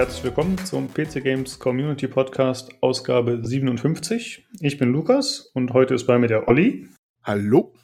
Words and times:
herzlich 0.00 0.24
willkommen 0.24 0.56
zum 0.56 0.88
PC 0.88 1.22
Games 1.22 1.58
Community 1.58 2.08
Podcast 2.08 2.72
Ausgabe 2.80 3.44
57. 3.44 4.48
Ich 4.60 4.78
bin 4.78 4.92
Lukas 4.92 5.50
und 5.52 5.74
heute 5.74 5.92
ist 5.92 6.06
bei 6.06 6.18
mir 6.18 6.26
der 6.26 6.48
Olli. 6.48 6.88
Hallo. 7.22 7.74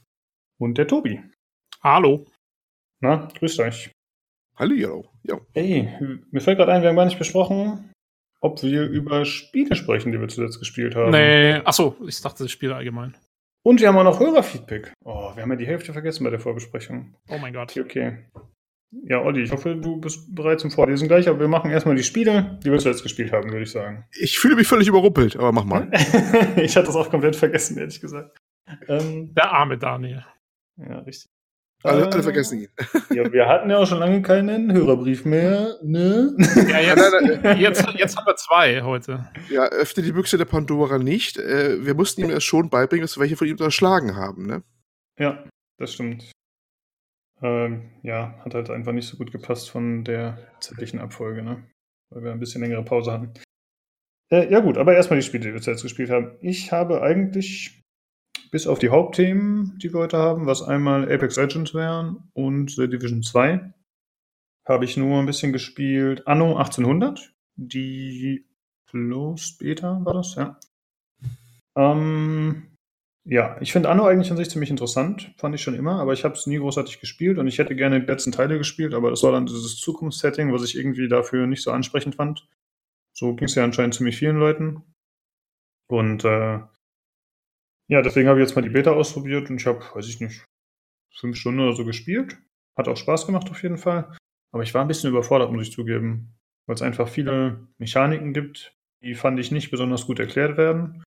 Und 0.58 0.78
der 0.78 0.88
Tobi. 0.88 1.20
Hallo. 1.82 2.24
Na, 3.00 3.28
grüßt 3.38 3.60
euch. 3.60 3.90
Hallo. 4.56 5.04
Ja. 5.24 5.38
Hey, 5.52 5.90
mir 6.30 6.40
fällt 6.40 6.56
gerade 6.56 6.72
ein, 6.72 6.80
wir 6.80 6.88
haben 6.88 6.96
gar 6.96 7.04
nicht 7.04 7.18
besprochen, 7.18 7.92
ob 8.40 8.62
wir 8.62 8.86
über 8.86 9.26
Spiele 9.26 9.76
sprechen, 9.76 10.10
die 10.10 10.18
wir 10.18 10.28
zuletzt 10.28 10.58
gespielt 10.58 10.94
haben. 10.96 11.10
Nee, 11.10 11.56
achso, 11.66 11.96
ich 12.06 12.19
dachte 12.22 12.48
Spiele 12.48 12.77
allgemein. 12.77 13.14
Und 13.62 13.83
wir 13.83 13.88
haben 13.88 13.98
auch 13.98 14.05
noch 14.05 14.20
Hörerfeedback. 14.20 14.94
Oh, 15.05 15.33
wir 15.34 15.42
haben 15.42 15.50
ja 15.50 15.56
die 15.56 15.66
Hälfte 15.66 15.92
vergessen 15.92 16.24
bei 16.24 16.30
der 16.30 16.41
Vorbesprechung. 16.41 17.14
Oh 17.28 17.36
mein 17.36 17.52
Gott. 17.52 17.72
Okay, 17.72 17.83
okay. 17.83 18.24
Ja, 18.90 19.20
Olli, 19.20 19.42
ich 19.42 19.52
hoffe, 19.52 19.76
du 19.76 20.00
bist 20.00 20.34
bereit 20.34 20.60
zum 20.60 20.70
Vorlesen 20.70 21.08
gleich, 21.08 21.28
aber 21.28 21.40
wir 21.40 21.48
machen 21.48 21.70
erstmal 21.70 21.96
die 21.96 22.04
Spiele, 22.04 22.58
die 22.64 22.70
wir 22.70 22.78
zuletzt 22.78 23.02
gespielt 23.02 23.32
haben, 23.32 23.50
würde 23.50 23.64
ich 23.64 23.70
sagen. 23.70 24.04
Ich 24.12 24.38
fühle 24.38 24.56
mich 24.56 24.68
völlig 24.68 24.88
überrumpelt, 24.88 25.36
aber 25.36 25.52
mach 25.52 25.64
mal. 25.64 25.90
ich 26.56 26.77
hatte 26.77 26.86
das 26.86 26.96
auch 26.96 27.10
komplett 27.10 27.36
vergessen, 27.36 27.78
ehrlich 27.78 28.00
gesagt. 28.00 28.38
Ähm, 28.88 29.34
Der 29.34 29.52
arme 29.52 29.77
Daniel. 29.77 30.24
Ja, 30.77 31.00
richtig. 31.00 31.30
Alle, 31.82 32.10
alle 32.10 32.22
vergessen 32.22 32.60
ihn. 32.62 32.68
Ja, 33.14 33.32
wir 33.32 33.46
hatten 33.46 33.70
ja 33.70 33.78
auch 33.78 33.86
schon 33.86 33.98
lange 33.98 34.22
keinen 34.22 34.72
Hörerbrief 34.72 35.24
mehr, 35.24 35.77
ne? 35.82 36.34
Ja, 36.68 36.80
jetzt, 36.80 37.58
jetzt, 37.58 37.88
jetzt 37.94 38.16
haben 38.16 38.27
wir 38.27 38.36
zwei 38.36 38.82
heute. 38.82 39.28
Ja, 39.48 39.66
öffne 39.66 40.02
die 40.02 40.12
Büchse 40.12 40.38
der 40.38 40.44
Pandora 40.46 40.98
nicht. 40.98 41.38
Äh, 41.38 41.84
wir 41.84 41.94
mussten 41.94 42.22
ihm 42.22 42.30
erst 42.30 42.46
schon 42.46 42.70
beibringen, 42.70 43.02
dass 43.02 43.16
wir 43.16 43.22
welche 43.22 43.36
von 43.36 43.46
ihm 43.46 43.52
unterschlagen 43.52 44.16
haben, 44.16 44.46
ne? 44.46 44.62
Ja, 45.18 45.44
das 45.78 45.92
stimmt. 45.94 46.33
Ähm, 47.42 47.91
ja, 48.03 48.34
hat 48.45 48.55
halt 48.55 48.70
einfach 48.70 48.92
nicht 48.92 49.06
so 49.06 49.17
gut 49.17 49.31
gepasst 49.31 49.70
von 49.70 50.05
der 50.05 50.39
zeitlichen 50.61 51.01
Abfolge, 51.01 51.42
ne? 51.42 51.65
Weil 52.11 52.25
wir 52.25 52.33
ein 52.33 52.41
bisschen 52.41 52.62
längere 52.62 52.84
Pause 52.84 53.12
hatten. 53.12 53.34
Äh, 54.31 54.51
ja, 54.51 54.61
gut, 54.61 54.79
aber 54.79 54.95
erstmal 54.95 55.19
die 55.19 55.27
Spiele, 55.27 55.45
die 55.45 55.53
wir 55.53 55.61
zuletzt 55.61 55.83
gespielt 55.83 56.11
haben. 56.11 56.37
Ich 56.41 56.73
habe 56.73 57.03
eigentlich 57.03 57.83
bis 58.51 58.67
auf 58.67 58.79
die 58.79 58.89
Hauptthemen, 58.89 59.79
die 59.79 59.92
wir 59.92 60.01
heute 60.01 60.19
haben, 60.19 60.47
was 60.47 60.62
einmal 60.62 61.12
Apex 61.12 61.37
Legends 61.37 61.75
wären 61.75 62.31
und 62.33 62.70
The 62.70 62.89
Division 62.89 63.23
2, 63.23 63.73
habe 64.67 64.84
ich 64.84 64.97
nur 64.97 65.19
ein 65.19 65.27
bisschen 65.27 65.53
gespielt. 65.53 66.27
Anno 66.27 66.57
1800, 66.57 67.34
die 67.57 68.47
Closed 68.89 69.59
Beta 69.59 70.05
war 70.05 70.14
das, 70.14 70.34
ja. 70.37 70.59
Ähm, 71.77 72.75
ja, 73.28 73.60
ich 73.60 73.72
finde 73.72 73.88
Anno 73.88 74.06
eigentlich 74.06 74.30
an 74.30 74.36
sich 74.36 74.48
ziemlich 74.48 74.70
interessant, 74.70 75.34
fand 75.36 75.55
ich 75.55 75.60
schon 75.60 75.74
immer, 75.74 76.00
aber 76.00 76.12
ich 76.12 76.24
habe 76.24 76.34
es 76.34 76.46
nie 76.46 76.58
großartig 76.58 77.00
gespielt 77.00 77.38
und 77.38 77.48
ich 77.48 77.58
hätte 77.58 77.74
gerne 77.74 78.00
die 78.00 78.06
letzten 78.06 78.30
Teile 78.30 78.56
gespielt, 78.56 78.94
aber 78.94 79.10
das 79.10 79.24
war 79.24 79.33
dann 79.33 79.46
dieses 79.46 79.78
Zukunftssetting, 79.78 80.52
was 80.52 80.62
ich 80.62 80.77
irgendwie 80.77 81.08
dafür 81.08 81.48
nicht 81.48 81.62
so 81.62 81.72
ansprechend 81.72 82.14
fand. 82.14 82.48
So 83.12 83.34
ging 83.34 83.46
es 83.46 83.56
ja 83.56 83.64
anscheinend 83.64 83.94
ziemlich 83.94 84.16
vielen 84.16 84.36
Leuten. 84.36 84.83
Und 85.88 86.24
äh, 86.24 86.60
ja, 87.88 88.02
deswegen 88.02 88.28
habe 88.28 88.41
ich 88.41 88.46
jetzt 88.46 88.55
mal 88.55 88.62
die 88.62 88.68
Beta 88.68 88.92
ausprobiert 88.92 89.50
und 89.50 89.61
ich 89.61 89.66
habe, 89.66 89.80
weiß 89.94 90.06
ich 90.06 90.20
nicht, 90.20 90.44
fünf 91.12 91.36
Stunden 91.36 91.61
oder 91.61 91.74
so 91.74 91.84
gespielt. 91.84 92.38
Hat 92.77 92.86
auch 92.86 92.96
Spaß 92.96 93.27
gemacht 93.27 93.50
auf 93.50 93.62
jeden 93.62 93.78
Fall. 93.78 94.16
Aber 94.52 94.62
ich 94.62 94.72
war 94.74 94.83
ein 94.83 94.88
bisschen 94.88 95.11
überfordert, 95.11 95.50
muss 95.52 95.66
ich 95.66 95.72
zugeben, 95.72 96.36
weil 96.66 96.77
es 96.77 96.83
einfach 96.83 97.08
viele 97.08 97.66
Mechaniken 97.78 98.33
gibt, 98.33 98.77
die 99.02 99.14
fand 99.14 99.40
ich 99.40 99.50
nicht 99.50 99.70
besonders 99.70 100.06
gut 100.06 100.20
erklärt 100.20 100.56
werden. 100.56 101.02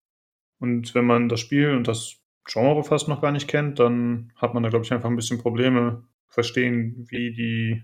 Und 0.59 0.95
wenn 0.95 1.05
man 1.05 1.29
das 1.29 1.39
Spiel 1.39 1.71
und 1.71 1.87
das 1.87 2.17
Genre 2.45 2.83
fast 2.83 3.07
noch 3.07 3.21
gar 3.21 3.31
nicht 3.31 3.47
kennt, 3.47 3.79
dann 3.79 4.31
hat 4.35 4.53
man 4.53 4.63
da, 4.63 4.69
glaube 4.69 4.85
ich, 4.85 4.93
einfach 4.93 5.09
ein 5.09 5.15
bisschen 5.15 5.39
Probleme 5.39 6.03
verstehen, 6.27 7.05
wie 7.09 7.31
die 7.31 7.83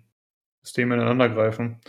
Systeme 0.61 0.95
ineinander 0.95 1.29
greifen. 1.29 1.81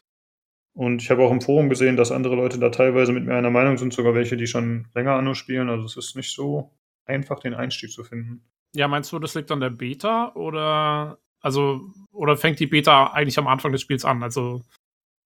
Und 0.74 1.02
ich 1.02 1.10
habe 1.10 1.22
auch 1.22 1.30
im 1.30 1.40
Forum 1.40 1.68
gesehen, 1.68 1.96
dass 1.96 2.10
andere 2.10 2.34
Leute 2.34 2.58
da 2.58 2.70
teilweise 2.70 3.12
mit 3.12 3.24
mir 3.24 3.34
einer 3.34 3.50
Meinung 3.50 3.78
sind, 3.78 3.92
sogar 3.92 4.14
welche, 4.14 4.36
die 4.36 4.48
schon 4.48 4.88
länger 4.94 5.12
Anno 5.12 5.34
spielen. 5.34 5.70
Also 5.70 5.84
es 5.84 5.96
ist 5.96 6.16
nicht 6.16 6.34
so 6.34 6.72
einfach, 7.06 7.38
den 7.38 7.54
Einstieg 7.54 7.92
zu 7.92 8.02
finden. 8.02 8.42
Ja, 8.74 8.88
meinst 8.88 9.12
du, 9.12 9.20
das 9.20 9.36
liegt 9.36 9.52
an 9.52 9.60
der 9.60 9.70
Beta 9.70 10.32
oder 10.34 11.18
also 11.40 11.92
oder 12.10 12.36
fängt 12.36 12.58
die 12.58 12.66
Beta 12.66 13.12
eigentlich 13.12 13.38
am 13.38 13.46
Anfang 13.46 13.70
des 13.70 13.82
Spiels 13.82 14.04
an? 14.04 14.22
Also 14.24 14.62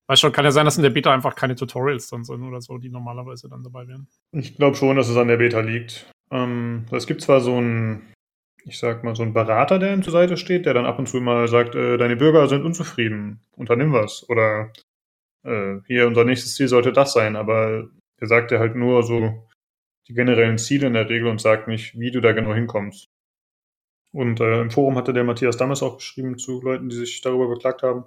Weißt 0.08 0.22
schon, 0.22 0.32
kann 0.32 0.46
ja 0.46 0.50
sein, 0.50 0.64
dass 0.64 0.78
in 0.78 0.82
der 0.82 0.90
Beta 0.90 1.12
einfach 1.12 1.34
keine 1.34 1.54
Tutorials 1.54 2.08
dann 2.08 2.24
sind 2.24 2.42
oder 2.42 2.62
so, 2.62 2.78
die 2.78 2.88
normalerweise 2.88 3.48
dann 3.48 3.62
dabei 3.62 3.86
wären. 3.86 4.08
Ich 4.32 4.56
glaube 4.56 4.74
schon, 4.74 4.96
dass 4.96 5.08
es 5.08 5.16
an 5.18 5.28
der 5.28 5.36
Beta 5.36 5.60
liegt. 5.60 6.10
Ähm, 6.30 6.86
es 6.90 7.06
gibt 7.06 7.20
zwar 7.20 7.40
so 7.40 7.56
einen, 7.56 8.14
ich 8.64 8.78
sag 8.78 9.04
mal, 9.04 9.14
so 9.14 9.22
einen 9.22 9.34
Berater, 9.34 9.78
der 9.78 9.92
ihm 9.92 10.02
zur 10.02 10.14
Seite 10.14 10.38
steht, 10.38 10.64
der 10.64 10.72
dann 10.72 10.86
ab 10.86 10.98
und 10.98 11.08
zu 11.08 11.20
mal 11.20 11.46
sagt, 11.46 11.74
äh, 11.74 11.98
deine 11.98 12.16
Bürger 12.16 12.48
sind 12.48 12.64
unzufrieden, 12.64 13.40
unternimm 13.54 13.92
was. 13.92 14.26
Oder 14.30 14.72
äh, 15.44 15.76
hier, 15.86 16.06
unser 16.06 16.24
nächstes 16.24 16.54
Ziel 16.54 16.68
sollte 16.68 16.92
das 16.92 17.12
sein, 17.12 17.36
aber 17.36 17.88
er 18.16 18.26
sagt 18.26 18.50
ja 18.50 18.60
halt 18.60 18.76
nur 18.76 19.02
so 19.02 19.46
die 20.08 20.14
generellen 20.14 20.56
Ziele 20.56 20.86
in 20.86 20.94
der 20.94 21.10
Regel 21.10 21.28
und 21.28 21.40
sagt 21.40 21.68
nicht, 21.68 21.98
wie 21.98 22.10
du 22.10 22.22
da 22.22 22.32
genau 22.32 22.54
hinkommst. 22.54 23.10
Und 24.12 24.40
äh, 24.40 24.62
im 24.62 24.70
Forum 24.70 24.96
hatte 24.96 25.12
der 25.12 25.24
Matthias 25.24 25.58
Dammes 25.58 25.82
auch 25.82 25.98
geschrieben 25.98 26.38
zu 26.38 26.62
Leuten, 26.62 26.88
die 26.88 26.96
sich 26.96 27.20
darüber 27.20 27.46
beklagt 27.48 27.82
haben, 27.82 28.06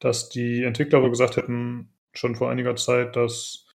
dass 0.00 0.28
die 0.28 0.62
Entwickler 0.64 1.02
wohl 1.02 1.10
gesagt 1.10 1.36
hätten, 1.36 1.92
schon 2.14 2.36
vor 2.36 2.50
einiger 2.50 2.76
Zeit, 2.76 3.16
dass 3.16 3.66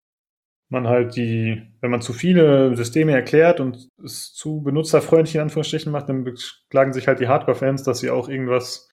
man 0.70 0.88
halt 0.88 1.16
die, 1.16 1.62
wenn 1.82 1.92
man 1.92 2.02
zu 2.02 2.14
viele 2.14 2.76
Systeme 2.76 3.12
erklärt 3.12 3.60
und 3.60 3.90
es 4.04 4.34
zu 4.34 4.62
benutzerfreundlich 4.62 5.36
in 5.36 5.42
Anführungsstrichen 5.42 5.92
macht, 5.92 6.08
dann 6.08 6.24
beklagen 6.24 6.94
sich 6.94 7.08
halt 7.08 7.20
die 7.20 7.28
Hardcore-Fans, 7.28 7.84
dass 7.84 8.00
sie 8.00 8.10
auch 8.10 8.30
irgendwas 8.30 8.90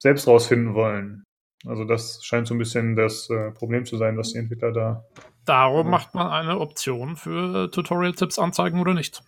selbst 0.00 0.26
rausfinden 0.28 0.74
wollen. 0.74 1.24
Also 1.64 1.84
das 1.84 2.22
scheint 2.24 2.46
so 2.46 2.54
ein 2.54 2.58
bisschen 2.58 2.96
das 2.96 3.30
äh, 3.30 3.50
Problem 3.52 3.86
zu 3.86 3.96
sein, 3.96 4.18
was 4.18 4.32
die 4.32 4.38
Entwickler 4.38 4.72
da. 4.72 5.04
Darum 5.44 5.90
macht 5.90 6.14
man 6.14 6.28
eine 6.28 6.58
Option 6.58 7.16
für 7.16 7.70
Tutorial-Tipps 7.70 8.38
anzeigen 8.38 8.80
oder 8.80 8.94
nicht. 8.94 9.22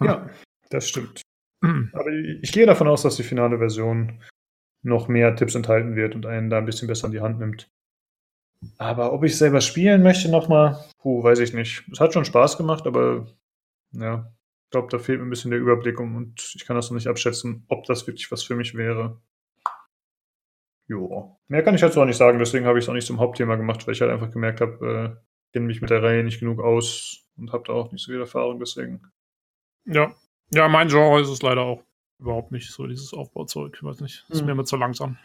ja, 0.00 0.28
das 0.70 0.88
stimmt. 0.88 1.22
Aber 1.62 2.10
ich 2.40 2.52
gehe 2.52 2.66
davon 2.66 2.88
aus, 2.88 3.02
dass 3.02 3.16
die 3.16 3.22
finale 3.22 3.58
Version 3.58 4.22
noch 4.82 5.08
mehr 5.08 5.36
Tipps 5.36 5.54
enthalten 5.54 5.96
wird 5.96 6.14
und 6.14 6.26
einen 6.26 6.50
da 6.50 6.58
ein 6.58 6.66
bisschen 6.66 6.88
besser 6.88 7.06
in 7.06 7.12
die 7.12 7.20
Hand 7.20 7.38
nimmt. 7.38 7.70
Aber 8.78 9.12
ob 9.12 9.24
ich 9.24 9.36
selber 9.36 9.60
spielen 9.60 10.02
möchte 10.02 10.30
nochmal, 10.30 10.84
puh, 10.98 11.22
weiß 11.22 11.38
ich 11.40 11.54
nicht. 11.54 11.84
Es 11.90 12.00
hat 12.00 12.12
schon 12.12 12.24
Spaß 12.24 12.56
gemacht, 12.56 12.86
aber 12.86 13.26
ja, 13.92 14.32
ich 14.64 14.70
glaube, 14.70 14.88
da 14.90 14.98
fehlt 14.98 15.18
mir 15.18 15.26
ein 15.26 15.30
bisschen 15.30 15.50
der 15.50 15.60
Überblick 15.60 15.98
und 15.98 16.52
ich 16.54 16.64
kann 16.66 16.76
das 16.76 16.90
noch 16.90 16.94
nicht 16.96 17.08
abschätzen, 17.08 17.64
ob 17.68 17.84
das 17.84 18.06
wirklich 18.06 18.30
was 18.30 18.42
für 18.42 18.54
mich 18.54 18.74
wäre. 18.74 19.20
Jo. 20.86 21.38
Mehr 21.48 21.62
kann 21.62 21.74
ich 21.74 21.80
dazu 21.80 22.00
auch 22.00 22.06
nicht 22.06 22.16
sagen, 22.16 22.38
deswegen 22.38 22.66
habe 22.66 22.78
ich 22.78 22.84
es 22.84 22.88
auch 22.88 22.94
nicht 22.94 23.06
zum 23.06 23.20
Hauptthema 23.20 23.56
gemacht, 23.56 23.86
weil 23.86 23.94
ich 23.94 24.00
halt 24.00 24.10
einfach 24.10 24.30
gemerkt 24.30 24.60
habe, 24.60 25.16
äh, 25.16 25.52
kenne 25.52 25.66
mich 25.66 25.80
mit 25.80 25.90
der 25.90 26.02
Reihe 26.02 26.24
nicht 26.24 26.40
genug 26.40 26.60
aus 26.60 27.26
und 27.36 27.52
habe 27.52 27.64
da 27.66 27.72
auch 27.72 27.92
nicht 27.92 28.04
so 28.04 28.12
viel 28.12 28.20
Erfahrung, 28.20 28.58
deswegen. 28.58 29.00
Ja. 29.86 30.14
Ja, 30.52 30.68
mein 30.68 30.88
Genre 30.88 31.20
ist 31.20 31.28
es 31.28 31.42
leider 31.42 31.62
auch 31.62 31.84
überhaupt 32.20 32.52
nicht 32.52 32.70
so 32.70 32.86
dieses 32.86 33.12
Aufbauzeug. 33.12 33.74
Ich 33.76 33.82
weiß 33.82 34.00
nicht, 34.00 34.24
ist 34.28 34.40
hm. 34.40 34.46
mir 34.46 34.52
immer 34.52 34.64
zu 34.64 34.76
langsam. 34.76 35.18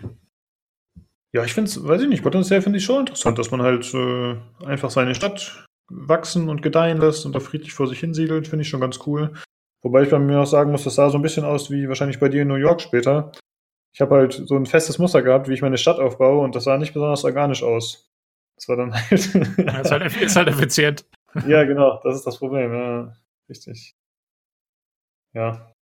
Ja, 1.34 1.44
ich 1.44 1.54
finde 1.54 1.70
es, 1.70 1.86
weiß 1.86 2.02
ich 2.02 2.08
nicht, 2.08 2.24
potenziell 2.24 2.62
finde 2.62 2.78
ich 2.78 2.86
schon 2.86 3.02
interessant, 3.02 3.38
dass 3.38 3.52
man 3.52 3.62
halt 3.62 3.94
äh, 3.94 4.38
einfach 4.66 4.90
seine 4.90 5.16
Stadt 5.16 5.66
wachsen 5.90 6.50
und 6.50 6.62
gedeihen 6.62 6.98
lässt 6.98 7.26
und 7.26 7.36
da 7.36 7.40
friedlich 7.40 7.74
vor 7.74 7.88
sich 7.88 8.00
hinsiedelt, 8.00 8.48
finde 8.48 8.64
ich 8.64 8.70
schon 8.70 8.80
ganz 8.80 9.00
cool. 9.06 9.34
Wobei 9.82 10.04
ich 10.04 10.10
bei 10.10 10.18
mir 10.18 10.40
auch 10.40 10.48
sagen 10.48 10.72
muss, 10.72 10.86
das 10.86 10.96
sah 10.96 11.10
so 11.10 11.18
ein 11.18 11.22
bisschen 11.22 11.46
aus 11.46 11.70
wie 11.70 11.88
wahrscheinlich 11.88 12.20
bei 12.20 12.30
dir 12.30 12.44
in 12.44 12.48
New 12.48 12.56
York 12.56 12.82
später. 12.82 13.32
Ich 13.94 14.02
habe 14.02 14.16
halt 14.16 14.34
so 14.34 14.56
ein 14.56 14.66
festes 14.66 14.98
Muster 14.98 15.22
gehabt, 15.22 15.48
wie 15.48 15.54
ich 15.54 15.62
meine 15.62 15.78
Stadt 15.78 16.00
aufbaue 16.00 16.44
und 16.44 16.56
das 16.56 16.64
sah 16.64 16.78
nicht 16.78 16.94
besonders 16.94 17.24
organisch 17.24 17.64
aus. 17.64 18.10
Das 18.56 18.70
war 18.70 18.78
dann 18.78 18.94
halt. 19.10 19.34
ja, 19.58 19.82
ist, 19.82 19.92
halt 19.92 20.22
ist 20.22 20.36
halt 20.38 20.48
effizient. 20.48 21.06
ja, 21.48 21.66
genau, 21.66 22.00
das 22.04 22.16
ist 22.16 22.26
das 22.26 22.38
Problem, 22.40 22.74
ja. 22.74 23.14
Richtig. 23.50 23.94
Ja, 25.34 25.75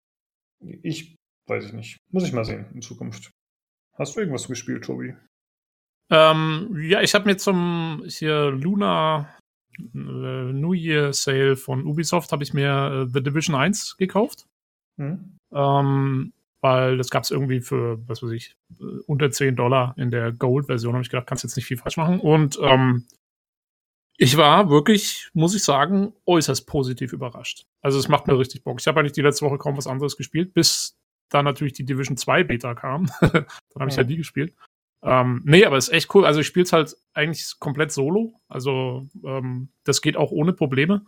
ich 0.83 1.17
weiß 1.49 1.67
ich 1.67 1.73
nicht. 1.73 1.99
Muss 2.11 2.25
ich 2.25 2.33
mal 2.33 2.45
sehen 2.45 2.67
in 2.75 2.83
Zukunft. 2.83 3.31
Hast 3.99 4.17
du 4.17 4.21
irgendwas 4.21 4.49
gespielt, 4.49 4.85
Tobi? 4.85 5.15
Ähm, 6.11 6.77
ja, 6.81 7.01
ich 7.01 7.15
habe 7.15 7.27
mir 7.27 7.37
zum 7.37 8.05
hier 8.07 8.51
Luna 8.51 9.35
äh, 9.79 9.89
New 9.95 10.75
Year 10.75 11.13
Sale 11.13 11.57
von 11.57 11.87
Ubisoft 11.87 12.33
habe 12.33 12.43
ich 12.43 12.55
mir 12.55 13.07
äh, 13.07 13.11
The 13.13 13.23
Division 13.23 13.57
1 13.57 13.97
gekauft. 13.97 14.47
Mhm. 14.99 15.39
Ähm, 15.53 16.33
weil 16.61 16.97
das 16.97 17.11
gab 17.11 17.25
es 17.25 17.31
irgendwie 17.31 17.61
für, 17.61 18.07
was 18.09 18.23
weiß 18.23 18.31
ich, 18.31 18.55
äh, 18.79 18.85
unter 19.07 19.31
10 19.31 19.57
Dollar 19.57 19.95
in 19.97 20.11
der 20.11 20.33
Gold-Version. 20.33 20.95
Habe 20.95 21.03
ich 21.03 21.11
gedacht, 21.11 21.27
kannst 21.27 21.45
jetzt 21.45 21.57
nicht 21.57 21.67
viel 21.67 21.79
falsch 21.79 21.97
machen. 21.97 22.21
Und 22.21 22.59
ähm, 22.63 23.07
ich 24.17 24.37
war 24.37 24.71
wirklich, 24.71 25.31
muss 25.33 25.55
ich 25.55 25.65
sagen, 25.65 26.13
äußerst 26.27 26.67
positiv 26.67 27.13
überrascht. 27.13 27.67
Also 27.81 27.99
es 27.99 28.09
macht 28.09 28.27
mir 28.27 28.39
richtig 28.39 28.63
Bock. 28.63 28.81
Ich 28.81 28.87
habe 28.87 29.01
eigentlich 29.01 29.13
die 29.13 29.23
letzte 29.23 29.47
Woche 29.47 29.59
kaum 29.59 29.77
was 29.77 29.87
anderes 29.87 30.17
gespielt, 30.17 30.55
bis 30.55 30.99
da 31.31 31.43
natürlich 31.43 31.73
die 31.73 31.85
Division 31.85 32.17
2 32.17 32.45
Beta 32.45 32.75
kam. 32.75 33.11
Dann 33.21 33.33
habe 33.33 33.47
ja. 33.79 33.87
ich 33.87 33.97
halt 33.97 34.11
die 34.11 34.17
gespielt. 34.17 34.55
Ähm, 35.03 35.43
nee, 35.45 35.65
aber 35.65 35.77
es 35.77 35.89
ist 35.89 35.95
echt 35.95 36.15
cool. 36.15 36.25
Also 36.25 36.41
ich 36.41 36.47
spiele 36.47 36.65
es 36.65 36.73
halt 36.73 36.97
eigentlich 37.15 37.59
komplett 37.59 37.91
solo. 37.91 38.35
Also 38.49 39.09
ähm, 39.25 39.71
das 39.85 40.01
geht 40.01 40.17
auch 40.17 40.31
ohne 40.31 40.53
Probleme. 40.53 41.05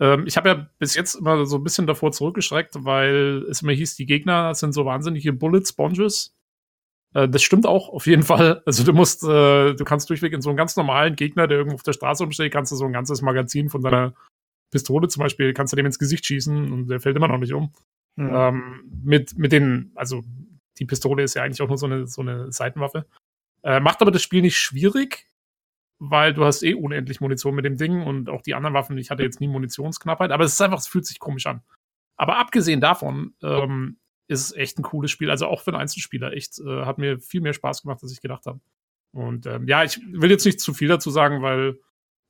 Ähm, 0.00 0.26
ich 0.26 0.36
habe 0.36 0.48
ja 0.48 0.68
bis 0.78 0.94
jetzt 0.94 1.14
immer 1.14 1.46
so 1.46 1.56
ein 1.56 1.64
bisschen 1.64 1.86
davor 1.86 2.12
zurückgeschreckt, 2.12 2.84
weil 2.84 3.46
es 3.48 3.62
immer 3.62 3.72
hieß, 3.72 3.96
die 3.96 4.06
Gegner 4.06 4.54
sind 4.54 4.72
so 4.72 4.84
wahnsinnige 4.84 5.32
Bullet 5.32 5.64
Sponges. 5.64 6.34
Äh, 7.14 7.28
das 7.28 7.42
stimmt 7.42 7.66
auch, 7.66 7.88
auf 7.88 8.06
jeden 8.06 8.22
Fall. 8.22 8.62
Also 8.66 8.84
du 8.84 8.92
musst, 8.92 9.22
äh, 9.24 9.74
du 9.74 9.84
kannst 9.84 10.10
durchweg 10.10 10.32
in 10.32 10.42
so 10.42 10.50
einen 10.50 10.56
ganz 10.56 10.76
normalen 10.76 11.16
Gegner, 11.16 11.46
der 11.46 11.58
irgendwo 11.58 11.76
auf 11.76 11.82
der 11.82 11.92
Straße 11.92 12.22
umsteht, 12.22 12.52
kannst 12.52 12.72
du 12.72 12.76
so 12.76 12.84
ein 12.84 12.92
ganzes 12.92 13.22
Magazin 13.22 13.70
von 13.70 13.82
deiner 13.82 14.14
Pistole 14.70 15.08
zum 15.08 15.22
Beispiel, 15.22 15.54
kannst 15.54 15.72
du 15.72 15.76
dem 15.76 15.86
ins 15.86 15.98
Gesicht 15.98 16.26
schießen 16.26 16.72
und 16.72 16.88
der 16.88 17.00
fällt 17.00 17.16
immer 17.16 17.28
noch 17.28 17.38
nicht 17.38 17.54
um. 17.54 17.72
Mhm. 18.16 18.30
Ähm, 18.32 19.00
mit, 19.02 19.38
mit 19.38 19.52
den, 19.52 19.92
also 19.94 20.22
die 20.78 20.86
Pistole 20.86 21.22
ist 21.22 21.34
ja 21.34 21.42
eigentlich 21.42 21.62
auch 21.62 21.68
nur 21.68 21.78
so 21.78 21.86
eine, 21.86 22.06
so 22.06 22.22
eine 22.22 22.50
Seitenwaffe. 22.50 23.06
Äh, 23.62 23.80
macht 23.80 24.02
aber 24.02 24.10
das 24.10 24.22
Spiel 24.22 24.42
nicht 24.42 24.58
schwierig, 24.58 25.26
weil 26.00 26.34
du 26.34 26.44
hast 26.44 26.62
eh 26.64 26.74
unendlich 26.74 27.20
Munition 27.20 27.54
mit 27.54 27.64
dem 27.64 27.76
Ding 27.76 28.02
und 28.02 28.28
auch 28.28 28.42
die 28.42 28.54
anderen 28.54 28.74
Waffen, 28.74 28.98
ich 28.98 29.10
hatte 29.10 29.22
jetzt 29.22 29.40
nie 29.40 29.48
Munitionsknappheit, 29.48 30.32
aber 30.32 30.44
es 30.44 30.54
ist 30.54 30.60
einfach, 30.60 30.78
es 30.78 30.88
fühlt 30.88 31.06
sich 31.06 31.20
komisch 31.20 31.46
an. 31.46 31.62
Aber 32.16 32.38
abgesehen 32.38 32.80
davon 32.80 33.34
ähm, 33.42 33.98
ist 34.26 34.40
es 34.40 34.52
echt 34.52 34.78
ein 34.78 34.82
cooles 34.82 35.10
Spiel. 35.10 35.30
Also 35.30 35.46
auch 35.46 35.60
für 35.62 35.72
einen 35.72 35.80
Einzelspieler 35.80 36.32
echt, 36.32 36.58
äh, 36.58 36.84
hat 36.84 36.98
mir 36.98 37.20
viel 37.20 37.40
mehr 37.40 37.52
Spaß 37.52 37.82
gemacht, 37.82 38.02
als 38.02 38.12
ich 38.12 38.20
gedacht 38.20 38.46
habe. 38.46 38.60
Und 39.12 39.46
ähm, 39.46 39.68
ja, 39.68 39.84
ich 39.84 40.00
will 40.12 40.30
jetzt 40.30 40.44
nicht 40.44 40.60
zu 40.60 40.74
viel 40.74 40.88
dazu 40.88 41.10
sagen, 41.10 41.42
weil 41.42 41.78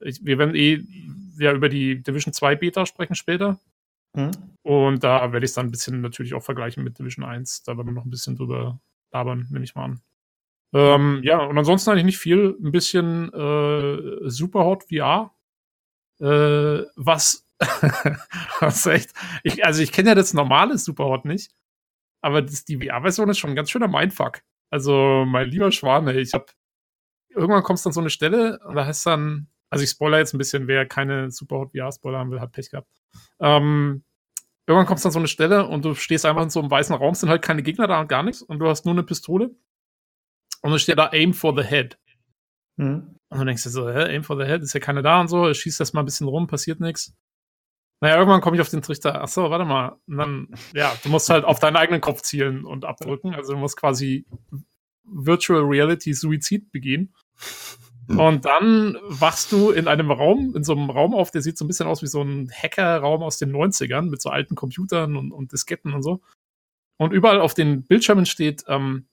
ich, 0.00 0.25
wir 0.25 0.38
werden 0.38 0.55
eh 0.55 0.85
ja 1.38 1.52
über 1.52 1.69
die 1.69 2.02
Division 2.02 2.32
2 2.32 2.56
Beta 2.56 2.87
sprechen 2.87 3.14
später. 3.14 3.58
Mhm. 4.14 4.31
Und 4.62 5.05
da 5.05 5.32
werde 5.32 5.44
ich 5.44 5.50
es 5.50 5.55
dann 5.55 5.67
ein 5.67 5.70
bisschen 5.70 6.00
natürlich 6.00 6.35
auch 6.35 6.43
vergleichen 6.43 6.85
mit 6.85 6.99
Division 6.99 7.25
1. 7.25 7.62
Da 7.62 7.76
werden 7.76 7.88
wir 7.88 7.93
noch 7.93 8.05
ein 8.05 8.11
bisschen 8.11 8.37
drüber 8.37 8.81
labern, 9.12 9.46
nehme 9.50 9.64
ich 9.64 9.75
mal 9.75 9.85
an. 9.85 10.00
Ähm, 10.73 11.20
ja, 11.23 11.38
und 11.38 11.56
ansonsten 11.56 11.91
eigentlich 11.91 12.05
nicht 12.05 12.19
viel. 12.19 12.56
Ein 12.62 12.73
bisschen 12.73 13.32
äh, 13.32 14.29
Superhot 14.29 14.85
VR. 14.85 15.31
Äh, 16.20 16.85
was, 16.96 17.46
was 18.61 18.87
echt. 18.87 19.12
Ich, 19.43 19.64
also 19.64 19.82
ich 19.82 19.93
kenne 19.93 20.11
ja 20.11 20.14
das 20.14 20.35
normale 20.35 20.79
Superhot 20.79 21.25
nicht. 21.25 21.52
Aber 22.25 22.41
das, 22.41 22.65
die 22.65 22.79
VR-Version 22.79 23.29
ist 23.29 23.38
schon 23.38 23.50
ein 23.50 23.56
ganz 23.56 23.71
schöner 23.71 23.87
Mindfuck. 23.87 24.41
Also, 24.71 25.25
mein 25.26 25.50
lieber 25.50 25.71
Schwane, 25.71 26.19
ich 26.19 26.32
hab. 26.32 26.53
Irgendwann 27.29 27.62
kommst 27.62 27.85
du 27.85 27.91
an 27.91 27.93
so 27.93 28.00
eine 28.00 28.09
Stelle, 28.09 28.59
und 28.65 28.76
da 28.76 28.87
heißt 28.87 29.05
dann, 29.05 29.49
also 29.69 29.82
ich 29.82 29.91
spoiler 29.91 30.19
jetzt 30.19 30.32
ein 30.32 30.38
bisschen, 30.38 30.67
wer 30.67 30.87
keine 30.87 31.31
Superhot 31.31 31.73
VR-Spoiler 31.73 32.19
haben 32.19 32.31
will, 32.31 32.41
hat 32.41 32.53
Pech 32.53 32.71
gehabt. 32.71 32.88
Ähm, 33.41 34.05
irgendwann 34.67 34.87
kommst 34.87 35.05
du 35.05 35.09
an 35.09 35.12
so 35.12 35.19
eine 35.19 35.29
Stelle 35.29 35.67
und 35.67 35.85
du 35.85 35.94
stehst 35.94 36.25
einfach 36.25 36.43
in 36.43 36.50
so 36.50 36.61
einem 36.61 36.71
weißen 36.71 36.94
Raum, 36.94 37.15
sind 37.15 37.29
halt 37.29 37.43
keine 37.43 37.62
Gegner 37.62 37.88
da 37.88 38.00
und 38.00 38.09
gar 38.09 38.23
nichts 38.23 38.41
und 38.41 38.59
du 38.61 38.69
hast 38.69 38.87
nur 38.87 38.94
eine 38.94 39.03
Pistole. 39.03 39.50
Und 40.62 40.70
dann 40.70 40.79
steht 40.79 40.97
da 40.97 41.11
Aim 41.12 41.35
for 41.35 41.55
the 41.55 41.69
Head. 41.69 41.99
Mhm. 42.77 43.19
Und 43.29 43.38
du 43.38 43.44
denkst 43.44 43.65
dir 43.65 43.70
so, 43.70 43.91
hä, 43.91 44.15
Aim 44.15 44.23
for 44.23 44.38
the 44.38 44.44
Head, 44.44 44.62
ist 44.62 44.73
ja 44.73 44.81
keiner 44.81 45.03
da 45.03 45.20
und 45.20 45.29
so, 45.29 45.53
schießt 45.53 45.81
das 45.81 45.93
mal 45.93 46.00
ein 46.03 46.06
bisschen 46.06 46.29
rum, 46.29 46.47
passiert 46.47 46.81
nichts. 46.81 47.15
Naja, 48.00 48.17
irgendwann 48.17 48.41
komme 48.41 48.56
ich 48.56 48.61
auf 48.61 48.69
den 48.69 48.82
Trichter, 48.82 49.23
ach 49.23 49.29
so, 49.29 49.50
warte 49.50 49.64
mal. 49.64 49.96
Und 50.06 50.19
dann, 50.19 50.49
ja, 50.75 50.93
du 51.02 51.08
musst 51.08 51.31
halt 51.31 51.44
auf 51.44 51.58
deinen 51.58 51.76
eigenen 51.76 52.00
Kopf 52.00 52.23
zielen 52.23 52.64
und 52.64 52.85
abdrücken. 52.85 53.35
Also 53.35 53.52
du 53.52 53.58
musst 53.58 53.76
quasi 53.76 54.26
Virtual 55.05 55.62
Reality 55.62 56.12
Suizid 56.12 56.70
begehen. 56.70 57.14
Hm. 58.08 58.19
Und 58.19 58.44
dann 58.44 58.99
wachst 59.05 59.52
du 59.52 59.70
in 59.70 59.88
einem 59.88 60.11
Raum, 60.11 60.55
in 60.55 60.64
so 60.64 60.73
einem 60.73 60.91
Raum 60.91 61.14
auf, 61.14 61.31
der 61.31 61.43
sieht 61.43 61.56
so 61.56 61.64
ein 61.64 61.69
bisschen 61.69 61.87
aus 61.87 62.02
wie 62.02 62.06
so 62.06 62.23
ein 62.23 62.50
Hackerraum 62.50 63.23
aus 63.23 63.38
den 63.38 63.52
90ern 63.52 64.11
mit 64.11 64.20
so 64.20 64.31
alten 64.31 64.55
Computern 64.55 65.17
und, 65.17 65.32
und 65.32 65.52
Disketten 65.52 65.94
und 65.94 66.02
so. 66.02 66.20
Und 66.96 67.12
überall 67.12 67.41
auf 67.41 67.55
den 67.55 67.85
Bildschirmen 67.85 68.26
steht, 68.26 68.64
ähm, 68.69 69.06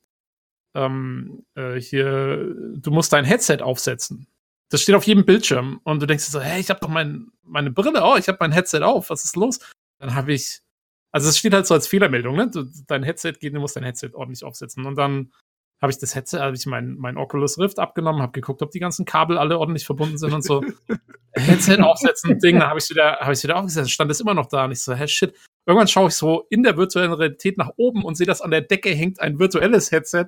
ähm, 0.75 1.45
äh, 1.55 1.79
hier, 1.79 2.53
du 2.75 2.91
musst 2.91 3.13
dein 3.13 3.25
Headset 3.25 3.61
aufsetzen. 3.61 4.27
Das 4.71 4.81
steht 4.81 4.95
auf 4.95 5.05
jedem 5.05 5.25
Bildschirm 5.25 5.81
und 5.83 6.01
du 6.01 6.05
denkst 6.05 6.25
dir 6.25 6.31
so, 6.31 6.41
hey, 6.41 6.59
ich 6.59 6.69
habe 6.69 6.79
doch 6.79 6.87
mein, 6.87 7.27
meine 7.43 7.71
Brille, 7.71 8.01
oh, 8.03 8.15
ich 8.15 8.27
habe 8.27 8.37
mein 8.39 8.53
Headset 8.53 8.81
auf, 8.81 9.09
was 9.09 9.25
ist 9.25 9.35
los? 9.35 9.59
Dann 9.99 10.15
habe 10.15 10.33
ich, 10.33 10.61
also 11.11 11.27
es 11.27 11.37
steht 11.37 11.53
halt 11.53 11.67
so 11.67 11.73
als 11.73 11.87
Fehlermeldung, 11.87 12.37
ne? 12.37 12.49
Du, 12.49 12.65
dein 12.87 13.03
Headset 13.03 13.33
geht, 13.33 13.53
du 13.53 13.59
musst 13.59 13.75
dein 13.75 13.83
Headset 13.83 14.11
ordentlich 14.13 14.45
aufsetzen. 14.45 14.85
Und 14.85 14.95
dann 14.95 15.33
habe 15.81 15.91
ich 15.91 15.99
das 15.99 16.15
Headset, 16.15 16.39
habe 16.39 16.55
ich 16.55 16.65
mein, 16.67 16.95
mein 16.95 17.17
Oculus 17.17 17.59
Rift 17.59 17.79
abgenommen, 17.79 18.21
habe 18.21 18.31
geguckt, 18.31 18.61
ob 18.61 18.71
die 18.71 18.79
ganzen 18.79 19.03
Kabel 19.03 19.37
alle 19.37 19.59
ordentlich 19.59 19.85
verbunden 19.85 20.17
sind 20.17 20.31
und 20.31 20.43
so. 20.43 20.63
Headset 21.33 21.81
aufsetzen, 21.81 22.39
Ding, 22.39 22.59
dann 22.59 22.69
habe 22.69 22.79
ich 22.79 22.89
wieder, 22.89 23.17
habe 23.19 23.33
ich 23.33 23.43
wieder 23.43 23.57
aufgesetzt, 23.57 23.91
stand 23.91 24.09
es 24.09 24.21
immer 24.21 24.33
noch 24.33 24.45
da 24.45 24.65
und 24.65 24.71
ich 24.71 24.81
so, 24.81 24.93
hä, 24.93 25.07
shit. 25.07 25.33
Irgendwann 25.65 25.87
schaue 25.87 26.07
ich 26.07 26.15
so 26.15 26.45
in 26.49 26.63
der 26.63 26.77
virtuellen 26.77 27.13
Realität 27.13 27.57
nach 27.57 27.71
oben 27.77 28.03
und 28.03 28.15
sehe, 28.15 28.25
dass 28.25 28.41
an 28.41 28.51
der 28.51 28.61
Decke 28.61 28.89
hängt 28.89 29.19
ein 29.19 29.37
virtuelles 29.37 29.91
Headset, 29.91 30.25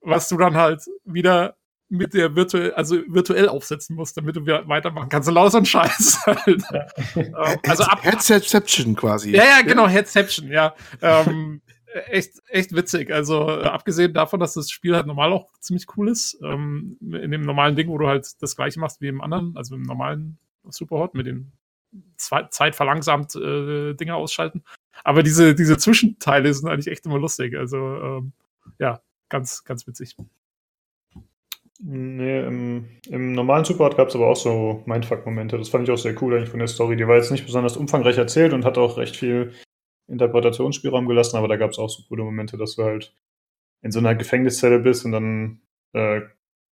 was 0.00 0.28
du 0.28 0.36
dann 0.36 0.56
halt 0.56 0.82
wieder 1.04 1.56
mit 1.88 2.14
der 2.14 2.36
virtuell, 2.36 2.72
also 2.74 2.96
virtuell 3.06 3.48
aufsetzen 3.48 3.96
musst, 3.96 4.16
damit 4.16 4.36
du 4.36 4.42
wieder 4.42 4.68
weitermachen 4.68 5.08
kannst. 5.08 5.28
So 5.28 5.58
und 5.58 5.66
Scheiß 5.66 6.20
halt. 6.26 6.62
ähm, 7.16 7.34
also 7.66 7.84
ab 7.84 8.04
Headsetception 8.04 8.94
quasi. 8.94 9.30
Ja, 9.30 9.44
ja, 9.44 9.62
genau, 9.62 9.86
Headception, 9.88 10.50
ja. 10.50 10.74
ähm, 11.00 11.62
echt, 12.06 12.42
echt 12.48 12.74
witzig. 12.74 13.12
Also 13.12 13.48
äh, 13.48 13.64
abgesehen 13.64 14.12
davon, 14.12 14.40
dass 14.40 14.54
das 14.54 14.70
Spiel 14.70 14.94
halt 14.94 15.06
normal 15.06 15.32
auch 15.32 15.50
ziemlich 15.60 15.86
cool 15.96 16.08
ist, 16.08 16.38
ähm, 16.42 16.98
in 17.00 17.30
dem 17.30 17.42
normalen 17.42 17.76
Ding, 17.76 17.88
wo 17.88 17.98
du 17.98 18.06
halt 18.06 18.30
das 18.40 18.56
gleiche 18.56 18.80
machst 18.80 19.00
wie 19.00 19.08
im 19.08 19.20
anderen, 19.20 19.56
also 19.56 19.74
im 19.74 19.82
normalen 19.82 20.38
Superhot 20.64 21.14
mit 21.14 21.26
den 21.26 21.52
Zeit 22.16 22.74
verlangsamt 22.74 23.34
äh, 23.34 23.94
Dinge 23.94 24.14
ausschalten. 24.14 24.62
Aber 25.04 25.22
diese, 25.22 25.54
diese 25.54 25.78
Zwischenteile 25.78 26.52
sind 26.52 26.68
eigentlich 26.68 26.88
echt 26.88 27.06
immer 27.06 27.18
lustig. 27.18 27.56
Also 27.56 27.78
ähm, 27.78 28.32
ja, 28.78 29.00
ganz, 29.28 29.64
ganz 29.64 29.86
witzig. 29.86 30.16
Nee, 31.80 32.40
im, 32.40 32.88
im 33.08 33.32
normalen 33.32 33.64
Superhard 33.64 33.96
gab 33.96 34.08
es 34.08 34.16
aber 34.16 34.26
auch 34.26 34.36
so 34.36 34.82
Mindfuck-Momente. 34.86 35.56
Das 35.56 35.68
fand 35.68 35.84
ich 35.86 35.94
auch 35.94 35.98
sehr 35.98 36.20
cool 36.20 36.34
eigentlich 36.34 36.48
von 36.48 36.58
der 36.58 36.66
Story. 36.66 36.96
Die 36.96 37.06
war 37.06 37.16
jetzt 37.16 37.30
nicht 37.30 37.46
besonders 37.46 37.76
umfangreich 37.76 38.18
erzählt 38.18 38.52
und 38.52 38.64
hat 38.64 38.78
auch 38.78 38.96
recht 38.96 39.16
viel 39.16 39.52
Interpretationsspielraum 40.08 41.06
gelassen, 41.06 41.36
aber 41.36 41.46
da 41.46 41.56
gab 41.56 41.70
es 41.70 41.78
auch 41.78 41.88
so 41.88 42.02
coole 42.08 42.24
Momente, 42.24 42.56
dass 42.56 42.74
du 42.74 42.82
halt 42.82 43.14
in 43.82 43.92
so 43.92 44.00
einer 44.00 44.16
Gefängniszelle 44.16 44.80
bist 44.80 45.04
und 45.04 45.12
dann 45.12 45.60
äh, 45.92 46.22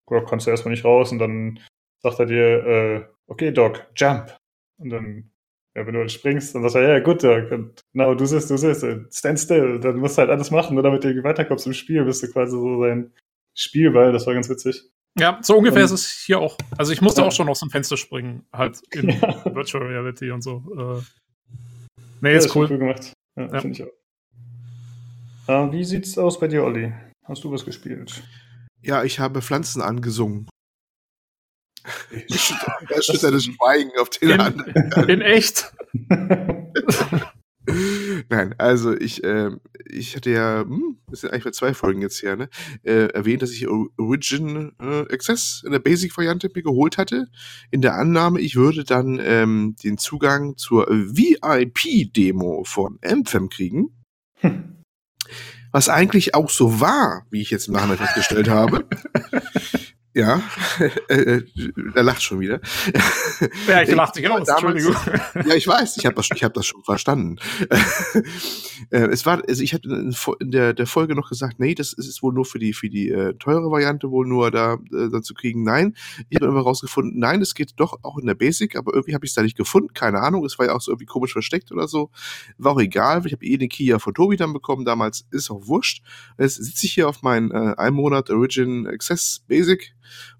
kommst 0.04 0.46
du 0.46 0.50
erstmal 0.50 0.72
nicht 0.72 0.84
raus 0.84 1.12
und 1.12 1.18
dann 1.18 1.60
sagt 2.02 2.18
er 2.20 2.26
dir, 2.26 2.66
äh, 2.66 3.04
okay, 3.26 3.52
Doc, 3.52 3.86
jump. 3.96 4.36
Und 4.78 4.90
dann, 4.90 5.30
ja, 5.74 5.86
wenn 5.86 5.94
du 5.94 6.00
halt 6.00 6.12
springst, 6.12 6.54
dann 6.54 6.68
sagt 6.68 6.74
er, 6.74 6.98
ja, 6.98 7.00
gut, 7.00 7.22
Doc, 7.22 7.50
und 7.52 7.80
genau, 7.92 8.14
du 8.14 8.26
siehst, 8.26 8.50
du 8.50 8.56
siehst, 8.58 8.84
stand 9.16 9.38
still. 9.38 9.80
Dann 9.80 9.96
musst 9.96 10.18
du 10.18 10.20
halt 10.20 10.30
alles 10.30 10.50
machen, 10.50 10.74
nur 10.74 10.82
damit 10.82 11.04
du 11.04 11.22
weiterkommst 11.22 11.66
im 11.66 11.72
Spiel, 11.72 12.04
bist 12.04 12.22
du 12.22 12.30
quasi 12.30 12.52
so 12.52 12.82
sein 12.82 13.12
Spielball, 13.54 14.12
das 14.12 14.26
war 14.26 14.34
ganz 14.34 14.48
witzig. 14.48 14.82
Ja, 15.18 15.38
so 15.42 15.56
ungefähr 15.56 15.80
und, 15.80 15.86
ist 15.86 15.92
es 15.92 16.22
hier 16.24 16.38
auch. 16.38 16.56
Also 16.78 16.92
ich 16.92 17.00
musste 17.00 17.22
ja. 17.22 17.26
auch 17.26 17.32
schon 17.32 17.48
aus 17.48 17.60
dem 17.60 17.70
Fenster 17.70 17.96
springen, 17.96 18.46
halt 18.52 18.80
in 18.92 19.08
ja. 19.20 19.44
Virtual 19.54 19.84
Reality 19.84 20.30
und 20.30 20.42
so. 20.42 20.62
Äh, 20.76 21.02
nee, 22.20 22.36
ist 22.36 22.46
ja, 22.46 22.52
cool. 22.54 22.68
cool 22.70 22.78
gemacht. 22.78 23.12
Ja, 23.36 23.52
ja. 23.52 23.60
finde 23.60 23.76
ich 23.76 23.82
auch. 23.82 25.68
Äh, 25.68 25.72
wie 25.72 25.84
sieht's 25.84 26.16
aus 26.16 26.38
bei 26.38 26.48
dir, 26.48 26.64
Olli? 26.64 26.92
Hast 27.24 27.44
du 27.44 27.50
was 27.50 27.64
gespielt? 27.64 28.22
Ja, 28.82 29.02
ich 29.04 29.18
habe 29.18 29.42
Pflanzen 29.42 29.82
angesungen. 29.82 30.48
Er 32.10 33.02
schüttert 33.02 33.34
das 33.34 33.44
Schweigen 33.44 33.90
auf 34.00 34.10
den 34.10 34.30
in, 34.30 34.40
anderen. 34.40 35.08
In 35.08 35.20
echt? 35.22 35.72
Nein, 38.28 38.54
also 38.58 38.96
ich, 38.96 39.24
äh, 39.24 39.50
ich 39.88 40.16
hatte 40.16 40.30
ja, 40.30 40.60
hm, 40.62 40.98
das 41.08 41.20
sind 41.20 41.32
eigentlich 41.32 41.44
mal 41.44 41.52
zwei 41.52 41.74
Folgen 41.74 42.02
jetzt 42.02 42.22
her, 42.22 42.36
ne, 42.36 42.48
äh, 42.82 43.06
erwähnt, 43.08 43.42
dass 43.42 43.52
ich 43.52 43.66
Origin 43.68 44.72
äh, 44.80 45.12
Access 45.12 45.62
in 45.64 45.72
der 45.72 45.78
Basic-Variante 45.78 46.50
mir 46.54 46.62
geholt 46.62 46.98
hatte. 46.98 47.28
In 47.70 47.82
der 47.82 47.94
Annahme, 47.94 48.40
ich 48.40 48.56
würde 48.56 48.84
dann 48.84 49.20
ähm, 49.22 49.76
den 49.82 49.98
Zugang 49.98 50.56
zur 50.56 50.86
VIP-Demo 50.88 52.64
von 52.64 52.98
Anthem 53.02 53.48
kriegen. 53.48 53.90
Hm. 54.40 54.76
Was 55.72 55.88
eigentlich 55.88 56.34
auch 56.34 56.50
so 56.50 56.80
war, 56.80 57.26
wie 57.30 57.42
ich 57.42 57.50
jetzt 57.50 57.68
im 57.68 57.74
Nachhinein 57.74 57.98
festgestellt 57.98 58.48
habe. 58.48 58.86
Ja, 60.12 60.42
äh, 61.08 61.14
äh, 61.14 61.44
er 61.94 62.02
lacht 62.02 62.22
schon 62.22 62.40
wieder. 62.40 62.60
Ja, 63.66 63.82
ich 63.82 63.90
lachte 63.90 64.20
genau. 64.20 64.38
Entschuldigung. 64.38 64.94
Ja, 65.46 65.54
ich 65.54 65.66
weiß, 65.66 65.96
ich 65.96 66.04
habe 66.04 66.14
das, 66.16 66.28
ich 66.34 66.44
hab 66.44 66.52
das 66.52 66.66
schon 66.66 66.82
verstanden. 66.82 67.36
Äh, 68.90 69.06
es 69.06 69.24
war, 69.24 69.42
also 69.48 69.62
ich 69.62 69.72
hatte 69.72 69.88
in 70.40 70.50
der, 70.50 70.74
der 70.74 70.86
Folge 70.86 71.14
noch 71.14 71.28
gesagt, 71.28 71.58
nee, 71.58 71.74
das 71.74 71.92
ist 71.92 72.22
wohl 72.22 72.34
nur 72.34 72.44
für 72.44 72.58
die, 72.58 72.72
für 72.72 72.90
die 72.90 73.08
äh, 73.08 73.34
teure 73.34 73.70
Variante 73.70 74.10
wohl 74.10 74.26
nur 74.26 74.50
da, 74.50 74.74
äh, 74.74 75.08
da 75.10 75.22
zu 75.22 75.32
kriegen. 75.34 75.62
Nein, 75.62 75.94
ich 76.28 76.36
habe 76.36 76.46
immer 76.46 76.60
rausgefunden, 76.60 77.18
nein, 77.18 77.40
es 77.40 77.54
geht 77.54 77.72
doch 77.76 77.98
auch 78.02 78.18
in 78.18 78.26
der 78.26 78.34
Basic, 78.34 78.76
aber 78.76 78.92
irgendwie 78.92 79.14
habe 79.14 79.24
ich 79.24 79.30
es 79.30 79.34
da 79.34 79.42
nicht 79.42 79.56
gefunden, 79.56 79.94
keine 79.94 80.20
Ahnung. 80.20 80.44
Es 80.44 80.58
war 80.58 80.66
ja 80.66 80.74
auch 80.74 80.80
so 80.80 80.90
irgendwie 80.90 81.06
komisch 81.06 81.32
versteckt 81.32 81.72
oder 81.72 81.88
so. 81.88 82.10
War 82.58 82.72
auch 82.72 82.80
egal, 82.80 83.24
ich 83.24 83.32
habe 83.32 83.44
eh 83.44 83.56
den 83.56 83.68
Kia 83.68 83.98
von 83.98 84.12
Tobi 84.12 84.36
dann 84.36 84.52
bekommen 84.52 84.84
damals, 84.84 85.26
ist 85.30 85.50
auch 85.50 85.66
wurscht. 85.66 86.02
Jetzt 86.38 86.56
sitze 86.56 86.86
ich 86.86 86.94
hier 86.94 87.08
auf 87.08 87.22
meinen 87.22 87.50
äh, 87.52 87.74
ein 87.76 87.94
Monat 87.94 88.30
Origin 88.30 88.86
Access 88.86 89.42
Basic 89.46 89.94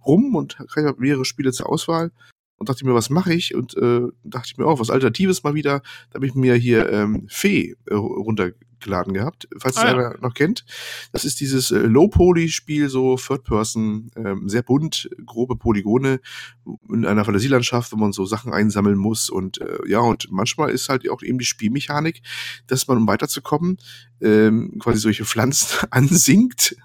rum 0.05 0.35
und 0.35 0.59
habe 0.59 0.95
mehrere 0.99 1.25
Spiele 1.25 1.53
zur 1.53 1.69
Auswahl 1.69 2.11
und 2.61 2.69
dachte 2.69 2.85
mir, 2.85 2.95
was 2.95 3.09
mache 3.09 3.33
ich? 3.33 3.55
Und 3.55 3.75
äh, 3.79 4.03
dachte 4.23 4.49
ich 4.49 4.59
mir 4.59 4.67
auch, 4.67 4.77
oh, 4.77 4.81
was 4.81 4.91
Alternatives 4.91 5.43
mal 5.43 5.55
wieder. 5.55 5.81
Da 6.11 6.17
habe 6.17 6.27
ich 6.27 6.35
mir 6.35 6.55
hier 6.55 6.93
ähm, 6.93 7.27
Fee 7.29 7.75
äh, 7.87 7.95
runtergeladen 7.95 9.15
gehabt, 9.15 9.49
falls 9.57 9.79
ah, 9.79 9.81
es 9.81 9.87
einer 9.87 10.03
ja. 10.03 10.21
noch 10.21 10.35
kennt. 10.35 10.67
Das 11.11 11.25
ist 11.25 11.41
dieses 11.41 11.71
äh, 11.71 11.79
Low-Poly-Spiel, 11.79 12.91
so 12.91 13.17
Third-Person, 13.17 14.11
ähm, 14.15 14.47
sehr 14.47 14.63
bunt, 14.63 15.09
grobe 15.25 15.57
Polygone 15.57 16.21
in 16.91 17.07
einer 17.07 17.25
Fantasielandschaft, 17.25 17.93
wo 17.93 17.97
man 17.97 18.13
so 18.13 18.27
Sachen 18.27 18.53
einsammeln 18.53 18.99
muss. 18.99 19.31
Und 19.31 19.59
äh, 19.63 19.79
ja, 19.89 20.01
und 20.01 20.31
manchmal 20.31 20.69
ist 20.69 20.91
halt 20.91 21.09
auch 21.09 21.23
eben 21.23 21.39
die 21.39 21.47
Spielmechanik, 21.47 22.21
dass 22.67 22.87
man, 22.89 22.99
um 22.99 23.09
weiterzukommen, 23.09 23.79
ähm, 24.21 24.79
quasi 24.79 24.99
solche 24.99 25.25
Pflanzen 25.25 25.87
ansinkt 25.91 26.77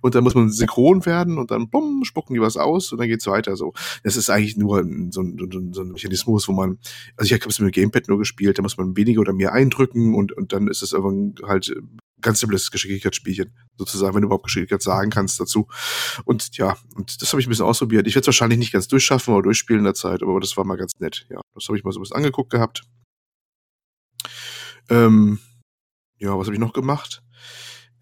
und 0.00 0.14
dann 0.14 0.24
muss 0.24 0.34
man 0.34 0.50
synchron 0.50 1.04
werden 1.06 1.38
und 1.38 1.50
dann 1.50 1.68
bumm, 1.68 2.04
spucken 2.04 2.34
die 2.34 2.40
was 2.40 2.56
aus 2.56 2.92
und 2.92 2.98
dann 2.98 3.08
geht's 3.08 3.26
weiter 3.26 3.56
so. 3.56 3.72
Das 4.02 4.16
ist 4.16 4.30
eigentlich 4.30 4.56
nur 4.56 4.82
so 4.82 4.82
ein, 4.82 5.10
so 5.12 5.20
ein, 5.22 5.72
so 5.72 5.82
ein 5.82 5.92
Mechanismus, 5.92 6.48
wo 6.48 6.52
man, 6.52 6.78
also 7.16 7.34
ich 7.34 7.40
habe 7.40 7.48
es 7.48 7.58
mit 7.58 7.74
dem 7.74 7.82
Gamepad 7.82 8.08
nur 8.08 8.18
gespielt, 8.18 8.58
da 8.58 8.62
muss 8.62 8.76
man 8.76 8.96
weniger 8.96 9.20
oder 9.20 9.32
mehr 9.32 9.52
eindrücken 9.52 10.14
und, 10.14 10.32
und 10.32 10.52
dann 10.52 10.68
ist 10.68 10.82
es 10.82 10.94
aber 10.94 11.12
halt 11.46 11.74
ganz 12.22 12.40
simples 12.40 12.70
Geschicklichkeitsspielchen, 12.70 13.52
sozusagen, 13.76 14.14
wenn 14.14 14.22
du 14.22 14.26
überhaupt 14.26 14.44
Geschicklichkeit 14.44 14.82
sagen 14.82 15.10
kannst 15.10 15.38
dazu. 15.40 15.68
Und 16.24 16.56
ja, 16.56 16.76
und 16.94 17.20
das 17.20 17.32
habe 17.32 17.40
ich 17.40 17.46
ein 17.46 17.50
bisschen 17.50 17.66
ausprobiert. 17.66 18.06
Ich 18.06 18.14
werde 18.14 18.22
es 18.22 18.28
wahrscheinlich 18.28 18.58
nicht 18.58 18.72
ganz 18.72 18.88
durchschaffen 18.88 19.34
oder 19.34 19.42
durchspielen 19.42 19.80
in 19.80 19.84
der 19.84 19.94
Zeit, 19.94 20.22
aber 20.22 20.40
das 20.40 20.56
war 20.56 20.64
mal 20.64 20.76
ganz 20.76 20.92
nett. 21.00 21.26
Ja, 21.28 21.40
das 21.54 21.66
habe 21.68 21.76
ich 21.76 21.84
mal 21.84 21.92
so 21.92 21.98
ein 21.98 22.02
bisschen 22.02 22.16
angeguckt 22.16 22.50
gehabt. 22.50 22.84
Ähm, 24.88 25.38
ja, 26.18 26.38
was 26.38 26.46
habe 26.46 26.54
ich 26.54 26.60
noch 26.60 26.72
gemacht? 26.72 27.22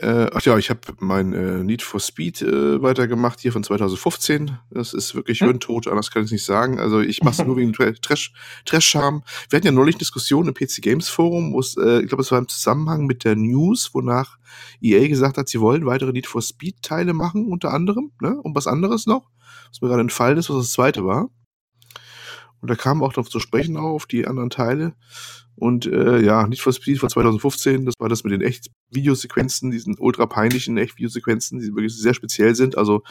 Äh, 0.01 0.31
ach 0.33 0.41
ja, 0.47 0.57
ich 0.57 0.71
habe 0.71 0.81
mein 0.99 1.35
äh, 1.35 1.63
Need 1.63 1.83
for 1.83 2.01
Speed 2.01 2.41
äh, 2.41 2.81
weitergemacht 2.81 3.39
hier 3.39 3.53
von 3.53 3.63
2015. 3.63 4.57
Das 4.71 4.95
ist 4.95 5.15
wirklich 5.15 5.41
hm? 5.41 5.49
hirntot, 5.49 5.89
anders 5.89 6.11
kann 6.11 6.25
ich 6.25 6.33
nicht 6.33 6.45
sagen. 6.45 6.81
Also 6.81 7.01
ich 7.01 7.21
mache 7.23 7.43
es 7.43 7.47
nur 7.47 7.59
wegen 7.59 7.75
Trash, 7.75 8.33
Trash-Charme. 8.65 9.23
Wir 9.51 9.59
hatten 9.59 9.67
ja 9.67 9.73
neulich 9.73 9.99
Diskussionen 9.99 10.49
im 10.49 10.55
PC 10.55 10.81
Games 10.81 11.11
Forum, 11.11 11.53
wo 11.53 11.61
es, 11.61 11.77
äh, 11.77 12.01
ich 12.01 12.09
glaube, 12.09 12.23
es 12.23 12.33
war 12.33 12.39
im 12.39 12.49
Zusammenhang 12.49 13.05
mit 13.05 13.25
der 13.25 13.37
News, 13.37 13.91
wonach 13.93 14.39
EA 14.81 15.07
gesagt 15.07 15.37
hat, 15.37 15.51
sie 15.51 15.61
wollen 15.61 15.85
weitere 15.85 16.13
Need 16.13 16.27
for 16.27 16.41
Speed-Teile 16.41 17.13
machen, 17.13 17.47
unter 17.47 17.75
anderem, 17.75 18.13
ne? 18.23 18.41
Und 18.41 18.57
was 18.57 18.67
anderes 18.67 19.05
noch, 19.05 19.29
was 19.69 19.83
mir 19.83 19.89
gerade 19.89 20.01
entfallen 20.01 20.39
ist, 20.39 20.49
was 20.49 20.57
das 20.57 20.71
zweite 20.71 21.05
war. 21.05 21.29
Und 22.63 22.71
da 22.71 22.75
kam 22.75 23.03
auch 23.03 23.13
darauf 23.13 23.29
zu 23.29 23.39
sprechen 23.39 23.77
auf 23.77 24.07
die 24.07 24.27
anderen 24.27 24.51
Teile. 24.51 24.95
Und 25.61 25.87
äh, 25.87 26.21
ja, 26.21 26.47
nicht 26.47 26.63
for 26.63 26.73
Speed 26.73 26.99
von 26.99 27.11
2015, 27.11 27.85
das 27.85 27.95
war 27.99 28.09
das 28.09 28.25
mit 28.25 28.33
den 28.33 28.41
echt 28.41 28.71
Videosequenzen, 28.91 29.71
diesen 29.71 29.97
ultra 29.99 30.27
peinlichen 30.27 30.79
echt 30.79 30.97
Videosequenzen, 30.97 31.61
die 31.61 31.75
wirklich 31.75 31.95
sehr 31.95 32.15
speziell 32.15 32.55
sind. 32.55 32.79
Also 32.79 33.03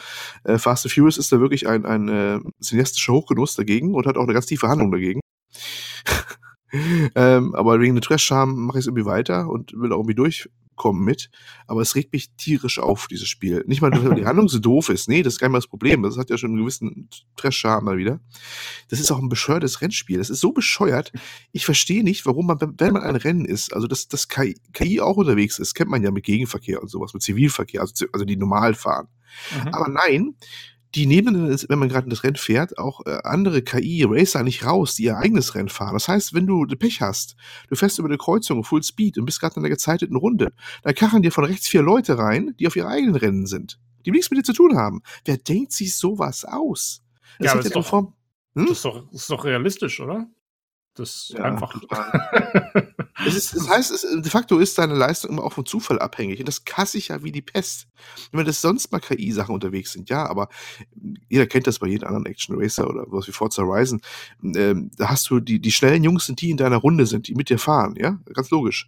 äh, 0.44 0.58
Fast 0.58 0.84
and 0.84 0.92
Furious 0.92 1.16
ist 1.16 1.30
da 1.30 1.40
wirklich 1.40 1.68
ein, 1.68 1.86
ein 1.86 2.08
äh, 2.08 2.40
cineastischer 2.60 3.12
Hochgenuss 3.12 3.54
dagegen 3.54 3.94
und 3.94 4.06
hat 4.06 4.16
auch 4.16 4.24
eine 4.24 4.34
ganz 4.34 4.46
tiefe 4.46 4.68
Handlung 4.68 4.90
dagegen. 4.90 5.20
ähm, 7.14 7.54
aber 7.54 7.80
wegen 7.80 7.94
der 7.94 8.02
Trash-Charme 8.02 8.66
mache 8.66 8.78
ich 8.78 8.82
es 8.82 8.86
irgendwie 8.88 9.06
weiter 9.06 9.48
und 9.48 9.72
will 9.72 9.92
auch 9.92 9.98
irgendwie 9.98 10.16
durch 10.16 10.48
kommen 10.80 11.04
mit, 11.04 11.28
aber 11.66 11.82
es 11.82 11.94
regt 11.94 12.14
mich 12.14 12.30
tierisch 12.38 12.78
auf, 12.78 13.06
dieses 13.06 13.28
Spiel. 13.28 13.62
Nicht 13.66 13.82
mal, 13.82 13.92
weil 13.92 14.14
die 14.14 14.24
Handlung 14.24 14.48
so 14.48 14.58
doof 14.58 14.88
ist. 14.88 15.10
Nee, 15.10 15.22
das 15.22 15.34
ist 15.34 15.38
gar 15.38 15.48
nicht 15.48 15.52
mal 15.52 15.58
das 15.58 15.66
Problem. 15.66 16.02
Das 16.02 16.16
hat 16.16 16.30
ja 16.30 16.38
schon 16.38 16.52
einen 16.52 16.60
gewissen 16.60 17.10
Trash-Charme 17.36 17.84
mal 17.84 17.98
wieder. 17.98 18.18
Das 18.88 18.98
ist 18.98 19.10
auch 19.10 19.18
ein 19.18 19.28
bescheuertes 19.28 19.82
Rennspiel. 19.82 20.16
Das 20.16 20.30
ist 20.30 20.40
so 20.40 20.52
bescheuert. 20.52 21.12
Ich 21.52 21.66
verstehe 21.66 22.02
nicht, 22.02 22.24
warum 22.24 22.46
man, 22.46 22.58
wenn 22.78 22.94
man 22.94 23.02
ein 23.02 23.16
Rennen 23.16 23.44
ist, 23.44 23.74
also 23.74 23.86
dass 23.86 24.08
das 24.08 24.28
KI, 24.28 24.58
KI 24.72 25.02
auch 25.02 25.18
unterwegs 25.18 25.58
ist, 25.58 25.74
kennt 25.74 25.90
man 25.90 26.02
ja 26.02 26.10
mit 26.10 26.24
Gegenverkehr 26.24 26.80
und 26.80 26.88
sowas, 26.88 27.12
mit 27.12 27.22
Zivilverkehr, 27.22 27.82
also, 27.82 28.06
also 28.14 28.24
die 28.24 28.36
normal 28.36 28.72
fahren. 28.72 29.08
Mhm. 29.62 29.74
Aber 29.74 29.88
nein, 29.90 30.34
die 30.94 31.06
nehmen, 31.06 31.48
wenn 31.68 31.78
man 31.78 31.88
gerade 31.88 32.08
das 32.08 32.24
Rennen 32.24 32.36
fährt, 32.36 32.78
auch 32.78 33.06
äh, 33.06 33.18
andere 33.22 33.62
KI-Racer 33.62 34.42
nicht 34.42 34.64
raus, 34.64 34.96
die 34.96 35.04
ihr 35.04 35.16
eigenes 35.16 35.54
Rennen 35.54 35.68
fahren. 35.68 35.94
Das 35.94 36.08
heißt, 36.08 36.34
wenn 36.34 36.46
du 36.46 36.66
Pech 36.66 37.00
hast, 37.00 37.36
du 37.68 37.76
fährst 37.76 37.98
über 37.98 38.08
eine 38.08 38.18
Kreuzung 38.18 38.64
Full 38.64 38.82
Speed 38.82 39.18
und 39.18 39.24
bist 39.24 39.40
gerade 39.40 39.56
in 39.56 39.60
einer 39.62 39.68
gezeiteten 39.68 40.16
Runde, 40.16 40.52
dann 40.82 40.94
kachen 40.94 41.22
dir 41.22 41.30
von 41.30 41.44
rechts 41.44 41.68
vier 41.68 41.82
Leute 41.82 42.18
rein, 42.18 42.54
die 42.58 42.66
auf 42.66 42.76
ihre 42.76 42.88
eigenen 42.88 43.14
Rennen 43.14 43.46
sind, 43.46 43.78
die 44.04 44.10
nichts 44.10 44.30
mit 44.30 44.38
dir 44.38 44.44
zu 44.44 44.52
tun 44.52 44.76
haben. 44.76 45.02
Wer 45.24 45.36
denkt 45.36 45.72
sich 45.72 45.96
sowas 45.96 46.44
aus? 46.44 47.02
Das 47.38 47.52
ja, 47.52 47.58
ist, 47.58 47.64
ja 47.66 47.70
doch, 47.70 47.92
hm? 47.92 48.12
das, 48.54 48.70
ist 48.70 48.84
doch, 48.84 49.06
das 49.10 49.22
ist 49.22 49.30
doch 49.30 49.44
realistisch, 49.44 50.00
oder? 50.00 50.28
Das 51.00 51.32
ja, 51.34 51.44
einfach. 51.44 51.74
es 53.26 53.34
ist, 53.34 53.56
das 53.56 53.70
heißt, 53.70 53.90
es, 53.90 54.02
de 54.02 54.30
facto 54.30 54.58
ist 54.58 54.76
deine 54.76 54.94
Leistung 54.94 55.30
immer 55.30 55.44
auch 55.44 55.54
vom 55.54 55.64
Zufall 55.64 55.98
abhängig. 55.98 56.40
Und 56.40 56.46
das 56.46 56.66
kasse 56.66 56.98
ich 56.98 57.08
ja 57.08 57.22
wie 57.22 57.32
die 57.32 57.40
Pest. 57.40 57.88
Wenn 58.32 58.44
das 58.44 58.60
sonst 58.60 58.92
mal 58.92 58.98
KI-Sachen 58.98 59.54
unterwegs 59.54 59.92
sind, 59.92 60.10
ja, 60.10 60.28
aber 60.28 60.50
jeder 61.30 61.46
kennt 61.46 61.66
das 61.66 61.78
bei 61.78 61.86
jedem 61.86 62.06
anderen 62.06 62.26
Action 62.26 62.54
Racer 62.60 62.86
oder 62.86 63.06
was 63.08 63.26
wie 63.28 63.32
Forza 63.32 63.62
Horizon. 63.62 64.02
Ähm, 64.42 64.90
da 64.98 65.08
hast 65.08 65.30
du 65.30 65.40
die, 65.40 65.58
die 65.58 65.72
schnellen 65.72 66.04
Jungs 66.04 66.26
sind 66.26 66.42
die 66.42 66.50
in 66.50 66.58
deiner 66.58 66.76
Runde 66.76 67.06
sind, 67.06 67.28
die 67.28 67.34
mit 67.34 67.48
dir 67.48 67.58
fahren, 67.58 67.94
ja, 67.96 68.18
ganz 68.34 68.50
logisch. 68.50 68.86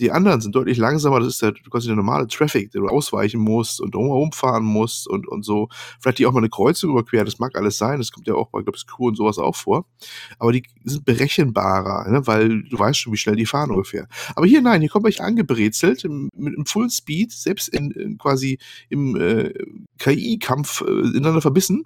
Die 0.00 0.10
anderen 0.10 0.40
sind 0.40 0.54
deutlich 0.54 0.78
langsamer, 0.78 1.20
das 1.20 1.28
ist 1.28 1.42
der 1.42 1.52
quasi 1.70 1.86
der 1.86 1.96
normale 1.96 2.26
Traffic, 2.26 2.70
der 2.70 2.82
du 2.82 2.88
ausweichen 2.88 3.40
musst 3.40 3.80
und 3.80 3.94
drumherum 3.94 4.32
fahren 4.32 4.64
musst 4.64 5.08
und, 5.08 5.28
und 5.28 5.44
so. 5.44 5.68
Vielleicht 6.00 6.18
die 6.18 6.26
auch 6.26 6.32
mal 6.32 6.38
eine 6.38 6.48
Kreuzung 6.48 6.90
überqueren, 6.90 7.24
das 7.24 7.38
mag 7.38 7.56
alles 7.56 7.78
sein, 7.78 7.98
das 7.98 8.10
kommt 8.10 8.26
ja 8.26 8.34
auch 8.34 8.50
bei, 8.50 8.62
glaube 8.62 8.76
ich, 8.76 8.86
Crew 8.86 9.08
und 9.08 9.16
sowas 9.16 9.38
auch 9.38 9.56
vor. 9.56 9.86
Aber 10.38 10.52
die 10.52 10.62
sind 10.84 11.04
berechenbarer, 11.04 12.10
ne? 12.10 12.26
weil 12.26 12.62
du 12.62 12.78
weißt 12.78 12.98
schon, 12.98 13.12
wie 13.12 13.18
schnell 13.18 13.36
die 13.36 13.46
fahren 13.46 13.70
ungefähr. 13.70 14.08
Aber 14.34 14.46
hier 14.46 14.62
nein, 14.62 14.80
hier 14.80 14.90
kommt 14.90 15.06
euch 15.06 15.22
angebrezelt 15.22 16.04
mit 16.04 16.54
im 16.54 16.66
Full 16.66 16.90
Speed, 16.90 17.32
selbst 17.32 17.68
in, 17.68 17.90
in 17.92 18.18
quasi 18.18 18.58
im 18.88 19.16
äh, 19.16 19.52
KI-Kampf 19.98 20.82
äh, 20.82 20.90
ineinander 20.90 21.40
verbissen 21.40 21.84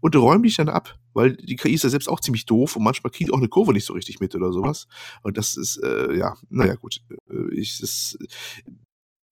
und 0.00 0.16
räumen 0.16 0.42
dich 0.42 0.56
dann 0.56 0.68
ab 0.68 0.98
weil 1.18 1.36
die 1.36 1.56
KI 1.56 1.74
ist 1.74 1.82
ja 1.82 1.90
selbst 1.90 2.08
auch 2.08 2.20
ziemlich 2.20 2.46
doof 2.46 2.76
und 2.76 2.84
manchmal 2.84 3.10
kriegt 3.10 3.32
auch 3.32 3.38
eine 3.38 3.48
Kurve 3.48 3.72
nicht 3.72 3.84
so 3.84 3.92
richtig 3.92 4.20
mit 4.20 4.36
oder 4.36 4.52
sowas. 4.52 4.86
Und 5.22 5.36
das 5.36 5.56
ist, 5.56 5.76
äh, 5.82 6.16
ja, 6.16 6.36
naja, 6.48 6.76
gut. 6.76 7.00
Äh, 7.28 7.47
ich, 7.52 7.78
das, 7.80 8.18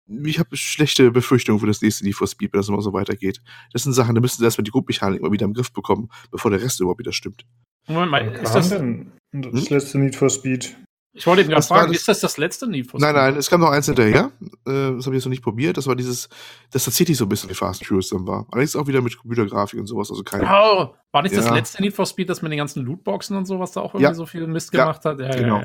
ich 0.06 0.38
habe 0.38 0.56
schlechte 0.56 1.10
Befürchtungen 1.10 1.60
für 1.60 1.66
das 1.66 1.82
nächste 1.82 2.04
Need 2.04 2.14
for 2.14 2.26
Speed, 2.26 2.52
wenn 2.52 2.60
das 2.60 2.68
immer 2.68 2.82
so 2.82 2.92
weitergeht. 2.92 3.42
Das 3.72 3.82
sind 3.82 3.92
Sachen, 3.92 4.14
da 4.14 4.20
müssen 4.20 4.38
sie 4.38 4.44
erstmal 4.44 4.64
die 4.64 4.70
Grundmechanik 4.70 5.22
mal 5.22 5.32
wieder 5.32 5.46
im 5.46 5.54
Griff 5.54 5.72
bekommen, 5.72 6.08
bevor 6.30 6.50
der 6.50 6.60
Rest 6.60 6.80
überhaupt 6.80 7.00
wieder 7.00 7.12
stimmt. 7.12 7.46
Moment 7.88 8.10
mal, 8.10 8.34
ist 8.34 8.54
das 8.54 8.68
denn 8.70 9.12
das 9.32 9.68
hm? 9.68 9.76
letzte 9.76 9.98
Need 9.98 10.16
for 10.16 10.30
Speed? 10.30 10.76
Ich 11.16 11.26
wollte 11.26 11.40
eben 11.40 11.50
gerade 11.50 11.64
fragen, 11.64 11.94
ist 11.94 12.06
das 12.08 12.20
das 12.20 12.36
letzte 12.36 12.66
Need 12.66 12.90
for 12.90 13.00
Speed? 13.00 13.14
Nein, 13.14 13.14
nein, 13.14 13.36
es 13.36 13.48
kam 13.48 13.60
noch 13.60 13.70
eins 13.70 13.86
hinterher. 13.86 14.32
Äh, 14.42 14.50
das 14.66 15.06
habe 15.06 15.14
ich 15.16 15.20
jetzt 15.20 15.24
noch 15.24 15.30
nicht 15.30 15.42
probiert. 15.42 15.76
Das 15.78 15.86
war 15.86 15.96
dieses, 15.96 16.28
das 16.70 16.84
tatsächlich 16.84 17.16
so 17.16 17.24
ein 17.24 17.28
bisschen 17.30 17.48
wie 17.48 17.54
Fast 17.54 17.80
and 17.80 17.88
Furious 17.88 18.10
dann 18.10 18.26
war. 18.26 18.46
Allerdings 18.50 18.76
auch 18.76 18.86
wieder 18.86 19.00
mit 19.00 19.16
Computergrafik 19.16 19.80
und 19.80 19.86
sowas. 19.86 20.10
Also 20.10 20.22
keine. 20.24 20.44
Oh, 20.44 20.94
war 21.12 21.22
nicht 21.22 21.34
ja. 21.34 21.40
das 21.40 21.50
letzte 21.50 21.80
Need 21.80 21.94
for 21.94 22.04
Speed, 22.04 22.28
das 22.28 22.42
mit 22.42 22.52
den 22.52 22.58
ganzen 22.58 22.84
Lootboxen 22.84 23.34
und 23.34 23.46
sowas 23.46 23.72
da 23.72 23.80
auch 23.80 23.94
irgendwie 23.94 24.02
ja. 24.02 24.14
so 24.14 24.26
viel 24.26 24.46
Mist 24.46 24.72
gemacht 24.72 25.04
ja. 25.06 25.10
hat? 25.10 25.20
Ja, 25.20 25.34
genau. 25.34 25.62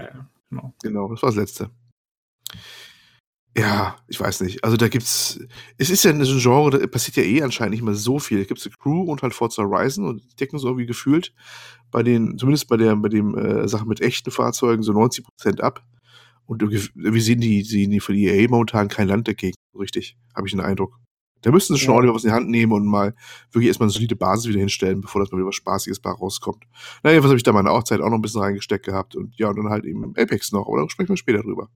genau. 0.50 0.74
Genau, 0.82 1.10
das 1.10 1.22
war 1.22 1.30
das 1.30 1.36
letzte. 1.36 1.70
Ja, 3.58 3.98
ich 4.08 4.18
weiß 4.18 4.42
nicht. 4.42 4.64
Also 4.64 4.78
da 4.78 4.88
gibt's, 4.88 5.40
es 5.78 5.90
ist 5.90 6.06
ja 6.06 6.12
ein 6.12 6.24
Genre, 6.24 6.80
da 6.80 6.88
passiert 6.88 7.18
ja 7.18 7.24
eh 7.24 7.42
anscheinend 7.42 7.72
nicht 7.72 7.84
mehr 7.84 7.96
so 7.96 8.18
viel. 8.18 8.40
Da 8.40 8.46
gibt's 8.46 8.70
Crew 8.80 9.04
und 9.04 9.22
halt 9.24 9.34
Forza 9.34 9.64
Horizon 9.64 10.06
und 10.08 10.24
die 10.24 10.36
decken 10.38 10.58
so 10.58 10.68
irgendwie 10.68 10.86
gefühlt 10.86 11.34
bei 11.92 12.02
den, 12.02 12.38
zumindest 12.38 12.70
bei 12.70 12.78
der, 12.78 12.96
bei 12.96 13.10
dem 13.10 13.38
äh, 13.38 13.68
Sachen 13.68 13.90
mit 13.90 14.00
echten 14.00 14.32
Fahrzeugen 14.32 14.84
so 14.84 14.94
90 14.94 15.26
Prozent 15.26 15.62
ab. 15.62 15.84
Und 16.46 16.62
wir 16.62 17.22
sehen 17.22 17.42
die, 17.42 17.64
sehen 17.64 17.92
die 17.92 18.00
die 18.00 18.28
EA 18.28 18.48
momentan 18.50 18.88
kein 18.88 19.08
Land 19.08 19.28
dagegen, 19.28 19.56
richtig, 19.78 20.18
habe 20.36 20.48
ich 20.48 20.54
den 20.54 20.62
Eindruck. 20.62 20.98
Da 21.42 21.52
müssten 21.52 21.74
sie 21.74 21.80
schon 21.80 21.92
ja. 21.92 21.96
ordentlich 21.96 22.16
was 22.16 22.24
in 22.24 22.30
die 22.30 22.36
Hand 22.36 22.50
nehmen 22.50 22.72
und 22.72 22.86
mal 22.86 23.16
wirklich 23.52 23.68
erstmal 23.68 23.88
eine 23.88 23.94
solide 23.94 24.16
Basis 24.16 24.48
wieder 24.48 24.60
hinstellen, 24.60 25.02
bevor 25.02 25.22
das 25.22 25.32
mal 25.32 25.40
wieder 25.40 25.48
was 25.48 25.56
Spaßiges 25.56 26.00
bei 26.00 26.12
rauskommt. 26.12 26.66
Naja, 27.04 27.20
was 27.20 27.30
habe 27.30 27.38
ich 27.38 27.44
da 27.44 27.52
meine 27.52 27.84
Zeit 27.84 28.00
auch 28.02 28.10
noch 28.10 28.18
ein 28.18 28.22
bisschen 28.22 28.42
reingesteckt 28.42 28.86
gehabt 28.86 29.16
und 29.16 29.38
ja, 29.38 29.50
und 29.50 29.58
dann 29.58 29.70
halt 29.70 29.86
eben 29.86 30.04
Apex 30.18 30.52
noch, 30.52 30.68
da 30.74 30.90
sprechen 30.90 31.10
wir 31.10 31.18
später 31.18 31.42
drüber. 31.42 31.70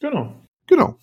Genau. 0.00 0.34
Genau. 0.66 0.96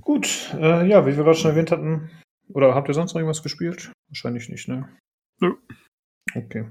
Gut, 0.00 0.54
äh, 0.54 0.86
ja, 0.86 1.06
wie 1.06 1.16
wir 1.16 1.24
gerade 1.24 1.36
schon 1.36 1.50
erwähnt 1.52 1.70
hatten, 1.70 2.10
oder 2.48 2.74
habt 2.74 2.88
ihr 2.88 2.94
sonst 2.94 3.14
noch 3.14 3.20
irgendwas 3.20 3.42
gespielt? 3.42 3.92
Wahrscheinlich 4.08 4.48
nicht, 4.48 4.68
ne? 4.68 4.88
Nö. 5.40 5.54
Okay. 6.34 6.66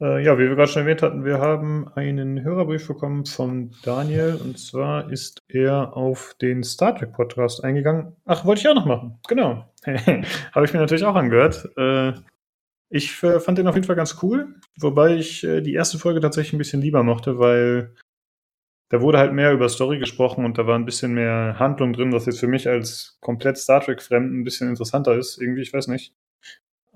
Äh, 0.00 0.22
ja, 0.22 0.36
wie 0.36 0.42
wir 0.42 0.56
gerade 0.56 0.70
schon 0.70 0.82
erwähnt 0.82 1.00
hatten, 1.00 1.24
wir 1.24 1.38
haben 1.38 1.88
einen 1.94 2.42
Hörerbrief 2.42 2.86
bekommen 2.86 3.24
von 3.24 3.74
Daniel 3.82 4.38
und 4.42 4.58
zwar 4.58 5.10
ist 5.10 5.38
er 5.48 5.96
auf 5.96 6.34
den 6.42 6.62
Star 6.62 6.94
Trek 6.94 7.14
Podcast 7.14 7.64
eingegangen. 7.64 8.14
Ach, 8.26 8.44
wollte 8.44 8.60
ich 8.60 8.68
auch 8.68 8.74
noch 8.74 8.84
machen. 8.84 9.18
Genau. 9.26 9.72
Habe 9.86 10.66
ich 10.66 10.72
mir 10.74 10.80
natürlich 10.80 11.04
auch 11.04 11.14
angehört. 11.14 11.70
Äh, 11.78 12.12
ich 12.90 13.12
fand 13.16 13.58
den 13.58 13.66
auf 13.66 13.74
jeden 13.74 13.86
Fall 13.86 13.96
ganz 13.96 14.18
cool, 14.22 14.54
wobei 14.78 15.16
ich 15.16 15.42
äh, 15.44 15.60
die 15.62 15.74
erste 15.74 15.98
Folge 15.98 16.20
tatsächlich 16.20 16.52
ein 16.52 16.58
bisschen 16.58 16.82
lieber 16.82 17.02
mochte, 17.02 17.38
weil 17.38 17.94
da 18.88 19.00
wurde 19.00 19.18
halt 19.18 19.32
mehr 19.32 19.52
über 19.52 19.68
Story 19.68 19.98
gesprochen 19.98 20.44
und 20.44 20.58
da 20.58 20.66
war 20.66 20.76
ein 20.76 20.84
bisschen 20.84 21.14
mehr 21.14 21.56
Handlung 21.58 21.92
drin, 21.92 22.12
was 22.12 22.26
jetzt 22.26 22.40
für 22.40 22.46
mich 22.46 22.68
als 22.68 23.18
komplett 23.20 23.58
Star 23.58 23.80
Trek-Fremden 23.80 24.40
ein 24.40 24.44
bisschen 24.44 24.68
interessanter 24.68 25.16
ist. 25.16 25.40
Irgendwie, 25.40 25.62
ich 25.62 25.72
weiß 25.72 25.88
nicht. 25.88 26.14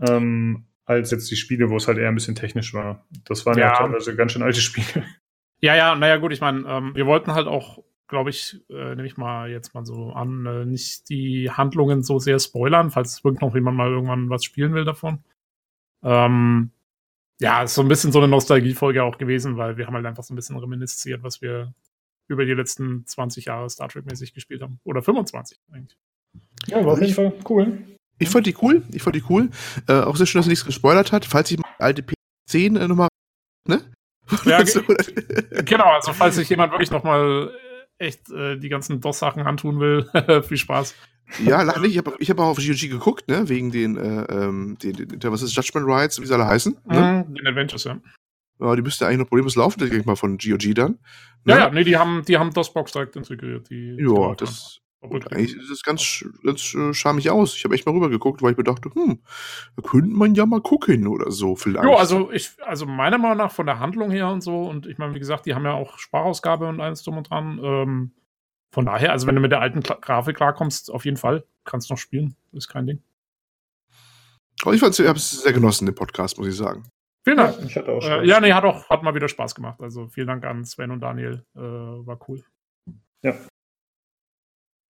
Ähm, 0.00 0.66
als 0.84 1.10
jetzt 1.10 1.30
die 1.30 1.36
Spiele, 1.36 1.70
wo 1.70 1.76
es 1.76 1.88
halt 1.88 1.98
eher 1.98 2.08
ein 2.08 2.14
bisschen 2.14 2.34
technisch 2.34 2.74
war. 2.74 3.06
Das 3.24 3.44
waren 3.46 3.58
ja, 3.58 3.72
ja 3.72 3.76
teilweise 3.76 4.16
ganz 4.16 4.32
schön 4.32 4.42
alte 4.42 4.60
Spiele. 4.60 5.04
Ja, 5.62 5.74
ja, 5.76 5.94
naja, 5.94 6.16
gut, 6.16 6.32
ich 6.32 6.40
meine, 6.40 6.66
ähm, 6.66 6.94
wir 6.94 7.04
wollten 7.04 7.34
halt 7.34 7.46
auch, 7.46 7.84
glaube 8.08 8.30
ich, 8.30 8.64
äh, 8.70 8.94
nehme 8.94 9.04
ich 9.04 9.18
mal 9.18 9.50
jetzt 9.50 9.74
mal 9.74 9.84
so 9.84 10.10
an, 10.10 10.46
äh, 10.46 10.64
nicht 10.64 11.10
die 11.10 11.50
Handlungen 11.50 12.02
so 12.02 12.18
sehr 12.18 12.38
spoilern, 12.38 12.90
falls 12.90 13.22
wirklich 13.24 13.42
noch 13.42 13.54
jemand 13.54 13.76
mal 13.76 13.90
irgendwann 13.90 14.30
was 14.30 14.42
spielen 14.42 14.72
will 14.72 14.86
davon. 14.86 15.22
Ähm, 16.02 16.70
ja, 17.40 17.62
ist 17.62 17.74
so 17.74 17.80
ein 17.80 17.88
bisschen 17.88 18.12
so 18.12 18.18
eine 18.18 18.28
Nostalgiefolge 18.28 19.02
auch 19.02 19.18
gewesen, 19.18 19.56
weil 19.56 19.76
wir 19.76 19.86
haben 19.86 19.94
halt 19.94 20.06
einfach 20.06 20.22
so 20.22 20.34
ein 20.34 20.36
bisschen 20.36 20.58
reminisziert, 20.58 21.22
was 21.22 21.40
wir 21.40 21.72
über 22.28 22.44
die 22.44 22.52
letzten 22.52 23.06
20 23.06 23.46
Jahre 23.46 23.68
Star 23.68 23.88
Trek-mäßig 23.88 24.34
gespielt 24.34 24.62
haben. 24.62 24.78
Oder 24.84 25.02
25 25.02 25.58
eigentlich. 25.72 25.98
Ja, 26.66 26.84
war 26.84 26.92
auf 26.92 27.00
jeden 27.00 27.14
Fall 27.14 27.32
cool. 27.48 27.78
Ich 28.18 28.28
fand 28.28 28.46
die 28.46 28.54
cool, 28.60 28.82
ich 28.92 29.02
fand 29.02 29.16
die 29.16 29.24
cool. 29.30 29.48
Äh, 29.88 30.00
auch 30.00 30.16
sehr 30.16 30.26
schön, 30.26 30.40
dass 30.40 30.46
er 30.46 30.50
nichts 30.50 30.66
gespoilert 30.66 31.12
hat. 31.12 31.24
Falls 31.24 31.50
ich 31.50 31.58
mal 31.58 31.68
alte 31.78 32.02
P10 32.02 32.78
äh, 32.78 32.86
nochmal, 32.86 33.08
ne? 33.66 33.80
Ja, 34.44 34.62
genau, 35.64 35.86
also 35.86 36.12
falls 36.12 36.36
sich 36.36 36.48
jemand 36.50 36.72
wirklich 36.72 36.90
nochmal 36.90 37.50
echt 37.98 38.30
äh, 38.30 38.58
die 38.58 38.68
ganzen 38.68 39.00
DOS-Sachen 39.00 39.42
antun 39.42 39.80
will, 39.80 40.08
viel 40.46 40.58
Spaß. 40.58 40.94
Ja, 41.38 41.62
lach 41.62 41.80
nicht. 41.80 41.92
Ich 41.92 41.98
habe 41.98 42.14
ich 42.18 42.30
hab 42.30 42.38
auch 42.38 42.48
auf 42.48 42.56
GOG 42.58 42.88
geguckt, 42.88 43.28
ne? 43.28 43.48
Wegen 43.48 43.70
den, 43.70 43.96
äh, 43.96 44.24
ähm, 44.24 44.76
den, 44.82 44.94
den, 44.94 45.32
was 45.32 45.42
ist 45.42 45.54
Judgment 45.54 45.86
Rights, 45.86 46.20
wie 46.20 46.26
sie 46.26 46.34
alle 46.34 46.46
heißen. 46.46 46.76
Ne? 46.86 47.24
Mhm, 47.28 47.34
den 47.34 47.46
Adventures, 47.46 47.84
ja. 47.84 47.98
Ja, 48.60 48.76
die 48.76 48.82
müsste 48.82 49.06
eigentlich 49.06 49.20
noch 49.20 49.28
problemlos 49.28 49.56
laufen, 49.56 49.80
denke 49.80 49.96
ich 49.96 50.04
mal, 50.04 50.16
von 50.16 50.36
GOG 50.36 50.74
dann. 50.74 50.98
Ne? 51.44 51.54
Ja, 51.54 51.58
ja, 51.58 51.70
nee, 51.70 51.84
die 51.84 51.96
haben, 51.96 52.24
die 52.26 52.36
haben 52.36 52.52
DOS-Box 52.52 52.92
direkt 52.92 53.16
integriert. 53.16 53.70
Die, 53.70 53.96
ja, 53.98 54.34
das, 54.34 54.80
und 55.02 55.32
eigentlich 55.32 55.52
sieht 55.52 55.70
das 55.70 55.82
ganz, 55.82 56.24
ganz 56.44 56.74
äh, 56.74 56.92
schamig 56.92 57.30
aus. 57.30 57.56
Ich 57.56 57.64
habe 57.64 57.74
echt 57.74 57.86
mal 57.86 57.92
rübergeguckt, 57.92 58.42
weil 58.42 58.52
ich 58.52 58.58
mir 58.58 58.64
dachte, 58.64 58.90
hm, 58.92 59.18
da 59.76 59.82
könnte 59.82 60.14
man 60.14 60.34
ja 60.34 60.44
mal 60.44 60.60
gucken 60.60 61.06
oder 61.06 61.30
so 61.30 61.56
vielleicht. 61.56 61.88
Ja, 61.88 61.96
also 61.96 62.30
ich, 62.32 62.50
also 62.60 62.84
meiner 62.84 63.16
Meinung 63.16 63.38
nach 63.38 63.50
von 63.50 63.64
der 63.64 63.78
Handlung 63.78 64.10
her 64.10 64.28
und 64.28 64.42
so, 64.42 64.64
und 64.64 64.86
ich 64.86 64.98
meine, 64.98 65.14
wie 65.14 65.18
gesagt, 65.18 65.46
die 65.46 65.54
haben 65.54 65.64
ja 65.64 65.72
auch 65.72 65.98
Sprachausgabe 65.98 66.68
und 66.68 66.80
alles 66.80 67.02
drum 67.02 67.16
und 67.16 67.30
dran. 67.30 67.58
Ähm, 67.62 68.10
von 68.70 68.86
daher, 68.86 69.12
also 69.12 69.26
wenn 69.26 69.34
du 69.34 69.40
mit 69.40 69.52
der 69.52 69.60
alten 69.60 69.82
Kla 69.82 69.96
Grafik 70.00 70.36
klarkommst, 70.36 70.90
auf 70.90 71.04
jeden 71.04 71.16
Fall, 71.16 71.44
kannst 71.64 71.90
du 71.90 71.94
noch 71.94 71.98
spielen. 71.98 72.36
Ist 72.52 72.68
kein 72.68 72.86
Ding. 72.86 73.02
Aber 74.62 74.74
ich, 74.74 74.82
ich 74.82 75.06
habe 75.06 75.18
es 75.18 75.30
sehr 75.42 75.52
genossen, 75.52 75.86
den 75.86 75.94
Podcast, 75.94 76.38
muss 76.38 76.48
ich 76.48 76.56
sagen. 76.56 76.84
Vielen 77.24 77.38
Dank. 77.38 77.58
Ja, 77.58 77.64
ich 77.64 77.76
hatte 77.76 77.92
auch 77.92 78.04
äh, 78.04 78.26
ja, 78.26 78.40
nee, 78.40 78.52
hat 78.52 78.64
auch 78.64 78.88
hat 78.88 79.02
mal 79.02 79.14
wieder 79.14 79.28
Spaß 79.28 79.54
gemacht. 79.54 79.80
Also 79.80 80.08
vielen 80.08 80.26
Dank 80.26 80.44
an 80.44 80.64
Sven 80.64 80.90
und 80.90 81.00
Daniel. 81.00 81.44
Äh, 81.54 81.60
war 81.60 82.18
cool. 82.28 82.42
Ja, 83.22 83.34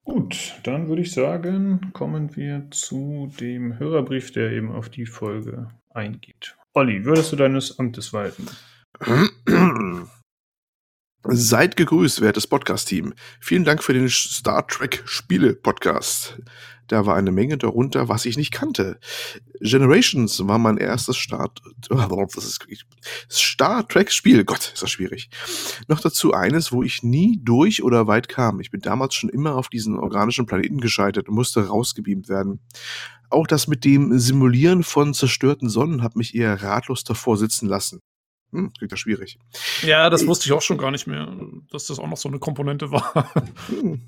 Gut, 0.04 0.58
dann 0.64 0.88
würde 0.88 1.02
ich 1.02 1.12
sagen, 1.12 1.92
kommen 1.92 2.34
wir 2.34 2.66
zu 2.70 3.30
dem 3.38 3.78
Hörerbrief, 3.78 4.32
der 4.32 4.50
eben 4.50 4.72
auf 4.72 4.88
die 4.88 5.06
Folge 5.06 5.68
eingeht. 5.90 6.56
Olli, 6.72 7.04
würdest 7.04 7.32
du 7.32 7.36
deines 7.36 7.78
Amtes 7.78 8.12
walten? 8.12 8.48
Seid 11.22 11.76
gegrüßt, 11.76 12.22
wertes 12.22 12.46
Podcast-Team. 12.46 13.12
Vielen 13.40 13.64
Dank 13.64 13.82
für 13.82 13.92
den 13.92 14.08
Star 14.08 14.66
Trek 14.66 15.02
Spiele-Podcast. 15.04 16.38
Da 16.86 17.04
war 17.04 17.14
eine 17.14 17.30
Menge 17.30 17.58
darunter, 17.58 18.08
was 18.08 18.24
ich 18.24 18.38
nicht 18.38 18.52
kannte. 18.52 18.98
Generations 19.60 20.46
war 20.48 20.58
mein 20.58 20.78
erstes 20.78 21.18
Start, 21.18 21.60
das 21.88 22.44
ist 22.46 22.66
Star 23.30 23.86
Trek 23.86 24.10
Spiel. 24.10 24.44
Gott, 24.44 24.72
ist 24.72 24.82
das 24.82 24.90
schwierig. 24.90 25.28
Noch 25.88 26.00
dazu 26.00 26.32
eines, 26.32 26.72
wo 26.72 26.82
ich 26.82 27.02
nie 27.02 27.38
durch 27.42 27.82
oder 27.82 28.06
weit 28.06 28.28
kam. 28.28 28.58
Ich 28.58 28.70
bin 28.70 28.80
damals 28.80 29.14
schon 29.14 29.28
immer 29.28 29.56
auf 29.56 29.68
diesen 29.68 29.98
organischen 29.98 30.46
Planeten 30.46 30.80
gescheitert 30.80 31.28
und 31.28 31.34
musste 31.34 31.68
rausgebeamt 31.68 32.30
werden. 32.30 32.60
Auch 33.28 33.46
das 33.46 33.68
mit 33.68 33.84
dem 33.84 34.18
Simulieren 34.18 34.82
von 34.82 35.12
zerstörten 35.12 35.68
Sonnen 35.68 36.02
hat 36.02 36.16
mich 36.16 36.34
eher 36.34 36.62
ratlos 36.62 37.04
davor 37.04 37.36
sitzen 37.36 37.68
lassen. 37.68 38.00
Hm, 38.52 38.72
klingt 38.76 38.90
ja 38.90 38.96
schwierig. 38.96 39.38
Ja, 39.82 40.10
das 40.10 40.26
wusste 40.26 40.46
ich 40.46 40.52
auch 40.52 40.62
schon 40.62 40.78
gar 40.78 40.90
nicht 40.90 41.06
mehr, 41.06 41.32
dass 41.70 41.86
das 41.86 41.98
auch 41.98 42.08
noch 42.08 42.16
so 42.16 42.28
eine 42.28 42.38
Komponente 42.38 42.90
war. 42.90 43.32
Hm. 43.68 44.02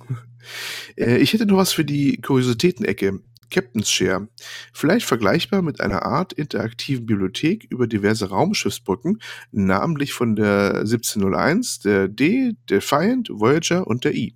Äh, 0.96 1.18
ich 1.18 1.32
hätte 1.32 1.46
noch 1.46 1.56
was 1.56 1.72
für 1.72 1.84
die 1.84 2.20
Kuriositäten-Ecke. 2.20 3.20
Captain's 3.52 3.90
Share. 3.90 4.28
Vielleicht 4.72 5.06
vergleichbar 5.06 5.62
mit 5.62 5.80
einer 5.80 6.04
Art 6.04 6.32
interaktiven 6.32 7.06
Bibliothek 7.06 7.66
über 7.70 7.86
diverse 7.86 8.30
Raumschiffsbrücken, 8.30 9.20
namentlich 9.52 10.14
von 10.14 10.34
der 10.34 10.78
1701, 10.80 11.80
der 11.80 12.08
D, 12.08 12.54
Defiant, 12.68 13.28
Voyager 13.30 13.86
und 13.86 14.04
der 14.04 14.14
I. 14.14 14.34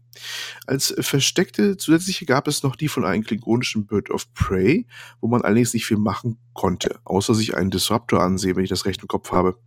Als 0.66 0.94
versteckte 0.98 1.76
zusätzliche 1.76 2.26
gab 2.26 2.48
es 2.48 2.62
noch 2.62 2.76
die 2.76 2.88
von 2.88 3.04
einem 3.04 3.24
klingonischen 3.24 3.86
Bird 3.86 4.10
of 4.10 4.32
Prey, 4.34 4.86
wo 5.20 5.28
man 5.28 5.42
allerdings 5.42 5.74
nicht 5.74 5.86
viel 5.86 5.98
machen 5.98 6.38
konnte, 6.56 6.98
außer 7.04 7.34
sich 7.34 7.56
einen 7.56 7.70
Disruptor 7.70 8.22
ansehen, 8.22 8.56
wenn 8.56 8.64
ich 8.64 8.70
das 8.70 8.86
recht 8.86 9.02
im 9.02 9.08
Kopf 9.08 9.30
habe. 9.30 9.58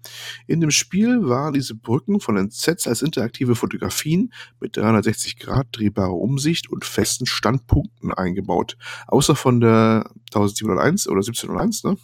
In 0.47 0.59
dem 0.59 0.71
Spiel 0.71 1.27
waren 1.27 1.53
diese 1.53 1.75
Brücken 1.75 2.19
von 2.19 2.35
den 2.35 2.49
Sets 2.49 2.87
als 2.87 3.01
interaktive 3.01 3.55
Fotografien 3.55 4.33
mit 4.59 4.75
360 4.75 5.37
Grad 5.37 5.67
drehbarer 5.71 6.15
Umsicht 6.15 6.69
und 6.69 6.85
festen 6.85 7.27
Standpunkten 7.27 8.13
eingebaut. 8.13 8.75
Außer 9.07 9.35
von 9.35 9.61
der 9.61 10.09
1701 10.33 11.07
oder 11.07 11.19
1701, 11.19 11.83
ne? 11.83 11.97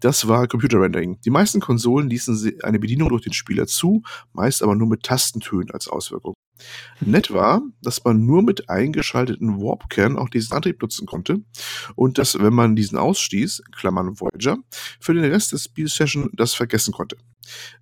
Das 0.00 0.28
war 0.28 0.48
Computer 0.48 0.80
Rendering. 0.80 1.20
Die 1.24 1.30
meisten 1.30 1.60
Konsolen 1.60 2.10
ließen 2.10 2.58
eine 2.62 2.78
Bedienung 2.78 3.08
durch 3.08 3.22
den 3.22 3.32
Spieler 3.32 3.66
zu, 3.66 4.02
meist 4.32 4.62
aber 4.62 4.74
nur 4.74 4.88
mit 4.88 5.04
Tastentönen 5.04 5.70
als 5.70 5.88
Auswirkung. 5.88 6.34
Nett 7.00 7.32
war, 7.32 7.62
dass 7.82 8.04
man 8.04 8.24
nur 8.24 8.42
mit 8.42 8.70
eingeschalteten 8.70 9.60
Warp-Kern 9.60 10.16
auch 10.16 10.28
diesen 10.28 10.54
Antrieb 10.54 10.80
nutzen 10.80 11.06
konnte 11.06 11.42
und 11.96 12.18
dass, 12.18 12.38
wenn 12.38 12.54
man 12.54 12.76
diesen 12.76 12.98
ausstieß, 12.98 13.62
Klammern 13.76 14.20
Voyager, 14.20 14.58
für 15.00 15.14
den 15.14 15.24
Rest 15.24 15.52
des 15.52 15.64
Spielsession 15.64 16.30
das 16.32 16.54
vergessen 16.54 16.92
konnte. 16.92 17.16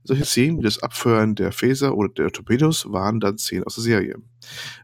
Solche 0.02 0.24
Szenen 0.24 0.58
wie 0.58 0.62
das 0.62 0.82
Abfeuern 0.82 1.34
der 1.34 1.52
Phaser 1.52 1.96
oder 1.96 2.08
der 2.08 2.32
Torpedos 2.32 2.90
waren 2.90 3.20
dann 3.20 3.38
Szenen 3.38 3.64
aus 3.64 3.76
der 3.76 3.84
Serie. 3.84 4.16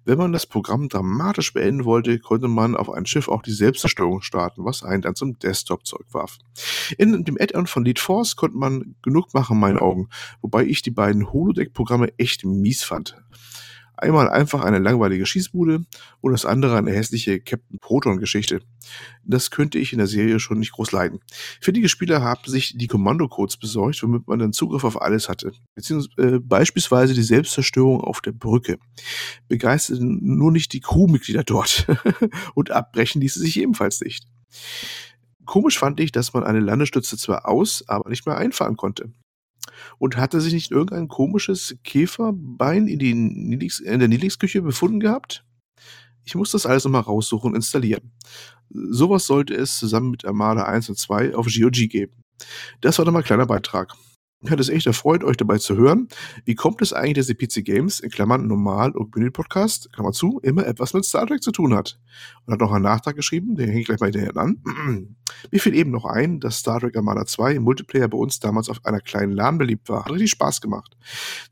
Wenn 0.05 0.19
man 0.19 0.33
das 0.33 0.47
Programm 0.47 0.89
dramatisch 0.89 1.53
beenden 1.53 1.85
wollte, 1.85 2.19
konnte 2.21 2.47
man 2.47 2.77
auf 2.77 2.91
ein 2.91 3.07
Schiff 3.07 3.29
auch 3.29 3.43
die 3.43 3.53
Selbstzerstörung 3.53 4.23
starten, 4.23 4.65
was 4.65 4.85
einen 4.85 5.03
dann 5.03 5.17
zum 5.17 5.39
Desktop 5.39 5.85
zurückwarf. 5.85 6.39
In 6.97 7.25
dem 7.25 7.37
Add-on 7.41 7.67
von 7.67 7.85
Lead 7.85 7.99
Force 7.99 8.37
konnte 8.37 8.57
man 8.57 8.95
genug 9.03 9.35
machen 9.35 9.55
in 9.55 9.61
meinen 9.61 9.79
Augen, 9.79 10.09
wobei 10.43 10.65
ich 10.65 10.83
die 10.83 10.93
beiden 10.93 11.33
Holodeck-Programme 11.33 12.17
echt 12.19 12.45
mies 12.45 12.85
fand. 12.85 13.17
Einmal 13.99 14.31
einfach 14.31 14.63
eine 14.63 14.79
langweilige 14.79 15.27
Schießbude 15.27 15.85
und 16.21 16.33
das 16.33 16.45
andere 16.45 16.77
eine 16.77 16.93
hässliche 16.93 17.41
Captain 17.41 17.79
Proton-Geschichte. 17.81 18.61
Das 19.25 19.51
könnte 19.51 19.79
ich 19.79 19.93
in 19.93 19.99
der 19.99 20.07
Serie 20.07 20.39
schon 20.39 20.61
nicht 20.61 20.73
groß 20.73 20.93
leiden. 20.93 21.19
Findige 21.61 21.89
Spieler 21.89 22.23
haben 22.23 22.43
sich 22.47 22.79
die 22.79 22.87
Kommandocodes 22.87 23.57
besorgt, 23.57 24.01
womit 24.03 24.29
man 24.29 24.39
dann 24.39 24.53
Zugriff 24.53 24.85
auf 24.85 25.03
alles 25.03 25.29
hatte. 25.29 25.53
Beziehungsweise 25.75 26.37
äh, 26.37 26.39
beispielsweise 26.39 27.13
die 27.13 27.23
Selbstzerstörung 27.23 28.01
auf 28.01 28.21
der 28.21 28.33
Brücke. 28.33 28.79
Begeisterten 29.49 30.21
nur 30.23 30.53
nicht 30.53 30.73
die 30.73 30.81
Crewmitglieder 30.81 31.43
dort. 31.43 31.87
und 32.55 32.71
abbrechen 32.71 33.21
ließe 33.21 33.41
sich 33.41 33.59
ebenfalls 33.59 34.01
nicht. 34.01 34.27
Komisch 35.45 35.79
fand 35.79 35.99
ich, 35.99 36.13
dass 36.13 36.35
man 36.35 36.45
eine 36.45 36.61
Landestütze 36.61 37.17
zwar 37.17 37.49
aus, 37.49 37.83
aber 37.89 38.11
nicht 38.11 38.27
mehr 38.27 38.37
einfahren 38.37 38.77
konnte. 38.77 39.11
Und 39.99 40.17
hatte 40.17 40.41
sich 40.41 40.53
nicht 40.53 40.71
irgendein 40.71 41.09
komisches 41.09 41.77
Käferbein 41.85 42.87
in, 42.89 42.99
die 42.99 43.15
Nilix, 43.15 43.81
in 43.81 43.99
der 43.99 44.09
Nilix-Küche 44.09 44.63
befunden 44.63 45.01
gehabt? 45.01 45.45
Ich 46.25 46.35
muss 46.35 46.51
das 46.51 46.67
alles 46.67 46.85
nochmal 46.85 47.03
raussuchen 47.03 47.51
und 47.51 47.57
installieren. 47.57 48.13
Sowas 48.71 49.27
sollte 49.27 49.55
es 49.55 49.79
zusammen 49.79 50.11
mit 50.11 50.25
Armada 50.25 50.65
1 50.65 50.91
und 50.91 50.99
2 50.99 51.35
auf 51.35 51.47
GOG 51.47 51.89
geben. 51.89 52.25
Das 52.81 52.99
war 52.99 53.05
nochmal 53.05 53.23
ein 53.23 53.27
kleiner 53.27 53.47
Beitrag. 53.47 53.95
Mich 54.41 54.53
hat 54.53 54.61
es 54.61 54.69
echt 54.69 54.87
erfreut, 54.87 55.25
euch 55.25 55.37
dabei 55.37 55.59
zu 55.59 55.77
hören. 55.77 56.07
Wie 56.45 56.55
kommt 56.55 56.81
es 56.81 56.93
eigentlich, 56.93 57.15
dass 57.15 57.27
die 57.27 57.35
PC 57.35 57.65
Games, 57.65 57.99
in 57.99 58.09
Klammern 58.09 58.47
Normal- 58.47 58.93
und 58.93 59.13
Menü-Podcast, 59.17 59.93
Klammer 59.93 60.13
zu, 60.13 60.39
immer 60.45 60.65
etwas 60.65 60.95
mit 60.95 61.05
Star 61.05 61.27
Trek 61.27 61.43
zu 61.43 61.51
tun 61.51 61.75
hat? 61.75 61.99
Und 62.47 62.53
hat 62.53 62.61
noch 62.61 62.71
einen 62.71 62.85
Nachtrag 62.85 63.17
geschrieben, 63.17 63.57
den 63.57 63.67
hänge 63.67 63.81
ich 63.81 63.87
gleich 63.87 63.99
mal 63.99 64.13
hinterher 64.13 64.37
an. 64.37 64.63
Mir 65.51 65.61
fiel 65.61 65.75
eben 65.75 65.91
noch 65.91 66.05
ein, 66.05 66.39
dass 66.39 66.59
Star 66.59 66.79
Trek 66.79 66.97
Armada 66.97 67.27
2 67.27 67.55
im 67.55 67.65
Multiplayer 67.65 68.07
bei 68.07 68.17
uns 68.17 68.39
damals 68.39 68.69
auf 68.69 68.85
einer 68.85 69.01
kleinen 69.01 69.33
LAN 69.33 69.59
beliebt 69.59 69.89
war. 69.89 70.05
Hat 70.05 70.13
richtig 70.13 70.31
Spaß 70.31 70.61
gemacht. 70.61 70.97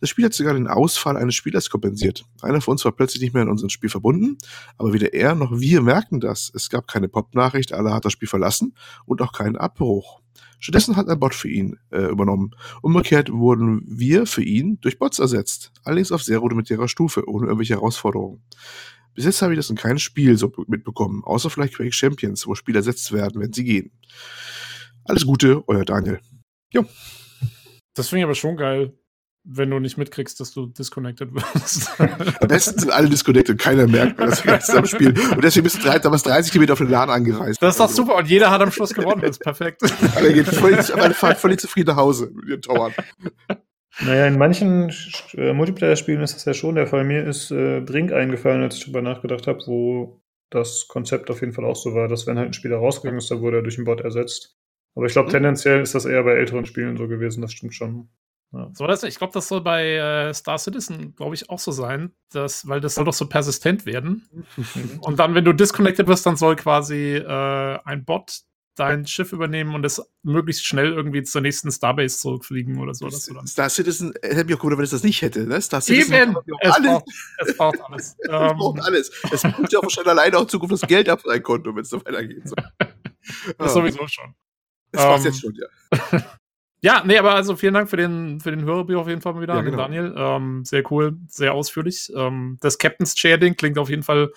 Das 0.01 0.09
Spiel 0.09 0.27
hat 0.27 0.35
sogar 0.35 0.55
den 0.55 0.68
Ausfall 0.68 1.16
eines 1.16 1.35
Spielers 1.35 1.68
kompensiert. 1.68 2.25
Einer 2.40 2.61
von 2.61 2.72
uns 2.72 2.85
war 2.85 2.92
plötzlich 2.92 3.20
nicht 3.20 3.35
mehr 3.35 3.42
in 3.42 3.49
unserem 3.49 3.70
Spiel 3.70 3.90
verbunden, 3.90 4.38
aber 4.79 4.92
weder 4.92 5.12
er 5.12 5.35
noch 5.35 5.59
wir 5.59 5.83
merken 5.83 6.20
das. 6.20 6.53
Es 6.55 6.70
gab 6.70 6.87
keine 6.87 7.09
Pop-Nachricht, 7.09 7.72
alle 7.72 7.92
hat 7.92 8.05
das 8.05 8.12
Spiel 8.12 8.29
verlassen 8.29 8.77
und 9.07 9.22
auch 9.22 9.33
keinen 9.33 9.57
Abbruch. 9.57 10.20
Stattdessen 10.66 10.96
hat 10.96 11.09
ein 11.09 11.20
Bot 11.20 11.33
für 11.33 11.48
ihn 11.48 11.79
äh, 11.92 12.07
übernommen. 12.07 12.50
Umgekehrt 12.83 13.31
wurden 13.31 13.85
wir 13.87 14.26
für 14.26 14.42
ihn 14.42 14.81
durch 14.81 14.98
Bots 14.98 15.20
ersetzt. 15.20 15.70
Allerdings 15.85 16.11
auf 16.11 16.24
sehr 16.24 16.38
rudimentärer 16.38 16.88
Stufe, 16.88 17.29
ohne 17.29 17.46
irgendwelche 17.46 17.74
Herausforderungen. 17.74 18.42
Bis 19.14 19.26
jetzt 19.26 19.40
habe 19.42 19.52
ich 19.52 19.59
das 19.61 19.70
in 19.70 19.76
keinem 19.76 20.00
Spiel 20.00 20.37
so 20.37 20.52
mitbekommen, 20.66 21.22
außer 21.22 21.50
vielleicht 21.50 21.74
Quake 21.76 21.92
Champions, 21.92 22.48
wo 22.48 22.57
Spieler 22.57 22.79
ersetzt 22.79 23.12
werden, 23.12 23.40
wenn 23.40 23.52
sie 23.52 23.62
gehen. 23.62 23.92
Alles 25.05 25.24
Gute, 25.24 25.62
euer 25.68 25.85
Daniel. 25.85 26.18
Jo. 26.72 26.85
Das 27.94 28.09
finde 28.09 28.22
ich 28.22 28.24
aber 28.24 28.35
schon 28.35 28.57
geil 28.57 28.92
wenn 29.48 29.70
du 29.70 29.78
nicht 29.78 29.96
mitkriegst, 29.96 30.40
dass 30.40 30.52
du 30.52 30.66
disconnected 30.66 31.32
wirst. 31.32 31.90
Am 32.40 32.48
besten 32.48 32.78
sind 32.80 32.90
alle 32.90 33.09
disconnected, 33.09 33.59
keiner 33.59 33.87
merkt 33.87 34.18
mehr, 34.18 34.28
dass 34.28 34.44
wir 34.44 34.59
zusammen 34.61 34.87
spielen. 34.87 35.16
Und 35.30 35.44
deswegen 35.44 35.64
bist 35.64 35.85
du 35.85 35.98
damals 36.00 36.24
30 36.24 36.50
Kilometer 36.50 36.72
auf 36.72 36.80
den 36.80 36.90
Laden 36.90 37.11
angereist. 37.11 37.62
Das 37.62 37.74
ist 37.74 37.80
doch 37.80 37.88
super 37.88 38.16
und 38.16 38.28
jeder 38.28 38.50
hat 38.50 38.61
am 38.61 38.72
Schluss 38.72 38.92
gewonnen, 38.92 39.20
das 39.20 39.32
ist 39.32 39.42
perfekt. 39.42 39.82
Alle 40.16 40.32
gehen 40.32 40.44
völlig, 40.44 40.94
alle 40.94 41.14
fahren 41.14 41.37
völlig 41.37 41.61
zufrieden 41.61 41.88
nach 41.88 41.96
Hause 41.96 42.30
mit 42.35 42.48
ihren 42.48 42.62
Tauern. 42.62 42.92
Naja, 44.00 44.26
in 44.26 44.37
manchen 44.37 44.92
äh, 45.35 45.52
Multiplayer-Spielen 45.52 46.20
ist 46.20 46.35
das 46.35 46.44
ja 46.44 46.54
schon 46.54 46.74
der 46.74 46.87
Fall. 46.87 47.04
Mir 47.04 47.24
ist 47.24 47.50
äh, 47.50 47.80
Brink 47.80 48.12
eingefallen, 48.12 48.62
als 48.62 48.76
ich 48.76 48.82
darüber 48.82 49.02
nachgedacht 49.02 49.46
habe, 49.46 49.61
wo 49.66 50.20
das 50.50 50.87
Konzept 50.88 51.30
auf 51.30 51.40
jeden 51.40 51.52
Fall 51.52 51.64
auch 51.64 51.76
so 51.76 51.94
war, 51.94 52.09
dass 52.09 52.26
wenn 52.26 52.38
halt 52.38 52.50
ein 52.50 52.52
Spieler 52.52 52.76
rausgegangen 52.76 53.18
ist, 53.18 53.30
dann 53.30 53.40
wurde 53.40 53.59
er 53.59 53.62
durch 53.62 53.78
einen 53.78 53.87
Bot 53.87 54.00
ersetzt. 54.00 54.56
Aber 54.94 55.06
ich 55.06 55.12
glaube, 55.12 55.28
mhm. 55.28 55.32
tendenziell 55.32 55.80
ist 55.80 55.94
das 55.94 56.04
eher 56.04 56.22
bei 56.24 56.32
älteren 56.32 56.66
Spielen 56.66 56.96
so 56.96 57.09
gewesen, 57.09 57.42
das 57.42 57.52
stimmt 57.52 57.74
schon. 57.74 58.09
So, 58.75 58.87
das, 58.87 59.03
ich 59.03 59.16
glaube, 59.16 59.33
das 59.33 59.49
soll 59.49 59.61
bei 59.61 59.97
äh, 59.97 60.35
Star 60.35 60.59
Citizen, 60.59 61.14
glaube 61.14 61.35
ich, 61.35 61.51
auch 61.51 61.59
so 61.59 61.73
sein, 61.73 62.12
dass, 62.31 62.66
weil 62.69 62.81
das 62.81 62.95
soll 62.95 63.05
doch 63.05 63.14
so 63.14 63.29
persistent 63.29 63.87
werden. 63.87 64.29
und 65.01 65.19
dann, 65.19 65.35
wenn 65.35 65.45
du 65.45 65.53
disconnected 65.53 66.07
wirst, 66.07 66.27
dann 66.27 66.37
soll 66.37 66.57
quasi 66.57 67.16
äh, 67.16 67.79
ein 67.85 68.05
Bot 68.05 68.42
dein 68.77 69.07
Schiff 69.07 69.33
übernehmen 69.33 69.75
und 69.75 69.83
das 69.83 70.03
möglichst 70.23 70.64
schnell 70.64 70.92
irgendwie 70.92 71.23
zur 71.23 71.40
nächsten 71.40 71.73
Starbase 71.73 72.19
zurückfliegen 72.19 72.79
oder 72.79 72.95
so. 72.95 73.09
Star 73.11 73.71
Citizen 73.71 74.14
äh, 74.16 74.35
hätte 74.35 74.45
mich 74.45 74.55
auch 74.55 74.59
gewundert, 74.59 74.79
wenn 74.79 74.85
es 74.85 74.90
das 74.90 75.03
nicht 75.03 75.23
hätte. 75.23 75.47
Ne? 75.47 75.61
Star 75.61 75.81
Citizen 75.81 76.12
Eben, 76.12 76.37
es, 76.61 76.71
alles. 76.73 76.87
Braucht, 76.87 77.05
es 77.38 77.57
braucht 77.57 77.81
alles. 77.81 78.16
es 78.19 78.29
braucht 78.29 78.81
alles. 78.81 79.11
Es 79.33 79.42
braucht 79.42 79.73
ja 79.73 79.79
auch 79.79 79.83
wahrscheinlich 79.83 80.11
alleine 80.11 80.38
auch 80.38 80.47
Zukunft 80.47 80.75
das 80.75 80.88
Geld 80.88 81.09
auf 81.09 81.23
dein 81.23 81.42
Konto, 81.42 81.75
wenn 81.75 81.83
es 81.83 81.88
so 81.88 82.05
weitergeht. 82.05 82.49
So. 82.49 82.55
das 83.59 83.73
sowieso 83.73 84.07
schon. 84.07 84.35
Das 84.92 85.21
um, 85.21 85.25
jetzt 85.25 85.40
schon, 85.40 85.55
ja. 85.55 86.25
ja, 86.82 87.02
nee, 87.04 87.18
aber 87.18 87.34
also 87.34 87.56
vielen 87.56 87.74
Dank 87.74 87.88
für 87.88 87.96
den, 87.96 88.40
für 88.40 88.50
den 88.50 88.64
Hörerbrief 88.64 88.98
auf 88.98 89.08
jeden 89.08 89.20
Fall 89.20 89.34
mal 89.34 89.42
wieder 89.42 89.54
ja, 89.54 89.62
genau. 89.62 89.78
Daniel. 89.78 90.14
Ähm, 90.16 90.64
sehr 90.64 90.90
cool, 90.92 91.16
sehr 91.26 91.54
ausführlich. 91.54 92.12
Ähm, 92.14 92.58
das 92.60 92.78
Captain's 92.78 93.14
Chair-Ding 93.14 93.56
klingt 93.56 93.78
auf 93.78 93.88
jeden 93.88 94.02
Fall 94.02 94.30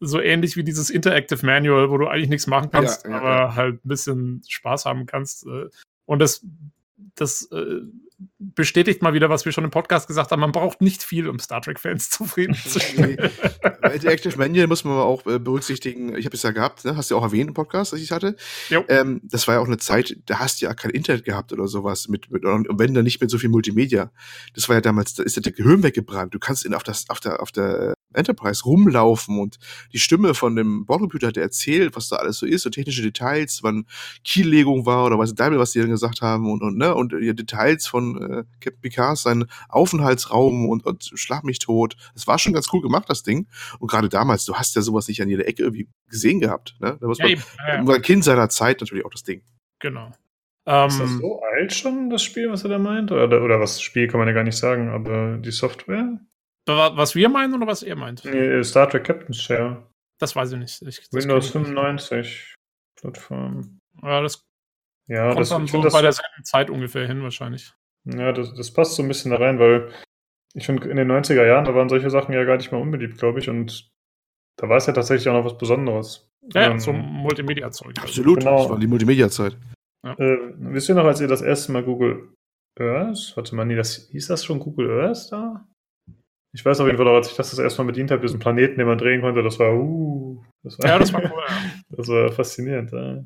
so 0.00 0.20
ähnlich 0.20 0.56
wie 0.56 0.64
dieses 0.64 0.90
Interactive 0.90 1.44
Manual, 1.46 1.90
wo 1.90 1.96
du 1.96 2.08
eigentlich 2.08 2.28
nichts 2.28 2.46
machen 2.46 2.70
kannst, 2.70 3.04
ja, 3.04 3.10
ja, 3.10 3.16
aber 3.18 3.54
halt 3.54 3.84
ein 3.84 3.88
bisschen 3.88 4.42
Spaß 4.46 4.84
haben 4.84 5.06
kannst. 5.06 5.46
Äh. 5.46 5.68
Und 6.06 6.18
das, 6.18 6.44
das 7.14 7.50
äh, 7.52 7.80
bestätigt 8.38 9.02
mal 9.02 9.14
wieder, 9.14 9.30
was 9.30 9.44
wir 9.44 9.52
schon 9.52 9.64
im 9.64 9.70
Podcast 9.70 10.08
gesagt 10.08 10.30
haben. 10.30 10.40
Man 10.40 10.52
braucht 10.52 10.80
nicht 10.80 11.02
viel, 11.02 11.28
um 11.28 11.38
Star 11.38 11.60
Trek-Fans 11.60 12.10
zufriedenzustellen. 12.10 13.16
nee. 13.16 13.94
Interactive 13.94 14.36
Manual 14.36 14.66
muss 14.66 14.84
man 14.84 14.98
auch 14.98 15.26
äh, 15.26 15.38
berücksichtigen. 15.38 16.16
Ich 16.16 16.24
habe 16.24 16.36
es 16.36 16.42
ja 16.42 16.50
gehabt, 16.50 16.84
ne? 16.84 16.96
hast 16.96 17.10
du 17.10 17.14
ja 17.14 17.20
auch 17.20 17.24
erwähnt 17.24 17.48
im 17.48 17.54
Podcast, 17.54 17.92
dass 17.92 18.00
ich 18.00 18.06
es 18.06 18.10
hatte. 18.10 18.36
Ähm, 18.88 19.20
das 19.24 19.46
war 19.48 19.56
ja 19.56 19.60
auch 19.60 19.66
eine 19.66 19.78
Zeit, 19.78 20.16
da 20.26 20.38
hast 20.38 20.60
du 20.60 20.66
ja 20.66 20.74
kein 20.74 20.90
Internet 20.90 21.24
gehabt 21.24 21.52
oder 21.52 21.68
sowas. 21.68 22.08
Mit, 22.08 22.30
mit, 22.30 22.44
und 22.44 22.68
wenn 22.78 22.94
dann 22.94 23.04
nicht 23.04 23.20
mit 23.20 23.30
so 23.30 23.38
viel 23.38 23.50
Multimedia. 23.50 24.10
Das 24.54 24.68
war 24.68 24.76
ja 24.76 24.80
damals, 24.80 25.14
da 25.14 25.22
ist 25.22 25.36
ja 25.36 25.42
der 25.42 25.52
Gehirn 25.52 25.82
weggebrannt. 25.82 26.34
Du 26.34 26.38
kannst 26.38 26.64
in, 26.64 26.74
auf, 26.74 26.82
das, 26.82 27.08
auf, 27.08 27.20
der, 27.20 27.42
auf 27.42 27.52
der 27.52 27.94
Enterprise 28.14 28.64
rumlaufen 28.64 29.38
und 29.38 29.58
die 29.92 29.98
Stimme 29.98 30.34
von 30.34 30.56
dem 30.56 30.86
Bordcomputer 30.86 31.28
hat 31.28 31.36
erzählt, 31.36 31.96
was 31.96 32.08
da 32.08 32.16
alles 32.16 32.38
so 32.38 32.46
ist, 32.46 32.62
so 32.62 32.70
technische 32.70 33.02
Details, 33.02 33.62
wann 33.62 33.86
Kiellegung 34.24 34.86
war 34.86 35.06
oder 35.06 35.18
was 35.18 35.34
Daimler, 35.34 35.58
was 35.58 35.72
die 35.72 35.80
dann 35.80 35.90
gesagt 35.90 36.22
haben 36.22 36.50
und, 36.50 36.62
und, 36.62 36.76
ne, 36.76 36.94
und 36.94 37.12
die 37.12 37.34
Details 37.34 37.86
von 37.86 38.16
äh, 38.16 38.44
Captain 38.60 38.80
Picard, 38.80 39.18
seinen 39.18 39.46
Aufenthaltsraum 39.68 40.68
und, 40.68 40.84
und 40.84 41.10
Schlag 41.14 41.44
mich 41.44 41.58
tot. 41.58 41.96
Das 42.14 42.26
war 42.26 42.38
schon 42.38 42.52
ganz 42.52 42.68
cool 42.72 42.82
gemacht, 42.82 43.08
das 43.08 43.22
Ding. 43.22 43.46
Und 43.78 43.90
gerade 43.90 44.08
damals, 44.08 44.44
du 44.44 44.54
hast 44.54 44.74
ja 44.76 44.82
sowas 44.82 45.08
nicht 45.08 45.22
an 45.22 45.28
jeder 45.28 45.46
Ecke 45.46 45.62
irgendwie 45.62 45.88
gesehen 46.08 46.40
gehabt, 46.40 46.76
ne? 46.80 46.96
Da 47.00 47.06
muss 47.06 47.18
man, 47.18 47.30
ja, 47.30 47.36
ja. 47.68 47.86
war 47.86 47.98
Kind 48.00 48.24
seiner 48.24 48.48
Zeit 48.48 48.80
natürlich 48.80 49.04
auch 49.04 49.10
das 49.10 49.22
Ding. 49.22 49.42
Genau. 49.80 50.08
ist 50.08 50.14
das 50.64 51.00
ähm, 51.00 51.18
so 51.20 51.42
alt 51.42 51.72
schon, 51.72 52.10
das 52.10 52.22
Spiel, 52.22 52.50
was 52.50 52.64
er 52.64 52.70
da 52.70 52.78
meint? 52.78 53.10
Oder, 53.10 53.42
oder 53.42 53.60
was 53.60 53.80
Spiel 53.80 54.06
kann 54.08 54.18
man 54.18 54.28
ja 54.28 54.34
gar 54.34 54.44
nicht 54.44 54.56
sagen, 54.56 54.90
aber 54.90 55.38
die 55.38 55.50
Software? 55.50 56.20
Was 56.66 57.14
wir 57.14 57.28
meinen 57.28 57.54
oder 57.54 57.66
was 57.66 57.82
er 57.82 57.96
meint? 57.96 58.24
Nee, 58.24 58.62
Star 58.62 58.88
Trek 58.88 59.04
Captain's 59.04 59.40
Share. 59.40 59.86
Das 60.18 60.36
weiß 60.36 60.52
ich 60.52 60.58
nicht. 60.58 60.82
Ich, 60.82 61.12
Windows 61.12 61.50
95 61.50 62.54
Plattform. 63.00 63.80
Ja, 64.02 64.20
das 64.20 64.44
ja, 65.08 65.28
kommt 65.28 65.40
das, 65.40 65.48
dann 65.48 65.66
so 65.66 65.82
bei 65.82 66.02
derselben 66.02 66.44
Zeit 66.44 66.70
ungefähr 66.70 67.06
hin 67.06 67.22
wahrscheinlich. 67.22 67.72
Ja, 68.04 68.32
das, 68.32 68.54
das 68.54 68.72
passt 68.72 68.94
so 68.94 69.02
ein 69.02 69.08
bisschen 69.08 69.32
da 69.32 69.38
rein, 69.38 69.58
weil 69.58 69.92
ich 70.54 70.66
finde, 70.66 70.88
in 70.88 70.96
den 70.96 71.10
90er 71.10 71.46
Jahren, 71.46 71.64
da 71.64 71.74
waren 71.74 71.88
solche 71.88 72.10
Sachen 72.10 72.32
ja 72.32 72.44
gar 72.44 72.56
nicht 72.56 72.72
mehr 72.72 72.80
unbeliebt, 72.80 73.18
glaube 73.18 73.40
ich, 73.40 73.48
und 73.48 73.90
da 74.56 74.68
war 74.68 74.76
es 74.76 74.86
ja 74.86 74.92
tatsächlich 74.92 75.28
auch 75.28 75.34
noch 75.34 75.44
was 75.44 75.58
Besonderes. 75.58 76.28
Ja, 76.52 76.70
ähm, 76.70 76.78
zum 76.78 76.96
Multimedia-Zeug. 77.00 77.98
Absolut, 77.98 78.40
genau. 78.40 78.58
das 78.58 78.70
war 78.70 78.78
die 78.78 78.86
Multimedia-Zeit. 78.86 79.56
Ja. 80.04 80.12
Äh, 80.18 80.54
wisst 80.56 80.88
ihr 80.88 80.94
noch, 80.94 81.04
als 81.04 81.20
ihr 81.20 81.28
das 81.28 81.42
erste 81.42 81.72
Mal 81.72 81.84
Google 81.84 82.32
Earth, 82.78 83.32
warte 83.36 83.54
mal, 83.54 83.64
nee, 83.64 83.76
das, 83.76 84.08
hieß 84.10 84.26
das 84.26 84.44
schon 84.44 84.58
Google 84.58 84.90
Earth 84.90 85.30
da? 85.30 85.66
Ich 86.54 86.64
weiß 86.64 86.80
auf 86.80 86.86
jeden 86.86 86.98
Fall, 86.98 87.08
als 87.08 87.30
ich 87.30 87.36
das 87.36 87.50
das 87.50 87.58
erste 87.58 87.82
Mal 87.82 87.86
bedient 87.92 88.10
habe, 88.10 88.20
diesen 88.20 88.38
Planeten, 88.38 88.76
den 88.76 88.86
man 88.86 88.98
drehen 88.98 89.22
konnte, 89.22 89.42
das 89.42 89.58
war, 89.58 89.74
uh, 89.74 90.42
das 90.62 90.78
war, 90.78 90.86
ja, 90.86 90.98
das 90.98 91.12
war 91.12 91.22
cool. 91.22 91.42
Das 91.88 92.08
war 92.08 92.30
faszinierend. 92.32 92.92
Ja. 92.92 93.24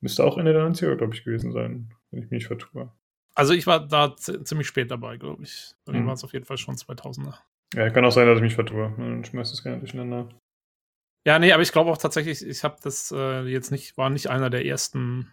Müsste 0.00 0.24
auch 0.24 0.38
Ende 0.38 0.52
der 0.52 0.62
90er, 0.62 0.96
glaube 0.96 1.14
ich, 1.14 1.24
gewesen 1.24 1.52
sein, 1.52 1.92
wenn 2.10 2.18
ich 2.20 2.24
mich 2.24 2.30
nicht 2.30 2.46
vertue. 2.46 2.92
Also 3.34 3.52
ich 3.52 3.66
war 3.66 3.86
da 3.86 4.16
ziemlich 4.16 4.66
spät 4.66 4.90
dabei, 4.90 5.16
glaube 5.16 5.44
ich. 5.44 5.74
Bei 5.84 5.92
mir 5.92 6.00
mhm. 6.00 6.06
war 6.06 6.14
es 6.14 6.24
auf 6.24 6.32
jeden 6.32 6.44
Fall 6.44 6.58
schon 6.58 6.74
2000er. 6.74 7.34
Ja, 7.74 7.90
kann 7.90 8.04
auch 8.04 8.10
sein, 8.10 8.26
dass 8.26 8.38
ich 8.38 8.42
mich 8.42 8.54
vertue. 8.54 8.92
Dann 8.96 9.24
schmeißt 9.24 9.52
es 9.52 9.62
gerne 9.62 9.78
durcheinander. 9.78 10.28
Ja, 11.26 11.38
nee, 11.38 11.52
aber 11.52 11.62
ich 11.62 11.72
glaube 11.72 11.90
auch 11.90 11.98
tatsächlich, 11.98 12.44
ich 12.44 12.64
habe 12.64 12.78
das 12.82 13.12
äh, 13.14 13.42
jetzt 13.42 13.70
nicht, 13.70 13.96
war 13.96 14.10
nicht 14.10 14.28
einer 14.28 14.50
der 14.50 14.64
ersten 14.64 15.32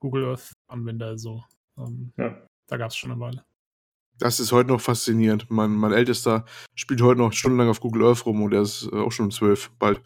Google 0.00 0.24
Earth 0.24 0.52
Anwender 0.68 1.18
so. 1.18 1.44
Ähm, 1.76 2.12
ja. 2.16 2.44
Da 2.66 2.76
gab 2.76 2.90
es 2.90 2.96
schon 2.96 3.10
eine 3.10 3.20
Weile. 3.20 3.44
Das 4.18 4.40
ist 4.40 4.52
heute 4.52 4.68
noch 4.68 4.80
faszinierend. 4.80 5.50
Mein, 5.50 5.74
mein 5.74 5.92
Ältester 5.92 6.44
spielt 6.74 7.00
heute 7.02 7.20
noch 7.20 7.32
stundenlang 7.32 7.68
auf 7.68 7.80
Google 7.80 8.04
Earth 8.06 8.26
rum 8.26 8.42
und 8.42 8.52
er 8.52 8.62
ist 8.62 8.88
äh, 8.92 8.96
auch 8.96 9.12
schon 9.12 9.26
um 9.26 9.30
zwölf, 9.30 9.70
bald. 9.78 10.00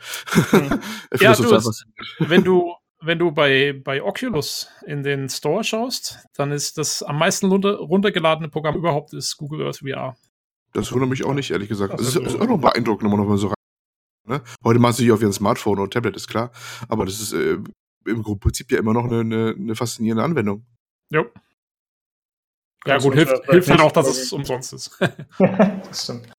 Mhm. 0.52 0.80
ja, 1.20 1.34
du, 1.34 1.72
wenn 2.18 2.44
du, 2.44 2.74
wenn 3.00 3.18
du 3.18 3.32
bei, 3.32 3.72
bei 3.84 4.02
Oculus 4.02 4.68
in 4.86 5.02
den 5.02 5.28
Store 5.28 5.64
schaust, 5.64 6.18
dann 6.34 6.52
ist 6.52 6.78
das 6.78 7.02
am 7.02 7.18
meisten 7.18 7.46
runter, 7.46 7.76
runtergeladene 7.76 8.48
Programm 8.48 8.76
überhaupt 8.76 9.14
ist 9.14 9.36
Google 9.38 9.66
Earth 9.66 9.78
VR. 9.78 10.16
Das 10.72 10.92
wundert 10.92 11.10
mich 11.10 11.24
auch 11.24 11.34
nicht, 11.34 11.50
ehrlich 11.50 11.68
gesagt. 11.68 11.94
Das 11.94 12.14
ist, 12.14 12.16
ist 12.16 12.40
auch 12.40 12.46
noch 12.46 12.58
beeindruckend, 12.58 13.04
wenn 13.04 13.10
man 13.10 13.20
noch 13.20 13.28
mal 13.28 13.38
so 13.38 13.48
rein. 13.48 13.54
Ne? 14.26 14.42
Heute 14.64 14.78
machst 14.78 14.98
du 14.98 15.02
dich 15.02 15.12
auf 15.12 15.20
ihren 15.20 15.32
Smartphone 15.32 15.78
oder 15.78 15.90
Tablet, 15.90 16.16
ist 16.16 16.28
klar. 16.28 16.50
Aber 16.88 17.04
das 17.04 17.20
ist 17.20 17.32
äh, 17.32 17.58
im 18.06 18.22
Prinzip 18.22 18.70
ja 18.70 18.78
immer 18.78 18.92
noch 18.92 19.04
eine, 19.04 19.20
eine, 19.20 19.54
eine 19.56 19.74
faszinierende 19.74 20.24
Anwendung. 20.24 20.64
Jo. 21.10 21.26
Ja, 22.86 22.98
gut, 22.98 23.14
hilft, 23.14 23.44
hilft 23.48 23.70
halt 23.70 23.80
auch, 23.80 23.92
dass 23.92 24.08
es 24.08 24.32
umsonst 24.32 24.72
ist. 24.72 24.98
das 25.38 26.04
stimmt. 26.04 26.32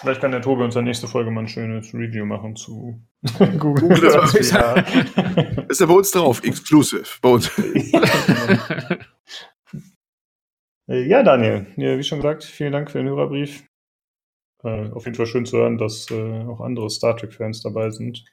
Vielleicht 0.00 0.20
kann 0.20 0.30
der 0.30 0.42
Tobi 0.42 0.62
uns 0.62 0.74
in 0.74 0.80
der 0.80 0.90
nächsten 0.90 1.08
Folge 1.08 1.30
mal 1.30 1.42
ein 1.42 1.48
schönes 1.48 1.94
Review 1.94 2.26
machen 2.26 2.54
zu 2.54 3.00
Google. 3.58 3.88
Google 3.88 4.00
das 4.00 4.34
ist 5.68 5.80
ja 5.80 5.86
bei 5.86 5.94
uns 5.94 6.10
drauf, 6.10 6.42
exclusive. 6.44 7.04
Bei 7.22 7.28
uns. 7.30 7.50
ja, 10.86 11.22
Daniel, 11.22 11.66
ja, 11.76 11.98
wie 11.98 12.02
schon 12.02 12.18
gesagt, 12.18 12.44
vielen 12.44 12.72
Dank 12.72 12.90
für 12.90 12.98
den 12.98 13.08
Hörerbrief. 13.08 13.64
Äh, 14.62 14.90
auf 14.90 15.04
jeden 15.04 15.16
Fall 15.16 15.26
schön 15.26 15.46
zu 15.46 15.58
hören, 15.58 15.78
dass 15.78 16.10
äh, 16.10 16.44
auch 16.44 16.60
andere 16.60 16.90
Star 16.90 17.16
Trek-Fans 17.16 17.62
dabei 17.62 17.90
sind. 17.90 18.24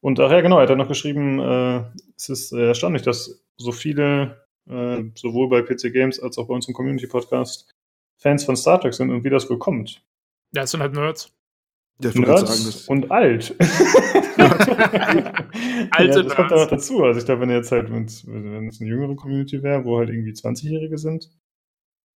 Und 0.00 0.18
ach 0.18 0.30
ja, 0.30 0.40
genau, 0.40 0.58
er 0.58 0.68
hat 0.68 0.76
noch 0.76 0.88
geschrieben, 0.88 1.38
äh, 1.38 1.84
es 2.16 2.28
ist 2.28 2.52
erstaunlich, 2.52 3.02
dass 3.02 3.44
so 3.56 3.70
viele 3.70 4.41
äh, 4.68 5.02
sowohl 5.14 5.48
bei 5.48 5.62
PC 5.62 5.92
Games 5.92 6.20
als 6.20 6.38
auch 6.38 6.48
bei 6.48 6.54
uns 6.54 6.68
im 6.68 6.74
Community 6.74 7.06
Podcast, 7.06 7.70
Fans 8.18 8.44
von 8.44 8.56
Star 8.56 8.80
Trek 8.80 8.94
sind 8.94 9.10
und 9.10 9.24
wie 9.24 9.30
das 9.30 9.48
wohl 9.50 9.58
kommt. 9.58 10.02
Ja, 10.54 10.62
es 10.62 10.70
sind 10.70 10.80
halt 10.80 10.94
Nerds. 10.94 11.32
Ja, 12.00 12.10
Nerds 12.14 12.84
sagen, 12.86 12.88
und 12.88 13.10
alt. 13.10 13.54
Alte 15.90 16.18
ja, 16.18 16.22
das 16.22 16.34
kommt 16.34 16.52
auch 16.52 16.68
dazu. 16.68 17.04
Also 17.04 17.20
ich 17.20 17.26
glaube, 17.26 17.42
wenn 17.42 17.50
jetzt 17.50 17.72
halt, 17.72 17.90
wenn 17.90 18.04
es 18.04 18.26
eine 18.26 18.70
jüngere 18.80 19.14
Community 19.14 19.62
wäre, 19.62 19.84
wo 19.84 19.98
halt 19.98 20.08
irgendwie 20.10 20.32
20-Jährige 20.32 20.98
sind 20.98 21.30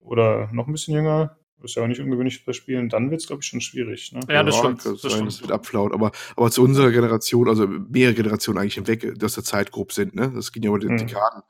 oder 0.00 0.50
noch 0.52 0.66
ein 0.66 0.72
bisschen 0.72 0.94
jünger, 0.94 1.36
ist 1.62 1.74
ja 1.74 1.82
auch 1.82 1.86
nicht 1.86 2.00
ungewöhnlich 2.00 2.44
bei 2.44 2.52
Spielen, 2.52 2.88
dann 2.88 3.10
wird 3.10 3.20
es, 3.20 3.26
glaube 3.26 3.42
ich, 3.42 3.48
schon 3.48 3.60
schwierig. 3.60 4.12
Ne? 4.12 4.20
Ja, 4.28 4.42
das 4.42 4.56
ja, 4.56 4.60
stimmt. 4.60 4.84
Das, 4.84 5.00
das, 5.00 5.12
stimmt. 5.12 5.28
das 5.28 5.40
wird 5.40 5.52
abflaut. 5.52 5.92
Aber, 5.92 6.12
aber 6.36 6.50
zu 6.50 6.62
unserer 6.62 6.90
Generation, 6.90 7.48
also 7.48 7.66
mehrere 7.66 8.14
Generationen 8.14 8.58
eigentlich 8.58 8.74
hinweg, 8.74 9.18
dass 9.18 9.34
der 9.34 9.44
Zeit 9.44 9.72
grob 9.72 9.92
sind, 9.92 10.14
ne? 10.14 10.30
Das 10.34 10.52
ging 10.52 10.62
ja 10.62 10.68
über 10.68 10.78
die 10.78 10.88
mhm. 10.88 10.98
Dekaden. 10.98 11.42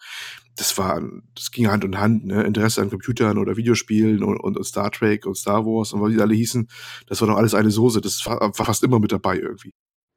Das 0.56 0.78
war, 0.78 1.02
das 1.34 1.50
ging 1.50 1.68
Hand 1.68 1.84
in 1.84 1.98
Hand, 1.98 2.26
ne? 2.26 2.44
Interesse 2.44 2.82
an 2.82 2.90
Computern 2.90 3.38
oder 3.38 3.56
Videospielen 3.56 4.22
und, 4.22 4.38
und, 4.38 4.64
Star 4.64 4.90
Trek 4.90 5.26
und 5.26 5.36
Star 5.36 5.64
Wars 5.66 5.92
und 5.92 6.00
was 6.00 6.12
die 6.12 6.20
alle 6.20 6.34
hießen. 6.34 6.68
Das 7.08 7.20
war 7.20 7.28
doch 7.28 7.36
alles 7.36 7.54
eine 7.54 7.70
Soße. 7.70 8.00
Das 8.00 8.24
war, 8.26 8.40
war 8.40 8.64
fast 8.64 8.84
immer 8.84 9.00
mit 9.00 9.12
dabei 9.12 9.38
irgendwie. 9.38 9.72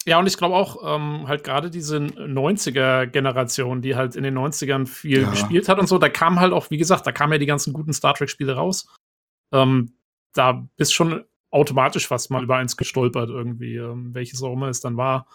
Ja, 0.05 0.17
und 0.17 0.27
ich 0.27 0.37
glaube 0.37 0.55
auch, 0.55 0.77
ähm, 0.85 1.27
halt 1.27 1.43
gerade 1.43 1.69
diese 1.69 1.97
90er-Generation, 1.97 3.81
die 3.81 3.95
halt 3.95 4.15
in 4.15 4.23
den 4.23 4.37
90ern 4.37 4.87
viel 4.87 5.23
ja. 5.23 5.29
gespielt 5.29 5.67
hat 5.67 5.77
und 5.77 5.87
so, 5.87 5.97
da 5.97 6.07
kam 6.07 6.39
halt 6.39 6.53
auch, 6.53 6.71
wie 6.71 6.77
gesagt, 6.77 7.05
da 7.05 7.11
kamen 7.11 7.33
ja 7.33 7.37
die 7.37 7.45
ganzen 7.45 7.73
guten 7.73 7.91
Star 7.91 8.13
Trek-Spiele 8.13 8.53
raus 8.53 8.87
ähm, 9.51 9.93
da 10.33 10.67
bist 10.77 10.93
schon 10.93 11.23
automatisch 11.51 12.07
fast 12.07 12.31
mal 12.31 12.43
über 12.43 12.57
eins 12.57 12.77
gestolpert 12.77 13.29
irgendwie, 13.29 13.75
ähm, 13.75 14.13
welches 14.13 14.43
auch 14.43 14.53
immer 14.53 14.67
es 14.67 14.81
dann 14.81 14.97
war. 14.97 15.27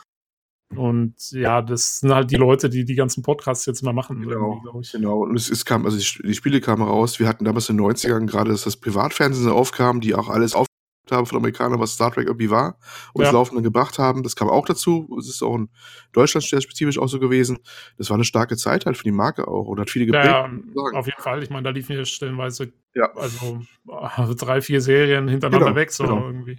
Und 0.77 1.31
ja, 1.31 1.63
das 1.63 2.01
sind 2.01 2.13
halt 2.13 2.31
die 2.31 2.37
Leute, 2.37 2.69
die 2.69 2.85
die 2.85 2.95
ganzen 2.95 3.23
Podcasts 3.23 3.67
jetzt 3.67 3.83
immer 3.83 3.93
machen. 3.93 4.21
Genau, 4.21 4.61
genau. 4.93 5.23
Und 5.23 5.37
es, 5.37 5.51
es 5.51 5.65
kam, 5.65 5.85
also 5.85 5.97
die, 5.97 6.27
die, 6.27 6.35
Spiele 6.35 6.61
kamen 6.61 6.83
raus. 6.83 7.21
Wir 7.21 7.29
hatten 7.29 7.45
damals 7.45 7.69
in 7.69 7.77
den 7.77 7.87
90ern 7.87 8.27
gerade, 8.27 8.51
dass 8.51 8.65
das 8.65 8.77
Privatfernsehen 8.77 9.51
aufkam, 9.51 10.01
die 10.01 10.15
auch 10.15 10.29
alles 10.29 10.55
auf 10.55 10.67
haben 11.11 11.27
von 11.27 11.39
Amerikanern, 11.39 11.81
was 11.81 11.93
Star 11.93 12.13
Trek 12.13 12.27
irgendwie 12.27 12.51
war 12.51 12.79
und 13.13 13.23
ja. 13.23 13.29
es 13.29 13.35
laufend 13.35 13.63
gebracht 13.63 13.99
haben. 13.99 14.23
Das 14.23 14.37
kam 14.37 14.49
auch 14.49 14.67
dazu. 14.67 15.15
Es 15.19 15.29
ist 15.29 15.43
auch 15.43 15.57
in 15.57 15.69
Deutschland 16.13 16.45
spezifisch 16.45 16.99
auch 16.99 17.09
so 17.09 17.19
gewesen. 17.19 17.59
Das 17.99 18.11
war 18.11 18.17
eine 18.17 18.25
starke 18.25 18.57
Zeit 18.57 18.87
halt 18.87 18.97
für 18.97 19.05
die 19.05 19.13
Marke 19.13 19.47
auch 19.49 19.67
und 19.67 19.81
hat 19.81 19.91
viele 19.91 20.07
geprägt. 20.07 20.27
Ja, 20.27 20.51
auf 20.95 21.07
jeden 21.07 21.23
Fall. 21.23 21.43
Ich 21.43 21.51
meine, 21.51 21.65
da 21.65 21.71
liefen 21.71 21.97
ja 21.97 22.05
stellenweise 22.05 22.73
ja. 22.95 23.13
also 23.15 24.35
drei, 24.35 24.61
vier 24.61 24.81
Serien 24.81 25.29
hintereinander 25.29 25.67
genau, 25.67 25.77
weg, 25.77 25.93
so 25.93 26.05
genau. 26.05 26.27
irgendwie. 26.27 26.59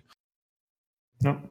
Ja. 1.22 1.44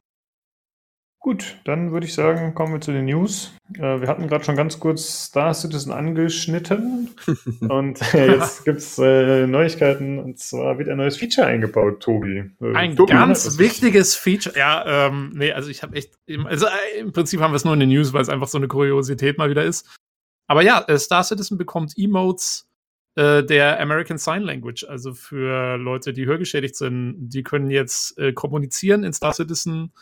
Gut, 1.25 1.57
dann 1.63 1.91
würde 1.91 2.05
ich 2.05 2.13
sagen, 2.13 2.53
kommen 2.53 2.73
wir 2.73 2.81
zu 2.81 2.91
den 2.91 3.05
News. 3.05 3.51
Äh, 3.73 3.99
wir 3.99 4.07
hatten 4.07 4.27
gerade 4.27 4.43
schon 4.43 4.55
ganz 4.55 4.79
kurz 4.79 5.23
Star 5.23 5.55
Citizen 5.55 5.91
angeschnitten 5.91 7.15
und 7.61 7.99
äh, 8.13 8.33
jetzt 8.33 8.63
gibt 8.63 8.77
es 8.77 8.99
äh, 8.99 9.47
Neuigkeiten 9.47 10.19
und 10.19 10.37
zwar 10.37 10.77
wird 10.77 10.87
ein 10.87 10.97
neues 10.97 11.17
Feature 11.17 11.47
eingebaut, 11.47 12.01
Tobi. 12.01 12.51
Äh, 12.61 12.75
ein 12.75 12.95
Tobi, 12.95 13.11
ganz 13.11 13.57
wichtiges 13.57 14.13
Feature. 14.13 14.55
Ja, 14.55 15.07
ähm, 15.07 15.31
nee, 15.33 15.51
also 15.51 15.71
ich 15.71 15.81
habe 15.81 15.95
echt, 15.95 16.13
also 16.43 16.67
äh, 16.67 16.99
im 16.99 17.11
Prinzip 17.11 17.39
haben 17.39 17.53
wir 17.53 17.57
es 17.57 17.65
nur 17.65 17.73
in 17.73 17.79
den 17.79 17.89
News, 17.89 18.13
weil 18.13 18.21
es 18.21 18.29
einfach 18.29 18.47
so 18.47 18.59
eine 18.59 18.67
Kuriosität 18.67 19.39
mal 19.39 19.49
wieder 19.49 19.63
ist. 19.63 19.97
Aber 20.45 20.61
ja, 20.61 20.81
äh, 20.81 20.99
Star 20.99 21.23
Citizen 21.23 21.57
bekommt 21.57 21.93
Emotes 21.97 22.69
der 23.17 23.79
American 23.79 24.17
Sign 24.17 24.41
Language, 24.41 24.83
also 24.89 25.13
für 25.13 25.77
Leute, 25.77 26.11
die 26.11 26.25
hörgeschädigt 26.25 26.75
sind, 26.75 27.29
die 27.29 27.43
können 27.43 27.69
jetzt 27.69 28.17
äh, 28.17 28.33
kommunizieren 28.33 29.05
in 29.05 29.13
Star 29.13 29.33
Citizen 29.33 29.93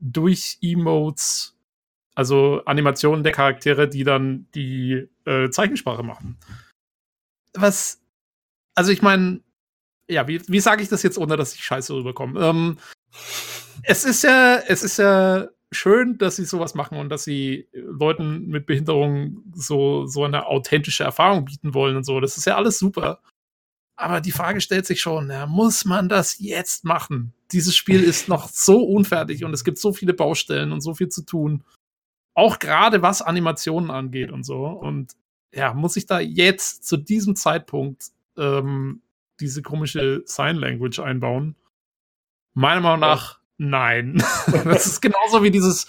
durch 0.00 0.58
Emotes, 0.62 1.56
also 2.14 2.62
Animationen 2.64 3.22
der 3.22 3.32
Charaktere, 3.32 3.88
die 3.88 4.04
dann 4.04 4.46
die 4.54 5.08
äh, 5.24 5.50
Zeichensprache 5.50 6.02
machen. 6.02 6.36
Was, 7.54 8.00
also 8.74 8.90
ich 8.92 9.02
meine, 9.02 9.40
ja, 10.08 10.26
wie, 10.26 10.40
wie 10.48 10.60
sage 10.60 10.82
ich 10.82 10.88
das 10.88 11.02
jetzt, 11.02 11.18
ohne 11.18 11.36
dass 11.36 11.54
ich 11.54 11.64
scheiße 11.64 11.94
rüberkomme? 11.94 12.40
Ähm, 12.40 12.78
es 13.82 14.04
ist 14.04 14.24
ja, 14.24 14.56
es 14.66 14.82
ist 14.82 14.98
ja 14.98 15.48
schön, 15.70 16.18
dass 16.18 16.36
sie 16.36 16.44
sowas 16.44 16.74
machen 16.74 16.98
und 16.98 17.10
dass 17.10 17.24
sie 17.24 17.68
Leuten 17.72 18.46
mit 18.46 18.66
Behinderung 18.66 19.42
so, 19.54 20.06
so 20.06 20.24
eine 20.24 20.46
authentische 20.46 21.04
Erfahrung 21.04 21.44
bieten 21.44 21.74
wollen 21.74 21.96
und 21.96 22.04
so. 22.04 22.20
Das 22.20 22.36
ist 22.36 22.46
ja 22.46 22.56
alles 22.56 22.78
super. 22.78 23.20
Aber 23.98 24.20
die 24.20 24.30
Frage 24.30 24.60
stellt 24.60 24.86
sich 24.86 25.00
schon, 25.00 25.28
ja, 25.28 25.46
muss 25.46 25.84
man 25.84 26.08
das 26.08 26.38
jetzt 26.38 26.84
machen? 26.84 27.32
Dieses 27.50 27.74
Spiel 27.74 28.00
ist 28.00 28.28
noch 28.28 28.48
so 28.48 28.80
unfertig 28.84 29.44
und 29.44 29.52
es 29.52 29.64
gibt 29.64 29.78
so 29.78 29.92
viele 29.92 30.14
Baustellen 30.14 30.70
und 30.70 30.82
so 30.82 30.94
viel 30.94 31.08
zu 31.08 31.22
tun. 31.22 31.64
Auch 32.34 32.60
gerade 32.60 33.02
was 33.02 33.22
Animationen 33.22 33.90
angeht 33.90 34.30
und 34.30 34.44
so. 34.44 34.66
Und 34.66 35.14
ja, 35.52 35.74
muss 35.74 35.96
ich 35.96 36.06
da 36.06 36.20
jetzt 36.20 36.86
zu 36.86 36.96
diesem 36.96 37.34
Zeitpunkt 37.34 38.10
ähm, 38.36 39.02
diese 39.40 39.62
komische 39.62 40.22
Sign 40.26 40.56
Language 40.56 41.00
einbauen? 41.00 41.56
Meiner 42.54 42.80
Meinung 42.80 43.00
nach 43.00 43.38
Nein. 43.56 44.22
das 44.64 44.86
ist 44.86 45.00
genauso 45.00 45.42
wie 45.42 45.50
dieses 45.50 45.88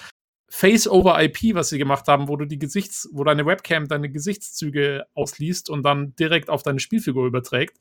Face-over-IP, 0.49 1.53
was 1.53 1.69
sie 1.69 1.77
gemacht 1.77 2.07
haben, 2.07 2.27
wo 2.27 2.35
du 2.35 2.45
die 2.45 2.57
Gesichts-, 2.57 3.07
wo 3.11 3.23
deine 3.23 3.45
Webcam 3.45 3.87
deine 3.87 4.09
Gesichtszüge 4.09 5.05
ausliest 5.13 5.69
und 5.69 5.83
dann 5.83 6.15
direkt 6.15 6.49
auf 6.49 6.63
deine 6.63 6.79
Spielfigur 6.79 7.27
überträgt. 7.27 7.77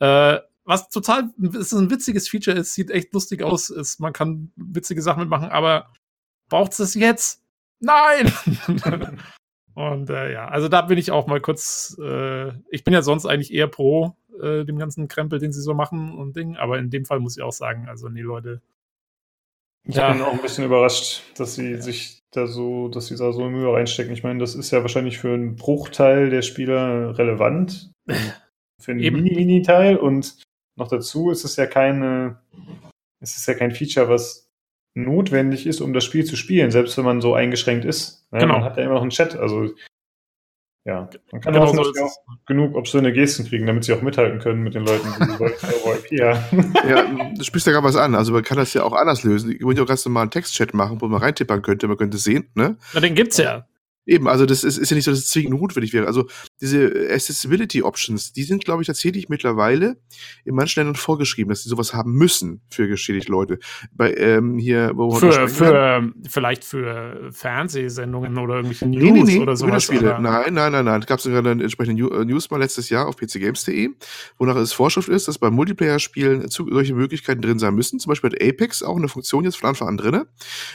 Äh, 0.00 0.38
was 0.64 0.88
total, 0.88 1.30
ist 1.38 1.72
ein 1.72 1.90
witziges 1.90 2.28
Feature 2.28 2.56
ist, 2.56 2.74
sieht 2.74 2.90
echt 2.90 3.12
lustig 3.14 3.42
aus, 3.42 3.70
ist, 3.70 4.00
man 4.00 4.12
kann 4.12 4.50
witzige 4.56 5.00
Sachen 5.00 5.20
mitmachen, 5.20 5.48
aber 5.48 5.92
braucht 6.48 6.72
es 6.72 6.78
das 6.78 6.94
jetzt? 6.94 7.42
Nein! 7.78 8.32
und 9.74 10.10
äh, 10.10 10.32
ja, 10.32 10.48
also 10.48 10.68
da 10.68 10.82
bin 10.82 10.98
ich 10.98 11.12
auch 11.12 11.28
mal 11.28 11.40
kurz, 11.40 11.96
äh, 12.02 12.48
ich 12.70 12.82
bin 12.82 12.94
ja 12.94 13.02
sonst 13.02 13.26
eigentlich 13.26 13.52
eher 13.52 13.68
pro 13.68 14.16
äh, 14.42 14.64
dem 14.64 14.78
ganzen 14.78 15.06
Krempel, 15.06 15.38
den 15.38 15.52
sie 15.52 15.62
so 15.62 15.72
machen 15.72 16.16
und 16.16 16.34
Ding, 16.34 16.56
aber 16.56 16.78
in 16.78 16.90
dem 16.90 17.04
Fall 17.04 17.20
muss 17.20 17.36
ich 17.36 17.42
auch 17.44 17.52
sagen, 17.52 17.88
also 17.88 18.08
nee, 18.08 18.22
Leute, 18.22 18.60
ich 19.88 19.94
ja. 19.94 20.12
bin 20.12 20.22
auch 20.22 20.32
ein 20.32 20.42
bisschen 20.42 20.64
überrascht, 20.64 21.22
dass 21.38 21.54
sie 21.54 21.80
sich 21.80 22.24
da 22.32 22.48
so, 22.48 22.88
dass 22.88 23.06
sie 23.06 23.16
da 23.16 23.32
so 23.32 23.48
Mühe 23.48 23.72
reinstecken. 23.72 24.12
Ich 24.12 24.24
meine, 24.24 24.40
das 24.40 24.56
ist 24.56 24.72
ja 24.72 24.82
wahrscheinlich 24.82 25.18
für 25.18 25.32
einen 25.32 25.54
Bruchteil 25.54 26.28
der 26.28 26.42
Spieler 26.42 27.16
relevant. 27.16 27.92
für 28.80 28.92
einen 28.92 29.00
Mini-Mini-Teil 29.00 29.96
und 29.96 30.36
noch 30.76 30.88
dazu 30.88 31.30
ist 31.30 31.44
es 31.44 31.56
ja 31.56 31.66
keine, 31.66 32.40
es 33.20 33.36
ist 33.36 33.46
ja 33.46 33.54
kein 33.54 33.72
Feature, 33.72 34.08
was 34.08 34.50
notwendig 34.94 35.66
ist, 35.66 35.80
um 35.80 35.92
das 35.92 36.04
Spiel 36.04 36.24
zu 36.24 36.36
spielen, 36.36 36.70
selbst 36.70 36.96
wenn 36.96 37.04
man 37.04 37.20
so 37.20 37.34
eingeschränkt 37.34 37.84
ist. 37.84 38.26
Genau. 38.32 38.54
Man 38.54 38.64
hat 38.64 38.76
ja 38.76 38.84
immer 38.84 38.94
noch 38.94 39.02
einen 39.02 39.10
Chat. 39.10 39.36
Also 39.36 39.70
ja, 40.86 41.10
man 41.32 41.40
kann 41.40 41.52
genau 41.52 41.66
so 41.66 41.82
auch 41.82 42.46
genug 42.46 42.76
obszöne 42.76 43.12
Gesten 43.12 43.44
kriegen, 43.44 43.66
damit 43.66 43.84
sie 43.84 43.92
auch 43.92 44.02
mithalten 44.02 44.38
können 44.38 44.62
mit 44.62 44.74
den 44.74 44.86
Leuten, 44.86 45.08
die 46.10 46.22
haben. 46.22 46.74
Ja, 46.88 47.32
du 47.36 47.42
sprichst 47.42 47.66
ja 47.66 47.72
gerade 47.72 47.84
was 47.84 47.96
an. 47.96 48.14
Also 48.14 48.32
man 48.32 48.44
kann 48.44 48.56
das 48.56 48.72
ja 48.72 48.84
auch 48.84 48.92
anders 48.92 49.24
lösen. 49.24 49.50
Ich 49.50 49.60
würde 49.62 49.78
ja 49.78 49.82
auch 49.82 49.88
ganz 49.88 50.04
normal 50.06 50.22
einen 50.22 50.30
Textchat 50.30 50.74
machen, 50.74 51.00
wo 51.00 51.08
man 51.08 51.20
reintippern 51.20 51.62
könnte, 51.62 51.88
man 51.88 51.96
könnte 51.96 52.18
sehen, 52.18 52.50
ne? 52.54 52.76
Na, 52.94 53.00
den 53.00 53.16
gibt's 53.16 53.36
ja. 53.36 53.66
Eben, 54.06 54.28
also 54.28 54.46
das 54.46 54.62
ist, 54.62 54.78
ist 54.78 54.90
ja 54.90 54.94
nicht 54.94 55.04
so, 55.04 55.10
dass 55.10 55.20
es 55.20 55.28
zwingend 55.28 55.60
notwendig 55.60 55.92
wäre. 55.92 56.06
Also 56.06 56.26
diese 56.60 57.08
Accessibility 57.10 57.82
Options, 57.82 58.32
die 58.32 58.44
sind, 58.44 58.64
glaube 58.64 58.82
ich, 58.82 58.86
tatsächlich 58.86 59.28
mittlerweile 59.28 59.96
in 60.44 60.54
manchen 60.54 60.80
Ländern 60.80 60.94
vorgeschrieben, 60.94 61.48
dass 61.48 61.64
sie 61.64 61.68
sowas 61.68 61.92
haben 61.92 62.12
müssen 62.12 62.60
für 62.70 62.86
geschädigte 62.86 63.32
Leute. 63.32 63.58
Bei 63.92 64.14
ähm, 64.14 64.58
hier, 64.58 64.92
wo 64.94 65.10
für, 65.12 65.48
für 65.48 66.12
vielleicht 66.28 66.64
für 66.64 67.30
Fernsehsendungen 67.32 68.38
oder 68.38 68.56
irgendwelche 68.56 68.86
News 68.86 69.02
nee, 69.02 69.10
nee, 69.10 69.22
nee, 69.22 69.40
oder 69.40 69.56
sowas. 69.56 69.84
Spiele. 69.84 70.18
Nein, 70.20 70.54
nein, 70.54 70.72
nein, 70.72 70.84
nein. 70.84 71.00
Es 71.00 71.06
gab 71.06 71.20
sogar 71.20 71.40
eine 71.40 71.62
entsprechende 71.62 72.04
äh, 72.04 72.24
News 72.24 72.50
mal 72.50 72.58
letztes 72.58 72.88
Jahr 72.88 73.08
auf 73.08 73.16
pcgames.de, 73.16 73.90
wonach 74.38 74.56
es 74.56 74.72
Vorschrift 74.72 75.08
ist, 75.08 75.28
dass 75.28 75.38
bei 75.38 75.50
Multiplayer-Spielen 75.50 76.48
solche 76.48 76.94
Möglichkeiten 76.94 77.42
drin 77.42 77.58
sein 77.58 77.74
müssen. 77.74 77.98
Zum 77.98 78.10
Beispiel 78.10 78.30
hat 78.30 78.42
Apex 78.42 78.82
auch 78.82 78.96
eine 78.96 79.08
Funktion 79.08 79.44
jetzt 79.44 79.56
von 79.56 79.70
Anfang 79.70 79.88
an 79.88 79.96
drin, 79.96 80.24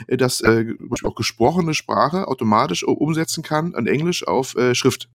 äh, 0.08 0.18
dass 0.18 0.42
äh, 0.42 0.66
zum 0.78 0.90
Beispiel 0.90 1.10
auch 1.10 1.16
gesprochene 1.16 1.74
Sprache 1.74 2.28
automatisch 2.28 2.84
umsetzt 2.84 3.21
umsetzen 3.22 3.44
kann 3.44 3.76
an 3.76 3.88
Englisch 3.88 4.28
auf 4.28 4.56
äh, 4.56 4.74
Schrift. 4.74 5.10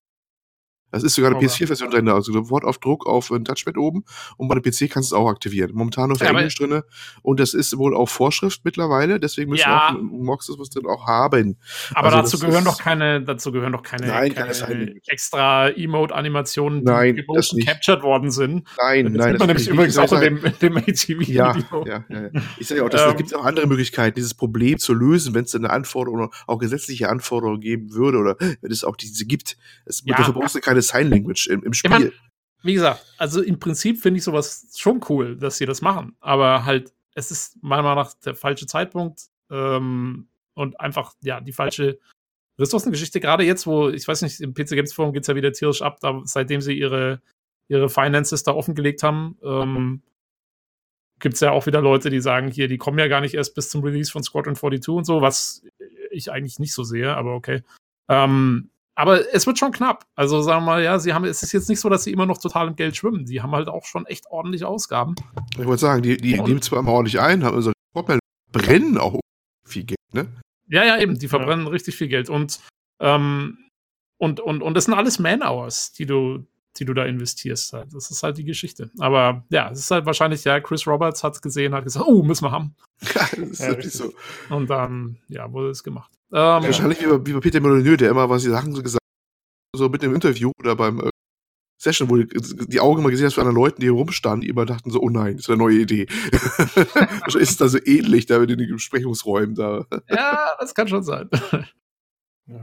Das 0.97 1.05
ist 1.05 1.15
sogar 1.15 1.31
eine 1.31 1.41
PS4-Version 1.41 1.91
drin, 1.91 2.09
also 2.09 2.33
Wortaufdruck 2.51 3.07
auf 3.07 3.31
ein 3.31 3.45
Touchpad 3.45 3.77
oben 3.77 4.05
und 4.37 4.49
bei 4.49 4.55
einem 4.55 4.63
PC 4.63 4.91
kannst 4.91 5.11
du 5.11 5.15
es 5.17 5.21
auch 5.21 5.29
aktivieren. 5.29 5.73
Momentan 5.75 6.09
nur 6.09 6.19
für 6.19 6.25
ja, 6.25 6.31
Englisch 6.31 6.57
drin 6.57 6.83
und 7.23 7.41
das 7.41 7.55
ist 7.55 7.77
wohl 7.77 7.95
auch 7.95 8.09
Vorschrift 8.09 8.63
mittlerweile, 8.65 9.21
deswegen 9.21 9.51
müssen 9.51 9.69
ja. 9.69 9.91
auch 9.91 10.01
Mox 10.01 10.47
das 10.47 10.59
was 10.59 10.71
drin 10.71 10.87
auch 10.87 11.07
haben. 11.07 11.59
Aber 11.95 12.09
also 12.09 12.19
dazu 12.19 12.39
gehören 12.39 12.65
doch 12.65 12.79
keine, 12.79 13.23
dazu 13.23 13.53
gehören 13.53 13.73
doch 13.73 13.83
keine, 13.83 14.07
nein, 14.07 14.35
keine, 14.35 14.53
keine 14.53 14.95
extra 15.07 15.69
Emote-Animationen, 15.69 16.81
die 16.81 16.85
nein, 16.85 17.25
das 17.35 17.53
nicht. 17.53 17.69
captured 17.69 18.03
worden 18.03 18.31
sind. 18.31 18.67
Nein, 18.81 19.05
das 19.05 19.13
nein. 19.13 19.19
Das 19.19 19.27
sieht 19.27 19.39
man 19.39 19.49
nämlich 19.49 19.69
übrigens 19.69 19.99
auch 19.99 20.13
in 20.13 20.21
dem, 20.21 20.59
dem 20.61 20.77
ATV-Video. 20.77 21.35
Ja, 21.35 21.57
ja, 21.87 22.05
ja, 22.09 22.31
Ich 22.59 22.69
sage 22.69 22.81
ja 22.81 22.87
auch, 22.87 22.91
das, 22.91 23.03
ähm, 23.03 23.17
gibt 23.17 23.35
auch 23.35 23.45
andere 23.45 23.67
Möglichkeiten, 23.67 24.15
dieses 24.15 24.35
Problem 24.35 24.79
zu 24.79 24.95
lösen, 24.95 25.35
wenn 25.35 25.45
es 25.45 25.55
eine 25.55 25.71
Anforderung, 25.71 26.31
auch 26.47 26.59
gesetzliche 26.59 27.09
Anforderungen 27.09 27.61
geben 27.61 27.93
würde 27.93 28.19
oder 28.19 28.37
wenn 28.39 28.71
es 28.71 28.85
auch 28.85 28.97
diese 28.97 29.27
gibt. 29.27 29.57
Es, 29.85 30.03
ja, 30.05 30.17
dafür 30.17 30.35
brauchst 30.35 30.55
du 30.55 30.61
keine 30.61 30.83
Sign 30.87 31.11
Language 31.11 31.49
im, 31.49 31.63
im 31.63 31.73
Spiel. 31.73 31.91
Ich 31.91 31.99
mein, 31.99 32.13
wie 32.63 32.75
gesagt, 32.75 33.05
also 33.19 33.43
im 33.43 33.59
Prinzip 33.59 34.01
finde 34.01 34.19
ich 34.19 34.25
sowas 34.25 34.73
schon 34.77 35.01
cool, 35.09 35.37
dass 35.37 35.59
sie 35.59 35.67
das 35.67 35.83
machen. 35.83 36.17
Aber 36.21 36.65
halt, 36.65 36.93
es 37.15 37.31
ist 37.31 37.63
meiner 37.63 37.83
Meinung 37.83 38.05
nach 38.05 38.15
der 38.15 38.35
falsche 38.35 38.67
Zeitpunkt 38.67 39.27
ähm, 39.51 40.29
und 40.55 40.81
einfach, 40.81 41.15
ja, 41.23 41.41
die 41.41 41.53
falsche 41.53 41.99
Ressourcengeschichte. 42.59 43.21
Gerade 43.21 43.45
jetzt, 43.45 43.67
wo, 43.67 43.89
ich 43.89 44.07
weiß 44.07 44.23
nicht, 44.23 44.41
im 44.41 44.55
PC 44.55 44.71
Games 44.71 44.93
Forum 44.93 45.13
geht 45.13 45.23
es 45.23 45.29
ja 45.29 45.37
wieder 45.37 45.53
tierisch 45.53 45.83
ab, 45.83 46.01
da, 46.01 46.21
seitdem 46.25 46.61
sie 46.61 46.79
ihre, 46.79 47.21
ihre 47.69 47.89
Finances 47.89 48.43
da 48.43 48.53
offengelegt 48.53 49.03
haben. 49.03 49.39
Ähm, 49.43 50.03
gibt 51.19 51.35
es 51.35 51.41
ja 51.41 51.51
auch 51.51 51.67
wieder 51.67 51.81
Leute, 51.81 52.11
die 52.11 52.21
sagen, 52.21 52.51
hier, 52.51 52.69
die 52.69 52.79
kommen 52.79 52.99
ja 52.99 53.09
gar 53.09 53.21
nicht 53.21 53.35
erst 53.35 53.55
bis 53.55 53.71
zum 53.71 53.83
Release 53.83 54.11
von 54.11 54.23
Squadron 54.23 54.57
42 54.57 54.93
und 54.93 55.05
so, 55.05 55.21
was 55.23 55.63
ich 56.11 56.31
eigentlich 56.31 56.59
nicht 56.59 56.75
so 56.75 56.85
sehe, 56.85 57.17
aber 57.17 57.35
okay. 57.35 57.63
Ähm, 58.09 58.71
aber 58.97 59.33
es 59.35 59.47
wird 59.47 59.59
schon 59.59 59.73
knapp. 59.73 60.07
Also 60.15 60.41
sagen 60.41 60.63
wir 60.63 60.67
mal, 60.67 60.83
ja, 60.83 60.99
sie 60.99 61.13
haben, 61.13 61.25
es 61.25 61.43
ist 61.43 61.53
jetzt 61.53 61.69
nicht 61.69 61.81
so, 61.81 61.89
dass 61.91 62.05
sie 62.05 62.13
immer 62.13 62.25
noch 62.25 62.39
total 62.39 62.69
im 62.69 62.77
Geld 62.77 62.97
schwimmen. 62.97 63.27
Die 63.27 63.43
haben 63.43 63.53
halt 63.53 63.69
auch 63.69 63.85
schon 63.85 64.07
echt 64.07 64.27
ordentliche 64.29 64.67
Ausgaben. 64.67 65.15
Ich 65.59 65.67
wollte 65.67 65.83
sagen, 65.83 66.03
die, 66.03 66.17
die 66.17 66.41
nehmen 66.41 66.63
zwar 66.63 66.79
immer 66.79 66.93
ordentlich 66.93 67.21
ein, 67.21 67.45
haben 67.45 67.55
unsere 67.55 67.75
Sportmeldungen, 67.93 68.21
brennen 68.51 68.99
auch 68.99 69.21
viel 69.69 69.85
Geld, 69.85 69.99
ne? 70.13 70.27
Ja, 70.69 70.85
ja, 70.85 70.99
eben, 70.99 71.19
die 71.19 71.29
verbrennen 71.29 71.67
ja. 71.67 71.71
richtig 71.71 71.95
viel 71.95 72.09
Geld. 72.09 72.31
Und, 72.31 72.61
ähm, 73.01 73.59
und, 74.19 74.41
und, 74.41 74.63
und 74.63 74.75
das 74.75 74.87
sind 74.87 74.95
alles 74.95 75.19
Man-Hours, 75.19 75.93
die 75.93 76.07
du, 76.07 76.47
die 76.79 76.85
du 76.85 76.95
da 76.95 77.05
investierst. 77.05 77.73
Halt. 77.73 77.95
Das 77.95 78.11
ist 78.11 78.23
halt 78.23 78.39
die 78.39 78.45
Geschichte. 78.45 78.91
Aber 78.99 79.45
ja, 79.51 79.71
es 79.71 79.81
ist 79.81 79.91
halt 79.91 80.07
wahrscheinlich, 80.07 80.45
ja, 80.45 80.61
Chris 80.61 80.87
Roberts 80.87 81.25
hat 81.25 81.35
es 81.35 81.43
gesehen, 81.43 81.75
hat 81.75 81.85
gesagt, 81.85 82.07
oh, 82.07 82.23
müssen 82.23 82.45
wir 82.45 82.53
haben. 82.53 82.75
Ja, 83.15 83.29
das 83.31 83.51
ist 83.51 83.61
ja, 83.61 83.69
wirklich 83.69 83.93
so. 83.93 84.13
Und 84.49 84.71
dann, 84.71 85.19
ja, 85.29 85.53
wurde 85.53 85.71
es 85.71 85.83
gemacht. 85.83 86.11
Ähm, 86.33 86.63
Wahrscheinlich 86.63 87.01
wie 87.03 87.07
bei, 87.07 87.27
wie 87.27 87.33
bei 87.35 87.41
Peter 87.41 87.61
Molyneux, 87.61 87.99
der 87.99 88.11
immer 88.11 88.29
was 88.29 88.43
die 88.43 88.49
Sachen 88.49 88.75
so 88.75 88.83
gesagt 88.83 89.03
so 89.77 89.89
mit 89.89 90.03
dem 90.03 90.15
Interview 90.15 90.51
oder 90.59 90.75
beim 90.75 91.01
äh, 91.01 91.11
Session, 91.79 92.09
wo 92.09 92.17
die, 92.17 92.27
die 92.67 92.81
Augen 92.81 93.03
mal 93.03 93.11
gesehen 93.11 93.27
hast 93.27 93.35
von 93.35 93.43
anderen 93.43 93.63
Leuten, 93.63 93.81
die 93.81 93.87
hier 93.87 93.93
rumstanden, 93.93 94.41
die 94.41 94.49
immer 94.49 94.65
dachten 94.65 94.91
so, 94.91 95.01
oh 95.01 95.11
nein, 95.11 95.37
das 95.37 95.43
ist 95.43 95.51
eine 95.51 95.59
neue 95.59 95.77
Idee. 95.77 96.07
ist 97.27 97.37
es 97.37 97.57
da 97.59 97.69
so 97.69 97.79
ähnlich 97.85 98.27
da 98.27 98.39
mit 98.39 98.51
den 98.51 98.59
Besprechungsräumen 98.59 99.55
da? 99.55 99.85
ja, 100.09 100.57
das 100.59 100.75
kann 100.75 100.89
schon 100.89 101.03
sein. 101.03 101.29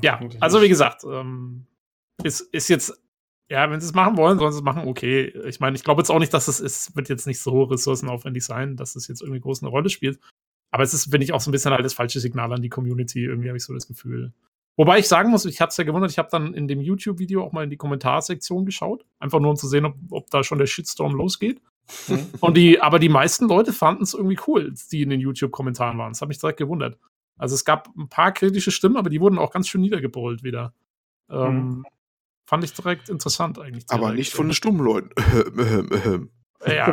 ja, 0.01 0.19
also 0.39 0.61
wie 0.61 0.69
gesagt, 0.69 1.03
ähm, 1.03 1.67
ist, 2.23 2.41
ist 2.41 2.69
jetzt, 2.69 2.99
ja, 3.49 3.69
wenn 3.69 3.79
sie 3.79 3.87
es 3.87 3.93
machen 3.93 4.17
wollen, 4.17 4.39
sollen 4.39 4.51
sie 4.51 4.59
es 4.59 4.63
machen, 4.63 4.87
okay. 4.87 5.33
Ich 5.47 5.59
meine, 5.59 5.75
ich 5.75 5.83
glaube 5.83 6.01
jetzt 6.01 6.09
auch 6.09 6.19
nicht, 6.19 6.33
dass 6.33 6.47
es 6.47 6.59
ist, 6.59 6.95
wird 6.95 7.09
jetzt 7.09 7.27
nicht 7.27 7.39
so 7.39 7.63
ressourcenaufwendig 7.63 8.43
sein, 8.43 8.75
dass 8.77 8.95
es 8.95 9.07
jetzt 9.07 9.21
irgendwie 9.21 9.41
groß 9.41 9.61
eine 9.61 9.69
Rolle 9.69 9.89
spielt. 9.89 10.19
Aber 10.71 10.83
es 10.83 10.93
ist, 10.93 11.11
finde 11.11 11.23
ich, 11.23 11.33
auch 11.33 11.41
so 11.41 11.49
ein 11.49 11.51
bisschen 11.51 11.71
halt 11.71 11.85
das 11.85 11.93
falsche 11.93 12.19
Signal 12.19 12.51
an 12.51 12.61
die 12.61 12.69
Community. 12.69 13.25
Irgendwie 13.25 13.49
habe 13.49 13.57
ich 13.57 13.63
so 13.63 13.73
das 13.73 13.87
Gefühl. 13.87 14.33
Wobei 14.75 14.97
ich 14.97 15.07
sagen 15.07 15.29
muss, 15.29 15.45
ich 15.45 15.61
hatte 15.61 15.69
es 15.69 15.77
ja 15.77 15.83
gewundert, 15.83 16.09
ich 16.09 16.17
habe 16.17 16.29
dann 16.31 16.55
in 16.55 16.67
dem 16.67 16.81
YouTube-Video 16.81 17.43
auch 17.43 17.51
mal 17.51 17.63
in 17.63 17.69
die 17.69 17.77
Kommentarsektion 17.77 18.65
geschaut. 18.65 19.05
Einfach 19.19 19.39
nur 19.39 19.51
um 19.51 19.55
zu 19.55 19.67
sehen, 19.67 19.85
ob, 19.85 19.95
ob 20.09 20.31
da 20.31 20.43
schon 20.43 20.57
der 20.57 20.65
Shitstorm 20.65 21.13
losgeht. 21.13 21.61
Mhm. 22.07 22.27
Und 22.39 22.57
die, 22.57 22.81
aber 22.81 22.97
die 22.97 23.09
meisten 23.09 23.47
Leute 23.47 23.71
fanden 23.71 24.03
es 24.03 24.13
irgendwie 24.13 24.39
cool, 24.47 24.73
die 24.91 25.03
in 25.03 25.09
den 25.09 25.19
YouTube-Kommentaren 25.19 25.97
waren. 25.97 26.13
Das 26.13 26.21
hat 26.21 26.29
mich 26.29 26.39
direkt 26.39 26.57
gewundert. 26.57 26.97
Also 27.37 27.55
es 27.55 27.65
gab 27.65 27.89
ein 27.95 28.09
paar 28.09 28.31
kritische 28.31 28.71
Stimmen, 28.71 28.97
aber 28.97 29.09
die 29.09 29.19
wurden 29.19 29.37
auch 29.37 29.51
ganz 29.51 29.67
schön 29.67 29.81
niedergebrüllt 29.81 30.43
wieder. 30.43 30.73
Ähm, 31.29 31.55
mhm. 31.55 31.85
Fand 32.45 32.63
ich 32.63 32.73
direkt 32.73 33.09
interessant 33.09 33.59
eigentlich. 33.59 33.85
Aber 33.89 34.11
nicht 34.11 34.33
von 34.33 34.47
den 34.47 34.53
stummen 34.53 34.83
Leuten. 34.83 36.29
Ja, 36.65 36.91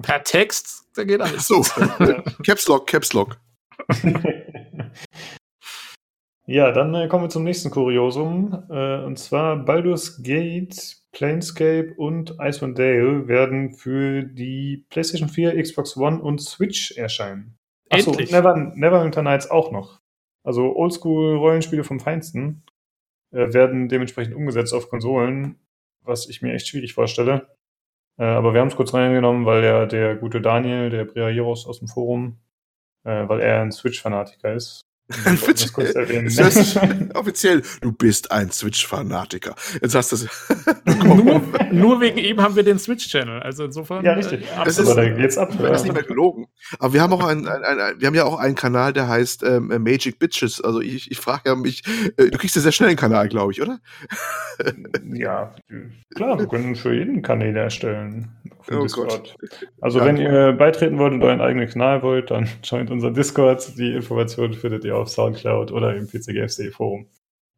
per 0.00 0.22
Text, 0.22 0.84
da 0.94 1.02
geht 1.02 1.20
alles. 1.20 1.48
So, 1.48 1.62
Caps 2.46 2.68
Lock, 2.68 2.86
Caps 2.86 3.12
Lock. 3.12 3.40
Ja, 6.50 6.72
dann 6.72 6.94
äh, 6.94 7.08
kommen 7.08 7.24
wir 7.24 7.28
zum 7.28 7.44
nächsten 7.44 7.70
Kuriosum. 7.70 8.64
Äh, 8.70 9.04
und 9.04 9.18
zwar 9.18 9.54
Baldur's 9.66 10.22
Gate, 10.22 10.96
Planescape 11.12 11.92
und 11.98 12.36
Icewind 12.40 12.78
Dale 12.78 13.28
werden 13.28 13.74
für 13.74 14.22
die 14.22 14.86
PlayStation 14.88 15.28
4, 15.28 15.62
Xbox 15.62 15.94
One 15.98 16.22
und 16.22 16.40
Switch 16.40 16.92
erscheinen. 16.96 17.58
Achso, 17.90 18.12
und 18.12 18.30
Never, 18.30 18.56
Neverwinter 18.74 19.20
Nights 19.20 19.50
auch 19.50 19.70
noch. 19.72 20.00
Also 20.42 20.74
Oldschool-Rollenspiele 20.74 21.84
vom 21.84 22.00
Feinsten 22.00 22.62
äh, 23.32 23.52
werden 23.52 23.88
dementsprechend 23.88 24.34
umgesetzt 24.34 24.74
auf 24.74 24.88
Konsolen, 24.88 25.58
was 26.02 26.28
ich 26.28 26.42
mir 26.42 26.54
echt 26.54 26.68
schwierig 26.68 26.94
vorstelle. 26.94 27.48
Äh, 28.18 28.24
aber 28.24 28.54
wir 28.54 28.60
haben 28.60 28.68
es 28.68 28.76
kurz 28.76 28.94
reingenommen, 28.94 29.46
weil 29.46 29.64
ja 29.64 29.86
der 29.86 30.16
gute 30.16 30.40
Daniel, 30.40 30.90
der 30.90 31.04
Briajeros 31.04 31.66
aus 31.66 31.78
dem 31.78 31.88
Forum, 31.88 32.40
äh, 33.04 33.28
weil 33.28 33.40
er 33.40 33.62
ein 33.62 33.72
Switch-Fanatiker 33.72 34.54
ist, 34.54 34.87
offiziell, 37.14 37.62
du 37.80 37.92
bist 37.92 38.30
ein 38.30 38.50
Switch-Fanatiker. 38.50 39.54
Jetzt 39.80 39.94
hast 39.94 40.12
du 40.12 40.16
es. 40.16 40.28
nur, 41.04 41.42
nur, 41.72 42.00
wegen 42.00 42.18
ihm 42.18 42.40
haben 42.42 42.56
wir 42.56 42.62
den 42.62 42.78
Switch-Channel. 42.78 43.40
Also 43.40 43.64
insofern. 43.64 44.04
Ja, 44.04 44.12
richtig. 44.12 44.42
Äh, 44.42 44.64
das 44.64 44.78
ist, 44.78 44.96
jetzt 44.96 45.38
ab, 45.38 45.52
das 45.58 45.80
ist 45.80 45.84
nicht 45.84 45.94
mehr 45.94 46.02
gelogen. 46.02 46.46
Aber 46.78 46.92
wir 46.92 47.00
haben 47.00 47.12
auch 47.14 47.26
einen, 47.26 47.48
ein, 47.48 47.64
ein, 47.64 47.80
ein, 47.80 48.00
wir 48.00 48.06
haben 48.06 48.14
ja 48.14 48.24
auch 48.24 48.38
einen 48.38 48.54
Kanal, 48.54 48.92
der 48.92 49.08
heißt 49.08 49.42
ähm, 49.44 49.68
Magic 49.82 50.18
Bitches. 50.18 50.60
Also 50.60 50.80
ich, 50.80 51.10
ich 51.10 51.18
frage 51.18 51.42
ja 51.46 51.54
mich, 51.54 51.82
äh, 52.16 52.30
du 52.30 52.38
kriegst 52.38 52.56
ja 52.56 52.62
sehr 52.62 52.72
schnell 52.72 52.90
einen 52.90 52.98
Kanal, 52.98 53.28
glaube 53.28 53.52
ich, 53.52 53.62
oder? 53.62 53.78
ja, 55.14 55.54
klar, 56.14 56.38
wir 56.38 56.46
können 56.46 56.76
für 56.76 56.94
jeden 56.94 57.22
Kanäle 57.22 57.60
erstellen. 57.60 58.28
Oh 58.70 58.82
Discord. 58.82 59.36
Also 59.80 59.98
ja. 59.98 60.04
wenn 60.04 60.16
ihr 60.16 60.52
beitreten 60.52 60.98
wollt 60.98 61.12
und 61.12 61.22
euren 61.22 61.40
eigenen 61.40 61.68
Kanal 61.68 62.02
wollt, 62.02 62.30
dann 62.30 62.48
joint 62.62 62.90
unser 62.90 63.10
Discord. 63.10 63.78
Die 63.78 63.92
Informationen 63.92 64.54
findet 64.54 64.84
ihr 64.84 64.96
auf 64.96 65.08
Soundcloud 65.08 65.72
oder 65.72 65.94
im 65.96 66.06
PCGFC 66.06 66.72
Forum. 66.72 67.06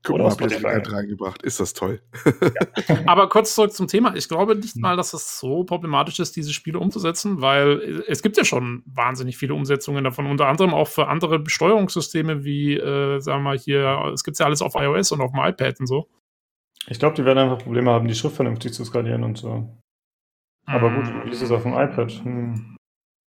Guck 0.03 0.17
mal, 0.17 0.31
habt 0.31 0.41
ihr 0.41 0.65
reingebracht. 0.65 1.43
Ist 1.43 1.61
das 1.61 1.75
toll. 1.75 2.01
Ja. 2.25 2.97
Aber 3.07 3.29
kurz 3.29 3.55
zurück 3.55 3.73
zum 3.73 3.87
Thema. 3.87 4.15
Ich 4.17 4.29
glaube 4.29 4.57
nicht 4.57 4.75
hm. 4.75 4.81
mal, 4.81 4.97
dass 4.97 5.13
es 5.13 5.39
so 5.39 5.65
problematisch 5.65 6.21
ist, 6.21 6.37
diese 6.37 6.55
Spiele 6.55 6.79
umzusetzen, 6.79 7.43
weil 7.43 8.03
es 8.09 8.23
gibt 8.23 8.39
ja 8.39 8.45
schon 8.45 8.83
wahnsinnig 8.87 9.37
viele 9.37 9.53
Umsetzungen 9.53 10.03
davon, 10.05 10.27
unter 10.27 10.47
anderem 10.47 10.73
auch 10.73 10.89
für 10.89 11.09
andere 11.09 11.45
Steuerungssysteme 11.47 12.45
wie, 12.45 12.79
äh, 12.79 13.21
sagen 13.21 13.43
wir 13.43 13.51
mal 13.51 13.59
hier, 13.59 14.11
es 14.15 14.25
gibt 14.25 14.39
ja 14.39 14.47
alles 14.47 14.63
auf 14.63 14.75
iOS 14.75 15.13
und 15.13 15.21
auf 15.21 15.33
dem 15.33 15.41
iPad 15.41 15.81
und 15.81 15.87
so. 15.87 16.09
Ich 16.89 16.99
glaube, 16.99 17.15
die 17.15 17.25
werden 17.27 17.39
einfach 17.39 17.63
Probleme 17.63 17.91
haben, 17.91 18.09
die 18.09 18.15
Schrift 18.15 18.37
vernünftig 18.37 18.73
zu 18.73 18.85
skalieren 18.85 19.23
und 19.23 19.37
so. 19.37 19.69
Aber 20.67 20.91
gut, 20.91 21.13
wie 21.25 21.31
ist 21.31 21.43
es 21.43 21.51
auf 21.51 21.63
dem 21.63 21.73
iPad? 21.73 22.11
Hm. 22.23 22.77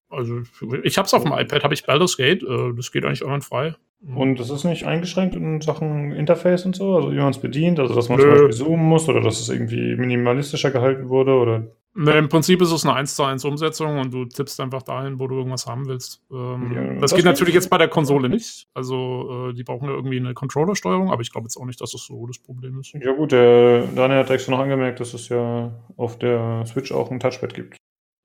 Also 0.08 0.42
ich 0.82 0.98
habe 0.98 1.06
es 1.06 1.14
auf 1.14 1.22
dem 1.22 1.32
iPad, 1.32 1.64
habe 1.64 1.74
ich 1.74 1.86
Baldur's 1.86 2.16
Gate, 2.16 2.42
äh, 2.42 2.74
das 2.76 2.92
geht 2.92 3.04
eigentlich 3.04 3.22
frei. 3.44 3.74
Mhm. 4.02 4.16
Und 4.16 4.40
das 4.40 4.50
ist 4.50 4.64
nicht 4.64 4.84
eingeschränkt 4.84 5.34
in 5.34 5.60
Sachen 5.60 6.12
Interface 6.12 6.66
und 6.66 6.76
so, 6.76 6.96
also 6.96 7.12
wie 7.12 7.16
man 7.16 7.30
es 7.30 7.38
bedient, 7.38 7.78
also 7.78 7.94
dass 7.94 8.08
man 8.08 8.18
Nö. 8.18 8.24
zum 8.24 8.32
Beispiel 8.32 8.50
zoomen 8.50 8.84
muss 8.84 9.08
oder 9.08 9.20
dass 9.20 9.40
es 9.40 9.48
irgendwie 9.48 9.96
minimalistischer 9.96 10.70
gehalten 10.70 11.08
wurde 11.08 11.34
oder 11.34 11.68
Ne, 11.94 12.12
Im 12.12 12.30
Prinzip 12.30 12.62
ist 12.62 12.72
es 12.72 12.86
eine 12.86 12.94
1 12.94 13.16
zu 13.16 13.22
1 13.22 13.44
Umsetzung 13.44 13.98
und 13.98 14.14
du 14.14 14.24
tippst 14.24 14.58
einfach 14.60 14.82
dahin, 14.82 15.18
wo 15.18 15.26
du 15.26 15.36
irgendwas 15.36 15.66
haben 15.66 15.86
willst. 15.86 16.22
Ähm, 16.30 16.72
ja, 16.74 16.92
das, 16.94 17.10
das, 17.10 17.14
geht 17.14 17.26
natürlich 17.26 17.54
jetzt 17.54 17.68
bei 17.68 17.76
der 17.76 17.88
Konsole 17.88 18.30
nicht. 18.30 18.66
Also 18.72 19.50
äh, 19.50 19.52
die 19.52 19.62
brauchen 19.62 19.88
ja 19.88 19.94
irgendwie 19.94 20.18
eine 20.18 20.32
Controller-Steuerung, 20.32 21.10
aber 21.10 21.20
ich 21.20 21.30
glaube 21.30 21.44
jetzt 21.44 21.58
auch 21.58 21.66
nicht, 21.66 21.82
dass 21.82 21.90
das 21.92 22.06
so 22.06 22.26
das 22.26 22.38
Problem 22.38 22.80
ist. 22.80 22.94
Ja 22.94 23.12
gut, 23.12 23.32
der 23.32 23.86
Daniel 23.88 24.20
hat 24.20 24.30
extra 24.30 24.52
noch 24.52 24.60
angemerkt, 24.60 25.00
dass 25.00 25.12
es 25.12 25.28
ja 25.28 25.70
auf 25.98 26.18
der 26.18 26.64
Switch 26.64 26.92
auch 26.92 27.10
ein 27.10 27.20
Touchpad 27.20 27.52
gibt. 27.52 27.76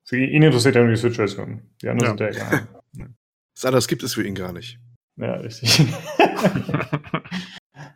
Für 0.05 0.17
ihn 0.17 0.43
interessiert 0.43 0.75
ja 0.75 0.81
nur 0.81 0.91
die 0.91 0.97
Switch-Version. 0.97 1.61
Die 1.81 1.89
anderen 1.89 2.17
ja. 2.17 2.31
sind 2.31 2.41
ja 2.41 2.47
egal. 2.47 2.67
das 3.73 3.87
gibt 3.89 4.03
es 4.03 4.13
für 4.13 4.25
ihn 4.25 4.35
gar 4.35 4.53
nicht. 4.53 4.79
Ja, 5.17 5.33
richtig. 5.33 5.77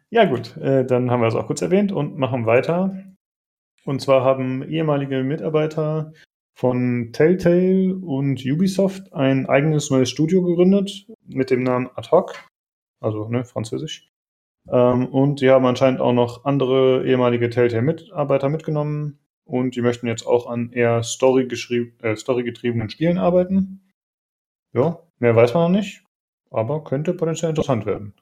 ja 0.10 0.26
gut, 0.26 0.58
äh, 0.58 0.86
dann 0.86 1.10
haben 1.10 1.22
wir 1.22 1.28
es 1.28 1.36
auch 1.36 1.48
kurz 1.48 1.62
erwähnt 1.62 1.94
und 1.94 2.18
machen 2.18 2.46
weiter. 2.46 2.94
Und 3.86 4.02
zwar 4.02 4.24
haben 4.24 4.63
ehemalige 4.63 5.24
Mitarbeiter 5.24 6.13
von 6.54 7.12
Telltale 7.13 7.96
und 7.96 8.46
Ubisoft 8.46 9.13
ein 9.13 9.48
eigenes 9.48 9.89
neues 9.89 10.10
Studio 10.10 10.44
gegründet 10.44 11.08
mit 11.26 11.50
dem 11.50 11.63
Namen 11.63 11.89
Ad 11.96 12.10
hoc, 12.12 12.36
also 13.00 13.28
ne, 13.30 13.46
französisch. 13.46 14.12
Ähm, 14.70 15.08
und 15.08 15.41
die 15.41 15.50
haben 15.50 15.65
anscheinend 15.65 16.02
auch 16.02 16.13
noch 16.13 16.46
andere 16.46 17.06
ehemalige 17.06 17.50
Telltale-Mitarbeiter 17.50 18.50
mitgenommen 18.50 19.20
und 19.46 19.76
die 19.76 19.82
möchten 19.82 20.08
jetzt 20.08 20.26
auch 20.26 20.48
an 20.48 20.72
eher 20.72 21.04
Story 21.04 21.48
äh, 22.02 22.15
storygetriebenen 22.15 22.89
Spielen 22.89 23.17
arbeiten. 23.17 23.91
Ja, 24.74 25.02
mehr 25.20 25.36
weiß 25.36 25.54
man 25.54 25.72
noch 25.72 25.80
nicht, 25.80 26.04
aber 26.52 26.84
könnte 26.84 27.13
potenziell 27.13 27.50
interessant 27.50 27.86
werden. 27.86 28.13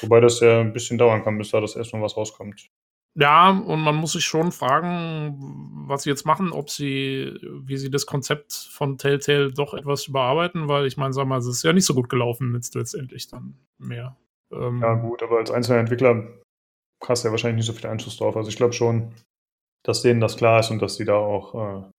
Wobei 0.00 0.20
das 0.20 0.40
ja 0.40 0.60
ein 0.60 0.74
bisschen 0.74 0.98
dauern 0.98 1.24
kann, 1.24 1.38
bis 1.38 1.50
da 1.50 1.60
das 1.60 1.74
erstmal 1.74 2.02
was 2.02 2.16
rauskommt. 2.16 2.70
Ja, 3.20 3.50
und 3.50 3.80
man 3.80 3.96
muss 3.96 4.12
sich 4.12 4.24
schon 4.24 4.52
fragen, 4.52 5.34
was 5.88 6.04
sie 6.04 6.10
jetzt 6.10 6.24
machen, 6.24 6.52
ob 6.52 6.70
sie, 6.70 7.36
wie 7.64 7.76
sie 7.76 7.90
das 7.90 8.06
Konzept 8.06 8.52
von 8.52 8.96
Telltale 8.96 9.52
doch 9.52 9.74
etwas 9.74 10.06
überarbeiten, 10.06 10.68
weil 10.68 10.86
ich 10.86 10.96
meine, 10.96 11.12
sag 11.12 11.26
mal, 11.26 11.38
es 11.38 11.46
ist 11.48 11.64
ja 11.64 11.72
nicht 11.72 11.84
so 11.84 11.94
gut 11.94 12.08
gelaufen 12.08 12.54
jetzt 12.54 12.76
letztendlich 12.76 13.26
dann 13.26 13.58
mehr. 13.76 14.16
Ähm, 14.52 14.80
ja, 14.80 14.94
gut, 14.94 15.24
aber 15.24 15.38
als 15.38 15.50
einzelner 15.50 15.80
Entwickler 15.80 16.28
hast 17.04 17.24
du 17.24 17.28
ja 17.28 17.32
wahrscheinlich 17.32 17.56
nicht 17.56 17.66
so 17.66 17.72
viel 17.72 17.90
Einfluss 17.90 18.18
drauf. 18.18 18.36
Also 18.36 18.50
ich 18.50 18.56
glaube 18.56 18.72
schon, 18.72 19.12
dass 19.82 20.02
denen 20.02 20.20
das 20.20 20.36
klar 20.36 20.60
ist 20.60 20.70
und 20.70 20.80
dass 20.80 20.94
sie 20.94 21.04
da 21.04 21.16
auch 21.16 21.54
äh, 21.54 21.90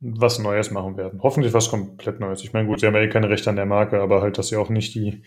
was 0.00 0.40
Neues 0.40 0.72
machen 0.72 0.96
werden. 0.96 1.22
Hoffentlich 1.22 1.52
was 1.52 1.70
komplett 1.70 2.18
Neues. 2.18 2.42
Ich 2.42 2.52
meine, 2.52 2.66
gut, 2.66 2.80
sie 2.80 2.86
haben 2.88 2.96
ja 2.96 3.02
eh 3.02 3.08
keine 3.08 3.30
Rechte 3.30 3.50
an 3.50 3.56
der 3.56 3.66
Marke, 3.66 4.00
aber 4.00 4.22
halt, 4.22 4.38
dass 4.38 4.48
sie 4.48 4.56
auch 4.56 4.70
nicht 4.70 4.92
die, 4.96 5.22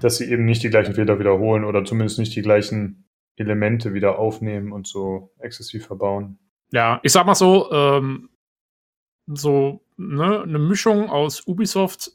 dass 0.00 0.16
sie 0.16 0.30
eben 0.30 0.46
nicht 0.46 0.62
die 0.62 0.70
gleichen 0.70 0.94
Fehler 0.94 1.18
wiederholen 1.18 1.64
oder 1.64 1.84
zumindest 1.84 2.18
nicht 2.18 2.34
die 2.34 2.42
gleichen 2.42 3.07
Elemente 3.38 3.94
wieder 3.94 4.18
aufnehmen 4.18 4.72
und 4.72 4.86
so 4.86 5.32
exzessiv 5.38 5.86
verbauen. 5.86 6.38
Ja, 6.70 7.00
ich 7.02 7.12
sag 7.12 7.26
mal 7.26 7.34
so, 7.34 7.70
ähm, 7.72 8.30
so 9.26 9.84
ne, 9.96 10.42
eine 10.42 10.58
Mischung 10.58 11.10
aus 11.10 11.46
Ubisoft 11.46 12.12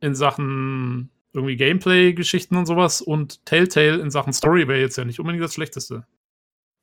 in 0.00 0.14
Sachen 0.14 1.10
irgendwie 1.32 1.56
Gameplay-Geschichten 1.56 2.56
und 2.56 2.66
sowas 2.66 3.00
und 3.00 3.44
Telltale 3.46 4.00
in 4.00 4.10
Sachen 4.10 4.32
Story 4.32 4.68
wäre 4.68 4.80
jetzt 4.80 4.98
ja 4.98 5.04
nicht 5.04 5.18
unbedingt 5.18 5.42
das 5.42 5.54
Schlechteste. 5.54 6.06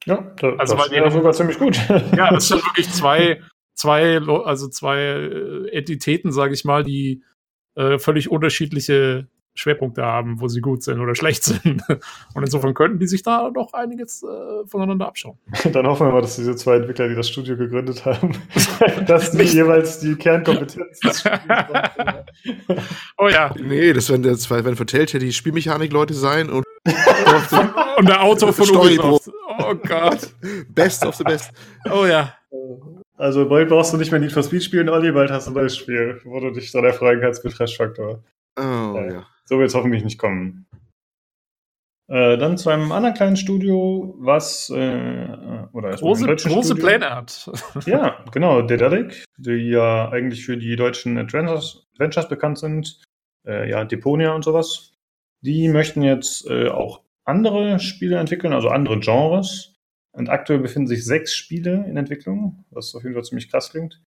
Ja, 0.06 0.34
da, 0.38 0.56
also 0.56 0.76
das 0.76 0.92
wäre 0.92 1.12
sogar 1.12 1.34
ziemlich 1.34 1.60
gut. 1.60 1.78
ja, 2.16 2.32
das 2.32 2.48
sind 2.48 2.66
wirklich 2.66 2.90
zwei, 2.90 3.42
zwei, 3.76 4.20
also 4.20 4.70
zwei 4.70 5.00
äh, 5.00 5.70
Entitäten, 5.70 6.32
sage 6.32 6.54
ich 6.54 6.66
mal, 6.66 6.84
die 6.84 7.24
äh, 7.76 8.00
völlig 8.00 8.32
unterschiedliche 8.32 9.28
Schwerpunkte 9.60 10.04
haben, 10.04 10.40
wo 10.40 10.48
sie 10.48 10.62
gut 10.62 10.84
sind 10.84 11.00
oder 11.00 11.16
schlecht 11.16 11.44
sind. 11.44 11.82
Und 12.34 12.44
insofern 12.44 12.74
könnten 12.74 13.00
die 13.00 13.08
sich 13.08 13.24
da 13.24 13.50
doch 13.50 13.74
einiges 13.74 14.24
äh, 14.24 14.66
voneinander 14.68 15.08
abschauen. 15.08 15.38
Dann 15.74 15.86
hoffen 15.86 16.08
wir 16.08 16.14
mal, 16.14 16.22
dass 16.22 16.38
diese 16.38 16.56
zwei 16.56 16.78
Entwickler, 16.78 17.10
die 17.10 17.16
das 17.16 17.30
Studio 17.30 17.58
gegründet 17.58 18.06
haben, 18.06 18.34
dass 19.08 19.32
die 19.32 19.44
jeweils 19.44 20.00
die 20.00 20.16
Kernkompetenz 20.16 21.00
des 21.00 21.24
Oh 23.18 23.28
ja. 23.28 23.54
Nee, 23.60 23.94
das 23.94 24.10
werden, 24.10 24.24
das 24.24 24.50
werden 24.50 24.76
von 24.76 24.88
Telltale 24.88 25.24
die 25.24 25.34
Spielmechanik-Leute 25.34 26.14
sein 26.14 26.50
und, 26.50 26.66
und 27.98 28.08
der 28.08 28.24
Autor 28.24 28.54
von 28.54 28.70
Ubisoft. 28.70 29.30
Oh 29.60 29.76
Gott. 29.76 30.34
Best 30.70 31.06
of 31.06 31.16
the 31.16 31.24
best. 31.24 31.52
Oh 31.92 32.06
ja. 32.06 32.34
Also 33.18 33.50
bald 33.50 33.68
brauchst 33.68 33.92
du 33.92 33.98
nicht 33.98 34.12
mehr 34.12 34.22
Need 34.22 34.32
for 34.32 34.44
Speed 34.44 34.64
spielen, 34.64 34.88
Olli, 34.88 35.12
bald 35.12 35.30
hast 35.30 35.48
du 35.48 35.52
ein 35.52 35.56
neues 35.56 35.76
Spiel, 35.76 36.22
wo 36.24 36.40
du 36.40 36.52
dich 36.52 36.72
dann 36.72 36.86
erfreuen 36.86 37.20
kannst 37.20 37.44
mit 37.44 37.54
Trash-Faktor. 37.54 38.24
Oh, 38.60 38.98
äh, 38.98 39.14
ja. 39.14 39.28
So 39.46 39.58
wird 39.58 39.70
es 39.70 39.76
hoffentlich 39.76 40.04
nicht 40.04 40.20
kommen. 40.20 40.68
Äh, 42.10 42.38
dann 42.38 42.58
zu 42.58 42.70
einem 42.70 42.92
anderen 42.92 43.14
kleinen 43.14 43.36
Studio, 43.36 44.16
was 44.18 44.70
äh, 44.72 45.28
oder 45.74 45.92
große, 45.96 46.26
große 46.26 46.74
Studio. 46.74 46.76
Pläne 46.76 47.10
hat. 47.12 47.52
ja, 47.86 48.26
genau, 48.32 48.64
Dedalic, 48.64 49.26
die 49.38 49.70
ja 49.70 50.10
eigentlich 50.10 50.44
für 50.44 50.58
die 50.58 50.76
deutschen 50.76 51.20
Adventures, 51.20 51.88
Adventures 51.94 52.28
bekannt 52.28 52.58
sind, 52.58 53.04
äh, 53.48 53.70
ja, 53.70 53.86
Deponia 53.86 54.34
und 54.34 54.44
sowas. 54.44 54.94
Die 55.42 55.70
möchten 55.70 56.02
jetzt 56.02 56.50
äh, 56.50 56.70
auch 56.70 57.02
andere 57.26 57.80
Spiele 57.80 58.18
entwickeln, 58.18 58.54
also 58.54 58.70
andere 58.70 59.00
Genres. 59.00 59.76
Und 60.12 60.30
aktuell 60.30 60.60
befinden 60.60 60.88
sich 60.88 61.06
sechs 61.06 61.36
Spiele 61.36 61.86
in 61.88 61.96
Entwicklung, 61.96 62.66
was 62.72 62.96
auf 62.96 63.04
jeden 63.04 63.14
Fall 63.14 63.24
ziemlich 63.24 63.52
krass 63.52 63.70
klingt. 63.70 64.02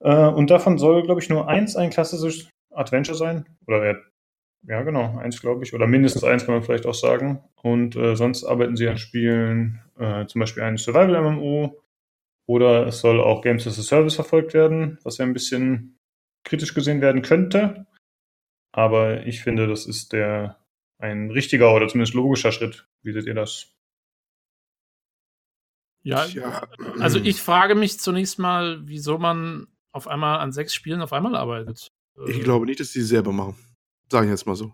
Äh, 0.00 0.28
und 0.28 0.50
davon 0.50 0.76
soll, 0.76 1.02
glaube 1.04 1.22
ich, 1.22 1.30
nur 1.30 1.48
eins 1.48 1.74
ein 1.74 1.88
klassisches 1.88 2.50
Adventure 2.70 3.16
sein. 3.16 3.46
Oder 3.66 3.92
ja, 3.92 3.98
ja 4.66 4.82
genau, 4.82 5.18
eins, 5.18 5.40
glaube 5.40 5.64
ich. 5.64 5.74
Oder 5.74 5.86
mindestens 5.86 6.24
eins 6.24 6.44
kann 6.44 6.54
man 6.54 6.62
vielleicht 6.62 6.86
auch 6.86 6.94
sagen. 6.94 7.42
Und 7.62 7.96
äh, 7.96 8.16
sonst 8.16 8.44
arbeiten 8.44 8.76
sie 8.76 8.88
an 8.88 8.98
Spielen, 8.98 9.80
äh, 9.98 10.26
zum 10.26 10.40
Beispiel 10.40 10.62
ein 10.62 10.76
Survival-MMO. 10.76 11.82
Oder 12.46 12.86
es 12.86 13.00
soll 13.00 13.20
auch 13.20 13.42
Games 13.42 13.66
as 13.66 13.78
a 13.78 13.82
Service 13.82 14.14
verfolgt 14.14 14.54
werden, 14.54 14.98
was 15.04 15.18
ja 15.18 15.26
ein 15.26 15.34
bisschen 15.34 15.98
kritisch 16.44 16.74
gesehen 16.74 17.02
werden 17.02 17.22
könnte. 17.22 17.86
Aber 18.72 19.26
ich 19.26 19.42
finde, 19.42 19.66
das 19.66 19.86
ist 19.86 20.12
der 20.12 20.58
ein 20.98 21.30
richtiger 21.30 21.74
oder 21.74 21.88
zumindest 21.88 22.14
logischer 22.14 22.52
Schritt. 22.52 22.88
Wie 23.02 23.12
seht 23.12 23.26
ihr 23.26 23.34
das? 23.34 23.72
Ja, 26.02 26.24
ja, 26.24 26.66
also 27.00 27.18
ich 27.18 27.42
frage 27.42 27.74
mich 27.74 27.98
zunächst 27.98 28.38
mal, 28.38 28.78
wieso 28.86 29.18
man 29.18 29.66
auf 29.92 30.08
einmal 30.08 30.38
an 30.38 30.52
sechs 30.52 30.72
Spielen 30.72 31.02
auf 31.02 31.12
einmal 31.12 31.34
arbeitet. 31.34 31.92
Ich 32.26 32.40
glaube 32.40 32.66
nicht, 32.66 32.80
dass 32.80 32.92
die 32.92 33.02
selber 33.02 33.32
machen. 33.32 33.56
Sagen 34.10 34.28
jetzt 34.28 34.46
mal 34.46 34.56
so. 34.56 34.72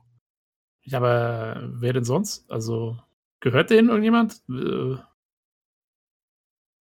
Ja, 0.82 0.98
aber 0.98 1.70
wer 1.74 1.92
denn 1.92 2.04
sonst? 2.04 2.50
Also, 2.50 2.98
gehört 3.40 3.70
denen 3.70 3.88
irgendjemand? 3.88 4.42
Äh, 4.48 4.96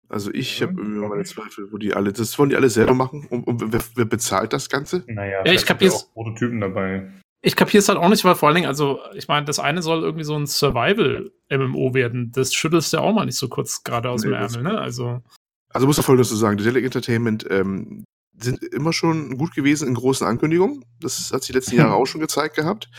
also 0.09 0.31
ich 0.33 0.61
habe 0.63 0.73
irgendwie 0.81 1.07
meine 1.07 1.23
Zweifel, 1.23 1.71
wo 1.71 1.77
die 1.77 1.93
alle, 1.93 2.11
das 2.11 2.37
wollen 2.39 2.49
die 2.49 2.55
alle 2.55 2.69
selber 2.69 2.95
machen 2.95 3.27
und, 3.29 3.45
und 3.45 3.71
wer, 3.71 3.81
wer, 3.93 4.05
bezahlt 4.05 4.53
das 4.53 4.69
Ganze? 4.69 5.03
Naja, 5.07 5.45
ja, 5.45 5.53
ich 5.53 5.65
kapiere 5.65 5.93
auch 5.93 6.11
Prototypen 6.13 6.59
dabei. 6.59 7.11
Ich 7.41 7.55
kapiere 7.55 7.79
es 7.79 7.87
halt 7.87 7.99
auch 7.99 8.09
nicht, 8.09 8.25
weil 8.25 8.35
vor 8.35 8.49
allen 8.49 8.55
Dingen, 8.55 8.67
also 8.67 8.99
ich 9.13 9.27
meine, 9.27 9.45
das 9.45 9.59
eine 9.59 9.81
soll 9.81 10.01
irgendwie 10.01 10.25
so 10.25 10.35
ein 10.35 10.47
Survival-MMO 10.47 11.93
werden. 11.93 12.31
Das 12.33 12.53
schüttelst 12.53 12.91
du 12.91 12.97
ja 12.97 13.03
auch 13.03 13.13
mal 13.13 13.25
nicht 13.25 13.37
so 13.37 13.47
kurz 13.47 13.83
gerade 13.83 14.09
aus 14.09 14.23
nee, 14.23 14.29
dem 14.29 14.33
Ärmel, 14.33 14.63
ne? 14.63 14.79
Also. 14.79 15.21
Also 15.69 15.87
muss 15.87 15.99
ich 15.99 16.05
folgendes 16.05 16.29
zu 16.29 16.35
sagen, 16.35 16.57
Delic 16.57 16.83
Entertainment 16.83 17.45
ähm, 17.49 18.03
sind 18.41 18.63
immer 18.63 18.93
schon 18.93 19.37
gut 19.37 19.53
gewesen 19.53 19.87
in 19.87 19.93
großen 19.93 20.25
Ankündigungen. 20.25 20.85
Das 21.01 21.31
hat 21.31 21.43
sich 21.43 21.47
die 21.47 21.57
letzten 21.57 21.75
Jahre 21.75 21.93
auch 21.95 22.05
schon 22.05 22.21
gezeigt 22.21 22.55
gehabt. 22.55 22.89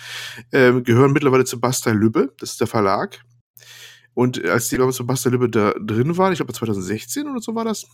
Ähm, 0.52 0.84
gehören 0.84 1.12
mittlerweile 1.12 1.44
zu 1.44 1.60
Bastei 1.60 1.92
Lübbe, 1.92 2.32
das 2.38 2.52
ist 2.52 2.60
der 2.60 2.66
Verlag. 2.66 3.20
Und 4.14 4.44
als 4.44 4.68
die 4.68 4.76
damals 4.76 4.96
Sebastian 4.96 5.32
Lübbe 5.32 5.48
da 5.48 5.72
drin 5.80 6.16
waren, 6.16 6.32
ich 6.32 6.38
glaube 6.38 6.52
2016 6.52 7.28
oder 7.28 7.40
so 7.40 7.54
war 7.54 7.64
das, 7.64 7.86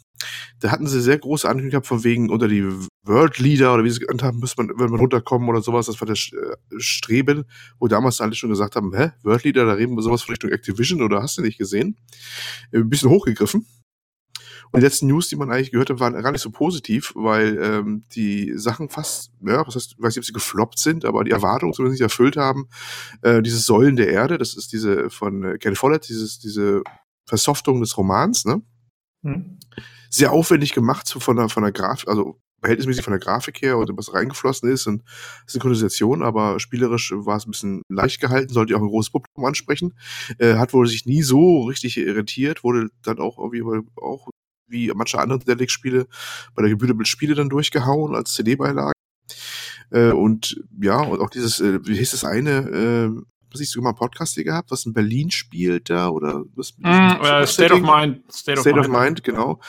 da 0.61 0.71
hatten 0.71 0.87
sie 0.87 1.01
sehr 1.01 1.19
große 1.19 1.47
Ankündigungen 1.47 1.71
gehabt 1.71 1.87
von 1.87 2.05
wegen 2.05 2.31
unter 2.31 2.49
die 2.49 2.65
World 3.05 3.39
Leader 3.39 3.75
oder 3.75 3.85
wie 3.85 3.91
sie 3.91 4.01
genannt 4.01 4.23
haben, 4.23 4.41
müsste 4.41 4.63
man, 4.63 4.79
wenn 4.79 4.91
man 4.91 5.01
runterkommen 5.01 5.49
oder 5.49 5.61
sowas, 5.61 5.87
das 5.87 6.01
war 6.01 6.09
das 6.09 6.31
äh, 6.33 6.57
Streben, 6.79 7.45
wo 7.79 7.87
damals 7.87 8.21
alle 8.21 8.35
schon 8.35 8.51
gesagt 8.51 8.77
haben, 8.77 8.95
hä, 8.97 9.13
World 9.23 9.45
Leader, 9.45 9.67
da 9.67 9.75
reden 9.75 9.95
wir 9.95 10.03
sowas 10.03 10.23
von 10.23 10.33
Richtung 10.33 10.51
Activision 10.51 11.03
oder 11.03 11.23
hast 11.23 11.39
du 11.39 11.43
nicht 11.43 11.59
gesehen? 11.59 11.97
Äh, 12.73 12.79
ein 12.79 12.89
bisschen 12.89 13.11
hochgegriffen. 13.11 13.67
Die 14.77 14.83
letzten 14.83 15.07
News, 15.07 15.29
die 15.29 15.37
man 15.37 15.51
eigentlich 15.51 15.71
gehört 15.71 15.91
hat, 15.91 16.01
waren 16.01 16.21
gar 16.23 16.33
nicht 16.33 16.43
so 16.43 16.51
positiv, 16.51 17.13
weil 17.15 17.59
ähm, 17.63 18.05
die 18.13 18.53
Sachen 18.57 18.89
fast, 18.89 19.33
ja, 19.41 19.67
was 19.67 19.75
heißt, 19.75 19.95
ich 19.97 20.03
weiß 20.03 20.15
nicht, 20.15 20.19
ob 20.19 20.25
sie 20.25 20.33
gefloppt 20.33 20.79
sind, 20.79 21.05
aber 21.05 21.25
die 21.25 21.31
Erwartungen 21.31 21.73
zumindest 21.73 22.01
nicht 22.01 22.07
erfüllt 22.07 22.37
haben. 22.37 22.69
Äh, 23.23 23.43
dieses 23.43 23.65
Säulen 23.65 23.97
der 23.97 24.09
Erde, 24.09 24.39
das 24.39 24.55
ist 24.55 24.73
diese 24.73 25.09
von 25.09 25.43
äh, 25.45 25.59
Ken 25.59 25.77
Follett, 25.77 26.09
dieses, 26.09 26.39
diese 26.39 26.83
Versoftung 27.27 27.81
des 27.81 27.97
Romans, 27.97 28.45
ne? 28.45 28.63
Mhm. 29.23 29.59
Sehr 30.11 30.33
aufwendig 30.33 30.73
gemacht 30.73 31.09
so 31.09 31.21
von 31.21 31.37
der, 31.37 31.49
von 31.49 31.63
der 31.63 31.73
Grafik, 31.73 32.09
also 32.09 32.39
verhältnismäßig 32.61 33.05
von 33.05 33.13
der 33.13 33.21
Grafik 33.21 33.61
her 33.63 33.79
und 33.79 33.91
was 33.97 34.13
reingeflossen 34.13 34.71
ist 34.71 34.87
und 34.87 35.03
Synchronisation, 35.47 36.23
aber 36.23 36.59
spielerisch 36.61 37.13
war 37.15 37.37
es 37.37 37.47
ein 37.47 37.51
bisschen 37.51 37.83
leicht 37.89 38.21
gehalten, 38.21 38.53
sollte 38.53 38.77
auch 38.77 38.81
ein 38.81 38.89
großes 38.89 39.11
Publikum 39.11 39.45
ansprechen. 39.45 39.95
Äh, 40.39 40.55
hat 40.55 40.73
wohl 40.73 40.87
sich 40.87 41.07
nie 41.07 41.23
so 41.23 41.63
richtig 41.63 41.97
irritiert, 41.97 42.65
wurde 42.65 42.89
dann 43.03 43.19
auch 43.19 43.39
irgendwie 43.39 43.63
auch 43.97 44.29
wie 44.69 44.91
manche 44.95 45.19
andere 45.19 45.39
Delic-Spiele 45.39 46.07
bei 46.55 46.63
der 46.63 46.71
Gebührenbild 46.71 47.09
Spiele 47.09 47.35
dann 47.35 47.49
durchgehauen 47.49 48.15
als 48.15 48.33
CD-Beilage. 48.35 48.93
Äh, 49.91 50.11
und 50.11 50.61
ja, 50.81 51.01
und 51.01 51.21
auch 51.21 51.31
dieses, 51.31 51.61
äh, 51.61 51.79
wie 51.87 51.97
hieß 51.97 52.13
das 52.13 52.25
eine, 52.25 52.51
äh, 52.51 53.23
was 53.51 53.61
ich 53.61 53.71
sogar 53.71 53.85
mal 53.85 53.91
einen 53.91 53.99
Podcast 53.99 54.35
hier 54.35 54.45
gehabt, 54.45 54.71
was 54.71 54.87
in 54.87 54.93
Berlin 54.93 55.31
spielt 55.31 55.91
da 55.91 56.09
oder 56.09 56.45
was? 56.55 56.75
Mm, 56.79 57.21
uh, 57.21 57.47
State 57.47 57.73
of 57.73 57.81
Mind. 57.81 58.21
State, 58.33 58.61
State 58.61 58.79
of, 58.79 58.89
Mind. 58.89 59.01
Mind, 59.01 59.25
genau. 59.25 59.61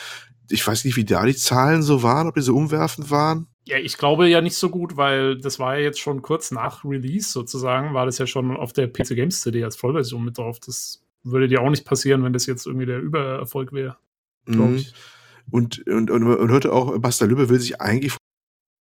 Ich 0.49 0.65
weiß 0.65 0.85
nicht, 0.85 0.95
wie 0.95 1.05
da 1.05 1.25
die 1.25 1.35
Zahlen 1.35 1.83
so 1.83 2.03
waren, 2.03 2.27
ob 2.27 2.35
die 2.35 2.41
so 2.41 2.55
umwerfend 2.55 3.11
waren. 3.11 3.47
Ja, 3.65 3.77
ich 3.77 3.97
glaube 3.97 4.29
ja 4.29 4.39
nicht 4.41 4.55
so 4.55 4.69
gut, 4.69 4.95
weil 4.95 5.37
das 5.37 5.59
war 5.59 5.77
ja 5.77 5.83
jetzt 5.83 5.99
schon 5.99 6.21
kurz 6.21 6.51
nach 6.51 6.85
Release 6.85 7.29
sozusagen, 7.29 7.93
war 7.93 8.05
das 8.05 8.17
ja 8.17 8.25
schon 8.25 8.55
auf 8.55 8.71
der 8.71 8.87
PC 8.87 9.09
Games 9.09 9.41
CD 9.41 9.63
als 9.63 9.75
Vollversion 9.75 10.23
mit 10.23 10.37
drauf. 10.37 10.59
Das 10.65 11.03
würde 11.23 11.49
dir 11.49 11.61
auch 11.61 11.69
nicht 11.69 11.83
passieren, 11.83 12.23
wenn 12.23 12.31
das 12.31 12.45
jetzt 12.45 12.65
irgendwie 12.65 12.85
der 12.85 12.99
Übererfolg 12.99 13.73
wäre 13.73 13.97
mhm. 14.47 14.85
Und, 15.49 15.87
und, 15.87 16.11
und 16.11 16.23
man 16.23 16.49
hörte 16.49 16.73
auch, 16.73 16.97
Basta 16.99 17.25
Lübbe 17.25 17.49
will 17.49 17.59
sich 17.59 17.79
eigentlich 17.79 18.13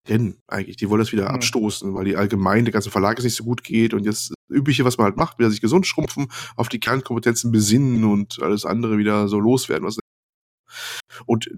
kennen, 0.07 0.39
eigentlich. 0.47 0.77
Die 0.77 0.89
wollen 0.89 1.01
das 1.01 1.13
wieder 1.13 1.29
mhm. 1.29 1.37
abstoßen, 1.37 1.95
weil 1.95 2.05
die 2.05 2.17
allgemein, 2.17 2.65
der 2.65 2.73
ganze 2.73 2.91
Verlag 2.91 3.19
es 3.19 3.25
nicht 3.25 3.37
so 3.37 3.45
gut 3.45 3.65
geht 3.65 3.95
und 3.95 4.05
jetzt 4.05 4.33
übliche, 4.49 4.85
was 4.85 4.99
man 4.99 5.07
halt 5.07 5.17
macht, 5.17 5.39
wieder 5.39 5.51
sich 5.51 5.61
gesund 5.61 5.87
schrumpfen, 5.87 6.29
auf 6.57 6.69
die 6.69 6.81
Kernkompetenzen 6.81 7.51
besinnen 7.53 8.05
und 8.05 8.43
alles 8.43 8.65
andere 8.65 8.99
wieder 8.99 9.29
so 9.29 9.39
loswerden. 9.39 9.87
Was 9.87 9.99
und 11.27 11.49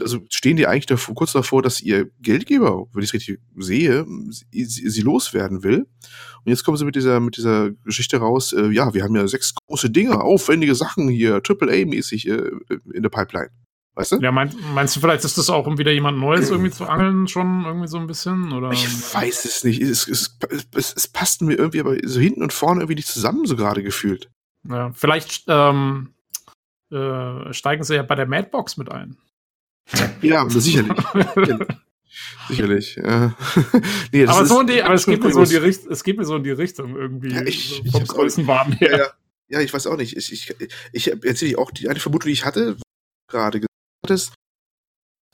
also 0.00 0.20
stehen 0.30 0.56
die 0.56 0.66
eigentlich 0.66 0.86
davor, 0.86 1.14
kurz 1.14 1.32
davor, 1.32 1.62
dass 1.62 1.80
ihr 1.80 2.10
Geldgeber, 2.20 2.86
wenn 2.92 3.02
ich 3.02 3.10
es 3.10 3.14
richtig 3.14 3.38
sehe, 3.56 4.06
sie, 4.28 4.64
sie, 4.64 5.00
loswerden 5.02 5.62
will. 5.62 5.86
Und 6.44 6.50
jetzt 6.50 6.64
kommen 6.64 6.76
sie 6.76 6.84
mit 6.84 6.96
dieser, 6.96 7.20
mit 7.20 7.36
dieser 7.36 7.70
Geschichte 7.84 8.18
raus, 8.18 8.52
äh, 8.52 8.68
ja, 8.68 8.94
wir 8.94 9.02
haben 9.02 9.16
ja 9.16 9.26
sechs 9.26 9.54
große 9.66 9.90
Dinge, 9.90 10.20
aufwendige 10.20 10.74
Sachen 10.74 11.08
hier, 11.08 11.40
AAA-mäßig 11.42 12.28
äh, 12.28 12.50
in 12.92 13.02
der 13.02 13.10
Pipeline. 13.10 13.50
Weißt 13.96 14.12
du? 14.12 14.16
Ja, 14.18 14.30
mein, 14.30 14.54
meinst 14.74 14.94
du, 14.94 15.00
vielleicht 15.00 15.24
ist 15.24 15.38
das 15.38 15.48
auch, 15.48 15.66
um 15.66 15.78
wieder 15.78 15.90
jemand 15.90 16.18
Neues 16.18 16.50
irgendwie 16.50 16.70
zu 16.70 16.84
angeln, 16.84 17.28
schon 17.28 17.64
irgendwie 17.64 17.88
so 17.88 17.96
ein 17.96 18.06
bisschen? 18.06 18.52
Oder? 18.52 18.70
Ich 18.70 18.86
weiß 18.86 19.46
es 19.46 19.64
nicht. 19.64 19.80
Es, 19.80 20.06
es, 20.06 20.38
es, 20.74 20.92
es 20.94 21.08
passt 21.08 21.40
mir 21.40 21.54
irgendwie 21.54 21.80
aber 21.80 21.96
so 22.04 22.20
hinten 22.20 22.42
und 22.42 22.52
vorne 22.52 22.82
irgendwie 22.82 22.96
nicht 22.96 23.08
zusammen, 23.08 23.46
so 23.46 23.56
gerade 23.56 23.82
gefühlt. 23.82 24.30
Ja, 24.68 24.92
vielleicht 24.92 25.44
ähm, 25.48 26.10
äh, 26.90 27.52
steigen 27.52 27.84
sie 27.84 27.94
ja 27.94 28.02
bei 28.02 28.14
der 28.14 28.26
Madbox 28.26 28.76
mit 28.76 28.90
ein. 28.90 29.16
Ja, 30.22 30.48
sicherlich. 30.48 30.96
sicherlich. 32.48 32.96
Ja. 32.96 33.36
nee, 34.12 34.26
aber 34.26 34.46
so 34.46 34.60
in 34.60 34.66
die, 34.66 34.82
aber 34.82 34.94
es 34.94 35.06
geht, 35.06 35.22
mir 35.22 35.32
so 35.32 35.42
in 35.42 35.48
die 35.48 35.56
es 35.56 36.04
geht 36.04 36.16
mir 36.16 36.24
so 36.24 36.36
in 36.36 36.44
die 36.44 36.50
Richtung 36.50 36.96
irgendwie. 36.96 37.32
Ja, 37.32 37.42
ich, 37.42 37.82
so 37.84 37.90
vom 37.90 38.04
Größenwahn 38.04 38.72
her. 38.72 38.90
Ja, 38.90 38.98
ja. 38.98 39.06
ja, 39.48 39.60
ich 39.60 39.72
weiß 39.72 39.86
auch 39.86 39.96
nicht. 39.96 40.16
Ich, 40.16 40.32
ich, 40.32 40.54
ich 40.92 41.24
erzähle 41.24 41.58
auch 41.58 41.70
die 41.70 41.88
eine 41.88 42.00
Vermutung, 42.00 42.26
die 42.26 42.32
ich 42.32 42.44
hatte, 42.44 42.76
gerade 43.28 43.60
gesagt 43.60 43.70
hast, 44.08 44.34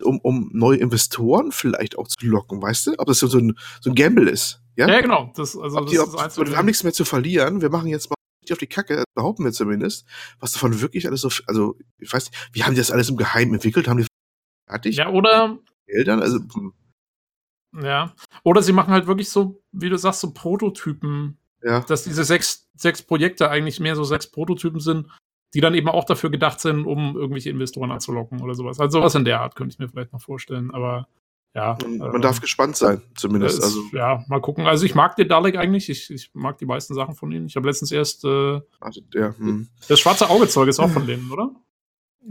um, 0.03 0.19
um 0.21 0.51
neue 0.53 0.79
Investoren 0.79 1.53
vielleicht 1.53 1.97
auch 1.97 2.09
zu 2.09 2.27
locken, 2.27 2.61
weißt 2.61 2.89
du? 2.89 2.95
Ob 2.99 3.07
das 3.07 3.19
so 3.19 3.39
ein, 3.39 3.57
so 3.81 3.91
ein 3.91 3.95
Gamble 3.95 4.29
ist. 4.29 4.61
Ja, 4.77 4.89
ja 4.89 5.01
genau. 5.01 5.33
Das, 5.37 5.57
also, 5.57 5.81
das 5.81 5.91
die, 5.91 5.99
ob, 5.99 6.09
ist 6.09 6.39
wir 6.39 6.57
haben 6.57 6.67
nichts 6.67 6.83
mehr 6.83 6.93
zu 6.93 7.05
verlieren. 7.05 7.61
Wir 7.61 7.71
machen 7.71 7.89
jetzt 7.89 8.11
mal 8.11 8.17
auf 8.51 8.59
die 8.59 8.67
Kacke, 8.67 9.05
behaupten 9.15 9.45
wir 9.45 9.53
zumindest, 9.53 10.07
was 10.41 10.53
davon 10.53 10.81
wirklich 10.81 11.07
alles 11.07 11.21
so, 11.21 11.29
also, 11.47 11.77
ich 11.99 12.13
weiß 12.13 12.31
nicht, 12.31 12.49
wie 12.53 12.65
haben 12.65 12.75
die 12.75 12.81
das 12.81 12.91
alles 12.91 13.09
im 13.09 13.17
Geheimen 13.17 13.55
entwickelt? 13.55 13.87
Haben 13.87 13.99
die 13.99 14.07
fertig? 14.69 14.97
Ja, 14.97 15.11
oder? 15.11 15.59
Geldern? 15.87 16.21
Also, 16.21 16.39
hm. 16.39 16.73
ja. 17.83 18.15
Oder 18.43 18.63
sie 18.63 18.73
machen 18.73 18.93
halt 18.93 19.07
wirklich 19.07 19.29
so, 19.29 19.63
wie 19.71 19.89
du 19.89 19.97
sagst, 19.97 20.21
so 20.21 20.33
Prototypen. 20.33 21.39
Ja. 21.63 21.81
Dass 21.81 22.03
diese 22.03 22.25
sechs, 22.25 22.69
sechs 22.75 23.03
Projekte 23.03 23.49
eigentlich 23.49 23.79
mehr 23.79 23.95
so 23.95 24.03
sechs 24.03 24.29
Prototypen 24.29 24.81
sind, 24.81 25.07
die 25.55 25.61
dann 25.61 25.75
eben 25.75 25.89
auch 25.89 26.05
dafür 26.05 26.31
gedacht 26.31 26.61
sind, 26.61 26.87
um 26.87 27.17
irgendwelche 27.17 27.51
Investoren 27.51 27.93
anzulocken 27.93 28.41
oder 28.41 28.55
sowas. 28.55 28.81
Also 28.81 28.99
sowas 28.99 29.15
in 29.15 29.25
der 29.25 29.41
Art 29.41 29.55
könnte 29.55 29.75
ich 29.75 29.79
mir 29.79 29.89
vielleicht 29.89 30.13
noch 30.13 30.21
vorstellen, 30.21 30.73
aber 30.73 31.07
ja. 31.55 31.77
Man 31.83 32.17
äh, 32.17 32.21
darf 32.21 32.41
gespannt 32.41 32.77
sein, 32.77 33.03
zumindest. 33.15 33.59
Ist, 33.59 33.65
also. 33.65 33.83
Ja, 33.93 34.25
mal 34.29 34.41
gucken. 34.41 34.67
Also 34.67 34.87
ich 34.87 34.95
mag 34.95 35.17
den 35.17 35.29
Dalek 35.29 35.57
eigentlich. 35.57 35.89
Ich, 35.89 36.11
ich 36.11 36.31
mag 36.35 36.59
die 36.59 36.67
meisten 36.67 36.95
Sachen 36.95 37.15
von 37.15 37.31
ihnen. 37.31 37.47
Ich 37.47 37.57
habe 37.57 37.69
letztens 37.69 37.93
erst 37.93 38.25
äh, 38.25 38.61
also, 38.81 39.01
ja, 39.15 39.35
hm. 39.37 39.69
das 39.89 40.01
schwarze 40.01 40.31
Augezeug 40.31 40.69
ist 40.69 40.81
auch 40.81 40.91
von 40.91 41.07
denen, 41.07 41.31
oder? 41.31 41.51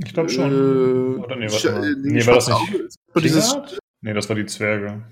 Ich 0.03 0.13
glaube 0.13 0.29
schon. 0.29 0.51
Äh, 0.51 1.19
oder 1.19 1.35
nee, 1.35 1.51
warte 1.51 1.71
mal. 1.71 1.95
Nee, 1.95 2.11
nee 2.13 2.25
war 2.25 2.35
das 2.35 2.47
nicht. 2.47 2.97
Dieses, 3.23 3.55
nee, 4.01 4.13
das 4.13 4.27
war 4.29 4.35
die 4.35 4.45
Zwerge. 4.45 5.03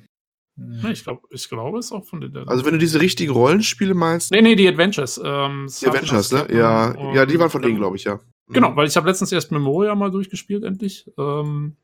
Nee, 0.55 0.91
ich 0.91 1.03
glaube, 1.03 1.21
ich 1.29 1.47
glaube, 1.47 1.79
es 1.79 1.85
ist 1.85 1.91
auch 1.91 2.05
von 2.05 2.21
den. 2.21 2.35
Also 2.35 2.65
wenn 2.65 2.73
du 2.73 2.79
diese 2.79 2.99
richtigen 2.99 3.31
Rollenspiele 3.31 3.93
meinst. 3.93 4.31
Nee, 4.31 4.41
nee, 4.41 4.55
die 4.55 4.67
Adventures. 4.67 5.19
Ähm, 5.23 5.67
die 5.81 5.87
Adventures, 5.87 6.31
ne? 6.31 6.47
Ja, 6.51 7.13
ja, 7.13 7.25
die 7.25 7.39
waren 7.39 7.49
von 7.49 7.61
denen, 7.61 7.77
glaube 7.77 7.95
ich, 7.95 8.03
ja. 8.03 8.19
Genau, 8.47 8.75
weil 8.75 8.87
ich 8.87 8.97
habe 8.97 9.07
letztens 9.07 9.31
erst 9.31 9.51
Memoria 9.51 9.93
mal 9.95 10.11
durchgespielt, 10.11 10.63
endlich. 10.63 11.09
Ähm, 11.17 11.77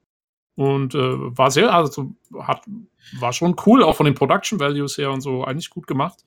und 0.55 0.95
äh, 0.95 1.37
war 1.37 1.51
sehr, 1.51 1.73
also 1.73 2.15
hat, 2.39 2.65
war 3.19 3.33
schon 3.33 3.55
cool, 3.65 3.83
auch 3.83 3.95
von 3.95 4.05
den 4.05 4.15
Production 4.15 4.59
Values 4.59 4.97
her 4.97 5.11
und 5.11 5.21
so, 5.21 5.43
eigentlich 5.43 5.69
gut 5.69 5.87
gemacht. 5.87 6.25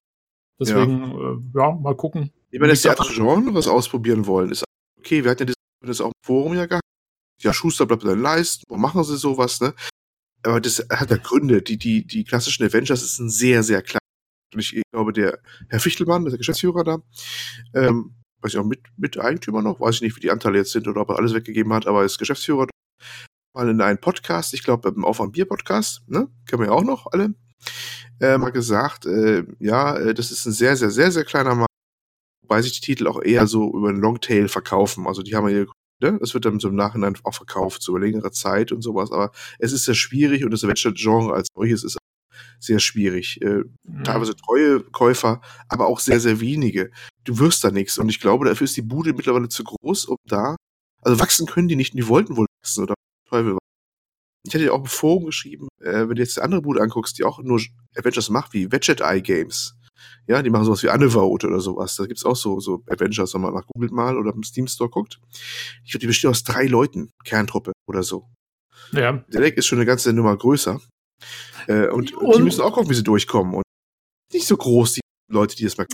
Deswegen, 0.61 1.13
ja, 1.55 1.67
äh, 1.67 1.71
ja 1.71 1.79
mal 1.81 1.97
gucken. 1.97 2.31
Wenn 2.51 2.69
jetzt 2.69 2.85
die 2.85 2.91
anderen 2.91 3.15
Genres 3.15 3.69
ausprobieren 3.69 4.27
wollen, 4.27 4.51
ist 4.51 4.65
okay, 4.99 5.25
wir 5.25 5.31
hatten 5.31 5.49
ja 5.49 5.55
das 5.87 6.01
auch 6.01 6.09
im 6.09 6.25
Forum 6.25 6.55
ja 6.55 6.67
gehabt. 6.67 6.83
Ja, 7.41 7.53
Schuster 7.53 7.87
bleibt 7.87 8.03
bei 8.03 8.11
deinen 8.11 8.23
Leisten, 8.23 8.65
warum 8.69 8.83
machen 8.83 9.05
sie 9.05 9.17
sowas, 9.17 9.61
ne? 9.61 9.75
Aber 10.43 10.61
das 10.61 10.85
hat 10.91 11.11
ja 11.11 11.17
Gründe. 11.17 11.63
Die, 11.63 11.79
die, 11.79 12.07
die 12.07 12.25
klassischen 12.25 12.65
Avengers 12.65 13.03
ist 13.03 13.19
ein 13.19 13.31
sehr, 13.31 13.63
sehr 13.63 13.83
klein. 13.83 14.01
Und 14.53 14.61
ich 14.61 14.83
glaube, 14.93 15.13
der 15.13 15.39
Herr 15.69 15.81
Fichtelmann, 15.81 16.25
der 16.25 16.39
Geschäftsführer 16.39 16.85
da, 16.85 16.99
ähm, 17.75 18.15
weiß 18.41 18.55
ich 18.55 18.59
auch, 18.59 18.65
mit, 18.65 18.81
mit 18.97 19.19
Eigentümer 19.19 19.63
noch, 19.63 19.81
weiß 19.81 19.97
ich 19.97 20.03
nicht, 20.03 20.17
wie 20.17 20.21
die 20.21 20.31
Anteile 20.31 20.59
jetzt 20.59 20.73
sind 20.73 20.89
oder 20.89 21.03
ob 21.03 21.11
er 21.11 21.17
alles 21.17 21.35
weggegeben 21.35 21.73
hat, 21.73 21.87
aber 21.87 22.05
ist 22.05 22.19
Geschäftsführer 22.19 22.67
mal 23.59 23.69
in 23.69 23.81
einem 23.81 23.99
Podcast, 23.99 24.55
ich 24.55 24.63
glaube 24.63 24.89
im 24.89 25.05
Auf 25.05 25.21
am 25.21 25.33
Bier 25.33 25.45
Podcast, 25.45 26.03
ne, 26.07 26.29
kennen 26.47 26.63
wir 26.63 26.69
ja 26.69 26.73
auch 26.73 26.85
noch 26.85 27.09
alle, 27.13 27.35
äh, 28.21 28.39
mal 28.39 28.51
gesagt, 28.51 29.05
äh, 29.05 29.45
ja, 29.59 29.97
äh, 29.97 30.15
das 30.15 30.31
ist 30.31 30.47
ein 30.47 30.53
sehr, 30.53 30.77
sehr, 30.77 30.91
sehr, 30.91 31.11
sehr 31.11 31.25
kleiner 31.25 31.57
Markt, 31.57 31.73
wobei 32.43 32.63
sich 32.63 32.81
die 32.81 32.87
Titel 32.87 33.09
auch 33.09 33.21
eher 33.21 33.47
so 33.49 33.77
über 33.77 33.89
einen 33.89 34.01
Longtail 34.01 34.49
verkaufen. 34.49 35.07
Also 35.07 35.23
die 35.23 35.35
haben 35.35 35.49
ja 35.49 35.65
ne? 36.01 36.19
Das 36.21 36.35
wird 36.35 36.45
dann 36.45 36.61
so 36.61 36.69
im 36.69 36.77
Nachhinein 36.77 37.17
auch 37.25 37.35
verkauft, 37.35 37.83
so 37.83 37.93
über 37.97 38.07
längere 38.07 38.31
Zeit 38.31 38.71
und 38.71 38.83
sowas. 38.83 39.11
Aber 39.11 39.33
es 39.59 39.73
ist 39.73 39.85
sehr 39.85 39.97
schwierig 39.97 40.45
und 40.45 40.53
das 40.53 40.63
Adventure-Genre 40.63 41.35
als 41.35 41.49
solches 41.53 41.83
ist 41.83 41.99
sehr 42.61 42.79
schwierig. 42.79 43.43
Äh, 43.43 43.65
mhm. 43.83 44.05
Teilweise 44.05 44.37
treue 44.37 44.81
Käufer, 44.85 45.41
aber 45.69 45.89
auch 45.89 45.99
sehr, 45.99 46.21
sehr 46.21 46.39
wenige. 46.39 46.93
Du 47.25 47.41
wirst 47.41 47.65
da 47.65 47.73
nichts. 47.73 47.99
Und 47.99 48.09
ich 48.09 48.21
glaube, 48.21 48.47
dafür 48.47 48.67
ist 48.67 48.77
die 48.77 48.83
Bude 48.83 49.15
mittlerweile 49.15 49.49
zu 49.49 49.65
groß, 49.65 50.05
um 50.05 50.17
da. 50.27 50.55
Also 51.03 51.19
wachsen 51.19 51.47
können 51.47 51.67
die 51.67 51.77
nicht 51.77 51.95
und 51.95 51.99
die 51.99 52.09
wollten 52.09 52.37
wohl 52.37 52.47
wachsen 52.63 52.85
oder 52.85 52.95
Teufel. 53.29 53.59
Ich 54.47 54.55
hätte 54.55 54.65
ja 54.65 54.73
auch 54.73 54.87
Forum 54.89 55.27
geschrieben, 55.27 55.69
äh, 55.81 56.09
wenn 56.09 56.15
du 56.15 56.23
jetzt 56.23 56.37
die 56.37 56.41
andere 56.41 56.63
Bude 56.63 56.81
anguckst, 56.81 57.19
die 57.19 57.25
auch 57.25 57.41
nur 57.43 57.61
Adventures 57.97 58.31
macht, 58.31 58.53
wie 58.55 58.71
Widget 58.73 59.01
Eye 59.01 59.21
Games. 59.21 59.75
Ja, 60.27 60.43
die 60.43 60.51
machen 60.51 60.65
sowas 60.65 60.83
wie 60.83 60.89
Undervote 60.89 61.49
oder 61.49 61.61
sowas. 61.61 61.97
Da 61.97 62.07
gibt's 62.07 62.25
auch 62.25 62.37
so, 62.37 62.61
so 62.61 62.83
Avengers, 62.87 63.35
wenn 63.35 63.41
man 63.41 63.55
nach 63.55 63.67
googelt 63.67 63.93
mal 63.93 64.17
oder 64.17 64.33
im 64.33 64.43
Steam 64.43 64.67
Store 64.67 64.91
guckt. 64.91 65.19
Ich 65.85 65.91
glaube, 65.91 66.01
die 66.01 66.07
besteht 66.07 66.31
aus 66.31 66.45
drei 66.45 66.67
Leuten, 66.67 67.11
Kerntruppe 67.25 67.73
oder 67.87 68.03
so. 68.03 68.29
Ja. 68.93 69.13
Der 69.13 69.41
Deck 69.41 69.57
ist 69.57 69.67
schon 69.67 69.79
eine 69.79 69.87
ganze 69.87 70.13
Nummer 70.13 70.37
größer. 70.37 70.81
Äh, 71.67 71.89
und, 71.89 72.15
und, 72.15 72.37
die 72.37 72.43
müssen 72.43 72.61
auch 72.63 72.73
gucken, 72.73 72.91
wie 72.91 72.95
sie 72.95 73.03
durchkommen. 73.03 73.55
Und 73.55 73.65
nicht 74.33 74.47
so 74.47 74.57
groß, 74.57 74.95
die 74.95 75.01
Leute, 75.31 75.57
die 75.57 75.65
das 75.65 75.77
mal. 75.77 75.87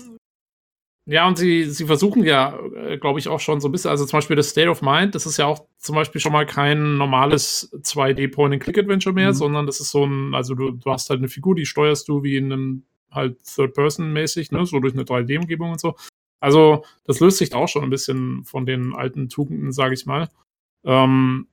Ja, 1.06 1.28
und 1.28 1.36
sie, 1.36 1.64
sie 1.64 1.84
versuchen 1.84 2.24
ja, 2.24 2.58
äh, 2.74 2.96
glaube 2.96 3.18
ich, 3.18 3.28
auch 3.28 3.40
schon 3.40 3.60
so 3.60 3.68
ein 3.68 3.72
bisschen, 3.72 3.90
also 3.90 4.06
zum 4.06 4.16
Beispiel 4.16 4.36
das 4.36 4.48
State 4.48 4.70
of 4.70 4.80
Mind, 4.80 5.14
das 5.14 5.26
ist 5.26 5.36
ja 5.36 5.46
auch 5.46 5.66
zum 5.76 5.94
Beispiel 5.94 6.20
schon 6.20 6.32
mal 6.32 6.46
kein 6.46 6.96
normales 6.96 7.70
2D 7.82 8.32
Point-and-Click-Adventure 8.32 9.14
mehr, 9.14 9.28
mhm. 9.28 9.34
sondern 9.34 9.66
das 9.66 9.80
ist 9.80 9.90
so 9.90 10.04
ein, 10.04 10.34
also 10.34 10.54
du, 10.54 10.70
du 10.70 10.90
hast 10.90 11.10
halt 11.10 11.18
eine 11.18 11.28
Figur, 11.28 11.54
die 11.54 11.66
steuerst 11.66 12.08
du 12.08 12.22
wie 12.22 12.36
in 12.36 12.50
einem 12.50 12.84
halt 13.10 13.38
Third-Person-mäßig, 13.44 14.50
ne, 14.50 14.64
so 14.64 14.80
durch 14.80 14.94
eine 14.94 15.04
3D-Umgebung 15.04 15.72
und 15.72 15.80
so. 15.80 15.94
Also, 16.40 16.84
das 17.04 17.20
löst 17.20 17.38
sich 17.38 17.50
da 17.50 17.58
auch 17.58 17.68
schon 17.68 17.84
ein 17.84 17.90
bisschen 17.90 18.44
von 18.44 18.66
den 18.66 18.94
alten 18.94 19.28
Tugenden, 19.28 19.72
sage 19.72 19.94
ich 19.94 20.06
mal. 20.06 20.28
Ähm, 20.84 21.48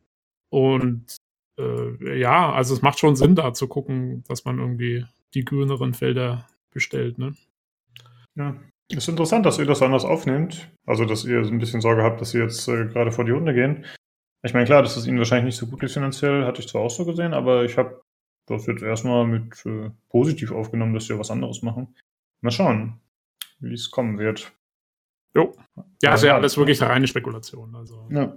und 0.50 1.18
äh, 1.58 2.20
ja, 2.20 2.52
also 2.52 2.74
es 2.74 2.82
macht 2.82 3.00
schon 3.00 3.16
Sinn, 3.16 3.36
da 3.36 3.54
zu 3.54 3.68
gucken, 3.68 4.24
dass 4.28 4.46
man 4.46 4.60
irgendwie 4.60 5.06
die 5.34 5.46
grüneren 5.46 5.94
Felder 5.94 6.48
bestellt, 6.72 7.18
ne? 7.18 7.36
Ja. 8.36 8.56
Ist 8.94 9.08
interessant, 9.08 9.46
dass 9.46 9.60
ihr 9.60 9.66
das 9.66 9.82
anders 9.82 10.06
aufnehmt. 10.06 10.70
Also, 10.86 11.06
dass 11.06 11.26
ihr 11.26 11.44
so 11.44 11.52
ein 11.52 11.60
bisschen 11.60 11.82
Sorge 11.82 12.04
habt, 12.04 12.22
dass 12.22 12.32
sie 12.32 12.40
jetzt 12.40 12.68
äh, 12.68 12.86
gerade 12.86 13.12
vor 13.12 13.26
die 13.26 13.32
Hunde 13.32 13.54
gehen. 13.54 13.86
Ich 14.44 14.54
meine, 14.54 14.66
klar, 14.66 14.82
das 14.82 14.98
ist 14.98 15.06
ihnen 15.06 15.20
wahrscheinlich 15.20 15.46
nicht 15.46 15.58
so 15.58 15.68
gut 15.68 15.84
ist 15.84 15.94
finanziell, 15.94 16.46
hatte 16.46 16.62
ich 16.62 16.68
zwar 16.68 16.82
auch 16.82 16.90
so 16.90 17.06
gesehen, 17.06 17.34
aber 17.34 17.64
ich 17.64 17.78
habe 17.78 18.02
das 18.48 18.66
jetzt 18.66 18.82
erstmal 18.82 19.26
mit 19.26 19.64
äh, 19.66 19.92
positiv 20.10 20.52
aufgenommen, 20.52 20.94
dass 20.94 21.06
sie 21.06 21.18
was 21.18 21.32
anderes 21.32 21.62
machen. 21.62 21.96
Mal 22.42 22.52
schauen, 22.52 23.00
wie 23.60 23.74
es 23.74 23.92
kommen 23.92 24.18
wird. 24.18 24.52
Jo. 25.36 25.56
Ja, 26.02 26.16
ist 26.16 26.24
ja 26.24 26.36
alles 26.36 26.58
wirklich 26.58 26.82
eine 26.82 26.92
reine 26.92 27.08
Spekulation. 27.08 27.76
Also. 27.76 28.08
Ja. 28.10 28.36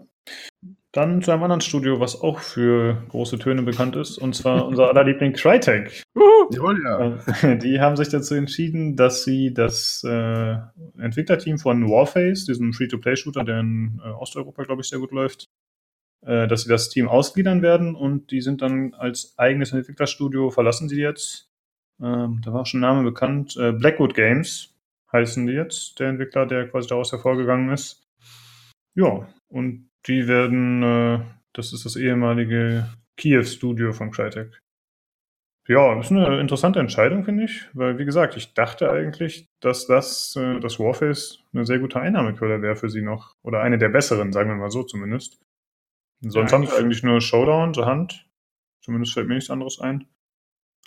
Dann 0.94 1.22
zu 1.22 1.32
einem 1.32 1.42
anderen 1.42 1.60
Studio, 1.60 1.98
was 1.98 2.20
auch 2.20 2.38
für 2.38 3.02
große 3.08 3.40
Töne 3.40 3.62
bekannt 3.62 3.96
ist, 3.96 4.16
und 4.16 4.36
zwar 4.36 4.64
unser 4.64 4.88
aller 4.88 5.02
Liebling 5.02 5.32
Crytek. 5.32 6.04
Jawohl, 6.52 6.80
ja. 6.84 7.18
Äh, 7.42 7.58
die 7.58 7.80
haben 7.80 7.96
sich 7.96 8.10
dazu 8.10 8.36
entschieden, 8.36 8.94
dass 8.94 9.24
sie 9.24 9.52
das 9.52 10.04
äh, 10.08 10.56
Entwicklerteam 10.96 11.58
von 11.58 11.90
Warface, 11.90 12.44
diesem 12.44 12.72
Free-to-Play-Shooter, 12.72 13.42
der 13.42 13.58
in 13.58 14.00
äh, 14.04 14.10
Osteuropa, 14.10 14.62
glaube 14.62 14.82
ich, 14.82 14.88
sehr 14.88 15.00
gut 15.00 15.10
läuft, 15.10 15.48
äh, 16.24 16.46
dass 16.46 16.62
sie 16.62 16.68
das 16.68 16.90
Team 16.90 17.08
ausgliedern 17.08 17.60
werden 17.60 17.96
und 17.96 18.30
die 18.30 18.40
sind 18.40 18.62
dann 18.62 18.94
als 18.94 19.34
eigenes 19.36 19.72
Entwicklerstudio, 19.72 20.50
verlassen 20.50 20.88
sie 20.88 21.00
jetzt. 21.00 21.50
Ähm, 22.00 22.40
da 22.44 22.52
war 22.52 22.60
auch 22.60 22.66
schon 22.66 22.84
ein 22.84 22.94
Name 22.94 23.02
bekannt. 23.02 23.56
Äh, 23.56 23.72
Blackwood 23.72 24.14
Games 24.14 24.72
heißen 25.12 25.44
die 25.44 25.54
jetzt, 25.54 25.98
der 25.98 26.10
Entwickler, 26.10 26.46
der 26.46 26.68
quasi 26.68 26.86
daraus 26.86 27.10
hervorgegangen 27.10 27.72
ist. 27.72 28.06
Ja, 28.94 29.26
und 29.48 29.90
die 30.06 30.28
werden, 30.28 30.82
äh, 30.82 31.20
das 31.52 31.72
ist 31.72 31.84
das 31.84 31.96
ehemalige 31.96 32.88
Kiew-Studio 33.16 33.92
von 33.92 34.10
Crytek. 34.10 34.60
Ja, 35.66 35.94
das 35.94 36.06
ist 36.06 36.12
eine 36.12 36.40
interessante 36.40 36.78
Entscheidung, 36.78 37.24
finde 37.24 37.44
ich, 37.44 37.66
weil, 37.72 37.98
wie 37.98 38.04
gesagt, 38.04 38.36
ich 38.36 38.52
dachte 38.52 38.90
eigentlich, 38.90 39.46
dass 39.60 39.86
das, 39.86 40.36
äh, 40.36 40.60
das 40.60 40.78
Warface 40.78 41.42
eine 41.54 41.64
sehr 41.64 41.78
gute 41.78 41.98
Einnahmequelle 41.98 42.60
wäre 42.60 42.76
für 42.76 42.90
sie 42.90 43.00
noch. 43.00 43.34
Oder 43.42 43.62
eine 43.62 43.78
der 43.78 43.88
besseren, 43.88 44.32
sagen 44.32 44.50
wir 44.50 44.56
mal 44.56 44.70
so 44.70 44.82
zumindest. 44.82 45.40
Sonst 46.20 46.50
ja, 46.50 46.58
haben 46.58 46.66
sie 46.66 46.76
eigentlich 46.76 47.02
nur 47.02 47.20
Showdown 47.20 47.72
zur 47.72 47.86
Hand. 47.86 48.26
Zumindest 48.82 49.14
fällt 49.14 49.28
mir 49.28 49.36
nichts 49.36 49.50
anderes 49.50 49.80
ein. 49.80 50.06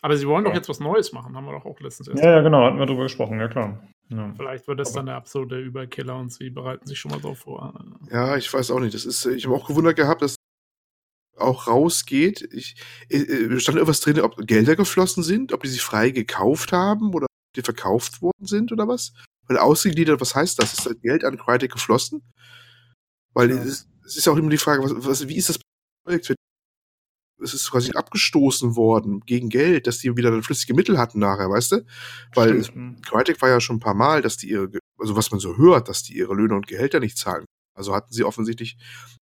Aber 0.03 0.15
sie 0.15 0.27
wollen 0.27 0.45
ja. 0.45 0.51
doch 0.51 0.55
jetzt 0.55 0.69
was 0.69 0.79
Neues 0.79 1.11
machen, 1.11 1.35
haben 1.35 1.45
wir 1.45 1.53
doch 1.53 1.65
auch 1.65 1.79
letztens 1.79 2.09
erst. 2.09 2.23
Ja, 2.23 2.35
ja, 2.35 2.41
genau, 2.41 2.63
hatten 2.63 2.77
wir 2.77 2.85
drüber 2.85 3.03
gesprochen, 3.03 3.39
ja 3.39 3.47
klar. 3.47 3.83
Ja. 4.09 4.33
Vielleicht 4.35 4.67
wird 4.67 4.79
das 4.79 4.93
dann 4.93 5.07
der 5.07 5.15
absolute 5.15 5.59
Überkiller 5.59 6.17
und 6.17 6.31
sie 6.31 6.49
bereiten 6.49 6.87
sich 6.87 6.99
schon 6.99 7.11
mal 7.11 7.19
drauf 7.19 7.39
vor. 7.39 7.73
Ja, 8.09 8.37
ich 8.37 8.51
weiß 8.51 8.71
auch 8.71 8.79
nicht. 8.79 8.93
Das 8.93 9.05
ist, 9.05 9.25
ich 9.25 9.45
habe 9.45 9.55
auch 9.55 9.67
gewundert 9.67 9.97
gehabt, 9.97 10.21
dass 10.21 10.35
auch 11.37 11.67
rausgeht. 11.67 12.49
Ich, 12.53 12.75
ich, 13.09 13.61
stand 13.61 13.77
irgendwas 13.77 14.01
drin, 14.01 14.19
ob 14.19 14.37
Gelder 14.47 14.75
geflossen 14.75 15.23
sind, 15.23 15.53
ob 15.53 15.63
die 15.63 15.69
sich 15.69 15.81
frei 15.81 16.09
gekauft 16.11 16.71
haben 16.71 17.13
oder 17.13 17.25
ob 17.25 17.53
die 17.55 17.61
verkauft 17.61 18.21
worden 18.21 18.45
sind 18.45 18.71
oder 18.71 18.87
was? 18.87 19.13
Weil 19.47 19.57
ausgegliedert, 19.57 20.19
was 20.19 20.35
heißt 20.35 20.61
das? 20.61 20.73
Ist 20.73 20.85
das 20.85 20.99
Geld 21.01 21.23
an 21.23 21.37
Crytek 21.37 21.71
geflossen? 21.71 22.21
Weil 23.33 23.51
ja. 23.51 23.57
es, 23.57 23.87
es, 24.05 24.17
ist 24.17 24.25
ja 24.25 24.33
auch 24.33 24.37
immer 24.37 24.49
die 24.49 24.57
Frage, 24.57 24.83
was, 24.83 24.93
was, 24.95 25.27
wie 25.27 25.37
ist 25.37 25.49
das 25.49 25.59
Projekt? 26.03 26.33
Es 27.41 27.53
ist 27.53 27.71
quasi 27.71 27.91
abgestoßen 27.91 28.75
worden 28.75 29.21
gegen 29.25 29.49
Geld, 29.49 29.87
dass 29.87 29.99
die 29.99 30.15
wieder 30.15 30.31
dann 30.31 30.43
flüssige 30.43 30.73
Mittel 30.73 30.97
hatten 30.97 31.19
nachher, 31.19 31.49
weißt 31.49 31.71
du? 31.73 31.85
Weil 32.33 32.63
Stimmt. 32.63 33.05
Crytek 33.05 33.41
war 33.41 33.49
ja 33.49 33.59
schon 33.59 33.77
ein 33.77 33.81
paar 33.81 33.93
Mal, 33.93 34.21
dass 34.21 34.37
die 34.37 34.49
ihre, 34.49 34.69
also 34.97 35.15
was 35.15 35.31
man 35.31 35.39
so 35.39 35.57
hört, 35.57 35.89
dass 35.89 36.03
die 36.03 36.17
ihre 36.17 36.33
Löhne 36.33 36.55
und 36.55 36.67
Gehälter 36.67 36.99
nicht 36.99 37.17
zahlen. 37.17 37.45
Also 37.75 37.93
hatten 37.93 38.11
sie 38.11 38.23
offensichtlich 38.23 38.75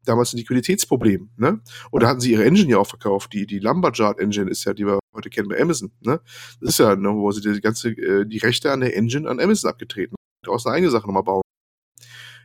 damals 0.06 0.34
ein 0.34 0.38
Liquiditätsproblem, 0.38 1.30
ne? 1.36 1.62
Oder 1.92 2.08
hatten 2.08 2.22
sie 2.22 2.32
ihre 2.32 2.46
Engine 2.46 2.72
ja 2.72 2.78
auch 2.78 2.88
verkauft. 2.88 3.34
Die, 3.34 3.46
die 3.46 3.60
Lumberjard 3.60 4.18
Engine 4.18 4.50
ist 4.50 4.64
ja, 4.64 4.74
die 4.74 4.86
wir 4.86 5.00
heute 5.14 5.30
kennen 5.30 5.50
bei 5.50 5.60
Amazon, 5.60 5.92
ne? 6.00 6.22
Das 6.62 6.70
ist 6.70 6.80
ja, 6.80 6.96
ne, 6.96 7.10
wo 7.10 7.32
sie 7.34 7.42
die 7.42 7.60
ganze, 7.60 7.90
äh, 7.90 8.26
die 8.26 8.38
Rechte 8.38 8.72
an 8.72 8.80
der 8.80 8.96
Engine 8.96 9.30
an 9.30 9.42
Amazon 9.42 9.72
abgetreten 9.72 10.16
Daraus 10.46 10.66
eine 10.66 10.76
eigene 10.76 10.92
Sache 10.92 11.08
nochmal 11.08 11.24
bauen. 11.24 11.42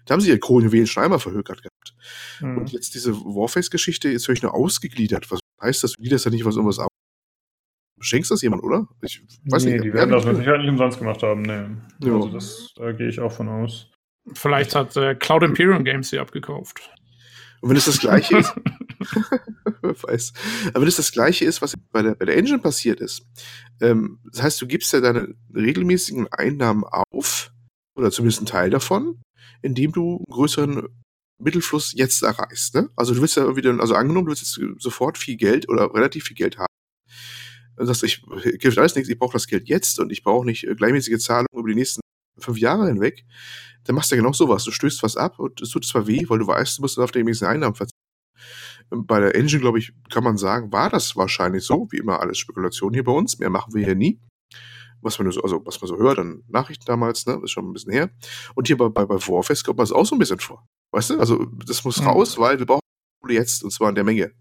Da 0.06 0.14
haben 0.14 0.20
sie 0.20 0.30
ihre 0.30 0.38
Kronjuwelen 0.38 0.86
schon 0.86 1.04
einmal 1.04 1.20
verhökert 1.20 1.62
gehabt. 1.62 1.94
Mhm. 2.40 2.58
Und 2.58 2.72
jetzt 2.72 2.94
diese 2.94 3.14
Warface-Geschichte 3.14 4.08
ist 4.08 4.26
völlig 4.26 4.42
nur 4.42 4.54
ausgegliedert. 4.54 5.30
Was 5.30 5.40
heißt 5.62 5.84
das? 5.84 5.92
Du 5.92 6.02
gliederst 6.02 6.24
ja 6.24 6.30
nicht 6.30 6.44
was 6.44 6.56
irgendwas 6.56 6.78
ab. 6.78 6.88
Schenkst 8.00 8.30
das 8.30 8.42
jemand, 8.42 8.62
oder? 8.62 8.88
Ich 9.02 9.22
weiß 9.44 9.64
nee, 9.64 9.72
nicht. 9.72 9.84
Die 9.84 9.92
werden 9.92 10.10
das 10.10 10.24
mit 10.24 10.36
Sicherheit 10.36 10.60
nicht 10.60 10.70
umsonst 10.70 10.98
gemacht 10.98 11.22
haben, 11.22 11.42
ne. 11.42 11.82
Also 12.02 12.28
das, 12.30 12.72
da 12.74 12.92
gehe 12.92 13.08
ich 13.08 13.20
auch 13.20 13.32
von 13.32 13.48
aus. 13.48 13.90
Vielleicht 14.32 14.74
hat 14.74 14.96
äh, 14.96 15.14
Cloud 15.14 15.42
Imperium 15.42 15.84
Games 15.84 16.08
sie 16.08 16.18
abgekauft. 16.18 16.90
Und 17.60 17.68
wenn 17.68 17.76
es 17.76 17.84
das 17.84 18.00
gleiche 18.00 18.38
ist, 18.38 18.54
weiß. 19.82 20.32
Aber 20.68 20.82
wenn 20.82 20.88
es 20.88 20.96
das 20.96 21.12
gleiche 21.12 21.44
ist, 21.44 21.62
was 21.62 21.74
bei 21.92 22.02
der, 22.02 22.14
bei 22.14 22.24
der 22.24 22.36
Engine 22.36 22.58
passiert 22.58 23.00
ist, 23.00 23.26
ähm, 23.80 24.20
das 24.24 24.42
heißt, 24.42 24.62
du 24.62 24.66
gibst 24.66 24.92
ja 24.92 25.00
deine 25.00 25.34
regelmäßigen 25.54 26.28
Einnahmen 26.28 26.84
auf, 26.84 27.52
oder 27.96 28.10
zumindest 28.10 28.40
einen 28.40 28.46
Teil 28.46 28.70
davon, 28.70 29.20
indem 29.62 29.92
du 29.92 30.16
einen 30.16 30.24
größeren 30.30 30.88
Mittelfluss 31.40 31.92
jetzt 31.94 32.22
erreichst. 32.22 32.74
Ne? 32.74 32.88
Also 32.96 33.14
du 33.14 33.20
willst 33.20 33.36
ja 33.36 33.44
irgendwie 33.44 33.68
also 33.68 33.94
angenommen, 33.94 34.26
du 34.26 34.30
willst 34.30 34.42
jetzt 34.42 34.82
sofort 34.82 35.18
viel 35.18 35.36
Geld 35.36 35.68
oder 35.68 35.92
relativ 35.94 36.24
viel 36.24 36.36
Geld 36.36 36.58
haben. 36.58 36.66
Dann 37.76 37.86
sagst 37.86 38.02
du, 38.02 38.06
ich 38.06 38.22
hilft 38.60 38.78
alles 38.78 38.94
nichts, 38.94 39.08
ich 39.08 39.18
brauche 39.18 39.32
das 39.32 39.46
Geld 39.46 39.68
jetzt 39.68 39.98
und 40.00 40.10
ich 40.12 40.22
brauche 40.22 40.44
nicht 40.44 40.64
äh, 40.64 40.74
gleichmäßige 40.74 41.18
Zahlungen 41.18 41.48
über 41.54 41.68
die 41.68 41.74
nächsten 41.74 42.00
fünf 42.38 42.58
Jahre 42.58 42.86
hinweg. 42.86 43.24
Dann 43.84 43.96
machst 43.96 44.10
du 44.10 44.16
ja 44.16 44.22
genau 44.22 44.32
sowas. 44.32 44.64
Du 44.64 44.70
stößt 44.70 45.02
was 45.02 45.16
ab 45.16 45.38
und 45.38 45.60
es 45.60 45.70
tut 45.70 45.86
zwar 45.86 46.06
weh, 46.06 46.24
weil 46.28 46.38
du 46.38 46.46
weißt, 46.46 46.78
du 46.78 46.82
musst 46.82 46.98
auf 46.98 47.10
die 47.10 47.24
nächsten 47.24 47.46
Einnahmen 47.46 47.74
verzichten. 47.74 47.96
Bei 48.90 49.20
der 49.20 49.34
Engine, 49.34 49.60
glaube 49.60 49.78
ich, 49.78 49.92
kann 50.10 50.24
man 50.24 50.36
sagen, 50.36 50.72
war 50.72 50.90
das 50.90 51.16
wahrscheinlich 51.16 51.64
so, 51.64 51.86
wie 51.90 51.98
immer 51.98 52.20
alles 52.20 52.38
Spekulation 52.38 52.92
hier 52.92 53.04
bei 53.04 53.12
uns. 53.12 53.38
Mehr 53.38 53.50
machen 53.50 53.72
wir 53.72 53.84
hier 53.84 53.94
nie 53.94 54.20
was 55.02 55.18
man 55.18 55.30
so, 55.30 55.42
also 55.42 55.64
was 55.64 55.80
man 55.80 55.88
so 55.88 55.98
hört 55.98 56.18
an 56.18 56.42
Nachrichten 56.48 56.84
damals, 56.86 57.26
ne, 57.26 57.40
ist 57.42 57.50
schon 57.50 57.68
ein 57.68 57.72
bisschen 57.72 57.92
her. 57.92 58.10
Und 58.54 58.66
hier 58.66 58.76
bei, 58.76 58.88
bei, 58.88 59.04
bei 59.04 59.16
Warfest 59.16 59.64
kommt 59.64 59.78
man 59.78 59.84
es 59.84 59.92
auch 59.92 60.04
so 60.04 60.14
ein 60.14 60.18
bisschen 60.18 60.38
vor. 60.38 60.66
Weißt 60.92 61.10
du? 61.10 61.18
Also 61.18 61.46
das 61.66 61.84
muss 61.84 62.00
mhm. 62.00 62.08
raus, 62.08 62.38
weil 62.38 62.58
wir 62.58 62.66
brauchen 62.66 62.80
jetzt 63.28 63.62
und 63.62 63.70
zwar 63.70 63.88
in 63.88 63.94
der 63.94 64.04
Menge. 64.04 64.32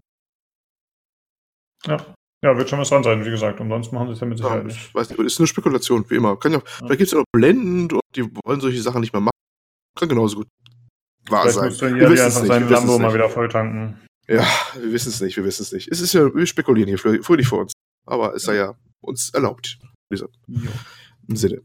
Ja. 1.86 2.14
Ja, 2.42 2.56
wird 2.56 2.70
schon 2.70 2.78
was 2.78 2.88
dran 2.88 3.02
sein, 3.02 3.22
wie 3.24 3.30
gesagt. 3.30 3.60
Umsonst 3.60 3.92
machen 3.92 4.08
sie 4.08 4.14
es 4.14 4.20
ja 4.20 4.26
mit 4.26 4.38
Sicherheit 4.38 4.62
ja, 4.62 4.64
nicht. 4.64 4.94
Weiß 4.94 5.10
nicht, 5.10 5.20
ist 5.20 5.38
eine 5.38 5.46
Spekulation, 5.46 6.08
wie 6.08 6.16
immer. 6.16 6.38
Kann 6.38 6.52
ja, 6.52 6.58
ja. 6.58 6.64
Vielleicht 6.64 6.98
gibt 6.98 7.02
es 7.02 7.12
ja 7.12 7.18
auch 7.18 7.24
Blenden 7.32 7.92
und 7.92 8.00
die 8.16 8.24
wollen 8.44 8.60
solche 8.60 8.80
Sachen 8.80 9.02
nicht 9.02 9.12
mehr 9.12 9.20
machen. 9.20 9.36
Kann 9.98 10.08
genauso 10.08 10.36
gut 10.36 10.48
wahr 11.28 11.42
vielleicht 11.42 11.56
sein. 11.56 11.68
Muss 11.68 11.78
dann 11.78 11.96
wir 11.96 12.24
einfach 12.24 12.44
seinen 12.44 12.70
Lambo 12.70 12.98
mal 12.98 13.12
wieder 13.12 13.28
voll 13.28 13.48
tanken. 13.48 14.00
Ja, 14.26 14.46
wir 14.74 14.92
wissen 14.92 15.10
es 15.10 15.20
nicht, 15.20 15.36
wir 15.36 15.44
wissen 15.44 15.62
es 15.62 15.72
nicht. 15.72 15.88
Es 15.88 16.00
ist 16.00 16.14
ja, 16.14 16.34
wir 16.34 16.46
spekulieren 16.46 16.88
hier 16.88 16.98
fröhlich 16.98 17.46
vor 17.46 17.60
uns. 17.60 17.72
Aber 18.06 18.34
es 18.34 18.44
sei 18.44 18.56
ja 18.56 18.74
uns 19.02 19.30
erlaubt 19.34 19.78
dieser 20.10 20.28
im 21.28 21.36
Sinne. 21.36 21.62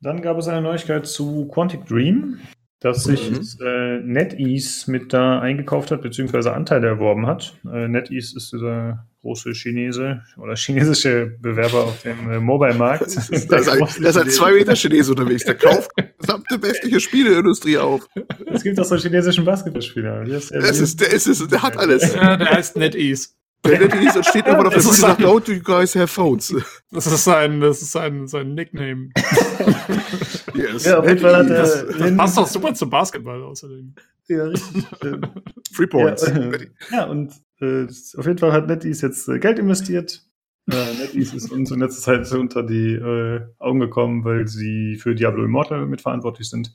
Dann 0.00 0.22
gab 0.22 0.38
es 0.38 0.48
eine 0.48 0.62
Neuigkeit 0.62 1.06
zu 1.06 1.48
Quantic 1.48 1.86
Dream, 1.86 2.38
dass 2.80 3.04
sich 3.04 3.30
mhm. 3.30 3.66
äh, 3.66 4.00
NetEase 4.00 4.90
mit 4.90 5.12
da 5.12 5.40
eingekauft 5.40 5.90
hat, 5.90 6.02
beziehungsweise 6.02 6.52
Anteile 6.52 6.86
erworben 6.86 7.26
hat. 7.26 7.58
Äh, 7.64 7.88
NetEase 7.88 8.36
ist 8.36 8.52
dieser 8.52 9.06
große 9.22 9.52
Chinese 9.54 10.22
oder 10.36 10.54
chinesische 10.54 11.36
Bewerber 11.40 11.84
auf 11.84 12.02
dem 12.02 12.30
äh, 12.30 12.38
Mobile-Markt. 12.38 13.02
Das 13.02 13.28
ist, 13.30 13.48
das 13.50 13.68
ein, 13.68 13.80
das 14.00 14.16
ein 14.16 14.28
zwei 14.28 14.52
Meter 14.52 14.76
Chinese 14.76 15.10
unterwegs, 15.10 15.44
der 15.44 15.56
kauft 15.56 15.90
gesamte 16.18 16.62
westliche 16.62 17.00
Spieleindustrie 17.00 17.78
auf. 17.78 18.06
Es 18.52 18.62
gibt 18.62 18.78
auch 18.78 18.84
so 18.84 18.94
einen 18.94 19.02
chinesischen 19.02 19.44
Basketballspieler. 19.44 20.24
Der 20.24 20.36
ist, 20.36 20.50
der, 20.50 20.60
ist, 20.60 21.00
der, 21.00 21.12
ist, 21.12 21.50
der 21.52 21.62
hat 21.62 21.76
alles. 21.78 22.14
Ja, 22.14 22.36
der 22.36 22.50
heißt 22.50 22.76
NetEase. 22.76 23.30
Bennett 23.66 23.94
ist 23.94 24.16
und 24.16 24.26
steht 24.26 24.46
irgendwann 24.46 24.66
auf 24.66 24.74
der 24.74 24.80
Bühne 24.80 24.90
und 24.90 24.96
sagt, 24.96 25.20
no, 25.20 25.40
you 25.40 25.60
guys 25.60 25.94
have 25.94 26.08
phones. 26.08 26.54
Das 26.90 27.06
ist 27.06 27.24
sein, 27.24 27.60
das 27.60 27.82
ist 27.82 27.92
sein, 27.92 28.26
sein 28.26 28.54
Nickname. 28.54 29.10
yes, 30.54 30.84
ja, 30.84 30.98
auf 30.98 31.06
jeden 31.06 31.20
Fall 31.20 31.36
hat 31.36 31.50
er. 31.50 31.62
Das 31.62 32.16
passt 32.16 32.38
doch 32.38 32.46
super 32.46 32.74
zum 32.74 32.90
Basketball 32.90 33.42
außerdem. 33.42 33.94
Ja, 34.28 34.44
richtig. 34.44 34.84
Free 35.72 35.86
Points. 35.90 36.26
Ja, 36.26 36.36
äh, 36.36 36.68
ja 36.90 37.04
und 37.04 37.32
äh, 37.60 37.84
auf 37.84 38.26
jeden 38.26 38.38
Fall 38.38 38.52
hat 38.52 38.66
NetEase 38.66 39.06
jetzt 39.06 39.28
äh, 39.28 39.38
Geld 39.38 39.58
investiert 39.58 40.24
Äh, 40.70 40.94
NetEase 40.98 41.36
ist 41.36 41.52
uns 41.52 41.70
in 41.70 41.80
letzter 41.80 42.02
Zeit 42.02 42.32
unter 42.32 42.62
die 42.62 42.94
äh, 42.94 43.46
Augen 43.58 43.80
gekommen, 43.80 44.24
weil 44.24 44.48
sie 44.48 44.96
für 44.96 45.14
Diablo 45.14 45.44
Immortal 45.44 45.86
mitverantwortlich 45.86 46.50
sind. 46.50 46.74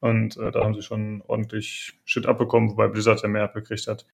Und 0.00 0.36
äh, 0.36 0.52
da 0.52 0.64
haben 0.64 0.74
sie 0.74 0.82
schon 0.82 1.22
ordentlich 1.26 1.98
Shit 2.04 2.26
abbekommen, 2.26 2.70
wobei 2.70 2.86
Blizzard 2.88 3.22
ja 3.22 3.28
mehr 3.28 3.44
abgekriegt 3.44 3.88
hat. 3.88 4.06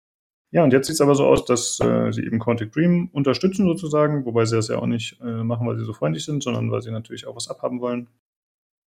Ja, 0.50 0.62
und 0.62 0.72
jetzt 0.72 0.86
sieht 0.86 0.94
es 0.94 1.00
aber 1.00 1.14
so 1.14 1.26
aus, 1.26 1.44
dass 1.44 1.80
äh, 1.80 2.12
sie 2.12 2.24
eben 2.24 2.38
Quantic 2.38 2.72
Dream 2.72 3.08
unterstützen 3.12 3.66
sozusagen, 3.66 4.24
wobei 4.24 4.44
sie 4.44 4.56
das 4.56 4.68
ja 4.68 4.78
auch 4.78 4.86
nicht 4.86 5.20
äh, 5.20 5.42
machen, 5.42 5.66
weil 5.66 5.76
sie 5.76 5.84
so 5.84 5.92
freundlich 5.92 6.24
sind, 6.24 6.42
sondern 6.42 6.70
weil 6.70 6.82
sie 6.82 6.92
natürlich 6.92 7.26
auch 7.26 7.34
was 7.34 7.48
abhaben 7.48 7.80
wollen. 7.80 8.08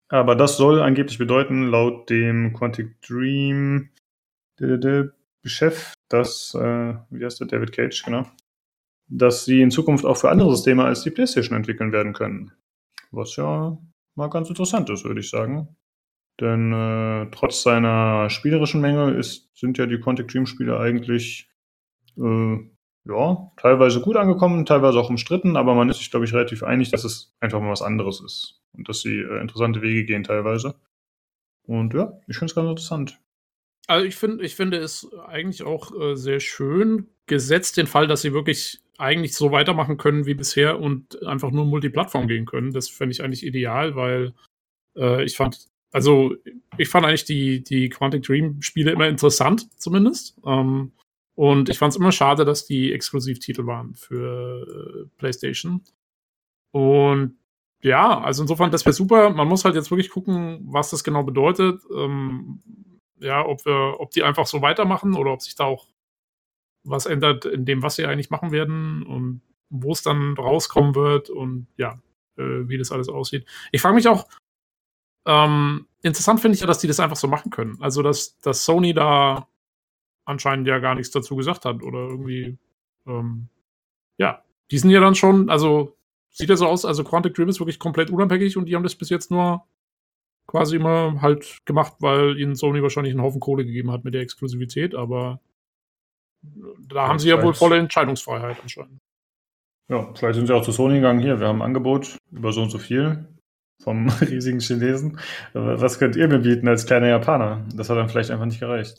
Aber 0.10 0.36
das 0.36 0.58
soll 0.58 0.82
angeblich 0.82 1.18
bedeuten, 1.18 1.68
laut 1.68 2.10
dem 2.10 2.54
Quantic 2.54 3.02
Dream 3.02 3.90
Chef, 5.46 5.94
dass, 6.10 6.54
äh, 6.54 6.96
wie 7.10 7.26
heißt 7.26 7.40
der, 7.40 7.48
David 7.48 7.72
Cage, 7.72 8.04
genau, 8.04 8.26
dass 9.08 9.46
sie 9.46 9.62
in 9.62 9.72
Zukunft 9.72 10.06
auch 10.06 10.18
für 10.18 10.30
andere 10.30 10.56
Systeme 10.56 10.84
als 10.84 11.04
die 11.04 11.12
PlayStation 11.12 11.58
entwickeln 11.58 11.92
werden 11.92 12.14
können. 12.14 12.52
Was 13.12 13.36
ja 13.36 13.78
mal 14.16 14.30
ganz 14.30 14.50
interessant 14.50 14.90
ist, 14.90 15.04
würde 15.04 15.20
ich 15.20 15.30
sagen. 15.30 15.76
Denn 16.40 16.74
äh, 16.74 17.30
trotz 17.32 17.64
seiner 17.64 18.30
spielerischen 18.30 18.82
Menge 18.82 19.12
ist, 19.12 19.56
sind 19.56 19.78
ja 19.78 19.86
die 19.86 20.00
Quantic 20.00 20.28
Dream 20.28 20.46
Spiele 20.46 20.80
eigentlich 20.80 21.50
äh, 22.18 22.58
ja, 23.06 23.52
teilweise 23.58 24.02
gut 24.02 24.16
angekommen, 24.16 24.66
teilweise 24.66 25.00
auch 25.00 25.10
umstritten, 25.10 25.58
aber 25.58 25.76
man 25.76 25.90
ist 25.90 25.98
sich, 25.98 26.10
glaube 26.10 26.26
ich, 26.26 26.34
relativ 26.34 26.64
einig, 26.64 26.90
dass 26.90 27.04
es 27.04 27.36
einfach 27.40 27.60
mal 27.60 27.72
was 27.72 27.82
anderes 27.82 28.22
ist 28.22 28.62
und 28.72 28.88
dass 28.88 29.02
sie 29.02 29.20
äh, 29.20 29.42
interessante 29.42 29.82
Wege 29.82 30.06
gehen 30.06 30.24
teilweise. 30.24 30.76
Und 31.64 31.94
ja, 31.94 32.20
ich 32.28 32.38
finde 32.38 32.52
es 32.52 32.56
ganz 32.56 32.70
interessant. 32.70 33.20
Also 33.88 34.06
ich 34.06 34.16
finde, 34.16 34.44
ich 34.46 34.56
finde 34.56 34.78
es 34.78 35.08
eigentlich 35.28 35.64
auch 35.64 35.92
äh, 36.00 36.16
sehr 36.16 36.40
schön, 36.40 37.08
gesetzt 37.26 37.78
den 37.78 37.88
Fall, 37.88 38.08
dass 38.08 38.22
sie 38.22 38.34
wirklich 38.34 38.82
eigentlich 38.98 39.34
so 39.34 39.52
weitermachen 39.52 39.98
können 39.98 40.26
wie 40.26 40.34
bisher 40.34 40.80
und 40.80 41.22
einfach 41.24 41.52
nur 41.52 41.66
Multiplattform 41.66 42.28
gehen 42.28 42.46
können. 42.46 42.72
Das 42.72 42.90
fände 42.90 43.12
ich 43.12 43.24
eigentlich 43.24 43.46
ideal, 43.46 43.96
weil 43.96 44.34
äh, 44.96 45.24
ich 45.24 45.36
fand, 45.36 45.68
also 45.94 46.36
ich 46.78 46.90
fand 46.90 47.06
eigentlich 47.06 47.24
die, 47.26 47.64
die 47.64 47.88
Quantic 47.88 48.24
Dream 48.24 48.62
Spiele 48.62 48.92
immer 48.92 49.08
interessant, 49.08 49.70
zumindest. 49.80 50.36
Ähm, 50.46 50.92
und 51.36 51.70
ich 51.70 51.78
fand 51.78 51.94
es 51.94 52.00
immer 52.00 52.12
schade, 52.12 52.46
dass 52.46 52.66
die 52.66 52.92
Exklusivtitel 52.92 53.66
waren 53.68 53.94
für 53.94 55.06
äh, 55.06 55.10
PlayStation. 55.18 55.82
Und 56.72 57.38
ja, 57.82 58.20
also 58.22 58.42
insofern, 58.42 58.72
das 58.72 58.86
wäre 58.86 58.94
super. 58.94 59.30
Man 59.30 59.48
muss 59.48 59.66
halt 59.66 59.76
jetzt 59.76 59.92
wirklich 59.92 60.10
gucken, 60.10 60.62
was 60.66 60.90
das 60.90 61.04
genau 61.04 61.24
bedeutet. 61.24 61.82
Ähm, 61.96 62.64
ja, 63.20 63.46
ob 63.46 63.64
wir, 63.66 64.00
ob 64.00 64.12
die 64.12 64.24
einfach 64.24 64.48
so 64.48 64.62
weitermachen 64.64 65.16
oder 65.16 65.32
ob 65.32 65.42
sich 65.44 65.56
da 65.56 65.66
auch 65.66 65.88
was 66.84 67.06
ändert 67.06 67.46
in 67.46 67.66
dem, 67.66 67.84
was 67.84 67.96
sie 67.96 68.06
eigentlich 68.06 68.32
machen 68.32 68.52
werden 68.52 69.04
und 69.04 69.42
wo 69.70 69.92
es 69.92 70.02
dann 70.02 70.34
rauskommen 70.34 70.96
wird 70.96 71.30
und 71.30 71.68
ja, 71.78 72.02
äh, 72.38 72.68
wie 72.68 72.78
das 72.78 72.92
alles 72.92 73.10
aussieht. 73.10 73.46
Ich 73.72 73.82
frage 73.82 73.96
mich 73.96 74.08
auch, 74.08 74.28
ähm, 75.26 75.88
interessant 76.02 76.42
finde 76.42 76.56
ich 76.56 76.62
ja, 76.62 76.68
dass 76.68 76.80
die 76.80 76.88
das 76.88 77.00
einfach 77.00 77.16
so 77.16 77.28
machen 77.28 77.52
können. 77.52 77.78
Also, 77.82 78.02
dass, 78.02 78.40
dass 78.40 78.66
Sony 78.66 78.94
da 78.94 79.48
anscheinend 80.26 80.68
ja 80.68 80.80
gar 80.80 80.96
nichts 80.96 81.12
dazu 81.12 81.36
gesagt 81.36 81.66
hat 81.66 81.82
oder 81.84 82.00
irgendwie, 82.00 82.58
ähm, 83.08 83.48
ja, 84.18 84.44
die 84.72 84.78
sind 84.78 84.92
ja 84.92 85.00
dann 85.00 85.16
schon, 85.16 85.50
also 85.50 85.96
sieht 86.30 86.50
ja 86.50 86.56
so 86.56 86.68
aus, 86.68 86.86
also 86.86 87.04
Quantic 87.04 87.34
Dream 87.34 87.50
ist 87.50 87.60
wirklich 87.60 87.80
komplett 87.80 88.10
unabhängig 88.10 88.58
und 88.58 88.66
die 88.66 88.76
haben 88.76 88.84
das 88.84 88.96
bis 88.96 89.10
jetzt 89.10 89.32
nur 89.32 89.66
quasi 90.48 90.78
immer 90.78 91.22
halt 91.22 91.62
gemacht, 91.66 91.94
weil 92.00 92.38
ihnen 92.40 92.56
Sony 92.56 92.82
wahrscheinlich 92.82 93.14
einen 93.14 93.22
Haufen 93.22 93.40
Kohle 93.40 93.66
gegeben 93.66 93.92
hat 93.92 94.04
mit 94.04 94.14
der 94.14 94.22
Exklusivität, 94.22 94.96
aber 94.96 95.40
da 96.42 96.96
ja, 96.96 97.08
haben 97.08 97.20
sie 97.20 97.30
ja 97.30 97.42
wohl 97.42 97.54
volle 97.54 97.78
Entscheidungsfreiheit 97.78 98.58
anscheinend. 98.62 99.00
Ja, 99.90 100.14
vielleicht 100.16 100.36
sind 100.36 100.48
sie 100.48 100.56
auch 100.56 100.64
zu 100.64 100.72
Sony 100.72 100.96
gegangen. 100.96 101.20
Hier, 101.20 101.40
wir 101.40 101.48
haben 101.48 101.62
ein 101.62 101.68
Angebot 101.68 102.18
über 102.32 102.52
so 102.52 102.62
und 102.62 102.70
so 102.70 102.80
viel 102.80 103.28
vom 103.82 104.10
riesigen 104.22 104.60
Chinesen. 104.60 105.20
Was 105.54 106.00
könnt 106.00 106.16
ihr 106.16 106.28
mir 106.28 106.40
bieten 106.40 106.68
als 106.68 106.86
kleiner 106.86 107.08
Japaner? 107.08 107.66
Das 107.74 107.90
hat 107.90 107.98
dann 107.98 108.10
vielleicht 108.10 108.32
einfach 108.32 108.46
nicht 108.46 108.60
gereicht. 108.60 108.98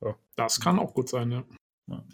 So. 0.00 0.14
Das 0.36 0.60
kann 0.60 0.78
auch 0.78 0.94
gut 0.94 1.08
sein, 1.08 1.30
ja. 1.30 1.44
ja. 1.88 2.04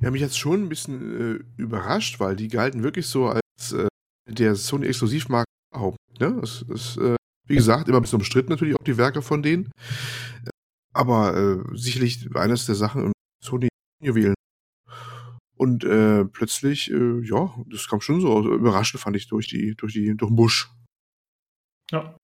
Ja, 0.00 0.10
mich 0.10 0.20
jetzt 0.20 0.38
schon 0.38 0.64
ein 0.64 0.68
bisschen 0.68 1.36
äh, 1.36 1.62
überrascht, 1.62 2.18
weil 2.18 2.34
die 2.34 2.48
galten 2.48 2.82
wirklich 2.82 3.06
so 3.06 3.28
als 3.28 3.72
äh, 3.72 3.86
der 4.28 4.56
Sony-Exklusivmarkt 4.56 5.46
überhaupt. 5.72 5.98
Ne? 6.18 6.38
Das 6.40 6.62
ist, 6.62 6.96
äh, 6.96 7.14
wie 7.46 7.54
gesagt, 7.54 7.88
immer 7.88 7.98
ein 7.98 8.02
bisschen 8.02 8.18
umstritten 8.18 8.50
natürlich 8.50 8.74
auch 8.74 8.84
die 8.84 8.96
Werke 8.96 9.22
von 9.22 9.44
denen. 9.44 9.70
Aber 10.92 11.36
äh, 11.36 11.76
sicherlich 11.76 12.28
eines 12.34 12.66
der 12.66 12.74
Sachen 12.74 13.12
Sony 13.44 13.68
Juwelen. 14.02 14.34
Und 15.62 15.84
äh, 15.84 16.24
plötzlich, 16.24 16.90
äh, 16.90 17.20
ja, 17.22 17.54
das 17.70 17.88
kam 17.88 18.00
schon 18.00 18.20
so 18.20 18.52
überraschend, 18.52 19.00
fand 19.00 19.14
ich, 19.14 19.28
durch 19.28 19.46
die, 19.46 19.76
durch 19.76 19.92
die, 19.92 20.16
durch 20.16 20.28
den 20.28 20.34
Busch. 20.34 20.68
Ja. 21.92 22.16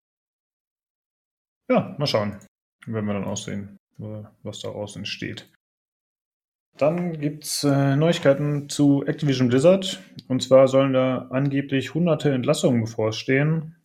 Ja, 1.70 1.94
mal 2.00 2.08
schauen. 2.08 2.40
Werden 2.84 3.06
wir 3.06 3.12
dann 3.12 3.22
aussehen, 3.22 3.76
was 3.96 4.58
daraus 4.58 4.96
entsteht. 4.96 5.52
Dann 6.78 7.20
gibt 7.20 7.44
es 7.44 7.62
äh, 7.62 7.94
Neuigkeiten 7.94 8.68
zu 8.68 9.04
Activision 9.06 9.46
Blizzard. 9.46 10.02
Und 10.26 10.42
zwar 10.42 10.66
sollen 10.66 10.92
da 10.92 11.28
angeblich 11.30 11.94
hunderte 11.94 12.32
Entlassungen 12.32 12.80
bevorstehen. 12.80 13.76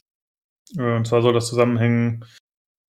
Äh, 0.76 0.96
und 0.96 1.06
zwar 1.06 1.22
soll 1.22 1.34
das 1.34 1.48
zusammenhängen 1.48 2.26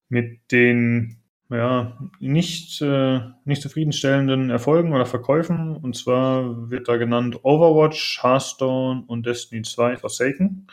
mit 0.09 0.51
den 0.51 1.21
ja, 1.49 1.97
nicht, 2.19 2.81
äh, 2.81 3.21
nicht 3.43 3.61
zufriedenstellenden 3.61 4.49
Erfolgen 4.49 4.93
oder 4.93 5.05
Verkäufen. 5.05 5.75
Und 5.75 5.95
zwar 5.95 6.69
wird 6.69 6.87
da 6.87 6.97
genannt 6.97 7.39
Overwatch, 7.43 8.23
Hearthstone 8.23 9.03
und 9.07 9.25
Destiny 9.25 9.61
2 9.61 9.97
Forsaken. 9.97 10.67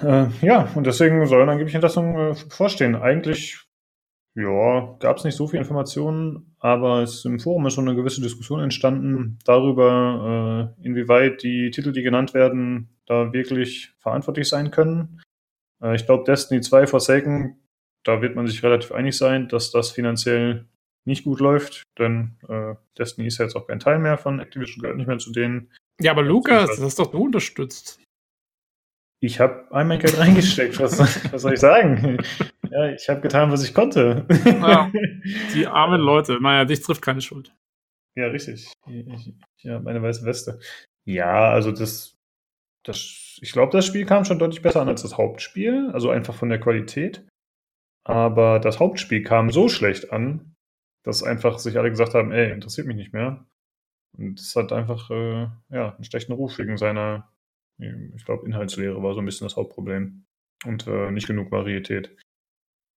Äh, 0.00 0.28
ja, 0.40 0.68
und 0.74 0.86
deswegen 0.86 1.26
sollen 1.26 1.48
angeblich 1.48 1.74
Entlassungen 1.74 2.16
äh, 2.16 2.44
bevorstehen. 2.44 2.96
Eigentlich 2.96 3.66
ja, 4.34 4.96
gab 4.98 5.18
es 5.18 5.24
nicht 5.24 5.36
so 5.36 5.46
viele 5.46 5.60
Informationen, 5.60 6.54
aber 6.58 7.02
es 7.02 7.24
im 7.26 7.38
Forum 7.38 7.66
ist 7.66 7.74
schon 7.74 7.86
eine 7.86 7.96
gewisse 7.96 8.22
Diskussion 8.22 8.60
entstanden 8.60 9.38
darüber, 9.44 10.72
äh, 10.80 10.86
inwieweit 10.86 11.42
die 11.42 11.70
Titel, 11.70 11.92
die 11.92 12.02
genannt 12.02 12.32
werden, 12.32 12.88
da 13.06 13.32
wirklich 13.34 13.92
verantwortlich 13.98 14.48
sein 14.48 14.70
können. 14.70 15.20
Äh, 15.82 15.96
ich 15.96 16.06
glaube, 16.06 16.24
Destiny 16.24 16.62
2 16.62 16.86
Forsaken, 16.86 17.58
da 18.04 18.22
wird 18.22 18.36
man 18.36 18.46
sich 18.46 18.62
relativ 18.62 18.92
einig 18.92 19.16
sein, 19.16 19.48
dass 19.48 19.70
das 19.70 19.90
finanziell 19.90 20.66
nicht 21.04 21.24
gut 21.24 21.40
läuft, 21.40 21.82
denn 21.98 22.36
äh, 22.48 22.74
Destiny 22.98 23.26
ist 23.26 23.38
ja 23.38 23.44
jetzt 23.44 23.56
auch 23.56 23.66
kein 23.66 23.80
Teil 23.80 23.98
mehr 23.98 24.18
von 24.18 24.40
Activision, 24.40 24.82
gehört 24.82 24.96
nicht 24.96 25.08
mehr 25.08 25.18
zu 25.18 25.32
denen. 25.32 25.70
Ja, 26.00 26.12
aber 26.12 26.22
Lukas, 26.22 26.70
das 26.70 26.80
hast 26.80 26.98
doch 26.98 27.10
du 27.10 27.24
unterstützt. 27.24 28.00
Ich 29.20 29.38
habe 29.38 29.66
einmal 29.70 29.98
Geld 29.98 30.18
reingesteckt, 30.18 30.80
was, 30.80 30.98
was 31.32 31.42
soll 31.42 31.54
ich 31.54 31.60
sagen? 31.60 32.18
Ja, 32.70 32.88
ich 32.88 33.08
habe 33.08 33.20
getan, 33.20 33.52
was 33.52 33.62
ich 33.62 33.74
konnte. 33.74 34.26
Ja, 34.44 34.90
die 35.54 35.66
armen 35.66 36.00
Leute. 36.00 36.40
Naja, 36.40 36.64
dich 36.64 36.80
trifft 36.80 37.02
keine 37.02 37.20
Schuld. 37.20 37.54
Ja, 38.16 38.26
richtig. 38.26 38.72
Ich, 38.86 39.34
ja, 39.58 39.78
meine 39.78 40.02
weiße 40.02 40.24
Weste. 40.24 40.58
Ja, 41.04 41.50
also 41.50 41.70
das, 41.70 42.16
das 42.82 43.38
ich 43.40 43.52
glaube, 43.52 43.72
das 43.72 43.86
Spiel 43.86 44.06
kam 44.06 44.24
schon 44.24 44.38
deutlich 44.38 44.62
besser 44.62 44.82
an 44.82 44.88
als 44.88 45.02
das 45.02 45.16
Hauptspiel, 45.16 45.90
also 45.92 46.10
einfach 46.10 46.34
von 46.34 46.48
der 46.48 46.60
Qualität. 46.60 47.24
Aber 48.04 48.58
das 48.58 48.80
Hauptspiel 48.80 49.22
kam 49.22 49.50
so 49.50 49.68
schlecht 49.68 50.12
an, 50.12 50.56
dass 51.04 51.22
einfach 51.22 51.58
sich 51.58 51.78
alle 51.78 51.90
gesagt 51.90 52.14
haben, 52.14 52.32
ey, 52.32 52.52
interessiert 52.52 52.86
mich 52.86 52.96
nicht 52.96 53.12
mehr. 53.12 53.46
Und 54.16 54.40
es 54.40 54.54
hat 54.56 54.72
einfach 54.72 55.10
äh, 55.10 55.48
ja, 55.70 55.94
einen 55.94 56.04
schlechten 56.04 56.32
Ruf 56.32 56.58
wegen 56.58 56.76
seiner 56.76 57.32
ich 57.78 58.24
glaube, 58.24 58.46
Inhaltslehre 58.46 59.02
war 59.02 59.14
so 59.14 59.20
ein 59.20 59.24
bisschen 59.24 59.46
das 59.46 59.56
Hauptproblem. 59.56 60.24
Und 60.64 60.86
äh, 60.86 61.10
nicht 61.10 61.26
genug 61.26 61.50
Varietät. 61.50 62.16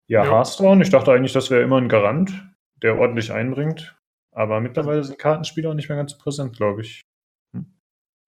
Ja, 0.07 0.25
ja, 0.25 0.31
Hearthstone, 0.31 0.83
ich 0.83 0.91
dachte 0.91 1.13
eigentlich, 1.13 1.33
das 1.33 1.51
wäre 1.51 1.63
immer 1.63 1.79
ein 1.79 1.89
Garant, 1.89 2.47
der 2.83 2.99
ordentlich 2.99 3.33
einbringt. 3.33 3.97
Aber 4.33 4.61
mittlerweile 4.61 5.03
sind 5.03 5.19
Kartenspiele 5.19 5.71
auch 5.71 5.75
nicht 5.75 5.89
mehr 5.89 5.97
ganz 5.97 6.13
so 6.13 6.19
präsent, 6.19 6.57
glaube 6.57 6.83
ich. 6.83 7.01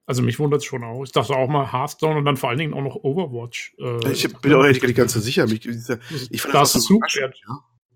Also 0.07 0.22
mich 0.22 0.38
wundert 0.38 0.61
es 0.61 0.64
schon 0.64 0.84
auch. 0.84 1.02
Ich 1.02 1.11
dachte 1.11 1.34
auch 1.34 1.48
mal 1.48 1.72
Hearthstone 1.72 2.18
und 2.18 2.24
dann 2.24 2.36
vor 2.36 2.48
allen 2.48 2.59
Dingen 2.59 2.74
auch 2.74 2.82
noch 2.82 2.94
Overwatch. 2.94 3.74
Äh, 3.78 4.12
ich 4.12 4.32
bin 4.38 4.54
auch 4.54 4.62
nicht 4.62 4.80
ganz 4.94 5.12
so 5.12 5.20
sicher. 5.20 5.44
Ich, 5.46 5.66
ich 5.66 6.42
fand 6.42 6.54
das, 6.54 6.72
das 6.74 6.84
so 6.84 7.00
ja. 7.18 7.30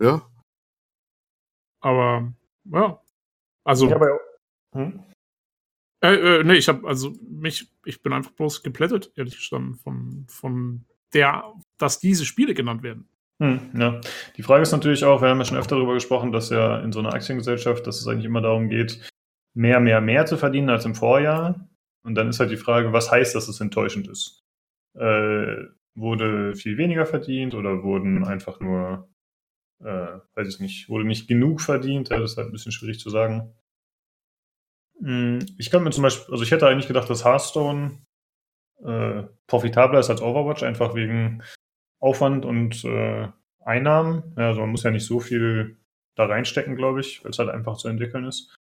ja. 0.00 0.30
Aber 1.80 2.32
ja. 2.64 3.00
Also. 3.64 3.88
Ja, 3.88 3.96
aber, 3.96 4.18
hm? 4.74 5.04
Äh, 6.02 6.14
äh, 6.14 6.44
nee, 6.44 6.54
ich 6.54 6.68
habe 6.68 6.86
also 6.88 7.12
mich, 7.28 7.70
ich 7.84 8.02
bin 8.02 8.12
einfach 8.12 8.32
bloß 8.32 8.62
geplättet, 8.62 9.12
ehrlich 9.16 9.36
gestanden, 9.36 9.76
von, 9.76 10.24
von 10.28 10.84
der, 11.12 11.44
dass 11.78 11.98
diese 12.00 12.24
Spiele 12.24 12.54
genannt 12.54 12.82
werden. 12.82 13.08
Hm, 13.38 13.70
ja. 13.78 14.00
Die 14.36 14.42
Frage 14.42 14.62
ist 14.62 14.72
natürlich 14.72 15.04
auch, 15.04 15.22
wir 15.22 15.28
haben 15.28 15.38
ja 15.38 15.44
schon 15.44 15.58
öfter 15.58 15.76
darüber 15.76 15.94
gesprochen, 15.94 16.32
dass 16.32 16.50
ja 16.50 16.78
in 16.80 16.92
so 16.92 17.00
einer 17.00 17.14
Aktiengesellschaft, 17.14 17.86
dass 17.86 18.00
es 18.00 18.06
eigentlich 18.06 18.24
immer 18.26 18.40
darum 18.40 18.68
geht, 18.68 19.08
mehr, 19.54 19.80
mehr, 19.80 20.00
mehr 20.00 20.26
zu 20.26 20.36
verdienen 20.36 20.70
als 20.70 20.84
im 20.84 20.94
Vorjahr. 20.94 21.68
Und 22.02 22.14
dann 22.14 22.28
ist 22.28 22.40
halt 22.40 22.50
die 22.50 22.56
Frage, 22.56 22.92
was 22.92 23.10
heißt, 23.10 23.34
dass 23.34 23.48
es 23.48 23.60
enttäuschend 23.60 24.08
ist? 24.08 24.42
Äh, 24.94 25.56
wurde 25.94 26.54
viel 26.54 26.78
weniger 26.78 27.06
verdient 27.06 27.54
oder 27.54 27.82
wurden 27.82 28.24
einfach 28.24 28.60
nur, 28.60 29.08
äh, 29.80 30.18
weiß 30.34 30.48
ich 30.48 30.60
nicht, 30.60 30.88
wurde 30.88 31.04
nicht 31.04 31.28
genug 31.28 31.60
verdient? 31.60 32.10
Ja, 32.10 32.18
das 32.18 32.32
ist 32.32 32.36
halt 32.38 32.48
ein 32.48 32.52
bisschen 32.52 32.72
schwierig 32.72 33.00
zu 33.00 33.10
sagen. 33.10 33.52
Hm, 35.00 35.44
ich 35.58 35.70
kann 35.70 35.82
mir 35.82 35.90
zum 35.90 36.02
Beispiel, 36.02 36.32
also 36.32 36.44
ich 36.44 36.50
hätte 36.50 36.68
eigentlich 36.68 36.88
gedacht, 36.88 37.08
dass 37.08 37.24
Hearthstone 37.24 37.98
äh, 38.84 39.24
profitabler 39.46 40.00
ist 40.00 40.10
als 40.10 40.22
Overwatch, 40.22 40.62
einfach 40.62 40.94
wegen 40.94 41.42
Aufwand 42.00 42.44
und 42.44 42.84
äh, 42.84 43.28
Einnahmen. 43.60 44.34
Ja, 44.36 44.48
also 44.48 44.60
man 44.60 44.70
muss 44.70 44.82
ja 44.82 44.90
nicht 44.90 45.06
so 45.06 45.20
viel 45.20 45.78
da 46.16 46.26
reinstecken, 46.26 46.76
glaube 46.76 47.00
ich, 47.00 47.22
weil 47.24 47.30
es 47.30 47.38
halt 47.38 47.50
einfach 47.50 47.76
zu 47.76 47.88
entwickeln 47.88 48.24
ist. 48.24 48.54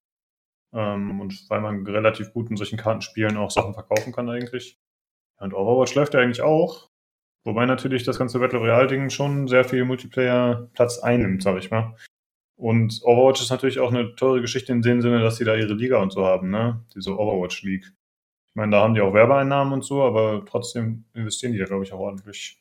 Ähm, 0.76 1.20
und 1.20 1.48
weil 1.48 1.62
man 1.62 1.86
relativ 1.86 2.32
gut 2.34 2.50
in 2.50 2.56
solchen 2.56 2.76
Kartenspielen 2.76 3.38
auch 3.38 3.50
Sachen 3.50 3.72
verkaufen 3.72 4.12
kann 4.12 4.28
eigentlich. 4.28 4.78
Und 5.38 5.54
Overwatch 5.54 5.94
läuft 5.94 6.12
ja 6.14 6.20
eigentlich 6.20 6.42
auch. 6.42 6.90
Wobei 7.44 7.64
natürlich 7.64 8.04
das 8.04 8.18
ganze 8.18 8.38
Battle 8.38 8.58
Royale-Ding 8.58 9.08
schon 9.08 9.48
sehr 9.48 9.64
viel 9.64 9.84
Multiplayer-Platz 9.84 10.98
einnimmt, 10.98 11.42
sag 11.42 11.56
ich 11.58 11.70
mal. 11.70 11.96
Und 12.56 13.00
Overwatch 13.04 13.40
ist 13.40 13.50
natürlich 13.50 13.78
auch 13.78 13.90
eine 13.90 14.14
teure 14.16 14.40
Geschichte 14.40 14.72
in 14.72 14.82
dem 14.82 15.00
Sinne, 15.00 15.20
dass 15.20 15.36
sie 15.36 15.44
da 15.44 15.54
ihre 15.54 15.74
Liga 15.74 16.02
und 16.02 16.12
so 16.12 16.26
haben, 16.26 16.50
ne? 16.50 16.84
Diese 16.94 17.18
Overwatch 17.18 17.62
League. 17.62 17.92
Ich 18.48 18.54
meine, 18.54 18.72
da 18.72 18.82
haben 18.82 18.94
die 18.94 19.00
auch 19.00 19.14
Werbeeinnahmen 19.14 19.72
und 19.72 19.84
so, 19.84 20.02
aber 20.02 20.44
trotzdem 20.46 21.04
investieren 21.14 21.52
die 21.52 21.58
ja, 21.58 21.66
glaube 21.66 21.84
ich, 21.84 21.92
auch 21.92 22.00
ordentlich. 22.00 22.60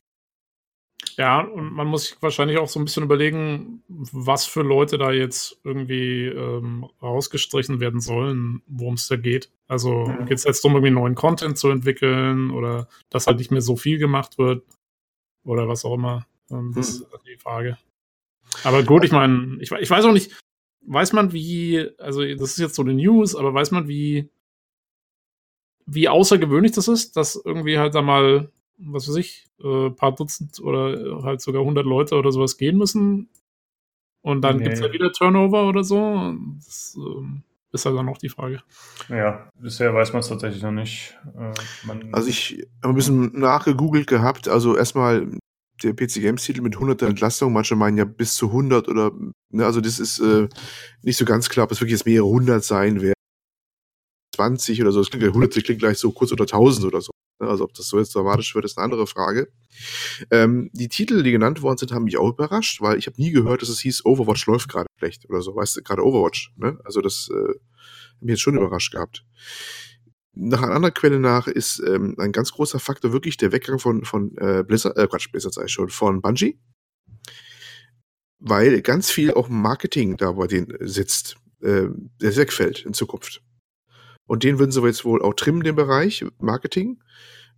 Ja, 1.17 1.41
und 1.41 1.71
man 1.71 1.87
muss 1.87 2.05
sich 2.05 2.21
wahrscheinlich 2.21 2.57
auch 2.57 2.67
so 2.67 2.79
ein 2.79 2.85
bisschen 2.85 3.03
überlegen, 3.03 3.83
was 3.87 4.45
für 4.45 4.63
Leute 4.63 4.97
da 4.97 5.11
jetzt 5.11 5.59
irgendwie 5.63 6.25
ähm, 6.25 6.89
rausgestrichen 7.01 7.79
werden 7.79 8.01
sollen, 8.01 8.61
worum 8.67 8.95
es 8.95 9.07
da 9.07 9.15
geht. 9.15 9.49
Also 9.67 10.07
mhm. 10.07 10.25
geht 10.25 10.37
es 10.37 10.43
jetzt 10.43 10.63
darum, 10.63 10.75
irgendwie 10.75 10.93
neuen 10.93 11.15
Content 11.15 11.57
zu 11.57 11.69
entwickeln 11.69 12.51
oder 12.51 12.89
dass 13.09 13.27
halt 13.27 13.37
nicht 13.37 13.51
mehr 13.51 13.61
so 13.61 13.77
viel 13.77 13.97
gemacht 13.97 14.37
wird 14.37 14.63
oder 15.43 15.67
was 15.67 15.85
auch 15.85 15.93
immer. 15.93 16.25
Ähm, 16.51 16.73
das 16.75 16.99
mhm. 16.99 17.05
ist 17.05 17.25
die 17.25 17.37
Frage. 17.37 17.77
Aber 18.63 18.83
gut, 18.83 19.05
ich 19.05 19.11
meine, 19.11 19.57
ich, 19.61 19.71
ich 19.71 19.89
weiß 19.89 20.05
auch 20.05 20.13
nicht, 20.13 20.31
weiß 20.81 21.13
man 21.13 21.31
wie, 21.31 21.87
also 21.97 22.23
das 22.23 22.51
ist 22.51 22.59
jetzt 22.59 22.75
so 22.75 22.81
eine 22.81 22.93
News, 22.93 23.35
aber 23.35 23.53
weiß 23.53 23.71
man 23.71 23.87
wie, 23.87 24.29
wie 25.85 26.09
außergewöhnlich 26.09 26.73
das 26.73 26.87
ist, 26.87 27.15
dass 27.15 27.35
irgendwie 27.35 27.77
halt 27.77 27.95
da 27.95 28.01
mal 28.01 28.51
was 28.77 29.07
weiß 29.07 29.15
ich, 29.15 29.47
äh, 29.63 29.89
paar 29.89 30.13
Dutzend 30.15 30.59
oder 30.59 31.23
halt 31.23 31.41
sogar 31.41 31.61
100 31.61 31.85
Leute 31.85 32.15
oder 32.15 32.31
sowas 32.31 32.57
gehen 32.57 32.77
müssen. 32.77 33.29
Und 34.21 34.41
dann 34.41 34.57
nee. 34.57 34.63
gibt 34.63 34.75
es 34.75 34.81
ja 34.81 34.91
wieder 34.91 35.11
Turnover 35.11 35.67
oder 35.67 35.83
so. 35.83 36.33
Das 36.57 36.97
ähm, 36.97 37.43
ist 37.71 37.85
halt 37.85 37.95
dann 37.95 38.09
auch 38.09 38.17
die 38.17 38.29
Frage. 38.29 38.61
Ja, 39.09 39.49
bisher 39.59 39.93
weiß 39.93 40.13
man 40.13 40.21
es 40.21 40.29
tatsächlich 40.29 40.63
noch 40.63 40.71
nicht. 40.71 41.15
Äh, 41.37 41.53
also 42.11 42.27
ich 42.27 42.65
habe 42.81 42.93
ein 42.93 42.95
bisschen 42.95 43.39
nachgegoogelt 43.39 44.07
gehabt. 44.07 44.47
Also 44.47 44.75
erstmal 44.75 45.27
der 45.83 45.93
PC 45.93 46.21
Games 46.21 46.43
Titel 46.43 46.61
mit 46.61 46.73
100 46.73 47.03
Entlastung. 47.03 47.53
Manche 47.53 47.75
meinen 47.75 47.97
ja 47.97 48.05
bis 48.05 48.35
zu 48.35 48.47
100 48.47 48.87
oder, 48.87 49.11
ne, 49.51 49.65
also 49.65 49.81
das 49.81 49.99
ist 49.99 50.19
äh, 50.19 50.47
nicht 51.03 51.17
so 51.17 51.25
ganz 51.25 51.49
klar, 51.49 51.65
ob 51.65 51.71
es 51.71 51.79
wirklich 51.79 51.97
jetzt 51.97 52.05
mehrere 52.05 52.27
100 52.27 52.63
sein 52.63 53.01
werden. 53.01 53.13
20 54.35 54.81
oder 54.81 54.91
so. 54.91 54.99
Das 54.99 55.09
klingt, 55.09 55.23
100 55.23 55.63
klingt 55.63 55.79
gleich 55.79 55.97
so 55.97 56.11
kurz 56.11 56.31
unter 56.31 56.43
1000 56.43 56.85
oder 56.85 57.01
so. 57.01 57.11
Ne, 57.39 57.47
also 57.47 57.65
ob 57.65 57.73
das 57.73 57.87
so 57.87 57.99
jetzt 57.99 58.15
dramatisch 58.15 58.55
wird, 58.55 58.65
ist 58.65 58.77
eine 58.77 58.85
andere 58.85 59.07
Frage. 59.07 59.51
Ähm, 60.31 60.69
die 60.73 60.87
Titel, 60.87 61.21
die 61.23 61.31
genannt 61.31 61.61
worden 61.61 61.77
sind, 61.77 61.91
haben 61.91 62.05
mich 62.05 62.17
auch 62.17 62.29
überrascht, 62.29 62.81
weil 62.81 62.97
ich 62.97 63.07
habe 63.07 63.21
nie 63.21 63.31
gehört, 63.31 63.61
dass 63.61 63.69
es 63.69 63.79
hieß, 63.79 64.05
Overwatch 64.05 64.45
läuft 64.45 64.69
gerade 64.69 64.87
schlecht 64.97 65.29
oder 65.29 65.41
so. 65.41 65.55
Weißt 65.55 65.77
du, 65.77 65.83
gerade 65.83 66.05
Overwatch. 66.05 66.53
Ne? 66.55 66.79
Also 66.85 67.01
das 67.01 67.29
äh, 67.31 67.49
hat 67.49 68.21
mich 68.21 68.31
jetzt 68.31 68.41
schon 68.41 68.55
überrascht 68.55 68.93
gehabt. 68.93 69.25
Nach 70.33 70.61
einer 70.61 70.75
anderen 70.75 70.93
Quelle 70.93 71.19
nach 71.19 71.47
ist 71.47 71.79
ähm, 71.79 72.15
ein 72.19 72.31
ganz 72.31 72.51
großer 72.51 72.79
Faktor 72.79 73.13
wirklich 73.13 73.37
der 73.37 73.51
Weggang 73.51 73.79
von, 73.79 74.03
von 74.03 74.35
äh, 74.37 74.63
Blizzard, 74.63 74.97
äh, 74.97 75.07
Quatsch, 75.07 75.31
Blizzard 75.31 75.53
sei 75.53 75.67
schon, 75.67 75.89
von 75.89 76.21
Bungie. 76.21 76.59
Weil 78.39 78.81
ganz 78.81 79.09
viel 79.09 79.33
auch 79.33 79.47
Marketing 79.47 80.17
da 80.17 80.33
bei 80.33 80.47
denen 80.47 80.75
sitzt, 80.81 81.37
äh, 81.61 81.87
der 82.21 82.35
wegfällt 82.35 82.85
in 82.85 82.93
Zukunft. 82.93 83.41
Und 84.27 84.43
den 84.43 84.59
würden 84.59 84.71
sie 84.71 84.81
jetzt 84.85 85.05
wohl 85.05 85.21
auch 85.21 85.33
trimmen, 85.33 85.63
den 85.63 85.75
Bereich 85.75 86.25
Marketing, 86.39 87.01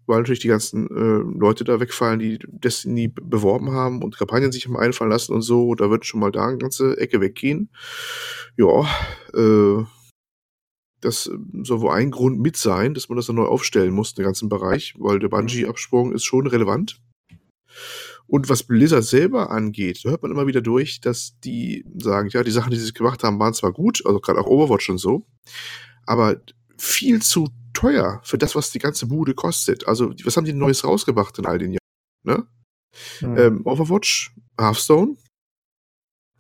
weil 0.06 0.20
natürlich 0.20 0.40
die 0.40 0.48
ganzen 0.48 0.88
äh, 0.88 1.40
Leute 1.40 1.64
da 1.64 1.80
wegfallen, 1.80 2.20
die 2.20 2.40
Destiny 2.48 3.08
beworben 3.08 3.72
haben 3.72 4.02
und 4.04 4.18
Kampagnen 4.18 4.52
sich 4.52 4.66
haben 4.66 4.78
einfallen 4.78 5.12
lassen 5.12 5.34
und 5.34 5.42
so. 5.42 5.76
Da 5.76 5.90
wird 5.90 6.06
schon 6.06 6.20
mal 6.20 6.32
da 6.32 6.48
eine 6.48 6.58
ganze 6.58 6.98
Ecke 6.98 7.22
weggehen. 7.22 7.70
Ja, 8.58 8.88
äh, 9.34 9.84
das 11.02 11.30
soll 11.64 11.82
wohl 11.82 11.92
ein 11.92 12.12
Grund 12.12 12.40
mit 12.40 12.58
sein, 12.58 12.94
dass 12.94 13.08
man 13.08 13.18
das 13.18 13.28
dann 13.28 13.36
neu 13.36 13.46
aufstellen 13.46 13.94
muss, 13.94 14.16
den 14.16 14.26
ganzen 14.26 14.50
Bereich, 14.50 14.96
weil 14.98 15.20
der 15.20 15.30
Bungee-Absprung 15.30 16.12
ist 16.14 16.24
schon 16.24 16.48
relevant. 16.48 17.00
Und 18.26 18.50
was 18.50 18.64
Blizzard 18.64 19.04
selber 19.04 19.52
angeht, 19.52 20.02
da 20.04 20.10
hört 20.10 20.22
man 20.22 20.32
immer 20.32 20.48
wieder 20.48 20.62
durch, 20.62 21.00
dass 21.00 21.40
die 21.44 21.86
sagen, 21.98 22.30
ja, 22.30 22.44
die 22.44 22.52
Sachen, 22.52 22.72
die 22.72 22.78
sie 22.78 22.92
gemacht 22.92 23.24
haben, 23.24 23.40
waren 23.40 23.54
zwar 23.54 23.72
gut, 23.72 24.06
also 24.06 24.20
gerade 24.20 24.40
auch 24.40 24.48
Overwatch 24.48 24.90
und 24.90 24.98
so, 24.98 25.26
aber 26.06 26.42
viel 26.78 27.22
zu 27.22 27.50
teuer 27.74 28.22
für 28.24 28.38
das, 28.38 28.56
was 28.56 28.72
die 28.72 28.80
ganze 28.80 29.08
Bude 29.08 29.34
kostet. 29.34 29.88
Also, 29.88 30.14
was 30.24 30.38
haben 30.38 30.46
die 30.46 30.54
Neues 30.54 30.84
rausgebracht 30.84 31.38
in 31.40 31.46
all 31.46 31.60
den 31.60 31.74
Jahren? 31.74 31.78
Ne? 32.24 32.48
Mhm. 33.22 33.38
Ähm, 33.38 33.62
Overwatch, 33.66 34.34
Hearthstone, 34.60 35.18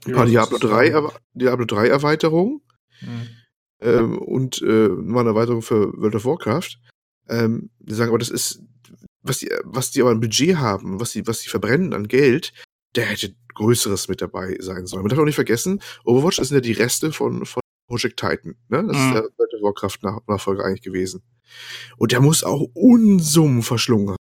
ein 0.05 0.13
paar 0.13 0.25
Diablo 0.25 0.57
3, 0.57 1.09
Diablo 1.33 1.65
3 1.65 1.87
Erweiterungen 1.87 2.61
mhm. 3.01 3.27
ähm, 3.81 4.17
und 4.19 4.61
äh, 4.61 4.89
mal 4.89 5.21
eine 5.21 5.29
Erweiterung 5.29 5.61
für 5.61 5.93
World 5.93 6.15
of 6.15 6.25
Warcraft. 6.25 6.77
Ähm, 7.29 7.69
die 7.79 7.93
sagen 7.93 8.09
aber, 8.09 8.19
das 8.19 8.29
ist, 8.29 8.63
was 9.21 9.39
die, 9.39 9.51
was 9.63 9.91
die 9.91 10.01
aber 10.01 10.11
ein 10.11 10.19
Budget 10.19 10.57
haben, 10.57 10.99
was 10.99 11.11
die, 11.11 11.27
was 11.27 11.41
die 11.41 11.49
verbrennen 11.49 11.93
an 11.93 12.07
Geld, 12.07 12.53
der 12.95 13.05
hätte 13.05 13.35
Größeres 13.53 14.07
mit 14.07 14.21
dabei 14.21 14.57
sein 14.59 14.85
sollen. 14.85 15.03
Man 15.03 15.09
darf 15.09 15.19
auch 15.19 15.25
nicht 15.25 15.35
vergessen, 15.35 15.81
Overwatch 16.05 16.37
sind 16.37 16.55
ja 16.55 16.61
die 16.61 16.73
Reste 16.73 17.11
von, 17.11 17.45
von 17.45 17.61
Project 17.87 18.19
Titan. 18.19 18.55
Ne? 18.69 18.85
Das 18.87 18.97
mhm. 18.97 19.07
ist 19.07 19.13
der 19.13 19.23
World 19.37 19.53
of 19.53 19.61
Warcraft-Nachfolger 19.61 20.65
eigentlich 20.65 20.81
gewesen. 20.81 21.23
Und 21.97 22.11
der 22.11 22.21
muss 22.21 22.43
auch 22.43 22.67
Unsummen 22.73 23.63
verschlungen 23.63 24.09
haben. 24.09 24.17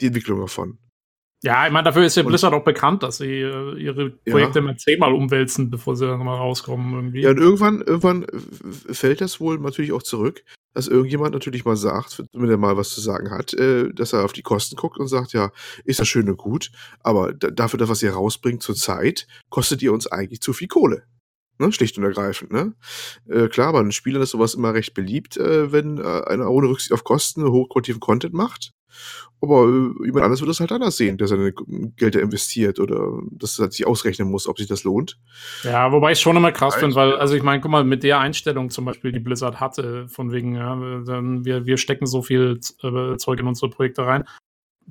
Die 0.00 0.06
Entwicklung 0.06 0.40
davon. 0.40 0.78
Ja, 1.44 1.66
ich 1.66 1.72
meine, 1.72 1.84
dafür 1.84 2.04
ist 2.04 2.16
ja 2.16 2.22
Blizzard 2.22 2.54
auch 2.54 2.62
bekannt, 2.62 3.02
dass 3.02 3.18
sie 3.18 3.40
äh, 3.40 3.76
ihre 3.76 4.10
Projekte 4.10 4.60
ja. 4.60 4.64
mal 4.64 4.76
zehnmal 4.76 5.12
umwälzen, 5.12 5.70
bevor 5.70 5.96
sie 5.96 6.06
dann 6.06 6.24
mal 6.24 6.36
rauskommen 6.36 6.94
irgendwie. 6.94 7.22
Ja, 7.22 7.30
und 7.30 7.38
irgendwann, 7.38 7.80
irgendwann 7.80 8.26
fällt 8.92 9.20
das 9.20 9.40
wohl 9.40 9.58
natürlich 9.58 9.92
auch 9.92 10.04
zurück, 10.04 10.44
dass 10.72 10.86
irgendjemand 10.86 11.34
natürlich 11.34 11.64
mal 11.64 11.76
sagt, 11.76 12.22
wenn 12.32 12.48
er 12.48 12.58
mal 12.58 12.76
was 12.76 12.90
zu 12.90 13.00
sagen 13.00 13.32
hat, 13.32 13.54
äh, 13.54 13.92
dass 13.92 14.12
er 14.12 14.24
auf 14.24 14.32
die 14.32 14.42
Kosten 14.42 14.76
guckt 14.76 14.98
und 14.98 15.08
sagt, 15.08 15.32
ja, 15.32 15.50
ist 15.84 15.98
das 15.98 16.06
schön 16.06 16.28
und 16.28 16.36
gut, 16.36 16.70
aber 17.00 17.32
dafür, 17.32 17.78
dass 17.78 17.88
was 17.88 18.02
ihr 18.04 18.12
rausbringt 18.12 18.62
zur 18.62 18.76
Zeit, 18.76 19.26
kostet 19.50 19.82
ihr 19.82 19.92
uns 19.92 20.06
eigentlich 20.06 20.40
zu 20.40 20.52
viel 20.52 20.68
Kohle. 20.68 21.02
Ne? 21.58 21.72
Schlicht 21.72 21.98
und 21.98 22.04
ergreifend. 22.04 22.52
Ne? 22.52 22.74
Äh, 23.28 23.48
klar, 23.48 23.72
bei 23.72 23.82
den 23.82 23.92
Spielern 23.92 24.22
ist 24.22 24.30
sowas 24.30 24.54
immer 24.54 24.74
recht 24.74 24.94
beliebt, 24.94 25.36
äh, 25.36 25.72
wenn 25.72 25.98
äh, 25.98 26.22
einer 26.26 26.50
ohne 26.50 26.68
Rücksicht 26.68 26.92
auf 26.92 27.04
Kosten 27.04 27.44
hochqualitativen 27.44 28.00
Content 28.00 28.34
macht. 28.34 28.72
Aber 29.40 29.64
äh, 29.64 30.06
jemand 30.06 30.24
anderes 30.24 30.40
wird 30.40 30.50
das 30.50 30.60
halt 30.60 30.70
anders 30.70 30.96
sehen, 30.96 31.18
der 31.18 31.26
seine 31.26 31.52
Gelder 31.96 32.20
investiert 32.20 32.78
oder 32.78 33.20
dass 33.30 33.58
er 33.58 33.70
sich 33.70 33.86
ausrechnen 33.86 34.30
muss, 34.30 34.46
ob 34.46 34.58
sich 34.58 34.68
das 34.68 34.84
lohnt. 34.84 35.18
Ja, 35.64 35.90
wobei 35.90 36.12
ich 36.12 36.20
schon 36.20 36.36
immer 36.36 36.52
krass 36.52 36.76
finde, 36.76 36.94
weil, 36.94 37.16
also 37.16 37.34
ich 37.34 37.42
meine, 37.42 37.60
guck 37.60 37.70
mal, 37.70 37.84
mit 37.84 38.04
der 38.04 38.20
Einstellung 38.20 38.70
zum 38.70 38.84
Beispiel, 38.84 39.10
die 39.10 39.20
Blizzard 39.20 39.58
hatte, 39.58 40.08
von 40.08 40.30
wegen, 40.30 40.54
ja, 40.54 40.78
wir, 40.78 41.66
wir 41.66 41.76
stecken 41.76 42.06
so 42.06 42.22
viel 42.22 42.60
äh, 42.82 43.16
Zeug 43.16 43.40
in 43.40 43.48
unsere 43.48 43.70
Projekte 43.70 44.06
rein. 44.06 44.24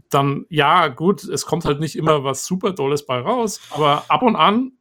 Dann, 0.09 0.45
ja, 0.49 0.87
gut, 0.87 1.23
es 1.23 1.45
kommt 1.45 1.65
halt 1.65 1.79
nicht 1.79 1.95
immer 1.95 2.23
was 2.23 2.45
super 2.45 2.73
Dolles 2.73 3.05
bei 3.05 3.19
raus, 3.19 3.61
aber 3.71 4.05
ab 4.09 4.21
und 4.21 4.35
an 4.35 4.73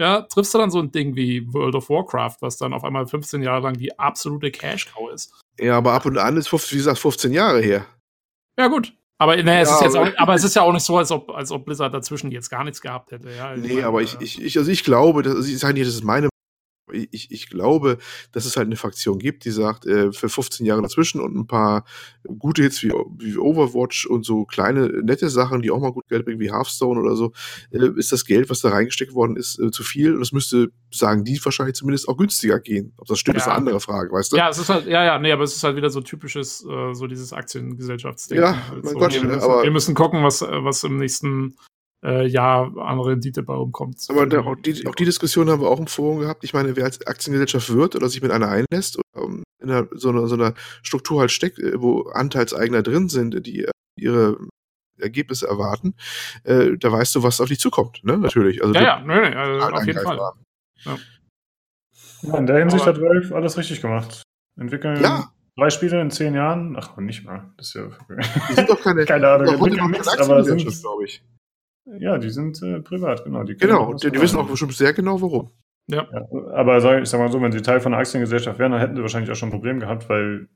ja, 0.00 0.22
triffst 0.22 0.54
du 0.54 0.58
dann 0.58 0.70
so 0.70 0.78
ein 0.80 0.90
Ding 0.90 1.14
wie 1.14 1.46
World 1.52 1.74
of 1.74 1.90
Warcraft, 1.90 2.36
was 2.40 2.56
dann 2.56 2.72
auf 2.72 2.84
einmal 2.84 3.06
15 3.06 3.42
Jahre 3.42 3.64
lang 3.64 3.74
die 3.74 3.98
absolute 3.98 4.50
Cash-Cow 4.50 5.10
ist. 5.12 5.32
Ja, 5.60 5.76
aber 5.76 5.92
ab 5.92 6.06
und 6.06 6.16
an 6.16 6.38
ist, 6.38 6.50
wie 6.50 6.76
gesagt, 6.76 6.98
15 6.98 7.32
Jahre 7.32 7.60
her. 7.60 7.84
Ja, 8.58 8.68
gut. 8.68 8.94
Aber, 9.18 9.36
es 9.36 9.44
ja, 9.44 9.60
ist 9.60 9.82
jetzt 9.82 9.96
auch, 9.96 10.08
aber 10.16 10.34
es 10.34 10.44
ist 10.44 10.56
ja 10.56 10.62
auch 10.62 10.72
nicht 10.72 10.86
so, 10.86 10.96
als 10.96 11.12
ob, 11.12 11.28
als 11.28 11.52
ob 11.52 11.66
Blizzard 11.66 11.92
dazwischen 11.92 12.30
jetzt 12.30 12.48
gar 12.48 12.64
nichts 12.64 12.80
gehabt 12.80 13.12
hätte. 13.12 13.30
Ja, 13.30 13.54
nee, 13.54 13.74
meine, 13.74 13.86
aber 13.86 14.00
ich, 14.00 14.18
ich, 14.20 14.42
ich, 14.42 14.56
also 14.56 14.70
ich 14.70 14.82
glaube, 14.82 15.22
das, 15.22 15.46
ich 15.46 15.58
sage 15.58 15.74
nicht, 15.74 15.86
das 15.86 15.94
ist 15.94 16.04
meine 16.04 16.30
ich, 16.92 17.30
ich 17.30 17.48
glaube, 17.48 17.98
dass 18.32 18.44
es 18.44 18.56
halt 18.56 18.66
eine 18.66 18.76
Fraktion 18.76 19.18
gibt, 19.18 19.44
die 19.44 19.50
sagt, 19.50 19.86
äh, 19.86 20.12
für 20.12 20.28
15 20.28 20.66
Jahre 20.66 20.82
dazwischen 20.82 21.20
und 21.20 21.36
ein 21.36 21.46
paar 21.46 21.84
gute 22.38 22.62
Hits 22.62 22.82
wie, 22.82 22.92
wie 23.18 23.36
Overwatch 23.36 24.06
und 24.06 24.24
so 24.24 24.44
kleine, 24.44 24.88
nette 25.02 25.28
Sachen, 25.30 25.62
die 25.62 25.70
auch 25.70 25.80
mal 25.80 25.92
gut 25.92 26.08
Geld 26.08 26.24
bringen, 26.24 26.40
wie 26.40 26.52
Hearthstone 26.52 27.00
oder 27.00 27.16
so, 27.16 27.32
äh, 27.70 27.88
ist 27.96 28.12
das 28.12 28.24
Geld, 28.24 28.50
was 28.50 28.60
da 28.60 28.70
reingesteckt 28.70 29.14
worden 29.14 29.36
ist, 29.36 29.58
äh, 29.58 29.70
zu 29.70 29.82
viel. 29.82 30.14
Und 30.14 30.22
es 30.22 30.32
müsste, 30.32 30.70
sagen 30.90 31.24
die 31.24 31.38
wahrscheinlich 31.44 31.76
zumindest 31.76 32.08
auch 32.08 32.16
günstiger 32.16 32.60
gehen. 32.60 32.92
Ob 32.98 33.06
das 33.06 33.18
stimmt, 33.18 33.36
ja. 33.36 33.42
ist 33.42 33.48
eine 33.48 33.56
andere 33.56 33.80
Frage, 33.80 34.12
weißt 34.12 34.32
du? 34.32 34.36
Ja, 34.36 34.48
es 34.48 34.58
ist 34.58 34.68
halt, 34.68 34.86
ja, 34.86 35.04
ja, 35.04 35.18
nee, 35.18 35.32
aber 35.32 35.44
es 35.44 35.56
ist 35.56 35.64
halt 35.64 35.76
wieder 35.76 35.90
so 35.90 36.00
typisches, 36.00 36.64
äh, 36.64 36.94
so 36.94 37.06
dieses 37.06 37.32
Aktiengesellschaftsding. 37.32 38.38
Ja, 38.38 38.68
halt 38.68 38.84
mein 38.84 38.94
Gott, 38.94 39.14
wir 39.14 39.24
müssen, 39.24 39.40
aber 39.40 39.62
wir 39.62 39.70
müssen 39.70 39.94
gucken, 39.94 40.22
was, 40.22 40.42
was 40.42 40.84
im 40.84 40.96
nächsten 40.96 41.56
äh, 42.04 42.26
Jahr 42.26 42.76
an 42.78 43.00
Rendite 43.00 43.42
bei 43.42 43.54
rumkommt. 43.54 43.98
Aber 44.08 44.26
da, 44.26 44.40
auch, 44.40 44.56
die, 44.56 44.86
auch 44.86 44.94
die 44.94 45.04
Diskussion 45.04 45.50
haben 45.50 45.60
wir 45.60 45.68
auch 45.68 45.80
im 45.80 45.86
Forum 45.86 46.20
gehabt. 46.20 46.44
Ich 46.44 46.54
meine, 46.54 46.76
wer 46.76 46.84
als 46.84 47.06
Aktiengesellschaft 47.06 47.72
wird 47.72 47.96
oder 47.96 48.08
sich 48.08 48.22
mit 48.22 48.30
einer 48.30 48.48
einlässt 48.48 48.98
oder 48.98 49.24
um, 49.24 49.42
in 49.60 49.70
einer, 49.70 49.88
so, 49.92 50.10
einer, 50.10 50.26
so 50.26 50.34
einer 50.34 50.54
Struktur 50.82 51.20
halt 51.20 51.30
steckt, 51.30 51.58
äh, 51.58 51.80
wo 51.80 52.02
Anteilseigner 52.02 52.82
drin 52.82 53.08
sind, 53.08 53.46
die 53.46 53.64
äh, 53.64 53.70
ihre 53.96 54.38
Ergebnisse 54.98 55.46
erwarten, 55.46 55.94
äh, 56.44 56.76
da 56.78 56.92
weißt 56.92 57.14
du, 57.14 57.22
was 57.22 57.40
auf 57.40 57.48
dich 57.48 57.58
zukommt, 57.58 58.00
ne? 58.04 58.18
Natürlich. 58.18 58.62
Also 58.62 58.74
ja, 58.74 58.82
ja, 58.82 59.00
nee, 59.00 59.30
nee, 59.30 59.34
also 59.34 59.74
auf 59.74 59.86
jeden 59.86 60.02
Fall. 60.02 60.18
Ja. 60.84 60.98
ja. 62.22 62.38
in 62.38 62.46
der 62.46 62.58
Hinsicht 62.58 62.82
Aber, 62.82 62.94
hat 62.94 63.00
Valve 63.00 63.34
alles 63.34 63.56
richtig 63.56 63.80
gemacht. 63.80 64.22
Entwickeln 64.58 65.00
ja. 65.02 65.32
drei 65.56 65.70
Spiele 65.70 66.00
in 66.00 66.10
zehn 66.10 66.34
Jahren? 66.34 66.76
Ach, 66.78 66.96
nicht 66.98 67.24
mal. 67.24 67.50
Das 67.56 67.68
ist 67.68 67.74
ja. 67.74 67.88
Die 68.48 68.54
sind 68.54 68.68
doch 68.68 68.80
keine. 68.82 69.04
keine 69.06 69.28
Ahnung, 69.28 69.54
entwickeln 69.54 69.90
nichts, 69.90 70.08
aber 70.18 70.44
sind. 70.44 70.66
glaube 70.80 71.04
ich. 71.04 71.22
Ja, 71.86 72.18
die 72.18 72.30
sind 72.30 72.62
äh, 72.62 72.80
privat, 72.80 73.24
genau. 73.24 73.42
Die 73.42 73.56
genau, 73.56 73.94
die, 73.94 74.10
die 74.10 74.20
wissen 74.20 74.38
auch 74.38 74.48
bestimmt 74.48 74.74
sehr 74.74 74.92
genau, 74.92 75.20
warum. 75.20 75.50
Ja. 75.86 76.06
ja. 76.12 76.26
aber 76.52 76.80
sag, 76.80 77.02
ich 77.02 77.08
sag 77.08 77.18
mal 77.18 77.32
so, 77.32 77.42
wenn 77.42 77.52
sie 77.52 77.62
Teil 77.62 77.80
von 77.80 77.92
einer 77.92 78.00
Aktiengesellschaft 78.00 78.58
wären, 78.58 78.72
dann 78.72 78.80
hätten 78.80 78.96
sie 78.96 79.02
wahrscheinlich 79.02 79.30
auch 79.30 79.34
schon 79.34 79.48
ein 79.48 79.52
Problem 79.52 79.80
gehabt, 79.80 80.08
weil 80.08 80.48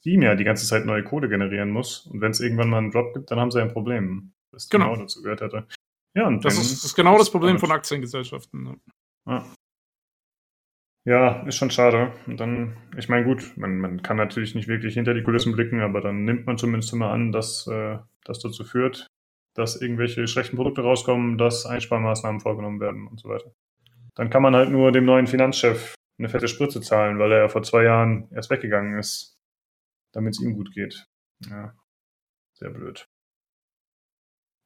Steam 0.00 0.22
ja 0.22 0.34
die 0.34 0.44
ganze 0.44 0.66
Zeit 0.66 0.86
neue 0.86 1.02
Kohle 1.02 1.28
generieren 1.28 1.70
muss. 1.70 2.06
Und 2.06 2.20
wenn 2.20 2.30
es 2.30 2.40
irgendwann 2.40 2.70
mal 2.70 2.78
einen 2.78 2.90
Drop 2.90 3.14
gibt, 3.14 3.30
dann 3.30 3.40
haben 3.40 3.50
sie 3.50 3.60
ein 3.60 3.72
Problem, 3.72 4.32
das 4.52 4.68
genau, 4.68 4.92
genau 4.92 5.02
dazu 5.02 5.22
gehört 5.22 5.40
hätte. 5.40 5.66
Ja, 6.14 6.26
und 6.28 6.44
das, 6.44 6.54
ist, 6.54 6.72
das 6.72 6.84
ist 6.84 6.94
genau 6.94 7.18
das 7.18 7.30
Problem 7.30 7.58
von 7.58 7.72
Aktiengesellschaften. 7.72 8.62
Ne? 8.62 8.76
Ja. 9.26 9.46
ja. 11.04 11.46
ist 11.46 11.56
schon 11.56 11.70
schade. 11.70 12.12
Und 12.26 12.38
dann, 12.38 12.76
ich 12.96 13.08
meine, 13.08 13.24
gut, 13.24 13.52
man, 13.56 13.78
man 13.78 14.02
kann 14.02 14.16
natürlich 14.16 14.54
nicht 14.54 14.68
wirklich 14.68 14.94
hinter 14.94 15.14
die 15.14 15.22
Kulissen 15.22 15.52
blicken, 15.52 15.80
aber 15.80 16.00
dann 16.00 16.24
nimmt 16.24 16.46
man 16.46 16.56
zumindest 16.56 16.92
immer 16.92 17.10
an, 17.10 17.32
dass 17.32 17.66
äh, 17.66 17.98
das 18.24 18.38
dazu 18.38 18.62
führt, 18.62 19.08
dass 19.54 19.80
irgendwelche 19.80 20.26
schlechten 20.26 20.56
Produkte 20.56 20.82
rauskommen, 20.82 21.38
dass 21.38 21.66
Einsparmaßnahmen 21.66 22.40
vorgenommen 22.40 22.80
werden 22.80 23.06
und 23.06 23.20
so 23.20 23.28
weiter. 23.28 23.54
Dann 24.14 24.30
kann 24.30 24.42
man 24.42 24.54
halt 24.54 24.70
nur 24.70 24.92
dem 24.92 25.04
neuen 25.04 25.26
Finanzchef 25.26 25.94
eine 26.18 26.28
fette 26.28 26.48
Spritze 26.48 26.80
zahlen, 26.80 27.18
weil 27.18 27.32
er 27.32 27.38
ja 27.38 27.48
vor 27.48 27.62
zwei 27.62 27.84
Jahren 27.84 28.28
erst 28.32 28.50
weggegangen 28.50 28.98
ist, 28.98 29.36
damit 30.12 30.34
es 30.34 30.42
ihm 30.42 30.54
gut 30.54 30.72
geht. 30.72 31.06
Ja, 31.48 31.74
sehr 32.54 32.70
blöd. 32.70 33.08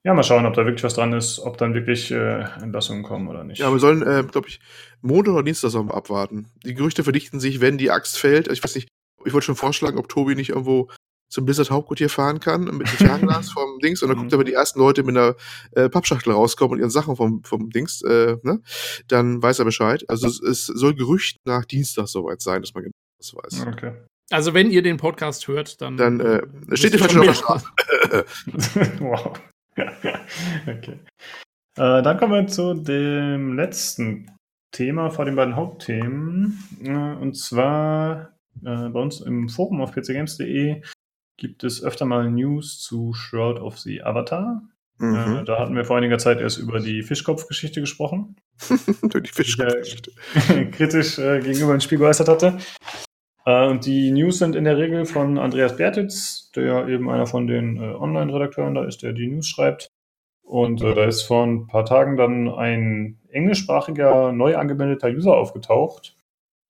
Ja, 0.04 0.14
mal 0.14 0.22
schauen, 0.22 0.46
ob 0.46 0.54
da 0.54 0.64
wirklich 0.64 0.84
was 0.84 0.94
dran 0.94 1.12
ist, 1.12 1.40
ob 1.40 1.58
dann 1.58 1.74
wirklich 1.74 2.10
äh, 2.10 2.40
Entlassungen 2.62 3.02
kommen 3.02 3.28
oder 3.28 3.44
nicht. 3.44 3.58
Ja, 3.58 3.70
wir 3.72 3.80
sollen, 3.80 4.02
äh, 4.02 4.24
glaube 4.30 4.48
ich, 4.48 4.60
Montag 5.02 5.34
oder 5.34 5.42
Dienstag 5.42 5.70
sollen 5.70 5.88
wir 5.88 5.94
abwarten. 5.94 6.48
Die 6.64 6.74
Gerüchte 6.74 7.02
verdichten 7.02 7.40
sich, 7.40 7.60
wenn 7.60 7.78
die 7.78 7.90
Axt 7.90 8.18
fällt. 8.18 8.48
Ich 8.48 8.62
weiß 8.62 8.74
nicht, 8.76 8.88
ich 9.24 9.32
wollte 9.32 9.46
schon 9.46 9.56
vorschlagen, 9.56 9.98
ob 9.98 10.08
Tobi 10.08 10.34
nicht 10.34 10.50
irgendwo 10.50 10.88
zum 11.28 11.44
Blizzard 11.44 11.70
Hauptquartier 11.70 12.08
fahren 12.08 12.40
kann 12.40 12.64
mit 12.64 12.88
einem 12.88 12.96
Fernglas 12.96 13.50
vom 13.52 13.78
Dings 13.80 14.02
und 14.02 14.08
dann 14.08 14.18
guckt 14.18 14.32
er, 14.32 14.38
wenn 14.38 14.46
die 14.46 14.54
ersten 14.54 14.78
Leute 14.78 15.02
mit 15.02 15.16
einer 15.16 15.36
äh, 15.72 15.88
Pappschachtel 15.88 16.32
rauskommen 16.32 16.74
und 16.74 16.78
ihren 16.78 16.90
Sachen 16.90 17.16
vom, 17.16 17.42
vom 17.44 17.70
Dings, 17.70 18.02
äh, 18.02 18.36
ne, 18.42 18.60
dann 19.08 19.42
weiß 19.42 19.58
er 19.58 19.64
Bescheid. 19.64 20.04
Also 20.08 20.26
es, 20.26 20.40
es 20.40 20.66
soll 20.66 20.94
Gerücht 20.94 21.38
nach 21.44 21.64
Dienstag 21.64 22.08
soweit 22.08 22.40
sein, 22.40 22.62
dass 22.62 22.74
man 22.74 22.84
genau 22.84 22.94
das 23.18 23.34
weiß. 23.34 23.66
Okay. 23.66 23.92
Also 24.30 24.52
wenn 24.54 24.70
ihr 24.70 24.82
den 24.82 24.98
Podcast 24.98 25.48
hört, 25.48 25.80
dann. 25.80 25.96
Dann 25.96 26.20
äh, 26.20 26.42
steht 26.74 26.92
ihr 26.92 26.98
falsch 26.98 27.16
auf 27.16 27.24
der 27.24 27.34
Straße. 27.34 27.66
wow. 29.00 29.32
okay. 30.66 30.98
Äh, 31.76 32.02
dann 32.02 32.18
kommen 32.18 32.32
wir 32.32 32.46
zu 32.46 32.74
dem 32.74 33.54
letzten 33.54 34.30
Thema 34.72 35.10
vor 35.10 35.24
den 35.24 35.36
beiden 35.36 35.56
Hauptthemen. 35.56 36.62
Äh, 36.82 36.90
und 36.90 37.36
zwar 37.36 38.34
äh, 38.64 38.88
bei 38.88 39.00
uns 39.00 39.20
im 39.20 39.48
Forum 39.48 39.80
auf 39.80 39.92
pcgames.de 39.92 40.82
gibt 41.38 41.64
es 41.64 41.82
öfter 41.82 42.04
mal 42.04 42.30
News 42.30 42.80
zu 42.80 43.14
Shroud 43.14 43.58
of 43.58 43.78
the 43.78 44.02
Avatar. 44.02 44.62
Mhm. 44.98 45.14
Äh, 45.14 45.44
da 45.44 45.58
hatten 45.58 45.74
wir 45.74 45.84
vor 45.84 45.96
einiger 45.96 46.18
Zeit 46.18 46.40
erst 46.40 46.58
über 46.58 46.80
die 46.80 47.02
Fischkopfgeschichte 47.02 47.80
gesprochen. 47.80 48.36
die 48.68 49.30
Fischkopfgeschichte. 49.32 50.12
kritisch 50.72 51.18
äh, 51.18 51.40
gegenüber 51.40 51.72
dem 51.72 51.80
Spiel 51.80 51.98
geäußert 51.98 52.28
hatte. 52.28 52.58
Äh, 53.46 53.68
und 53.68 53.86
die 53.86 54.10
News 54.10 54.38
sind 54.38 54.56
in 54.56 54.64
der 54.64 54.76
Regel 54.76 55.06
von 55.06 55.38
Andreas 55.38 55.76
Bertitz, 55.76 56.50
der 56.54 56.88
eben 56.88 57.08
einer 57.08 57.26
von 57.26 57.46
den 57.46 57.76
äh, 57.76 57.94
Online-Redakteuren 57.94 58.74
da 58.74 58.84
ist, 58.84 59.02
der 59.02 59.12
die 59.12 59.28
News 59.28 59.48
schreibt. 59.48 59.88
Und 60.42 60.82
äh, 60.82 60.94
da 60.94 61.04
ist 61.04 61.22
vor 61.22 61.46
ein 61.46 61.66
paar 61.68 61.84
Tagen 61.84 62.16
dann 62.16 62.48
ein 62.48 63.20
englischsprachiger, 63.30 64.32
neu 64.32 64.56
angemeldeter 64.56 65.08
User 65.08 65.36
aufgetaucht, 65.36 66.16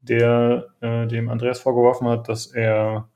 der 0.01 0.67
äh, 0.81 1.07
dem 1.07 1.31
Andreas 1.31 1.61
vorgeworfen 1.61 2.09
hat, 2.09 2.29
dass 2.29 2.47
er 2.47 3.09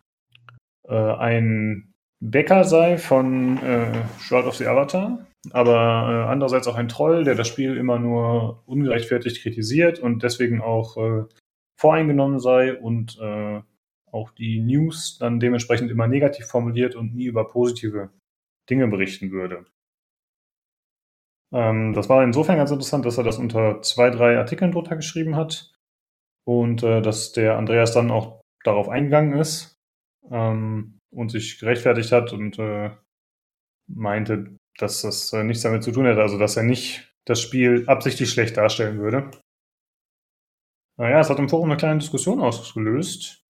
äh, 0.89 0.95
ein 0.95 1.93
Bäcker 2.21 2.65
sei 2.65 2.99
von 2.99 3.59
äh, 3.59 3.93
Shroud 4.21 4.47
of 4.47 4.55
the 4.55 4.67
Avatar, 4.67 5.27
aber 5.51 5.73
äh, 5.75 6.31
andererseits 6.31 6.69
auch 6.69 6.77
ein 6.77 6.89
Troll, 6.89 7.25
der 7.25 7.35
das 7.35 7.49
Spiel 7.49 7.77
immer 7.77 7.99
nur 7.99 8.63
ungerechtfertigt 8.67 9.43
kritisiert 9.43 9.99
und 9.99 10.23
deswegen 10.23 10.61
auch 10.61 10.97
äh, 10.97 11.25
voreingenommen 11.77 12.39
sei 12.39 12.79
und 12.79 13.19
äh, 13.21 13.61
auch 14.13 14.31
die 14.31 14.61
News 14.61 15.19
dann 15.19 15.41
dementsprechend 15.41 15.91
immer 15.91 16.07
negativ 16.07 16.47
formuliert 16.47 16.95
und 16.95 17.15
nie 17.15 17.25
über 17.25 17.49
positive 17.49 18.11
Dinge 18.71 18.87
berichten 18.87 19.33
würde. 19.33 19.65
Ähm, 21.53 21.93
das 21.95 22.09
war 22.09 22.23
insofern 22.23 22.59
ganz 22.59 22.71
interessant, 22.71 23.05
dass 23.05 23.19
er 23.19 23.25
das 23.25 23.39
unter 23.39 23.83
zwei, 23.83 24.11
drei 24.11 24.39
Artikeln 24.39 24.71
drunter 24.71 24.95
geschrieben 24.95 25.35
hat 25.35 25.73
und 26.45 26.85
äh, 26.85 27.03
dass 27.03 27.33
der 27.33 27.57
Andreas 27.59 27.93
dann 27.93 28.13
auch 28.13 28.43
darauf 28.65 28.89
eingegangen 28.89 29.39
ist 29.39 29.72
ähm, 30.31 30.99
und 31.11 31.31
sich 31.31 31.59
gerechtfertigt 31.59 32.13
hat 32.13 32.33
und 32.33 32.59
äh, 32.59 32.91
meinte, 33.87 34.57
dass 34.79 35.03
das 35.03 35.33
äh, 35.33 35.45
nichts 35.45 35.63
damit 35.63 35.83
zu 35.83 35.93
tun 35.93 36.07
hätte, 36.07 36.23
also 36.23 36.39
dass 36.39 36.57
er 36.57 36.63
nicht 36.63 37.13
das 37.25 37.41
Spiel 37.41 37.85
absichtlich 37.87 38.31
schlecht 38.31 38.57
darstellen 38.57 38.99
würde. 38.99 39.31
Naja, 40.99 41.21
es 41.21 41.31
hat 41.31 41.39
im 41.39 41.49
Forum 41.49 41.71
eine 41.71 41.79
kleine 41.79 42.01
Diskussion 42.01 42.41
ausgelöst. 42.41 43.45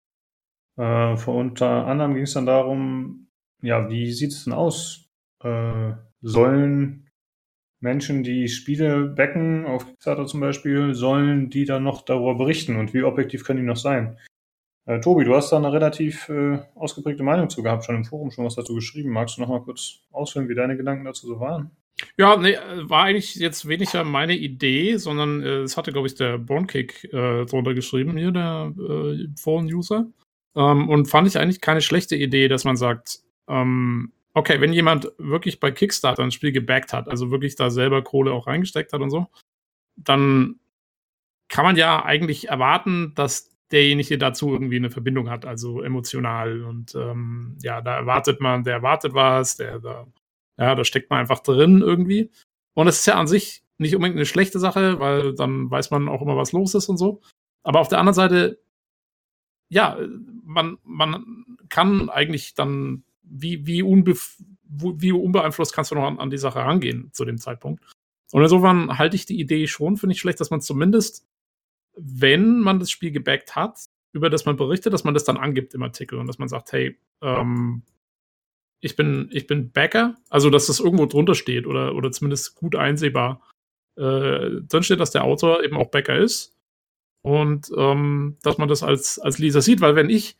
Äh, 0.78 1.14
unter 1.26 1.86
anderem 1.86 2.14
ging 2.14 2.24
es 2.24 2.34
dann 2.34 2.46
darum, 2.46 3.28
ja, 3.62 3.88
wie 3.90 4.12
sieht 4.12 4.32
es 4.32 4.44
denn 4.44 4.52
aus? 4.52 5.08
Äh, 5.42 5.92
sollen 6.20 7.08
Menschen, 7.80 8.22
die 8.22 8.48
Spiele 8.48 9.06
backen, 9.06 9.66
auf 9.66 9.86
Kickstarter 9.86 10.26
zum 10.26 10.40
Beispiel, 10.40 10.94
sollen 10.94 11.50
die 11.50 11.64
dann 11.64 11.82
noch 11.82 12.02
darüber 12.02 12.36
berichten 12.36 12.76
und 12.76 12.94
wie 12.94 13.02
objektiv 13.02 13.44
können 13.44 13.60
die 13.60 13.66
noch 13.66 13.76
sein? 13.76 14.18
Äh, 14.84 15.00
Tobi, 15.00 15.24
du 15.24 15.34
hast 15.34 15.50
da 15.50 15.58
eine 15.58 15.72
relativ 15.72 16.28
äh, 16.28 16.58
ausgeprägte 16.74 17.22
Meinung 17.22 17.48
zu 17.48 17.62
gehabt, 17.62 17.84
schon 17.84 17.96
im 17.96 18.04
Forum 18.04 18.30
schon 18.30 18.44
was 18.44 18.56
dazu 18.56 18.74
geschrieben. 18.74 19.10
Magst 19.10 19.36
du 19.36 19.40
noch 19.40 19.48
mal 19.48 19.62
kurz 19.62 20.00
ausführen, 20.10 20.48
wie 20.48 20.54
deine 20.54 20.76
Gedanken 20.76 21.04
dazu 21.04 21.26
so 21.26 21.38
waren? 21.38 21.70
Ja, 22.16 22.36
nee, 22.36 22.56
war 22.82 23.04
eigentlich 23.04 23.36
jetzt 23.36 23.68
weniger 23.68 24.02
meine 24.02 24.34
Idee, 24.34 24.96
sondern 24.96 25.42
äh, 25.42 25.60
es 25.60 25.76
hatte, 25.76 25.92
glaube 25.92 26.08
ich, 26.08 26.14
der 26.14 26.38
Bornkick 26.38 27.04
äh, 27.12 27.44
drunter 27.44 27.74
geschrieben, 27.74 28.16
hier, 28.16 28.32
der 28.32 28.72
äh, 28.76 29.28
Foren-User. 29.38 30.06
Ähm, 30.56 30.88
und 30.88 31.06
fand 31.06 31.28
ich 31.28 31.38
eigentlich 31.38 31.60
keine 31.60 31.80
schlechte 31.80 32.16
Idee, 32.16 32.48
dass 32.48 32.64
man 32.64 32.76
sagt, 32.76 33.20
ähm, 33.48 34.12
okay, 34.34 34.60
wenn 34.60 34.72
jemand 34.72 35.12
wirklich 35.18 35.60
bei 35.60 35.70
Kickstarter 35.70 36.22
ein 36.22 36.32
Spiel 36.32 36.52
gebackt 36.52 36.92
hat, 36.92 37.08
also 37.08 37.30
wirklich 37.30 37.54
da 37.54 37.70
selber 37.70 38.02
Kohle 38.02 38.32
auch 38.32 38.46
reingesteckt 38.46 38.92
hat 38.92 39.00
und 39.00 39.10
so, 39.10 39.28
dann 39.96 40.58
kann 41.48 41.64
man 41.64 41.76
ja 41.76 42.04
eigentlich 42.04 42.48
erwarten, 42.48 43.12
dass 43.14 43.51
derjenige 43.72 44.18
dazu 44.18 44.52
irgendwie 44.52 44.76
eine 44.76 44.90
Verbindung 44.90 45.30
hat, 45.30 45.44
also 45.44 45.82
emotional. 45.82 46.62
Und 46.62 46.94
ähm, 46.94 47.56
ja, 47.62 47.80
da 47.80 47.96
erwartet 47.96 48.40
man, 48.40 48.64
der 48.64 48.74
erwartet 48.74 49.14
was, 49.14 49.56
der 49.56 49.80
da, 49.80 50.06
ja, 50.58 50.74
da 50.74 50.84
steckt 50.84 51.10
man 51.10 51.20
einfach 51.20 51.40
drin 51.40 51.80
irgendwie. 51.80 52.30
Und 52.74 52.88
es 52.88 53.00
ist 53.00 53.06
ja 53.06 53.14
an 53.14 53.26
sich 53.26 53.64
nicht 53.78 53.94
unbedingt 53.94 54.16
eine 54.16 54.26
schlechte 54.26 54.58
Sache, 54.58 55.00
weil 55.00 55.34
dann 55.34 55.70
weiß 55.70 55.90
man 55.90 56.08
auch 56.08 56.22
immer, 56.22 56.36
was 56.36 56.52
los 56.52 56.74
ist 56.74 56.88
und 56.88 56.98
so. 56.98 57.20
Aber 57.62 57.80
auf 57.80 57.88
der 57.88 57.98
anderen 57.98 58.14
Seite, 58.14 58.60
ja, 59.68 59.98
man, 60.44 60.78
man 60.84 61.46
kann 61.68 62.10
eigentlich 62.10 62.54
dann, 62.54 63.04
wie, 63.22 63.66
wie, 63.66 63.82
unbef 63.82 64.36
wie 64.64 65.12
unbeeinflusst 65.12 65.74
kannst 65.74 65.90
du 65.90 65.94
noch 65.94 66.04
an, 66.04 66.18
an 66.18 66.30
die 66.30 66.38
Sache 66.38 66.60
rangehen 66.60 67.10
zu 67.12 67.24
dem 67.24 67.38
Zeitpunkt. 67.38 67.82
Und 68.32 68.42
insofern 68.42 68.98
halte 68.98 69.16
ich 69.16 69.26
die 69.26 69.38
Idee 69.38 69.66
schon 69.66 69.96
für 69.96 70.06
nicht 70.06 70.20
schlecht, 70.20 70.40
dass 70.40 70.50
man 70.50 70.62
zumindest 70.62 71.26
wenn 71.96 72.60
man 72.60 72.78
das 72.78 72.90
Spiel 72.90 73.10
gebackt 73.10 73.56
hat, 73.56 73.78
über 74.12 74.30
das 74.30 74.44
man 74.44 74.56
berichtet, 74.56 74.92
dass 74.92 75.04
man 75.04 75.14
das 75.14 75.24
dann 75.24 75.36
angibt 75.36 75.74
im 75.74 75.82
Artikel 75.82 76.18
und 76.18 76.26
dass 76.26 76.38
man 76.38 76.48
sagt, 76.48 76.72
hey, 76.72 76.98
ähm, 77.22 77.82
ich 78.80 78.96
bin, 78.96 79.28
ich 79.32 79.46
bin 79.46 79.70
Backer, 79.70 80.16
also 80.28 80.50
dass 80.50 80.66
das 80.66 80.80
irgendwo 80.80 81.06
drunter 81.06 81.34
steht 81.34 81.66
oder, 81.66 81.94
oder 81.94 82.10
zumindest 82.10 82.54
gut 82.56 82.76
einsehbar. 82.76 83.40
Äh, 83.96 84.62
drin 84.68 84.82
steht, 84.82 85.00
dass 85.00 85.12
der 85.12 85.24
Autor 85.24 85.62
eben 85.62 85.76
auch 85.76 85.90
Backer 85.90 86.16
ist. 86.16 86.54
Und 87.22 87.70
ähm, 87.76 88.36
dass 88.42 88.58
man 88.58 88.68
das 88.68 88.82
als, 88.82 89.18
als 89.18 89.38
Leser 89.38 89.62
sieht, 89.62 89.80
weil 89.80 89.94
wenn 89.94 90.10
ich 90.10 90.36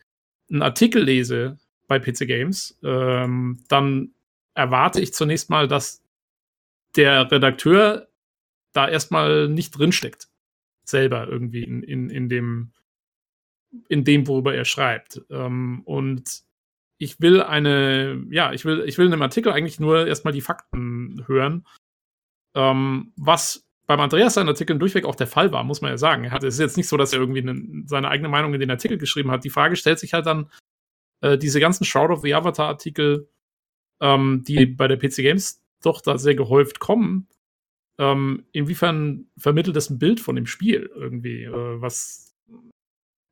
einen 0.51 0.63
Artikel 0.63 1.03
lese 1.03 1.59
bei 1.87 2.01
PC 2.01 2.27
Games, 2.27 2.79
ähm, 2.83 3.63
dann 3.69 4.13
erwarte 4.55 5.01
ich 5.01 5.15
zunächst 5.15 5.49
mal, 5.49 5.69
dass 5.69 6.03
der 6.97 7.31
Redakteur 7.31 8.09
da 8.73 8.89
erstmal 8.89 9.49
nicht 9.49 9.71
drinsteckt 9.79 10.32
selber 10.85 11.29
irgendwie 11.29 11.63
in, 11.63 11.83
in, 11.83 12.11
in 12.11 12.29
dem, 12.29 12.73
in 13.89 14.05
dem, 14.05 14.27
worüber 14.27 14.55
er 14.55 14.65
schreibt. 14.65 15.23
Ähm, 15.31 15.83
und 15.85 16.43
ich 16.99 17.21
will 17.21 17.43
eine, 17.43 18.25
ja, 18.31 18.53
ich 18.53 18.65
will, 18.65 18.85
ich 18.87 18.99
will 18.99 19.07
in 19.07 19.13
einem 19.13 19.23
Artikel 19.23 19.53
eigentlich 19.53 19.81
nur 19.81 20.07
erstmal 20.07 20.33
die 20.33 20.41
Fakten 20.41 21.25
hören. 21.27 21.67
Ähm, 22.55 23.13
was 23.17 23.67
beim 23.87 24.01
Andreas 24.01 24.35
seinen 24.35 24.49
Artikeln 24.49 24.79
durchweg 24.79 25.05
auch 25.05 25.17
der 25.17 25.27
Fall 25.27 25.53
war, 25.53 25.65
muss 25.65 25.81
man 25.81 25.91
ja 25.91 25.99
sagen. 25.99 26.25
Es 26.25 26.45
ist 26.45 26.61
jetzt 26.61 26.77
nicht 26.77 26.89
so, 26.89 26.97
dass 26.97 27.13
er 27.13 27.19
irgendwie 27.19 27.43
eine, 27.43 27.85
seine 27.87 28.09
eigene 28.09 28.29
Meinung 28.29 28.55
in 28.55 28.61
den 28.61 28.71
Artikel 28.71 28.99
geschrieben 28.99 29.31
hat. 29.31 29.45
Die 29.45 29.51
Frage 29.51 29.77
stellt 29.77 29.99
sich 29.99 30.15
halt 30.15 30.27
dann, 30.27 30.51
äh, 31.21 31.37
diese 31.39 31.61
ganzen 31.61 31.85
Shroud 31.85 32.11
of 32.11 32.23
the 32.23 32.35
Avatar-Artikel, 32.35 33.29
ähm, 34.01 34.45
die 34.47 34.67
bei 34.67 34.89
der 34.89 34.97
PC 34.97 35.17
Games 35.17 35.63
doch 35.83 36.01
da 36.01 36.19
sehr 36.19 36.35
gehäuft 36.35 36.79
kommen, 36.79 37.27
ähm, 37.99 38.45
inwiefern 38.53 39.27
vermittelt 39.37 39.77
das 39.77 39.91
ein 39.91 39.99
Bild 39.99 40.21
von 40.21 40.37
dem 40.37 40.47
Spiel 40.47 40.91
irgendwie, 40.95 41.45
äh, 41.45 41.81
was 41.81 42.33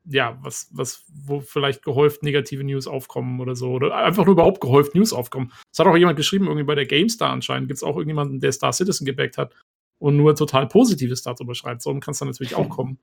ja, 0.06 0.38
was, 0.42 0.68
was, 0.72 1.04
wo 1.12 1.40
vielleicht 1.40 1.84
gehäuft 1.84 2.22
negative 2.22 2.64
News 2.64 2.86
aufkommen 2.86 3.40
oder 3.40 3.54
so. 3.54 3.72
Oder 3.72 3.94
einfach 3.94 4.24
nur 4.24 4.32
überhaupt 4.32 4.60
gehäuft 4.60 4.94
News 4.94 5.12
aufkommen. 5.12 5.52
Es 5.72 5.78
hat 5.78 5.86
auch 5.86 5.96
jemand 5.96 6.16
geschrieben, 6.16 6.46
irgendwie 6.46 6.64
bei 6.64 6.74
der 6.74 6.86
GameStar 6.86 7.30
anscheinend 7.30 7.68
gibt 7.68 7.78
es 7.78 7.82
auch 7.82 7.96
irgendjemanden, 7.96 8.40
der 8.40 8.52
Star 8.52 8.72
Citizen 8.72 9.04
gebackt 9.04 9.38
hat 9.38 9.54
und 9.98 10.16
nur 10.16 10.34
total 10.34 10.66
Positives 10.66 11.22
darüber 11.22 11.54
schreibt. 11.54 11.82
So 11.82 11.92
kann 12.00 12.12
es 12.12 12.18
dann 12.18 12.28
natürlich 12.28 12.54
auch 12.54 12.68
kommen. 12.68 12.98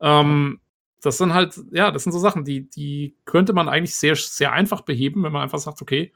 Ähm, 0.00 0.60
das 1.00 1.18
sind 1.18 1.32
halt, 1.32 1.60
ja, 1.70 1.90
das 1.90 2.02
sind 2.02 2.12
so 2.12 2.18
Sachen, 2.18 2.44
die, 2.44 2.68
die 2.70 3.16
könnte 3.24 3.52
man 3.52 3.68
eigentlich 3.68 3.94
sehr, 3.94 4.16
sehr 4.16 4.52
einfach 4.52 4.80
beheben, 4.80 5.22
wenn 5.22 5.32
man 5.32 5.42
einfach 5.42 5.58
sagt, 5.58 5.80
okay, 5.80 6.12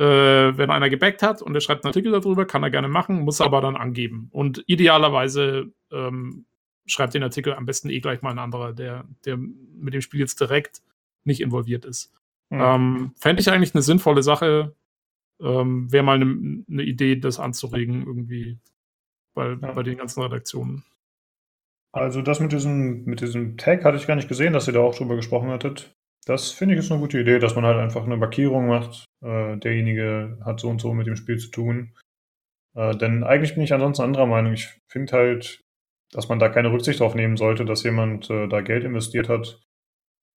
äh, 0.00 0.56
wenn 0.56 0.70
einer 0.70 0.88
gebackt 0.88 1.22
hat 1.22 1.42
und 1.42 1.54
er 1.54 1.60
schreibt 1.60 1.84
einen 1.84 1.90
Artikel 1.90 2.10
darüber, 2.10 2.46
kann 2.46 2.62
er 2.62 2.70
gerne 2.70 2.88
machen, 2.88 3.20
muss 3.20 3.42
aber 3.42 3.60
dann 3.60 3.76
angeben. 3.76 4.28
Und 4.32 4.64
idealerweise 4.66 5.74
ähm, 5.92 6.46
schreibt 6.86 7.12
den 7.12 7.22
Artikel 7.22 7.52
am 7.52 7.66
besten 7.66 7.90
eh 7.90 8.00
gleich 8.00 8.22
mal 8.22 8.30
ein 8.30 8.38
anderer, 8.38 8.72
der, 8.72 9.04
der 9.26 9.36
mit 9.36 9.92
dem 9.92 10.00
Spiel 10.00 10.20
jetzt 10.20 10.40
direkt 10.40 10.80
nicht 11.24 11.42
involviert 11.42 11.84
ist. 11.84 12.14
Mhm. 12.48 12.60
Ähm, 12.60 13.12
Fände 13.16 13.42
ich 13.42 13.50
eigentlich 13.50 13.74
eine 13.74 13.82
sinnvolle 13.82 14.22
Sache. 14.22 14.74
Ähm, 15.38 15.92
Wäre 15.92 16.02
mal 16.02 16.14
eine 16.14 16.64
ne 16.66 16.82
Idee, 16.82 17.16
das 17.16 17.38
anzuregen, 17.38 18.06
irgendwie 18.06 18.58
bei, 19.34 19.50
ja. 19.50 19.72
bei 19.72 19.82
den 19.82 19.98
ganzen 19.98 20.22
Redaktionen. 20.22 20.82
Also 21.92 22.22
das 22.22 22.40
mit 22.40 22.52
diesem, 22.52 23.04
mit 23.04 23.20
diesem 23.20 23.58
Tag 23.58 23.84
hatte 23.84 23.98
ich 23.98 24.06
gar 24.06 24.16
nicht 24.16 24.28
gesehen, 24.28 24.54
dass 24.54 24.66
ihr 24.66 24.72
da 24.72 24.80
auch 24.80 24.94
drüber 24.94 25.16
gesprochen 25.16 25.50
hattet. 25.50 25.94
Das 26.30 26.52
finde 26.52 26.76
ich 26.76 26.78
ist 26.78 26.92
eine 26.92 27.00
gute 27.00 27.18
Idee, 27.18 27.40
dass 27.40 27.56
man 27.56 27.64
halt 27.64 27.78
einfach 27.78 28.04
eine 28.04 28.16
Markierung 28.16 28.68
macht. 28.68 29.04
Äh, 29.20 29.56
derjenige 29.56 30.38
hat 30.44 30.60
so 30.60 30.68
und 30.68 30.80
so 30.80 30.94
mit 30.94 31.08
dem 31.08 31.16
Spiel 31.16 31.38
zu 31.38 31.50
tun. 31.50 31.92
Äh, 32.76 32.96
denn 32.96 33.24
eigentlich 33.24 33.54
bin 33.54 33.64
ich 33.64 33.72
ansonsten 33.72 34.04
anderer 34.04 34.26
Meinung. 34.26 34.52
Ich 34.52 34.78
finde 34.86 35.12
halt, 35.12 35.60
dass 36.12 36.28
man 36.28 36.38
da 36.38 36.48
keine 36.48 36.70
Rücksicht 36.70 37.00
drauf 37.00 37.16
nehmen 37.16 37.36
sollte, 37.36 37.64
dass 37.64 37.82
jemand 37.82 38.30
äh, 38.30 38.46
da 38.46 38.60
Geld 38.60 38.84
investiert 38.84 39.28
hat 39.28 39.60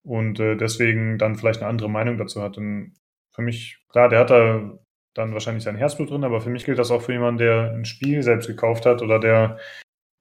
und 0.03 0.39
äh, 0.39 0.55
deswegen 0.55 1.19
dann 1.19 1.35
vielleicht 1.35 1.59
eine 1.61 1.69
andere 1.69 1.91
Meinung 1.91 2.17
dazu 2.17 2.41
hat. 2.41 2.57
Denn 2.57 2.95
für 3.31 3.43
mich, 3.43 3.77
klar, 3.89 4.09
der 4.09 4.21
hat 4.21 4.31
da 4.31 4.79
dann 5.13 5.33
wahrscheinlich 5.33 5.63
sein 5.63 5.75
Herzblut 5.75 6.09
drin, 6.09 6.23
aber 6.23 6.41
für 6.41 6.49
mich 6.49 6.65
gilt 6.65 6.79
das 6.79 6.89
auch 6.89 7.03
für 7.03 7.13
jemanden, 7.13 7.37
der 7.37 7.71
ein 7.71 7.85
Spiel 7.85 8.23
selbst 8.23 8.47
gekauft 8.47 8.87
hat 8.87 9.03
oder 9.03 9.19
der 9.19 9.59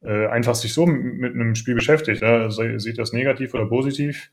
äh, 0.05 0.27
einfach 0.27 0.55
sich 0.55 0.75
so 0.75 0.85
mit 0.85 1.33
einem 1.33 1.55
Spiel 1.55 1.75
beschäftigt, 1.75 2.21
ja, 2.21 2.43
also 2.43 2.79
sieht 2.79 2.99
das 2.99 3.15
negativ 3.15 3.55
oder 3.55 3.65
positiv, 3.65 4.31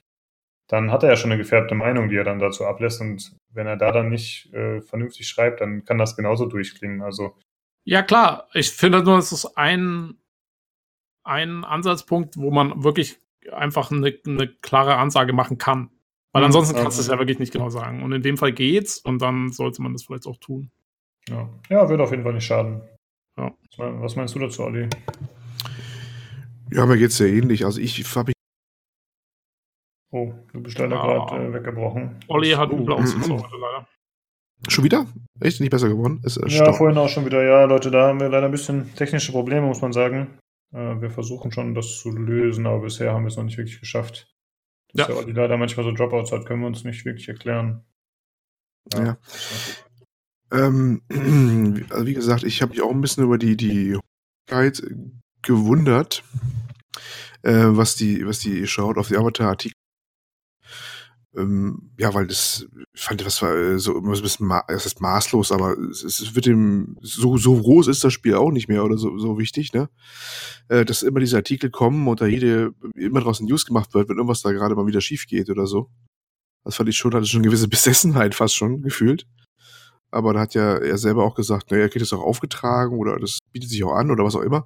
dann 0.70 0.92
hat 0.92 1.04
er 1.04 1.10
ja 1.10 1.16
schon 1.18 1.32
eine 1.32 1.42
gefärbte 1.42 1.76
Meinung, 1.76 2.10
die 2.10 2.16
er 2.16 2.24
dann 2.24 2.40
dazu 2.40 2.66
ablässt. 2.66 3.02
Und 3.02 3.36
wenn 3.52 3.68
er 3.68 3.76
da 3.76 3.92
dann 3.92 4.10
nicht 4.10 4.54
äh, 4.54 4.82
vernünftig 4.82 5.28
schreibt, 5.28 5.62
dann 5.62 5.84
kann 5.84 5.98
das 5.98 6.16
genauso 6.16 6.46
durchklingen. 6.46 7.02
Also 7.02 7.36
ja, 7.84 8.04
klar. 8.04 8.48
Ich 8.54 8.70
finde 8.70 9.04
nur, 9.04 9.18
es 9.18 9.32
ist 9.32 9.58
ein, 9.58 10.16
ein 11.24 11.66
Ansatzpunkt, 11.66 12.38
wo 12.38 12.52
man 12.52 12.84
wirklich 12.84 13.20
einfach 13.52 13.92
eine, 13.92 14.14
eine 14.28 14.48
klare 14.62 14.98
Ansage 14.98 15.34
machen 15.34 15.58
kann. 15.58 15.90
Weil 16.32 16.44
mhm. 16.44 16.48
ansonsten 16.48 16.76
kannst 16.76 17.00
du 17.00 17.02
es 17.02 17.08
ja 17.08 17.18
wirklich 17.18 17.40
nicht 17.40 17.52
genau 17.52 17.70
sagen. 17.70 18.04
Und 18.04 18.12
in 18.12 18.22
dem 18.22 18.38
Fall 18.38 18.52
geht's 18.52 19.00
und 19.00 19.22
dann 19.24 19.52
sollte 19.52 19.82
man 19.82 19.94
das 19.94 20.04
vielleicht 20.04 20.28
auch 20.28 20.38
tun. 20.38 20.70
Ja, 21.28 21.50
ja 21.70 21.90
wird 21.90 22.00
auf 22.00 22.12
jeden 22.12 22.24
Fall 22.24 22.34
nicht 22.34 22.46
schaden. 22.46 22.82
Ja. 23.38 23.52
Was 23.78 24.16
meinst 24.16 24.36
du 24.36 24.40
dazu, 24.40 24.66
Ali? 24.66 24.88
Ja, 26.72 26.86
mir 26.86 26.98
geht's 26.98 27.18
sehr 27.18 27.30
ähnlich. 27.30 27.66
Also 27.66 27.82
ich 27.82 28.06
habe 28.16 28.28
mich. 28.28 28.36
Oh, 30.12 30.34
du 30.54 30.62
bist 30.62 30.78
leider 30.80 31.00
ah. 31.00 31.26
gerade 31.28 31.48
äh, 31.48 31.54
weggebrochen. 31.54 32.20
Olli 32.28 32.52
hat 32.52 32.72
ein 32.72 32.86
blaues 32.86 33.16
oh. 33.16 33.30
leider. 33.30 33.88
Schon 34.68 34.84
wieder? 34.84 35.06
Echt 35.40 35.62
nicht 35.62 35.70
besser 35.70 35.88
geworden? 35.88 36.22
Ist, 36.24 36.38
äh, 36.38 36.48
ja, 36.48 36.74
vorhin 36.74 36.98
auch 36.98 37.08
schon 37.08 37.26
wieder. 37.26 37.44
Ja, 37.44 37.64
Leute, 37.66 37.92
da 37.92 38.08
haben 38.08 38.20
wir 38.20 38.30
leider 38.30 38.48
ein 38.48 38.52
bisschen 38.52 38.94
technische 38.96 39.32
Probleme, 39.32 39.66
muss 39.66 39.82
man 39.82 39.94
sagen. 39.94 40.38
Äh, 40.74 41.00
wir 41.02 41.12
versuchen 41.12 41.52
schon, 41.52 41.76
das 41.76 42.00
zu 42.00 42.12
lösen, 42.12 42.68
aber 42.68 42.82
bisher 42.82 43.14
haben 43.14 43.24
wir 43.24 43.30
es 43.30 43.38
noch 43.38 43.44
nicht 43.44 43.58
wirklich 43.58 43.80
geschafft. 43.80 44.34
Dass 44.94 45.08
ja. 45.08 45.14
der 45.14 45.24
Olli 45.24 45.32
leider 45.32 45.58
manchmal 45.58 45.86
so 45.86 45.92
Dropouts 45.92 46.32
hat, 46.32 46.46
können 46.46 46.62
wir 46.62 46.68
uns 46.68 46.84
nicht 46.84 47.06
wirklich 47.06 47.30
erklären. 47.30 47.86
Ja. 48.94 49.04
ja. 49.04 49.18
Ähm, 50.52 51.02
also 51.90 52.06
wie 52.06 52.14
gesagt, 52.14 52.44
ich 52.44 52.62
habe 52.62 52.72
mich 52.72 52.82
auch 52.82 52.92
ein 52.92 53.02
bisschen 53.02 53.24
über 53.24 53.38
die, 53.38 53.56
die 53.56 53.98
gewundert, 55.42 56.24
äh, 57.44 57.68
was 57.70 57.96
die, 57.96 58.26
was 58.26 58.40
die 58.40 58.68
schaut 58.68 58.98
auf 58.98 59.08
die 59.08 59.18
Avatar-Artikel. 59.18 59.79
Ähm, 61.36 61.92
ja, 62.00 62.14
weil 62.14 62.26
das 62.26 62.68
ich 62.94 63.02
fand, 63.02 63.22
das 63.22 63.42
war 63.42 63.56
äh, 63.56 63.80
so 63.80 63.96
immer 63.98 64.16
so 64.16 64.22
ein 64.22 64.24
bisschen, 64.24 64.48
ma 64.48 64.64
es 64.68 64.88
ist 64.88 65.00
maßlos, 65.00 65.52
aber 65.52 65.78
es, 65.78 66.04
es, 66.04 66.34
wird 66.34 66.48
dem 66.48 66.98
so 67.02 67.38
so 67.38 67.56
groß 67.62 67.88
ist 67.88 68.04
das 68.04 68.14
Spiel 68.14 68.34
auch 68.34 68.52
nicht 68.52 68.68
mehr 68.68 68.84
oder 68.84 68.98
so 68.98 69.18
so 69.20 69.38
wichtig, 69.38 69.72
ne? 69.74 69.90
Äh, 70.70 70.86
dass 70.86 71.04
immer 71.04 71.20
diese 71.20 71.38
Artikel 71.38 71.70
kommen 71.70 72.08
und 72.08 72.22
da 72.22 72.26
jede 72.26 72.72
immer 72.96 73.22
draußen 73.22 73.46
News 73.46 73.66
gemacht 73.66 73.94
wird, 73.94 74.10
wenn 74.10 74.18
irgendwas 74.18 74.42
da 74.42 74.52
gerade 74.52 74.76
mal 74.76 74.88
wieder 74.88 75.02
schief 75.02 75.28
geht 75.28 75.50
oder 75.52 75.68
so. 75.68 75.92
Das 76.64 76.76
fand 76.76 76.90
ich 76.90 76.98
schon, 76.98 77.14
hatte 77.14 77.28
schon 77.28 77.42
eine 77.42 77.48
gewisse 77.48 77.68
Besessenheit 77.70 78.36
fast 78.36 78.56
schon 78.56 78.82
gefühlt. 78.82 79.28
Aber 80.12 80.34
da 80.34 80.40
hat 80.42 80.56
ja 80.56 80.78
er 80.78 80.98
selber 80.98 81.24
auch 81.24 81.36
gesagt, 81.36 81.70
naja, 81.70 81.84
er 81.84 81.90
kriegt 81.90 82.02
das 82.02 82.14
auch 82.14 82.24
aufgetragen 82.24 82.98
oder 82.98 83.20
das 83.20 83.40
bietet 83.52 83.70
sich 83.70 83.84
auch 83.84 83.94
an 83.94 84.10
oder 84.10 84.24
was 84.24 84.36
auch 84.36 84.42
immer. 84.42 84.66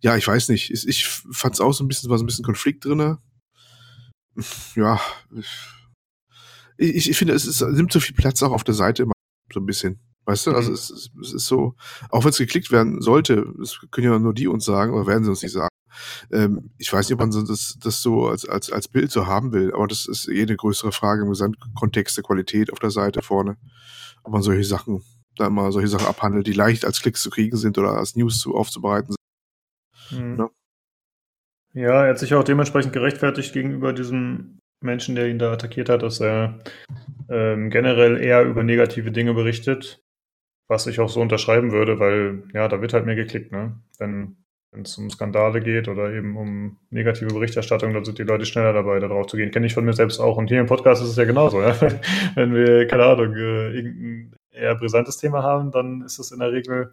Ja, 0.00 0.16
ich 0.16 0.28
weiß 0.28 0.50
nicht. 0.50 0.70
Ich 0.70 1.06
fand 1.08 1.54
es 1.54 1.60
auch 1.60 1.72
so 1.72 1.82
ein 1.82 1.88
bisschen, 1.88 2.10
war 2.10 2.18
so 2.18 2.24
ein 2.24 2.26
bisschen 2.26 2.44
Konflikt 2.44 2.84
drinne. 2.84 3.18
Ja, 4.74 5.00
ich 6.78 7.16
finde, 7.16 7.34
es 7.34 7.46
ist, 7.46 7.60
nimmt 7.62 7.92
so 7.92 8.00
viel 8.00 8.14
Platz 8.14 8.42
auch 8.42 8.52
auf 8.52 8.64
der 8.64 8.74
Seite 8.74 9.04
immer 9.04 9.12
so 9.52 9.60
ein 9.60 9.66
bisschen. 9.66 10.00
Weißt 10.24 10.46
du, 10.46 10.52
also 10.52 10.70
mhm. 10.70 10.74
es, 10.74 10.90
es, 10.90 11.10
es 11.22 11.32
ist 11.32 11.46
so, 11.46 11.74
auch 12.10 12.24
wenn 12.24 12.30
es 12.30 12.38
geklickt 12.38 12.72
werden 12.72 13.00
sollte, 13.00 13.46
das 13.58 13.78
können 13.90 14.10
ja 14.10 14.18
nur 14.18 14.34
die 14.34 14.48
uns 14.48 14.64
sagen, 14.64 14.92
oder 14.92 15.06
werden 15.06 15.24
sie 15.24 15.30
uns 15.30 15.42
nicht 15.42 15.52
sagen. 15.52 15.68
Ähm, 16.30 16.70
ich 16.78 16.92
weiß 16.92 17.08
nicht, 17.08 17.14
ob 17.14 17.20
man 17.20 17.46
das, 17.46 17.78
das 17.80 18.02
so 18.02 18.26
als, 18.26 18.46
als, 18.46 18.70
als 18.70 18.88
Bild 18.88 19.10
so 19.10 19.26
haben 19.26 19.52
will, 19.52 19.72
aber 19.72 19.86
das 19.86 20.06
ist 20.06 20.28
eh 20.28 20.42
eine 20.42 20.56
größere 20.56 20.92
Frage 20.92 21.22
im 21.22 21.28
Gesamtkontext 21.28 22.16
der 22.16 22.24
Qualität 22.24 22.72
auf 22.72 22.80
der 22.80 22.90
Seite 22.90 23.22
vorne 23.22 23.56
ob 24.26 24.32
man 24.32 24.42
solche 24.42 24.64
Sachen, 24.64 25.02
da 25.36 25.46
immer 25.46 25.70
solche 25.70 25.88
Sachen 25.88 26.06
abhandelt, 26.06 26.46
die 26.46 26.52
leicht 26.52 26.84
als 26.84 27.00
Klicks 27.00 27.22
zu 27.22 27.30
kriegen 27.30 27.56
sind 27.56 27.78
oder 27.78 27.92
als 27.92 28.16
News 28.16 28.40
zu, 28.40 28.56
aufzubereiten 28.56 29.14
sind. 30.10 30.20
Mhm. 30.20 30.38
Ja. 30.38 30.50
ja, 31.82 32.04
er 32.04 32.10
hat 32.10 32.18
sich 32.18 32.34
auch 32.34 32.44
dementsprechend 32.44 32.92
gerechtfertigt 32.92 33.52
gegenüber 33.52 33.92
diesem 33.92 34.58
Menschen, 34.80 35.14
der 35.14 35.28
ihn 35.28 35.38
da 35.38 35.52
attackiert 35.52 35.88
hat, 35.88 36.02
dass 36.02 36.20
er 36.20 36.58
ähm, 37.28 37.70
generell 37.70 38.20
eher 38.20 38.44
über 38.44 38.62
negative 38.62 39.10
Dinge 39.10 39.34
berichtet, 39.34 40.02
was 40.68 40.86
ich 40.86 41.00
auch 41.00 41.08
so 41.08 41.20
unterschreiben 41.20 41.72
würde, 41.72 41.98
weil 41.98 42.44
ja, 42.52 42.68
da 42.68 42.80
wird 42.80 42.92
halt 42.92 43.06
mehr 43.06 43.16
geklickt, 43.16 43.52
ne? 43.52 43.80
Wenn 43.98 44.36
es 44.72 44.98
um 44.98 45.08
Skandale 45.10 45.60
geht 45.60 45.88
oder 45.88 46.12
eben 46.12 46.36
um 46.36 46.78
negative 46.90 47.32
Berichterstattung, 47.32 47.94
dann 47.94 48.04
sind 48.04 48.18
die 48.18 48.24
Leute 48.24 48.44
schneller 48.44 48.72
dabei, 48.72 48.98
da 49.00 49.08
drauf 49.08 49.26
zu 49.26 49.36
gehen. 49.36 49.50
Kenne 49.50 49.66
ich 49.66 49.74
von 49.74 49.84
mir 49.84 49.94
selbst 49.94 50.20
auch. 50.20 50.36
Und 50.36 50.48
hier 50.48 50.60
im 50.60 50.66
Podcast 50.66 51.02
ist 51.02 51.10
es 51.10 51.16
ja 51.16 51.24
genauso. 51.24 51.62
Ja? 51.62 51.74
Wenn 52.34 52.54
wir, 52.54 52.86
keine 52.86 53.04
Ahnung, 53.04 53.34
äh, 53.34 53.70
irgendein 53.70 54.34
eher 54.50 54.74
brisantes 54.74 55.16
Thema 55.16 55.42
haben, 55.42 55.70
dann 55.70 56.02
ist 56.02 56.18
es 56.18 56.30
in 56.30 56.40
der 56.40 56.52
Regel 56.52 56.92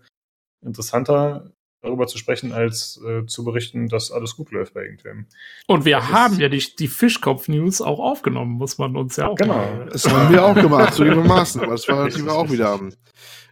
interessanter, 0.62 1.52
darüber 1.84 2.08
zu 2.08 2.18
sprechen, 2.18 2.54
als 2.54 3.00
äh, 3.06 3.26
zu 3.26 3.44
berichten, 3.44 3.88
dass 3.88 4.12
alles 4.12 4.36
gut 4.36 4.52
läuft 4.52 4.74
bei 4.74 4.84
irgendwem. 4.84 5.28
Und 5.68 5.86
wir 5.86 5.98
das 5.98 6.12
haben 6.12 6.40
ja 6.40 6.50
die, 6.50 6.64
die 6.80 6.88
Fischkopf-News 6.88 7.82
auch 7.82 8.00
aufgenommen, 8.00 8.54
muss 8.54 8.78
man 8.78 8.96
uns 8.96 9.18
ja 9.18 9.28
auch 9.28 9.36
Genau, 9.36 9.56
machen. 9.56 9.90
das 9.92 10.10
haben 10.10 10.34
wir 10.34 10.44
auch 10.44 10.56
gemacht, 10.56 10.94
zu 10.94 11.04
Maßen, 11.04 11.62
aber 11.62 11.74
das 11.74 11.88
war 11.88 12.06
natürlich 12.06 12.30
auch 12.30 12.50
wieder 12.50 12.80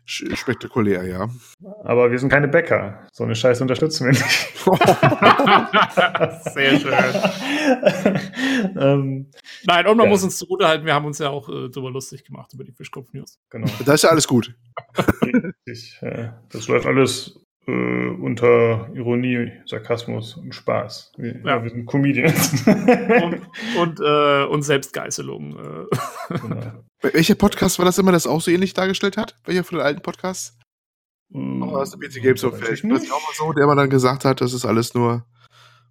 spektakulär, 0.05 1.03
ja. 1.05 1.29
Aber 1.83 2.11
wir 2.11 2.19
sind 2.19 2.29
keine 2.29 2.47
Bäcker. 2.47 3.07
So 3.13 3.23
eine 3.23 3.35
Scheiße 3.35 3.63
unterstützen 3.63 4.05
wir 4.05 4.11
nicht. 4.11 4.23
Sehr 6.53 6.79
schön. 6.79 6.93
ähm, 8.77 9.31
Nein, 9.63 9.87
und 9.87 9.97
man 9.97 10.05
ja. 10.05 10.09
muss 10.09 10.23
uns 10.23 10.37
zugutehalten, 10.37 10.85
wir 10.85 10.93
haben 10.93 11.05
uns 11.05 11.19
ja 11.19 11.29
auch 11.29 11.49
äh, 11.49 11.69
darüber 11.69 11.91
lustig 11.91 12.23
gemacht, 12.25 12.53
über 12.53 12.63
die 12.63 12.71
Fischkopf-News. 12.71 13.39
Genau. 13.49 13.67
Da 13.85 13.93
ist 13.93 14.03
ja 14.03 14.09
alles 14.09 14.27
gut. 14.27 14.55
Richtig. 15.67 15.99
Das 16.49 16.67
läuft 16.67 16.87
alles 16.87 17.39
äh, 17.67 18.07
unter 18.07 18.89
Ironie, 18.93 19.51
Sarkasmus 19.65 20.35
und 20.35 20.53
Spaß. 20.53 21.11
Wir, 21.17 21.39
ja. 21.45 21.63
wir 21.63 21.69
sind 21.69 21.85
Comedians. 21.85 22.65
und, 22.67 23.41
und, 23.77 23.99
äh, 23.99 24.45
und 24.45 24.63
Selbstgeißelung. 24.63 25.57
Äh. 25.57 26.37
Genau. 26.41 26.83
Welcher 27.01 27.35
Podcast 27.35 27.79
war 27.79 27.85
das 27.85 27.97
immer, 27.97 28.11
das 28.11 28.27
auch 28.27 28.41
so 28.41 28.51
ähnlich 28.51 28.73
dargestellt 28.73 29.17
hat? 29.17 29.35
Welcher 29.45 29.63
von 29.63 29.77
den 29.77 29.85
alten 29.85 30.01
Podcasts? 30.01 30.57
Mm, 31.29 31.63
oh, 31.63 31.77
aus 31.77 31.91
der 31.91 31.99
PC 31.99 32.21
Games 32.21 32.41
so 32.41 32.51
vielleicht. 32.51 32.83
Das 32.83 33.03
ist 33.03 33.11
auch 33.11 33.21
mal 33.21 33.33
so, 33.33 33.53
der 33.53 33.63
immer 33.63 33.75
dann 33.75 33.89
gesagt 33.89 34.25
hat, 34.25 34.41
das 34.41 34.53
ist 34.53 34.65
alles 34.65 34.93
nur, 34.93 35.25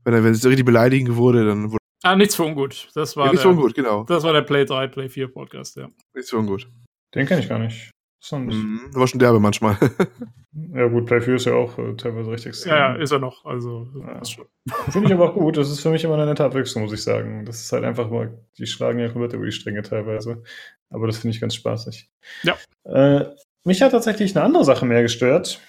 wenn 0.05 0.15
er, 0.15 0.25
wenn 0.25 0.33
es 0.33 0.45
richtig 0.45 0.65
beleidigen 0.65 1.17
wurde, 1.17 1.45
dann 1.45 1.71
wurde. 1.71 1.79
Ah, 2.03 2.17
nichts 2.17 2.35
für 2.35 2.45
ungut. 2.45 2.89
Das 2.95 3.17
war 3.17 3.27
ja, 3.27 3.33
nichts 3.33 3.43
der, 3.43 3.53
für 3.53 3.57
ungut, 3.57 3.75
genau. 3.75 4.05
Das 4.05 4.23
war 4.23 4.33
der 4.33 4.43
Play 4.43 4.65
3, 4.65 4.89
Play 4.89 5.09
4 5.09 5.29
Podcast, 5.29 5.77
ja. 5.77 5.89
Nichts 6.15 6.31
für 6.31 6.39
ungut. 6.39 6.69
Den 7.15 7.27
kenne 7.27 7.41
ich 7.41 7.49
gar 7.49 7.59
nicht. 7.59 7.91
Sonst. 8.23 8.55
Mhm, 8.55 8.91
war 8.93 9.09
schon 9.09 9.19
derbe 9.19 9.41
manchmal. 9.41 9.79
ja, 10.75 10.87
gut, 10.89 11.07
Play 11.07 11.23
4 11.23 11.35
ist 11.37 11.47
ja 11.47 11.55
auch 11.55 11.79
äh, 11.79 11.95
teilweise 11.97 12.31
richtig 12.31 12.49
extrem. 12.49 12.73
Ja, 12.73 12.95
ist 12.95 13.13
er 13.13 13.19
noch. 13.19 13.47
Also, 13.47 13.89
ja. 13.99 14.21
Finde 14.91 15.09
ich 15.09 15.15
aber 15.15 15.31
auch 15.31 15.35
gut. 15.35 15.57
Das 15.57 15.71
ist 15.71 15.81
für 15.81 15.91
mich 15.91 16.05
immer 16.05 16.15
eine 16.15 16.27
nette 16.27 16.45
Abwechslung, 16.45 16.85
muss 16.85 16.93
ich 16.93 17.03
sagen. 17.03 17.47
Das 17.47 17.63
ist 17.63 17.73
halt 17.73 17.83
einfach 17.85 18.11
mal, 18.11 18.39
die 18.59 18.67
schlagen 18.67 18.99
ja 18.99 19.09
komplett 19.09 19.33
über 19.33 19.47
die 19.47 19.53
Stränge 19.53 19.81
teilweise. 19.81 20.43
Aber 20.91 21.07
das 21.07 21.19
finde 21.19 21.35
ich 21.35 21.41
ganz 21.41 21.55
spaßig. 21.55 22.11
Ja. 22.43 22.57
Äh, 22.85 23.27
mich 23.65 23.81
hat 23.81 23.93
tatsächlich 23.93 24.37
eine 24.37 24.45
andere 24.45 24.65
Sache 24.67 24.85
mehr 24.85 25.03
gestört 25.03 25.67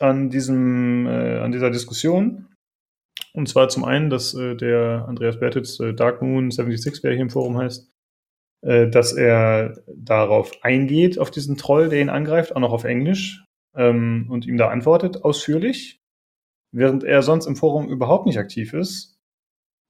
an 0.00 0.28
diesem, 0.28 1.06
äh, 1.06 1.38
an 1.38 1.52
dieser 1.52 1.70
Diskussion. 1.70 2.48
Und 3.32 3.48
zwar 3.48 3.68
zum 3.68 3.84
einen, 3.84 4.10
dass 4.10 4.34
äh, 4.34 4.56
der 4.56 5.04
Andreas 5.06 5.38
Bertitz 5.38 5.78
äh, 5.78 5.94
Dark 5.94 6.20
Moon 6.20 6.50
76, 6.50 7.04
wer 7.04 7.12
hier 7.12 7.22
im 7.22 7.30
Forum 7.30 7.58
heißt, 7.58 7.92
äh, 8.62 8.88
dass 8.88 9.12
er 9.12 9.82
darauf 9.94 10.52
eingeht, 10.62 11.18
auf 11.18 11.30
diesen 11.30 11.56
Troll, 11.56 11.88
der 11.88 12.00
ihn 12.00 12.08
angreift, 12.08 12.54
auch 12.54 12.60
noch 12.60 12.72
auf 12.72 12.84
Englisch 12.84 13.44
ähm, 13.76 14.26
und 14.30 14.46
ihm 14.46 14.56
da 14.56 14.68
antwortet, 14.68 15.24
ausführlich, 15.24 16.00
während 16.72 17.04
er 17.04 17.22
sonst 17.22 17.46
im 17.46 17.56
Forum 17.56 17.88
überhaupt 17.88 18.26
nicht 18.26 18.38
aktiv 18.38 18.72
ist. 18.72 19.18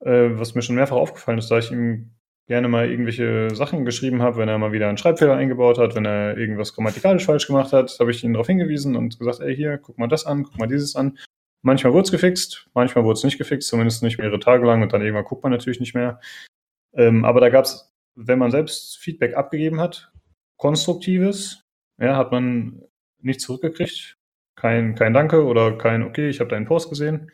Äh, 0.01 0.31
was 0.39 0.55
mir 0.55 0.63
schon 0.63 0.77
mehrfach 0.77 0.97
aufgefallen 0.97 1.39
ist, 1.39 1.51
da 1.51 1.59
ich 1.59 1.71
ihm 1.71 2.11
gerne 2.49 2.69
mal 2.69 2.91
irgendwelche 2.91 3.55
Sachen 3.55 3.85
geschrieben 3.85 4.21
habe, 4.21 4.39
wenn 4.39 4.49
er 4.49 4.59
mal 4.59 4.73
wieder 4.73 4.89
einen 4.89 4.99
Schreibfehler 4.99 5.37
eingebaut 5.37 5.79
hat, 5.79 5.95
wenn 5.95 6.05
er 6.05 6.37
irgendwas 6.37 6.75
grammatikalisch 6.75 7.25
falsch 7.25 7.47
gemacht 7.47 7.73
hat, 7.73 7.97
habe 8.01 8.11
ich 8.11 8.25
ihn 8.25 8.33
darauf 8.33 8.49
hingewiesen 8.49 8.97
und 8.97 9.19
gesagt, 9.19 9.41
ey, 9.41 9.55
hier, 9.55 9.79
guck 9.79 9.99
mal 9.99 10.09
das 10.09 10.27
an, 10.27 10.43
guck 10.43 10.59
mal 10.59 10.67
dieses 10.67 10.97
an. 10.97 11.19
Manchmal 11.63 11.93
wurde 11.93 12.07
es 12.07 12.11
gefixt, 12.11 12.69
manchmal 12.75 13.05
wurde 13.05 13.19
es 13.19 13.25
nicht 13.25 13.39
gefixt, 13.39 13.69
zumindest 13.69 14.03
nicht 14.03 14.19
mehrere 14.19 14.41
Tage 14.41 14.67
lang 14.67 14.83
und 14.83 14.93
dann 14.93 15.03
irgendwann 15.03 15.25
guckt 15.25 15.45
man 15.45 15.53
natürlich 15.53 15.79
nicht 15.79 15.95
mehr. 15.95 16.21
Ähm, 16.95 17.25
aber 17.25 17.41
da 17.41 17.49
gab 17.49 17.65
es, 17.65 17.92
wenn 18.15 18.39
man 18.39 18.51
selbst 18.51 18.99
Feedback 18.99 19.37
abgegeben 19.37 19.81
hat, 19.81 20.13
konstruktives, 20.57 21.65
ja, 21.99 22.17
hat 22.17 22.33
man 22.33 22.83
nichts 23.21 23.45
zurückgekriegt. 23.45 24.19
Kein, 24.55 24.95
kein 24.95 25.15
Danke 25.15 25.45
oder 25.45 25.77
kein 25.79 26.03
Okay, 26.03 26.29
ich 26.29 26.41
habe 26.41 26.51
deinen 26.51 26.67
Post 26.67 26.91
gesehen. 26.91 27.31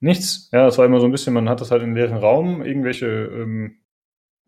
Nichts. 0.00 0.48
Ja, 0.52 0.64
das 0.64 0.78
war 0.78 0.86
immer 0.86 1.00
so 1.00 1.06
ein 1.06 1.12
bisschen, 1.12 1.34
man 1.34 1.48
hat 1.48 1.60
das 1.60 1.70
halt 1.70 1.82
in 1.82 1.94
leeren 1.94 2.16
Raum, 2.16 2.62
irgendwelche 2.62 3.06
ähm, 3.06 3.78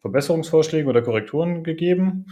Verbesserungsvorschläge 0.01 0.89
oder 0.89 1.03
Korrekturen 1.03 1.62
gegeben. 1.62 2.26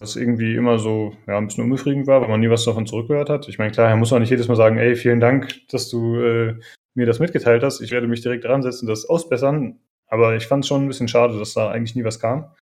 Was 0.00 0.16
irgendwie 0.16 0.56
immer 0.56 0.78
so 0.78 1.16
ja, 1.28 1.38
ein 1.38 1.46
bisschen 1.46 1.64
unbefriedigend 1.64 2.08
war, 2.08 2.20
weil 2.20 2.28
man 2.28 2.40
nie 2.40 2.50
was 2.50 2.64
davon 2.64 2.86
zurückgehört 2.86 3.30
hat. 3.30 3.48
Ich 3.48 3.58
meine, 3.58 3.70
klar, 3.70 3.88
er 3.88 3.96
muss 3.96 4.12
auch 4.12 4.18
nicht 4.18 4.30
jedes 4.30 4.48
Mal 4.48 4.56
sagen, 4.56 4.78
ey, 4.78 4.96
vielen 4.96 5.20
Dank, 5.20 5.68
dass 5.68 5.88
du 5.88 6.16
äh, 6.16 6.58
mir 6.94 7.06
das 7.06 7.20
mitgeteilt 7.20 7.62
hast. 7.62 7.80
Ich 7.80 7.92
werde 7.92 8.08
mich 8.08 8.22
direkt 8.22 8.44
dran 8.44 8.62
setzen, 8.62 8.88
das 8.88 9.08
ausbessern. 9.08 9.78
Aber 10.14 10.36
ich 10.36 10.46
fand 10.46 10.62
es 10.62 10.68
schon 10.68 10.84
ein 10.84 10.88
bisschen 10.88 11.08
schade, 11.08 11.36
dass 11.36 11.54
da 11.54 11.70
eigentlich 11.70 11.96
nie 11.96 12.04
was 12.04 12.20
kam. 12.20 12.54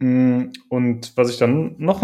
Mm, 0.00 0.52
und 0.68 1.16
was 1.16 1.28
ich 1.28 1.38
dann 1.38 1.74
noch 1.78 2.02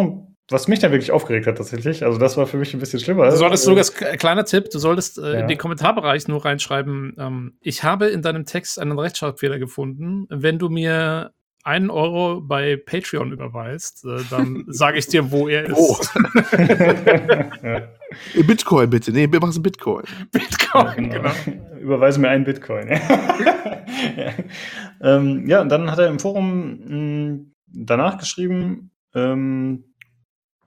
was 0.50 0.66
mich 0.66 0.80
dann 0.80 0.90
wirklich 0.90 1.12
aufgeregt 1.12 1.46
hat 1.46 1.58
tatsächlich, 1.58 2.04
also 2.04 2.18
das 2.18 2.36
war 2.36 2.44
für 2.44 2.56
mich 2.56 2.74
ein 2.74 2.80
bisschen 2.80 2.98
schlimmer. 2.98 3.30
Du 3.30 3.36
solltest 3.36 3.62
sogar, 3.62 3.84
äh, 4.00 4.16
kleiner 4.16 4.44
Tipp, 4.44 4.68
du 4.70 4.80
solltest 4.80 5.16
äh, 5.18 5.34
ja. 5.34 5.40
in 5.40 5.46
den 5.46 5.56
Kommentarbereich 5.56 6.26
nur 6.26 6.44
reinschreiben, 6.44 7.14
ähm, 7.18 7.56
ich 7.60 7.84
habe 7.84 8.08
in 8.08 8.20
deinem 8.20 8.46
Text 8.46 8.80
einen 8.80 8.98
Rechtschreibfehler 8.98 9.60
gefunden. 9.60 10.26
Wenn 10.28 10.58
du 10.58 10.68
mir 10.68 11.30
einen 11.64 11.90
Euro 11.90 12.40
bei 12.40 12.76
Patreon 12.76 13.32
überweist, 13.32 14.04
äh, 14.04 14.22
dann 14.30 14.64
sage 14.68 14.98
ich 14.98 15.06
dir, 15.06 15.30
wo 15.30 15.48
er 15.48 15.64
ist. 15.64 15.76
Oh. 15.76 15.96
ja. 17.62 17.88
Bitcoin 18.46 18.90
bitte. 18.90 19.12
Nee, 19.12 19.30
wir 19.30 19.40
machen 19.40 19.62
Bitcoin. 19.62 20.04
Bitcoin, 20.32 21.10
genau. 21.10 21.30
genau. 21.44 21.78
Überweise 21.80 22.20
mir 22.20 22.30
einen 22.30 22.44
Bitcoin. 22.44 22.88
ja. 24.16 24.32
Ähm, 25.02 25.46
ja, 25.46 25.60
und 25.60 25.68
dann 25.68 25.90
hat 25.90 25.98
er 25.98 26.08
im 26.08 26.18
Forum 26.18 26.70
mh, 26.70 26.88
hm, 26.88 27.54
danach 27.66 28.18
geschrieben, 28.18 28.90
ähm, 29.14 29.84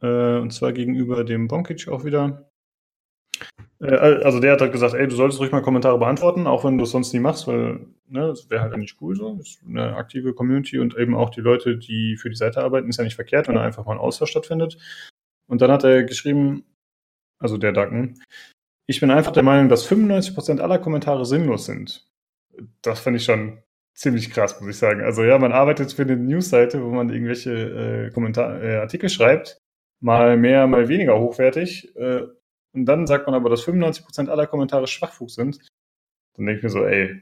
äh, 0.01 0.37
und 0.37 0.51
zwar 0.51 0.73
gegenüber 0.73 1.23
dem 1.23 1.47
Bonkic 1.47 1.87
auch 1.87 2.05
wieder. 2.05 2.49
Äh, 3.79 3.95
also 3.95 4.39
der 4.39 4.53
hat 4.53 4.61
halt 4.61 4.71
gesagt, 4.71 4.93
ey, 4.93 5.07
du 5.07 5.15
solltest 5.15 5.39
ruhig 5.39 5.51
mal 5.51 5.61
Kommentare 5.61 5.97
beantworten, 5.97 6.47
auch 6.47 6.63
wenn 6.63 6.77
du 6.77 6.83
es 6.83 6.91
sonst 6.91 7.13
nie 7.13 7.19
machst, 7.19 7.47
weil 7.47 7.85
ne, 8.07 8.27
das 8.27 8.49
wäre 8.49 8.61
halt 8.61 8.73
eigentlich 8.73 8.95
cool 9.01 9.15
so. 9.15 9.35
Das 9.35 9.47
ist 9.47 9.63
eine 9.67 9.95
aktive 9.95 10.33
Community 10.33 10.79
und 10.79 10.97
eben 10.97 11.15
auch 11.15 11.29
die 11.29 11.41
Leute, 11.41 11.77
die 11.77 12.17
für 12.17 12.29
die 12.29 12.35
Seite 12.35 12.63
arbeiten, 12.63 12.89
ist 12.89 12.97
ja 12.97 13.03
nicht 13.03 13.15
verkehrt, 13.15 13.47
wenn 13.47 13.55
da 13.55 13.61
einfach 13.61 13.85
mal 13.85 13.93
ein 13.93 13.99
Austausch 13.99 14.31
stattfindet. 14.31 14.77
Und 15.47 15.61
dann 15.61 15.71
hat 15.71 15.83
er 15.83 16.03
geschrieben, 16.03 16.63
also 17.39 17.57
der 17.57 17.73
Dacken, 17.73 18.21
ich 18.87 18.99
bin 18.99 19.11
einfach 19.11 19.31
der 19.31 19.43
Meinung, 19.43 19.69
dass 19.69 19.89
95% 19.89 20.59
aller 20.59 20.79
Kommentare 20.79 21.25
sinnlos 21.25 21.65
sind. 21.65 22.07
Das 22.81 22.99
fand 22.99 23.17
ich 23.17 23.25
schon 23.25 23.61
ziemlich 23.93 24.31
krass, 24.31 24.59
muss 24.59 24.69
ich 24.69 24.77
sagen. 24.77 25.01
Also 25.01 25.23
ja, 25.23 25.37
man 25.37 25.51
arbeitet 25.51 25.93
für 25.93 26.03
eine 26.03 26.17
Newsseite, 26.17 26.83
wo 26.83 26.89
man 26.89 27.09
irgendwelche 27.09 27.51
äh, 27.51 28.11
Kommentar 28.11 28.61
äh, 28.61 28.77
Artikel 28.77 29.09
schreibt 29.09 29.63
mal 30.03 30.35
mehr, 30.37 30.67
mal 30.67 30.89
weniger 30.89 31.17
hochwertig. 31.17 31.95
Äh, 31.95 32.23
und 32.73 32.85
dann 32.85 33.07
sagt 33.07 33.27
man 33.27 33.35
aber, 33.35 33.49
dass 33.49 33.65
95% 33.65 34.29
aller 34.29 34.47
Kommentare 34.47 34.87
Schwachfug 34.87 35.29
sind. 35.29 35.59
Dann 36.35 36.45
denke 36.45 36.57
ich 36.57 36.63
mir 36.63 36.69
so, 36.69 36.85
ey, 36.85 37.21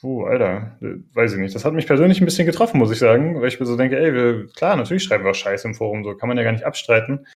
puh, 0.00 0.24
Alter, 0.24 0.78
äh, 0.80 0.96
weiß 1.14 1.34
ich 1.34 1.38
nicht. 1.38 1.54
Das 1.54 1.64
hat 1.64 1.74
mich 1.74 1.86
persönlich 1.86 2.20
ein 2.20 2.24
bisschen 2.24 2.46
getroffen, 2.46 2.78
muss 2.78 2.90
ich 2.90 2.98
sagen, 2.98 3.40
weil 3.40 3.48
ich 3.48 3.60
mir 3.60 3.66
so 3.66 3.76
denke, 3.76 3.98
ey, 3.98 4.14
wir, 4.14 4.46
klar, 4.48 4.76
natürlich 4.76 5.04
schreiben 5.04 5.24
wir 5.24 5.30
auch 5.32 5.34
Scheiße 5.34 5.68
im 5.68 5.74
Forum, 5.74 6.04
so 6.04 6.16
kann 6.16 6.28
man 6.28 6.38
ja 6.38 6.44
gar 6.44 6.52
nicht 6.52 6.64
abstreiten. 6.64 7.26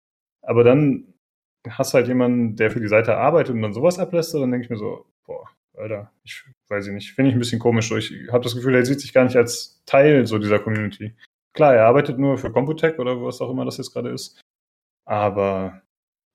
Aber 0.42 0.64
dann 0.64 1.14
hast 1.68 1.92
du 1.92 1.96
halt 1.96 2.08
jemanden, 2.08 2.56
der 2.56 2.70
für 2.70 2.80
die 2.80 2.88
Seite 2.88 3.16
arbeitet 3.16 3.54
und 3.54 3.62
dann 3.62 3.74
sowas 3.74 3.98
ablässt, 3.98 4.34
dann 4.34 4.50
denke 4.50 4.64
ich 4.64 4.70
mir 4.70 4.78
so, 4.78 5.06
boah, 5.26 5.46
Alter, 5.76 6.10
ich 6.24 6.44
weiß 6.68 6.86
ich 6.86 6.92
nicht. 6.94 7.12
Finde 7.12 7.30
ich 7.30 7.36
ein 7.36 7.40
bisschen 7.40 7.58
komisch. 7.58 7.90
Ich 7.92 8.32
habe 8.32 8.44
das 8.44 8.54
Gefühl, 8.54 8.74
er 8.74 8.86
sieht 8.86 9.00
sich 9.00 9.12
gar 9.12 9.24
nicht 9.24 9.36
als 9.36 9.82
Teil 9.86 10.26
so 10.26 10.38
dieser 10.38 10.58
Community. 10.58 11.14
Klar, 11.52 11.74
er 11.74 11.86
arbeitet 11.86 12.18
nur 12.18 12.38
für 12.38 12.52
Computech 12.52 12.98
oder 12.98 13.22
was 13.22 13.40
auch 13.40 13.50
immer 13.50 13.64
das 13.64 13.78
jetzt 13.78 13.92
gerade 13.92 14.10
ist. 14.10 14.40
Aber 15.04 15.82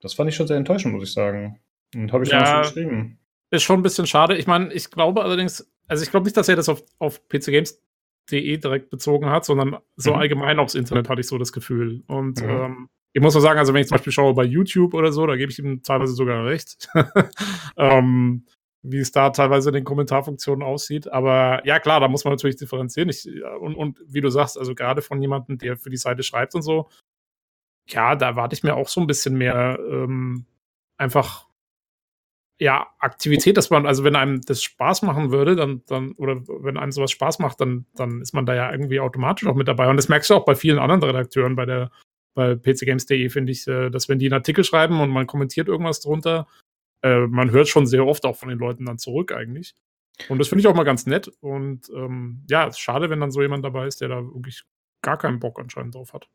das 0.02 0.14
fand 0.14 0.30
ich 0.30 0.36
schon 0.36 0.48
sehr 0.48 0.58
enttäuschend, 0.58 0.94
muss 0.94 1.04
ich 1.04 1.14
sagen. 1.14 1.60
Und 1.96 2.12
habe 2.12 2.24
ich 2.24 2.32
ja, 2.32 2.46
schon 2.46 2.62
geschrieben. 2.62 3.20
Ist 3.52 3.64
schon 3.64 3.80
ein 3.80 3.84
bisschen 3.84 4.08
schade. 4.08 4.36
Ich 4.38 4.48
meine, 4.48 4.74
ich 4.74 4.90
glaube 4.92 5.24
allerdings, 5.24 5.72
also 5.88 6.04
ich 6.04 6.12
glaube 6.12 6.26
nicht, 6.26 6.36
dass 6.36 6.50
er 6.50 6.56
das 6.56 6.70
auf, 6.70 6.84
auf 7.00 7.28
pcgames.de 7.30 8.58
direkt 8.58 8.90
bezogen 8.90 9.30
hat, 9.30 9.46
sondern 9.46 9.78
so 9.96 10.12
mhm. 10.12 10.20
allgemein 10.20 10.60
aufs 10.60 10.76
Internet 10.76 11.10
hatte 11.10 11.22
ich 11.22 11.28
so 11.28 11.38
das 11.38 11.54
Gefühl. 11.54 12.04
Und 12.08 12.42
mhm. 12.42 12.50
ähm, 12.50 12.90
ich 13.14 13.22
muss 13.22 13.34
nur 13.34 13.42
sagen, 13.42 13.60
also 13.60 13.74
wenn 13.74 13.82
ich 13.82 13.88
zum 13.88 13.96
Beispiel 13.96 14.12
schaue 14.12 14.34
bei 14.34 14.44
YouTube 14.44 14.94
oder 14.94 15.12
so, 15.12 15.26
da 15.26 15.38
gebe 15.38 15.52
ich 15.52 15.60
ihm 15.60 15.84
teilweise 15.84 16.14
sogar 16.14 16.46
recht. 16.46 16.90
ähm, 17.78 18.46
wie 18.88 19.00
es 19.00 19.12
da 19.12 19.32
teilweise 19.32 19.70
in 19.70 19.76
den 19.76 19.84
Kommentarfunktionen 19.84 20.64
aussieht. 20.64 21.12
Aber 21.12 21.66
ja, 21.66 21.80
klar, 21.80 22.00
da 22.00 22.08
muss 22.08 22.24
man 22.24 22.34
natürlich 22.34 22.58
differenzieren. 22.58 23.10
Ich, 23.10 23.28
und, 23.60 23.76
und 23.76 24.00
wie 24.08 24.22
du 24.22 24.30
sagst, 24.30 24.60
also 24.60 24.76
gerade 24.76 25.02
von 25.02 25.22
jemandem, 25.22 25.58
der 25.58 25.78
für 25.78 25.90
die 25.90 25.98
Seite 25.98 26.24
schreibt 26.24 26.56
und 26.56 26.62
so, 26.62 26.90
ja, 27.88 28.16
da 28.16 28.28
erwarte 28.28 28.56
ich 28.56 28.64
mir 28.64 28.76
auch 28.76 28.88
so 28.88 29.02
ein 29.02 29.08
bisschen 29.08 29.38
mehr 29.38 29.80
ähm, 29.90 30.46
einfach 30.98 31.46
ja, 32.58 32.88
Aktivität, 33.00 33.58
dass 33.58 33.70
man, 33.70 33.86
also 33.86 34.04
wenn 34.04 34.16
einem 34.16 34.42
das 34.42 34.64
Spaß 34.64 35.02
machen 35.02 35.32
würde, 35.32 35.56
dann, 35.56 35.84
dann, 35.88 36.14
oder 36.14 36.42
wenn 36.48 36.78
einem 36.78 36.92
sowas 36.92 37.12
Spaß 37.12 37.40
macht, 37.40 37.60
dann, 37.60 37.86
dann 37.96 38.22
ist 38.22 38.34
man 38.34 38.46
da 38.46 38.56
ja 38.56 38.72
irgendwie 38.72 39.02
automatisch 39.02 39.48
auch 39.48 39.56
mit 39.56 39.68
dabei. 39.68 39.90
Und 39.90 39.98
das 39.98 40.08
merkst 40.08 40.30
du 40.30 40.36
auch 40.36 40.46
bei 40.46 40.56
vielen 40.56 40.80
anderen 40.80 41.04
Redakteuren 41.04 41.56
bei 41.56 41.66
der, 41.66 41.92
bei 42.34 42.56
pcgames.de, 42.56 43.30
finde 43.30 43.52
ich, 43.52 43.68
äh, 43.68 43.90
dass 43.90 44.08
wenn 44.08 44.20
die 44.20 44.28
einen 44.28 44.40
Artikel 44.40 44.64
schreiben 44.64 45.02
und 45.02 45.10
man 45.10 45.28
kommentiert 45.28 45.68
irgendwas 45.68 46.00
drunter, 46.00 46.48
äh, 47.02 47.28
man 47.28 47.52
hört 47.52 47.68
schon 47.68 47.88
sehr 47.88 48.06
oft 48.06 48.26
auch 48.26 48.38
von 48.38 48.50
den 48.50 48.60
Leuten 48.60 48.86
dann 48.86 49.00
zurück 49.00 49.34
eigentlich. 49.34 49.76
Und 50.30 50.40
das 50.40 50.48
finde 50.48 50.62
ich 50.62 50.68
auch 50.68 50.76
mal 50.76 50.84
ganz 50.84 51.06
nett. 51.06 51.30
Und 51.42 51.90
ähm, 51.94 52.46
ja, 52.50 52.68
es 52.68 52.76
ist 52.76 52.80
schade, 52.80 53.10
wenn 53.10 53.20
dann 53.20 53.32
so 53.32 53.42
jemand 53.42 53.66
dabei 53.66 53.86
ist, 53.86 54.00
der 54.00 54.08
da 54.08 54.24
wirklich 54.24 54.64
gar 55.02 55.18
keinen 55.18 55.40
Bock 55.40 55.60
anscheinend 55.60 55.96
drauf 55.96 56.14
hat. 56.14 56.30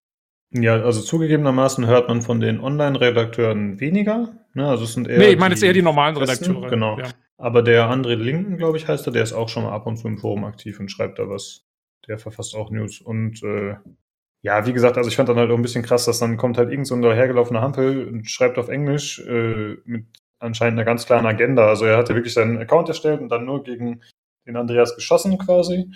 Ja, 0.53 0.83
also 0.83 1.01
zugegebenermaßen 1.01 1.87
hört 1.87 2.09
man 2.09 2.23
von 2.23 2.41
den 2.41 2.61
Online-Redakteuren 2.61 3.79
weniger. 3.79 4.31
Ne? 4.55 4.69
Also 4.69 4.85
es 4.85 4.95
sind 4.95 5.09
eher 5.09 5.19
nee, 5.19 5.31
ich 5.31 5.39
meine 5.39 5.55
jetzt 5.55 5.63
eher 5.63 5.73
die 5.73 5.83
normalen 5.83 6.17
Redakteure. 6.17 6.69
Genau. 6.69 6.99
Ja. 6.99 7.11
Aber 7.37 7.63
der 7.63 7.89
André 7.89 8.17
Linken, 8.17 8.57
glaube 8.57 8.77
ich, 8.77 8.89
heißt 8.89 9.07
er, 9.07 9.13
der 9.13 9.23
ist 9.23 9.33
auch 9.33 9.49
schon 9.49 9.63
mal 9.63 9.73
ab 9.73 9.87
und 9.87 9.97
zu 9.97 10.09
im 10.09 10.19
Forum 10.19 10.45
aktiv 10.45 10.81
und 10.81 10.91
schreibt 10.91 11.19
da 11.19 11.29
was. 11.29 11.65
Der 12.09 12.19
verfasst 12.19 12.57
auch 12.57 12.71
News. 12.71 13.01
Und 13.01 13.43
äh, 13.45 13.77
ja, 14.43 14.67
wie 14.67 14.73
gesagt, 14.73 14.97
also 14.97 15.09
ich 15.09 15.17
fand 15.17 15.29
dann 15.29 15.37
halt 15.37 15.51
auch 15.51 15.57
ein 15.57 15.63
bisschen 15.63 15.85
krass, 15.85 16.05
dass 16.07 16.19
dann 16.19 16.37
kommt 16.37 16.59
halt 16.59 16.71
irgend 16.71 16.87
so 16.87 16.95
ein 16.95 17.03
dahergelaufener 17.03 17.61
Hampel 17.61 18.09
und 18.09 18.29
schreibt 18.29 18.59
auf 18.59 18.69
Englisch 18.69 19.21
äh, 19.21 19.77
mit 19.85 20.07
anscheinend 20.41 20.79
einer 20.79 20.85
ganz 20.85 21.07
klaren 21.07 21.27
Agenda. 21.27 21.69
Also 21.69 21.85
er 21.85 21.97
hatte 21.97 22.15
wirklich 22.15 22.35
seinen 22.35 22.59
Account 22.59 22.89
erstellt 22.89 23.21
und 23.21 23.29
dann 23.29 23.45
nur 23.45 23.63
gegen 23.63 24.03
den 24.47 24.57
Andreas 24.57 24.97
geschossen 24.97 25.39
quasi. 25.39 25.91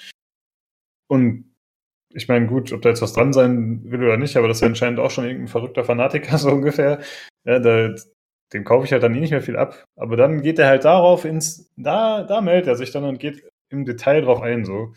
Und 1.08 1.53
ich 2.14 2.28
meine, 2.28 2.46
gut, 2.46 2.72
ob 2.72 2.82
da 2.82 2.90
jetzt 2.90 3.02
was 3.02 3.12
dran 3.12 3.32
sein 3.32 3.82
will 3.84 4.02
oder 4.04 4.16
nicht, 4.16 4.36
aber 4.36 4.48
das 4.48 4.58
ist 4.58 4.60
ja 4.62 4.68
anscheinend 4.68 5.00
auch 5.00 5.10
schon 5.10 5.24
irgendein 5.24 5.48
verrückter 5.48 5.84
Fanatiker, 5.84 6.38
so 6.38 6.50
ungefähr. 6.50 7.00
Ja, 7.44 7.58
da, 7.58 7.94
dem 8.52 8.64
kaufe 8.64 8.86
ich 8.86 8.92
halt 8.92 9.02
dann 9.02 9.14
eh 9.14 9.20
nicht 9.20 9.32
mehr 9.32 9.42
viel 9.42 9.56
ab. 9.56 9.84
Aber 9.96 10.16
dann 10.16 10.42
geht 10.42 10.58
er 10.58 10.68
halt 10.68 10.84
darauf 10.84 11.24
ins, 11.24 11.72
da, 11.76 12.22
da 12.22 12.40
meldet 12.40 12.68
er 12.68 12.76
sich 12.76 12.92
dann 12.92 13.04
und 13.04 13.18
geht 13.18 13.44
im 13.70 13.84
Detail 13.84 14.22
drauf 14.22 14.40
ein, 14.42 14.64
so. 14.64 14.94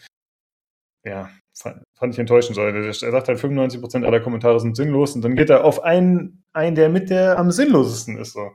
Ja, 1.04 1.30
fand, 1.58 1.84
fand 1.98 2.14
ich 2.14 2.20
enttäuschend. 2.20 2.56
So. 2.56 2.62
Er 2.62 2.94
sagt 2.94 3.28
halt, 3.28 3.40
95% 3.40 4.06
aller 4.06 4.20
Kommentare 4.20 4.60
sind 4.60 4.76
sinnlos 4.76 5.16
und 5.16 5.24
dann 5.24 5.36
geht 5.36 5.50
er 5.50 5.64
auf 5.64 5.84
einen 5.84 6.44
ein, 6.54 6.76
der 6.76 6.90
mit 6.90 7.10
der 7.10 7.40
am 7.40 7.52
sinnlosesten 7.52 8.18
ist, 8.18 8.34
so. 8.34 8.52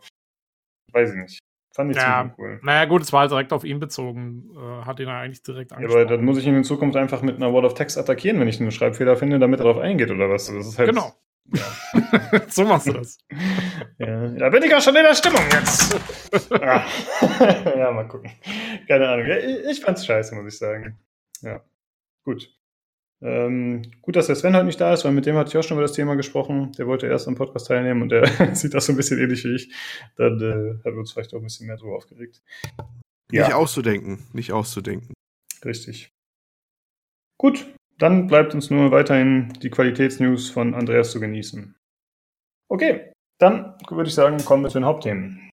Weiß 0.92 1.10
ich 1.10 1.16
nicht. 1.16 1.38
Fand 1.72 1.90
ich 1.90 1.96
ja, 1.96 2.18
ziemlich 2.18 2.38
cool. 2.38 2.60
Naja, 2.62 2.84
gut, 2.84 3.02
es 3.02 3.12
war 3.12 3.20
halt 3.20 3.30
direkt 3.30 3.52
auf 3.52 3.64
ihn 3.64 3.80
bezogen. 3.80 4.50
Äh, 4.54 4.84
hat 4.84 5.00
ihn 5.00 5.08
eigentlich 5.08 5.42
direkt 5.42 5.72
angesprochen. 5.72 5.98
Ja, 5.98 6.06
aber 6.06 6.16
dann 6.16 6.24
muss 6.24 6.38
ich 6.38 6.46
ihn 6.46 6.54
in 6.54 6.64
Zukunft 6.64 6.96
einfach 6.96 7.22
mit 7.22 7.36
einer 7.36 7.52
Word 7.52 7.64
of 7.64 7.74
Text 7.74 7.96
attackieren, 7.96 8.38
wenn 8.40 8.48
ich 8.48 8.60
einen 8.60 8.70
Schreibfehler 8.70 9.16
finde, 9.16 9.38
damit 9.38 9.60
er 9.60 9.64
darauf 9.64 9.82
eingeht 9.82 10.10
oder 10.10 10.28
was. 10.28 10.46
Das 10.46 10.66
ist 10.66 10.78
halt, 10.78 10.90
genau. 10.90 11.12
Ja. 11.54 12.40
so 12.48 12.64
machst 12.64 12.88
du 12.88 12.92
das. 12.92 13.18
ja. 13.98 14.28
Da 14.28 14.50
bin 14.50 14.62
ich 14.62 14.74
auch 14.74 14.80
schon 14.80 14.96
in 14.96 15.02
der 15.02 15.14
Stimmung 15.14 15.42
jetzt. 15.52 15.98
Ah. 16.50 16.86
ja, 17.76 17.90
mal 17.90 18.08
gucken. 18.08 18.30
Keine 18.88 19.06
Ahnung. 19.06 19.26
Ich 19.70 19.82
fand's 19.82 20.06
scheiße, 20.06 20.34
muss 20.34 20.54
ich 20.54 20.58
sagen. 20.58 20.98
Ja. 21.42 21.60
Gut. 22.24 22.48
Ähm, 23.22 23.82
gut, 24.02 24.16
dass 24.16 24.26
der 24.26 24.34
Sven 24.34 24.56
heute 24.56 24.66
nicht 24.66 24.80
da 24.80 24.92
ist, 24.92 25.04
weil 25.04 25.12
mit 25.12 25.26
dem 25.26 25.36
hatte 25.36 25.48
ich 25.48 25.56
auch 25.56 25.62
schon 25.62 25.76
über 25.76 25.86
das 25.86 25.92
Thema 25.92 26.16
gesprochen. 26.16 26.72
Der 26.72 26.88
wollte 26.88 27.06
erst 27.06 27.28
am 27.28 27.36
Podcast 27.36 27.68
teilnehmen 27.68 28.02
und 28.02 28.08
der 28.08 28.26
sieht 28.54 28.74
das 28.74 28.86
so 28.86 28.92
ein 28.92 28.96
bisschen 28.96 29.20
ähnlich 29.20 29.44
wie 29.44 29.54
ich. 29.54 29.72
Dann 30.16 30.40
äh, 30.40 30.84
haben 30.84 30.94
wir 30.94 31.00
uns 31.00 31.12
vielleicht 31.12 31.32
auch 31.32 31.38
ein 31.38 31.44
bisschen 31.44 31.68
mehr 31.68 31.76
drüber 31.76 31.96
aufgeregt. 31.96 32.42
Ja. 33.30 33.46
Nicht 33.46 33.54
auszudenken, 33.54 34.26
nicht 34.32 34.52
auszudenken. 34.52 35.14
Richtig. 35.64 36.10
Gut, 37.38 37.72
dann 37.98 38.26
bleibt 38.26 38.54
uns 38.54 38.70
nur 38.70 38.90
weiterhin 38.90 39.52
die 39.62 39.70
Qualitätsnews 39.70 40.50
von 40.50 40.74
Andreas 40.74 41.12
zu 41.12 41.20
genießen. 41.20 41.76
Okay, 42.68 43.12
dann 43.38 43.76
würde 43.88 44.08
ich 44.08 44.14
sagen, 44.14 44.44
kommen 44.44 44.64
wir 44.64 44.70
zu 44.70 44.78
den 44.78 44.86
Hauptthemen. 44.86 45.50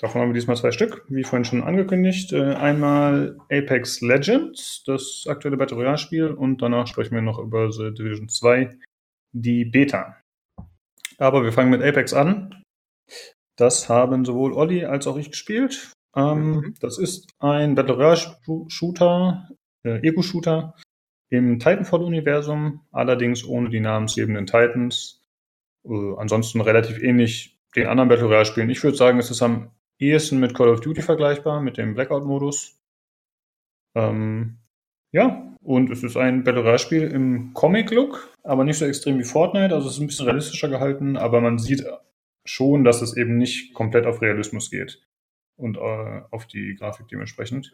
Davon 0.00 0.20
haben 0.20 0.30
wir 0.30 0.34
diesmal 0.34 0.56
zwei 0.56 0.72
Stück, 0.72 1.04
wie 1.08 1.22
vorhin 1.22 1.44
schon 1.44 1.62
angekündigt. 1.62 2.32
Äh, 2.32 2.54
einmal 2.54 3.38
Apex 3.50 4.00
Legends, 4.00 4.82
das 4.86 5.24
aktuelle 5.28 5.56
Battle 5.56 5.76
Royale 5.76 5.98
Spiel, 5.98 6.26
und 6.28 6.60
danach 6.62 6.86
sprechen 6.86 7.14
wir 7.14 7.22
noch 7.22 7.38
über 7.38 7.70
The 7.70 7.94
Division 7.94 8.28
2, 8.28 8.76
die 9.32 9.64
Beta. 9.64 10.20
Aber 11.18 11.44
wir 11.44 11.52
fangen 11.52 11.70
mit 11.70 11.82
Apex 11.82 12.12
an. 12.12 12.62
Das 13.56 13.88
haben 13.88 14.24
sowohl 14.24 14.52
Olli 14.52 14.84
als 14.84 15.06
auch 15.06 15.16
ich 15.16 15.30
gespielt. 15.30 15.92
Ähm, 16.16 16.56
mhm. 16.56 16.74
Das 16.80 16.98
ist 16.98 17.30
ein 17.38 17.76
Battle 17.76 17.94
Royale 17.94 18.36
Shooter, 18.68 19.48
äh, 19.84 20.00
Ego-Shooter 20.06 20.74
im 21.30 21.58
Titanfall-Universum, 21.60 22.80
allerdings 22.90 23.44
ohne 23.44 23.70
die 23.70 23.80
namensgebenden 23.80 24.46
Titans. 24.46 25.22
Äh, 25.86 26.14
ansonsten 26.16 26.60
relativ 26.60 27.00
ähnlich 27.00 27.56
den 27.76 27.86
anderen 27.86 28.08
Battle 28.08 28.26
Royale-Spielen. 28.26 28.70
Ich 28.70 28.82
würde 28.82 28.96
sagen, 28.96 29.18
es 29.20 29.30
ist 29.30 29.42
am 29.42 29.70
ehesten 29.98 30.40
mit 30.40 30.54
Call 30.54 30.68
of 30.68 30.80
Duty 30.80 31.02
vergleichbar, 31.02 31.60
mit 31.60 31.76
dem 31.76 31.94
Blackout-Modus. 31.94 32.78
Ähm, 33.96 34.58
ja, 35.12 35.54
und 35.62 35.90
es 35.90 36.02
ist 36.02 36.16
ein 36.16 36.44
Battle 36.44 36.62
Royale-Spiel 36.62 37.02
im 37.02 37.54
Comic-Look, 37.54 38.34
aber 38.42 38.64
nicht 38.64 38.78
so 38.78 38.84
extrem 38.84 39.18
wie 39.18 39.24
Fortnite. 39.24 39.74
Also 39.74 39.88
es 39.88 39.94
ist 39.94 40.00
ein 40.00 40.06
bisschen 40.08 40.26
realistischer 40.26 40.68
gehalten, 40.68 41.16
aber 41.16 41.40
man 41.40 41.58
sieht 41.58 41.84
schon, 42.44 42.84
dass 42.84 43.00
es 43.00 43.16
eben 43.16 43.38
nicht 43.38 43.74
komplett 43.74 44.06
auf 44.06 44.20
Realismus 44.20 44.70
geht 44.70 45.02
und 45.56 45.76
äh, 45.76 46.22
auf 46.30 46.46
die 46.46 46.74
Grafik 46.74 47.08
dementsprechend. 47.08 47.72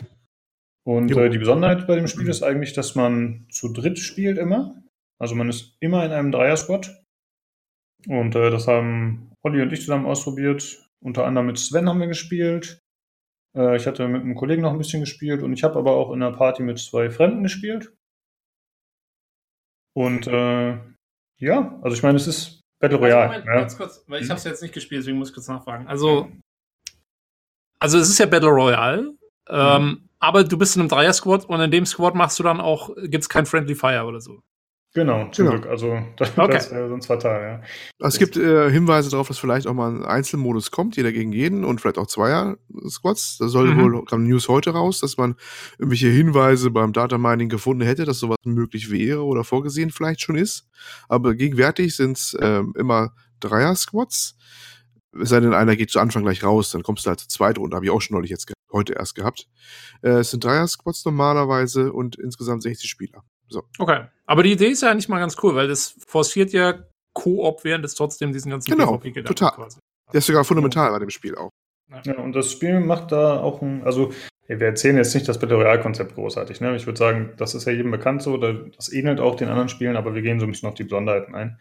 Und 0.87 1.15
äh, 1.17 1.31
die 1.31 1.39
Besonderheit 1.39 1.87
bei 1.87 1.97
dem 1.97 2.07
Spiel 2.07 2.29
ist 2.29 2.43
eigentlich, 2.43 2.73
dass 2.73 2.95
man 2.95 3.47
zu 3.51 3.73
dritt 3.73 3.99
spielt 3.99 4.39
immer. 4.39 4.83
Also 5.19 5.35
man 5.35 5.49
ist 5.49 5.77
immer 5.81 6.05
in 6.05 6.13
einem 6.13 6.33
Dreier-Squad. 6.33 7.03
Und 8.07 8.35
äh, 8.35 8.51
das 8.51 8.67
haben 8.67 9.33
Olli 9.43 9.61
und 9.61 9.73
ich 9.73 9.81
zusammen 9.81 10.07
ausprobiert. 10.07 10.90
Unter 11.03 11.27
anderem 11.27 11.47
mit 11.47 11.59
Sven 11.59 11.89
haben 11.89 12.01
wir 12.01 12.07
gespielt. 12.07 12.83
Äh, 13.57 13.77
ich 13.77 13.87
hatte 13.87 14.07
mit 14.09 14.23
einem 14.23 14.35
Kollegen 14.35 14.63
noch 14.63 14.73
ein 14.73 14.79
bisschen 14.79 15.01
gespielt 15.01 15.43
und 15.43 15.53
ich 15.53 15.65
habe 15.65 15.79
aber 15.79 15.93
auch 15.93 16.13
in 16.13 16.23
einer 16.23 16.37
Party 16.37 16.63
mit 16.63 16.79
zwei 16.79 17.11
Fremden 17.11 17.43
gespielt. 17.43 17.93
Und 19.95 20.27
äh, 20.27 20.79
ja, 21.39 21.81
also 21.83 21.97
ich 21.97 22.03
meine, 22.03 22.17
es 22.17 22.27
ist 22.27 22.61
Battle 22.81 22.99
Royale. 22.99 23.31
Also 23.31 23.47
Moment, 23.47 23.73
ja. 23.73 23.77
kurz, 23.77 24.05
weil 24.07 24.21
ich 24.21 24.27
mhm. 24.27 24.31
habe 24.31 24.39
es 24.39 24.45
jetzt 24.45 24.63
nicht 24.63 24.75
gespielt, 24.75 25.01
deswegen 25.01 25.19
muss 25.19 25.31
ich 25.31 25.35
kurz 25.35 25.49
nachfragen. 25.49 25.87
Also, 25.89 26.31
also 27.79 27.99
es 27.99 28.09
ist 28.09 28.19
ja 28.19 28.27
Battle 28.27 28.51
Royale, 28.51 29.15
ähm, 29.49 29.85
mhm. 29.85 30.09
aber 30.19 30.45
du 30.45 30.57
bist 30.57 30.77
in 30.77 30.83
einem 30.83 30.89
Dreier-Squad 30.89 31.47
und 31.47 31.61
in 31.61 31.71
dem 31.71 31.87
Squad 31.87 32.15
machst 32.15 32.39
du 32.39 32.43
dann 32.43 32.61
auch, 32.61 32.95
gibt 32.97 33.23
es 33.23 33.29
kein 33.29 33.47
Friendly 33.47 33.75
Fire 33.75 34.05
oder 34.05 34.21
so. 34.21 34.43
Genau, 34.93 35.29
zum 35.31 35.47
genau. 35.47 35.59
Glück. 35.59 35.71
Also 35.71 35.99
das, 36.17 36.37
okay. 36.37 36.53
das 36.53 36.71
wäre 36.73 36.89
sonst 36.89 37.07
fatal, 37.07 37.43
ja. 37.43 38.07
Es 38.07 38.19
gibt 38.19 38.37
äh, 38.37 38.71
Hinweise 38.71 39.11
darauf, 39.11 39.29
dass 39.29 39.39
vielleicht 39.39 39.67
auch 39.69 39.75
mal 39.75 39.91
ein 39.91 40.05
Einzelmodus 40.05 40.73
kommt, 40.73 40.97
jeder 40.97 41.13
gegen 41.13 41.33
jeden 41.33 41.65
und 41.65 41.81
vielleicht 41.81 41.99
auch 41.99 42.09
Zweier-Squads. 42.09 43.39
Da 43.39 43.49
soll 43.49 43.75
mhm. 43.75 43.81
wohl, 43.81 44.05
kam 44.05 44.25
News 44.25 44.49
heute 44.49 44.71
raus, 44.71 45.01
dass 45.01 45.17
man 45.17 45.37
irgendwelche 45.79 46.09
Hinweise 46.09 46.71
beim 46.71 46.93
Data 46.93 47.19
Mining 47.19 47.49
gefunden 47.49 47.85
hätte, 47.85 48.05
dass 48.05 48.19
sowas 48.19 48.39
möglich 48.45 48.91
wäre 48.91 49.23
oder 49.25 49.45
vorgesehen 49.45 49.91
vielleicht 49.91 50.23
schon 50.23 50.37
ist. 50.37 50.69
Aber 51.09 51.35
gegenwärtig 51.35 51.95
sind 51.95 52.17
es 52.17 52.35
äh, 52.35 52.63
immer 52.75 53.15
Dreier-Squads. 53.39 54.37
Es 55.21 55.29
sei 55.29 55.41
denn, 55.41 55.55
einer 55.55 55.77
geht 55.77 55.91
zu 55.91 56.01
Anfang 56.01 56.23
gleich 56.23 56.43
raus, 56.43 56.71
dann 56.71 56.83
kommst 56.83 57.05
du 57.05 57.11
halt 57.11 57.21
zur 57.21 57.29
zweiten 57.29 57.61
Runde. 57.61 57.77
Habe 57.77 57.87
ich 57.87 57.93
auch 57.93 58.01
schon 58.01 58.17
neulich 58.17 58.31
jetzt 58.31 58.53
heute 58.73 58.95
erst 58.95 59.15
gehabt. 59.15 59.47
Äh, 60.03 60.21
es 60.21 60.31
sind 60.31 60.43
Dreier-Squads 60.43 61.05
normalerweise 61.05 61.93
und 61.93 62.17
insgesamt 62.17 62.65
60 62.65 62.91
Spieler. 62.91 63.23
So. 63.51 63.65
Okay. 63.79 64.07
Aber 64.27 64.43
die 64.43 64.53
Idee 64.53 64.69
ist 64.69 64.83
ja 64.83 64.95
nicht 64.95 65.09
mal 65.09 65.19
ganz 65.19 65.37
cool, 65.43 65.55
weil 65.55 65.69
das 65.69 65.97
forciert 66.07 66.53
ja 66.53 66.75
Koop, 67.13 67.65
während 67.65 67.85
es 67.85 67.95
trotzdem 67.95 68.33
diesen 68.33 68.51
ganzen 68.51 68.71
genau, 68.71 68.97
total. 68.97 69.51
quasi. 69.53 69.81
Der 70.13 70.19
ist 70.19 70.27
sogar 70.27 70.45
fundamental 70.45 70.91
bei 70.91 70.99
dem 70.99 71.11
Spiel 71.11 71.35
auch. 71.35 71.51
Ja, 72.05 72.17
und 72.19 72.35
das 72.35 72.53
Spiel 72.53 72.79
macht 72.81 73.11
da 73.11 73.41
auch 73.41 73.63
ein, 73.63 73.83
also 73.83 74.13
wir 74.47 74.67
erzählen 74.67 74.97
jetzt 74.97 75.15
nicht 75.15 75.29
das 75.29 75.39
Battle 75.39 75.57
Royale-Konzept 75.57 76.15
großartig. 76.15 76.61
Ne? 76.61 76.75
Ich 76.77 76.87
würde 76.87 76.99
sagen, 76.99 77.33
das 77.37 77.55
ist 77.55 77.67
ja 77.67 77.73
jedem 77.73 77.91
bekannt 77.91 78.23
so, 78.23 78.37
das 78.37 78.93
ähnelt 78.93 79.21
auch 79.21 79.35
den 79.35 79.49
anderen 79.49 79.69
Spielen, 79.69 79.97
aber 79.97 80.15
wir 80.15 80.23
gehen 80.23 80.39
so 80.39 80.47
ein 80.47 80.51
bisschen 80.51 80.69
auf 80.69 80.75
die 80.75 80.85
Besonderheiten 80.85 81.35
ein. 81.35 81.59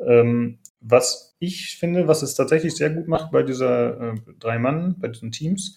Ähm, 0.00 0.60
was 0.80 1.36
ich 1.40 1.76
finde, 1.78 2.06
was 2.06 2.22
es 2.22 2.36
tatsächlich 2.36 2.76
sehr 2.76 2.90
gut 2.90 3.08
macht 3.08 3.32
bei 3.32 3.42
dieser 3.42 4.00
äh, 4.00 4.14
drei 4.38 4.60
Mann, 4.60 4.96
bei 4.98 5.08
diesen 5.08 5.32
Teams, 5.32 5.76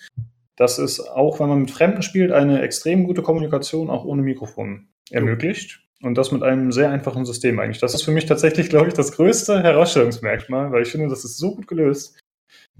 das 0.56 0.78
ist 0.78 1.00
auch, 1.00 1.40
wenn 1.40 1.50
man 1.50 1.62
mit 1.62 1.72
Fremden 1.72 2.04
spielt, 2.04 2.32
eine 2.32 2.62
extrem 2.62 3.04
gute 3.04 3.24
Kommunikation 3.24 3.90
auch 3.90 4.06
ohne 4.06 4.22
Mikrofon 4.22 4.91
ermöglicht. 5.12 5.82
Und 6.02 6.18
das 6.18 6.32
mit 6.32 6.42
einem 6.42 6.72
sehr 6.72 6.90
einfachen 6.90 7.26
System 7.26 7.60
eigentlich. 7.60 7.80
Das 7.80 7.94
ist 7.94 8.02
für 8.02 8.12
mich 8.12 8.26
tatsächlich, 8.26 8.70
glaube 8.70 8.88
ich, 8.88 8.96
das 8.96 9.12
größte 9.12 9.62
Herausstellungsmerkmal, 9.62 10.72
weil 10.72 10.82
ich 10.82 10.90
finde, 10.90 11.08
das 11.08 11.24
ist 11.24 11.38
so 11.38 11.56
gut 11.56 11.68
gelöst. 11.68 12.20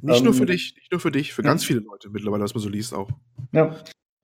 Nicht 0.02 0.20
ähm, 0.20 0.26
nur 0.26 0.34
für 0.34 0.48
dich, 0.48 0.74
nicht 0.76 0.92
nur 0.92 1.00
für 1.00 1.12
dich, 1.12 1.34
für 1.34 1.44
ganz 1.44 1.64
viele 1.64 1.82
Leute 1.82 2.10
mittlerweile, 2.10 2.44
was 2.44 2.56
man 2.56 2.64
so 2.64 2.70
liest 2.70 2.94
auch. 2.94 3.10
Ja. 3.52 3.76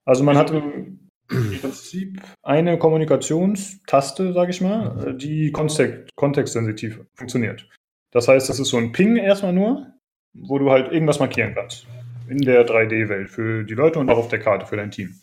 Also 0.04 0.24
man 0.24 0.36
hat 0.36 0.50
im 0.50 1.08
Prinzip 1.60 2.20
eine 2.42 2.78
Kommunikationstaste, 2.78 4.32
sage 4.32 4.50
ich 4.50 4.60
mal, 4.60 5.14
die 5.16 5.52
kontext 5.52 6.10
kontextsensitiv 6.16 7.00
funktioniert. 7.14 7.68
Das 8.10 8.26
heißt, 8.26 8.48
das 8.48 8.58
ist 8.58 8.68
so 8.68 8.78
ein 8.78 8.92
Ping 8.92 9.16
erstmal 9.16 9.52
nur, 9.52 9.92
wo 10.34 10.58
du 10.58 10.70
halt 10.70 10.90
irgendwas 10.92 11.20
markieren 11.20 11.54
kannst. 11.54 11.86
In 12.28 12.38
der 12.38 12.66
3D-Welt 12.66 13.30
für 13.30 13.64
die 13.64 13.74
Leute 13.74 13.98
und 13.98 14.10
auch 14.10 14.18
auf 14.18 14.28
der 14.28 14.38
Karte 14.40 14.66
für 14.66 14.76
dein 14.76 14.90
Team. 14.90 15.14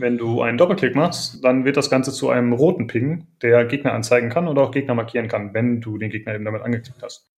Wenn 0.00 0.16
du 0.16 0.40
einen 0.40 0.56
Doppelklick 0.56 0.94
machst, 0.96 1.44
dann 1.44 1.66
wird 1.66 1.76
das 1.76 1.90
Ganze 1.90 2.10
zu 2.10 2.30
einem 2.30 2.54
roten 2.54 2.86
Ping, 2.86 3.26
der 3.42 3.66
Gegner 3.66 3.92
anzeigen 3.92 4.30
kann 4.30 4.48
oder 4.48 4.62
auch 4.62 4.70
Gegner 4.70 4.94
markieren 4.94 5.28
kann, 5.28 5.52
wenn 5.52 5.82
du 5.82 5.98
den 5.98 6.08
Gegner 6.08 6.34
eben 6.34 6.46
damit 6.46 6.62
angeklickt 6.62 7.02
hast. 7.02 7.30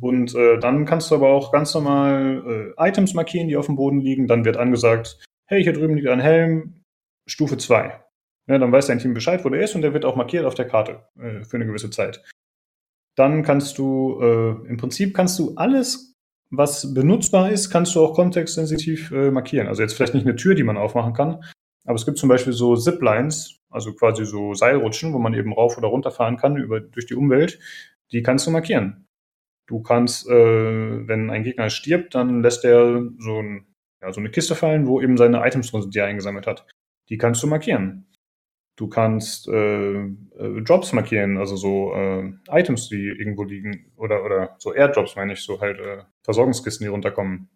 Und 0.00 0.36
äh, 0.36 0.58
dann 0.60 0.84
kannst 0.84 1.10
du 1.10 1.16
aber 1.16 1.30
auch 1.30 1.50
ganz 1.50 1.74
normal 1.74 2.74
äh, 2.78 2.88
Items 2.88 3.14
markieren, 3.14 3.48
die 3.48 3.56
auf 3.56 3.66
dem 3.66 3.74
Boden 3.74 4.00
liegen. 4.00 4.28
Dann 4.28 4.44
wird 4.44 4.56
angesagt, 4.56 5.18
hey, 5.46 5.64
hier 5.64 5.72
drüben 5.72 5.96
liegt 5.96 6.06
ein 6.06 6.20
Helm, 6.20 6.84
Stufe 7.26 7.56
2. 7.56 8.00
Ja, 8.46 8.58
dann 8.58 8.70
weiß 8.70 8.86
dein 8.86 9.00
Team 9.00 9.14
Bescheid, 9.14 9.44
wo 9.44 9.48
der 9.48 9.62
ist 9.62 9.74
und 9.74 9.82
der 9.82 9.94
wird 9.94 10.04
auch 10.04 10.14
markiert 10.14 10.44
auf 10.44 10.54
der 10.54 10.68
Karte 10.68 11.08
äh, 11.18 11.42
für 11.42 11.56
eine 11.56 11.66
gewisse 11.66 11.90
Zeit. 11.90 12.22
Dann 13.16 13.42
kannst 13.42 13.78
du, 13.78 14.20
äh, 14.22 14.68
im 14.68 14.76
Prinzip 14.76 15.12
kannst 15.12 15.40
du 15.40 15.54
alles 15.56 16.14
was 16.56 16.94
benutzbar 16.94 17.50
ist, 17.50 17.70
kannst 17.70 17.94
du 17.94 18.04
auch 18.04 18.14
kontextsensitiv 18.14 19.10
äh, 19.10 19.30
markieren. 19.32 19.66
Also 19.66 19.82
jetzt 19.82 19.94
vielleicht 19.94 20.14
nicht 20.14 20.26
eine 20.26 20.36
Tür, 20.36 20.54
die 20.54 20.62
man 20.62 20.76
aufmachen 20.76 21.12
kann, 21.12 21.42
aber 21.84 21.96
es 21.96 22.06
gibt 22.06 22.18
zum 22.18 22.28
Beispiel 22.28 22.52
so 22.52 22.76
Ziplines, 22.76 23.60
also 23.70 23.94
quasi 23.94 24.24
so 24.24 24.54
Seilrutschen, 24.54 25.12
wo 25.12 25.18
man 25.18 25.34
eben 25.34 25.52
rauf 25.52 25.76
oder 25.76 25.88
runter 25.88 26.10
fahren 26.10 26.36
kann 26.36 26.56
über, 26.56 26.80
durch 26.80 27.06
die 27.06 27.14
Umwelt. 27.14 27.58
Die 28.12 28.22
kannst 28.22 28.46
du 28.46 28.50
markieren. 28.50 29.06
Du 29.66 29.82
kannst, 29.82 30.28
äh, 30.28 31.08
wenn 31.08 31.30
ein 31.30 31.42
Gegner 31.42 31.70
stirbt, 31.70 32.14
dann 32.14 32.42
lässt 32.42 32.64
er 32.64 33.02
so, 33.18 33.40
ein, 33.40 33.66
ja, 34.02 34.12
so 34.12 34.20
eine 34.20 34.30
Kiste 34.30 34.54
fallen, 34.54 34.86
wo 34.86 35.00
eben 35.00 35.16
seine 35.16 35.46
Items 35.46 35.70
drin 35.70 35.82
sind, 35.82 35.94
die 35.94 35.98
er 35.98 36.06
eingesammelt 36.06 36.46
hat. 36.46 36.66
Die 37.08 37.18
kannst 37.18 37.42
du 37.42 37.46
markieren. 37.46 38.06
Du 38.76 38.88
kannst 38.88 39.46
äh, 39.48 40.04
äh, 40.04 40.58
Jobs 40.64 40.92
markieren, 40.92 41.38
also 41.38 41.56
so 41.56 41.94
äh, 41.94 42.32
Items, 42.50 42.88
die 42.88 43.06
irgendwo 43.06 43.44
liegen, 43.44 43.92
oder, 43.96 44.24
oder 44.24 44.56
so 44.58 44.74
Airdrops, 44.74 45.16
meine 45.16 45.34
ich, 45.34 45.40
so 45.40 45.60
halt 45.60 45.78
äh, 45.78 46.02
Versorgungskisten, 46.22 46.84
die 46.84 46.90
runterkommen. 46.90 47.48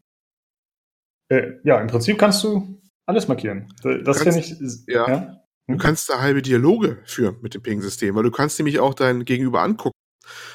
Äh, 1.28 1.54
ja, 1.64 1.80
im 1.80 1.88
Prinzip 1.88 2.18
kannst 2.18 2.44
du 2.44 2.80
alles 3.08 3.26
markieren. 3.26 3.72
Das 4.04 4.22
finde 4.22 4.38
ich. 4.40 4.54
Ja. 4.86 5.08
ja? 5.08 5.40
Hm? 5.66 5.76
Du 5.76 5.82
kannst 5.82 6.08
da 6.08 6.20
halbe 6.20 6.42
Dialoge 6.42 7.02
führen 7.04 7.36
mit 7.40 7.54
dem 7.54 7.62
Ping-System, 7.62 8.14
weil 8.14 8.22
du 8.22 8.30
kannst 8.30 8.58
nämlich 8.58 8.80
auch 8.80 8.94
dein 8.94 9.24
Gegenüber 9.24 9.62
angucken. 9.62 9.96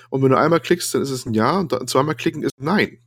Und 0.09 0.21
wenn 0.21 0.29
du 0.29 0.37
einmal 0.37 0.59
klickst, 0.59 0.93
dann 0.93 1.01
ist 1.01 1.09
es 1.09 1.25
ein 1.25 1.33
Ja 1.33 1.59
und 1.59 1.89
zweimal 1.89 2.15
klicken 2.15 2.43
ist 2.43 2.51
ein 2.59 2.65
Nein. 2.65 2.97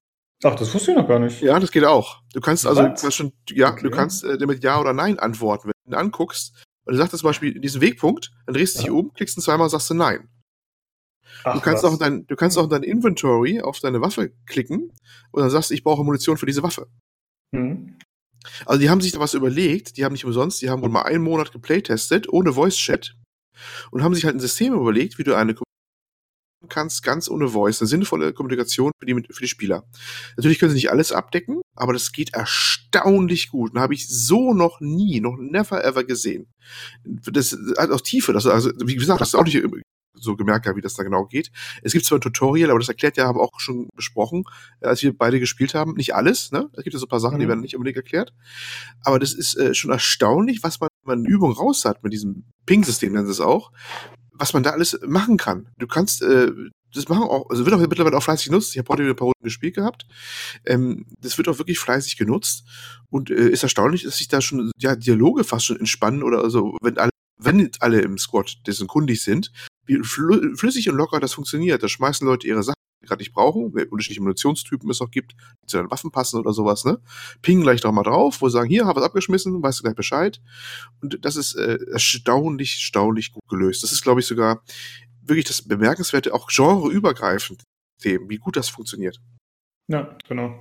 Ach, 0.44 0.54
das 0.54 0.74
wusste 0.74 0.90
ich 0.90 0.96
noch 0.96 1.08
gar 1.08 1.18
nicht. 1.18 1.40
Ja, 1.40 1.58
das 1.58 1.70
geht 1.70 1.84
auch. 1.84 2.22
Du 2.34 2.40
kannst 2.40 2.66
also, 2.66 2.82
kannst 2.82 3.14
schon, 3.14 3.32
ja, 3.48 3.72
okay. 3.72 3.82
du 3.82 3.90
kannst 3.90 4.24
äh, 4.24 4.36
mit 4.46 4.62
Ja 4.62 4.80
oder 4.80 4.92
Nein 4.92 5.18
antworten. 5.18 5.68
Wenn 5.68 5.72
du 5.84 5.90
ihn 5.90 5.98
anguckst, 5.98 6.64
und 6.84 6.92
du 6.92 6.98
sagst 6.98 7.16
zum 7.16 7.28
Beispiel 7.28 7.58
diesen 7.58 7.80
Wegpunkt, 7.80 8.32
dann 8.46 8.54
drehst 8.54 8.76
du 8.76 8.78
dich 8.80 8.88
ja. 8.88 8.92
um, 8.92 9.12
klickst 9.12 9.38
ihn 9.38 9.42
zweimal 9.42 9.64
und 9.64 9.70
sagst 9.70 9.88
du 9.90 9.94
Nein. 9.94 10.28
Ach, 11.44 11.54
du 11.54 11.60
kannst 11.60 11.84
was. 11.84 11.94
auch 11.94 11.98
dein, 11.98 12.26
du 12.26 12.36
kannst 12.36 12.58
auch 12.58 12.68
dein 12.68 12.82
Inventory 12.82 13.60
auf 13.60 13.78
deine 13.80 14.00
Waffe 14.00 14.32
klicken 14.46 14.92
und 15.30 15.40
dann 15.40 15.50
sagst 15.50 15.70
du, 15.70 15.74
ich 15.74 15.84
brauche 15.84 16.04
Munition 16.04 16.36
für 16.36 16.46
diese 16.46 16.62
Waffe. 16.62 16.88
Mhm. 17.52 17.96
Also 18.64 18.80
die 18.80 18.90
haben 18.90 19.00
sich 19.00 19.12
da 19.12 19.20
was 19.20 19.34
überlegt, 19.34 19.96
die 19.96 20.04
haben 20.04 20.12
nicht 20.12 20.24
umsonst, 20.24 20.62
die 20.62 20.70
haben 20.70 20.82
wohl 20.82 20.88
mal 20.88 21.02
einen 21.02 21.22
Monat 21.22 21.52
geplaytestet, 21.52 22.28
ohne 22.28 22.52
Voice 22.52 22.76
Chat 22.76 23.16
und 23.90 24.02
haben 24.02 24.14
sich 24.14 24.24
halt 24.24 24.36
ein 24.36 24.40
System 24.40 24.74
überlegt, 24.74 25.18
wie 25.18 25.24
du 25.24 25.34
eine 25.34 25.54
kannst, 26.68 27.02
ganz 27.02 27.28
ohne 27.28 27.48
Voice, 27.48 27.80
eine 27.80 27.88
sinnvolle 27.88 28.32
Kommunikation 28.32 28.92
für 28.98 29.06
die, 29.06 29.14
für 29.30 29.42
die 29.42 29.48
Spieler. 29.48 29.84
Natürlich 30.36 30.58
können 30.58 30.70
sie 30.70 30.76
nicht 30.76 30.90
alles 30.90 31.12
abdecken, 31.12 31.60
aber 31.74 31.92
das 31.92 32.12
geht 32.12 32.34
erstaunlich 32.34 33.50
gut. 33.50 33.72
Und 33.72 33.80
habe 33.80 33.94
ich 33.94 34.08
so 34.08 34.52
noch 34.52 34.80
nie, 34.80 35.20
noch 35.20 35.36
never 35.38 35.84
ever 35.84 36.04
gesehen. 36.04 36.48
Das 37.04 37.56
hat 37.78 37.90
auch 37.90 38.00
Tiefe, 38.00 38.32
das, 38.32 38.46
also, 38.46 38.70
wie 38.84 38.96
gesagt, 38.96 39.20
das 39.20 39.28
ist 39.28 39.34
auch 39.34 39.44
nicht 39.44 39.56
so 40.18 40.36
gemerkt 40.36 40.66
habe, 40.66 40.76
wie 40.76 40.82
das 40.82 40.94
da 40.94 41.02
genau 41.02 41.26
geht. 41.26 41.50
Es 41.82 41.92
gibt 41.92 42.04
zwar 42.04 42.18
ein 42.18 42.22
Tutorial, 42.22 42.70
aber 42.70 42.78
das 42.78 42.88
erklärt 42.88 43.16
ja, 43.16 43.26
haben 43.26 43.38
wir 43.38 43.42
auch 43.42 43.60
schon 43.60 43.88
besprochen, 43.94 44.44
äh, 44.80 44.86
als 44.86 45.02
wir 45.02 45.16
beide 45.16 45.40
gespielt 45.40 45.74
haben. 45.74 45.94
Nicht 45.94 46.14
alles, 46.14 46.52
ne? 46.52 46.68
Es 46.74 46.84
gibt 46.84 46.94
ja 46.94 47.00
so 47.00 47.06
ein 47.06 47.10
paar 47.10 47.20
Sachen, 47.20 47.36
mhm. 47.36 47.40
die 47.40 47.48
werden 47.48 47.60
nicht 47.60 47.76
unbedingt 47.76 47.96
erklärt. 47.96 48.32
Aber 49.02 49.18
das 49.18 49.32
ist 49.32 49.56
äh, 49.56 49.74
schon 49.74 49.90
erstaunlich, 49.90 50.62
was 50.62 50.80
man, 50.80 50.88
wenn 51.04 51.20
man 51.20 51.26
Übung 51.26 51.52
raus 51.52 51.84
hat 51.84 52.02
mit 52.02 52.12
diesem 52.12 52.44
Ping-System, 52.66 53.12
nennen 53.12 53.26
sie 53.26 53.32
es 53.32 53.40
auch, 53.40 53.72
was 54.32 54.52
man 54.52 54.62
da 54.62 54.70
alles 54.70 54.98
machen 55.06 55.36
kann. 55.36 55.68
Du 55.78 55.86
kannst 55.86 56.22
äh, 56.22 56.50
das 56.96 57.08
machen 57.08 57.24
auch, 57.24 57.48
also 57.50 57.64
wird 57.64 57.74
auch 57.74 57.80
mittlerweile 57.80 58.16
auch 58.16 58.22
fleißig 58.22 58.46
genutzt. 58.46 58.72
Ich 58.72 58.78
habe 58.78 58.88
heute 58.88 59.02
ein 59.02 59.16
paar 59.16 59.26
Runden 59.26 59.44
gespielt 59.44 59.74
gehabt. 59.74 60.06
Ähm, 60.64 61.06
das 61.20 61.36
wird 61.38 61.48
auch 61.48 61.58
wirklich 61.58 61.78
fleißig 61.78 62.16
genutzt 62.16 62.64
und 63.10 63.30
äh, 63.30 63.50
ist 63.50 63.62
erstaunlich, 63.62 64.04
dass 64.04 64.18
sich 64.18 64.28
da 64.28 64.40
schon 64.40 64.70
ja 64.78 64.96
Dialoge 64.96 65.44
fast 65.44 65.66
schon 65.66 65.78
entspannen 65.78 66.22
oder 66.22 66.42
also 66.42 66.76
wenn 66.80 66.98
alle 66.98 67.10
wenn 67.38 67.70
alle 67.80 68.00
im 68.00 68.16
Squad 68.16 68.66
dessen 68.66 68.86
kundig 68.86 69.22
sind, 69.22 69.52
wie 69.86 70.02
flüssig 70.02 70.88
und 70.88 70.96
locker 70.96 71.20
das 71.20 71.34
funktioniert. 71.34 71.82
Da 71.82 71.88
schmeißen 71.88 72.26
Leute 72.26 72.46
ihre 72.46 72.62
Sachen, 72.62 72.76
die 73.02 73.06
gerade 73.06 73.20
nicht 73.20 73.32
brauchen, 73.32 73.72
unterschiedliche 73.72 74.22
Munitionstypen 74.22 74.90
es 74.90 75.00
auch 75.00 75.10
gibt, 75.10 75.34
die 75.62 75.66
zu 75.66 75.78
den 75.78 75.90
Waffen 75.90 76.10
passen 76.10 76.38
oder 76.38 76.52
sowas, 76.52 76.84
ne? 76.84 76.98
Pingen 77.42 77.62
gleich 77.62 77.80
doch 77.80 77.92
mal 77.92 78.02
drauf, 78.02 78.40
wo 78.40 78.48
sie 78.48 78.54
sagen, 78.54 78.68
hier, 78.68 78.86
hab 78.86 78.96
was 78.96 79.04
abgeschmissen, 79.04 79.62
weißt 79.62 79.78
du 79.78 79.82
gleich 79.84 79.96
Bescheid. 79.96 80.40
Und 81.00 81.24
das 81.24 81.36
ist 81.36 81.54
äh, 81.54 81.78
erstaunlich, 81.92 82.74
erstaunlich 82.74 83.32
gut 83.32 83.46
gelöst. 83.48 83.82
Das 83.82 83.92
ist, 83.92 84.02
glaube 84.02 84.20
ich, 84.20 84.26
sogar 84.26 84.62
wirklich 85.22 85.46
das 85.46 85.62
bemerkenswerte, 85.62 86.34
auch 86.34 86.48
genreübergreifend 86.48 87.62
wie 88.02 88.38
gut 88.38 88.56
das 88.56 88.68
funktioniert. 88.68 89.20
Ja, 89.88 90.16
genau. 90.28 90.58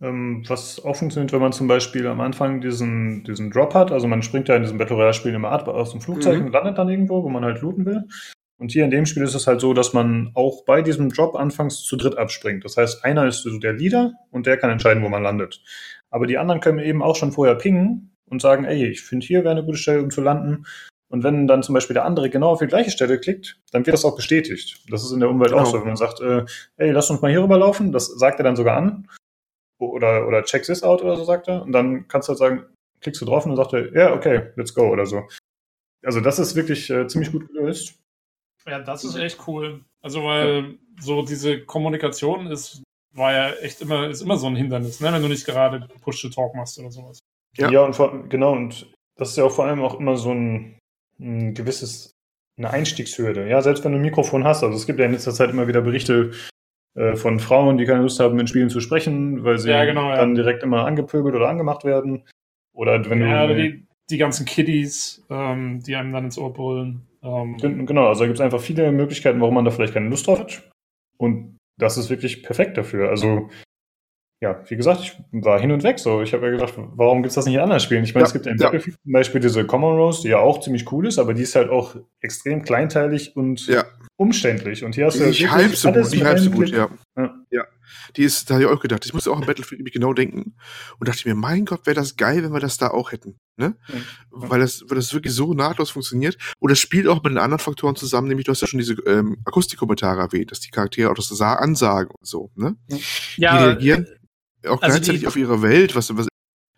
Ähm, 0.00 0.44
was 0.46 0.84
auch 0.84 0.94
funktioniert, 0.94 1.32
wenn 1.32 1.40
man 1.40 1.52
zum 1.52 1.66
Beispiel 1.66 2.06
am 2.06 2.20
Anfang 2.20 2.60
diesen, 2.60 3.24
diesen 3.24 3.50
Drop 3.50 3.74
hat, 3.74 3.90
also 3.90 4.06
man 4.06 4.22
springt 4.22 4.48
ja 4.48 4.54
in 4.54 4.62
diesem 4.62 4.78
Battle 4.78 4.94
Royale-Spiel 4.96 5.34
immer 5.34 5.50
aus 5.68 5.90
dem 5.90 6.00
Flugzeug 6.00 6.38
mhm. 6.38 6.46
und 6.46 6.52
landet 6.52 6.78
dann 6.78 6.88
irgendwo, 6.88 7.24
wo 7.24 7.28
man 7.28 7.44
halt 7.44 7.60
looten 7.62 7.84
will. 7.84 8.04
Und 8.58 8.72
hier 8.72 8.84
in 8.84 8.90
dem 8.90 9.06
Spiel 9.06 9.22
ist 9.22 9.34
es 9.34 9.46
halt 9.46 9.60
so, 9.60 9.72
dass 9.72 9.92
man 9.92 10.32
auch 10.34 10.64
bei 10.64 10.82
diesem 10.82 11.10
Drop 11.10 11.36
anfangs 11.36 11.82
zu 11.82 11.96
dritt 11.96 12.18
abspringt. 12.18 12.64
Das 12.64 12.76
heißt, 12.76 13.04
einer 13.04 13.26
ist 13.26 13.42
so 13.42 13.58
der 13.58 13.72
Leader 13.72 14.14
und 14.30 14.46
der 14.46 14.56
kann 14.56 14.70
entscheiden, 14.70 15.02
wo 15.02 15.08
man 15.08 15.22
landet. 15.22 15.62
Aber 16.10 16.26
die 16.26 16.38
anderen 16.38 16.60
können 16.60 16.80
eben 16.80 17.02
auch 17.02 17.14
schon 17.14 17.32
vorher 17.32 17.54
pingen 17.54 18.16
und 18.28 18.42
sagen, 18.42 18.64
ey, 18.64 18.86
ich 18.86 19.02
finde 19.02 19.26
hier 19.26 19.44
wäre 19.44 19.52
eine 19.52 19.64
gute 19.64 19.78
Stelle, 19.78 20.02
um 20.02 20.10
zu 20.10 20.20
landen. 20.20 20.66
Und 21.10 21.22
wenn 21.24 21.46
dann 21.46 21.62
zum 21.62 21.72
Beispiel 21.72 21.94
der 21.94 22.04
andere 22.04 22.28
genau 22.28 22.50
auf 22.50 22.58
die 22.58 22.66
gleiche 22.66 22.90
Stelle 22.90 23.18
klickt, 23.18 23.60
dann 23.72 23.86
wird 23.86 23.94
das 23.94 24.04
auch 24.04 24.16
bestätigt. 24.16 24.84
Das 24.90 25.04
ist 25.04 25.12
in 25.12 25.20
der 25.20 25.30
Umwelt 25.30 25.52
genau. 25.52 25.62
auch 25.62 25.66
so. 25.66 25.80
Wenn 25.80 25.86
man 25.86 25.96
sagt, 25.96 26.20
äh, 26.20 26.44
ey, 26.76 26.90
lass 26.90 27.10
uns 27.10 27.22
mal 27.22 27.30
hier 27.30 27.42
rüberlaufen, 27.42 27.92
das 27.92 28.06
sagt 28.06 28.40
er 28.40 28.44
dann 28.44 28.56
sogar 28.56 28.76
an. 28.76 29.08
Oder, 29.78 30.26
oder 30.26 30.42
check 30.42 30.64
this 30.64 30.82
out 30.82 31.02
oder 31.02 31.16
so 31.16 31.24
sagt 31.24 31.48
er. 31.48 31.62
Und 31.62 31.72
dann 31.72 32.08
kannst 32.08 32.28
du 32.28 32.30
halt 32.30 32.38
sagen, 32.38 32.64
klickst 33.00 33.22
du 33.22 33.26
drauf 33.26 33.46
und 33.46 33.52
dann 33.52 33.64
sagt 33.64 33.72
er, 33.72 33.92
ja, 33.94 34.12
okay, 34.12 34.50
let's 34.56 34.74
go 34.74 34.88
oder 34.88 35.06
so. 35.06 35.22
Also 36.04 36.20
das 36.20 36.38
ist 36.38 36.56
wirklich 36.56 36.90
äh, 36.90 37.06
ziemlich 37.06 37.32
gut 37.32 37.48
gelöst. 37.48 37.94
Ja, 38.68 38.80
das 38.80 39.04
ist 39.04 39.16
echt 39.16 39.46
cool. 39.46 39.84
Also, 40.02 40.24
weil 40.24 40.78
so 41.00 41.22
diese 41.22 41.60
Kommunikation 41.64 42.46
ist, 42.46 42.82
war 43.12 43.32
ja 43.32 43.50
echt 43.54 43.80
immer, 43.80 44.08
ist 44.08 44.22
immer 44.22 44.36
so 44.36 44.46
ein 44.46 44.56
Hindernis, 44.56 45.00
ne? 45.00 45.12
wenn 45.12 45.22
du 45.22 45.28
nicht 45.28 45.46
gerade 45.46 45.88
Push-to-Talk 46.02 46.54
machst 46.54 46.78
oder 46.78 46.90
sowas. 46.90 47.18
Ja, 47.56 47.70
ja 47.70 47.84
und 47.84 47.94
vor, 47.94 48.28
genau, 48.28 48.52
und 48.52 48.90
das 49.16 49.30
ist 49.30 49.36
ja 49.36 49.44
auch 49.44 49.52
vor 49.52 49.66
allem 49.66 49.82
auch 49.82 49.98
immer 49.98 50.16
so 50.16 50.32
ein, 50.32 50.78
ein 51.18 51.54
gewisses, 51.54 52.12
eine 52.56 52.70
Einstiegshürde. 52.70 53.48
Ja, 53.48 53.62
selbst 53.62 53.84
wenn 53.84 53.92
du 53.92 53.98
ein 53.98 54.02
Mikrofon 54.02 54.44
hast, 54.44 54.62
also 54.62 54.76
es 54.76 54.86
gibt 54.86 54.98
ja 54.98 55.06
in 55.06 55.12
letzter 55.12 55.32
Zeit 55.32 55.50
immer 55.50 55.66
wieder 55.66 55.80
Berichte 55.80 56.32
äh, 56.94 57.16
von 57.16 57.40
Frauen, 57.40 57.78
die 57.78 57.84
keine 57.84 58.02
Lust 58.02 58.20
haben, 58.20 58.38
in 58.38 58.46
Spielen 58.46 58.70
zu 58.70 58.80
sprechen, 58.80 59.44
weil 59.44 59.58
sie 59.58 59.70
ja, 59.70 59.84
genau, 59.84 60.14
dann 60.14 60.30
ja. 60.30 60.34
direkt 60.42 60.62
immer 60.62 60.84
angepöbelt 60.84 61.34
oder 61.34 61.48
angemacht 61.48 61.84
werden. 61.84 62.24
Oder 62.72 63.08
wenn 63.10 63.20
ja, 63.26 63.46
du. 63.46 63.54
Die, 63.56 63.86
die 64.10 64.18
ganzen 64.18 64.46
Kiddies, 64.46 65.24
ähm, 65.30 65.82
die 65.84 65.96
einem 65.96 66.12
dann 66.12 66.26
ins 66.26 66.38
Ohr 66.38 66.52
brüllen. 66.52 67.07
Ähm, 67.22 67.56
genau, 67.86 68.08
also 68.08 68.20
da 68.20 68.26
gibt 68.26 68.38
es 68.38 68.44
einfach 68.44 68.60
viele 68.60 68.92
Möglichkeiten, 68.92 69.40
warum 69.40 69.54
man 69.54 69.64
da 69.64 69.70
vielleicht 69.70 69.94
keine 69.94 70.08
Lust 70.08 70.26
drauf 70.26 70.38
hat. 70.40 70.62
Und 71.16 71.58
das 71.78 71.96
ist 71.96 72.10
wirklich 72.10 72.42
perfekt 72.42 72.76
dafür. 72.76 73.10
Also, 73.10 73.48
ja, 74.40 74.62
wie 74.68 74.76
gesagt, 74.76 75.00
ich 75.00 75.16
war 75.32 75.60
hin 75.60 75.72
und 75.72 75.82
weg 75.82 75.98
so. 75.98 76.22
Ich 76.22 76.32
habe 76.32 76.46
ja 76.46 76.52
gedacht, 76.52 76.74
warum 76.76 77.22
gibt 77.22 77.30
es 77.30 77.34
das 77.34 77.46
nicht 77.46 77.54
in 77.54 77.60
anderen 77.60 77.80
Spielen? 77.80 78.04
Ich 78.04 78.14
meine, 78.14 78.22
ja, 78.22 78.26
es 78.28 78.32
gibt 78.32 78.46
ja 78.46 78.52
in 78.52 78.58
Battlefield 78.58 78.96
zum 79.02 79.12
Beispiel 79.12 79.40
diese 79.40 79.66
Common 79.66 79.96
Rose, 79.96 80.22
die 80.22 80.28
ja 80.28 80.38
auch 80.38 80.60
ziemlich 80.60 80.90
cool 80.92 81.06
ist, 81.06 81.18
aber 81.18 81.34
die 81.34 81.42
ist 81.42 81.56
halt 81.56 81.70
auch 81.70 81.96
extrem 82.20 82.62
kleinteilig 82.62 83.36
und 83.36 83.66
ja. 83.66 83.84
umständlich. 84.16 84.84
Und 84.84 84.94
hier 84.94 85.06
hast 85.06 85.18
du 85.18 85.24
ich 85.24 85.50
halb 85.50 85.74
so 85.74 85.92
gut, 85.92 86.12
ich 86.12 86.24
halb 86.24 86.38
so 86.38 86.50
gut, 86.50 86.70
ja. 86.70 86.88
ja. 87.50 87.66
Die 88.16 88.22
ist, 88.22 88.48
da 88.48 88.54
habe 88.54 88.64
ich 88.64 88.70
auch 88.70 88.80
gedacht, 88.80 89.04
ich 89.06 89.14
musste 89.14 89.30
auch 89.30 89.38
an 89.38 89.46
Battlefield 89.46 89.80
nämlich 89.80 89.94
genau 89.94 90.12
denken 90.12 90.56
und 90.98 91.08
dachte 91.08 91.28
mir, 91.28 91.34
mein 91.34 91.64
Gott, 91.64 91.86
wäre 91.86 91.94
das 91.94 92.16
geil, 92.16 92.42
wenn 92.42 92.52
wir 92.52 92.60
das 92.60 92.78
da 92.78 92.88
auch 92.88 93.12
hätten. 93.12 93.38
Ne? 93.56 93.76
Mhm. 93.88 94.04
Weil, 94.30 94.60
das, 94.60 94.84
weil 94.86 94.96
das 94.96 95.12
wirklich 95.12 95.34
so 95.34 95.54
nahtlos 95.54 95.90
funktioniert. 95.90 96.36
Und 96.58 96.70
das 96.70 96.78
spielt 96.78 97.08
auch 97.08 97.22
mit 97.22 97.32
den 97.32 97.38
anderen 97.38 97.58
Faktoren 97.58 97.96
zusammen, 97.96 98.28
nämlich 98.28 98.46
du 98.46 98.52
hast 98.52 98.60
ja 98.60 98.66
schon 98.66 98.78
diese 98.78 98.94
ähm, 99.06 99.38
Akustikkommentare 99.44 100.20
erwähnt, 100.20 100.50
dass 100.50 100.60
die 100.60 100.70
Charaktere 100.70 101.10
auch 101.10 101.14
das 101.14 101.40
ansagen 101.40 102.12
und 102.18 102.26
so. 102.26 102.50
Ne? 102.54 102.76
Ja, 103.36 103.58
die 103.58 103.64
reagieren 103.64 104.06
äh, 104.62 104.68
auch 104.68 104.82
also 104.82 104.96
gleichzeitig 104.96 105.26
auf 105.26 105.36
ihre 105.36 105.62
Welt, 105.62 105.94
was, 105.94 106.16
was 106.16 106.27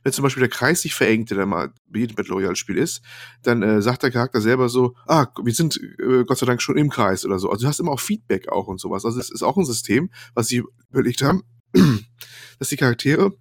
wenn 0.02 0.12
zum 0.12 0.22
Beispiel 0.22 0.40
der 0.40 0.51
Kreis 0.51 0.82
sich 0.82 0.94
verengt, 0.94 1.31
der 1.31 1.47
mal 1.47 1.72
bei 1.86 2.01
jedem 2.01 2.16
Battle 2.16 2.35
Royale 2.35 2.56
Spiel 2.56 2.78
ist, 2.78 3.02
dann 3.43 3.62
äh, 3.62 3.82
sagt 3.82 4.02
der 4.02 4.10
Charakter 4.10 4.40
selber 4.40 4.68
so, 4.68 4.94
ah, 5.06 5.27
wir 5.43 5.55
sind 5.55 5.81
äh, 5.98 6.24
Gott 6.24 6.39
sei 6.39 6.47
Dank 6.47 6.62
schon 6.62 6.77
im 6.77 6.90
Kreis 6.90 7.24
oder 7.24 7.39
so. 7.39 7.51
Also 7.51 7.62
du 7.62 7.68
hast 7.68 7.81
immer 7.81 7.93
auch 7.93 8.01
Feedback 8.01 8.48
auch 8.48 8.66
und 8.66 8.81
sowas. 8.81 9.05
Also 9.05 9.20
es 9.20 9.31
ist 9.31 9.43
auch 9.43 9.56
ein 9.56 9.64
System, 9.64 10.10
was 10.35 10.48
sie 10.48 10.62
überlegt 10.90 11.22
haben, 11.22 11.43
dass 12.59 12.68
die 12.68 12.77
Charaktere 12.77 13.32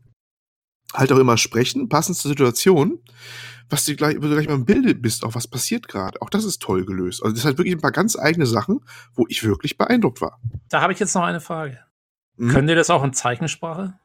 halt 0.94 1.12
auch 1.12 1.18
immer 1.18 1.38
sprechen, 1.38 1.88
passend 1.88 2.18
zur 2.18 2.30
Situation, 2.30 3.00
was 3.70 3.86
du 3.86 3.96
gleich, 3.96 4.18
wo 4.18 4.22
du 4.22 4.30
gleich 4.30 4.48
mal 4.48 4.56
im 4.56 4.66
Bilde 4.66 4.96
bist, 4.96 5.24
auch 5.24 5.36
was 5.36 5.48
passiert 5.48 5.88
gerade. 5.88 6.22
Auch 6.22 6.30
das 6.30 6.44
ist 6.44 6.62
toll 6.62 6.86
gelöst. 6.86 7.22
Also 7.24 7.36
das 7.36 7.46
halt 7.46 7.58
wirklich 7.58 7.76
ein 7.76 7.82
paar 7.82 7.92
ganz 7.92 8.18
eigene 8.18 8.48
Sachen, 8.48 8.80
wo 9.14 9.26
ich 9.30 9.44
wirklich 9.44 9.78
beeindruckt 9.78 10.22
war. 10.22 10.40
Da 10.70 10.82
habe 10.82 10.94
ich 10.94 11.00
jetzt 11.00 11.14
noch 11.14 11.24
eine 11.24 11.40
Frage. 11.40 11.80
Mhm. 12.38 12.50
Können 12.50 12.68
die 12.68 12.76
das 12.76 12.90
auch 12.90 13.04
in 13.04 13.14
Zeichensprache? 13.14 14.00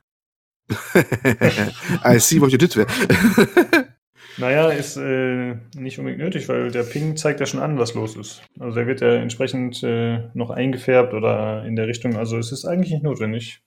I 2.04 2.18
see 2.18 2.40
what 2.40 2.50
you 2.50 2.58
did 2.58 2.72
there. 2.72 2.86
naja, 4.38 4.70
ist 4.70 4.96
äh, 4.96 5.56
nicht 5.76 5.98
unbedingt 5.98 6.22
nötig, 6.22 6.48
weil 6.48 6.70
der 6.70 6.84
Ping 6.84 7.16
zeigt 7.16 7.40
ja 7.40 7.46
schon 7.46 7.60
an, 7.60 7.78
was 7.78 7.94
los 7.94 8.16
ist. 8.16 8.42
Also 8.58 8.74
der 8.74 8.86
wird 8.86 9.00
ja 9.00 9.14
entsprechend 9.14 9.82
äh, 9.82 10.30
noch 10.34 10.50
eingefärbt 10.50 11.12
oder 11.12 11.64
in 11.64 11.76
der 11.76 11.86
Richtung. 11.86 12.16
Also 12.16 12.38
es 12.38 12.52
ist 12.52 12.64
eigentlich 12.64 12.92
nicht 12.92 13.02
notwendig. 13.02 13.62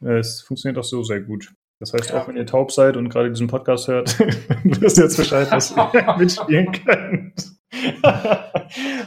Es 0.00 0.40
funktioniert 0.40 0.78
auch 0.78 0.84
so 0.84 1.02
sehr 1.02 1.20
gut. 1.20 1.52
Das 1.78 1.94
heißt, 1.94 2.12
auch 2.12 2.28
wenn 2.28 2.36
ihr 2.36 2.46
taub 2.46 2.72
seid 2.72 2.96
und 2.96 3.08
gerade 3.08 3.30
diesen 3.30 3.46
Podcast 3.46 3.88
hört, 3.88 4.18
wisst 4.64 4.98
ihr 4.98 5.04
jetzt 5.04 5.16
Bescheid, 5.16 5.50
was 5.50 5.70
ihr 5.70 6.16
mitspielen 6.18 6.72
könnt. 6.72 7.52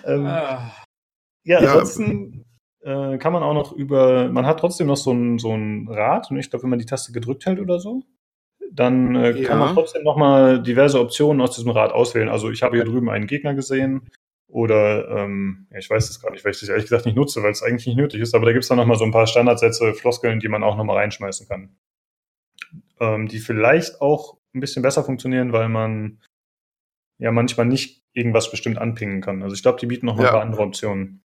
ähm, 0.06 0.26
ah. 0.26 0.72
ja, 1.44 1.60
ansonsten 1.60 2.43
äh, 2.84 3.18
kann 3.18 3.34
man 3.34 3.44
auch 3.44 3.54
noch 3.54 3.72
über, 3.72 4.30
man 4.30 4.46
hat 4.46 4.60
trotzdem 4.60 4.88
noch 4.88 4.98
so 4.98 5.12
ein, 5.12 5.40
so 5.40 5.54
ein 5.54 5.88
Rad 5.90 6.30
und 6.32 6.38
ich 6.38 6.50
glaube, 6.50 6.64
wenn 6.64 6.70
man 6.70 6.80
die 6.80 6.86
Taste 6.86 7.12
gedrückt 7.12 7.46
hält 7.46 7.60
oder 7.60 7.80
so, 7.80 8.04
dann 8.72 9.16
äh, 9.16 9.32
ja. 9.32 9.48
kann 9.48 9.60
man 9.60 9.74
trotzdem 9.74 10.04
noch 10.04 10.18
mal 10.18 10.62
diverse 10.62 11.00
Optionen 11.00 11.42
aus 11.42 11.56
diesem 11.56 11.72
Rad 11.72 11.92
auswählen. 11.92 12.30
Also 12.30 12.50
ich 12.50 12.64
habe 12.64 12.76
hier 12.76 12.86
drüben 12.86 13.10
einen 13.10 13.28
Gegner 13.28 13.54
gesehen 13.54 14.10
oder 14.48 15.08
ähm, 15.10 15.68
ich 15.78 15.90
weiß 15.90 16.10
es 16.10 16.22
gar 16.22 16.32
nicht, 16.32 16.44
weil 16.44 16.52
ich 16.52 16.60
das 16.60 16.70
ehrlich 16.70 16.86
gesagt 16.86 17.06
nicht 17.06 17.16
nutze, 17.16 17.44
weil 17.44 17.52
es 17.52 17.64
eigentlich 17.64 17.88
nicht 17.88 17.98
nötig 17.98 18.22
ist, 18.22 18.36
aber 18.36 18.46
da 18.46 18.52
gibt 18.52 18.64
es 18.64 18.70
dann 18.70 18.78
noch 18.78 18.86
mal 18.86 18.98
so 18.98 19.06
ein 19.06 19.12
paar 19.12 19.28
Standardsätze, 19.28 19.94
Floskeln, 19.94 20.40
die 20.40 20.48
man 20.48 20.64
auch 20.64 20.78
noch 20.78 20.84
mal 20.84 20.98
reinschmeißen 20.98 21.48
kann 21.48 21.76
ähm, 23.00 23.28
die 23.28 23.40
vielleicht 23.40 24.02
auch 24.02 24.38
ein 24.54 24.60
bisschen 24.60 24.82
besser 24.82 25.04
funktionieren, 25.04 25.52
weil 25.52 25.70
man 25.70 26.20
ja 27.18 27.32
manchmal 27.32 27.66
nicht 27.66 28.04
irgendwas 28.14 28.52
bestimmt 28.52 28.78
anpingen 28.78 29.22
kann. 29.22 29.44
Also 29.44 29.56
ich 29.56 29.62
glaube, 29.62 29.80
die 29.80 29.88
bieten 29.88 30.06
noch 30.06 30.16
mal 30.16 30.24
ja. 30.24 30.30
ein 30.30 30.34
paar 30.34 30.42
andere 30.42 30.64
Optionen. 30.64 31.24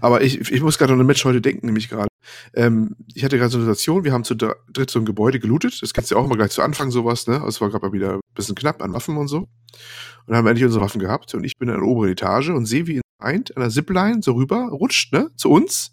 Aber 0.00 0.22
ich, 0.22 0.50
ich 0.50 0.60
muss 0.62 0.78
gerade 0.78 0.92
an 0.92 1.00
ein 1.00 1.06
Match 1.06 1.24
heute 1.24 1.40
denken, 1.40 1.66
nämlich 1.66 1.88
gerade. 1.88 2.08
Ähm, 2.54 2.96
ich 3.14 3.24
hatte 3.24 3.38
gerade 3.38 3.50
so 3.50 3.58
eine 3.58 3.66
Situation, 3.66 4.04
wir 4.04 4.12
haben 4.12 4.24
zu 4.24 4.34
dritt 4.34 4.90
so 4.90 4.98
ein 4.98 5.04
Gebäude 5.04 5.40
gelootet. 5.40 5.82
Das 5.82 5.92
kennst 5.92 6.10
du 6.10 6.14
ja 6.14 6.20
auch 6.20 6.26
mal 6.26 6.36
gleich 6.36 6.50
zu 6.50 6.62
Anfang 6.62 6.90
sowas, 6.90 7.26
ne? 7.26 7.34
Also 7.34 7.48
es 7.48 7.60
war 7.60 7.70
gerade 7.70 7.86
mal 7.86 7.92
wieder 7.92 8.14
ein 8.14 8.20
bisschen 8.34 8.54
knapp 8.54 8.82
an 8.82 8.92
Waffen 8.92 9.16
und 9.16 9.28
so. 9.28 9.38
Und 9.38 9.48
dann 10.26 10.36
haben 10.36 10.44
wir 10.44 10.50
endlich 10.50 10.66
unsere 10.66 10.84
Waffen 10.84 11.00
gehabt 11.00 11.34
und 11.34 11.44
ich 11.44 11.58
bin 11.58 11.68
in 11.68 11.74
der 11.74 11.84
oberen 11.84 12.10
Etage 12.10 12.50
und 12.50 12.66
sehe, 12.66 12.86
wie 12.86 13.00
ein 13.18 13.44
an 13.54 13.62
der 13.62 13.70
Zipline 13.70 14.22
so 14.22 14.32
rüber 14.32 14.68
rutscht, 14.70 15.12
ne? 15.12 15.30
Zu 15.36 15.50
uns. 15.50 15.92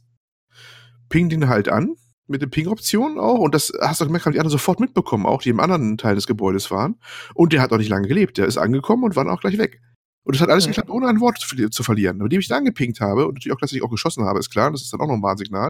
Ping 1.09 1.29
den 1.29 1.49
halt 1.49 1.67
an 1.67 1.95
mit 2.27 2.41
den 2.41 2.49
Ping-Optionen 2.49 3.19
auch. 3.19 3.39
Und 3.39 3.53
das 3.53 3.71
hast 3.79 4.01
du 4.01 4.05
gemerkt, 4.05 4.25
haben 4.25 4.33
die 4.33 4.39
anderen 4.39 4.51
sofort 4.51 4.79
mitbekommen, 4.79 5.25
auch 5.25 5.41
die 5.41 5.49
im 5.49 5.59
anderen 5.59 5.97
Teil 5.97 6.15
des 6.15 6.25
Gebäudes 6.25 6.71
waren. 6.71 6.95
Und 7.33 7.53
der 7.53 7.61
hat 7.61 7.71
auch 7.71 7.77
nicht 7.77 7.89
lange 7.89 8.07
gelebt. 8.07 8.37
Der 8.37 8.47
ist 8.47 8.57
angekommen 8.57 9.03
und 9.03 9.15
war 9.15 9.25
dann 9.25 9.33
auch 9.33 9.41
gleich 9.41 9.57
weg. 9.57 9.81
Und 10.23 10.35
es 10.35 10.41
hat 10.41 10.49
alles 10.49 10.65
mhm. 10.65 10.71
geklappt, 10.71 10.89
ohne 10.89 11.07
ein 11.07 11.19
Wort 11.19 11.39
zu, 11.39 11.69
zu 11.69 11.83
verlieren. 11.83 12.17
Nachdem 12.17 12.39
ich 12.39 12.47
dann 12.47 12.59
angepinkt 12.59 13.01
habe 13.01 13.27
und 13.27 13.35
natürlich 13.35 13.55
auch, 13.55 13.59
dass 13.59 13.73
ich 13.73 13.83
auch 13.83 13.89
geschossen 13.89 14.23
habe, 14.23 14.39
ist 14.39 14.51
klar, 14.51 14.71
das 14.71 14.81
ist 14.81 14.93
dann 14.93 15.01
auch 15.01 15.07
noch 15.07 15.15
ein 15.15 15.23
Warnsignal. 15.23 15.67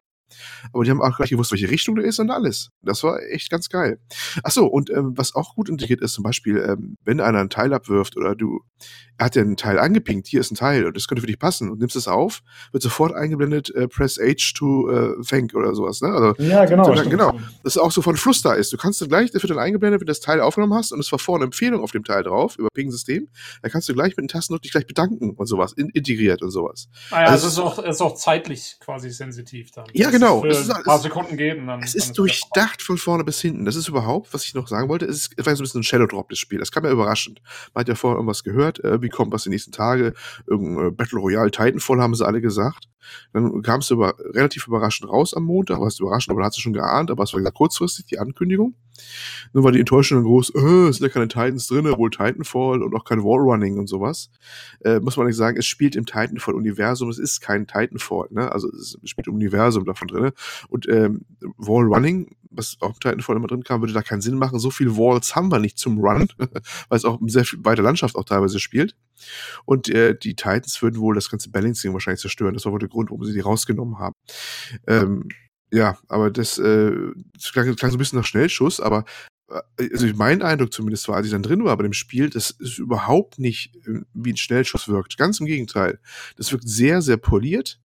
Aber 0.73 0.83
die 0.83 0.91
haben 0.91 1.01
auch 1.01 1.15
gleich 1.17 1.29
gewusst, 1.29 1.51
welche 1.51 1.69
Richtung 1.69 1.95
der 1.95 2.05
ist 2.05 2.19
und 2.19 2.31
alles. 2.31 2.69
Das 2.81 3.03
war 3.03 3.21
echt 3.21 3.49
ganz 3.49 3.69
geil. 3.69 3.99
Ach 4.43 4.51
so, 4.51 4.65
und 4.65 4.89
ähm, 4.89 5.13
was 5.15 5.35
auch 5.35 5.55
gut 5.55 5.69
integriert 5.69 6.01
ist, 6.01 6.13
zum 6.13 6.23
Beispiel, 6.23 6.57
ähm, 6.57 6.97
wenn 7.03 7.19
einer 7.19 7.39
einen 7.39 7.49
Teil 7.49 7.73
abwirft 7.73 8.17
oder 8.17 8.35
du, 8.35 8.61
er 9.17 9.25
hat 9.25 9.35
ja 9.35 9.41
einen 9.41 9.57
Teil 9.57 9.79
angepinkt, 9.79 10.27
hier 10.27 10.39
ist 10.39 10.51
ein 10.51 10.55
Teil 10.55 10.85
und 10.85 10.95
das 10.95 11.07
könnte 11.07 11.21
für 11.21 11.27
dich 11.27 11.39
passen 11.39 11.69
und 11.69 11.79
nimmst 11.79 11.95
es 11.95 12.07
auf, 12.07 12.41
wird 12.71 12.83
sofort 12.83 13.13
eingeblendet, 13.13 13.73
äh, 13.75 13.87
press 13.87 14.17
H 14.17 14.53
to 14.55 14.89
äh, 14.89 15.23
thank 15.23 15.53
oder 15.53 15.75
sowas, 15.75 16.01
ne? 16.01 16.09
Also, 16.09 16.41
ja, 16.41 16.65
genau. 16.65 16.95
So, 16.95 17.09
genau. 17.09 17.39
Das 17.63 17.75
ist 17.75 17.81
auch 17.81 17.91
so 17.91 18.01
von 18.01 18.17
Fluss 18.17 18.41
da 18.41 18.53
ist. 18.53 18.73
Du 18.73 18.77
kannst 18.77 19.01
dann 19.01 19.09
gleich, 19.09 19.31
das 19.31 19.43
wird 19.43 19.51
dann 19.51 19.59
eingeblendet, 19.59 20.01
wenn 20.01 20.07
du 20.07 20.11
das 20.11 20.19
Teil 20.19 20.41
aufgenommen 20.41 20.73
hast 20.73 20.91
und 20.91 20.99
es 20.99 21.11
war 21.11 21.19
vorne 21.19 21.45
Empfehlung 21.45 21.81
auf 21.81 21.91
dem 21.91 22.03
Teil 22.03 22.23
drauf, 22.23 22.57
über 22.57 22.69
Ping-System, 22.73 23.27
da 23.61 23.69
kannst 23.69 23.89
du 23.89 23.93
gleich 23.93 24.15
mit 24.17 24.23
den 24.23 24.27
Tasten 24.27 24.57
dich 24.61 24.71
gleich 24.71 24.87
bedanken 24.87 25.31
und 25.31 25.45
sowas, 25.45 25.73
in, 25.73 25.89
integriert 25.89 26.41
und 26.41 26.51
sowas. 26.51 26.87
Ah 27.11 27.21
ja, 27.21 27.27
also 27.27 27.47
es 27.47 27.53
ist 27.53 27.59
auch, 27.59 27.79
ist 27.79 28.01
auch 28.01 28.15
zeitlich 28.15 28.77
quasi 28.79 29.09
sensitiv 29.09 29.71
dann. 29.71 29.85
Ja, 29.93 30.09
genau. 30.09 30.20
Es 30.45 30.61
ist 30.61 30.69
ein 30.69 30.83
paar 30.83 30.99
Sekunden 30.99 31.35
und 31.59 31.67
dann. 31.67 31.83
Es 31.83 31.95
ist 31.95 32.17
durchdacht 32.17 32.81
von 32.81 32.97
vorne 32.97 33.23
bis 33.23 33.41
hinten. 33.41 33.65
Das 33.65 33.75
ist 33.75 33.87
überhaupt, 33.87 34.33
was 34.33 34.45
ich 34.45 34.53
noch 34.53 34.67
sagen 34.67 34.89
wollte, 34.89 35.05
es, 35.05 35.17
ist, 35.17 35.33
es 35.37 35.45
war 35.45 35.55
so 35.55 35.61
ein 35.61 35.65
bisschen 35.65 35.81
ein 35.81 35.83
Shadow 35.83 36.07
Drop, 36.07 36.29
das 36.29 36.39
Spiel. 36.39 36.59
Das 36.59 36.71
kam 36.71 36.85
ja 36.85 36.91
überraschend. 36.91 37.41
Man 37.73 37.81
hat 37.81 37.87
ja 37.89 37.95
vorher 37.95 38.17
irgendwas 38.17 38.43
gehört, 38.43 38.83
äh, 38.83 39.01
wie 39.01 39.09
kommt 39.09 39.33
was 39.33 39.43
die 39.43 39.49
nächsten 39.49 39.71
Tage, 39.71 40.13
irgendein 40.47 40.87
äh, 40.87 40.91
Battle 40.91 41.19
Royale 41.19 41.51
Titanfall 41.51 42.01
haben 42.01 42.15
sie 42.15 42.25
alle 42.25 42.41
gesagt. 42.41 42.87
Dann 43.33 43.61
kam 43.61 43.79
es 43.79 43.89
über, 43.89 44.15
relativ 44.33 44.67
überraschend 44.67 45.09
raus 45.09 45.33
am 45.33 45.43
Montag, 45.43 45.79
was 45.79 45.99
überraschend, 45.99 46.31
aber 46.31 46.41
da 46.41 46.47
hat 46.47 46.53
sie 46.53 46.61
schon 46.61 46.73
geahnt, 46.73 47.11
aber 47.11 47.23
es 47.23 47.33
war 47.33 47.51
kurzfristig 47.51 48.05
die 48.05 48.19
Ankündigung. 48.19 48.75
Nur 49.53 49.63
war 49.63 49.71
die 49.71 49.79
Enttäuschung 49.79 50.17
dann 50.17 50.25
groß, 50.25 50.53
äh, 50.55 50.89
es 50.89 50.97
sind 50.97 51.07
ja 51.07 51.13
keine 51.13 51.27
Titans 51.27 51.67
drin, 51.67 51.85
wohl 51.85 52.09
Titanfall 52.09 52.81
und 52.81 52.95
auch 52.95 53.03
kein 53.03 53.23
Wallrunning 53.23 53.77
und 53.77 53.87
sowas. 53.87 54.29
Äh, 54.83 54.99
muss 54.99 55.17
man 55.17 55.27
nicht 55.27 55.35
sagen, 55.35 55.57
es 55.57 55.65
spielt 55.65 55.95
im 55.95 56.05
Titanfall-Universum, 56.05 57.09
es 57.09 57.19
ist 57.19 57.41
kein 57.41 57.67
Titanfall, 57.67 58.27
ne? 58.31 58.51
Also 58.51 58.69
es 58.69 58.97
spielt 59.03 59.27
im 59.27 59.35
Universum 59.35 59.85
davon 59.85 60.07
drin. 60.07 60.31
Und 60.69 60.87
ähm, 60.87 61.25
Wallrunning, 61.57 62.35
was 62.49 62.77
auch 62.81 62.93
im 62.93 62.99
Titanfall 62.99 63.35
immer 63.35 63.47
drin 63.47 63.63
kam, 63.63 63.81
würde 63.81 63.93
da 63.93 64.01
keinen 64.01 64.21
Sinn 64.21 64.37
machen. 64.37 64.59
So 64.59 64.71
viele 64.71 64.97
Walls 64.97 65.35
haben 65.35 65.51
wir 65.51 65.59
nicht 65.59 65.77
zum 65.77 65.99
Run, 65.99 66.27
weil 66.37 66.97
es 66.97 67.05
auch 67.05 67.19
sehr 67.27 67.45
viel 67.45 67.59
weite 67.63 67.81
Landschaft 67.81 68.15
auch 68.15 68.25
teilweise 68.25 68.59
spielt. 68.59 68.95
Und 69.65 69.89
äh, 69.89 70.15
die 70.17 70.35
Titans 70.35 70.81
würden 70.81 70.99
wohl 70.99 71.15
das 71.15 71.29
ganze 71.29 71.49
Balancing 71.49 71.93
wahrscheinlich 71.93 72.21
zerstören. 72.21 72.53
Das 72.53 72.65
war 72.65 72.71
wohl 72.71 72.79
der 72.79 72.89
Grund, 72.89 73.09
warum 73.09 73.23
sie 73.25 73.33
die 73.33 73.39
rausgenommen 73.39 73.99
haben. 73.99 74.15
Ähm, 74.87 75.29
ja, 75.71 75.97
aber 76.07 76.31
das, 76.31 76.57
äh, 76.57 76.91
das 77.33 77.51
klang, 77.53 77.75
klang 77.75 77.91
so 77.91 77.97
ein 77.97 77.99
bisschen 77.99 78.19
nach 78.19 78.25
Schnellschuss, 78.25 78.79
aber 78.79 79.05
äh, 79.49 79.89
also 79.91 80.07
mein 80.15 80.41
Eindruck 80.41 80.73
zumindest 80.73 81.07
war, 81.07 81.15
als 81.15 81.27
ich 81.27 81.31
dann 81.31 81.43
drin 81.43 81.63
war 81.63 81.75
bei 81.77 81.83
dem 81.83 81.93
Spiel, 81.93 82.29
dass 82.29 82.55
es 82.59 82.77
überhaupt 82.77 83.39
nicht 83.39 83.75
äh, 83.87 84.01
wie 84.13 84.33
ein 84.33 84.37
Schnellschuss 84.37 84.87
wirkt. 84.87 85.17
Ganz 85.17 85.39
im 85.39 85.45
Gegenteil. 85.45 85.99
Das 86.35 86.51
wirkt 86.51 86.67
sehr, 86.67 87.01
sehr 87.01 87.17
poliert, 87.17 87.79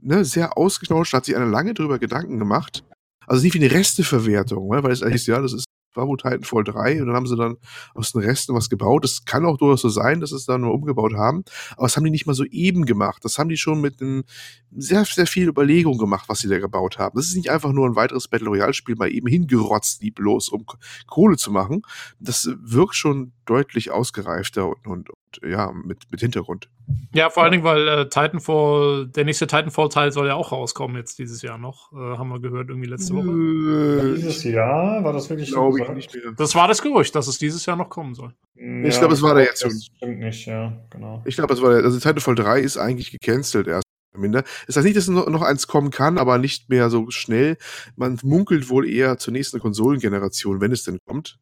ne, 0.00 0.24
sehr 0.24 0.56
ausgeknautscht, 0.56 1.12
hat 1.12 1.24
sich 1.24 1.36
einer 1.36 1.46
lange 1.46 1.74
drüber 1.74 1.98
Gedanken 1.98 2.38
gemacht. 2.38 2.84
Also 3.26 3.44
nicht 3.44 3.54
wie 3.54 3.64
eine 3.64 3.72
Resteverwertung, 3.72 4.68
ne, 4.68 4.82
weil 4.82 4.92
es 4.92 5.02
eigentlich, 5.02 5.26
ja, 5.26 5.40
das 5.40 5.52
ist 5.52 5.64
war 5.94 6.06
wohl 6.06 6.16
Titanfall 6.16 6.64
3 6.64 7.00
und 7.00 7.08
dann 7.08 7.16
haben 7.16 7.26
sie 7.26 7.36
dann 7.36 7.56
aus 7.94 8.12
den 8.12 8.22
Resten 8.22 8.54
was 8.54 8.68
gebaut. 8.68 9.04
Das 9.04 9.24
kann 9.24 9.44
auch 9.44 9.58
durchaus 9.58 9.82
so 9.82 9.88
sein, 9.88 10.20
dass 10.20 10.30
sie 10.30 10.36
es 10.36 10.46
da 10.46 10.58
nur 10.58 10.74
umgebaut 10.74 11.14
haben, 11.14 11.44
aber 11.72 11.86
das 11.86 11.96
haben 11.96 12.04
die 12.04 12.10
nicht 12.10 12.26
mal 12.26 12.34
so 12.34 12.44
eben 12.44 12.86
gemacht. 12.86 13.24
Das 13.24 13.38
haben 13.38 13.48
die 13.48 13.56
schon 13.56 13.80
mit 13.80 14.00
einem 14.00 14.24
sehr, 14.70 15.04
sehr 15.04 15.26
viel 15.26 15.48
Überlegung 15.48 15.98
gemacht, 15.98 16.28
was 16.28 16.40
sie 16.40 16.48
da 16.48 16.58
gebaut 16.58 16.98
haben. 16.98 17.16
Das 17.16 17.26
ist 17.26 17.36
nicht 17.36 17.50
einfach 17.50 17.72
nur 17.72 17.86
ein 17.86 17.96
weiteres 17.96 18.28
Battle 18.28 18.48
Royale 18.48 18.74
Spiel 18.74 18.96
mal 18.96 19.10
eben 19.10 19.26
hingerotzt, 19.26 20.02
lieblos, 20.02 20.48
um 20.48 20.64
Kohle 21.06 21.36
zu 21.36 21.50
machen. 21.50 21.82
Das 22.18 22.48
wirkt 22.60 22.94
schon 22.94 23.32
deutlich 23.44 23.90
ausgereifter 23.90 24.68
und, 24.68 24.86
und 24.86 25.08
ja, 25.42 25.72
mit, 25.72 26.10
mit 26.10 26.20
Hintergrund. 26.20 26.68
Ja, 27.12 27.30
vor 27.30 27.42
allen 27.42 27.52
Dingen, 27.52 27.64
weil 27.64 27.86
äh, 27.86 28.08
Titanfall, 28.08 29.08
der 29.08 29.24
nächste 29.24 29.46
Titanfall-Teil 29.46 30.12
soll 30.12 30.26
ja 30.26 30.34
auch 30.34 30.52
rauskommen 30.52 30.96
jetzt 30.96 31.18
dieses 31.18 31.42
Jahr 31.42 31.58
noch. 31.58 31.92
Äh, 31.92 31.96
haben 31.96 32.28
wir 32.28 32.40
gehört 32.40 32.68
irgendwie 32.68 32.88
letzte 32.88 33.14
Woche. 33.14 33.28
Äh, 33.28 34.16
dieses 34.16 34.42
Jahr? 34.44 35.02
War 35.04 35.12
das 35.12 35.30
wirklich 35.30 35.50
so? 35.50 35.76
Ich 35.76 35.88
nicht 35.90 36.14
mehr. 36.14 36.32
Das 36.36 36.54
war 36.54 36.68
das 36.68 36.82
Gerücht, 36.82 37.14
dass 37.14 37.28
es 37.28 37.38
dieses 37.38 37.66
Jahr 37.66 37.76
noch 37.76 37.88
kommen 37.88 38.14
soll. 38.14 38.34
Ja, 38.54 38.84
ich 38.84 38.98
glaube, 38.98 39.14
es 39.14 39.22
war 39.22 39.34
der 39.34 39.44
jetzt 39.44 39.62
schon. 39.62 39.70
Das 39.70 39.84
stimmt 39.84 40.18
nicht, 40.20 40.46
ja, 40.46 40.72
genau. 40.90 41.22
Ich 41.24 41.36
glaube, 41.36 41.54
es 41.54 41.62
war 41.62 41.70
der, 41.70 41.84
also 41.84 41.98
Titanfall 41.98 42.34
3 42.34 42.60
ist 42.60 42.76
eigentlich 42.76 43.10
gecancelt 43.10 43.66
erst. 43.68 43.84
Minder. 44.12 44.42
Das 44.66 44.76
heißt 44.76 44.84
nicht, 44.84 44.96
dass 44.96 45.08
noch 45.08 45.42
eins 45.42 45.68
kommen 45.68 45.90
kann, 45.90 46.18
aber 46.18 46.38
nicht 46.38 46.68
mehr 46.68 46.90
so 46.90 47.10
schnell. 47.10 47.56
Man 47.94 48.18
munkelt 48.24 48.68
wohl 48.68 48.88
eher 48.88 49.18
zur 49.18 49.32
nächsten 49.32 49.60
Konsolengeneration, 49.60 50.60
wenn 50.60 50.72
es 50.72 50.82
denn 50.82 50.98
kommt. 51.06 51.38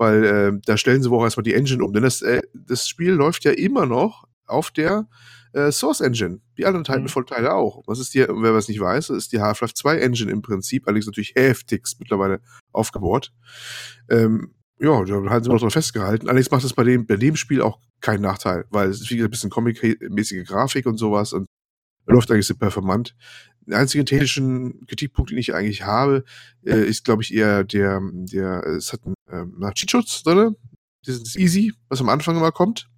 Weil 0.00 0.24
äh, 0.24 0.52
da 0.64 0.78
stellen 0.78 1.02
sie 1.02 1.10
wohl 1.10 1.18
auch 1.18 1.24
erstmal 1.24 1.44
die 1.44 1.52
Engine 1.52 1.84
um. 1.84 1.92
Denn 1.92 2.02
das, 2.02 2.22
äh, 2.22 2.40
das 2.54 2.88
Spiel 2.88 3.10
läuft 3.10 3.44
ja 3.44 3.50
immer 3.50 3.84
noch 3.84 4.24
auf 4.46 4.70
der 4.70 5.06
äh, 5.52 5.70
Source 5.70 6.00
Engine. 6.00 6.40
Die 6.56 6.64
anderen 6.64 6.84
Titanfall-Teile 6.84 7.50
mhm. 7.50 7.54
auch. 7.54 7.82
Was 7.86 7.98
ist 7.98 8.14
die, 8.14 8.20
wer 8.20 8.54
es 8.54 8.68
nicht 8.68 8.80
weiß, 8.80 9.10
ist 9.10 9.30
die 9.32 9.42
Half-Life 9.42 9.74
2 9.74 9.98
Engine 9.98 10.30
im 10.30 10.40
Prinzip, 10.40 10.86
allerdings 10.86 11.04
natürlich 11.04 11.34
heftigst 11.36 12.00
mittlerweile 12.00 12.40
aufgebaut. 12.72 13.30
Ähm, 14.08 14.54
ja, 14.78 15.04
da 15.04 15.14
haben 15.16 15.44
sie 15.44 15.50
noch 15.50 15.60
dran 15.60 15.70
festgehalten. 15.70 16.28
Allerdings 16.28 16.50
macht 16.50 16.64
es 16.64 16.72
bei 16.72 16.84
dem, 16.84 17.06
bei 17.06 17.16
dem 17.16 17.36
Spiel 17.36 17.60
auch 17.60 17.78
keinen 18.00 18.22
Nachteil, 18.22 18.64
weil 18.70 18.88
es 18.88 19.02
ist 19.02 19.10
wie 19.10 19.22
ein 19.22 19.28
bisschen 19.28 19.50
comic-mäßige 19.50 20.46
Grafik 20.46 20.86
und 20.86 20.96
sowas 20.96 21.34
und 21.34 21.44
läuft 22.06 22.30
eigentlich 22.30 22.46
sehr 22.46 22.56
performant. 22.56 23.14
Den 23.66 23.74
einzigen 23.74 24.06
technischen 24.06 24.86
Kritikpunkt, 24.86 25.30
den 25.30 25.38
ich 25.38 25.54
eigentlich 25.54 25.82
habe, 25.82 26.24
äh, 26.64 26.84
ist, 26.84 27.04
glaube 27.04 27.22
ich, 27.22 27.34
eher 27.34 27.64
der, 27.64 28.00
der, 28.02 28.64
es 28.66 28.92
hat 28.92 29.00
einen 29.04 29.14
ähm, 29.30 29.72
Cheatschutz 29.74 30.22
drin, 30.22 30.56
dieses 31.06 31.36
Easy, 31.36 31.72
was 31.88 32.00
am 32.00 32.08
Anfang 32.08 32.36
immer 32.36 32.52
kommt. 32.52 32.88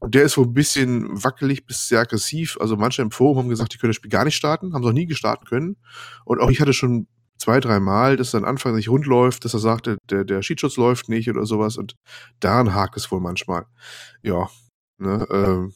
Und 0.00 0.14
der 0.14 0.22
ist 0.22 0.36
wohl 0.36 0.46
ein 0.46 0.54
bisschen 0.54 1.22
wackelig 1.22 1.66
bis 1.66 1.88
sehr 1.88 2.00
aggressiv. 2.00 2.56
Also 2.60 2.76
manche 2.76 3.02
im 3.02 3.10
Forum 3.10 3.38
haben 3.38 3.48
gesagt, 3.48 3.74
die 3.74 3.78
können 3.78 3.90
das 3.90 3.96
Spiel 3.96 4.10
gar 4.10 4.24
nicht 4.24 4.36
starten, 4.36 4.72
haben 4.72 4.82
es 4.82 4.86
noch 4.86 4.92
nie 4.92 5.06
gestarten 5.06 5.46
können. 5.46 5.76
Und 6.24 6.40
auch 6.40 6.50
ich 6.50 6.60
hatte 6.60 6.72
schon 6.72 7.06
zwei, 7.38 7.60
drei 7.60 7.80
Mal, 7.80 8.16
dass 8.16 8.32
dann 8.32 8.44
Anfang 8.44 8.74
nicht 8.74 8.88
rund 8.88 9.06
läuft, 9.06 9.44
dass 9.44 9.54
er 9.54 9.60
sagte, 9.60 9.98
der, 10.10 10.24
der 10.24 10.40
Cheatschutz 10.40 10.76
läuft 10.76 11.08
nicht 11.08 11.30
oder 11.30 11.46
sowas. 11.46 11.76
Und 11.76 11.94
daran 12.40 12.74
hakt 12.74 12.96
es 12.96 13.10
wohl 13.10 13.20
manchmal. 13.20 13.66
Ja, 14.22 14.48
ne, 14.98 15.26
ähm, 15.30 15.74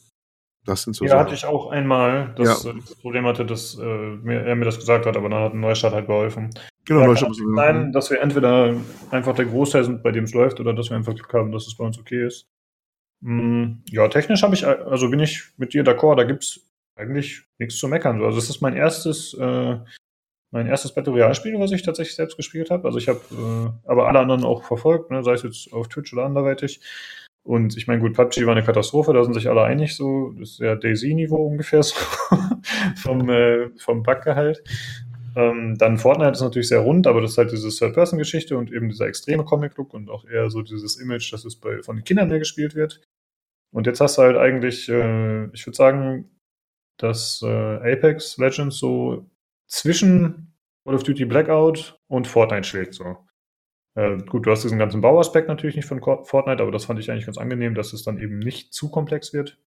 das 0.65 0.83
sind 0.83 0.95
so 0.95 1.05
Ja, 1.05 1.11
Sachen. 1.11 1.21
hatte 1.21 1.35
ich 1.35 1.45
auch 1.45 1.71
einmal, 1.71 2.35
dass 2.37 2.65
ja. 2.65 2.73
das 2.73 2.95
Problem 2.97 3.27
hatte, 3.27 3.45
dass 3.45 3.79
äh, 3.79 3.85
mir, 3.85 4.43
er 4.43 4.55
mir 4.55 4.65
das 4.65 4.79
gesagt 4.79 5.07
hat, 5.07 5.17
aber 5.17 5.29
dann 5.29 5.43
hat 5.43 5.55
ein 5.55 5.61
Neustart 5.61 5.93
halt 5.93 6.07
geholfen. 6.07 6.51
Genau, 6.85 7.01
ja, 7.01 7.07
Neustart 7.07 7.31
muss 7.31 7.57
sein, 7.57 7.93
dass 7.93 8.11
wir 8.11 8.21
entweder 8.21 8.75
einfach 9.11 9.35
der 9.35 9.47
Großteil 9.47 9.85
sind, 9.85 10.03
bei 10.03 10.13
dem 10.13 10.25
es 10.25 10.35
läuft, 10.35 10.61
oder 10.61 10.73
dass 10.73 10.91
wir 10.91 10.97
einfach 10.97 11.15
Glück 11.15 11.33
haben, 11.33 11.53
dass 11.53 11.67
es 11.67 11.77
bei 11.77 11.85
uns 11.85 11.99
okay 11.99 12.27
ist. 12.27 12.47
Mm, 13.21 13.83
ja, 13.89 14.09
technisch 14.09 14.43
habe 14.43 14.55
ich, 14.55 14.67
also 14.67 15.09
bin 15.11 15.21
ich 15.21 15.53
mit 15.57 15.75
dir 15.75 15.85
d'accord, 15.85 16.17
da 16.17 16.25
gibt 16.25 16.43
es 16.43 16.61
eigentlich 16.97 17.45
nichts 17.59 17.79
zu 17.79 17.89
meckern. 17.89 18.23
Also 18.23 18.39
es 18.39 18.51
ist 18.51 18.61
mein 18.61 18.75
erstes, 18.75 19.35
äh, 19.35 19.79
mein 20.51 20.67
erstes 20.67 20.93
Battle 20.93 21.13
Royale-Spiel, 21.13 21.59
was 21.59 21.73
ich 21.73 21.83
tatsächlich 21.83 22.17
selbst 22.17 22.37
gespielt 22.37 22.71
habe. 22.71 22.85
Also 22.87 22.99
ich 22.99 23.09
habe 23.09 23.21
äh, 23.31 23.89
aber 23.89 24.09
alle 24.09 24.19
anderen 24.19 24.45
auch 24.45 24.65
verfolgt, 24.65 25.11
ne, 25.11 25.23
sei 25.23 25.33
es 25.33 25.43
jetzt 25.43 25.73
auf 25.73 25.89
Twitch 25.89 26.13
oder 26.13 26.25
anderweitig. 26.25 26.81
Und 27.45 27.77
ich 27.77 27.89
meine, 27.89 28.01
gut, 28.01 28.15
PUBG 28.15 28.47
war 28.47 28.53
eine 28.53 28.65
Katastrophe, 28.65 29.13
da 29.13 29.25
sind 29.25 29.35
sich 29.35 29.49
alle 29.49 29.63
einig 29.63 29.97
so. 29.97 30.33
Das 30.39 30.51
ist 30.51 30.61
ja 30.61 30.77
Daisy-Niveau 30.77 31.37
ungefähr 31.37 31.83
so 31.83 31.97
vom, 32.97 33.29
äh, 33.29 33.71
vom 33.79 34.03
Backgehalt. 34.03 34.63
Ähm, 35.35 35.77
dann 35.79 35.99
Fortnite 35.99 36.33
ist 36.33 36.41
natürlich 36.41 36.69
sehr 36.69 36.81
rund, 36.81 37.07
aber 37.07 37.21
das 37.21 37.33
ist 37.33 37.39
halt 37.39 37.53
diese 37.53 37.71
Third-Person-Geschichte 37.71 38.57
und 38.57 38.71
eben 38.71 38.91
dieser 38.91 39.07
extreme 39.07 39.45
Comic-Look 39.45 39.93
und 39.95 40.11
auch 40.11 40.25
eher 40.25 40.51
so 40.51 40.63
dieses 40.63 41.01
Image, 41.01 41.33
dass 41.33 41.45
es 41.45 41.57
bei, 41.57 41.83
von 41.83 41.97
den 41.97 42.05
Kindern 42.05 42.29
mehr 42.29 42.39
gespielt 42.39 42.75
wird. 42.75 43.01
Und 43.73 43.87
jetzt 43.87 44.01
hast 44.01 44.19
du 44.19 44.23
halt 44.23 44.37
eigentlich, 44.37 44.89
äh, 44.89 45.47
ich 45.53 45.67
würde 45.67 45.77
sagen, 45.77 46.31
dass 46.99 47.43
äh, 47.43 47.47
Apex 47.93 48.37
Legends 48.37 48.79
so 48.79 49.27
zwischen 49.67 50.55
Call 50.85 50.95
of 50.95 51.03
Duty 51.03 51.25
Blackout 51.25 51.99
und 52.09 52.27
Fortnite 52.27 52.65
schlägt 52.65 52.95
so. 52.95 53.17
Äh, 53.95 54.19
gut, 54.19 54.47
du 54.47 54.51
hast 54.51 54.65
diesen 54.65 54.79
ganzen 54.79 55.01
Bauaspekt 55.01 55.49
natürlich 55.49 55.77
nicht 55.77 55.87
von 55.87 56.01
Fortnite, 56.01 56.63
aber 56.63 56.73
das 56.73 56.87
fand 56.87 56.99
ich 56.99 57.11
eigentlich 57.11 57.27
ganz 57.27 57.39
angenehm, 57.39 57.75
dass 57.75 57.93
es 57.93 58.03
dann 58.03 58.19
eben 58.19 58.39
nicht 58.39 58.73
zu 58.73 58.91
komplex 58.91 59.33
wird. 59.33 59.59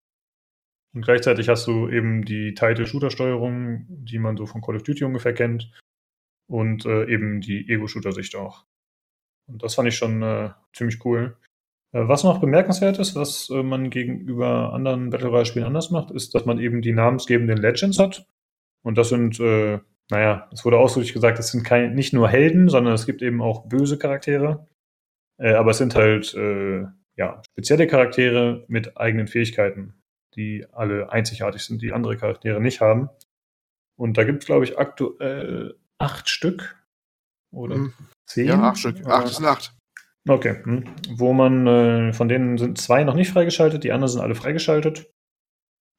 Und 0.93 1.03
gleichzeitig 1.03 1.49
hast 1.49 1.68
du 1.68 1.89
eben 1.89 2.23
die 2.23 2.53
Title-Shooter-Steuerung, 2.53 3.85
die 3.89 4.18
man 4.18 4.38
so 4.38 4.45
von 4.45 4.61
Call 4.61 4.77
of 4.77 4.84
Duty 4.84 5.03
ungefähr 5.03 5.34
kennt. 5.34 5.72
Und 6.47 6.85
äh, 6.85 7.06
eben 7.06 7.41
die 7.41 7.68
Ego-Shooter-Sicht 7.69 8.35
auch. 8.35 8.65
Und 9.47 9.61
das 9.61 9.76
fand 9.76 9.88
ich 9.88 9.95
schon 9.95 10.22
äh, 10.22 10.52
ziemlich 10.73 11.03
cool. 11.03 11.38
Äh, 11.91 12.07
was 12.07 12.23
noch 12.23 12.39
bemerkenswert 12.39 12.97
ist, 12.99 13.15
was 13.15 13.49
äh, 13.49 13.61
man 13.64 13.89
gegenüber 13.89 14.73
anderen 14.73 15.10
Battle 15.10 15.30
Royale-Spielen 15.30 15.65
anders 15.65 15.91
macht, 15.91 16.11
ist, 16.11 16.34
dass 16.34 16.45
man 16.45 16.60
eben 16.60 16.81
die 16.81 16.93
namensgebenden 16.93 17.57
Legends 17.57 17.99
hat. 17.99 18.27
Und 18.84 18.97
das 18.97 19.10
sind 19.10 19.39
äh, 19.39 19.80
naja, 20.11 20.49
es 20.52 20.64
wurde 20.65 20.77
ausdrücklich 20.77 21.14
gesagt, 21.14 21.40
es 21.40 21.49
sind 21.52 21.64
kein, 21.64 21.95
nicht 21.95 22.14
nur 22.14 22.30
Helden, 22.30 22.69
sondern 22.69 22.94
es 22.94 23.06
gibt 23.06 23.22
eben 23.22 23.41
auch 23.41 23.68
böse 23.68 23.98
Charaktere. 23.98 24.68
Äh, 25.38 25.53
aber 25.53 25.72
es 25.72 25.77
sind 25.77 25.95
halt 25.95 26.34
äh, 26.36 26.86
ja, 27.15 27.41
spezielle 27.52 27.88
Charaktere 27.88 28.65
mit 28.68 28.98
eigenen 28.98 29.27
Fähigkeiten, 29.27 29.95
die 30.36 30.65
alle 30.72 31.11
einzigartig 31.11 31.64
sind, 31.64 31.82
die 31.82 31.91
andere 31.91 32.18
Charaktere 32.18 32.61
nicht 32.61 32.82
haben. 32.82 33.10
Und 33.98 34.18
da 34.18 34.23
gibt 34.23 34.44
es, 34.44 34.45
glaube 34.45 34.65
ich, 34.65 34.77
aktuell 34.77 35.76
acht 35.98 36.30
Stück 36.30 36.76
oder 37.52 37.77
mhm. 37.77 37.94
zehn. 38.26 38.48
Ja, 38.48 38.61
acht 38.61 38.77
Stück. 38.77 39.06
Acht 39.06 39.27
ist 39.27 39.44
acht. 39.44 39.73
Okay. 40.27 40.61
Hm. 40.64 40.86
Wo 41.11 41.34
man, 41.34 41.68
äh, 41.68 42.14
von 42.14 42.27
denen 42.27 42.57
sind 42.57 42.80
zwei 42.80 43.03
noch 43.03 43.14
nicht 43.14 43.32
freigeschaltet, 43.32 43.84
die 43.84 43.91
anderen 43.91 44.11
sind 44.11 44.22
alle 44.22 44.36
freigeschaltet. 44.36 45.11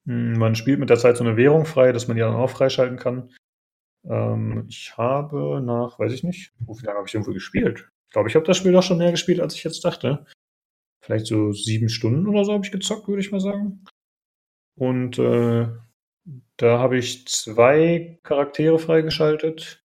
Hm, 0.06 0.34
man 0.34 0.54
spielt 0.54 0.80
mit 0.80 0.90
der 0.90 0.98
Zeit 0.98 1.16
so 1.16 1.24
eine 1.24 1.36
Währung 1.36 1.64
frei, 1.64 1.92
dass 1.92 2.08
man 2.08 2.16
die 2.16 2.22
dann 2.22 2.34
auch 2.34 2.50
freischalten 2.50 2.98
kann. 2.98 3.30
Ähm, 4.08 4.66
ich 4.68 4.96
habe 4.96 5.60
nach, 5.62 5.98
weiß 5.98 6.12
ich 6.12 6.24
nicht, 6.24 6.52
wie 6.58 6.86
lange 6.86 6.98
habe 6.98 7.08
ich 7.08 7.14
irgendwo 7.14 7.32
gespielt? 7.32 7.88
Ich 8.06 8.12
glaube, 8.12 8.28
ich 8.28 8.34
habe 8.34 8.46
das 8.46 8.56
Spiel 8.56 8.72
doch 8.72 8.82
schon 8.82 8.98
mehr 8.98 9.10
gespielt, 9.10 9.40
als 9.40 9.54
ich 9.54 9.64
jetzt 9.64 9.84
dachte. 9.84 10.24
Vielleicht 11.00 11.26
so 11.26 11.52
sieben 11.52 11.88
Stunden 11.88 12.26
oder 12.26 12.44
so 12.44 12.52
habe 12.52 12.64
ich 12.64 12.72
gezockt, 12.72 13.08
würde 13.08 13.20
ich 13.20 13.32
mal 13.32 13.40
sagen. 13.40 13.84
Und 14.76 15.18
äh, 15.18 15.68
da 16.56 16.78
habe 16.78 16.98
ich 16.98 17.26
zwei 17.26 18.18
Charaktere 18.22 18.78
freigeschaltet. 18.78 19.84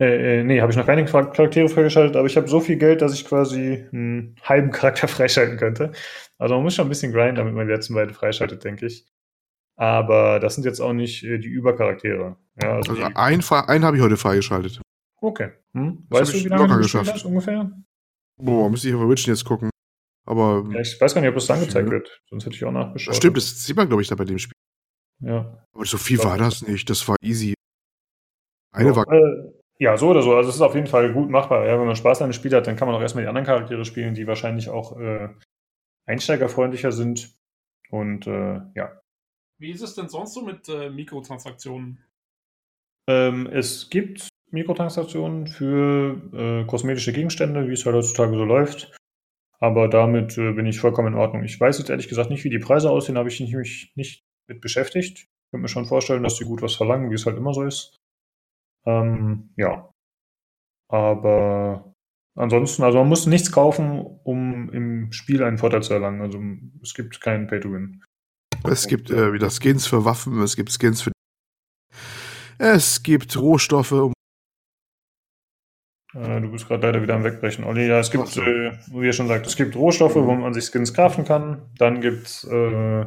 Äh, 0.00 0.40
äh, 0.40 0.44
nee, 0.44 0.60
habe 0.60 0.72
ich 0.72 0.78
noch 0.78 0.86
keine 0.86 1.04
Charaktere 1.04 1.68
freigeschaltet, 1.68 2.16
aber 2.16 2.26
ich 2.26 2.36
habe 2.36 2.48
so 2.48 2.60
viel 2.60 2.76
Geld, 2.76 3.02
dass 3.02 3.12
ich 3.14 3.26
quasi 3.26 3.86
einen 3.92 4.36
halben 4.42 4.70
Charakter 4.70 5.08
freischalten 5.08 5.58
könnte. 5.58 5.92
Also 6.38 6.54
man 6.54 6.64
muss 6.64 6.74
schon 6.74 6.86
ein 6.86 6.90
bisschen 6.90 7.12
grinden, 7.12 7.36
damit 7.36 7.54
man 7.54 7.66
die 7.66 7.72
letzten 7.72 7.94
beiden 7.94 8.14
freischaltet, 8.14 8.64
denke 8.64 8.86
ich. 8.86 9.06
Aber 9.80 10.40
das 10.40 10.56
sind 10.56 10.64
jetzt 10.64 10.78
auch 10.78 10.92
nicht 10.92 11.24
äh, 11.24 11.38
die 11.38 11.48
Übercharaktere. 11.48 12.36
Ja, 12.62 12.74
also, 12.74 12.92
also 12.92 13.02
einen, 13.14 13.42
einen 13.42 13.84
habe 13.86 13.96
ich 13.96 14.02
heute 14.02 14.18
freigeschaltet. 14.18 14.82
Okay. 15.22 15.52
Hm? 15.72 16.04
Weißt 16.10 16.34
du, 16.34 16.44
wie 16.44 16.48
lange 16.48 16.68
du 16.68 16.76
geschafft 16.80 17.10
hast 17.14 17.24
ungefähr? 17.24 17.70
Boah, 18.36 18.68
müsste 18.68 18.88
ich 18.90 18.94
auf 18.94 19.08
Witchen 19.08 19.32
jetzt 19.32 19.46
gucken. 19.46 19.70
Aber. 20.26 20.68
Ja, 20.70 20.80
ich 20.80 21.00
weiß 21.00 21.14
gar 21.14 21.22
nicht, 21.22 21.30
ob 21.30 21.36
das 21.36 21.50
angezeigt 21.50 21.86
ja. 21.86 21.92
wird. 21.92 22.20
Sonst 22.28 22.44
hätte 22.44 22.56
ich 22.56 22.64
auch 22.66 22.72
nachgeschaut. 22.72 23.16
Stimmt, 23.16 23.38
das 23.38 23.64
sieht 23.64 23.74
man, 23.74 23.88
glaube 23.88 24.02
ich, 24.02 24.08
da 24.08 24.16
bei 24.16 24.26
dem 24.26 24.38
Spiel. 24.38 24.52
Ja. 25.20 25.66
Aber 25.72 25.86
so 25.86 25.96
viel 25.96 26.22
war 26.22 26.36
das 26.36 26.60
nicht. 26.60 26.90
Das 26.90 27.08
war 27.08 27.16
easy. 27.22 27.54
Eine 28.72 28.90
ja, 28.90 28.96
war. 28.96 29.10
Äh, 29.10 29.52
ja, 29.78 29.96
so 29.96 30.10
oder 30.10 30.20
so. 30.20 30.36
Also 30.36 30.50
es 30.50 30.56
ist 30.56 30.60
auf 30.60 30.74
jeden 30.74 30.88
Fall 30.88 31.14
gut 31.14 31.30
machbar. 31.30 31.66
Ja, 31.66 31.78
wenn 31.78 31.86
man 31.86 31.96
Spaß 31.96 32.20
an 32.20 32.28
dem 32.28 32.34
Spiel 32.34 32.54
hat, 32.54 32.66
dann 32.66 32.76
kann 32.76 32.86
man 32.86 32.94
auch 32.94 33.00
erstmal 33.00 33.24
die 33.24 33.28
anderen 33.28 33.46
Charaktere 33.46 33.86
spielen, 33.86 34.12
die 34.12 34.26
wahrscheinlich 34.26 34.68
auch 34.68 34.98
äh, 35.00 35.30
einsteigerfreundlicher 36.04 36.92
sind. 36.92 37.34
Und 37.88 38.26
äh, 38.26 38.60
ja. 38.74 38.99
Wie 39.60 39.70
ist 39.70 39.82
es 39.82 39.94
denn 39.94 40.08
sonst 40.08 40.32
so 40.32 40.42
mit 40.42 40.68
äh, 40.70 40.88
Mikrotransaktionen? 40.88 42.02
Ähm, 43.06 43.46
es 43.46 43.90
gibt 43.90 44.30
Mikrotransaktionen 44.50 45.46
für 45.46 46.22
äh, 46.32 46.66
kosmetische 46.66 47.12
Gegenstände, 47.12 47.68
wie 47.68 47.74
es 47.74 47.84
halt 47.84 47.94
heutzutage 47.94 48.36
so 48.36 48.44
läuft. 48.44 48.96
Aber 49.58 49.88
damit 49.88 50.38
äh, 50.38 50.52
bin 50.52 50.64
ich 50.64 50.80
vollkommen 50.80 51.12
in 51.12 51.18
Ordnung. 51.18 51.44
Ich 51.44 51.60
weiß 51.60 51.78
jetzt 51.78 51.90
ehrlich 51.90 52.08
gesagt 52.08 52.30
nicht, 52.30 52.42
wie 52.44 52.50
die 52.50 52.58
Preise 52.58 52.90
aussehen, 52.90 53.18
habe 53.18 53.28
ich 53.28 53.38
mich 53.38 53.92
nicht 53.96 54.24
mit 54.48 54.62
beschäftigt. 54.62 55.18
Ich 55.18 55.50
könnte 55.50 55.62
mir 55.62 55.68
schon 55.68 55.84
vorstellen, 55.84 56.22
dass 56.22 56.36
die 56.36 56.44
gut 56.44 56.62
was 56.62 56.74
verlangen, 56.74 57.10
wie 57.10 57.14
es 57.14 57.26
halt 57.26 57.36
immer 57.36 57.52
so 57.52 57.62
ist. 57.62 57.98
Ähm, 58.86 59.50
ja. 59.56 59.90
Aber 60.88 61.92
ansonsten, 62.34 62.82
also 62.82 62.96
man 62.98 63.08
muss 63.08 63.26
nichts 63.26 63.52
kaufen, 63.52 64.00
um 64.24 64.70
im 64.70 65.12
Spiel 65.12 65.44
einen 65.44 65.58
Vorteil 65.58 65.82
zu 65.82 65.92
erlangen. 65.92 66.22
Also 66.22 66.40
es 66.82 66.94
gibt 66.94 67.20
keinen 67.20 67.46
Pay-to-Win. 67.46 68.02
Es 68.68 68.86
gibt 68.86 69.10
äh, 69.10 69.32
wieder 69.32 69.50
Skins 69.50 69.86
für 69.86 70.04
Waffen, 70.04 70.40
es 70.42 70.56
gibt 70.56 70.70
Skins 70.70 71.02
für. 71.02 71.12
Es 72.58 73.02
gibt 73.02 73.36
Rohstoffe, 73.36 73.92
um 73.92 74.12
äh, 76.14 76.40
du 76.40 76.50
bist 76.50 76.66
gerade 76.66 76.86
leider 76.86 77.02
wieder 77.02 77.14
am 77.14 77.22
Wegbrechen, 77.22 77.64
Olli. 77.64 77.86
Ja, 77.86 78.00
es 78.00 78.10
gibt, 78.10 78.26
so. 78.28 78.42
äh, 78.42 78.72
wie 78.92 79.06
ihr 79.06 79.12
schon 79.12 79.28
sagt, 79.28 79.46
es 79.46 79.56
gibt 79.56 79.76
Rohstoffe, 79.76 80.16
mhm. 80.16 80.26
wo 80.26 80.34
man 80.34 80.54
sich 80.54 80.64
Skins 80.64 80.92
craften 80.92 81.24
kann. 81.24 81.62
Dann 81.78 82.00
gibt 82.00 82.44
äh, 82.50 83.06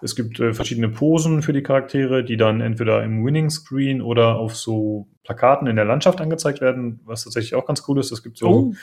es 0.00 0.16
gibt 0.16 0.40
äh, 0.40 0.54
verschiedene 0.54 0.88
Posen 0.88 1.42
für 1.42 1.52
die 1.52 1.62
Charaktere, 1.62 2.24
die 2.24 2.36
dann 2.36 2.60
entweder 2.60 3.02
im 3.02 3.24
Winning 3.24 3.50
Screen 3.50 4.00
oder 4.00 4.36
auf 4.36 4.56
so 4.56 5.08
Plakaten 5.24 5.66
in 5.66 5.76
der 5.76 5.84
Landschaft 5.84 6.20
angezeigt 6.20 6.60
werden, 6.60 7.00
was 7.04 7.24
tatsächlich 7.24 7.54
auch 7.54 7.66
ganz 7.66 7.84
cool 7.86 7.98
ist. 8.00 8.12
Es 8.12 8.22
gibt 8.22 8.38
so. 8.38 8.48
Oh. 8.48 8.74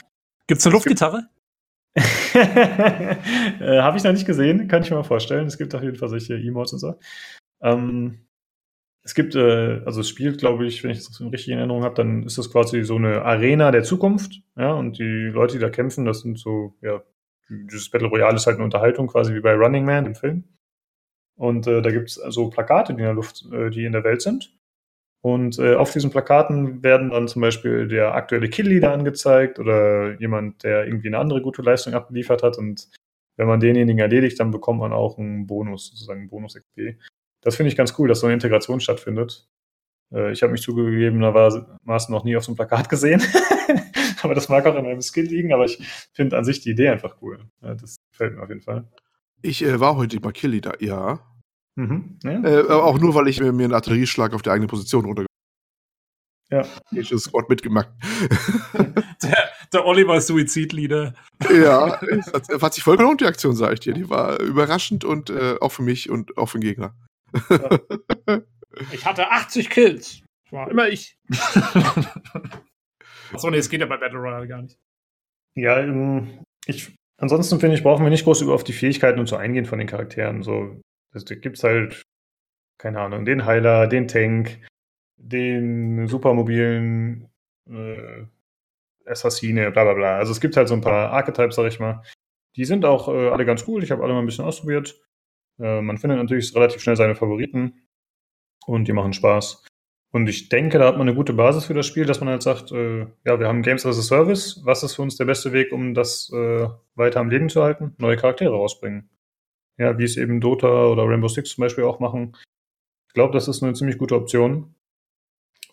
Gibt's 0.47 0.65
eine 0.65 0.73
Luftgitarre? 0.73 1.27
Äh, 1.95 3.79
Habe 3.81 3.97
ich 3.97 4.03
noch 4.03 4.11
nicht 4.11 4.25
gesehen, 4.25 4.67
kann 4.67 4.83
ich 4.83 4.89
mir 4.89 4.97
mal 4.97 5.03
vorstellen. 5.03 5.47
Es 5.47 5.57
gibt 5.57 5.73
auf 5.73 5.83
jeden 5.83 5.95
Fall 5.95 6.09
solche 6.09 6.35
Emotes 6.35 6.73
und 6.73 6.79
so. 6.79 6.95
Ähm, 7.61 8.25
es 9.03 9.13
gibt, 9.13 9.35
äh, 9.35 9.81
also 9.85 10.01
es 10.01 10.09
spielt, 10.09 10.39
glaube 10.39 10.65
ich, 10.65 10.83
wenn 10.83 10.91
ich 10.91 11.05
das 11.05 11.21
richtig 11.21 11.49
in 11.49 11.59
Erinnerung 11.59 11.83
habe, 11.83 11.95
dann 11.95 12.23
ist 12.23 12.37
das 12.37 12.51
quasi 12.51 12.83
so 12.83 12.95
eine 12.95 13.21
Arena 13.21 13.71
der 13.71 13.83
Zukunft, 13.83 14.41
ja, 14.57 14.73
und 14.73 14.97
die 14.97 15.29
Leute, 15.31 15.53
die 15.53 15.59
da 15.59 15.69
kämpfen, 15.69 16.05
das 16.05 16.21
sind 16.21 16.39
so, 16.39 16.75
ja, 16.81 17.01
dieses 17.49 17.89
Battle 17.89 18.07
Royale 18.07 18.35
ist 18.35 18.47
halt 18.47 18.55
eine 18.55 18.65
Unterhaltung, 18.65 19.07
quasi 19.07 19.35
wie 19.35 19.41
bei 19.41 19.53
Running 19.53 19.85
Man 19.85 20.07
im 20.07 20.15
Film. 20.15 20.43
Und 21.35 21.67
äh, 21.67 21.81
da 21.81 21.91
gibt 21.91 22.09
es 22.09 22.19
also 22.19 22.49
Plakate, 22.49 22.93
die 22.93 22.99
in 22.99 23.05
der 23.05 23.13
Luft, 23.13 23.45
äh, 23.51 23.69
die 23.69 23.85
in 23.85 23.91
der 23.91 24.03
Welt 24.03 24.21
sind. 24.21 24.57
Und 25.25 25.57
äh, 25.57 25.73
auf 25.73 25.91
diesen 25.91 26.11
Plakaten 26.11 26.83
werden 26.83 27.09
dann 27.09 27.27
zum 27.27 27.41
Beispiel 27.41 27.87
der 27.87 28.13
aktuelle 28.13 28.47
Kill-Leader 28.47 28.91
angezeigt 28.91 29.57
oder 29.57 30.19
jemand, 30.19 30.63
der 30.63 30.85
irgendwie 30.85 31.07
eine 31.07 31.17
andere 31.17 31.41
gute 31.41 31.63
Leistung 31.63 31.95
abgeliefert 31.95 32.43
hat. 32.43 32.59
Und 32.59 32.89
wenn 33.37 33.47
man 33.47 33.59
denjenigen 33.59 33.99
erledigt, 33.99 34.39
dann 34.39 34.51
bekommt 34.51 34.81
man 34.81 34.93
auch 34.93 35.17
einen 35.17 35.47
Bonus, 35.47 35.87
sozusagen 35.87 36.19
einen 36.19 36.29
Bonus-XP 36.29 36.99
das 37.45 37.55
finde 37.55 37.69
ich 37.69 37.77
ganz 37.77 37.93
cool, 37.97 38.09
dass 38.09 38.19
so 38.19 38.25
eine 38.25 38.33
Integration 38.33 38.79
stattfindet. 38.79 39.47
Äh, 40.11 40.31
ich 40.31 40.41
habe 40.41 40.51
mich 40.51 40.63
zugegebenermaßen 40.63 42.11
noch 42.11 42.23
nie 42.23 42.35
auf 42.35 42.43
so 42.43 42.51
einem 42.51 42.57
Plakat 42.57 42.89
gesehen. 42.89 43.21
aber 44.23 44.33
das 44.33 44.49
mag 44.49 44.65
auch 44.65 44.75
in 44.75 44.83
meinem 44.83 45.01
Skill 45.01 45.25
liegen, 45.25 45.53
aber 45.53 45.65
ich 45.65 45.77
finde 46.11 46.37
an 46.37 46.43
sich 46.43 46.61
die 46.61 46.71
Idee 46.71 46.89
einfach 46.89 47.17
cool. 47.21 47.45
Ja, 47.61 47.75
das 47.75 47.97
gefällt 48.11 48.35
mir 48.35 48.41
auf 48.41 48.49
jeden 48.49 48.61
Fall. 48.61 48.87
Ich 49.43 49.63
äh, 49.63 49.79
war 49.79 49.95
heute 49.95 50.19
bei 50.19 50.31
Killy 50.31 50.59
da, 50.59 50.73
ja. 50.79 51.19
Mhm, 51.75 52.19
ja. 52.23 52.43
Äh, 52.43 52.69
auch 52.69 52.99
nur, 52.99 53.15
weil 53.15 53.27
ich 53.27 53.39
mir 53.39 53.49
einen 53.49 53.73
Artillerieschlag 53.73 54.33
auf 54.33 54.41
der 54.41 54.53
eigenen 54.53 54.69
Position 54.69 55.05
runter. 55.05 55.25
Ja. 56.49 56.63
Ich 56.91 57.09
habe 57.09 57.19
Squad 57.19 57.49
mitgemacht. 57.49 57.89
der, 59.23 59.49
der 59.73 59.85
Oliver 59.85 60.21
Suizidlieder. 60.21 61.13
Ja, 61.51 62.01
es 62.01 62.31
hat, 62.31 62.47
hat, 62.61 62.73
sich 62.73 62.83
voll 62.83 62.97
gelohnt, 62.97 63.21
die 63.21 63.25
Aktion, 63.25 63.55
sage 63.55 63.73
ich 63.73 63.79
dir. 63.81 63.93
Die 63.93 64.09
war 64.09 64.39
überraschend 64.39 65.03
und 65.03 65.29
äh, 65.29 65.55
auch 65.59 65.71
für 65.71 65.81
mich 65.81 66.09
und 66.09 66.37
auch 66.37 66.45
für 66.47 66.59
den 66.59 66.67
Gegner. 66.67 66.95
Ich 68.91 69.05
hatte 69.05 69.31
80 69.31 69.69
Kills. 69.69 70.21
War 70.51 70.69
immer 70.69 70.87
ich. 70.87 71.17
Achso, 73.33 73.49
nee, 73.49 73.57
es 73.57 73.69
geht 73.69 73.81
ja 73.81 73.87
bei 73.87 73.97
Battle 73.97 74.19
Royale 74.19 74.47
gar 74.47 74.61
nicht. 74.61 74.77
Ja, 75.55 75.79
ähm, 75.79 76.45
ich, 76.65 76.95
ansonsten 77.17 77.59
finde 77.59 77.75
ich, 77.75 77.83
brauchen 77.83 78.03
wir 78.03 78.09
nicht 78.09 78.25
groß 78.25 78.41
über 78.41 78.53
auf 78.53 78.63
die 78.63 78.73
Fähigkeiten 78.73 79.19
und 79.19 79.27
so 79.27 79.35
eingehen 79.35 79.65
von 79.65 79.79
den 79.79 79.87
Charakteren. 79.87 80.43
So, 80.43 80.79
da 81.23 81.35
gibt 81.35 81.57
es 81.57 81.63
halt, 81.63 82.03
keine 82.77 82.99
Ahnung, 82.99 83.25
den 83.25 83.45
Heiler, 83.45 83.87
den 83.87 84.07
Tank, 84.07 84.59
den 85.17 86.07
supermobilen 86.07 87.29
äh, 87.69 88.25
Assassine, 89.05 89.71
bla 89.71 89.83
bla 89.83 89.93
bla. 89.93 90.17
Also 90.17 90.31
es 90.31 90.41
gibt 90.41 90.57
halt 90.57 90.67
so 90.67 90.73
ein 90.73 90.81
paar 90.81 91.11
Archetypes, 91.11 91.55
sag 91.55 91.67
ich 91.67 91.79
mal. 91.79 92.01
Die 92.55 92.65
sind 92.65 92.85
auch 92.85 93.07
äh, 93.07 93.29
alle 93.29 93.45
ganz 93.45 93.67
cool. 93.67 93.83
Ich 93.83 93.91
habe 93.91 94.03
alle 94.03 94.13
mal 94.13 94.19
ein 94.19 94.25
bisschen 94.25 94.45
ausprobiert. 94.45 94.99
Äh, 95.59 95.81
man 95.81 95.97
findet 95.97 96.19
natürlich 96.19 96.55
relativ 96.55 96.81
schnell 96.81 96.95
seine 96.95 97.15
Favoriten 97.15 97.87
und 98.65 98.87
die 98.87 98.93
machen 98.93 99.13
Spaß. 99.13 99.63
Und 100.11 100.29
ich 100.29 100.47
denke, 100.47 100.77
da 100.79 100.87
hat 100.87 100.97
man 100.97 101.07
eine 101.07 101.15
gute 101.15 101.33
Basis 101.33 101.65
für 101.65 101.73
das 101.73 101.85
Spiel, 101.85 102.05
dass 102.05 102.21
man 102.21 102.29
halt 102.29 102.41
sagt, 102.41 102.71
äh, 102.71 103.01
ja, 103.25 103.39
wir 103.39 103.47
haben 103.47 103.63
Games 103.63 103.85
as 103.85 103.99
a 103.99 104.01
Service. 104.01 104.61
Was 104.63 104.83
ist 104.83 104.95
für 104.95 105.01
uns 105.01 105.17
der 105.17 105.25
beste 105.25 105.51
Weg, 105.51 105.73
um 105.73 105.93
das 105.93 106.31
äh, 106.33 106.67
weiter 106.95 107.19
am 107.19 107.29
Leben 107.29 107.49
zu 107.49 107.61
halten? 107.61 107.95
Neue 107.97 108.15
Charaktere 108.15 108.53
rausbringen. 108.53 109.09
Ja, 109.77 109.97
wie 109.97 110.03
es 110.03 110.17
eben 110.17 110.39
Dota 110.39 110.87
oder 110.87 111.03
Rainbow 111.03 111.27
Six 111.27 111.51
zum 111.51 111.61
Beispiel 111.61 111.83
auch 111.83 111.99
machen. 111.99 112.35
Ich 113.07 113.13
glaube, 113.13 113.33
das 113.33 113.47
ist 113.47 113.61
eine 113.61 113.73
ziemlich 113.73 113.97
gute 113.97 114.15
Option. 114.15 114.75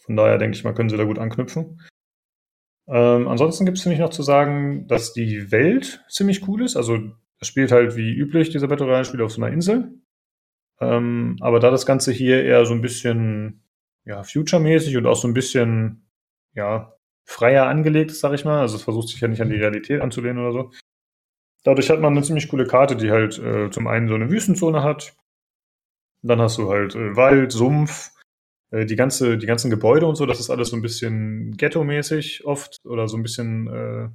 Von 0.00 0.16
daher 0.16 0.38
denke 0.38 0.56
ich 0.56 0.64
mal, 0.64 0.74
können 0.74 0.88
sie 0.88 0.96
da 0.96 1.04
gut 1.04 1.18
anknüpfen. 1.18 1.80
Ähm, 2.88 3.28
ansonsten 3.28 3.64
gibt 3.64 3.78
es 3.78 3.86
mich 3.86 4.00
noch 4.00 4.10
zu 4.10 4.22
sagen, 4.22 4.88
dass 4.88 5.12
die 5.12 5.52
Welt 5.52 6.04
ziemlich 6.08 6.46
cool 6.48 6.62
ist. 6.62 6.76
Also 6.76 6.98
es 7.38 7.48
spielt 7.48 7.70
halt 7.70 7.96
wie 7.96 8.12
üblich, 8.12 8.50
dieser 8.50 8.68
Battle 8.68 8.86
Royale-Spiel 8.86 9.22
auf 9.22 9.32
so 9.32 9.42
einer 9.42 9.52
Insel. 9.52 9.92
Ähm, 10.80 11.36
aber 11.40 11.60
da 11.60 11.70
das 11.70 11.86
Ganze 11.86 12.12
hier 12.12 12.42
eher 12.42 12.66
so 12.66 12.74
ein 12.74 12.82
bisschen 12.82 13.62
ja, 14.04 14.24
future-mäßig 14.24 14.96
und 14.96 15.06
auch 15.06 15.16
so 15.16 15.28
ein 15.28 15.34
bisschen 15.34 16.08
ja, 16.54 16.96
freier 17.24 17.66
angelegt 17.66 18.10
ist, 18.10 18.20
sag 18.20 18.32
ich 18.34 18.44
mal. 18.44 18.60
Also 18.60 18.76
es 18.76 18.82
versucht 18.82 19.08
sich 19.08 19.20
ja 19.20 19.28
nicht 19.28 19.40
an 19.40 19.50
die 19.50 19.56
Realität 19.56 20.00
anzulehnen 20.00 20.42
oder 20.44 20.52
so. 20.52 20.72
Dadurch 21.64 21.90
hat 21.90 22.00
man 22.00 22.12
eine 22.12 22.22
ziemlich 22.24 22.48
coole 22.48 22.66
Karte, 22.66 22.96
die 22.96 23.10
halt 23.10 23.38
äh, 23.38 23.70
zum 23.70 23.86
einen 23.86 24.08
so 24.08 24.14
eine 24.14 24.30
Wüstenzone 24.30 24.82
hat. 24.82 25.14
Dann 26.22 26.40
hast 26.40 26.58
du 26.58 26.70
halt 26.70 26.94
äh, 26.94 27.16
Wald, 27.16 27.52
Sumpf, 27.52 28.10
äh, 28.70 28.84
die, 28.86 28.96
ganze, 28.96 29.38
die 29.38 29.46
ganzen 29.46 29.70
Gebäude 29.70 30.06
und 30.06 30.16
so. 30.16 30.26
Das 30.26 30.40
ist 30.40 30.50
alles 30.50 30.70
so 30.70 30.76
ein 30.76 30.82
bisschen 30.82 31.56
ghetto-mäßig 31.56 32.44
oft 32.44 32.84
oder 32.84 33.08
so 33.08 33.16
ein 33.16 33.22
bisschen 33.22 33.68
äh, 33.68 34.08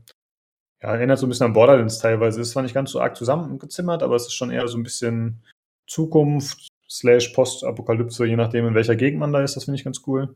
ja, 0.81 0.93
erinnert 0.93 1.19
so 1.19 1.25
ein 1.25 1.29
bisschen 1.29 1.47
an 1.47 1.53
Borderlands 1.53 1.99
teilweise. 1.99 2.41
Ist 2.41 2.51
zwar 2.51 2.63
nicht 2.63 2.75
ganz 2.75 2.91
so 2.91 2.99
arg 2.99 3.15
zusammengezimmert, 3.15 4.03
aber 4.03 4.15
es 4.15 4.27
ist 4.27 4.33
schon 4.33 4.51
eher 4.51 4.67
so 4.67 4.77
ein 4.77 4.83
bisschen 4.83 5.43
Zukunft 5.87 6.67
slash 6.89 7.29
Postapokalypse, 7.29 8.25
je 8.25 8.35
nachdem, 8.35 8.67
in 8.67 8.75
welcher 8.75 8.95
Gegend 8.95 9.19
man 9.19 9.33
da 9.33 9.41
ist. 9.41 9.55
Das 9.55 9.65
finde 9.65 9.77
ich 9.77 9.83
ganz 9.83 10.01
cool. 10.05 10.35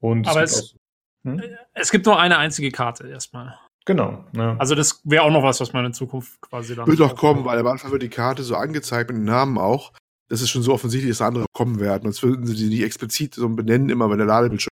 Und 0.00 0.26
aber 0.26 0.42
es, 0.42 0.56
es, 0.56 0.76
hm? 1.24 1.42
es 1.74 1.90
gibt 1.90 2.06
nur 2.06 2.18
eine 2.18 2.38
einzige 2.38 2.70
Karte 2.70 3.08
erstmal. 3.08 3.58
Genau. 3.84 4.24
Ja. 4.34 4.56
Also 4.58 4.74
das 4.74 5.00
wäre 5.04 5.24
auch 5.24 5.30
noch 5.30 5.42
was, 5.42 5.60
was 5.60 5.72
man 5.72 5.84
in 5.84 5.92
Zukunft 5.92 6.40
quasi 6.40 6.74
dann. 6.74 6.86
Wird 6.86 7.00
doch 7.00 7.16
kommen, 7.16 7.44
weil 7.44 7.58
am 7.58 7.66
Anfang 7.66 7.92
wird 7.92 8.02
die 8.02 8.08
Karte 8.08 8.42
so 8.42 8.56
angezeigt 8.56 9.10
mit 9.10 9.18
dem 9.18 9.24
Namen 9.24 9.58
auch. 9.58 9.92
Das 10.28 10.40
ist 10.40 10.50
schon 10.50 10.62
so 10.62 10.72
offensichtlich, 10.72 11.10
dass 11.10 11.20
andere 11.20 11.44
kommen 11.52 11.80
werden. 11.80 12.04
Sonst 12.04 12.22
würden 12.22 12.46
sie 12.46 12.56
die 12.56 12.68
nicht 12.68 12.82
explizit 12.82 13.34
so 13.34 13.48
benennen, 13.48 13.90
immer 13.90 14.08
wenn 14.08 14.18
der 14.18 14.26
Ladebildschirm 14.26 14.70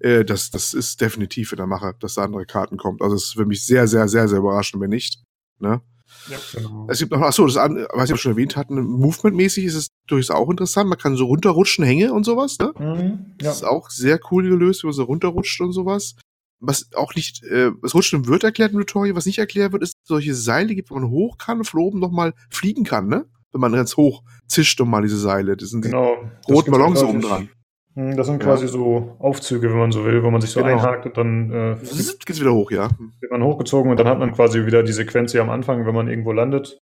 äh, 0.00 0.24
das, 0.24 0.50
das 0.50 0.74
ist 0.74 1.00
definitiv 1.00 1.52
in 1.52 1.56
der 1.56 1.66
Mache, 1.66 1.94
dass 2.00 2.14
da 2.14 2.24
andere 2.24 2.46
Karten 2.46 2.76
kommt. 2.76 3.02
Also 3.02 3.16
es 3.16 3.24
ist 3.24 3.34
für 3.34 3.46
mich 3.46 3.64
sehr, 3.64 3.86
sehr, 3.86 4.08
sehr, 4.08 4.28
sehr 4.28 4.38
überraschend, 4.38 4.82
wenn 4.82 4.90
nicht. 4.90 5.22
Ne? 5.58 5.80
Ja, 6.28 6.36
genau. 6.52 6.86
Es 6.90 6.98
gibt 6.98 7.12
noch, 7.12 7.20
achso, 7.20 7.46
das, 7.46 7.56
was 7.56 8.10
ich 8.10 8.20
schon 8.20 8.32
erwähnt 8.32 8.56
hatten, 8.56 8.80
Movement-mäßig 8.80 9.64
ist 9.64 9.74
es 9.74 9.88
durchaus 10.06 10.36
auch 10.36 10.50
interessant. 10.50 10.88
Man 10.88 10.98
kann 10.98 11.16
so 11.16 11.26
runterrutschen, 11.26 11.84
Hänge 11.84 12.12
und 12.12 12.24
sowas, 12.24 12.58
ne? 12.58 12.72
Mhm, 12.78 13.36
ja. 13.40 13.48
Das 13.48 13.56
ist 13.56 13.64
auch 13.64 13.90
sehr 13.90 14.18
cool 14.30 14.42
gelöst, 14.42 14.82
wenn 14.82 14.88
man 14.88 14.94
so 14.94 15.04
runterrutscht 15.04 15.60
und 15.60 15.72
sowas. 15.72 16.16
Was 16.60 16.90
auch 16.94 17.14
nicht, 17.14 17.42
äh, 17.44 17.70
das 17.82 17.94
Rutschen 17.94 18.26
wird 18.26 18.44
erklärt 18.44 18.72
im 18.72 18.78
Tutorial, 18.78 19.16
was 19.16 19.26
nicht 19.26 19.38
erklärt 19.38 19.72
wird, 19.72 19.82
ist, 19.82 19.96
solche 20.02 20.34
Seile 20.34 20.74
gibt, 20.74 20.90
wo 20.90 20.94
man 20.94 21.08
hoch 21.08 21.38
kann 21.38 21.58
und 21.58 21.64
von 21.64 21.80
oben 21.80 22.00
nochmal 22.00 22.34
fliegen 22.50 22.84
kann, 22.84 23.08
ne? 23.08 23.26
Wenn 23.52 23.60
man 23.60 23.72
ganz 23.72 23.96
hoch 23.96 24.22
zischt 24.46 24.78
nochmal 24.78 25.02
diese 25.02 25.18
Seile. 25.18 25.56
Das 25.56 25.70
sind 25.70 25.82
genau, 25.82 26.16
die 26.46 26.52
roten 26.52 26.70
Ballons 26.70 27.02
oben 27.02 27.20
dran. 27.20 27.48
Hm, 27.94 28.16
das 28.16 28.26
sind 28.26 28.40
quasi 28.40 28.66
ja. 28.66 28.70
so 28.70 29.16
Aufzüge, 29.18 29.68
wenn 29.70 29.78
man 29.78 29.90
so 29.90 30.04
will, 30.04 30.22
wo 30.22 30.30
man 30.30 30.40
sich 30.40 30.50
so 30.50 30.60
genau. 30.62 30.74
einhakt 30.74 31.06
und 31.06 31.16
dann 31.16 31.50
äh, 31.50 31.76
geht's 31.80 32.40
wieder 32.40 32.52
hoch, 32.52 32.70
ja. 32.70 32.90
Wird 33.20 33.32
man 33.32 33.42
hochgezogen 33.42 33.90
und 33.90 33.98
dann 33.98 34.06
hat 34.06 34.18
man 34.18 34.32
quasi 34.32 34.64
wieder 34.64 34.82
die 34.82 34.92
Sequenz 34.92 35.32
hier 35.32 35.42
am 35.42 35.50
Anfang, 35.50 35.84
wenn 35.86 35.94
man 35.94 36.08
irgendwo 36.08 36.32
landet. 36.32 36.78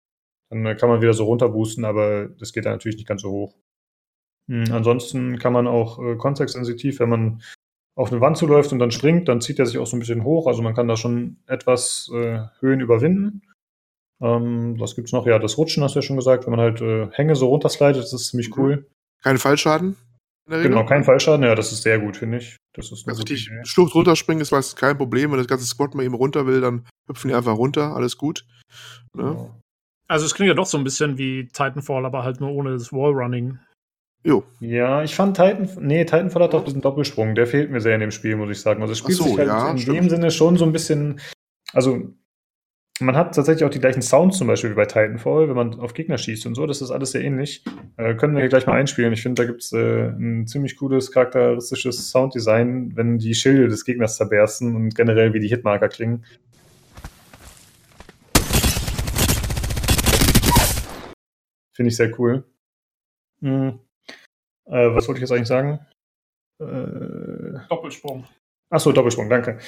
Dann 0.50 0.66
äh, 0.66 0.74
kann 0.74 0.88
man 0.88 1.00
wieder 1.00 1.14
so 1.14 1.24
runterboosten, 1.24 1.84
aber 1.84 2.28
das 2.28 2.52
geht 2.52 2.66
dann 2.66 2.72
natürlich 2.72 2.96
nicht 2.96 3.08
ganz 3.08 3.22
so 3.22 3.30
hoch. 3.30 3.54
Mhm. 4.48 4.66
Ansonsten 4.70 5.38
kann 5.38 5.52
man 5.52 5.66
auch 5.66 5.98
äh, 5.98 6.16
kontextsensitiv, 6.16 7.00
wenn 7.00 7.08
man 7.08 7.42
auf 7.98 8.12
eine 8.12 8.20
Wand 8.20 8.36
zuläuft 8.36 8.72
und 8.72 8.78
dann 8.78 8.92
springt, 8.92 9.28
dann 9.28 9.40
zieht 9.40 9.58
er 9.58 9.66
sich 9.66 9.76
auch 9.78 9.86
so 9.86 9.96
ein 9.96 9.98
bisschen 9.98 10.22
hoch. 10.22 10.46
Also 10.46 10.62
man 10.62 10.72
kann 10.72 10.86
da 10.86 10.96
schon 10.96 11.38
etwas 11.48 12.08
äh, 12.14 12.38
Höhen 12.60 12.80
überwinden. 12.80 13.42
Ähm, 14.20 14.78
was 14.78 14.94
gibt's 14.94 15.12
noch? 15.12 15.26
Ja, 15.26 15.40
das 15.40 15.58
Rutschen 15.58 15.82
hast 15.82 15.96
du 15.96 15.98
ja 15.98 16.02
schon 16.02 16.16
gesagt. 16.16 16.46
Wenn 16.46 16.52
man 16.52 16.60
halt 16.60 16.80
äh, 16.80 17.08
Hänge 17.10 17.34
so 17.34 17.48
runterslidet, 17.48 17.96
das 17.96 18.12
ist 18.12 18.28
ziemlich 18.28 18.50
mhm. 18.50 18.62
cool. 18.62 18.86
Kein 19.22 19.38
Fallschaden? 19.38 19.96
Genau, 20.46 20.86
kein 20.86 21.04
Fallschaden, 21.04 21.44
ja, 21.44 21.54
das 21.54 21.72
ist 21.72 21.82
sehr 21.82 21.98
gut, 21.98 22.16
finde 22.16 22.38
ich. 22.38 22.56
Das 22.72 22.90
ist 22.90 23.06
also 23.06 23.20
richtig 23.20 23.50
Schlucht 23.64 23.94
runterspringen 23.94 24.40
ist 24.40 24.52
meistens 24.52 24.76
kein 24.76 24.96
Problem. 24.96 25.32
Wenn 25.32 25.38
das 25.38 25.48
ganze 25.48 25.66
Squad 25.66 25.94
mal 25.94 26.04
eben 26.04 26.14
runter 26.14 26.46
will, 26.46 26.60
dann 26.60 26.86
hüpfen 27.06 27.28
die 27.28 27.34
einfach 27.34 27.58
runter, 27.58 27.94
alles 27.94 28.16
gut. 28.16 28.46
Ne? 29.14 29.24
Genau. 29.24 29.60
Also 30.06 30.24
es 30.24 30.34
klingt 30.34 30.48
ja 30.48 30.54
doch 30.54 30.64
so 30.66 30.78
ein 30.78 30.84
bisschen 30.84 31.18
wie 31.18 31.48
Titanfall, 31.48 32.06
aber 32.06 32.22
halt 32.22 32.40
nur 32.40 32.52
ohne 32.52 32.72
das 32.72 32.92
Wallrunning. 32.92 33.58
Jo. 34.24 34.44
Ja, 34.60 35.02
ich 35.02 35.14
fand 35.14 35.36
Titan, 35.36 35.68
nee, 35.80 36.04
Titanfall 36.04 36.42
hat 36.42 36.52
doch 36.52 36.64
diesen 36.64 36.80
Doppelsprung, 36.80 37.34
der 37.34 37.46
fehlt 37.46 37.70
mir 37.70 37.80
sehr 37.80 37.94
in 37.94 38.00
dem 38.00 38.10
Spiel, 38.10 38.36
muss 38.36 38.50
ich 38.50 38.60
sagen. 38.60 38.82
Also 38.82 38.92
es 38.92 38.98
spielt 38.98 39.18
so, 39.18 39.24
sich 39.24 39.38
halt 39.38 39.48
ja, 39.48 39.70
in 39.70 39.78
stimmt. 39.78 39.96
dem 39.96 40.10
Sinne 40.10 40.30
schon 40.30 40.56
so 40.56 40.64
ein 40.64 40.72
bisschen, 40.72 41.20
also 41.72 42.02
man 43.00 43.16
hat 43.16 43.34
tatsächlich 43.34 43.64
auch 43.64 43.70
die 43.70 43.78
gleichen 43.78 44.02
Sounds 44.02 44.38
zum 44.38 44.48
Beispiel 44.48 44.70
wie 44.70 44.74
bei 44.74 44.86
Titanfall, 44.86 45.48
wenn 45.48 45.54
man 45.54 45.78
auf 45.78 45.94
Gegner 45.94 46.18
schießt 46.18 46.46
und 46.46 46.56
so. 46.56 46.66
Das 46.66 46.82
ist 46.82 46.90
alles 46.90 47.12
sehr 47.12 47.22
ähnlich. 47.22 47.62
Äh, 47.96 48.14
können 48.16 48.34
wir 48.34 48.40
hier 48.40 48.48
gleich 48.48 48.66
mal 48.66 48.74
einspielen. 48.74 49.12
Ich 49.12 49.22
finde, 49.22 49.42
da 49.42 49.46
gibt 49.46 49.62
es 49.62 49.72
äh, 49.72 50.08
ein 50.08 50.46
ziemlich 50.48 50.76
cooles, 50.76 51.12
charakteristisches 51.12 52.10
Sounddesign, 52.10 52.96
wenn 52.96 53.18
die 53.18 53.34
Schilde 53.34 53.68
des 53.68 53.84
Gegners 53.84 54.16
zerbersten 54.16 54.74
und 54.74 54.94
generell 54.96 55.32
wie 55.32 55.40
die 55.40 55.48
Hitmarker 55.48 55.88
klingen. 55.88 56.24
Finde 61.72 61.90
ich 61.90 61.96
sehr 61.96 62.18
cool. 62.18 62.44
Hm. 63.40 63.78
Äh, 64.68 64.94
was 64.94 65.08
wollte 65.08 65.18
ich 65.18 65.22
jetzt 65.22 65.32
eigentlich 65.32 65.48
sagen? 65.48 65.80
Äh, 66.60 67.66
Doppelsprung. 67.68 68.24
Achso, 68.70 68.92
Doppelsprung, 68.92 69.28
danke. 69.28 69.58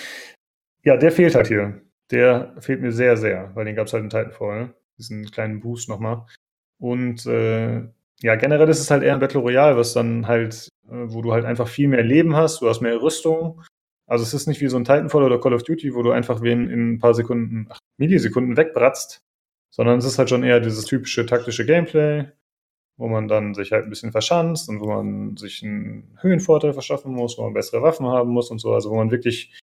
Ja, 0.82 0.96
der 0.96 1.12
fehlt 1.12 1.34
halt 1.34 1.48
hier. 1.48 1.80
Der 2.10 2.54
fehlt 2.60 2.80
mir 2.80 2.92
sehr, 2.92 3.16
sehr, 3.16 3.54
weil 3.54 3.64
den 3.64 3.76
gab 3.76 3.86
es 3.86 3.92
halt 3.92 4.04
in 4.04 4.10
Titanfall. 4.10 4.74
Diesen 4.98 5.30
kleinen 5.30 5.60
Boost 5.60 5.88
nochmal. 5.88 6.26
Und 6.78 7.24
äh, 7.26 7.82
ja, 8.22 8.34
generell 8.36 8.68
ist 8.68 8.80
es 8.80 8.90
halt 8.90 9.02
eher 9.02 9.14
ein 9.14 9.20
Battle 9.20 9.40
Royale, 9.40 9.76
was 9.76 9.94
dann 9.94 10.26
halt, 10.26 10.68
äh, 10.88 11.06
wo 11.06 11.22
du 11.22 11.32
halt 11.32 11.44
einfach 11.44 11.68
viel 11.68 11.88
mehr 11.88 12.02
Leben 12.02 12.36
hast, 12.36 12.60
du 12.60 12.68
hast 12.68 12.80
mehr 12.80 13.00
Rüstung. 13.00 13.62
Also 14.06 14.24
es 14.24 14.34
ist 14.34 14.46
nicht 14.46 14.60
wie 14.60 14.68
so 14.68 14.76
ein 14.76 14.84
Titanfall 14.84 15.22
oder 15.22 15.40
Call 15.40 15.54
of 15.54 15.62
Duty, 15.62 15.94
wo 15.94 16.02
du 16.02 16.10
einfach 16.10 16.42
wen 16.42 16.68
in 16.68 16.94
ein 16.94 16.98
paar 16.98 17.14
Sekunden, 17.14 17.66
ach, 17.70 17.78
Millisekunden 17.98 18.56
wegbratzt, 18.56 19.20
sondern 19.70 19.98
es 19.98 20.04
ist 20.04 20.18
halt 20.18 20.28
schon 20.28 20.42
eher 20.42 20.60
dieses 20.60 20.84
typische 20.84 21.26
taktische 21.26 21.64
Gameplay, 21.64 22.26
wo 23.00 23.08
man 23.08 23.28
dann 23.28 23.54
sich 23.54 23.72
halt 23.72 23.84
ein 23.84 23.88
bisschen 23.88 24.12
verschanzt 24.12 24.68
und 24.68 24.80
wo 24.80 24.88
man 24.88 25.34
sich 25.38 25.62
einen 25.62 26.18
Höhenvorteil 26.20 26.74
verschaffen 26.74 27.14
muss, 27.14 27.38
wo 27.38 27.44
man 27.44 27.54
bessere 27.54 27.80
Waffen 27.80 28.06
haben 28.06 28.30
muss 28.30 28.50
und 28.50 28.58
so, 28.58 28.74
also 28.74 28.90
wo 28.90 28.96
man 28.96 29.10
wirklich 29.10 29.58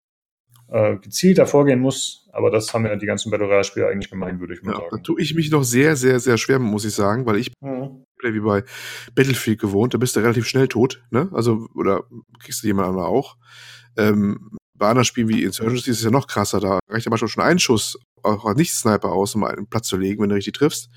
äh, 0.69 0.97
gezielter 0.97 1.47
vorgehen 1.47 1.79
muss. 1.79 2.29
Aber 2.31 2.51
das 2.51 2.71
haben 2.75 2.85
ja 2.85 2.95
die 2.95 3.07
ganzen 3.07 3.31
Battle 3.31 3.47
Royale-Spiele 3.47 3.87
eigentlich 3.87 4.11
gemein, 4.11 4.39
würde 4.39 4.53
ich 4.53 4.61
mal 4.61 4.73
ja, 4.73 4.77
sagen. 4.77 4.89
Da 4.91 4.97
tue 4.97 5.19
ich 5.19 5.33
mich 5.33 5.49
noch 5.49 5.63
sehr, 5.63 5.95
sehr, 5.95 6.19
sehr 6.19 6.37
schwer, 6.37 6.59
muss 6.59 6.85
ich 6.85 6.93
sagen, 6.93 7.25
weil 7.25 7.37
ich 7.37 7.51
mhm. 7.59 8.05
wie 8.21 8.39
bei 8.39 8.63
Battlefield 9.15 9.59
gewohnt, 9.59 9.95
da 9.95 9.97
bist 9.97 10.15
du 10.15 10.19
relativ 10.19 10.47
schnell 10.47 10.67
tot, 10.67 11.03
ne? 11.09 11.27
Also, 11.33 11.67
oder 11.73 12.03
kriegst 12.39 12.61
du 12.61 12.67
jemand 12.67 12.89
anderen 12.89 13.07
auch. 13.07 13.37
Ähm, 13.97 14.51
bei 14.75 14.89
anderen 14.89 15.05
Spielen 15.05 15.29
wie 15.29 15.43
Insurgency 15.43 15.89
ist 15.89 15.97
es 15.97 16.03
ja 16.03 16.11
noch 16.11 16.27
krasser, 16.27 16.59
da 16.59 16.77
reicht 16.87 17.07
ja 17.07 17.09
manchmal 17.09 17.29
schon 17.29 17.43
ein 17.43 17.57
Schuss, 17.57 17.97
auch 18.21 18.53
nicht 18.53 18.73
Sniper 18.73 19.11
aus, 19.11 19.33
um 19.33 19.43
einen 19.43 19.67
Platz 19.67 19.87
zu 19.87 19.97
legen, 19.97 20.21
wenn 20.21 20.29
du 20.29 20.35
richtig 20.35 20.53
triffst. 20.53 20.91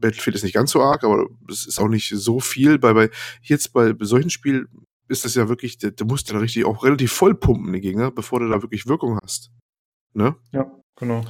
Battlefield 0.00 0.36
ist 0.36 0.44
nicht 0.44 0.54
ganz 0.54 0.70
so 0.70 0.82
arg, 0.82 1.04
aber 1.04 1.26
es 1.48 1.66
ist 1.66 1.78
auch 1.78 1.88
nicht 1.88 2.08
so 2.14 2.40
viel. 2.40 2.78
Bei, 2.78 2.92
bei 2.92 3.10
jetzt 3.42 3.72
bei, 3.72 3.92
bei 3.92 4.04
solchen 4.04 4.30
Spielen 4.30 4.68
ist 5.08 5.24
das 5.24 5.34
ja 5.34 5.48
wirklich, 5.48 5.78
du 5.78 6.04
musst 6.04 6.30
ja 6.30 6.38
richtig 6.38 6.64
auch 6.64 6.84
relativ 6.84 7.12
voll 7.12 7.34
pumpen, 7.34 7.72
den 7.72 7.82
Gegner, 7.82 8.10
bevor 8.10 8.40
du 8.40 8.48
da 8.48 8.62
wirklich 8.62 8.86
Wirkung 8.86 9.18
hast. 9.22 9.50
Ne? 10.14 10.36
Ja, 10.52 10.70
genau. 10.96 11.24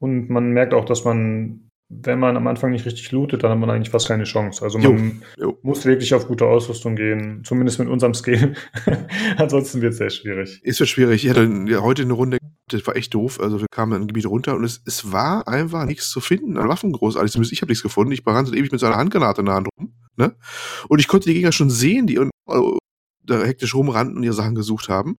Und 0.00 0.30
man 0.30 0.52
merkt 0.52 0.74
auch, 0.74 0.84
dass 0.84 1.04
man, 1.04 1.67
wenn 1.90 2.18
man 2.18 2.36
am 2.36 2.46
Anfang 2.46 2.70
nicht 2.70 2.84
richtig 2.84 3.10
lootet, 3.12 3.42
dann 3.42 3.50
hat 3.50 3.58
man 3.58 3.70
eigentlich 3.70 3.88
fast 3.88 4.08
keine 4.08 4.24
Chance. 4.24 4.62
Also 4.62 4.78
man 4.78 5.22
jo, 5.38 5.46
jo. 5.46 5.58
muss 5.62 5.86
wirklich 5.86 6.12
auf 6.12 6.28
gute 6.28 6.44
Ausrüstung 6.44 6.96
gehen, 6.96 7.42
zumindest 7.44 7.78
mit 7.78 7.88
unserem 7.88 8.12
Skill. 8.12 8.54
Ansonsten 9.38 9.80
wird 9.80 9.92
es 9.92 9.98
sehr 9.98 10.10
schwierig. 10.10 10.60
Ist 10.62 10.80
ja 10.80 10.86
schwierig. 10.86 11.24
Ich 11.24 11.30
hatte 11.30 11.48
heute 11.80 12.02
eine 12.02 12.12
Runde, 12.12 12.38
das 12.68 12.86
war 12.86 12.94
echt 12.94 13.14
doof. 13.14 13.40
Also 13.40 13.60
wir 13.60 13.66
kamen 13.70 13.92
in 13.94 14.02
ein 14.02 14.06
Gebiet 14.06 14.26
runter 14.26 14.54
und 14.54 14.64
es, 14.64 14.82
es 14.84 15.12
war 15.12 15.48
einfach 15.48 15.86
nichts 15.86 16.10
zu 16.10 16.20
finden 16.20 16.58
an 16.58 16.68
Waffen 16.68 16.92
großartig. 16.92 17.32
Zumindest 17.32 17.54
ich 17.54 17.62
habe 17.62 17.70
nichts 17.70 17.82
gefunden. 17.82 18.12
Ich 18.12 18.22
brannte 18.22 18.54
ewig 18.54 18.70
mit 18.70 18.80
so 18.80 18.86
einer 18.86 18.96
Handgranate 18.96 19.40
in 19.40 19.46
der 19.46 19.54
Hand 19.54 19.68
rum. 19.78 19.94
Ne? 20.16 20.36
Und 20.88 20.98
ich 20.98 21.08
konnte 21.08 21.28
die 21.28 21.34
Gegner 21.34 21.52
schon 21.52 21.70
sehen, 21.70 22.06
die 22.06 22.20
da 23.24 23.42
hektisch 23.42 23.74
rumrannten 23.74 24.18
und 24.18 24.22
ihre 24.24 24.34
Sachen 24.34 24.54
gesucht 24.54 24.90
haben. 24.90 25.16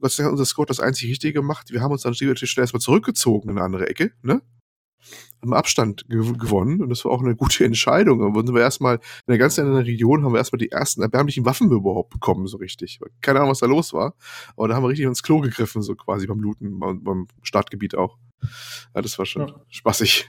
Gott 0.00 0.12
sei 0.12 0.22
Dank 0.22 0.32
hat 0.32 0.38
unser 0.38 0.46
Squad 0.46 0.70
das 0.70 0.80
einzig 0.80 1.10
Richtige 1.10 1.34
gemacht. 1.34 1.72
Wir 1.72 1.82
haben 1.82 1.92
uns 1.92 2.02
dann 2.02 2.14
schnell 2.14 2.34
erstmal 2.34 2.80
zurückgezogen 2.80 3.50
in 3.50 3.56
eine 3.56 3.64
andere 3.64 3.88
Ecke, 3.88 4.12
ne? 4.22 4.40
Haben 5.42 5.54
Abstand 5.54 6.08
gew 6.08 6.36
gewonnen 6.36 6.80
und 6.80 6.88
das 6.88 7.04
war 7.04 7.12
auch 7.12 7.22
eine 7.22 7.36
gute 7.36 7.64
Entscheidung. 7.64 8.20
Dann 8.20 8.46
sind 8.46 8.54
wir 8.54 8.62
erstmal 8.62 8.96
in 8.96 9.00
der 9.28 9.38
ganzen 9.38 9.62
anderen 9.62 9.84
Region 9.84 10.24
haben 10.24 10.32
wir 10.32 10.38
erstmal 10.38 10.58
die 10.58 10.70
ersten 10.70 11.02
erbärmlichen 11.02 11.44
Waffen 11.44 11.70
überhaupt 11.70 12.10
bekommen, 12.10 12.46
so 12.46 12.56
richtig. 12.56 13.00
Keine 13.20 13.40
Ahnung, 13.40 13.50
was 13.50 13.60
da 13.60 13.66
los 13.66 13.92
war. 13.92 14.14
Aber 14.56 14.68
da 14.68 14.74
haben 14.74 14.82
wir 14.82 14.88
richtig 14.88 15.06
ins 15.06 15.22
Klo 15.22 15.40
gegriffen, 15.40 15.82
so 15.82 15.94
quasi 15.94 16.26
beim 16.26 16.40
Looten, 16.40 16.80
beim 16.80 17.26
Startgebiet 17.42 17.94
auch. 17.94 18.18
Ja, 18.94 19.02
das 19.02 19.18
war 19.18 19.26
schon 19.26 19.48
ja. 19.48 19.54
spaßig. 19.68 20.28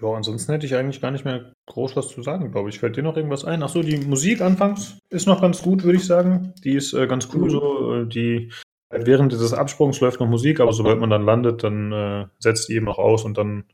Ja, 0.00 0.08
ansonsten 0.12 0.52
hätte 0.52 0.66
ich 0.66 0.76
eigentlich 0.76 1.00
gar 1.00 1.10
nicht 1.10 1.24
mehr 1.24 1.52
groß 1.66 1.96
was 1.96 2.08
zu 2.08 2.22
sagen, 2.22 2.52
glaube 2.52 2.68
ich. 2.68 2.78
Fällt 2.78 2.96
dir 2.96 3.02
noch 3.02 3.16
irgendwas 3.16 3.44
ein? 3.44 3.62
Achso, 3.62 3.82
die 3.82 3.98
Musik 3.98 4.40
anfangs 4.40 4.98
ist 5.10 5.26
noch 5.26 5.40
ganz 5.40 5.60
gut, 5.62 5.82
würde 5.82 5.98
ich 5.98 6.06
sagen. 6.06 6.54
Die 6.62 6.74
ist 6.74 6.92
äh, 6.92 7.08
ganz 7.08 7.28
cool 7.34 7.50
so. 7.50 7.94
Äh, 7.94 8.06
die 8.06 8.52
während 8.90 9.32
dieses 9.32 9.52
Absprungs 9.52 10.00
läuft 10.00 10.20
noch 10.20 10.28
Musik, 10.28 10.60
aber 10.60 10.72
sobald 10.72 10.98
man 10.98 11.10
dann 11.10 11.24
landet, 11.24 11.62
dann 11.62 11.92
äh, 11.92 12.26
setzt 12.38 12.68
die 12.68 12.74
eben 12.74 12.88
auch 12.88 12.98
aus 12.98 13.24
und 13.24 13.38
dann 13.38 13.64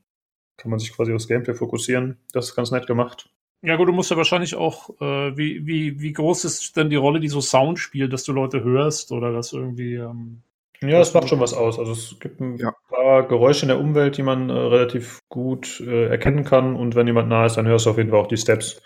kann 0.56 0.70
man 0.70 0.78
sich 0.78 0.92
quasi 0.92 1.12
aufs 1.12 1.28
Gameplay 1.28 1.54
fokussieren. 1.54 2.18
Das 2.32 2.46
ist 2.46 2.56
ganz 2.56 2.70
nett 2.70 2.86
gemacht. 2.86 3.30
Ja 3.62 3.76
gut, 3.76 3.88
du 3.88 3.92
musst 3.92 4.10
ja 4.10 4.16
wahrscheinlich 4.16 4.56
auch, 4.56 4.90
äh, 5.00 5.36
wie, 5.36 5.66
wie, 5.66 6.00
wie 6.00 6.12
groß 6.12 6.44
ist 6.44 6.76
denn 6.76 6.90
die 6.90 6.96
Rolle, 6.96 7.20
die 7.20 7.28
so 7.28 7.40
Sound 7.40 7.78
spielt, 7.78 8.12
dass 8.12 8.24
du 8.24 8.32
Leute 8.32 8.62
hörst 8.62 9.10
oder 9.10 9.32
dass 9.32 9.52
irgendwie 9.52 9.94
ähm, 9.94 10.42
ja, 10.82 11.00
es 11.00 11.14
macht 11.14 11.28
schon 11.28 11.40
was 11.40 11.54
aus. 11.54 11.78
Also 11.78 11.92
es 11.92 12.18
gibt 12.20 12.40
ein 12.40 12.56
ja. 12.56 12.74
paar 12.88 13.26
Geräusche 13.26 13.62
in 13.62 13.68
der 13.68 13.78
Umwelt, 13.78 14.16
die 14.16 14.22
man 14.22 14.50
äh, 14.50 14.52
relativ 14.52 15.20
gut 15.28 15.80
äh, 15.80 16.08
erkennen 16.08 16.44
kann. 16.44 16.76
Und 16.76 16.94
wenn 16.94 17.06
jemand 17.06 17.28
nah 17.28 17.46
ist, 17.46 17.56
dann 17.56 17.66
hörst 17.66 17.86
du 17.86 17.90
auf 17.90 17.96
jeden 17.96 18.10
Fall 18.10 18.20
auch 18.20 18.26
die 18.26 18.36
Steps. 18.36 18.82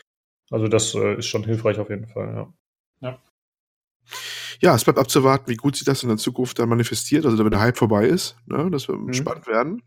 Also 0.50 0.68
das 0.68 0.94
äh, 0.94 1.16
ist 1.18 1.26
schon 1.26 1.44
hilfreich 1.44 1.78
auf 1.78 1.90
jeden 1.90 2.06
Fall, 2.06 2.26
ja. 2.26 2.34
ja. 2.34 2.52
Ja, 4.60 4.74
es 4.74 4.84
bleibt 4.84 4.98
abzuwarten, 4.98 5.50
wie 5.50 5.56
gut 5.56 5.76
sich 5.76 5.84
das 5.84 6.02
in 6.02 6.08
der 6.08 6.18
Zukunft 6.18 6.58
dann 6.58 6.68
manifestiert, 6.68 7.26
also 7.26 7.38
wenn 7.38 7.50
der 7.50 7.60
Hype 7.60 7.78
vorbei 7.78 8.06
ist. 8.06 8.36
Ne? 8.46 8.70
Das 8.70 8.88
wird 8.88 8.98
mhm. 8.98 9.12
spannend 9.12 9.46
werden. 9.46 9.82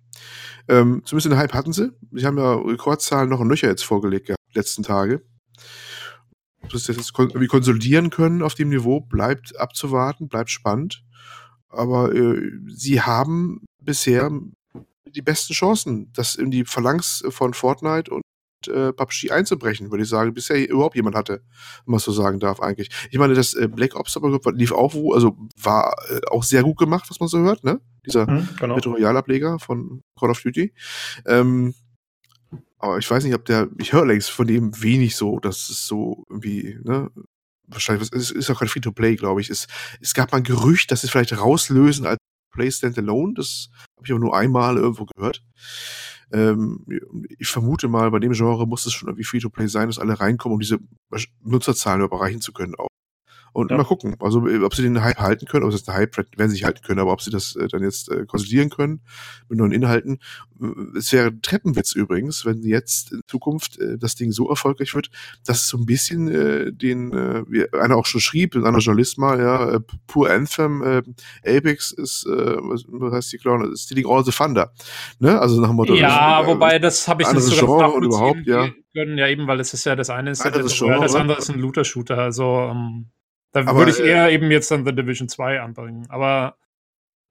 Ähm, 0.67 1.01
zumindest 1.05 1.31
den 1.31 1.37
Hype 1.37 1.53
hatten 1.53 1.73
sie. 1.73 1.91
Sie 2.11 2.25
haben 2.25 2.37
ja 2.37 2.53
Rekordzahlen 2.53 3.29
noch 3.29 3.41
in 3.41 3.49
Löcher 3.49 3.67
jetzt 3.67 3.83
vorgelegt 3.83 4.27
gehabt, 4.27 4.39
die 4.53 4.57
letzten 4.57 4.83
Tage. 4.83 5.23
Ob 6.61 6.71
sie 6.71 6.93
das 6.93 6.97
jetzt 6.97 7.11
irgendwie 7.17 7.47
konsolidieren 7.47 8.11
können 8.11 8.43
auf 8.43 8.53
dem 8.53 8.69
Niveau, 8.69 9.01
bleibt 9.01 9.59
abzuwarten, 9.59 10.29
bleibt 10.29 10.51
spannend 10.51 11.03
aber 11.71 12.13
äh, 12.13 12.51
sie 12.67 13.01
haben 13.01 13.65
bisher 13.79 14.29
die 15.05 15.21
besten 15.21 15.53
Chancen, 15.53 16.11
das 16.13 16.35
in 16.35 16.51
die 16.51 16.65
Phalanx 16.65 17.23
von 17.29 17.53
Fortnite 17.53 18.11
und 18.11 18.21
äh, 18.67 18.93
PUBG 18.93 19.31
einzubrechen, 19.31 19.91
würde 19.91 20.03
ich 20.03 20.09
sagen, 20.09 20.33
bisher 20.33 20.69
überhaupt 20.69 20.95
jemand 20.95 21.15
hatte, 21.15 21.43
wenn 21.85 21.91
man 21.91 21.99
so 21.99 22.11
sagen 22.11 22.39
darf 22.39 22.59
eigentlich. 22.59 22.89
Ich 23.09 23.17
meine, 23.17 23.33
das 23.33 23.53
äh, 23.53 23.67
Black 23.67 23.95
Ops 23.95 24.17
aber 24.17 24.39
lief 24.53 24.71
auch, 24.71 24.93
wo, 24.93 25.13
also 25.13 25.37
war 25.61 25.95
äh, 26.09 26.21
auch 26.29 26.43
sehr 26.43 26.63
gut 26.63 26.77
gemacht, 26.77 27.09
was 27.09 27.19
man 27.19 27.29
so 27.29 27.39
hört, 27.39 27.63
ne? 27.63 27.79
Dieser 28.05 28.29
mhm, 28.29 28.49
genau. 28.59 28.75
Battle 28.75 28.91
Royale 28.91 29.19
Ableger 29.19 29.59
von 29.59 30.01
Call 30.19 30.31
of 30.31 30.41
Duty. 30.41 30.73
Ähm, 31.25 31.73
aber 32.79 32.97
ich 32.97 33.09
weiß 33.09 33.23
nicht, 33.23 33.35
ob 33.35 33.45
der, 33.45 33.69
ich 33.77 33.93
höre 33.93 34.05
längst 34.05 34.31
von 34.31 34.47
dem 34.47 34.81
wenig 34.81 35.15
so, 35.15 35.39
dass 35.39 35.69
es 35.69 35.85
so 35.85 36.23
irgendwie, 36.29 36.79
ne, 36.83 37.11
wahrscheinlich, 37.67 38.09
es 38.11 38.31
ist 38.31 38.49
auch 38.49 38.59
kein 38.59 38.67
Free-to-Play, 38.67 39.15
glaube 39.15 39.41
ich. 39.41 39.49
Es, 39.49 39.67
es 40.01 40.13
gab 40.13 40.31
mal 40.31 40.39
ein 40.39 40.43
Gerücht, 40.43 40.91
dass 40.91 41.01
sie 41.01 41.07
es 41.07 41.11
vielleicht 41.11 41.37
rauslösen 41.37 42.05
als 42.05 42.17
Free-to-Play 42.51 42.71
Standalone. 42.71 43.33
Das 43.35 43.69
habe 43.97 44.05
ich 44.05 44.11
aber 44.11 44.19
nur 44.19 44.35
einmal 44.35 44.77
irgendwo 44.77 45.05
gehört. 45.05 45.43
Ähm, 46.31 46.85
ich 47.37 47.49
vermute 47.49 47.87
mal, 47.87 48.09
bei 48.11 48.19
dem 48.19 48.31
Genre 48.33 48.65
muss 48.67 48.85
es 48.85 48.93
schon 48.93 49.09
irgendwie 49.09 49.23
Free-to-Play 49.23 49.67
sein, 49.67 49.87
dass 49.87 49.99
alle 49.99 50.19
reinkommen, 50.19 50.55
um 50.55 50.59
diese 50.59 50.79
Nutzerzahlen 51.43 52.01
erreichen 52.01 52.41
zu 52.41 52.53
können 52.53 52.75
auch. 52.75 52.87
Und 53.53 53.69
ja. 53.69 53.77
mal 53.77 53.83
gucken, 53.83 54.15
also 54.19 54.43
ob 54.63 54.73
sie 54.75 54.81
den 54.81 55.03
Hype 55.03 55.19
halten 55.19 55.45
können, 55.45 55.65
ob 55.65 55.73
es 55.73 55.87
ein 55.87 55.93
Hype 55.93 56.15
werden 56.17 56.49
sie 56.49 56.55
nicht 56.55 56.63
halten 56.63 56.81
können, 56.83 56.99
aber 56.99 57.11
ob 57.11 57.21
sie 57.21 57.31
das 57.31 57.55
äh, 57.57 57.67
dann 57.67 57.83
jetzt 57.83 58.09
äh, 58.09 58.25
konsolidieren 58.25 58.69
können 58.69 59.01
mit 59.49 59.59
neuen 59.59 59.73
Inhalten. 59.73 60.19
Es 60.95 61.11
wäre 61.11 61.27
ein 61.27 61.41
Treppenwitz 61.41 61.93
übrigens, 61.93 62.45
wenn 62.45 62.63
jetzt 62.63 63.11
in 63.11 63.19
Zukunft 63.27 63.77
äh, 63.79 63.97
das 63.97 64.15
Ding 64.15 64.31
so 64.31 64.49
erfolgreich 64.49 64.95
wird, 64.95 65.09
dass 65.45 65.63
es 65.63 65.67
so 65.67 65.77
ein 65.77 65.85
bisschen 65.85 66.29
äh, 66.29 66.71
den, 66.71 67.11
äh, 67.11 67.43
wie 67.49 67.71
einer 67.73 67.97
auch 67.97 68.05
schon 68.05 68.21
schrieb, 68.21 68.55
ein 68.55 68.63
anderer 68.63 68.81
Journalist 68.81 69.17
mal, 69.17 69.37
ja, 69.39 69.73
äh, 69.73 69.79
Pure 70.07 70.31
Anthem, 70.31 70.81
äh, 70.81 71.01
Apex 71.45 71.91
ist, 71.91 72.25
äh, 72.27 72.29
was, 72.29 72.85
was 72.87 73.13
heißt 73.13 73.33
die 73.33 73.37
Clown, 73.37 73.75
Stealing 73.75 74.05
All 74.07 74.23
the 74.23 74.31
Thunder. 74.31 74.71
Ne? 75.19 75.37
Also 75.37 75.59
nach 75.59 75.67
dem 75.67 75.75
Motto. 75.75 75.93
Ja, 75.95 76.39
das, 76.39 76.47
äh, 76.47 76.53
wobei 76.53 76.79
das 76.79 77.07
habe 77.09 77.23
ich 77.23 77.31
nicht 77.33 77.43
so 77.43 77.65
Genre 77.65 77.91
und 77.91 78.03
überhaupt, 78.05 78.45
ja. 78.45 78.69
Können, 78.93 79.17
ja 79.17 79.27
eben, 79.27 79.47
weil 79.47 79.59
es 79.59 79.73
ist 79.73 79.85
ja 79.85 79.95
das 79.95 80.09
eine 80.09 80.31
ist, 80.31 80.43
das, 80.43 80.77
Genre, 80.77 81.01
das 81.01 81.15
andere 81.15 81.39
ist 81.39 81.49
ein 81.49 81.59
Looter-Shooter, 81.59 82.17
also 82.17 82.69
ähm 82.71 83.07
da 83.51 83.61
aber, 83.61 83.79
würde 83.79 83.91
ich 83.91 83.99
eher 83.99 84.27
äh, 84.27 84.33
eben 84.33 84.49
jetzt 84.51 84.71
dann 84.71 84.85
The 84.85 84.93
Division 84.93 85.27
2 85.27 85.61
anbringen. 85.61 86.07
Aber 86.09 86.57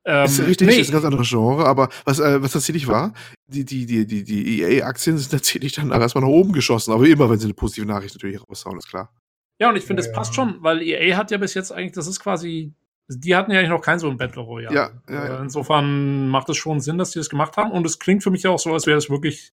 ähm, 0.05 0.24
ist 0.24 0.40
richtig, 0.47 0.68
nee. 0.68 0.80
ist 0.80 0.88
ein 0.88 0.92
ganz 0.92 1.05
anderes 1.05 1.28
Genre, 1.28 1.66
aber 1.66 1.88
was, 2.05 2.18
äh, 2.20 2.42
was 2.42 2.52
tatsächlich 2.52 2.88
war, 2.88 3.12
die, 3.48 3.64
die, 3.64 3.84
die, 3.84 4.06
die, 4.06 4.24
die 4.24 4.62
EA-Aktien 4.62 5.18
sind 5.18 5.30
tatsächlich 5.30 5.72
dann 5.74 5.90
erstmal 5.90 6.24
nach 6.24 6.30
oben 6.30 6.52
geschossen, 6.52 6.92
aber 6.92 7.06
immer, 7.06 7.28
wenn 7.28 7.38
sie 7.38 7.44
eine 7.44 7.55
positive 7.55 7.86
Nachricht 7.86 8.14
natürlich 8.14 8.40
raushauen, 8.48 8.78
ist 8.78 8.88
klar. 8.88 9.12
Ja, 9.60 9.68
und 9.68 9.76
ich 9.76 9.84
finde, 9.84 10.01
es 10.01 10.06
ja, 10.06 10.14
passt 10.14 10.34
schon, 10.34 10.56
weil 10.62 10.80
EA 10.80 11.16
hat 11.16 11.30
ja 11.30 11.36
bis 11.36 11.52
jetzt 11.52 11.70
eigentlich, 11.70 11.92
das 11.92 12.06
ist 12.06 12.18
quasi, 12.20 12.72
die 13.09 13.36
hatten 13.36 13.51
ja 13.51 13.59
eigentlich 13.59 13.70
noch 13.70 13.82
kein 13.82 13.98
so 13.98 14.09
ein 14.09 14.16
Battle 14.16 14.42
Royale. 14.42 14.74
Ja, 14.74 14.90
ja, 15.06 15.26
ja. 15.26 15.42
Insofern 15.42 16.28
macht 16.28 16.48
es 16.48 16.56
schon 16.56 16.80
Sinn, 16.80 16.97
dass 16.97 17.10
die 17.10 17.18
das 17.18 17.28
gemacht 17.28 17.59
haben 17.59 17.70
und 17.70 17.84
es 17.84 17.98
klingt 17.98 18.22
für 18.22 18.30
mich 18.30 18.44
ja 18.44 18.51
auch 18.51 18.59
so, 18.59 18.72
als 18.72 18.86
wäre 18.86 18.97
es 18.97 19.10
wirklich 19.10 19.52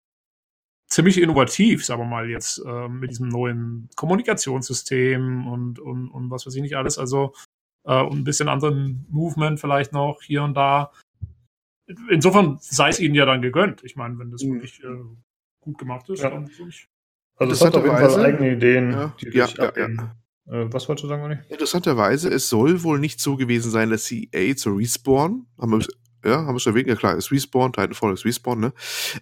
ziemlich 0.89 1.21
innovativ, 1.21 1.85
sagen 1.85 2.03
wir 2.03 2.07
mal 2.07 2.31
jetzt, 2.31 2.63
äh, 2.65 2.89
mit 2.89 3.11
diesem 3.11 3.29
neuen 3.29 3.89
Kommunikationssystem 3.97 5.47
und, 5.47 5.79
und, 5.79 6.09
und 6.09 6.31
was 6.31 6.47
weiß 6.47 6.55
ich 6.55 6.63
nicht 6.63 6.77
alles. 6.77 6.99
Also 6.99 7.33
äh, 7.85 8.03
und 8.03 8.19
ein 8.19 8.25
bisschen 8.25 8.49
anderen 8.49 9.07
Movement 9.09 9.61
vielleicht 9.61 9.93
noch 9.93 10.21
hier 10.23 10.43
und 10.43 10.55
da. 10.55 10.93
Insofern 12.11 12.59
sei 12.61 12.89
es 12.89 13.01
ihnen 13.01 13.15
ja 13.15 13.27
dann 13.27 13.43
gegönnt. 13.43 13.85
Ich 13.85 13.97
meine, 13.97 14.19
wenn 14.19 14.31
das 14.31 14.43
mhm. 14.43 14.55
wirklich 14.55 14.83
äh, 14.83 15.05
gut 15.61 15.79
gemacht 15.79 16.09
ist, 16.09 16.23
ja. 16.23 16.31
dann 16.31 16.49
ich. 16.49 16.89
Also 17.37 17.53
es 17.53 17.65
hat 17.65 17.77
auf 17.77 17.85
jeden 17.85 17.97
Fall 17.97 18.25
eigene 18.25 18.53
Ideen, 18.53 18.91
ja, 18.93 19.15
die 19.21 19.29
ja, 19.29 19.47
ja, 19.47 19.73
ja. 19.77 20.17
Äh, 20.49 20.73
was 20.73 20.89
wolltest 20.89 21.05
du 21.05 21.09
sagen, 21.09 21.23
Olli? 21.23 21.39
Interessanterweise, 21.49 22.31
es 22.31 22.49
soll 22.49 22.83
wohl 22.83 22.99
nicht 22.99 23.21
so 23.21 23.37
gewesen 23.37 23.71
sein, 23.71 23.91
dass 23.91 24.09
CA 24.09 24.57
zu 24.57 24.75
Respawn, 24.75 25.47
haben 25.59 25.73
wir 25.73 25.87
ja, 26.27 26.45
haben 26.45 26.55
wir 26.55 26.61
schon 26.61 26.73
erwähnt, 26.73 26.89
ja 26.89 26.97
klar, 26.97 27.17
ist 27.17 27.31
Respawn, 27.31 27.73
Titanfall 27.73 28.15
ist 28.15 28.25
Respawn, 28.25 28.61
ne? 28.61 28.73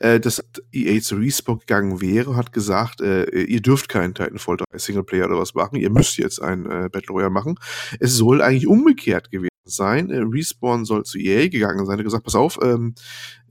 Äh, 0.00 0.20
dass 0.20 0.42
EA 0.72 1.00
zu 1.00 1.16
Respawn 1.16 1.58
gegangen 1.58 2.00
wäre, 2.00 2.36
hat 2.36 2.52
gesagt, 2.52 3.00
äh, 3.00 3.24
ihr 3.42 3.60
dürft 3.60 3.88
keinen 3.88 4.14
Titanfall 4.14 4.56
3 4.56 4.78
Singleplayer 4.78 5.26
oder 5.26 5.38
was 5.38 5.54
machen, 5.54 5.76
ihr 5.76 5.90
müsst 5.90 6.18
jetzt 6.18 6.40
ein 6.40 6.66
äh, 6.66 6.88
Battle 6.90 7.12
Royale 7.12 7.30
machen. 7.30 7.56
Es 8.00 8.14
soll 8.14 8.42
eigentlich 8.42 8.66
umgekehrt 8.66 9.30
gewesen 9.30 9.48
sein. 9.64 10.10
Äh, 10.10 10.18
Respawn 10.18 10.84
soll 10.84 11.04
zu 11.04 11.18
EA 11.18 11.48
gegangen 11.48 11.86
sein, 11.86 11.98
hat 11.98 12.04
gesagt, 12.04 12.24
pass 12.24 12.34
auf, 12.34 12.58
ähm, 12.62 12.94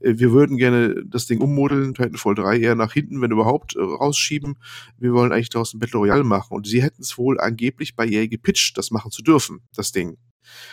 äh, 0.00 0.14
wir 0.16 0.32
würden 0.32 0.56
gerne 0.56 1.04
das 1.06 1.26
Ding 1.26 1.40
ummodeln, 1.40 1.94
Titanfall 1.94 2.34
3 2.34 2.58
eher 2.58 2.74
nach 2.74 2.92
hinten, 2.92 3.20
wenn 3.20 3.30
überhaupt, 3.30 3.76
äh, 3.76 3.80
rausschieben. 3.80 4.56
Wir 4.98 5.12
wollen 5.12 5.32
eigentlich 5.32 5.50
daraus 5.50 5.74
ein 5.74 5.80
Battle 5.80 5.98
Royale 5.98 6.24
machen. 6.24 6.54
Und 6.54 6.66
sie 6.66 6.82
hätten 6.82 7.02
es 7.02 7.18
wohl 7.18 7.40
angeblich 7.40 7.96
bei 7.96 8.06
EA 8.06 8.26
gepitcht, 8.26 8.78
das 8.78 8.90
machen 8.90 9.10
zu 9.10 9.22
dürfen, 9.22 9.62
das 9.74 9.92
Ding. 9.92 10.16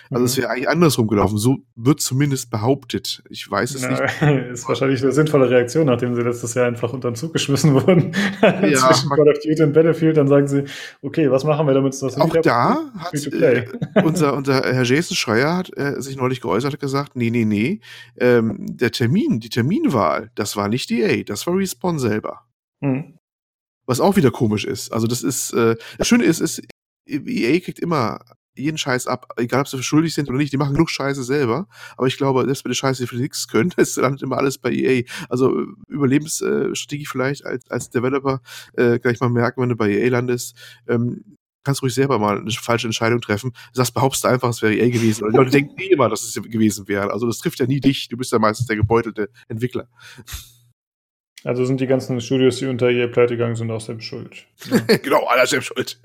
Also 0.10 0.26
es 0.26 0.38
mhm. 0.38 0.42
wäre 0.42 0.52
eigentlich 0.52 0.70
andersrum 0.70 1.08
gelaufen. 1.08 1.38
So 1.38 1.60
wird 1.76 2.02
zumindest 2.02 2.50
behauptet. 2.50 3.24
Ich 3.30 3.50
weiß 3.50 3.76
es 3.76 3.82
Na, 3.82 3.90
nicht. 3.90 4.22
Ist 4.52 4.68
wahrscheinlich 4.68 5.02
eine 5.02 5.12
sinnvolle 5.12 5.50
Reaktion, 5.50 5.86
nachdem 5.86 6.16
sie 6.16 6.22
letztes 6.22 6.54
Jahr 6.54 6.68
einfach 6.68 6.94
unter 6.94 7.12
den 7.12 7.16
Zug 7.16 7.34
geschmissen 7.34 7.74
wurden. 7.88 8.14
Ja, 8.42 8.62
Zwischen 8.94 9.10
Call 9.10 9.30
of 9.30 9.40
Duty 9.40 9.64
und 9.64 9.74
Battlefield, 9.74 10.18
dann 10.18 10.28
sagen 10.28 10.48
sie, 10.48 10.64
okay, 11.02 11.30
was 11.32 11.44
machen 11.44 11.68
wir 11.68 11.74
damit? 11.74 11.94
Das 12.02 12.18
auch 12.18 12.36
da 12.38 12.92
hat 12.98 13.14
äh, 13.14 13.66
unser, 14.04 14.34
unser 14.36 14.62
Herr 14.62 14.84
Jason 14.84 15.16
Schreier 15.16 15.58
hat 15.58 15.78
äh, 15.78 16.02
sich 16.02 16.16
neulich 16.16 16.42
geäußert, 16.42 16.74
hat 16.74 16.80
gesagt, 16.80 17.16
nee, 17.16 17.30
nee, 17.30 17.46
nee, 17.46 17.80
ähm, 18.18 18.58
der 18.60 18.92
Termin, 18.92 19.40
die 19.40 19.50
Terminwahl, 19.50 20.32
das 20.36 20.56
war 20.56 20.68
nicht 20.68 20.90
EA, 20.92 21.24
das 21.24 21.46
war 21.48 21.56
Respawn 21.56 22.00
selber. 22.00 22.46
Mhm. 22.82 23.18
Was 23.86 24.00
auch 24.00 24.16
wieder 24.16 24.32
komisch 24.32 24.66
ist. 24.66 24.92
Also 24.94 25.08
das 25.08 25.24
ist, 25.24 25.54
äh, 25.54 25.76
das 25.98 26.08
Schöne 26.08 26.24
ist, 26.24 26.40
ist, 26.40 26.62
EA 27.08 27.60
kriegt 27.60 27.80
immer 27.80 28.20
jeden 28.56 28.78
Scheiß 28.78 29.08
ab, 29.08 29.28
egal 29.38 29.62
ob 29.62 29.68
sie 29.68 29.82
schuldig 29.84 30.14
sind 30.14 30.30
oder 30.30 30.38
nicht, 30.38 30.52
die 30.54 30.58
machen 30.58 30.74
genug 30.74 30.90
Scheiße 30.90 31.24
selber. 31.24 31.68
Aber 31.98 32.08
ich 32.08 32.18
glaube, 32.18 32.44
selbst 32.46 32.66
wenn 32.66 32.72
die 32.72 32.78
Scheiße 32.78 33.08
für 33.08 33.16
nichts 33.16 33.48
können, 33.48 33.72
es 33.78 33.96
landet 33.96 34.22
immer 34.22 34.38
alles 34.38 34.58
bei 34.58 34.72
EA. 34.72 35.04
Also 35.30 35.66
Überlebensstrategie 35.88 37.06
vielleicht 37.06 37.46
als, 37.46 37.70
als 37.70 37.90
Developer 37.90 38.42
äh, 38.74 39.00
gleich 39.00 39.20
mal 39.20 39.30
merken, 39.30 39.62
wenn 39.62 39.70
du 39.70 39.76
bei 39.76 39.90
EA 39.90 40.10
landest. 40.10 40.56
Ähm, 40.88 41.38
kannst 41.64 41.84
ruhig 41.84 41.94
selber 41.94 42.18
mal 42.18 42.40
eine 42.40 42.52
falsche 42.52 42.88
Entscheidung 42.88 43.22
treffen. 43.22 43.52
Das 43.74 43.92
behauptest 43.92 44.24
du 44.24 44.30
einfach, 44.30 44.50
es 44.50 44.62
wäre 44.62 44.74
EA 44.74 44.90
gewesen. 44.90 45.26
Und 45.26 45.34
die 45.34 45.38
Leute 45.38 45.52
denken 45.52 45.80
eh 45.80 45.88
immer, 45.88 46.10
dass 46.10 46.24
es 46.24 46.34
gewesen 46.34 46.88
wäre. 46.88 47.12
Also 47.12 47.28
das 47.28 47.38
trifft 47.38 47.60
ja 47.60 47.68
nie 47.68 47.80
dich. 47.80 48.08
Du 48.10 48.18
bist 48.18 48.32
ja 48.32 48.40
meistens 48.40 48.68
der 48.68 48.78
gebeutelte 48.78 49.30
Entwickler. 49.48 49.88
Also 51.44 51.66
sind 51.66 51.82
die 51.82 51.88
ganzen 51.88 52.22
Studios, 52.22 52.58
die 52.58 52.68
unter 52.68 52.92
ihr 52.92 53.12
pleite 53.12 53.36
gegangen 53.36 53.56
sind, 53.56 53.72
auch 53.72 53.82
selbst 53.82 54.06
schuld. 54.06 54.46
Ja. 54.70 54.98
genau, 55.04 55.26
alle 55.26 55.48
selbst 55.48 55.68
schuld. 55.68 56.00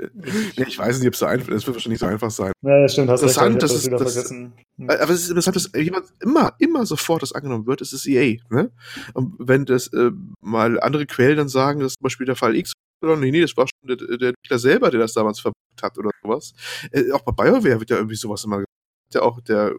ja, 0.55 0.67
ich 0.67 0.79
weiß 0.79 0.99
nicht, 0.99 1.09
ob 1.09 1.13
es 1.13 1.19
so 1.19 1.27
einfach 1.27 1.49
ist. 1.49 1.57
Es 1.57 1.67
wird 1.67 1.77
wahrscheinlich 1.77 2.01
so 2.01 2.07
einfach 2.07 2.31
sein. 2.31 2.53
Ja, 2.63 2.83
das 2.83 2.93
stimmt. 2.93 3.11
Hast 3.11 3.23
interessant, 3.23 3.63
dass 3.63 3.73
es, 3.73 3.91
das, 3.91 4.31
hm. 4.31 4.53
aber 4.79 5.11
es 5.11 5.25
ist 5.25 5.29
interessant, 5.29 5.57
dass 5.57 5.71
jemand 5.75 6.07
immer, 6.21 6.55
immer 6.59 6.87
sofort 6.87 7.23
das 7.23 7.33
angenommen 7.33 7.67
wird, 7.67 7.83
es 7.83 7.93
ist 7.93 8.07
EA. 8.07 8.39
Ne? 8.49 8.71
Und 9.13 9.35
wenn 9.39 9.67
das 9.67 9.89
äh, 9.93 10.11
mal 10.41 10.81
andere 10.81 11.05
Quellen 11.05 11.37
dann 11.37 11.49
sagen, 11.49 11.81
dass 11.81 11.95
zum 11.95 12.05
Beispiel 12.05 12.27
der 12.27 12.37
Fall 12.37 12.57
X 12.57 12.73
oder 13.03 13.17
nee, 13.17 13.31
nee, 13.31 13.43
das 13.43 13.57
war 13.59 13.67
schon 13.67 13.89
der, 13.89 14.17
der 14.17 14.29
Entwickler 14.31 14.59
selber, 14.59 14.91
der 14.91 15.01
das 15.01 15.13
damals 15.13 15.41
verbucht 15.41 15.83
hat 15.83 15.99
oder 15.99 16.11
sowas. 16.23 16.55
Äh, 16.93 17.13
auch 17.13 17.21
bei 17.21 17.33
BioWare 17.33 17.81
wird 17.81 17.91
ja 17.91 17.97
irgendwie 17.97 18.17
sowas 18.17 18.43
immer 18.45 18.57
gesagt. 18.57 18.67
Ja, 19.13 19.23
auch 19.23 19.41
der 19.43 19.75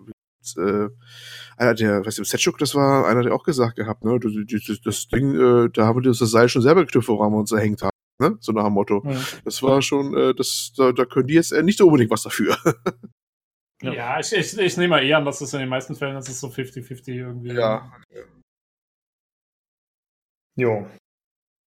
äh, 0.55 0.89
einer 1.57 1.73
der, 1.73 2.05
was 2.05 2.17
im 2.17 2.25
Setschuk 2.25 2.57
das 2.59 2.75
war, 2.75 3.07
einer 3.07 3.23
der 3.23 3.33
auch 3.33 3.43
gesagt 3.43 3.75
gehabt, 3.75 4.03
ne, 4.05 4.19
das, 4.19 4.81
das 4.81 5.07
Ding, 5.07 5.35
äh, 5.35 5.69
da 5.69 5.85
haben 5.85 6.03
wir 6.03 6.09
das 6.09 6.19
Seil 6.19 6.47
schon 6.49 6.61
selber 6.61 6.85
geknüpft, 6.85 7.09
woran 7.09 7.31
wir 7.31 7.39
uns 7.39 7.51
erhängt 7.51 7.81
haben. 7.81 7.91
Ne? 8.19 8.37
So 8.39 8.51
nach 8.51 8.65
dem 8.65 8.73
Motto. 8.73 9.03
Ja. 9.05 9.19
Das 9.43 9.61
war 9.61 9.81
schon, 9.81 10.15
äh, 10.15 10.33
das, 10.33 10.73
da, 10.75 10.91
da 10.91 11.05
können 11.05 11.27
die 11.27 11.35
jetzt 11.35 11.51
äh, 11.51 11.61
nicht 11.61 11.81
unbedingt 11.81 12.11
was 12.11 12.23
dafür. 12.23 12.57
ja, 13.81 13.93
ja 13.93 14.19
ich, 14.19 14.33
ich, 14.33 14.57
ich 14.57 14.77
nehme 14.77 14.89
mal 14.89 15.03
eher 15.03 15.17
an, 15.17 15.25
dass 15.25 15.41
es 15.41 15.53
in 15.53 15.59
den 15.59 15.69
meisten 15.69 15.95
Fällen 15.95 16.15
das 16.15 16.29
ist 16.29 16.39
so 16.39 16.47
50-50 16.47 17.09
irgendwie. 17.09 17.53
Ja. 17.53 17.91
Jo. 20.55 20.87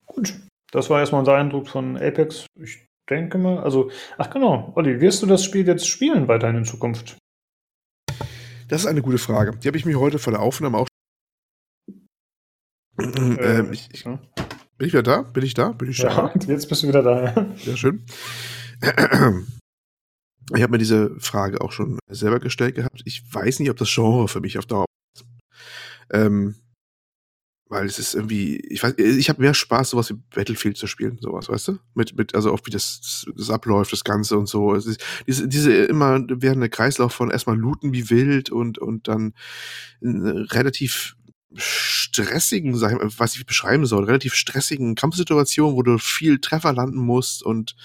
Gut. 0.05 0.33
Das 0.71 0.89
war 0.89 0.99
erstmal 0.99 1.19
unser 1.19 1.35
Eindruck 1.35 1.67
von 1.67 1.97
Apex. 1.97 2.45
Ich 2.55 2.85
denke 3.09 3.37
mal, 3.37 3.59
also, 3.59 3.91
ach 4.17 4.29
genau, 4.29 4.71
Olli, 4.75 5.01
wirst 5.01 5.21
du 5.21 5.27
das 5.27 5.43
Spiel 5.43 5.67
jetzt 5.67 5.87
spielen 5.87 6.27
weiterhin 6.27 6.57
in 6.57 6.65
Zukunft? 6.65 7.17
Das 8.69 8.81
ist 8.81 8.87
eine 8.87 9.01
gute 9.01 9.17
Frage. 9.17 9.57
Die 9.57 9.67
habe 9.67 9.77
ich 9.77 9.85
mir 9.85 9.99
heute 9.99 10.19
vor 10.19 10.31
der 10.31 10.41
Aufnahme 10.41 10.77
auch. 10.77 10.87
Äh, 12.99 13.03
ähm, 13.03 13.73
ich, 13.73 13.89
ich, 13.91 14.03
bin 14.03 14.87
ich 14.87 14.93
wieder 14.93 15.03
da? 15.03 15.23
Bin 15.23 15.43
ich 15.43 15.55
da? 15.55 15.71
Bin 15.71 15.89
ich 15.89 15.97
ja, 15.97 16.09
da? 16.09 16.33
jetzt 16.47 16.69
bist 16.69 16.83
du 16.83 16.87
wieder 16.87 17.01
da. 17.01 17.33
Ja, 17.33 17.55
ja 17.63 17.77
schön. 17.77 18.05
Ich 20.55 20.63
habe 20.63 20.71
mir 20.71 20.77
diese 20.79 21.15
Frage 21.19 21.61
auch 21.61 21.71
schon 21.71 21.99
selber 22.09 22.39
gestellt 22.39 22.73
gehabt. 22.73 23.03
Ich 23.05 23.21
weiß 23.31 23.59
nicht, 23.59 23.69
ob 23.69 23.77
das 23.77 23.93
Genre 23.93 24.27
für 24.27 24.41
mich 24.41 24.57
auf 24.57 24.65
Dauer 24.65 24.85
ist. 25.15 25.23
Ähm, 26.09 26.55
weil 27.69 27.85
es 27.85 27.99
ist 27.99 28.15
irgendwie, 28.15 28.57
ich 28.57 28.81
weiß, 28.81 28.95
ich 28.97 29.29
habe 29.29 29.41
mehr 29.41 29.53
Spaß, 29.53 29.91
sowas 29.91 30.09
wie 30.09 30.17
Battlefield 30.35 30.75
zu 30.75 30.87
spielen, 30.87 31.19
sowas, 31.21 31.49
weißt 31.49 31.67
du? 31.69 31.79
Mit, 31.93 32.17
mit, 32.17 32.33
also 32.33 32.51
auch 32.51 32.61
wie 32.65 32.71
das, 32.71 33.25
das, 33.35 33.49
abläuft, 33.51 33.93
das 33.93 34.03
Ganze 34.03 34.37
und 34.37 34.47
so. 34.47 34.73
Es 34.73 34.87
ist, 34.87 35.01
diese, 35.27 35.47
diese 35.47 35.71
immer 35.85 36.19
während 36.27 36.61
der 36.61 36.69
Kreislauf 36.69 37.13
von 37.13 37.29
erstmal 37.29 37.57
looten 37.57 37.93
wie 37.93 38.09
wild 38.09 38.49
und, 38.49 38.79
und 38.79 39.07
dann 39.07 39.33
relativ 40.01 41.15
stressigen, 41.55 42.75
sag 42.75 42.91
ich 42.91 42.97
mal, 42.97 43.09
was 43.17 43.35
ich 43.35 43.45
beschreiben 43.45 43.85
soll, 43.85 44.03
relativ 44.03 44.33
stressigen 44.33 44.95
Kampfsituationen, 44.95 45.75
wo 45.75 45.83
du 45.83 45.99
viel 45.99 46.39
Treffer 46.39 46.73
landen 46.73 46.99
musst 46.99 47.43
und 47.43 47.75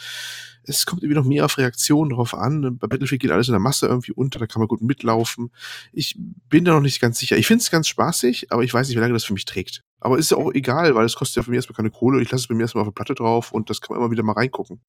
es 0.67 0.87
kommt 0.87 1.03
irgendwie 1.03 1.19
noch 1.19 1.27
mehr 1.27 1.45
auf 1.45 1.59
Reaktionen 1.59 2.11
drauf 2.11 2.35
an. 2.35 2.79
Bei 2.79 2.87
Battlefield 2.87 3.21
geht 3.21 3.31
alles 3.31 3.49
in 3.49 3.53
der 3.53 3.61
Masse 3.61 3.87
irgendwie 3.87 4.13
unter, 4.13 4.39
da 4.39 4.47
kann 4.47 4.61
man 4.61 4.69
gut 4.69 4.83
mitlaufen. 4.83 5.51
Ich 5.93 6.17
bin 6.49 6.65
da 6.65 6.73
noch 6.73 6.81
nicht 6.81 7.01
ganz 7.01 7.19
sicher. 7.19 7.37
Ich 7.37 7.47
finde 7.47 7.63
es 7.63 7.71
ganz 7.71 7.89
spaßig, 7.89 8.53
aber 8.53 8.63
ich 8.63 8.73
weiß 8.73 8.89
nicht, 8.89 8.97
wie 8.97 9.01
lange 9.01 9.15
das 9.15 9.25
für 9.25 9.35
mich 9.35 9.45
trägt. 9.45 9.83
Aber 10.01 10.19
ist 10.19 10.31
ja 10.31 10.37
auch 10.37 10.53
egal, 10.53 10.95
weil 10.95 11.07
es 11.07 11.17
kostet 11.17 11.37
ja 11.37 11.43
für 11.43 11.51
mich 11.51 11.59
erstmal 11.59 11.77
keine 11.77 11.91
Kohle. 11.91 12.23
Ich 12.23 12.31
lasse 12.31 12.43
es 12.43 12.49
bei 12.49 12.55
mir 12.55 12.63
erstmal 12.63 12.83
auf 12.83 12.89
der 12.89 12.95
Platte 12.95 13.15
drauf 13.15 13.53
und 13.53 13.71
das 13.71 13.81
kann 13.81 13.95
man 13.95 14.05
immer 14.05 14.13
wieder 14.13 14.23
mal 14.23 14.33
reingucken. 14.33 14.81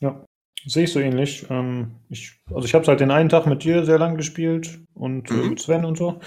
Ja, 0.00 0.24
sehe 0.64 0.84
ich 0.84 0.92
so 0.92 1.00
ähnlich. 1.00 1.46
Ähm, 1.50 1.96
ich, 2.08 2.40
also 2.52 2.66
ich 2.66 2.74
habe 2.74 2.82
es 2.82 2.88
halt 2.88 3.00
den 3.00 3.10
einen 3.10 3.28
Tag 3.28 3.46
mit 3.46 3.64
dir 3.64 3.84
sehr 3.84 3.98
lang 3.98 4.16
gespielt 4.16 4.80
und 4.94 5.30
äh, 5.30 5.34
mhm. 5.34 5.50
mit 5.50 5.60
Sven 5.60 5.84
und 5.84 5.98
so. 5.98 6.20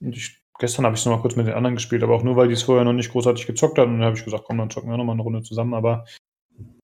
Und 0.00 0.16
ich, 0.16 0.40
gestern 0.58 0.84
habe 0.84 0.94
ich 0.94 1.00
es 1.00 1.06
noch 1.06 1.16
mal 1.16 1.22
kurz 1.22 1.36
mit 1.36 1.46
den 1.46 1.54
anderen 1.54 1.76
gespielt, 1.76 2.02
aber 2.02 2.14
auch 2.14 2.22
nur, 2.22 2.36
weil 2.36 2.48
die 2.48 2.54
es 2.54 2.62
vorher 2.62 2.84
noch 2.84 2.92
nicht 2.92 3.12
großartig 3.12 3.46
gezockt 3.46 3.78
hatten. 3.78 3.92
Und 3.92 3.98
dann 3.98 4.06
habe 4.06 4.16
ich 4.16 4.24
gesagt, 4.24 4.44
komm, 4.46 4.58
dann 4.58 4.70
zocken 4.70 4.90
wir 4.90 4.96
noch 4.96 5.04
mal 5.04 5.12
eine 5.12 5.22
Runde 5.22 5.42
zusammen. 5.42 5.74
Aber 5.74 6.04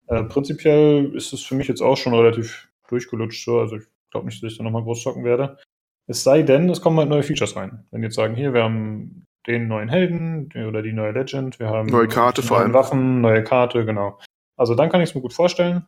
äh, 0.09 0.24
prinzipiell 0.24 1.14
ist 1.14 1.32
es 1.32 1.43
für 1.43 1.55
mich 1.55 1.68
jetzt 1.68 1.82
auch 1.82 1.97
schon 1.97 2.14
relativ 2.14 2.68
durchgelutscht 2.89 3.44
so. 3.44 3.60
Also 3.60 3.76
ich 3.76 3.86
glaube 4.10 4.26
nicht, 4.26 4.43
dass 4.43 4.52
ich 4.52 4.59
da 4.59 4.64
nochmal 4.64 4.82
groß 4.82 5.02
zocken 5.02 5.24
werde. 5.24 5.59
Es 6.06 6.24
sei 6.24 6.43
denn, 6.43 6.70
es 6.70 6.80
kommen 6.80 6.98
halt 6.98 7.10
neue 7.10 7.22
Features 7.22 7.56
rein. 7.56 7.85
Wenn 7.90 8.02
jetzt 8.02 8.14
sagen, 8.14 8.35
hier, 8.35 8.55
wir 8.55 8.64
haben 8.64 9.26
den 9.47 9.68
neuen 9.68 9.89
Helden 9.89 10.51
oder 10.66 10.82
die 10.82 10.93
neue 10.93 11.12
Legend, 11.12 11.59
wir 11.59 11.68
haben 11.68 11.89
neue 11.89 12.09
Karte 12.09 12.43
vor 12.43 12.59
allem. 12.59 12.72
Waffen, 12.72 13.20
neue 13.20 13.44
Karte, 13.44 13.85
genau. 13.85 14.18
Also 14.56 14.74
dann 14.74 14.89
kann 14.89 15.01
ich 15.02 15.10
es 15.10 15.14
mir 15.14 15.20
gut 15.20 15.35
vorstellen. 15.35 15.86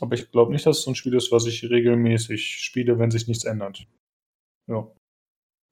Aber 0.00 0.14
ich 0.14 0.30
glaube 0.32 0.52
nicht, 0.52 0.66
dass 0.66 0.78
es 0.78 0.84
so 0.84 0.90
ein 0.90 0.96
Spiel 0.96 1.14
ist, 1.14 1.30
was 1.30 1.46
ich 1.46 1.62
regelmäßig 1.62 2.58
spiele, 2.60 2.98
wenn 2.98 3.12
sich 3.12 3.28
nichts 3.28 3.44
ändert. 3.44 3.86
Ja. 4.68 4.90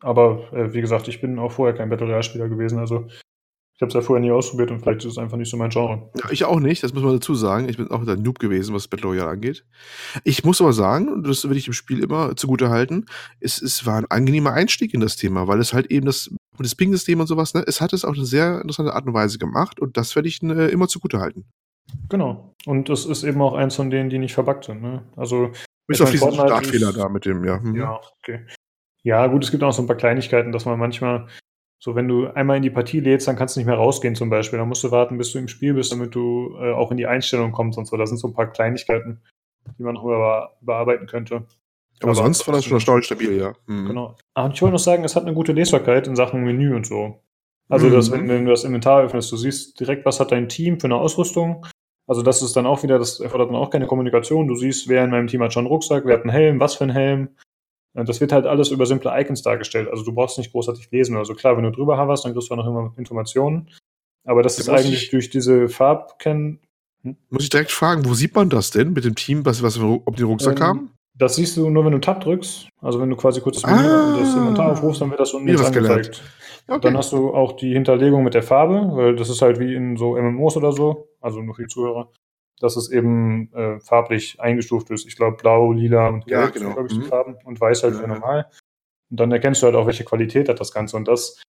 Aber 0.02 0.52
äh, 0.52 0.72
wie 0.72 0.80
gesagt, 0.80 1.08
ich 1.08 1.20
bin 1.20 1.38
auch 1.38 1.52
vorher 1.52 1.76
kein 1.76 1.88
Battle 1.88 2.06
Royale-Spieler 2.06 2.48
gewesen, 2.48 2.78
also 2.78 3.08
ich 3.80 3.82
habe 3.82 3.88
es 3.88 3.94
ja 3.94 4.02
vorher 4.02 4.20
nie 4.20 4.30
ausprobiert 4.30 4.70
und 4.70 4.80
vielleicht 4.80 5.06
ist 5.06 5.12
es 5.12 5.16
einfach 5.16 5.38
nicht 5.38 5.48
so 5.48 5.56
mein 5.56 5.70
Genre. 5.70 6.10
Ja, 6.14 6.30
ich 6.30 6.44
auch 6.44 6.60
nicht, 6.60 6.82
das 6.82 6.92
muss 6.92 7.02
man 7.02 7.14
dazu 7.14 7.34
sagen. 7.34 7.66
Ich 7.66 7.78
bin 7.78 7.90
auch 7.90 8.06
ein 8.06 8.22
Noob 8.22 8.38
gewesen, 8.38 8.74
was 8.74 8.88
Battle 8.88 9.08
Royale 9.08 9.30
angeht. 9.30 9.64
Ich 10.22 10.44
muss 10.44 10.60
aber 10.60 10.74
sagen, 10.74 11.08
und 11.08 11.26
das 11.26 11.48
will 11.48 11.56
ich 11.56 11.64
dem 11.64 11.72
Spiel 11.72 12.02
immer 12.02 12.36
zugute 12.36 12.68
halten, 12.68 13.06
es, 13.40 13.62
es 13.62 13.86
war 13.86 13.96
ein 13.96 14.04
angenehmer 14.10 14.52
Einstieg 14.52 14.92
in 14.92 15.00
das 15.00 15.16
Thema, 15.16 15.48
weil 15.48 15.60
es 15.60 15.72
halt 15.72 15.86
eben 15.86 16.04
das, 16.04 16.30
das 16.58 16.74
Ping-System 16.74 17.20
und 17.20 17.26
sowas, 17.26 17.54
ne, 17.54 17.64
es 17.66 17.80
hat 17.80 17.94
es 17.94 18.04
auf 18.04 18.14
eine 18.14 18.26
sehr 18.26 18.60
interessante 18.60 18.92
Art 18.92 19.06
und 19.06 19.14
Weise 19.14 19.38
gemacht 19.38 19.80
und 19.80 19.96
das 19.96 20.14
werde 20.14 20.28
ich 20.28 20.42
äh, 20.42 20.68
immer 20.68 20.86
zugute 20.86 21.18
halten. 21.18 21.46
Genau. 22.10 22.54
Und 22.66 22.90
es 22.90 23.06
ist 23.06 23.24
eben 23.24 23.40
auch 23.40 23.54
eins 23.54 23.76
von 23.76 23.88
denen, 23.88 24.10
die 24.10 24.18
nicht 24.18 24.34
verbuggt 24.34 24.64
sind. 24.66 24.82
Ne? 24.82 25.04
Also 25.16 25.52
bis 25.86 26.02
auf 26.02 26.10
diesen 26.10 26.34
Startfehler 26.34 26.92
da 26.92 27.08
mit 27.08 27.24
dem, 27.24 27.46
ja. 27.46 27.58
Mhm. 27.58 27.76
Ja, 27.76 27.98
okay. 28.18 28.44
Ja, 29.04 29.26
gut, 29.28 29.42
es 29.42 29.50
gibt 29.50 29.62
auch 29.62 29.72
so 29.72 29.80
ein 29.80 29.86
paar 29.86 29.96
Kleinigkeiten, 29.96 30.52
dass 30.52 30.66
man 30.66 30.78
manchmal 30.78 31.28
so, 31.82 31.94
wenn 31.94 32.08
du 32.08 32.26
einmal 32.26 32.58
in 32.58 32.62
die 32.62 32.70
Partie 32.70 33.00
lädst, 33.00 33.26
dann 33.26 33.36
kannst 33.36 33.56
du 33.56 33.60
nicht 33.60 33.66
mehr 33.66 33.76
rausgehen 33.76 34.14
zum 34.14 34.28
Beispiel. 34.28 34.58
Dann 34.58 34.68
musst 34.68 34.84
du 34.84 34.90
warten, 34.90 35.16
bis 35.16 35.32
du 35.32 35.38
im 35.38 35.48
Spiel 35.48 35.72
bist, 35.72 35.90
damit 35.90 36.14
du 36.14 36.54
äh, 36.60 36.72
auch 36.72 36.90
in 36.90 36.98
die 36.98 37.06
Einstellung 37.06 37.52
kommst 37.52 37.78
und 37.78 37.86
so. 37.86 37.96
Das 37.96 38.10
sind 38.10 38.18
so 38.18 38.28
ein 38.28 38.34
paar 38.34 38.52
Kleinigkeiten, 38.52 39.22
die 39.78 39.82
man 39.82 39.94
noch 39.94 40.04
über, 40.04 40.56
bearbeiten 40.60 41.06
könnte. 41.06 41.46
Aber, 42.00 42.12
Aber 42.12 42.14
sonst 42.14 42.46
war 42.46 42.54
das 42.54 42.66
schon 42.66 42.76
erstaunlich 42.76 43.06
stabil, 43.06 43.38
ja. 43.38 43.54
Mhm. 43.66 43.88
Genau. 43.88 44.16
Und 44.34 44.54
ich 44.54 44.60
wollte 44.60 44.74
noch 44.74 44.78
sagen, 44.78 45.04
es 45.04 45.16
hat 45.16 45.24
eine 45.24 45.34
gute 45.34 45.52
Lesbarkeit 45.52 46.06
in 46.06 46.16
Sachen 46.16 46.44
Menü 46.44 46.76
und 46.76 46.86
so. 46.86 47.22
Also, 47.70 47.86
mhm. 47.86 47.92
dass, 47.92 48.10
wenn, 48.10 48.28
wenn, 48.28 48.44
du 48.44 48.50
das 48.50 48.64
Inventar 48.64 49.02
öffnest, 49.02 49.32
du 49.32 49.36
siehst 49.38 49.80
direkt, 49.80 50.04
was 50.04 50.20
hat 50.20 50.32
dein 50.32 50.50
Team 50.50 50.80
für 50.80 50.86
eine 50.86 50.96
Ausrüstung. 50.96 51.64
Also, 52.06 52.22
das 52.22 52.42
ist 52.42 52.56
dann 52.56 52.66
auch 52.66 52.82
wieder, 52.82 52.98
das 52.98 53.20
erfordert 53.20 53.48
dann 53.48 53.56
auch 53.56 53.70
keine 53.70 53.86
Kommunikation. 53.86 54.48
Du 54.48 54.54
siehst, 54.54 54.88
wer 54.88 55.04
in 55.04 55.10
meinem 55.10 55.28
Team 55.28 55.42
hat 55.42 55.54
schon 55.54 55.62
einen 55.62 55.72
Rucksack, 55.72 56.04
wer 56.04 56.16
hat 56.16 56.22
einen 56.22 56.32
Helm, 56.32 56.60
was 56.60 56.74
für 56.74 56.84
einen 56.84 56.92
Helm. 56.92 57.28
Das 57.94 58.20
wird 58.20 58.32
halt 58.32 58.46
alles 58.46 58.70
über 58.70 58.86
simple 58.86 59.10
Icons 59.12 59.42
dargestellt. 59.42 59.88
Also 59.88 60.04
du 60.04 60.12
brauchst 60.12 60.38
nicht 60.38 60.52
großartig 60.52 60.90
lesen 60.90 61.16
oder 61.16 61.24
so. 61.24 61.34
Klar, 61.34 61.56
wenn 61.56 61.64
du 61.64 61.72
drüber 61.72 61.98
hoverst, 61.98 62.24
dann 62.24 62.32
kriegst 62.32 62.48
du 62.48 62.54
auch 62.54 62.58
noch 62.58 62.66
immer 62.66 62.92
Informationen. 62.96 63.68
Aber 64.24 64.42
das 64.42 64.56
da 64.56 64.62
ist 64.62 64.68
eigentlich 64.68 65.04
ich, 65.04 65.10
durch 65.10 65.30
diese 65.30 65.68
Farbkennen. 65.68 66.60
Hm? 67.02 67.16
Muss 67.30 67.44
ich 67.44 67.50
direkt 67.50 67.72
fragen, 67.72 68.04
wo 68.04 68.14
sieht 68.14 68.34
man 68.34 68.48
das 68.48 68.70
denn 68.70 68.92
mit 68.92 69.04
dem 69.04 69.16
Team, 69.16 69.44
was, 69.44 69.62
was 69.62 69.78
ob 69.80 70.16
die 70.16 70.22
Rucksack 70.22 70.60
ähm, 70.60 70.66
haben? 70.66 70.90
Das 71.14 71.34
siehst 71.34 71.56
du 71.56 71.68
nur, 71.68 71.84
wenn 71.84 71.92
du 71.92 71.98
Tab 71.98 72.20
drückst. 72.20 72.68
Also 72.80 73.00
wenn 73.00 73.10
du 73.10 73.16
quasi 73.16 73.40
kurz 73.40 73.60
das, 73.60 73.70
ah, 73.70 74.16
das 74.18 74.34
Inventar 74.34 74.72
aufrufst, 74.72 75.00
dann 75.00 75.10
wird 75.10 75.20
das 75.20 75.34
unten 75.34 75.48
jetzt 75.48 75.64
angezeigt. 75.64 76.22
Okay. 76.68 76.80
Dann 76.82 76.96
hast 76.96 77.12
du 77.12 77.34
auch 77.34 77.52
die 77.52 77.72
Hinterlegung 77.72 78.22
mit 78.22 78.34
der 78.34 78.44
Farbe, 78.44 78.90
weil 78.92 79.16
das 79.16 79.28
ist 79.28 79.42
halt 79.42 79.58
wie 79.58 79.74
in 79.74 79.96
so 79.96 80.16
MMOs 80.16 80.56
oder 80.56 80.72
so, 80.72 81.08
also 81.20 81.42
nur 81.42 81.54
für 81.54 81.62
die 81.62 81.68
Zuhörer 81.68 82.10
dass 82.60 82.76
es 82.76 82.90
eben 82.90 83.52
äh, 83.52 83.80
farblich 83.80 84.40
eingestuft 84.40 84.90
ist. 84.90 85.06
Ich 85.06 85.16
glaube, 85.16 85.36
blau, 85.36 85.72
lila 85.72 86.08
und 86.08 86.26
gelb 86.26 86.40
ja, 86.40 86.46
genau. 86.50 86.66
sind, 86.66 86.72
glaube 86.74 86.88
ich, 86.88 86.94
die 86.94 87.00
mhm. 87.00 87.08
Farben 87.08 87.36
und 87.44 87.60
weiß 87.60 87.82
halt 87.82 87.94
ja. 87.94 88.00
für 88.00 88.08
normal. 88.08 88.46
Und 89.10 89.18
dann 89.18 89.32
erkennst 89.32 89.62
du 89.62 89.66
halt 89.66 89.74
auch, 89.74 89.86
welche 89.86 90.04
Qualität 90.04 90.48
hat 90.48 90.60
das 90.60 90.72
Ganze. 90.72 90.96
Und 90.96 91.08
das, 91.08 91.42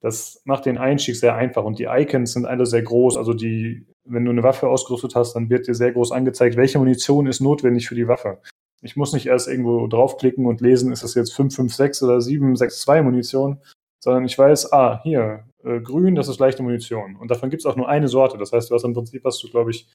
das 0.00 0.40
macht 0.44 0.66
den 0.66 0.78
Einstieg 0.78 1.16
sehr 1.16 1.36
einfach. 1.36 1.64
Und 1.64 1.78
die 1.78 1.88
Icons 1.88 2.32
sind 2.32 2.46
alle 2.46 2.66
sehr 2.66 2.82
groß. 2.82 3.16
Also 3.16 3.34
die, 3.34 3.86
wenn 4.04 4.24
du 4.24 4.30
eine 4.30 4.42
Waffe 4.42 4.68
ausgerüstet 4.68 5.14
hast, 5.14 5.34
dann 5.34 5.50
wird 5.50 5.68
dir 5.68 5.74
sehr 5.74 5.92
groß 5.92 6.10
angezeigt, 6.10 6.56
welche 6.56 6.78
Munition 6.78 7.26
ist 7.26 7.40
notwendig 7.40 7.86
für 7.86 7.94
die 7.94 8.08
Waffe. 8.08 8.40
Ich 8.82 8.96
muss 8.96 9.12
nicht 9.12 9.26
erst 9.26 9.46
irgendwo 9.46 9.86
draufklicken 9.86 10.46
und 10.46 10.62
lesen, 10.62 10.90
ist 10.90 11.04
das 11.04 11.14
jetzt 11.14 11.34
556 11.34 12.02
oder 12.02 12.20
762 12.20 13.04
Munition, 13.04 13.60
sondern 14.02 14.24
ich 14.24 14.38
weiß, 14.38 14.72
ah, 14.72 15.00
hier, 15.02 15.44
äh, 15.62 15.80
grün, 15.80 16.14
das 16.14 16.28
ist 16.28 16.40
leichte 16.40 16.62
Munition. 16.62 17.16
Und 17.16 17.30
davon 17.30 17.50
gibt 17.50 17.60
es 17.60 17.66
auch 17.66 17.76
nur 17.76 17.88
eine 17.88 18.08
Sorte. 18.08 18.38
Das 18.38 18.52
heißt, 18.52 18.70
du 18.70 18.74
hast 18.74 18.84
im 18.84 18.94
Prinzip 18.94 19.22
hast 19.24 19.42
du, 19.42 19.50
glaube 19.50 19.70
ich, 19.70 19.86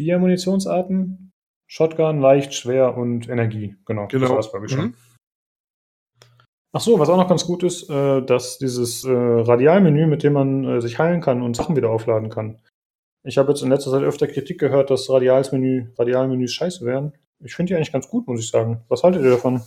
vier 0.00 0.18
Munitionsarten. 0.18 1.30
Shotgun, 1.70 2.20
leicht, 2.20 2.54
schwer 2.54 2.96
und 2.96 3.28
Energie. 3.28 3.76
Genau, 3.84 4.06
genau. 4.06 4.28
das 4.28 4.34
war's, 4.34 4.50
glaube 4.50 4.64
ich, 4.64 4.72
schon. 4.72 4.84
Mhm. 4.86 4.94
Ach 6.72 6.80
so, 6.80 6.98
was 6.98 7.10
auch 7.10 7.18
noch 7.18 7.28
ganz 7.28 7.44
gut 7.44 7.62
ist, 7.62 7.90
äh, 7.90 8.22
dass 8.22 8.56
dieses 8.56 9.04
äh, 9.04 9.10
Radialmenü, 9.12 10.06
mit 10.06 10.22
dem 10.22 10.32
man 10.32 10.64
äh, 10.64 10.80
sich 10.80 10.98
heilen 10.98 11.20
kann 11.20 11.42
und 11.42 11.54
Sachen 11.54 11.76
wieder 11.76 11.90
aufladen 11.90 12.30
kann. 12.30 12.62
Ich 13.24 13.36
habe 13.36 13.50
jetzt 13.50 13.60
in 13.62 13.68
letzter 13.68 13.90
Zeit 13.90 14.02
öfter 14.02 14.26
Kritik 14.26 14.58
gehört, 14.58 14.88
dass 14.88 15.10
Radialmenü, 15.10 15.92
Radialmenüs 15.98 16.54
scheiße 16.54 16.86
wären. 16.86 17.12
Ich 17.44 17.54
finde 17.54 17.70
die 17.70 17.76
eigentlich 17.76 17.92
ganz 17.92 18.08
gut, 18.08 18.26
muss 18.26 18.40
ich 18.40 18.48
sagen. 18.48 18.82
Was 18.88 19.02
haltet 19.02 19.22
ihr 19.22 19.30
davon? 19.30 19.60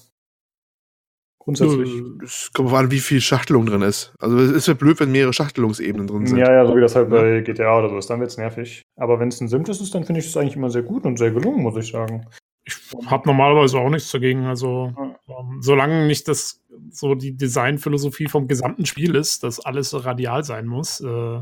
Grundsätzlich. 1.43 1.91
Es 2.23 2.51
kommt 2.53 2.71
an, 2.71 2.89
wie 2.89 2.99
viel 2.99 3.19
Schachtelung 3.19 3.65
drin 3.65 3.81
ist. 3.81 4.13
Also 4.19 4.37
es 4.37 4.51
ist 4.51 4.67
ja 4.67 4.75
blöd, 4.75 4.99
wenn 5.01 5.11
mehrere 5.11 5.33
Schachtelungsebenen 5.33 6.07
drin 6.07 6.25
sind. 6.25 6.37
Ja, 6.37 6.49
ja, 6.49 6.65
so 6.65 6.73
wie 6.75 6.79
das 6.79 6.95
halt 6.95 7.11
ja. 7.11 7.17
bei 7.21 7.41
GTA 7.41 7.79
oder 7.79 7.89
so 7.89 7.97
ist. 7.97 8.09
Dann 8.09 8.21
wird 8.21 8.31
es 8.31 8.37
nervig. 8.37 8.81
Aber 8.95 9.19
wenn 9.19 9.27
es 9.27 9.41
ein 9.41 9.49
simples 9.49 9.81
ist, 9.81 9.93
dann 9.93 10.05
finde 10.05 10.21
ich 10.21 10.27
es 10.27 10.37
eigentlich 10.37 10.55
immer 10.55 10.69
sehr 10.69 10.83
gut 10.83 11.05
und 11.05 11.17
sehr 11.17 11.31
gelungen, 11.31 11.61
muss 11.61 11.75
ich 11.75 11.91
sagen. 11.91 12.25
Ich 12.65 12.77
habe 13.07 13.27
normalerweise 13.27 13.77
auch 13.77 13.89
nichts 13.89 14.09
dagegen. 14.09 14.45
Also 14.45 14.93
ja. 14.95 15.15
ähm, 15.27 15.57
solange 15.59 16.07
nicht 16.07 16.29
das 16.29 16.61
so 16.91 17.13
die 17.13 17.35
Designphilosophie 17.35 18.27
vom 18.27 18.47
gesamten 18.47 18.85
Spiel 18.85 19.15
ist, 19.15 19.43
dass 19.43 19.59
alles 19.59 19.93
radial 20.05 20.45
sein 20.45 20.65
muss. 20.65 21.01
Äh, 21.01 21.05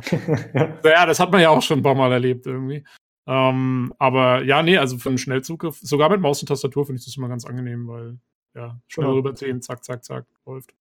ja, 0.83 1.05
das 1.05 1.19
hat 1.19 1.31
man 1.31 1.41
ja 1.41 1.51
auch 1.51 1.61
schon 1.61 1.79
ein 1.79 1.83
paar 1.83 1.95
Mal 1.95 2.11
erlebt 2.11 2.47
irgendwie. 2.47 2.83
Ähm, 3.27 3.93
aber 3.99 4.43
ja, 4.43 4.63
nee, 4.63 4.77
also 4.77 4.97
für 4.97 5.09
einen 5.09 5.19
Schnellzugriff, 5.19 5.77
sogar 5.79 6.09
mit 6.09 6.21
Maus 6.21 6.41
und 6.41 6.47
Tastatur 6.47 6.87
finde 6.87 6.99
ich 6.99 7.05
das 7.05 7.17
immer 7.17 7.29
ganz 7.29 7.45
angenehm, 7.45 7.87
weil 7.87 8.17
ja, 8.55 8.79
schnell 8.87 9.07
genau. 9.07 9.17
rüberziehen, 9.17 9.61
zack, 9.61 9.83
zack, 9.83 10.03
zack, 10.03 10.25
läuft. 10.45 10.73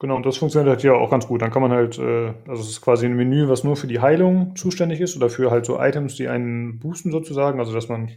Genau, 0.00 0.14
und 0.14 0.24
das 0.24 0.36
funktioniert 0.36 0.70
halt 0.70 0.80
hier 0.80 0.94
auch 0.94 1.10
ganz 1.10 1.26
gut. 1.26 1.42
Dann 1.42 1.50
kann 1.50 1.62
man 1.62 1.72
halt, 1.72 1.98
äh, 1.98 2.32
also 2.46 2.62
es 2.62 2.68
ist 2.68 2.80
quasi 2.80 3.06
ein 3.06 3.16
Menü, 3.16 3.48
was 3.48 3.64
nur 3.64 3.74
für 3.76 3.88
die 3.88 4.00
Heilung 4.00 4.54
zuständig 4.54 5.00
ist 5.00 5.16
oder 5.16 5.28
für 5.28 5.50
halt 5.50 5.66
so 5.66 5.80
Items, 5.80 6.14
die 6.14 6.28
einen 6.28 6.78
boosten 6.78 7.10
sozusagen, 7.10 7.58
also 7.58 7.72
dass 7.72 7.88
man 7.88 8.12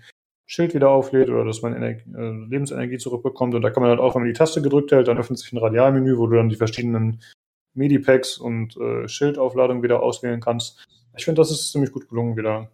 Schild 0.45 0.75
wieder 0.75 0.89
auflädt 0.89 1.29
oder 1.29 1.43
dass 1.43 1.63
man 1.63 1.75
Energie, 1.75 2.03
äh, 2.13 2.45
Lebensenergie 2.49 2.99
zurückbekommt. 2.99 3.55
Und 3.55 3.63
da 3.63 3.71
kann 3.71 3.81
man 3.81 3.89
halt 3.89 3.99
auch, 3.99 4.13
wenn 4.13 4.21
man 4.21 4.29
die 4.29 4.37
Taste 4.37 4.61
gedrückt 4.61 4.91
hält, 4.91 5.07
dann 5.07 5.17
öffnet 5.17 5.39
sich 5.39 5.51
ein 5.53 5.57
Radialmenü, 5.57 6.17
wo 6.17 6.27
du 6.27 6.35
dann 6.35 6.49
die 6.49 6.55
verschiedenen 6.55 7.21
Medipacks 7.73 8.37
und 8.37 8.77
äh, 8.77 9.07
Schildaufladung 9.07 9.81
wieder 9.81 10.03
auswählen 10.03 10.41
kannst. 10.41 10.85
Ich 11.17 11.25
finde, 11.25 11.41
das 11.41 11.51
ist 11.51 11.71
ziemlich 11.71 11.91
gut 11.91 12.09
gelungen 12.09 12.37
wieder. 12.37 12.69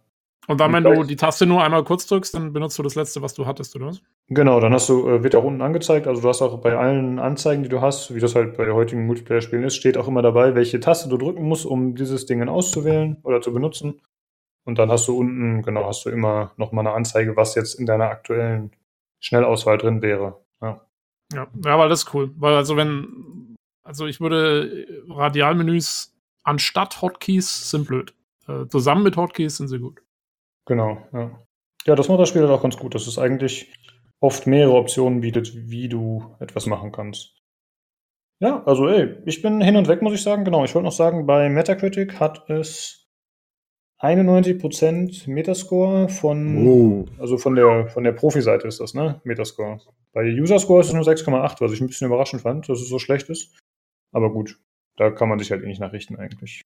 Und 0.48 0.60
dann, 0.60 0.72
wenn 0.72 0.82
du 0.82 1.04
die 1.04 1.16
Taste 1.16 1.44
nur 1.44 1.62
einmal 1.62 1.84
kurz 1.84 2.06
drückst, 2.06 2.34
dann 2.34 2.54
benutzt 2.54 2.78
du 2.78 2.82
das 2.82 2.94
letzte, 2.94 3.20
was 3.20 3.34
du 3.34 3.44
hattest, 3.44 3.76
oder 3.76 3.88
was? 3.88 4.00
Genau, 4.28 4.60
dann 4.60 4.72
hast 4.72 4.88
du, 4.88 5.06
äh, 5.06 5.22
wird 5.22 5.36
auch 5.36 5.44
unten 5.44 5.60
angezeigt. 5.60 6.06
Also 6.06 6.22
du 6.22 6.28
hast 6.28 6.40
auch 6.40 6.58
bei 6.62 6.74
allen 6.74 7.18
Anzeigen, 7.18 7.62
die 7.62 7.68
du 7.68 7.82
hast, 7.82 8.14
wie 8.14 8.18
das 8.18 8.34
halt 8.34 8.56
bei 8.56 8.70
heutigen 8.72 9.06
Multiplayer-Spielen 9.06 9.64
ist, 9.64 9.76
steht 9.76 9.98
auch 9.98 10.08
immer 10.08 10.22
dabei, 10.22 10.54
welche 10.54 10.80
Taste 10.80 11.10
du 11.10 11.18
drücken 11.18 11.42
musst, 11.42 11.66
um 11.66 11.94
dieses 11.94 12.24
Ding 12.24 12.48
auszuwählen 12.48 13.18
oder 13.24 13.42
zu 13.42 13.52
benutzen. 13.52 14.00
Und 14.64 14.78
dann 14.78 14.90
hast 14.90 15.06
du 15.06 15.18
unten, 15.18 15.62
genau, 15.62 15.84
hast 15.84 16.06
du 16.06 16.10
immer 16.10 16.52
nochmal 16.56 16.86
eine 16.86 16.96
Anzeige, 16.96 17.36
was 17.36 17.54
jetzt 17.54 17.74
in 17.74 17.84
deiner 17.84 18.06
aktuellen 18.06 18.70
Schnellauswahl 19.20 19.76
drin 19.76 20.00
wäre. 20.00 20.40
Ja. 20.62 20.80
Ja, 21.34 21.46
ja, 21.62 21.78
weil 21.78 21.90
das 21.90 22.04
ist 22.04 22.14
cool. 22.14 22.30
Weil 22.38 22.54
also 22.54 22.78
wenn, 22.78 23.54
also 23.82 24.06
ich 24.06 24.18
würde 24.18 24.86
Radialmenüs 25.10 26.14
anstatt 26.42 27.02
Hotkeys 27.02 27.70
sind 27.70 27.86
blöd. 27.86 28.14
Äh, 28.46 28.66
zusammen 28.68 29.02
mit 29.02 29.18
Hotkeys 29.18 29.58
sind 29.58 29.68
sie 29.68 29.78
gut. 29.78 30.00
Genau, 30.68 30.98
ja. 31.14 31.42
Ja, 31.86 31.94
das 31.96 32.08
macht 32.08 32.20
das 32.20 32.28
Spiel 32.28 32.42
halt 32.42 32.50
auch 32.50 32.62
ganz 32.62 32.76
gut, 32.76 32.94
dass 32.94 33.06
es 33.06 33.18
eigentlich 33.18 33.72
oft 34.20 34.46
mehrere 34.46 34.76
Optionen 34.76 35.20
bietet, 35.20 35.50
wie 35.54 35.88
du 35.88 36.36
etwas 36.40 36.66
machen 36.66 36.92
kannst. 36.92 37.38
Ja, 38.40 38.62
also 38.64 38.86
ey, 38.88 39.16
ich 39.24 39.40
bin 39.40 39.62
hin 39.62 39.76
und 39.76 39.88
weg, 39.88 40.02
muss 40.02 40.12
ich 40.12 40.22
sagen. 40.22 40.44
Genau, 40.44 40.64
ich 40.64 40.74
wollte 40.74 40.84
noch 40.84 40.92
sagen, 40.92 41.26
bei 41.26 41.48
Metacritic 41.48 42.20
hat 42.20 42.48
es 42.50 43.08
91% 44.00 45.28
Metascore 45.30 46.08
von, 46.10 46.66
oh. 46.66 47.06
also 47.18 47.38
von 47.38 47.54
der, 47.56 47.88
von 47.88 48.04
der 48.04 48.12
Profi-Seite 48.12 48.68
ist 48.68 48.80
das, 48.80 48.92
ne? 48.92 49.20
Metascore. 49.24 49.80
Bei 50.12 50.22
User-Score 50.22 50.80
ist 50.80 50.88
es 50.88 50.94
nur 50.94 51.04
6,8, 51.04 51.60
was 51.60 51.72
ich 51.72 51.80
ein 51.80 51.86
bisschen 51.86 52.06
überraschend 52.06 52.42
fand, 52.42 52.68
dass 52.68 52.80
es 52.80 52.88
so 52.88 52.98
schlecht 52.98 53.30
ist. 53.30 53.58
Aber 54.12 54.30
gut, 54.30 54.60
da 54.96 55.10
kann 55.10 55.28
man 55.28 55.38
sich 55.38 55.50
halt 55.50 55.62
eh 55.62 55.66
nicht 55.66 55.80
nachrichten 55.80 56.16
eigentlich. 56.16 56.62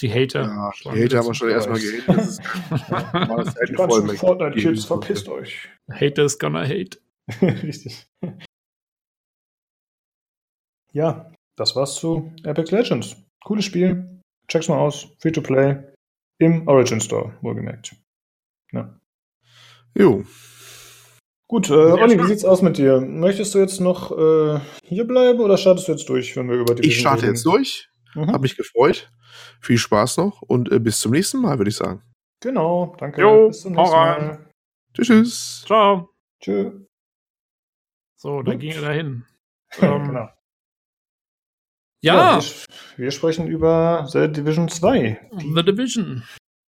Die 0.00 0.10
Hater. 0.10 0.42
Ja, 0.42 0.92
die 0.94 1.04
Hater 1.04 1.18
haben 1.18 1.26
wir 1.26 1.34
schon 1.34 1.50
erstmal 1.50 1.78
gehatet. 1.78 2.38
die 3.68 3.72
ganzen 3.74 4.16
Fortnite-Kids, 4.16 4.84
verpisst 4.84 5.28
euch. 5.28 5.68
Haters 5.90 6.38
gonna 6.38 6.62
hate. 6.62 6.98
Richtig. 7.42 8.06
Ja, 10.92 11.30
das 11.56 11.76
war's 11.76 11.96
zu 11.96 12.32
Apex 12.44 12.70
Legends. 12.70 13.16
Cooles 13.44 13.64
Spiel. 13.64 14.20
Check's 14.48 14.68
mal 14.68 14.78
aus. 14.78 15.08
Free 15.18 15.30
to 15.30 15.40
play. 15.42 15.76
Im 16.38 16.66
Origin 16.66 17.00
Store, 17.00 17.34
wohlgemerkt. 17.42 17.94
Ja. 18.72 18.98
Jo. 19.96 20.24
Gut, 21.46 21.68
äh, 21.68 21.74
Olli, 21.74 22.18
wie 22.18 22.26
sieht's 22.26 22.44
aus 22.44 22.62
mit 22.62 22.78
dir? 22.78 23.00
Möchtest 23.00 23.54
du 23.54 23.58
jetzt 23.58 23.80
noch 23.80 24.16
äh, 24.16 24.60
hier 24.84 25.04
bleiben 25.04 25.40
oder 25.40 25.58
startest 25.58 25.88
du 25.88 25.92
jetzt 25.92 26.08
durch, 26.08 26.36
wenn 26.36 26.48
wir 26.48 26.56
über 26.56 26.74
die 26.74 26.88
Ich 26.88 27.00
starte 27.00 27.24
reden? 27.24 27.34
jetzt 27.34 27.44
durch. 27.44 27.89
Mhm. 28.14 28.32
Hab 28.32 28.42
mich 28.42 28.56
gefreut. 28.56 29.10
Viel 29.60 29.78
Spaß 29.78 30.18
noch 30.18 30.42
und 30.42 30.70
äh, 30.72 30.78
bis 30.78 31.00
zum 31.00 31.12
nächsten 31.12 31.40
Mal, 31.40 31.58
würde 31.58 31.70
ich 31.70 31.76
sagen. 31.76 32.02
Genau, 32.40 32.94
danke. 32.98 33.20
Jo, 33.20 33.48
bis 33.48 33.60
zum 33.60 33.72
nächsten 33.72 33.96
Mal. 33.96 34.50
Tschüss, 34.94 35.06
tschüss. 35.06 35.64
Ciao. 35.66 36.10
Tschö. 36.40 36.86
So, 38.16 38.42
da 38.42 38.54
ging 38.54 38.72
er 38.72 38.82
dahin. 38.82 39.24
Ähm, 39.80 40.04
genau. 40.08 40.28
Ja. 42.02 42.14
ja 42.14 42.40
wir, 42.40 43.04
wir, 43.04 43.10
sprechen 43.12 43.46
über 43.46 44.04
The 44.10 44.26
Division 44.26 44.68
2. 44.68 45.30
The 45.54 45.62
Division. 45.62 46.24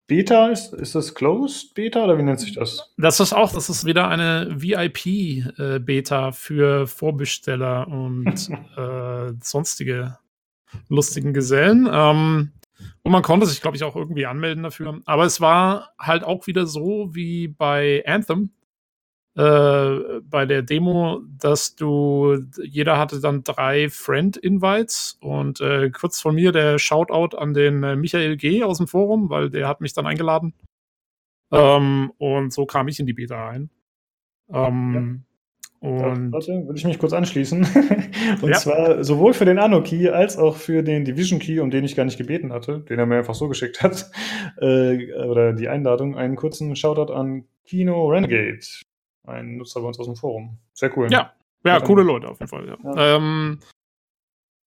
Beta 0.06 0.48
ist, 0.50 0.72
ist 0.74 0.94
das 0.94 1.14
Closed 1.14 1.74
Beta 1.74 2.04
oder 2.04 2.18
wie 2.18 2.22
nennt 2.22 2.38
sich 2.38 2.54
das? 2.54 2.92
Das 2.98 3.18
ist 3.18 3.32
auch, 3.32 3.52
das 3.52 3.68
ist 3.68 3.84
wieder 3.84 4.08
eine 4.08 4.48
VIP-Beta 4.50 6.28
äh, 6.28 6.32
für 6.32 6.86
Vorbesteller 6.86 7.88
und 7.88 8.50
äh, 8.76 9.32
sonstige 9.42 10.18
lustigen 10.88 11.32
Gesellen. 11.32 11.88
Ähm, 11.90 12.52
und 13.02 13.12
man 13.12 13.22
konnte 13.22 13.46
sich, 13.46 13.60
glaube 13.60 13.76
ich, 13.76 13.84
auch 13.84 13.96
irgendwie 13.96 14.26
anmelden 14.26 14.62
dafür. 14.62 15.00
Aber 15.06 15.24
es 15.24 15.40
war 15.40 15.90
halt 15.98 16.24
auch 16.24 16.46
wieder 16.46 16.66
so 16.66 17.14
wie 17.14 17.48
bei 17.48 18.04
Anthem, 18.06 18.50
äh, 19.34 20.20
bei 20.22 20.46
der 20.46 20.62
Demo, 20.62 21.22
dass 21.38 21.74
du, 21.74 22.38
jeder 22.62 22.98
hatte 22.98 23.20
dann 23.20 23.44
drei 23.44 23.88
Friend-Invites 23.88 25.18
und 25.20 25.60
äh, 25.60 25.90
kurz 25.90 26.20
von 26.20 26.34
mir 26.34 26.52
der 26.52 26.78
Shoutout 26.78 27.36
an 27.36 27.54
den 27.54 27.82
äh, 27.82 27.96
Michael 27.96 28.36
G. 28.36 28.62
aus 28.62 28.78
dem 28.78 28.88
Forum, 28.88 29.30
weil 29.30 29.50
der 29.50 29.68
hat 29.68 29.80
mich 29.80 29.94
dann 29.94 30.06
eingeladen. 30.06 30.54
Ähm, 31.50 32.12
und 32.18 32.52
so 32.52 32.66
kam 32.66 32.88
ich 32.88 33.00
in 33.00 33.06
die 33.06 33.14
Beta 33.14 33.48
ein. 33.48 33.70
Ähm. 34.52 35.24
Und 35.82 36.32
warte, 36.32 36.64
würde 36.64 36.78
ich 36.78 36.84
mich 36.84 36.98
kurz 36.98 37.12
anschließen. 37.12 37.66
und 38.42 38.48
ja. 38.48 38.56
zwar 38.56 39.02
sowohl 39.02 39.34
für 39.34 39.44
den 39.44 39.58
Anno-Key 39.58 40.08
als 40.10 40.38
auch 40.38 40.56
für 40.56 40.82
den 40.82 41.04
Division-Key, 41.04 41.60
um 41.60 41.70
den 41.70 41.84
ich 41.84 41.96
gar 41.96 42.04
nicht 42.04 42.18
gebeten 42.18 42.52
hatte, 42.52 42.80
den 42.88 42.98
er 42.98 43.06
mir 43.06 43.18
einfach 43.18 43.34
so 43.34 43.48
geschickt 43.48 43.82
hat, 43.82 44.10
äh, 44.60 45.12
oder 45.14 45.52
die 45.52 45.68
Einladung, 45.68 46.16
einen 46.16 46.36
kurzen 46.36 46.76
Shoutout 46.76 47.12
an 47.12 47.44
Kino 47.64 48.06
Renegade 48.08 48.60
ein 49.24 49.56
Nutzer 49.56 49.80
bei 49.80 49.88
uns 49.88 49.98
aus 49.98 50.06
dem 50.06 50.16
Forum. 50.16 50.58
Sehr 50.72 50.96
cool. 50.96 51.08
Ja, 51.10 51.32
ja, 51.64 51.80
coole 51.80 52.02
Leute 52.02 52.28
auf 52.28 52.40
jeden 52.40 52.48
Fall. 52.48 52.66
Ja. 52.66 52.76
Ja. 52.82 53.16
Ähm, 53.16 53.60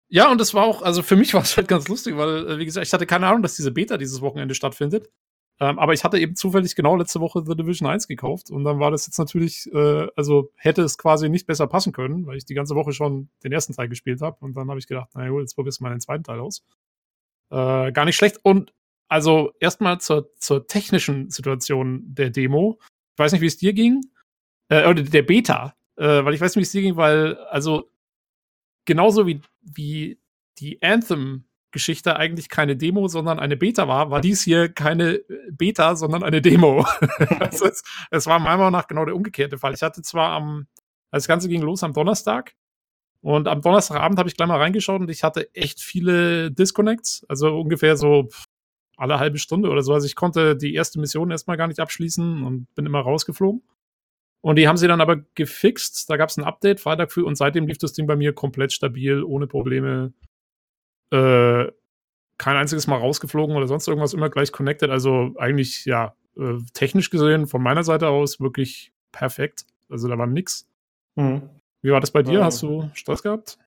ja, 0.08 0.30
und 0.30 0.40
das 0.40 0.54
war 0.54 0.64
auch, 0.64 0.82
also 0.82 1.02
für 1.02 1.16
mich 1.16 1.34
war 1.34 1.42
es 1.42 1.56
halt 1.56 1.68
ganz 1.68 1.88
lustig, 1.88 2.16
weil, 2.16 2.48
äh, 2.48 2.58
wie 2.58 2.64
gesagt, 2.64 2.86
ich 2.86 2.92
hatte 2.92 3.06
keine 3.06 3.26
Ahnung, 3.26 3.42
dass 3.42 3.56
diese 3.56 3.72
Beta 3.72 3.96
dieses 3.96 4.20
Wochenende 4.20 4.54
stattfindet. 4.54 5.10
Ähm, 5.60 5.78
aber 5.78 5.92
ich 5.92 6.02
hatte 6.02 6.18
eben 6.18 6.34
zufällig 6.34 6.74
genau 6.74 6.96
letzte 6.96 7.20
Woche 7.20 7.44
The 7.46 7.54
Division 7.54 7.88
1 7.88 8.08
gekauft 8.08 8.50
und 8.50 8.64
dann 8.64 8.80
war 8.80 8.90
das 8.90 9.06
jetzt 9.06 9.18
natürlich, 9.18 9.72
äh, 9.72 10.08
also 10.16 10.50
hätte 10.56 10.82
es 10.82 10.98
quasi 10.98 11.28
nicht 11.28 11.46
besser 11.46 11.68
passen 11.68 11.92
können, 11.92 12.26
weil 12.26 12.36
ich 12.36 12.44
die 12.44 12.54
ganze 12.54 12.74
Woche 12.74 12.92
schon 12.92 13.28
den 13.44 13.52
ersten 13.52 13.72
Teil 13.72 13.88
gespielt 13.88 14.20
habe 14.20 14.36
und 14.40 14.56
dann 14.56 14.68
habe 14.68 14.80
ich 14.80 14.88
gedacht, 14.88 15.14
naja, 15.14 15.32
jetzt 15.40 15.54
probierst 15.54 15.78
du 15.80 15.84
mal 15.84 15.90
den 15.90 16.00
zweiten 16.00 16.24
Teil 16.24 16.40
aus. 16.40 16.64
Äh, 17.50 17.92
gar 17.92 18.04
nicht 18.04 18.16
schlecht 18.16 18.40
und 18.42 18.72
also 19.08 19.52
erstmal 19.60 20.00
zur, 20.00 20.30
zur 20.38 20.66
technischen 20.66 21.30
Situation 21.30 22.02
der 22.06 22.30
Demo. 22.30 22.78
Ich 23.14 23.18
weiß 23.18 23.32
nicht, 23.32 23.42
wie 23.42 23.46
es 23.46 23.56
dir 23.56 23.72
ging, 23.72 24.00
äh, 24.68 24.88
oder 24.88 25.02
der 25.02 25.22
Beta, 25.22 25.76
äh, 25.96 26.24
weil 26.24 26.34
ich 26.34 26.40
weiß 26.40 26.56
nicht, 26.56 26.62
wie 26.62 26.66
es 26.66 26.72
dir 26.72 26.82
ging, 26.82 26.96
weil, 26.96 27.36
also, 27.36 27.90
genauso 28.86 29.26
wie, 29.26 29.40
wie 29.62 30.18
die 30.58 30.82
Anthem-Geschichte 31.74 32.16
eigentlich 32.16 32.48
keine 32.48 32.76
Demo, 32.76 33.08
sondern 33.08 33.38
eine 33.38 33.56
Beta 33.56 33.88
war, 33.88 34.10
war 34.10 34.20
dies 34.20 34.42
hier 34.42 34.68
keine 34.68 35.20
Beta, 35.50 35.96
sondern 35.96 36.22
eine 36.22 36.40
Demo. 36.40 36.86
also 37.40 37.66
es, 37.66 37.82
es, 38.10 38.26
war 38.26 38.38
meiner 38.38 38.58
Meinung 38.58 38.72
nach 38.72 38.86
genau 38.86 39.04
der 39.04 39.16
umgekehrte 39.16 39.58
Fall. 39.58 39.74
Ich 39.74 39.82
hatte 39.82 40.02
zwar 40.02 40.30
am, 40.30 40.66
das 41.10 41.26
Ganze 41.26 41.48
ging 41.48 41.62
los 41.62 41.82
am 41.82 41.92
Donnerstag 41.92 42.54
und 43.20 43.48
am 43.48 43.60
Donnerstagabend 43.60 44.18
habe 44.18 44.28
ich 44.28 44.36
gleich 44.36 44.48
mal 44.48 44.58
reingeschaut 44.58 45.00
und 45.00 45.10
ich 45.10 45.24
hatte 45.24 45.52
echt 45.54 45.80
viele 45.80 46.50
Disconnects, 46.52 47.24
also 47.28 47.58
ungefähr 47.58 47.96
so 47.96 48.28
alle 48.96 49.18
halbe 49.18 49.38
Stunde 49.38 49.70
oder 49.70 49.82
so. 49.82 49.92
Also 49.92 50.06
ich 50.06 50.14
konnte 50.14 50.56
die 50.56 50.74
erste 50.74 51.00
Mission 51.00 51.32
erstmal 51.32 51.56
gar 51.56 51.66
nicht 51.66 51.80
abschließen 51.80 52.44
und 52.44 52.72
bin 52.74 52.86
immer 52.86 53.00
rausgeflogen. 53.00 53.62
Und 54.40 54.56
die 54.56 54.68
haben 54.68 54.76
sie 54.76 54.86
dann 54.86 55.00
aber 55.00 55.16
gefixt. 55.34 56.08
Da 56.10 56.16
gab 56.16 56.28
es 56.28 56.36
ein 56.36 56.44
Update 56.44 56.78
Freitag 56.78 57.10
früh 57.10 57.22
und 57.22 57.34
seitdem 57.34 57.66
lief 57.66 57.78
das 57.78 57.94
Ding 57.94 58.06
bei 58.06 58.14
mir 58.14 58.34
komplett 58.34 58.72
stabil, 58.72 59.22
ohne 59.24 59.46
Probleme. 59.46 60.12
Äh, 61.10 61.70
kein 62.36 62.56
einziges 62.56 62.86
Mal 62.86 62.96
rausgeflogen 62.96 63.56
oder 63.56 63.66
sonst 63.66 63.86
irgendwas, 63.86 64.14
immer 64.14 64.30
gleich 64.30 64.52
connected. 64.52 64.90
Also 64.90 65.34
eigentlich, 65.38 65.84
ja, 65.84 66.14
äh, 66.36 66.58
technisch 66.72 67.10
gesehen 67.10 67.46
von 67.46 67.62
meiner 67.62 67.84
Seite 67.84 68.08
aus 68.08 68.40
wirklich 68.40 68.92
perfekt. 69.12 69.66
Also 69.88 70.08
da 70.08 70.18
war 70.18 70.26
nix. 70.26 70.66
Mhm. 71.14 71.42
Wie 71.82 71.90
war 71.90 72.00
das 72.00 72.10
bei 72.10 72.22
dir? 72.22 72.40
Ja. 72.40 72.44
Hast 72.44 72.62
du 72.62 72.90
Stress 72.94 73.22
gehabt? 73.22 73.58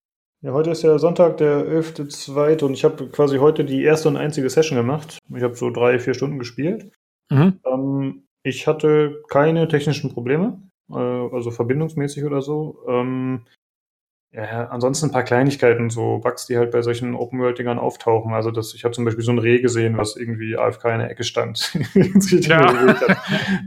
Ja, 0.41 0.51
heute 0.51 0.72
ist 0.72 0.84
ja 0.84 0.99
Sonntag, 0.99 1.38
der 1.38 1.65
11.2. 1.65 2.64
und 2.64 2.73
ich 2.73 2.84
habe 2.84 3.07
quasi 3.07 3.38
heute 3.38 3.65
die 3.65 3.84
erste 3.84 4.09
und 4.09 4.18
einzige 4.18 4.49
Session 4.49 4.77
gemacht. 4.77 5.18
Ich 5.35 5.43
habe 5.43 5.55
so 5.55 5.69
drei, 5.69 5.97
vier 5.99 6.14
Stunden 6.14 6.38
gespielt. 6.38 6.91
Mhm. 7.30 7.59
Ähm, 7.65 8.23
ich 8.43 8.68
hatte 8.68 9.23
keine 9.30 9.68
technischen 9.68 10.14
Probleme 10.14 10.61
äh, 10.89 10.93
also 10.95 11.51
verbindungsmäßig 11.51 12.23
oder 12.23 12.41
so. 12.41 12.80
Ähm, 12.88 13.45
ja, 14.34 14.68
ansonsten 14.68 15.08
ein 15.08 15.12
paar 15.12 15.24
Kleinigkeiten, 15.24 15.90
so 15.90 16.20
Bugs, 16.20 16.45
die 16.45 16.58
halt 16.58 16.72
bei 16.72 16.82
solchen 16.82 17.16
Open-World-Dingern 17.16 17.80
auftauchen. 17.80 18.34
Also 18.34 18.52
das, 18.52 18.74
ich 18.74 18.84
habe 18.84 18.94
zum 18.94 19.06
Beispiel 19.06 19.24
so 19.24 19.32
ein 19.32 19.40
Reh 19.40 19.62
gesehen, 19.62 19.98
was 19.98 20.18
irgendwie 20.18 20.58
AFK 20.58 20.86
in 20.86 20.99
der 20.99 21.10
Ecke 21.10 21.24
stand. 21.24 21.74
ja. 21.94 22.95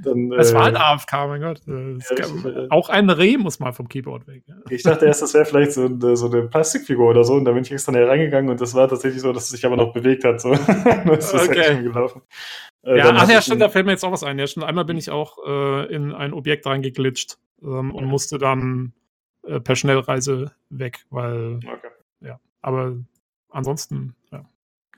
Dann, 0.05 0.33
es 0.39 0.53
äh, 0.53 0.55
war 0.55 0.65
halt 0.65 0.77
AFK, 0.77 1.13
mein 1.29 1.41
Gott. 1.41 1.63
Ja, 1.67 2.15
kann, 2.15 2.45
äh, 2.45 2.67
auch 2.69 2.91
ein 2.91 3.09
Reh 3.09 3.39
muss 3.39 3.59
mal 3.59 3.73
vom 3.73 3.89
Keyboard 3.89 4.27
weg. 4.27 4.43
Ja. 4.47 4.55
Ich 4.69 4.83
dachte 4.83 5.07
erst, 5.07 5.23
das 5.23 5.33
wäre 5.33 5.47
vielleicht 5.47 5.73
so, 5.73 5.87
eine, 5.87 6.17
so 6.17 6.31
eine 6.31 6.43
Plastikfigur 6.43 7.09
oder 7.09 7.25
so. 7.25 7.35
Und 7.35 7.47
da 7.47 7.53
bin 7.53 7.63
ich 7.63 7.73
extra 7.73 7.93
näher 7.93 8.09
reingegangen 8.09 8.51
und 8.51 8.61
das 8.61 8.75
war 8.75 8.87
tatsächlich 8.87 9.23
so, 9.23 9.33
dass 9.33 9.45
es 9.45 9.51
sich 9.51 9.65
aber 9.65 9.77
noch 9.77 9.95
bewegt 9.95 10.25
hat. 10.25 10.43
So. 10.43 10.51
das 11.07 11.33
ist 11.33 11.49
okay. 11.49 11.69
halt 11.69 11.83
gelaufen. 11.83 12.21
Äh, 12.83 12.99
ja, 12.99 13.13
ach 13.15 13.31
ja, 13.31 13.41
stimmt, 13.41 13.63
da 13.63 13.71
fällt 13.71 13.87
mir 13.87 13.93
jetzt 13.93 14.05
auch 14.05 14.13
was 14.13 14.25
ein. 14.25 14.39
Ja, 14.39 14.47
schon 14.47 14.63
einmal 14.63 14.85
bin 14.85 14.99
ich 14.99 15.11
auch 15.11 15.39
äh, 15.47 15.87
in 15.95 16.13
ein 16.13 16.35
Objekt 16.35 16.67
reingeglitscht 16.67 17.39
ähm, 17.63 17.95
und 17.95 18.05
musste 18.05 18.37
dann 18.37 18.93
äh, 19.45 19.61
per 19.61 19.77
Schnellreise 19.77 20.53
weg, 20.69 21.05
weil 21.11 21.57
okay. 21.57 21.89
ja, 22.21 22.41
aber 22.63 22.97
ansonsten, 23.51 24.15
ja. 24.31 24.45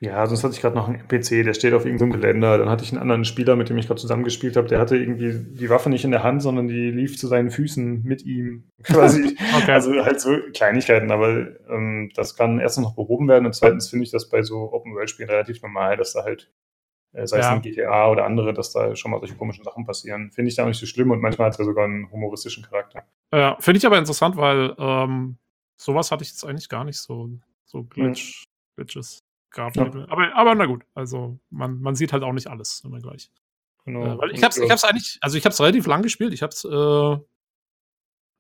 Ja, 0.01 0.27
sonst 0.27 0.43
hatte 0.43 0.55
ich 0.55 0.61
gerade 0.61 0.75
noch 0.75 0.89
einen 0.89 0.99
NPC, 0.99 1.45
der 1.45 1.55
steht 1.55 1.75
auf 1.75 1.85
irgendeinem 1.85 2.11
Geländer. 2.11 2.59
Dann 2.59 2.69
hatte 2.69 2.83
ich 2.83 2.91
einen 2.91 3.01
anderen 3.01 3.25
Spieler, 3.25 3.55
mit 3.55 3.69
dem 3.69 3.79
ich 3.79 3.87
gerade 3.87 4.01
zusammengespielt 4.01 4.57
habe, 4.57 4.67
der 4.67 4.81
hatte 4.81 4.97
irgendwie 4.97 5.33
die 5.33 5.71
Waffe 5.71 5.91
nicht 5.91 6.05
in 6.05 6.11
der 6.11 6.25
Hand, 6.25 6.43
sondern 6.43 6.67
die 6.67 6.91
lief 6.91 7.17
zu 7.17 7.29
seinen 7.29 7.53
Füßen 7.53 8.03
mit 8.03 8.25
ihm. 8.25 8.65
Quasi. 8.83 9.37
okay. 9.57 9.71
Also 9.71 9.93
halt 10.05 10.21
so 10.21 10.37
Kleinigkeiten, 10.53 11.13
aber 11.13 11.47
ähm, 11.69 12.11
das 12.17 12.35
kann 12.35 12.59
erstens 12.59 12.83
noch 12.83 12.97
behoben 12.97 13.29
werden 13.29 13.47
und 13.47 13.55
zweitens 13.55 13.91
finde 13.91 14.05
ich 14.05 14.11
das 14.11 14.29
bei 14.29 14.43
so 14.43 14.73
Open-World-Spielen 14.73 15.31
relativ 15.31 15.63
normal, 15.63 15.97
dass 15.97 16.15
da 16.15 16.25
halt 16.25 16.51
äh, 17.13 17.27
sei 17.27 17.39
ja. 17.39 17.51
es 17.51 17.57
in 17.57 17.63
GTA 17.63 18.11
oder 18.11 18.25
andere, 18.25 18.53
dass 18.55 18.73
da 18.73 18.97
schon 18.97 19.13
mal 19.13 19.21
solche 19.21 19.37
komischen 19.37 19.63
Sachen 19.63 19.85
passieren. 19.85 20.33
Finde 20.33 20.49
ich 20.49 20.57
da 20.57 20.67
nicht 20.67 20.81
so 20.81 20.87
schlimm 20.87 21.13
und 21.13 21.21
manchmal 21.21 21.47
hat 21.49 21.59
er 21.61 21.65
sogar 21.65 21.85
einen 21.85 22.11
humoristischen 22.11 22.65
Charakter. 22.65 23.05
Ja, 23.33 23.57
finde 23.61 23.79
ich 23.79 23.87
aber 23.87 23.99
interessant, 23.99 24.37
weil 24.37 24.75
ähm, 24.79 25.39
sowas 25.77 26.11
hatte 26.11 26.23
ich 26.23 26.31
jetzt 26.31 26.45
eigentlich 26.45 26.69
gar 26.69 26.85
nicht 26.85 26.99
so, 26.99 27.31
so 27.65 27.85
Glitch, 27.85 28.45
ja. 28.45 28.51
Glitches 28.77 29.23
gehabt. 29.51 29.77
Ja. 29.77 29.87
Aber, 29.87 30.35
aber 30.35 30.55
na 30.55 30.67
gut, 30.67 30.85
also 30.95 31.39
man, 31.51 31.81
man 31.81 31.95
sieht 31.95 32.13
halt 32.13 32.23
auch 32.23 32.33
nicht 32.33 32.49
alles 32.49 32.83
immer 32.85 33.01
gleich. 33.01 33.31
Genau. 33.85 34.05
Äh, 34.05 34.19
weil 34.19 34.31
ich 34.33 34.43
hab's, 34.43 34.59
ich 34.59 34.71
hab's 34.71 34.85
eigentlich, 34.85 35.19
also 35.23 35.37
ich 35.39 35.45
hab's 35.45 35.61
relativ 35.61 35.87
lang 35.87 36.03
gespielt. 36.03 36.33
Ich 36.33 36.43
hab's 36.43 36.65
äh, 36.65 37.17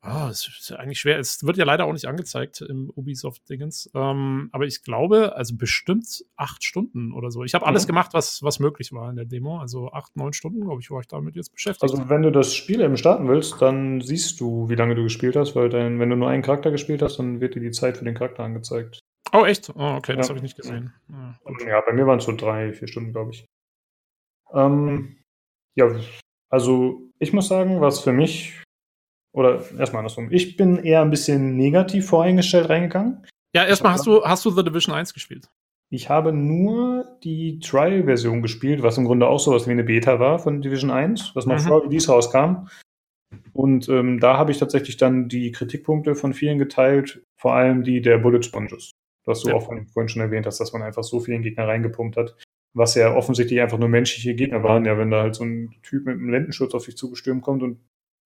Ah, 0.04 0.26
oh, 0.26 0.30
es 0.30 0.48
ist 0.48 0.70
ja 0.70 0.78
eigentlich 0.78 0.98
schwer. 0.98 1.16
Es 1.20 1.46
wird 1.46 1.56
ja 1.56 1.64
leider 1.64 1.84
auch 1.84 1.92
nicht 1.92 2.06
angezeigt 2.06 2.60
im 2.60 2.90
Ubisoft-Dingens. 2.90 3.88
Ähm, 3.94 4.48
aber 4.50 4.64
ich 4.66 4.82
glaube, 4.82 5.36
also 5.36 5.56
bestimmt 5.56 6.24
acht 6.36 6.64
Stunden 6.64 7.12
oder 7.12 7.30
so. 7.30 7.44
Ich 7.44 7.54
habe 7.54 7.64
alles 7.66 7.84
mhm. 7.84 7.88
gemacht, 7.88 8.10
was, 8.12 8.42
was 8.42 8.58
möglich 8.58 8.92
war 8.92 9.08
in 9.10 9.16
der 9.16 9.26
Demo. 9.26 9.60
Also 9.60 9.92
acht, 9.92 10.16
neun 10.16 10.32
Stunden, 10.32 10.62
glaube 10.62 10.80
ich, 10.80 10.90
war 10.90 11.00
ich 11.00 11.06
damit 11.06 11.36
jetzt 11.36 11.52
beschäftigt. 11.52 11.84
Also, 11.84 12.08
wenn 12.08 12.22
du 12.22 12.32
das 12.32 12.52
Spiel 12.52 12.80
eben 12.80 12.96
starten 12.96 13.28
willst, 13.28 13.62
dann 13.62 14.00
siehst 14.00 14.40
du, 14.40 14.68
wie 14.68 14.74
lange 14.74 14.96
du 14.96 15.04
gespielt 15.04 15.36
hast, 15.36 15.54
weil 15.54 15.68
dein, 15.68 16.00
wenn 16.00 16.10
du 16.10 16.16
nur 16.16 16.28
einen 16.28 16.42
Charakter 16.42 16.72
gespielt 16.72 17.00
hast, 17.00 17.20
dann 17.20 17.40
wird 17.40 17.54
dir 17.54 17.60
die 17.60 17.70
Zeit 17.70 17.96
für 17.96 18.04
den 18.04 18.14
Charakter 18.14 18.42
angezeigt. 18.42 18.98
Oh, 19.32 19.44
echt? 19.44 19.70
Oh, 19.76 19.94
okay, 19.94 20.16
das 20.16 20.28
habe 20.28 20.38
ich 20.38 20.42
nicht 20.42 20.56
gesehen. 20.56 20.92
Ja, 21.08 21.36
ja 21.64 21.80
bei 21.80 21.92
mir 21.92 22.08
waren 22.08 22.18
es 22.18 22.24
so 22.24 22.34
drei, 22.34 22.72
vier 22.72 22.88
Stunden, 22.88 23.12
glaube 23.12 23.30
ich. 23.30 23.46
Ähm, 24.52 25.22
ja, 25.76 25.94
also 26.50 27.08
ich 27.20 27.32
muss 27.32 27.46
sagen, 27.46 27.80
was 27.80 28.00
für 28.00 28.12
mich 28.12 28.62
oder 29.32 29.62
erstmal 29.78 30.00
andersrum. 30.00 30.28
Ich 30.30 30.56
bin 30.56 30.78
eher 30.78 31.02
ein 31.02 31.10
bisschen 31.10 31.56
negativ 31.56 32.06
voreingestellt 32.06 32.68
reingegangen. 32.68 33.26
Ja, 33.54 33.64
erstmal 33.64 33.92
hast 33.92 34.06
du, 34.06 34.24
hast 34.24 34.44
du 34.44 34.50
The 34.50 34.64
Division 34.64 34.94
1 34.94 35.12
gespielt. 35.14 35.48
Ich 35.90 36.09
habe 36.09 36.32
nur 36.32 37.18
die 37.22 37.59
Trial-Version 37.59 38.40
gespielt, 38.40 38.82
was 38.82 38.96
im 38.96 39.04
Grunde 39.04 39.26
auch 39.26 39.40
sowas 39.40 39.66
wie 39.66 39.72
eine 39.72 39.84
Beta 39.84 40.18
war 40.18 40.38
von 40.38 40.62
Division 40.62 40.90
1, 40.90 41.32
was 41.34 41.44
noch 41.44 41.59
mhm. 41.59 41.68
vor 41.68 41.84
Release 41.84 42.10
rauskam. 42.10 42.68
Und 43.52 43.88
ähm, 43.90 44.18
da 44.18 44.38
habe 44.38 44.52
ich 44.52 44.59
tatsächlich 44.59 44.96
dann 44.96 45.28
die 45.28 45.52
Kritikpunkte 45.52 46.14
von 46.14 46.32
vielen 46.32 46.59
geteilt, 46.59 47.22
vor 47.36 47.54
allem 47.54 47.82
die 47.82 48.00
der 48.00 48.18
Bullet 48.18 48.42
Sponges. 48.42 48.92
Was 49.24 49.42
du 49.42 49.50
ja. 49.50 49.54
auch 49.54 49.62
vorhin 49.62 50.09
schon 50.09 50.22
erwähnt 50.22 50.46
hast, 50.46 50.59
dass 50.59 50.72
man 50.72 50.82
einfach 50.82 51.04
so 51.04 51.20
vielen 51.20 51.42
Gegner 51.42 51.68
reingepumpt 51.68 52.16
hat, 52.16 52.36
was 52.74 52.94
ja 52.94 53.14
offensichtlich 53.14 53.60
einfach 53.60 53.78
nur 53.78 53.88
menschliche 53.88 54.34
Gegner 54.34 54.62
waren. 54.62 54.84
Ja, 54.84 54.98
wenn 54.98 55.10
da 55.10 55.22
halt 55.22 55.34
so 55.34 55.44
ein 55.44 55.74
Typ 55.82 56.06
mit 56.06 56.14
einem 56.14 56.30
Lendenschutz 56.30 56.74
auf 56.74 56.86
dich 56.86 56.96
zugestürmt 56.96 57.42
kommt 57.42 57.62
und 57.62 57.78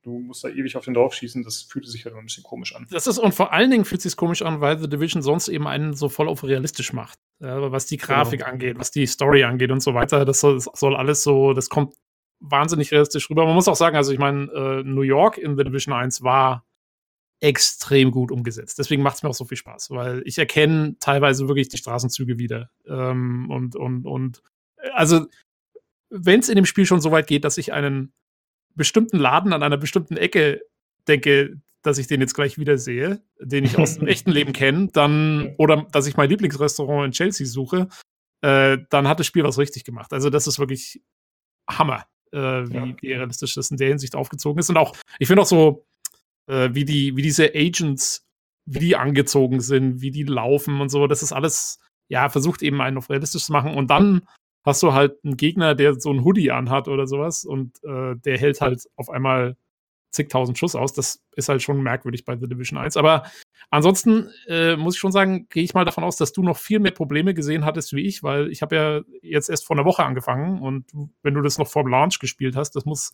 du 0.07 0.21
musst 0.21 0.45
da 0.45 0.49
ewig 0.49 0.77
auf 0.77 0.85
den 0.85 0.95
drauf 0.95 1.15
schießen, 1.15 1.43
das 1.43 1.63
fühlte 1.63 1.89
sich 1.89 2.05
halt 2.05 2.15
ein 2.15 2.25
bisschen 2.25 2.45
komisch 2.45 2.75
an. 2.77 2.87
Das 2.91 3.09
ist, 3.09 3.19
und 3.19 3.35
vor 3.35 3.53
allen 3.53 3.73
Dingen 3.73 3.85
fühlt 3.85 3.99
es 3.99 4.05
sich 4.05 4.17
komisch 4.17 4.41
an, 4.41 4.61
weil 4.61 4.79
The 4.79 4.89
Division 4.89 5.21
sonst 5.21 5.49
eben 5.49 5.67
einen 5.67 5.95
so 5.95 6.09
voll 6.09 6.29
auf 6.29 6.45
realistisch 6.45 6.93
macht. 6.93 7.19
Ja, 7.41 7.73
was 7.73 7.87
die 7.87 7.97
Grafik 7.97 8.41
genau. 8.41 8.53
angeht, 8.53 8.79
was 8.79 8.93
die 8.93 9.07
Story 9.07 9.43
angeht 9.43 9.73
und 9.73 9.81
so 9.81 9.95
weiter. 9.95 10.25
Das 10.25 10.39
soll, 10.41 10.55
das 10.55 10.71
soll, 10.75 10.95
alles 10.95 11.25
so, 11.25 11.53
das 11.55 11.69
kommt 11.69 11.95
wahnsinnig 12.39 12.93
realistisch 12.93 13.29
rüber. 13.29 13.45
Man 13.47 13.57
muss 13.57 13.67
auch 13.67 13.75
sagen, 13.75 13.97
also 13.97 14.13
ich 14.13 14.19
meine, 14.21 14.45
äh, 14.53 14.83
New 14.85 15.03
York 15.03 15.39
in 15.39 15.57
The 15.57 15.65
Division 15.65 15.93
1 15.93 16.23
war 16.23 16.65
extrem 17.41 18.13
gut 18.13 18.31
umgesetzt. 18.31 18.79
Deswegen 18.79 19.03
macht 19.03 19.17
es 19.17 19.23
mir 19.25 19.29
auch 19.29 19.35
so 19.35 19.45
viel 19.45 19.59
Spaß, 19.59 19.91
weil 19.91 20.23
ich 20.25 20.39
erkenne 20.39 20.97
teilweise 21.01 21.49
wirklich 21.49 21.69
die 21.69 21.79
Straßenzüge 21.79 22.39
wieder. 22.39 22.71
Ähm, 22.87 23.51
und, 23.51 23.75
und, 23.75 24.07
und 24.07 24.43
also, 24.93 25.27
wenn 26.11 26.39
es 26.39 26.49
in 26.49 26.55
dem 26.55 26.65
Spiel 26.65 26.87
schon 26.87 27.01
so 27.01 27.11
weit 27.11 27.27
geht, 27.27 27.45
dass 27.45 27.59
ich 27.59 27.73
einen 27.73 28.13
bestimmten 28.77 29.19
Laden 29.19 29.53
an 29.53 29.63
einer 29.63 29.77
bestimmten 29.77 30.17
Ecke 30.17 30.63
denke, 31.09 31.61
dass 31.83 31.99
ich 31.99 32.07
den 32.07 32.21
jetzt 32.21 32.35
gleich 32.35 32.59
wieder 32.59 32.79
sehe, 32.79 33.23
den 33.41 33.65
ich 33.65 33.79
aus 33.79 33.99
dem 33.99 34.07
echten 34.09 34.31
Leben 34.31 34.53
kenne, 34.53 34.89
dann, 34.93 35.55
oder 35.59 35.87
dass 35.93 36.07
ich 36.07 36.17
mein 36.17 36.29
Lieblingsrestaurant 36.29 37.07
in 37.07 37.13
Chelsea 37.13 37.47
suche, 37.47 37.89
äh, 38.43 38.79
dann 38.91 39.09
hat 39.09 39.21
das 39.21 39.27
Spiel 39.27 39.45
was 39.45 39.59
richtig 39.59 39.85
gemacht. 39.85 40.13
Also, 40.13 40.31
das 40.31 40.47
ist 40.47 40.59
wirklich 40.59 41.03
Hammer, 41.69 42.07
äh, 42.33 42.39
wie, 42.39 42.97
wie 43.01 43.13
realistisch 43.13 43.55
das 43.55 43.71
in 43.71 43.77
der 43.77 43.89
Hinsicht 43.89 44.15
aufgezogen 44.15 44.59
ist. 44.59 44.69
Und 44.69 44.77
auch, 44.77 44.97
ich 45.19 45.29
finde 45.29 45.43
auch 45.43 45.47
so, 45.47 45.87
äh, 46.49 46.71
wie, 46.73 46.85
die, 46.85 47.17
wie 47.17 47.23
diese 47.23 47.55
Agents, 47.55 48.27
wie 48.67 48.81
die 48.81 48.97
angezogen 48.97 49.61
sind, 49.61 50.01
wie 50.01 50.11
die 50.11 50.25
laufen 50.25 50.81
und 50.81 50.89
so, 50.89 51.07
das 51.07 51.23
ist 51.23 51.33
alles, 51.33 51.79
ja, 52.09 52.29
versucht 52.29 52.63
eben 52.63 52.81
einen 52.81 52.99
auf 52.99 53.11
realistisch 53.11 53.45
zu 53.45 53.53
machen. 53.53 53.75
Und 53.75 53.91
dann 53.91 54.23
hast 54.67 54.83
du 54.83 54.93
halt 54.93 55.17
einen 55.25 55.37
Gegner, 55.37 55.75
der 55.75 55.99
so 56.01 56.13
ein 56.13 56.25
Hoodie 56.25 56.51
anhat 56.51 56.89
oder 56.89 57.07
sowas 57.07 57.45
und 57.45 57.83
äh, 57.85 58.17
der 58.17 58.39
hält 58.39 58.61
halt 58.61 58.89
auf 58.97 59.09
einmal 59.09 59.57
zigtausend 60.11 60.59
Schuss 60.59 60.75
aus. 60.75 60.93
Das 60.93 61.23
ist 61.37 61.49
halt 61.49 61.63
schon 61.63 61.83
merkwürdig 61.83 62.25
bei 62.25 62.37
The 62.37 62.49
Division 62.49 62.79
1. 62.79 62.97
Aber 62.97 63.25
ansonsten 63.71 64.31
äh, 64.49 64.77
muss 64.77 64.95
ich 64.95 65.01
schon 65.01 65.13
sagen, 65.13 65.47
gehe 65.49 65.63
ich 65.63 65.75
mal 65.75 65.85
davon 65.85 66.05
aus, 66.05 66.17
dass 66.17 66.33
du 66.33 66.43
noch 66.43 66.57
viel 66.57 66.81
mehr 66.81 66.93
Probleme 66.93 67.35
gesehen 67.35 67.65
hattest 67.65 67.93
wie 67.93 68.07
ich, 68.07 68.23
weil 68.23 68.51
ich 68.51 68.63
habe 68.63 68.77
ja 68.77 69.01
jetzt 69.23 69.49
erst 69.49 69.67
vor 69.67 69.77
einer 69.77 69.85
Woche 69.85 70.05
angefangen 70.05 70.61
und 70.61 70.91
wenn 71.23 71.35
du 71.35 71.43
das 71.43 71.59
noch 71.59 71.69
vor 71.69 71.85
dem 71.85 71.91
Launch 71.91 72.19
gespielt 72.19 72.57
hast, 72.57 72.73
das 72.73 72.85
muss, 72.85 73.13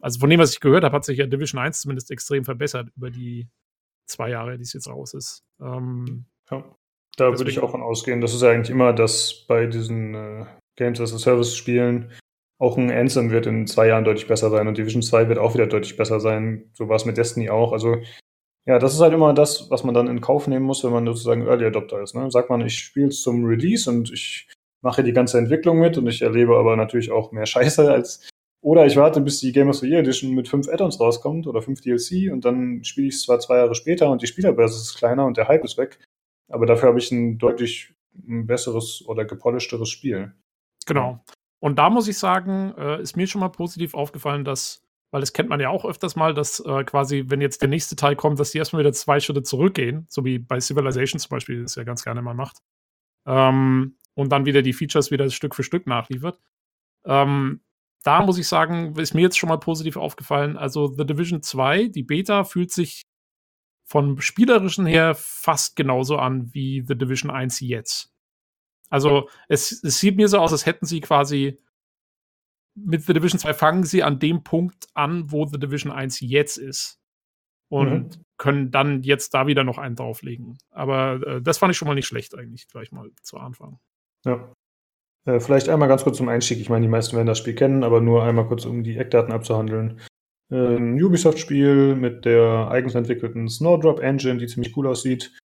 also 0.00 0.20
von 0.20 0.30
dem, 0.30 0.38
was 0.38 0.52
ich 0.52 0.60
gehört 0.60 0.84
habe, 0.84 0.94
hat 0.94 1.04
sich 1.04 1.18
ja 1.18 1.26
Division 1.26 1.60
1 1.60 1.80
zumindest 1.80 2.10
extrem 2.10 2.44
verbessert 2.44 2.90
über 2.96 3.10
die 3.10 3.48
zwei 4.06 4.30
Jahre, 4.30 4.56
die 4.58 4.62
es 4.62 4.74
jetzt 4.74 4.88
raus 4.88 5.14
ist. 5.14 5.44
Ähm, 5.60 6.26
ja, 6.50 6.64
da 7.16 7.38
würde 7.38 7.50
ich 7.50 7.60
auch 7.60 7.70
von 7.70 7.82
ausgehen. 7.82 8.20
Das 8.20 8.34
ist 8.34 8.42
ja 8.42 8.50
eigentlich 8.50 8.70
immer 8.70 8.92
das 8.92 9.46
bei 9.48 9.66
diesen 9.66 10.14
äh, 10.14 10.46
Games 10.76 11.00
as 11.00 11.12
a 11.14 11.18
Service 11.18 11.56
Spielen 11.56 12.10
auch 12.58 12.78
ein 12.78 12.90
Anthem 12.90 13.30
wird 13.30 13.46
in 13.46 13.66
zwei 13.66 13.88
Jahren 13.88 14.04
deutlich 14.04 14.26
besser 14.26 14.50
sein 14.50 14.68
und 14.68 14.78
Division 14.78 15.02
2 15.02 15.28
wird 15.28 15.38
auch 15.38 15.54
wieder 15.54 15.66
deutlich 15.66 15.96
besser 15.96 16.20
sein. 16.20 16.70
So 16.72 16.88
war 16.88 16.96
es 16.96 17.04
mit 17.04 17.16
Destiny 17.16 17.50
auch. 17.50 17.72
Also 17.72 17.96
ja, 18.66 18.78
das 18.78 18.94
ist 18.94 19.00
halt 19.00 19.12
immer 19.12 19.34
das, 19.34 19.70
was 19.70 19.84
man 19.84 19.94
dann 19.94 20.06
in 20.06 20.20
Kauf 20.20 20.46
nehmen 20.46 20.64
muss, 20.64 20.84
wenn 20.84 20.92
man 20.92 21.04
sozusagen 21.04 21.46
Early 21.46 21.66
Adopter 21.66 22.00
ist. 22.00 22.14
Ne? 22.14 22.30
Sagt 22.30 22.50
man, 22.50 22.64
ich 22.64 22.78
spiele 22.78 23.08
es 23.08 23.22
zum 23.22 23.44
Release 23.44 23.90
und 23.90 24.10
ich 24.10 24.48
mache 24.82 25.02
die 25.02 25.12
ganze 25.12 25.38
Entwicklung 25.38 25.78
mit 25.78 25.98
und 25.98 26.06
ich 26.06 26.22
erlebe 26.22 26.56
aber 26.56 26.76
natürlich 26.76 27.10
auch 27.10 27.32
mehr 27.32 27.46
Scheiße 27.46 27.90
als. 27.90 28.28
Oder 28.62 28.86
ich 28.86 28.96
warte, 28.96 29.20
bis 29.20 29.40
die 29.40 29.52
Game 29.52 29.68
of 29.68 29.76
the 29.76 29.88
Year 29.88 30.00
Edition 30.00 30.34
mit 30.34 30.48
fünf 30.48 30.68
Add-ons 30.68 30.98
rauskommt 30.98 31.46
oder 31.46 31.60
fünf 31.60 31.82
DLC 31.82 32.32
und 32.32 32.46
dann 32.46 32.82
spiele 32.82 33.08
ich 33.08 33.16
es 33.16 33.22
zwar 33.22 33.38
zwei 33.38 33.58
Jahre 33.58 33.74
später 33.74 34.10
und 34.10 34.22
die 34.22 34.26
Spielerbörse 34.26 34.76
ist 34.76 34.94
kleiner 34.94 35.26
und 35.26 35.36
der 35.36 35.48
Hype 35.48 35.64
ist 35.64 35.76
weg, 35.76 35.98
aber 36.48 36.64
dafür 36.64 36.88
habe 36.88 36.98
ich 36.98 37.12
ein 37.12 37.36
deutlich 37.36 37.92
besseres 38.14 39.04
oder 39.06 39.26
gepolischteres 39.26 39.90
Spiel. 39.90 40.32
Genau. 40.86 41.24
Und 41.60 41.78
da 41.78 41.88
muss 41.90 42.08
ich 42.08 42.18
sagen, 42.18 42.74
äh, 42.76 43.00
ist 43.00 43.16
mir 43.16 43.26
schon 43.26 43.40
mal 43.40 43.48
positiv 43.48 43.94
aufgefallen, 43.94 44.44
dass, 44.44 44.82
weil 45.10 45.20
das 45.20 45.32
kennt 45.32 45.48
man 45.48 45.60
ja 45.60 45.70
auch 45.70 45.84
öfters 45.84 46.16
mal, 46.16 46.34
dass 46.34 46.60
äh, 46.60 46.84
quasi, 46.84 47.24
wenn 47.28 47.40
jetzt 47.40 47.62
der 47.62 47.68
nächste 47.68 47.96
Teil 47.96 48.16
kommt, 48.16 48.38
dass 48.38 48.50
die 48.50 48.58
erstmal 48.58 48.80
wieder 48.80 48.92
zwei 48.92 49.20
Schritte 49.20 49.42
zurückgehen, 49.42 50.06
so 50.10 50.24
wie 50.24 50.38
bei 50.38 50.60
Civilization 50.60 51.18
zum 51.18 51.30
Beispiel, 51.30 51.62
das 51.62 51.76
ja 51.76 51.84
ganz 51.84 52.04
gerne 52.04 52.20
mal 52.20 52.34
macht. 52.34 52.58
Ähm, 53.26 53.96
und 54.14 54.30
dann 54.30 54.46
wieder 54.46 54.62
die 54.62 54.72
Features 54.72 55.10
wieder 55.10 55.28
Stück 55.30 55.54
für 55.54 55.62
Stück 55.62 55.86
nachliefert. 55.86 56.38
Ähm, 57.06 57.60
da 58.02 58.22
muss 58.22 58.38
ich 58.38 58.46
sagen, 58.46 58.94
ist 58.96 59.14
mir 59.14 59.22
jetzt 59.22 59.38
schon 59.38 59.48
mal 59.48 59.58
positiv 59.58 59.96
aufgefallen. 59.96 60.56
Also 60.58 60.88
The 60.88 61.06
Division 61.06 61.42
2, 61.42 61.88
die 61.88 62.02
Beta, 62.02 62.44
fühlt 62.44 62.70
sich 62.70 63.02
vom 63.86 64.20
spielerischen 64.20 64.86
her 64.86 65.14
fast 65.14 65.76
genauso 65.76 66.18
an 66.18 66.52
wie 66.52 66.84
The 66.86 66.96
Division 66.96 67.30
1 67.30 67.60
jetzt. 67.60 68.13
Also 68.90 69.28
es, 69.48 69.82
es 69.82 69.98
sieht 69.98 70.16
mir 70.16 70.28
so 70.28 70.38
aus, 70.38 70.52
als 70.52 70.66
hätten 70.66 70.86
sie 70.86 71.00
quasi 71.00 71.58
mit 72.74 73.02
The 73.02 73.12
Division 73.12 73.38
2 73.38 73.54
fangen 73.54 73.84
sie 73.84 74.02
an 74.02 74.18
dem 74.18 74.42
Punkt 74.42 74.88
an, 74.94 75.30
wo 75.30 75.46
The 75.46 75.58
Division 75.58 75.92
1 75.92 76.20
jetzt 76.20 76.56
ist. 76.56 76.98
Und 77.68 78.18
mhm. 78.18 78.24
können 78.36 78.70
dann 78.70 79.02
jetzt 79.02 79.34
da 79.34 79.46
wieder 79.46 79.64
noch 79.64 79.78
einen 79.78 79.96
drauflegen. 79.96 80.58
Aber 80.70 81.20
äh, 81.26 81.42
das 81.42 81.58
fand 81.58 81.72
ich 81.72 81.78
schon 81.78 81.88
mal 81.88 81.94
nicht 81.94 82.06
schlecht 82.06 82.36
eigentlich, 82.36 82.68
gleich 82.68 82.92
mal 82.92 83.10
zu 83.22 83.38
Anfang. 83.38 83.78
Ja. 84.24 84.52
Äh, 85.26 85.40
vielleicht 85.40 85.68
einmal 85.68 85.88
ganz 85.88 86.04
kurz 86.04 86.18
zum 86.18 86.28
Einstieg. 86.28 86.60
Ich 86.60 86.68
meine, 86.68 86.82
die 86.82 86.90
meisten 86.90 87.16
werden 87.16 87.26
das 87.26 87.38
Spiel 87.38 87.54
kennen, 87.54 87.82
aber 87.82 88.00
nur 88.00 88.22
einmal 88.22 88.46
kurz, 88.46 88.64
um 88.64 88.84
die 88.84 88.96
Eckdaten 88.96 89.32
abzuhandeln. 89.32 90.00
Äh, 90.52 90.76
ein 90.76 91.02
Ubisoft-Spiel 91.02 91.96
mit 91.96 92.24
der 92.24 92.68
eigens 92.70 92.94
entwickelten 92.94 93.48
Snowdrop 93.48 94.00
Engine, 94.00 94.38
die 94.38 94.46
ziemlich 94.46 94.76
cool 94.76 94.86
aussieht. 94.86 95.36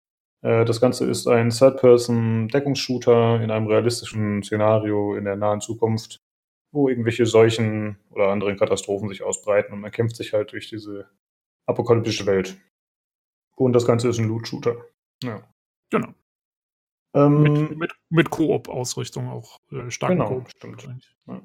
Äh, 0.43 0.65
das 0.65 0.81
Ganze 0.81 1.09
ist 1.09 1.27
ein 1.27 1.51
Third-Person-Deckungsshooter 1.51 3.41
in 3.41 3.51
einem 3.51 3.67
realistischen 3.67 4.43
Szenario 4.43 5.15
in 5.17 5.25
der 5.25 5.37
nahen 5.37 5.61
Zukunft, 5.61 6.21
wo 6.73 6.89
irgendwelche 6.89 7.27
Seuchen 7.27 7.99
oder 8.11 8.29
anderen 8.29 8.57
Katastrophen 8.57 9.09
sich 9.09 9.23
ausbreiten 9.23 9.73
und 9.73 9.81
man 9.81 9.91
kämpft 9.91 10.17
sich 10.17 10.33
halt 10.33 10.53
durch 10.53 10.69
diese 10.69 11.09
apokalyptische 11.67 12.27
Welt. 12.27 12.57
Und 13.57 13.73
das 13.73 13.87
Ganze 13.87 14.09
ist 14.09 14.19
ein 14.19 14.29
Loot-Shooter. 14.29 14.77
Ja. 15.23 15.43
Genau. 15.91 16.15
Ähm, 17.15 17.43
mit, 17.43 17.77
mit, 17.77 17.93
mit 18.11 18.31
Koop-Ausrichtung 18.31 19.29
auch. 19.29 19.59
Äh, 19.73 19.91
starken 19.91 20.19
genau, 20.19 20.29
Koop 20.29 20.51
stimmt. 20.51 21.17
Ja. 21.27 21.43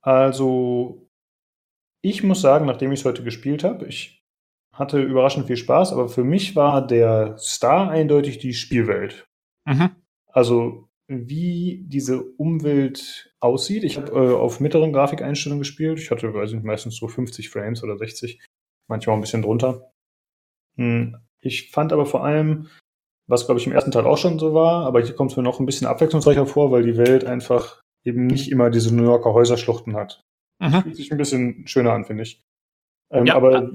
Also, 0.00 1.08
ich 2.02 2.22
muss 2.22 2.40
sagen, 2.40 2.66
nachdem 2.66 2.92
ich 2.92 3.00
es 3.00 3.06
heute 3.06 3.22
gespielt 3.22 3.64
habe, 3.64 3.86
ich 3.86 4.23
hatte 4.74 5.00
überraschend 5.00 5.46
viel 5.46 5.56
Spaß, 5.56 5.92
aber 5.92 6.08
für 6.08 6.24
mich 6.24 6.56
war 6.56 6.86
der 6.86 7.38
Star 7.38 7.90
eindeutig 7.90 8.38
die 8.38 8.54
Spielwelt. 8.54 9.26
Mhm. 9.64 9.90
Also 10.26 10.88
wie 11.06 11.84
diese 11.86 12.22
Umwelt 12.22 13.34
aussieht. 13.40 13.84
Ich 13.84 13.96
habe 13.96 14.12
äh, 14.12 14.34
auf 14.34 14.60
mittleren 14.60 14.92
Grafikeinstellungen 14.92 15.60
gespielt. 15.60 15.98
Ich 15.98 16.10
hatte, 16.10 16.32
weiß 16.32 16.52
nicht, 16.52 16.64
meistens 16.64 16.96
so 16.96 17.08
50 17.08 17.50
Frames 17.50 17.82
oder 17.82 17.98
60, 17.98 18.42
manchmal 18.88 19.16
ein 19.16 19.20
bisschen 19.20 19.42
drunter. 19.42 19.90
Hm. 20.76 21.16
Ich 21.40 21.70
fand 21.70 21.92
aber 21.92 22.06
vor 22.06 22.24
allem, 22.24 22.68
was 23.28 23.46
glaube 23.46 23.60
ich 23.60 23.66
im 23.66 23.72
ersten 23.72 23.90
Teil 23.90 24.06
auch 24.06 24.16
schon 24.16 24.38
so 24.38 24.54
war, 24.54 24.86
aber 24.86 25.02
hier 25.02 25.14
kommt 25.14 25.30
es 25.30 25.36
mir 25.36 25.42
noch 25.42 25.60
ein 25.60 25.66
bisschen 25.66 25.86
abwechslungsreicher 25.86 26.46
vor, 26.46 26.70
weil 26.70 26.82
die 26.82 26.96
Welt 26.96 27.24
einfach 27.24 27.82
eben 28.02 28.26
nicht 28.26 28.50
immer 28.50 28.70
diese 28.70 28.94
New 28.94 29.04
Yorker 29.04 29.34
Häuserschluchten 29.34 29.94
hat. 29.94 30.22
Mhm. 30.58 30.82
Fühlt 30.82 30.96
sich 30.96 31.12
ein 31.12 31.18
bisschen 31.18 31.66
schöner 31.66 31.92
an, 31.92 32.04
finde 32.06 32.22
ich. 32.22 32.42
Ähm, 33.10 33.26
ja, 33.26 33.36
aber 33.36 33.70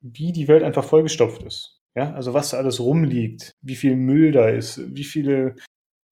wie 0.00 0.32
die 0.32 0.48
Welt 0.48 0.62
einfach 0.62 0.84
vollgestopft 0.84 1.42
ist. 1.42 1.80
Ja, 1.94 2.12
also 2.12 2.34
was 2.34 2.50
da 2.50 2.58
alles 2.58 2.80
rumliegt, 2.80 3.52
wie 3.60 3.74
viel 3.74 3.96
Müll 3.96 4.32
da 4.32 4.48
ist, 4.48 4.80
wie 4.94 5.04
viele 5.04 5.56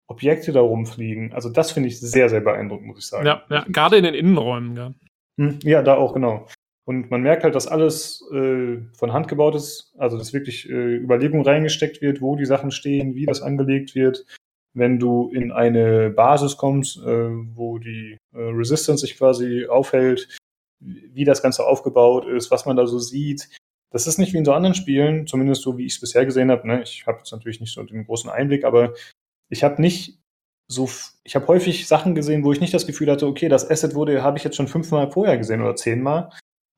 Objekte 0.08 0.52
da 0.52 0.60
rumfliegen. 0.60 1.32
Also 1.32 1.48
das 1.48 1.72
finde 1.72 1.88
ich 1.88 2.00
sehr, 2.00 2.28
sehr 2.28 2.40
beeindruckend, 2.40 2.86
muss 2.86 2.98
ich 2.98 3.06
sagen. 3.06 3.26
Ja, 3.26 3.44
ja 3.50 3.64
gerade 3.68 3.96
in 3.96 4.04
den 4.04 4.14
Innenräumen, 4.14 4.76
ja. 4.76 4.94
Hm, 5.38 5.58
ja, 5.62 5.82
da 5.82 5.96
auch, 5.96 6.14
genau. 6.14 6.46
Und 6.88 7.10
man 7.10 7.22
merkt 7.22 7.42
halt, 7.42 7.54
dass 7.54 7.66
alles 7.66 8.22
äh, 8.32 8.78
von 8.96 9.12
Hand 9.12 9.26
gebaut 9.26 9.56
ist, 9.56 9.92
also 9.98 10.16
dass 10.16 10.32
wirklich 10.32 10.68
äh, 10.68 10.96
Überlegung 10.96 11.42
reingesteckt 11.42 12.00
wird, 12.00 12.20
wo 12.20 12.36
die 12.36 12.46
Sachen 12.46 12.70
stehen, 12.70 13.16
wie 13.16 13.26
das 13.26 13.42
angelegt 13.42 13.94
wird. 13.94 14.24
Wenn 14.72 14.98
du 14.98 15.30
in 15.34 15.50
eine 15.50 16.10
Basis 16.10 16.56
kommst, 16.56 16.98
äh, 16.98 17.30
wo 17.54 17.78
die 17.78 18.18
äh, 18.34 18.38
Resistance 18.38 19.00
sich 19.04 19.18
quasi 19.18 19.66
aufhält, 19.66 20.36
wie 20.80 21.24
das 21.24 21.42
Ganze 21.42 21.66
aufgebaut 21.66 22.26
ist, 22.26 22.50
was 22.52 22.66
man 22.66 22.76
da 22.76 22.86
so 22.86 22.98
sieht, 22.98 23.48
das 23.96 24.06
ist 24.06 24.18
nicht 24.18 24.34
wie 24.34 24.36
in 24.36 24.44
so 24.44 24.52
anderen 24.52 24.74
Spielen, 24.74 25.26
zumindest 25.26 25.62
so, 25.62 25.78
wie 25.78 25.86
ich 25.86 25.94
es 25.94 26.00
bisher 26.00 26.26
gesehen 26.26 26.50
habe. 26.50 26.68
Ne? 26.68 26.82
Ich 26.82 27.06
habe 27.06 27.18
jetzt 27.18 27.32
natürlich 27.32 27.60
nicht 27.60 27.72
so 27.72 27.82
den 27.82 28.04
großen 28.04 28.28
Einblick, 28.28 28.64
aber 28.64 28.92
ich 29.48 29.64
habe 29.64 29.80
nicht 29.80 30.18
so, 30.68 30.86
ich 31.24 31.34
habe 31.34 31.46
häufig 31.46 31.86
Sachen 31.86 32.14
gesehen, 32.14 32.44
wo 32.44 32.52
ich 32.52 32.60
nicht 32.60 32.74
das 32.74 32.86
Gefühl 32.86 33.10
hatte, 33.10 33.26
okay, 33.26 33.48
das 33.48 33.70
Asset 33.70 33.94
wurde, 33.94 34.22
habe 34.22 34.36
ich 34.36 34.44
jetzt 34.44 34.56
schon 34.56 34.68
fünfmal 34.68 35.10
vorher 35.10 35.38
gesehen 35.38 35.62
oder 35.62 35.76
zehnmal, 35.76 36.30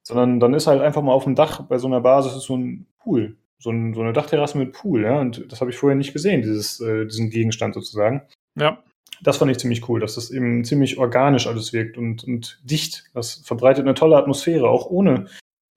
sondern 0.06 0.38
dann 0.38 0.54
ist 0.54 0.68
halt 0.68 0.80
einfach 0.80 1.02
mal 1.02 1.12
auf 1.12 1.24
dem 1.24 1.34
Dach 1.34 1.62
bei 1.62 1.78
so 1.78 1.88
einer 1.88 2.00
Basis 2.00 2.36
ist 2.36 2.44
so 2.44 2.56
ein 2.56 2.86
Pool, 2.98 3.36
so, 3.58 3.70
ein, 3.70 3.94
so 3.94 4.00
eine 4.00 4.12
Dachterrasse 4.12 4.56
mit 4.56 4.72
Pool, 4.72 5.02
ja, 5.02 5.20
und 5.20 5.50
das 5.50 5.60
habe 5.60 5.72
ich 5.72 5.76
vorher 5.76 5.96
nicht 5.96 6.12
gesehen, 6.12 6.42
dieses, 6.42 6.80
äh, 6.80 7.04
diesen 7.06 7.30
Gegenstand 7.30 7.74
sozusagen. 7.74 8.22
Ja. 8.54 8.80
Das 9.22 9.38
fand 9.38 9.50
ich 9.50 9.58
ziemlich 9.58 9.88
cool, 9.88 9.98
dass 9.98 10.14
das 10.14 10.30
eben 10.30 10.64
ziemlich 10.64 10.98
organisch 10.98 11.48
alles 11.48 11.72
wirkt 11.72 11.98
und, 11.98 12.22
und 12.22 12.60
dicht. 12.62 13.10
Das 13.14 13.42
verbreitet 13.44 13.84
eine 13.84 13.94
tolle 13.94 14.16
Atmosphäre, 14.16 14.68
auch 14.68 14.86
ohne 14.86 15.26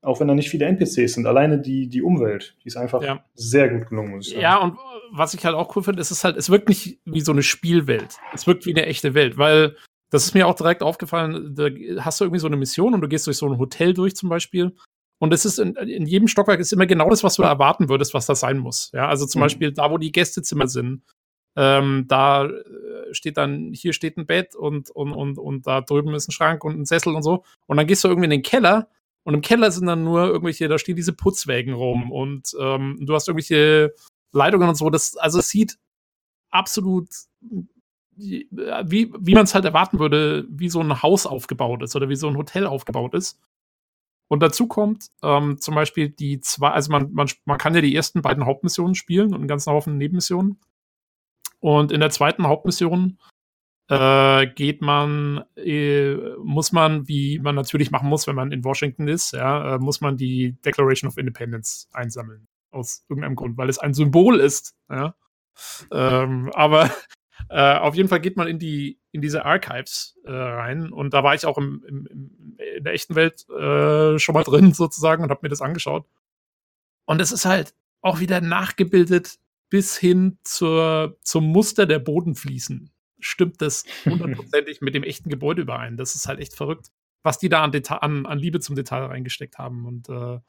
auch 0.01 0.19
wenn 0.19 0.27
da 0.27 0.33
nicht 0.33 0.49
viele 0.49 0.65
NPCs 0.65 1.13
sind. 1.13 1.27
Alleine 1.27 1.59
die, 1.59 1.87
die 1.87 2.01
Umwelt, 2.01 2.55
die 2.63 2.67
ist 2.67 2.77
einfach 2.77 3.03
ja. 3.03 3.23
sehr 3.35 3.69
gut 3.69 3.89
gelungen, 3.89 4.11
muss 4.15 4.27
ich 4.27 4.33
sagen. 4.33 4.41
Ja, 4.41 4.57
und 4.57 4.77
was 5.11 5.33
ich 5.33 5.45
halt 5.45 5.55
auch 5.55 5.75
cool 5.75 5.83
finde, 5.83 6.01
ist 6.01 6.11
es 6.11 6.23
halt, 6.23 6.37
es 6.37 6.49
wirkt 6.49 6.69
nicht 6.69 6.99
wie 7.05 7.21
so 7.21 7.31
eine 7.31 7.43
Spielwelt. 7.43 8.17
Es 8.33 8.47
wirkt 8.47 8.65
wie 8.65 8.71
eine 8.71 8.85
echte 8.85 9.13
Welt, 9.13 9.37
weil 9.37 9.75
das 10.09 10.25
ist 10.25 10.33
mir 10.33 10.47
auch 10.47 10.55
direkt 10.55 10.83
aufgefallen, 10.83 11.55
da 11.55 11.69
hast 12.03 12.19
du 12.19 12.25
irgendwie 12.25 12.39
so 12.39 12.47
eine 12.47 12.57
Mission 12.57 12.93
und 12.93 13.01
du 13.01 13.07
gehst 13.07 13.27
durch 13.27 13.37
so 13.37 13.47
ein 13.47 13.59
Hotel 13.59 13.93
durch 13.93 14.15
zum 14.15 14.29
Beispiel. 14.29 14.75
Und 15.19 15.33
es 15.33 15.45
ist 15.45 15.59
in, 15.59 15.75
in 15.75 16.07
jedem 16.07 16.27
Stockwerk 16.27 16.59
ist 16.59 16.73
immer 16.73 16.87
genau 16.87 17.09
das, 17.09 17.23
was 17.23 17.35
du 17.35 17.43
erwarten 17.43 17.89
würdest, 17.89 18.13
was 18.13 18.25
das 18.25 18.39
sein 18.39 18.57
muss. 18.57 18.89
Ja, 18.93 19.07
also 19.07 19.27
zum 19.27 19.39
mhm. 19.39 19.43
Beispiel 19.43 19.71
da, 19.71 19.91
wo 19.91 19.99
die 19.99 20.11
Gästezimmer 20.11 20.67
sind, 20.67 21.03
ähm, 21.55 22.05
da 22.07 22.45
äh, 22.45 23.13
steht 23.13 23.37
dann, 23.37 23.71
hier 23.73 23.93
steht 23.93 24.17
ein 24.17 24.25
Bett 24.25 24.55
und, 24.55 24.89
und, 24.89 25.13
und, 25.13 25.37
und 25.37 25.67
da 25.67 25.81
drüben 25.81 26.13
ist 26.15 26.27
ein 26.27 26.31
Schrank 26.31 26.63
und 26.63 26.79
ein 26.79 26.85
Sessel 26.85 27.13
und 27.13 27.23
so. 27.23 27.43
Und 27.67 27.77
dann 27.77 27.87
gehst 27.87 28.03
du 28.03 28.07
irgendwie 28.07 28.25
in 28.25 28.31
den 28.31 28.41
Keller 28.41 28.89
Und 29.23 29.33
im 29.33 29.41
Keller 29.41 29.71
sind 29.71 29.85
dann 29.85 30.03
nur 30.03 30.25
irgendwelche, 30.25 30.67
da 30.67 30.77
stehen 30.79 30.95
diese 30.95 31.13
Putzwägen 31.13 31.73
rum 31.73 32.11
und 32.11 32.55
ähm, 32.59 32.97
du 33.01 33.13
hast 33.13 33.27
irgendwelche 33.27 33.93
Leitungen 34.31 34.69
und 34.69 34.75
so. 34.75 34.89
Das, 34.89 35.15
also 35.17 35.39
es 35.39 35.49
sieht 35.49 35.77
absolut 36.49 37.07
wie, 38.15 39.13
wie 39.19 39.33
man 39.33 39.43
es 39.43 39.55
halt 39.55 39.65
erwarten 39.65 39.99
würde, 39.99 40.45
wie 40.49 40.69
so 40.69 40.79
ein 40.79 41.01
Haus 41.01 41.25
aufgebaut 41.25 41.81
ist 41.81 41.95
oder 41.95 42.09
wie 42.09 42.15
so 42.15 42.27
ein 42.27 42.37
Hotel 42.37 42.67
aufgebaut 42.67 43.13
ist. 43.13 43.39
Und 44.27 44.41
dazu 44.41 44.67
kommt 44.67 45.07
ähm, 45.23 45.57
zum 45.59 45.75
Beispiel 45.75 46.09
die 46.09 46.39
zwei, 46.39 46.69
also 46.69 46.91
man, 46.91 47.11
man, 47.11 47.29
man 47.45 47.57
kann 47.57 47.75
ja 47.75 47.81
die 47.81 47.95
ersten 47.95 48.21
beiden 48.21 48.45
Hauptmissionen 48.45 48.95
spielen 48.95 49.29
und 49.29 49.35
einen 49.35 49.47
ganzen 49.47 49.71
Haufen 49.71 49.97
Nebenmissionen. 49.97 50.59
Und 51.59 51.91
in 51.91 51.99
der 51.99 52.11
zweiten 52.11 52.47
Hauptmission 52.47 53.19
äh, 53.89 54.47
geht 54.47 54.81
man, 54.81 55.43
äh, 55.55 56.15
muss 56.43 56.71
man, 56.71 57.07
wie 57.07 57.39
man 57.39 57.55
natürlich 57.55 57.91
machen 57.91 58.09
muss, 58.09 58.27
wenn 58.27 58.35
man 58.35 58.51
in 58.51 58.63
Washington 58.63 59.07
ist, 59.07 59.33
ja, 59.33 59.75
äh, 59.75 59.79
muss 59.79 60.01
man 60.01 60.17
die 60.17 60.53
Declaration 60.63 61.09
of 61.09 61.17
Independence 61.17 61.89
einsammeln. 61.91 62.47
Aus 62.71 63.03
irgendeinem 63.09 63.35
Grund, 63.35 63.57
weil 63.57 63.69
es 63.69 63.79
ein 63.79 63.93
Symbol 63.93 64.39
ist. 64.39 64.75
Ja. 64.89 65.13
Ähm, 65.91 66.49
aber 66.53 66.89
äh, 67.49 67.75
auf 67.75 67.95
jeden 67.95 68.07
Fall 68.07 68.21
geht 68.21 68.37
man 68.37 68.47
in 68.47 68.59
die 68.59 68.97
in 69.11 69.21
diese 69.21 69.43
Archives 69.43 70.17
äh, 70.23 70.31
rein 70.31 70.93
und 70.93 71.13
da 71.13 71.21
war 71.21 71.35
ich 71.35 71.45
auch 71.45 71.57
im, 71.57 71.83
im, 71.85 72.07
im 72.07 72.57
in 72.77 72.83
der 72.85 72.93
echten 72.93 73.15
Welt 73.15 73.45
äh, 73.49 74.17
schon 74.19 74.33
mal 74.33 74.43
drin 74.43 74.73
sozusagen 74.73 75.23
und 75.23 75.29
habe 75.29 75.41
mir 75.43 75.49
das 75.49 75.61
angeschaut. 75.61 76.05
Und 77.05 77.21
es 77.21 77.31
ist 77.31 77.45
halt 77.45 77.75
auch 78.01 78.19
wieder 78.19 78.41
nachgebildet 78.41 79.37
bis 79.69 79.97
hin 79.97 80.37
zur, 80.43 81.17
zum 81.21 81.45
Muster 81.45 81.85
der 81.85 81.99
Bodenfliesen 81.99 82.91
stimmt 83.21 83.61
das 83.61 83.83
hundertprozentig 84.05 84.81
mit 84.81 84.95
dem 84.95 85.03
echten 85.03 85.29
Gebäude 85.29 85.63
überein. 85.63 85.97
Das 85.97 86.15
ist 86.15 86.27
halt 86.27 86.39
echt 86.39 86.55
verrückt, 86.55 86.91
was 87.23 87.37
die 87.37 87.49
da 87.49 87.63
an, 87.63 87.71
Deta 87.71 87.97
an, 87.97 88.25
an 88.25 88.39
Liebe 88.39 88.59
zum 88.59 88.75
Detail 88.75 89.05
reingesteckt 89.05 89.57
haben. 89.57 89.85
Und 89.85 90.09
äh, 90.09 90.39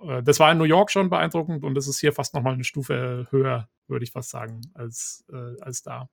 äh, 0.00 0.22
das 0.22 0.40
war 0.40 0.52
in 0.52 0.58
New 0.58 0.64
York 0.64 0.90
schon 0.90 1.10
beeindruckend 1.10 1.64
und 1.64 1.74
das 1.74 1.88
ist 1.88 2.00
hier 2.00 2.12
fast 2.12 2.34
nochmal 2.34 2.54
eine 2.54 2.64
Stufe 2.64 3.26
höher, 3.30 3.68
würde 3.88 4.04
ich 4.04 4.12
fast 4.12 4.30
sagen, 4.30 4.60
als, 4.74 5.24
äh, 5.32 5.60
als 5.60 5.82
da. 5.82 6.08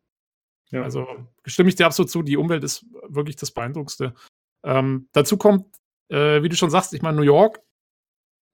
Ja. 0.72 0.82
Also 0.82 1.08
stimme 1.46 1.70
ich 1.70 1.76
dir 1.76 1.86
absolut 1.86 2.10
zu, 2.10 2.24
die 2.24 2.38
Umwelt 2.38 2.64
ist 2.64 2.86
wirklich 3.08 3.36
das 3.36 3.52
Beeindruckendste. 3.52 4.14
Ähm, 4.64 5.08
dazu 5.12 5.38
kommt, 5.38 5.68
äh, 6.10 6.42
wie 6.42 6.50
du 6.50 6.56
schon 6.56 6.70
sagst, 6.70 6.94
ich 6.94 7.02
meine, 7.02 7.18
New 7.18 7.24
York 7.24 7.60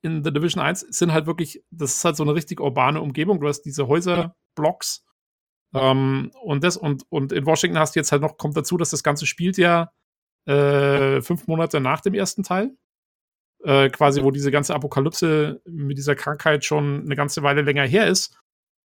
in 0.02 0.24
The 0.24 0.32
Division 0.32 0.61
1 0.61 0.82
sind 0.82 1.11
halt 1.11 1.28
wirklich, 1.28 1.64
das 1.72 1.98
ist 1.98 2.06
halt 2.06 2.16
so 2.16 2.24
eine 2.24 2.34
richtig 2.34 2.60
urbane 2.60 3.02
Umgebung. 3.02 3.40
Du 3.40 3.48
hast 3.48 3.61
diese 3.61 3.88
Häuserblocks, 3.88 5.06
ähm, 5.73 6.31
und, 6.41 6.63
das, 6.63 6.77
und, 6.77 7.03
und 7.09 7.31
in 7.31 7.45
Washington 7.45 7.79
hast 7.79 7.95
du 7.95 7.99
jetzt 7.99 8.11
halt 8.11 8.21
noch, 8.21 8.37
kommt 8.37 8.57
dazu, 8.57 8.77
dass 8.77 8.89
das 8.89 9.03
Ganze 9.03 9.25
spielt 9.25 9.57
ja 9.57 9.91
äh, 10.45 11.21
fünf 11.21 11.47
Monate 11.47 11.79
nach 11.79 12.01
dem 12.01 12.13
ersten 12.13 12.43
Teil. 12.43 12.75
Äh, 13.63 13.89
quasi, 13.89 14.23
wo 14.23 14.31
diese 14.31 14.51
ganze 14.51 14.73
Apokalypse 14.73 15.61
mit 15.65 15.97
dieser 15.97 16.15
Krankheit 16.15 16.63
schon 16.63 17.01
eine 17.01 17.15
ganze 17.15 17.43
Weile 17.43 17.61
länger 17.61 17.85
her 17.85 18.07
ist. 18.07 18.37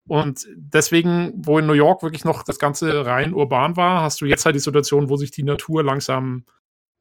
Und 0.09 0.49
deswegen, 0.57 1.33
wo 1.37 1.59
in 1.59 1.67
New 1.67 1.75
York 1.75 2.03
wirklich 2.03 2.25
noch 2.25 2.43
das 2.43 2.59
Ganze 2.59 3.07
rein 3.07 3.35
urban 3.35 3.77
war, 3.77 4.03
hast 4.03 4.21
du 4.21 4.25
jetzt 4.25 4.45
halt 4.45 4.57
die 4.57 4.61
Situation, 4.61 5.11
wo 5.11 5.17
sich 5.17 5.31
die 5.31 5.45
Natur 5.45 5.85
langsam 5.85 6.45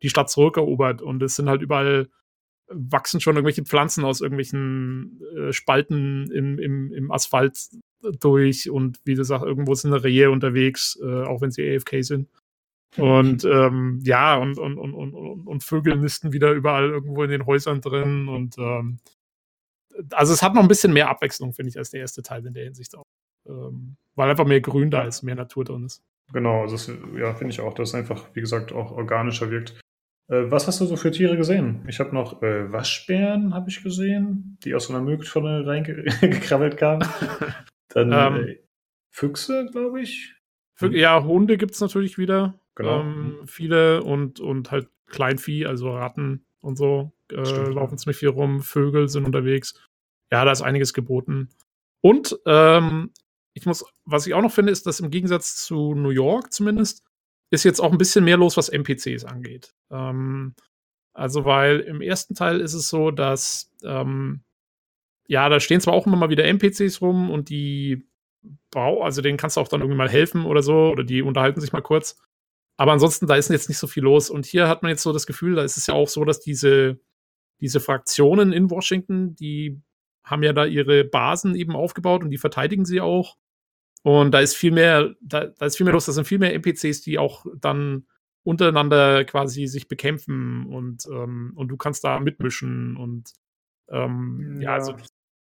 die 0.04 0.10
Stadt 0.10 0.30
zurückerobert. 0.30 1.02
Und 1.02 1.24
es 1.24 1.36
sind 1.36 1.50
halt 1.50 1.62
überall 1.62 2.10
wachsen 2.74 3.20
schon 3.20 3.36
irgendwelche 3.36 3.64
Pflanzen 3.64 4.06
aus 4.06 4.22
irgendwelchen 4.22 5.22
äh, 5.36 5.54
Spalten 5.54 6.32
im, 6.32 6.60
im, 6.60 6.94
im 6.94 7.12
Asphalt 7.12 7.70
durch 8.20 8.70
und 8.70 9.00
wie 9.06 9.16
du 9.16 9.24
sagst, 9.24 9.46
irgendwo 9.46 9.74
sind 9.76 9.94
Rehe 9.94 10.32
unterwegs, 10.32 11.00
äh, 11.02 11.24
auch 11.24 11.42
wenn 11.42 11.52
sie 11.52 11.76
AFK 11.76 12.04
sind. 12.04 12.28
Und 12.98 13.46
ähm, 13.46 14.00
ja, 14.04 14.36
und, 14.36 14.58
und, 14.58 14.78
und, 14.78 14.94
und, 14.94 15.48
und 15.48 15.64
Vögel 15.64 15.96
nisten 15.98 16.34
wieder 16.34 16.52
überall 16.52 16.90
irgendwo 16.90 17.24
in 17.24 17.30
den 17.30 17.46
Häusern 17.46 17.80
drin. 17.80 18.28
Und 18.28 18.58
ähm, 18.58 19.00
also 20.12 20.34
es 20.34 20.42
hat 20.42 20.54
noch 20.54 20.62
ein 20.62 20.68
bisschen 20.68 20.92
mehr 20.92 21.10
Abwechslung, 21.10 21.54
finde 21.54 21.70
ich, 21.70 21.78
als 21.78 21.92
der 21.92 22.02
erste 22.02 22.22
Teil 22.22 22.46
in 22.46 22.54
der 22.54 22.66
Hinsicht 22.66 22.98
auch. 22.98 23.04
Ähm, 23.48 23.96
weil 24.16 24.30
einfach 24.30 24.46
mehr 24.46 24.62
Grün 24.62 24.92
da 24.92 25.04
ist, 25.04 25.24
mehr 25.24 25.36
Natur 25.36 25.64
drin 25.64 25.86
ist. 25.86 26.04
Genau, 26.34 26.62
also 26.62 26.76
das, 26.76 26.92
ja, 27.18 27.34
finde 27.34 27.54
ich 27.54 27.62
auch, 27.62 27.74
dass 27.74 27.90
es 27.90 27.96
einfach, 27.96 28.30
wie 28.34 28.42
gesagt, 28.42 28.74
auch 28.74 28.92
organischer 28.92 29.50
wirkt. 29.50 29.80
Äh, 30.30 30.52
was 30.52 30.68
hast 30.68 30.82
du 30.82 30.86
so 30.86 30.98
für 30.98 31.12
Tiere 31.12 31.38
gesehen? 31.38 31.84
Ich 31.88 32.00
habe 32.00 32.14
noch 32.14 32.42
äh, 32.42 32.72
Waschbären, 32.72 33.54
habe 33.54 33.70
ich 33.70 33.84
gesehen, 33.84 34.58
die 34.64 34.76
aus 34.76 34.88
so 34.88 34.94
einer 34.94 35.04
Mülltonne 35.04 35.66
reingekrabbelt 35.66 36.78
kamen. 36.78 37.08
Dann 37.94 38.12
ähm, 38.12 38.48
äh, 38.48 38.58
Füchse, 39.10 39.68
glaube 39.72 40.02
ich. 40.02 40.36
Hm. 40.80 40.94
Ja, 40.94 41.24
Hunde 41.24 41.58
gibt 41.58 41.74
es 41.74 41.82
natürlich 41.82 42.18
wieder. 42.18 42.60
Genau. 42.76 43.02
Ähm, 43.02 43.42
viele 43.46 44.04
und, 44.04 44.40
und 44.40 44.72
halt 44.72 44.88
Kleinvieh, 45.08 45.66
also 45.66 45.92
Ratten 45.92 46.46
und 46.62 46.78
so 46.78 47.12
äh, 47.32 47.70
laufen 47.70 47.98
ziemlich 47.98 48.18
viel 48.18 48.30
rum. 48.30 48.62
Vögel 48.62 49.10
sind 49.10 49.26
unterwegs. 49.26 49.76
Ja, 50.32 50.46
da 50.46 50.52
ist 50.52 50.62
einiges 50.62 50.94
geboten. 50.94 51.50
Und 52.02 52.40
ähm, 52.46 53.12
ich 53.54 53.66
muss, 53.66 53.86
was 54.06 54.26
ich 54.26 54.34
auch 54.34 54.42
noch 54.42 54.52
finde, 54.52 54.72
ist, 54.72 54.88
dass 54.88 55.00
im 55.00 55.12
Gegensatz 55.12 55.64
zu 55.66 55.94
New 55.94 56.10
York 56.10 56.54
zumindest, 56.54 57.04
ist 57.52 57.66
jetzt 57.66 57.82
auch 57.82 57.92
ein 57.92 57.98
bisschen 57.98 58.24
mehr 58.24 58.38
los, 58.38 58.56
was 58.56 58.70
NPCs 58.70 59.26
angeht. 59.26 59.74
Ähm, 59.92 60.56
also, 61.14 61.44
weil 61.44 61.82
im 61.82 62.02
ersten 62.02 62.34
Teil 62.34 62.62
ist 62.62 62.74
es 62.74 62.88
so, 62.88 63.12
dass 63.12 63.70
ähm, 63.84 64.44
ja, 65.32 65.48
da 65.48 65.62
stehen 65.62 65.80
zwar 65.80 65.94
auch 65.94 66.06
immer 66.06 66.18
mal 66.18 66.30
wieder 66.30 66.44
NPCs 66.44 67.00
rum 67.00 67.30
und 67.30 67.48
die 67.48 68.06
Bau, 68.70 69.02
also 69.02 69.22
denen 69.22 69.38
kannst 69.38 69.56
du 69.56 69.62
auch 69.62 69.70
dann 69.70 69.80
irgendwie 69.80 69.98
mal 69.98 70.10
helfen 70.10 70.46
oder 70.46 70.62
so, 70.62 70.90
oder 70.90 71.06
die 71.06 71.22
unterhalten 71.22 71.62
sich 71.62 71.72
mal 71.72 71.80
kurz. 71.80 72.22
Aber 72.76 72.92
ansonsten, 72.92 73.28
da 73.28 73.36
ist 73.36 73.50
jetzt 73.50 73.70
nicht 73.70 73.78
so 73.78 73.88
viel 73.88 74.04
los. 74.04 74.30
Und 74.30 74.46
hier 74.46 74.68
hat 74.68 74.84
man 74.84 74.90
jetzt 74.90 75.04
so 75.04 75.14
das 75.14 75.26
Gefühl, 75.26 75.56
da 75.56 75.64
ist 75.64 75.78
es 75.78 75.88
ja 75.88 75.94
auch 75.94 76.10
so, 76.10 76.26
dass 76.26 76.42
diese, 76.42 77.00
diese 77.62 77.80
Fraktionen 77.80 78.52
in 78.52 78.70
Washington, 78.70 79.34
die 79.38 79.80
haben 80.26 80.44
ja 80.44 80.52
da 80.52 80.66
ihre 80.66 81.06
Basen 81.06 81.56
eben 81.56 81.78
aufgebaut 81.78 82.24
und 82.26 82.30
die 82.30 82.38
verteidigen 82.38 82.84
sie 82.84 83.00
auch. 83.00 83.38
Und 84.04 84.32
da 84.32 84.42
ist 84.42 84.58
viel 84.58 84.72
mehr, 84.72 85.16
da, 85.22 85.46
da 85.46 85.66
ist 85.66 85.78
viel 85.78 85.86
mehr 85.86 85.94
los, 85.94 86.08
da 86.08 86.12
sind 86.12 86.28
viel 86.28 86.40
mehr 86.40 86.54
NPCs, 86.54 87.04
die 87.04 87.18
auch 87.18 87.46
dann 87.56 88.06
untereinander 88.44 89.24
quasi 89.24 89.68
sich 89.68 89.88
bekämpfen 89.88 90.66
und, 90.66 91.06
ähm, 91.06 91.54
und 91.56 91.70
du 91.70 91.78
kannst 91.78 92.04
da 92.04 92.20
mitmischen 92.20 92.98
und 92.98 93.32
ähm, 93.88 94.60
ja. 94.60 94.72
ja. 94.72 94.74
also 94.74 94.96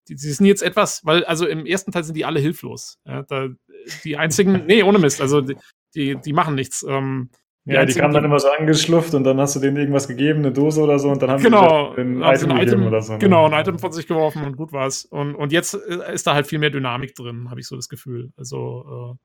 die, 0.07 0.15
die, 0.15 0.32
sind 0.32 0.45
jetzt 0.45 0.64
etwas, 0.64 1.06
weil, 1.06 1.23
also 1.26 1.45
im 1.45 1.65
ersten 1.65 1.91
Teil 1.91 2.03
sind 2.03 2.15
die 2.15 2.26
alle 2.26 2.40
hilflos. 2.40 2.99
Ja, 3.06 3.23
da, 3.23 3.49
die 4.03 4.18
einzigen, 4.18 4.65
nee, 4.65 4.84
ohne 4.84 4.99
Mist, 4.99 5.22
also 5.22 5.41
die, 5.41 5.56
die, 5.95 6.15
die 6.15 6.34
machen 6.34 6.56
nichts. 6.56 6.86
Ähm, 6.88 7.30
die 7.65 7.73
ja, 7.73 7.86
die 7.86 7.94
kamen 7.94 8.14
dann 8.14 8.26
immer 8.26 8.40
so 8.40 8.49
angeschlufft 8.49 9.14
und 9.14 9.23
dann 9.23 9.40
hast 9.40 9.56
du 9.56 9.60
denen 9.60 9.78
irgendwas 9.78 10.07
gegeben, 10.07 10.40
eine 10.40 10.52
Dose 10.52 10.82
oder 10.82 10.98
so, 10.98 11.10
und 11.10 11.22
dann 11.22 11.30
haben 11.30 11.44
genau, 11.44 11.94
die 11.94 12.02
ein 12.02 12.22
Item, 12.23 12.52
ein 12.52 12.68
Item 12.68 12.88
oder 12.88 13.02
so. 13.03 13.14
Ne? 13.14 13.19
Genau, 13.19 13.45
ein 13.45 13.53
Item 13.53 13.78
von 13.78 13.91
sich 13.91 14.07
geworfen 14.07 14.44
und 14.44 14.57
gut 14.57 14.73
war's. 14.73 15.06
Und, 15.06 15.36
und 15.36 15.52
jetzt 15.52 15.76
äh, 15.76 16.14
ist 16.14 16.26
da 16.26 16.34
halt 16.34 16.48
viel 16.48 16.57
mehr 16.57 16.72
Dynamik 16.72 17.14
drin, 17.14 17.52
habe 17.52 17.60
ich 17.60 17.68
so 17.68 17.76
das 17.76 17.88
Gefühl. 17.88 18.32
Also, 18.36 19.18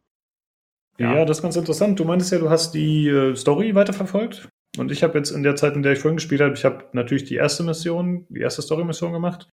äh, 0.99 1.03
ja. 1.03 1.17
ja. 1.17 1.25
das 1.25 1.39
ist 1.39 1.43
ganz 1.43 1.57
interessant. 1.57 1.99
Du 1.99 2.05
meintest 2.05 2.33
ja, 2.33 2.39
du 2.39 2.51
hast 2.51 2.73
die 2.73 3.09
äh, 3.09 3.35
Story 3.35 3.75
weiterverfolgt. 3.75 4.51
Und 4.77 4.93
ich 4.93 5.03
habe 5.03 5.17
jetzt 5.17 5.31
in 5.31 5.43
der 5.43 5.57
Zeit, 5.57 5.75
in 5.75 5.83
der 5.83 5.93
ich 5.93 6.01
vorhin 6.01 6.17
gespielt 6.17 6.43
habe, 6.43 6.53
ich 6.53 6.65
habe 6.67 6.85
natürlich 6.93 7.25
die 7.25 7.37
erste 7.37 7.63
Mission, 7.63 8.27
die 8.29 8.41
erste 8.41 8.61
Story-Mission 8.61 9.13
gemacht. 9.13 9.49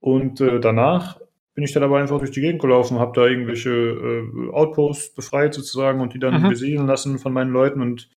Und 0.00 0.40
äh, 0.40 0.60
danach 0.60 1.20
bin 1.54 1.64
ich 1.64 1.72
dann 1.72 1.82
aber 1.82 1.98
einfach 1.98 2.18
durch 2.18 2.30
die 2.30 2.40
Gegend 2.40 2.62
gelaufen, 2.62 3.00
habe 3.00 3.20
da 3.20 3.26
irgendwelche 3.26 3.70
äh, 3.70 4.50
Outposts 4.52 5.14
befreit 5.14 5.54
sozusagen 5.54 6.00
und 6.00 6.14
die 6.14 6.20
dann 6.20 6.42
mhm. 6.42 6.48
besiedeln 6.50 6.86
lassen 6.86 7.18
von 7.18 7.32
meinen 7.32 7.50
Leuten. 7.50 7.82
Und 7.82 8.10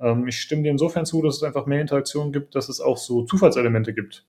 ähm, 0.00 0.26
ich 0.26 0.40
stimme 0.40 0.62
dir 0.62 0.70
insofern 0.70 1.04
zu, 1.04 1.22
dass 1.22 1.36
es 1.36 1.42
einfach 1.42 1.66
mehr 1.66 1.80
Interaktion 1.80 2.32
gibt, 2.32 2.54
dass 2.54 2.68
es 2.68 2.80
auch 2.80 2.96
so 2.96 3.24
Zufallselemente 3.24 3.92
gibt. 3.92 4.26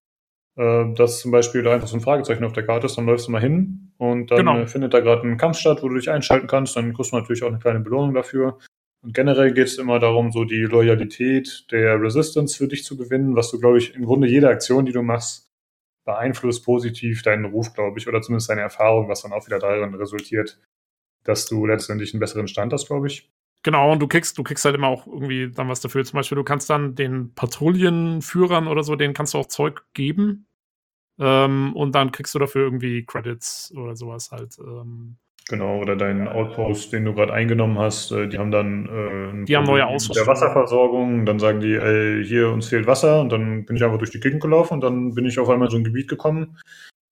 Äh, 0.57 0.93
dass 0.93 1.21
zum 1.21 1.31
Beispiel 1.31 1.63
da 1.63 1.73
einfach 1.73 1.87
so 1.87 1.95
ein 1.95 2.01
Fragezeichen 2.01 2.43
auf 2.43 2.51
der 2.51 2.65
Karte 2.65 2.87
ist, 2.87 2.97
dann 2.97 3.05
läufst 3.05 3.27
du 3.27 3.31
mal 3.31 3.41
hin 3.41 3.93
und 3.97 4.29
dann 4.29 4.39
genau. 4.39 4.57
äh, 4.57 4.67
findet 4.67 4.93
da 4.93 4.99
gerade 4.99 5.25
ein 5.25 5.37
Kampf 5.37 5.57
statt, 5.57 5.81
wo 5.81 5.87
du 5.87 5.95
dich 5.95 6.09
einschalten 6.09 6.47
kannst. 6.47 6.75
Dann 6.75 6.93
kriegst 6.93 7.13
du 7.13 7.15
natürlich 7.15 7.43
auch 7.43 7.47
eine 7.47 7.59
kleine 7.59 7.79
Belohnung 7.79 8.13
dafür. 8.13 8.57
Und 9.01 9.13
generell 9.13 9.53
geht 9.53 9.67
es 9.67 9.77
immer 9.77 9.99
darum, 9.99 10.33
so 10.33 10.43
die 10.43 10.63
Loyalität 10.63 11.67
der 11.71 12.01
Resistance 12.01 12.57
für 12.57 12.67
dich 12.67 12.83
zu 12.83 12.97
gewinnen, 12.97 13.37
was 13.37 13.51
du, 13.51 13.59
glaube 13.59 13.77
ich, 13.77 13.95
im 13.95 14.03
Grunde 14.03 14.27
jede 14.27 14.49
Aktion, 14.49 14.85
die 14.85 14.91
du 14.91 15.01
machst, 15.01 15.48
beeinflusst 16.09 16.65
positiv 16.65 17.21
deinen 17.21 17.45
Ruf, 17.45 17.71
glaube 17.75 17.99
ich, 17.99 18.07
oder 18.07 18.19
zumindest 18.19 18.49
deine 18.49 18.61
Erfahrung, 18.61 19.09
was 19.09 19.21
dann 19.21 19.31
auch 19.31 19.45
wieder 19.45 19.59
darin 19.59 19.93
resultiert, 19.93 20.59
dass 21.23 21.45
du 21.45 21.67
letztendlich 21.67 22.13
einen 22.13 22.19
besseren 22.19 22.47
Stand 22.47 22.73
hast, 22.73 22.87
glaube 22.87 23.05
ich. 23.05 23.31
Genau, 23.61 23.91
und 23.91 23.99
du 23.99 24.07
kriegst, 24.07 24.37
du 24.37 24.43
kriegst 24.43 24.65
halt 24.65 24.73
immer 24.73 24.87
auch 24.87 25.05
irgendwie 25.05 25.51
dann 25.51 25.69
was 25.69 25.81
dafür. 25.81 26.03
Zum 26.03 26.17
Beispiel, 26.17 26.37
du 26.37 26.43
kannst 26.43 26.67
dann 26.69 26.95
den 26.95 27.35
Patrouillenführern 27.35 28.67
oder 28.67 28.83
so, 28.83 28.95
denen 28.95 29.13
kannst 29.13 29.35
du 29.35 29.37
auch 29.37 29.45
Zeug 29.45 29.85
geben. 29.93 30.47
Ähm, 31.19 31.75
und 31.75 31.93
dann 31.93 32.11
kriegst 32.11 32.33
du 32.33 32.39
dafür 32.39 32.63
irgendwie 32.63 33.05
Credits 33.05 33.71
oder 33.75 33.95
sowas 33.95 34.31
halt. 34.31 34.57
Ähm, 34.57 35.17
Genau, 35.49 35.79
oder 35.79 35.95
deinen 35.95 36.27
Outpost, 36.27 36.93
den 36.93 37.05
du 37.05 37.15
gerade 37.15 37.33
eingenommen 37.33 37.79
hast, 37.79 38.11
äh, 38.11 38.27
die 38.27 38.37
haben 38.37 38.51
dann 38.51 38.85
äh, 39.41 39.45
die 39.45 39.57
haben 39.57 39.65
neue 39.65 39.87
Ausrüstung. 39.87 40.23
Der 40.23 40.27
Wasserversorgung, 40.27 41.25
dann 41.25 41.39
sagen 41.39 41.59
die, 41.59 41.73
ey, 41.73 42.23
hier 42.23 42.51
uns 42.51 42.67
fehlt 42.67 42.85
Wasser 42.85 43.19
und 43.19 43.31
dann 43.31 43.65
bin 43.65 43.75
ich 43.75 43.83
einfach 43.83 43.97
durch 43.97 44.11
die 44.11 44.19
Gegend 44.19 44.41
gelaufen 44.41 44.75
und 44.75 44.81
dann 44.81 45.15
bin 45.15 45.25
ich 45.25 45.39
auf 45.39 45.49
einmal 45.49 45.67
in 45.67 45.71
so 45.71 45.77
ein 45.77 45.83
Gebiet 45.83 46.07
gekommen, 46.07 46.59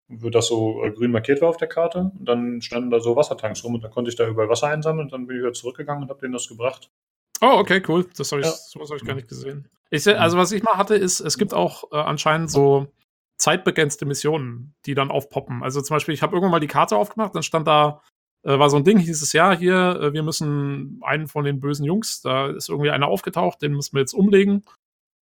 wo 0.08 0.30
das 0.30 0.48
so 0.48 0.84
äh, 0.84 0.92
grün 0.92 1.10
markiert 1.10 1.42
war 1.42 1.50
auf 1.50 1.58
der 1.58 1.68
Karte 1.68 2.12
und 2.16 2.26
dann 2.30 2.62
standen 2.62 2.92
da 2.92 3.00
so 3.00 3.16
Wassertanks 3.16 3.64
rum 3.64 3.74
und 3.74 3.84
dann 3.84 3.90
konnte 3.90 4.10
ich 4.12 4.16
da 4.16 4.28
überall 4.28 4.50
Wasser 4.50 4.68
einsammeln 4.68 5.06
und 5.06 5.14
dann 5.14 5.26
bin 5.26 5.38
ich 5.38 5.42
wieder 5.42 5.54
zurückgegangen 5.54 6.04
und 6.04 6.10
habe 6.10 6.20
denen 6.20 6.34
das 6.34 6.48
gebracht. 6.48 6.92
Oh, 7.42 7.56
okay, 7.58 7.82
cool. 7.88 8.06
Das 8.18 8.32
habe 8.32 8.42
ich, 8.42 8.48
ja. 8.48 8.54
sowas 8.54 8.90
habe 8.90 9.00
ich 9.00 9.06
gar 9.06 9.16
nicht 9.16 9.30
gesehen. 9.30 9.68
Ich, 9.90 10.08
also 10.08 10.38
was 10.38 10.52
ich 10.52 10.62
mal 10.62 10.78
hatte, 10.78 10.94
ist, 10.94 11.22
es 11.22 11.40
gibt 11.40 11.56
auch 11.56 11.92
äh, 11.92 11.96
anscheinend 11.96 12.52
so 12.52 12.88
zeitbegrenzte 13.38 14.06
Missionen, 14.06 14.76
die 14.86 14.94
dann 14.94 15.12
aufpoppen. 15.12 15.64
Also 15.64 15.82
zum 15.82 15.96
Beispiel, 15.96 16.14
ich 16.14 16.22
habe 16.22 16.36
irgendwann 16.36 16.52
mal 16.52 16.60
die 16.60 16.68
Karte 16.68 16.98
aufgemacht, 16.98 17.36
dann 17.36 17.44
stand 17.44 17.68
da, 17.68 18.02
äh, 18.48 18.58
war 18.58 18.70
so 18.70 18.78
ein 18.78 18.86
Ding, 18.86 18.98
hieß 18.98 19.22
es 19.22 19.34
ja, 19.34 19.52
hier, 19.52 20.00
äh, 20.02 20.14
wir 20.14 20.24
müssen 20.24 21.02
einen 21.04 21.28
von 21.28 21.44
den 21.44 21.60
bösen 21.60 21.86
Jungs, 21.86 22.22
da 22.22 22.48
ist 22.48 22.70
irgendwie 22.70 22.92
einer 22.92 23.08
aufgetaucht, 23.08 23.62
den 23.62 23.74
müssen 23.74 23.94
wir 23.94 24.00
jetzt 24.00 24.14
umlegen. 24.14 24.64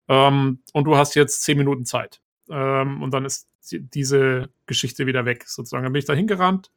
Ähm, 0.08 0.60
und 0.74 0.84
du 0.86 0.96
hast 0.96 1.16
jetzt 1.16 1.42
zehn 1.42 1.58
Minuten 1.58 1.86
Zeit. 1.86 2.22
Ähm, 2.50 3.02
und 3.02 3.12
dann 3.16 3.26
ist 3.26 3.48
die, 3.72 3.80
diese 3.80 4.50
Geschichte 4.68 5.08
wieder 5.08 5.26
weg, 5.26 5.46
sozusagen. 5.48 5.84
Dann 5.84 5.94
bin 5.94 6.00
ich 6.00 6.06
da 6.06 6.14
hingerannt, 6.14 6.70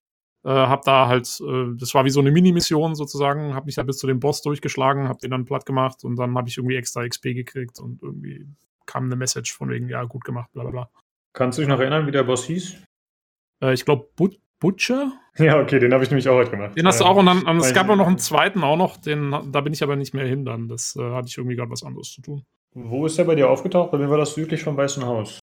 äh, 0.42 0.48
hab 0.48 0.86
da 0.86 1.06
halt, 1.06 1.38
äh, 1.46 1.76
das 1.76 1.92
war 1.92 2.06
wie 2.06 2.10
so 2.10 2.20
eine 2.20 2.30
Mini-Mission 2.30 2.94
sozusagen, 2.94 3.54
hab 3.54 3.66
mich 3.66 3.74
da 3.74 3.82
bis 3.82 3.98
zu 3.98 4.06
dem 4.06 4.18
Boss 4.18 4.40
durchgeschlagen, 4.40 5.06
hab 5.06 5.18
den 5.18 5.30
dann 5.30 5.44
platt 5.44 5.66
gemacht 5.66 6.02
und 6.02 6.16
dann 6.16 6.34
habe 6.34 6.48
ich 6.48 6.56
irgendwie 6.56 6.76
extra 6.76 7.06
XP 7.06 7.34
gekriegt 7.34 7.78
und 7.78 8.02
irgendwie 8.02 8.46
kam 8.86 9.04
eine 9.04 9.16
Message 9.16 9.54
von 9.54 9.68
wegen, 9.68 9.90
ja, 9.90 10.02
gut 10.04 10.24
gemacht, 10.24 10.50
bla 10.54 10.62
bla 10.62 10.70
bla. 10.70 10.90
Kannst 11.34 11.58
du 11.58 11.62
dich 11.62 11.68
noch 11.68 11.78
erinnern, 11.78 12.06
wie 12.06 12.12
der 12.12 12.24
Boss 12.24 12.46
hieß? 12.46 12.82
Äh, 13.62 13.74
ich 13.74 13.84
glaube, 13.84 14.08
But 14.16 14.40
Butcher? 14.60 15.12
Ja, 15.36 15.60
okay, 15.60 15.78
den 15.78 15.92
habe 15.92 16.02
ich 16.02 16.10
nämlich 16.10 16.28
auch 16.28 16.34
heute 16.34 16.50
gemacht. 16.50 16.76
Den 16.76 16.86
hast 16.86 17.00
du 17.00 17.04
auch 17.04 17.16
und 17.16 17.26
dann, 17.26 17.42
und 17.44 17.58
es 17.58 17.72
gab 17.72 17.88
auch 17.88 17.96
noch 17.96 18.06
einen 18.06 18.18
zweiten 18.18 18.64
auch 18.64 18.76
noch, 18.76 18.96
den, 18.96 19.30
da 19.52 19.60
bin 19.60 19.72
ich 19.72 19.82
aber 19.82 19.96
nicht 19.96 20.14
mehr 20.14 20.26
hin 20.26 20.44
dann. 20.44 20.68
Das 20.68 20.96
äh, 20.96 21.12
hatte 21.12 21.28
ich 21.28 21.38
irgendwie 21.38 21.56
gerade 21.56 21.70
was 21.70 21.84
anderes 21.84 22.12
zu 22.12 22.22
tun. 22.22 22.44
Wo 22.74 23.06
ist 23.06 23.18
der 23.18 23.24
bei 23.24 23.34
dir 23.34 23.48
aufgetaucht? 23.48 23.92
Bei 23.92 23.98
mir 23.98 24.10
war 24.10 24.18
das 24.18 24.34
südlich 24.34 24.62
vom 24.62 24.76
Weißen 24.76 25.04
Haus. 25.04 25.38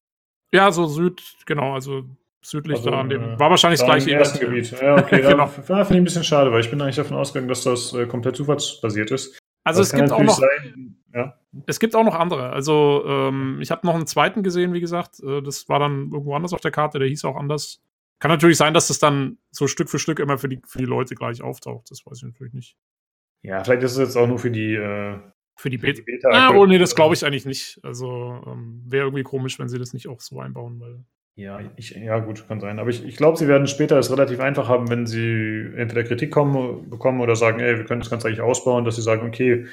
Ja, 0.52 0.72
so 0.72 0.86
Süd, 0.86 1.22
genau, 1.46 1.74
also 1.74 2.04
südlich 2.42 2.78
also, 2.78 2.92
da 2.92 3.00
an 3.00 3.10
dem. 3.10 3.24
Äh, 3.24 3.40
war 3.40 3.50
wahrscheinlich 3.50 3.80
das 3.80 3.88
gleiche 3.88 4.12
ersten 4.12 4.40
Gebiet. 4.40 4.72
Ja, 4.80 4.98
okay, 4.98 5.22
genau. 5.22 5.48
finde 5.48 5.84
ich 5.84 5.92
ein 5.92 6.04
bisschen 6.04 6.24
schade, 6.24 6.52
weil 6.52 6.62
ich 6.62 6.70
bin 6.70 6.82
eigentlich 6.82 6.96
davon 6.96 7.18
ausgegangen, 7.18 7.50
dass 7.50 7.64
das 7.64 7.94
äh, 7.94 8.06
komplett 8.06 8.36
zufallsbasiert 8.36 9.12
ist. 9.12 9.40
Also 9.64 9.82
das 9.82 9.92
es 9.92 10.00
gibt 10.00 10.12
auch 10.12 10.22
noch. 10.22 10.38
Sein, 10.38 10.98
ja. 11.14 11.34
Es 11.66 11.80
gibt 11.80 11.96
auch 11.96 12.04
noch 12.04 12.16
andere. 12.16 12.52
Also 12.52 13.04
ähm, 13.08 13.60
ich 13.62 13.72
habe 13.72 13.88
noch 13.88 13.96
einen 13.96 14.08
zweiten 14.08 14.44
gesehen, 14.44 14.74
wie 14.74 14.82
gesagt. 14.82 15.20
Äh, 15.22 15.42
das 15.42 15.68
war 15.70 15.80
dann 15.80 16.12
irgendwo 16.12 16.36
anders 16.36 16.54
auf 16.54 16.62
der 16.62 16.72
Karte, 16.72 17.00
der 17.00 17.08
hieß 17.08 17.26
auch 17.26 17.36
anders. 17.36 17.82
Kann 18.20 18.32
natürlich 18.32 18.58
sein, 18.58 18.74
dass 18.74 18.88
das 18.88 19.00
dann 19.00 19.38
so 19.52 19.68
Stück 19.68 19.90
für 19.90 20.00
Stück 20.00 20.20
immer 20.20 20.38
für 20.38 20.50
die, 20.50 20.62
für 20.66 20.80
die 20.80 20.86
Leute 20.86 21.16
gleich 21.16 21.42
auftaucht. 21.42 21.92
Das 21.92 22.06
weiß 22.06 22.18
ich 22.18 22.24
natürlich 22.24 22.54
nicht. 22.54 22.78
Ja, 23.44 23.64
vielleicht 23.64 23.84
ist 23.84 23.94
es 23.94 23.98
jetzt 23.98 24.16
auch 24.16 24.28
nur 24.28 24.40
für 24.40 24.52
die. 24.52 24.74
Äh, 24.74 25.20
für 25.58 25.70
die, 25.70 25.78
Beta. 25.78 26.02
Beta 26.06 26.30
ah, 26.32 26.52
oh, 26.54 26.66
nee, 26.66 26.78
das 26.78 26.96
glaube 26.96 27.14
ich 27.14 27.26
eigentlich 27.26 27.46
nicht. 27.46 27.80
Also 27.84 28.42
ähm, 28.46 28.84
wäre 28.86 29.06
irgendwie 29.06 29.24
komisch, 29.24 29.58
wenn 29.60 29.70
sie 29.70 29.80
das 29.80 29.94
nicht 29.94 30.08
auch 30.08 30.22
so 30.22 30.40
einbauen, 30.40 30.80
weil. 30.80 31.04
Ja, 31.38 31.60
ich, 31.76 31.92
ja, 31.92 32.20
gut, 32.20 32.48
kann 32.48 32.62
sein. 32.62 32.80
Aber 32.80 32.90
ich, 32.90 33.04
ich 33.04 33.18
glaube, 33.18 33.38
sie 33.38 33.50
werden 33.50 33.68
später 33.68 34.00
es 34.00 34.10
relativ 34.10 34.40
einfach 34.40 34.70
haben, 34.70 34.90
wenn 34.90 35.06
sie 35.06 35.70
entweder 35.76 36.06
Kritik 36.06 36.32
kommen, 36.32 36.90
bekommen 36.90 37.20
oder 37.20 37.36
sagen, 37.36 37.60
ey, 37.60 37.78
wir 37.78 37.84
können 37.84 38.00
das 38.00 38.10
Ganze 38.10 38.28
eigentlich 38.28 38.42
ausbauen, 38.42 38.86
dass 38.86 38.96
sie 38.96 39.02
sagen, 39.02 39.28
okay, 39.28 39.66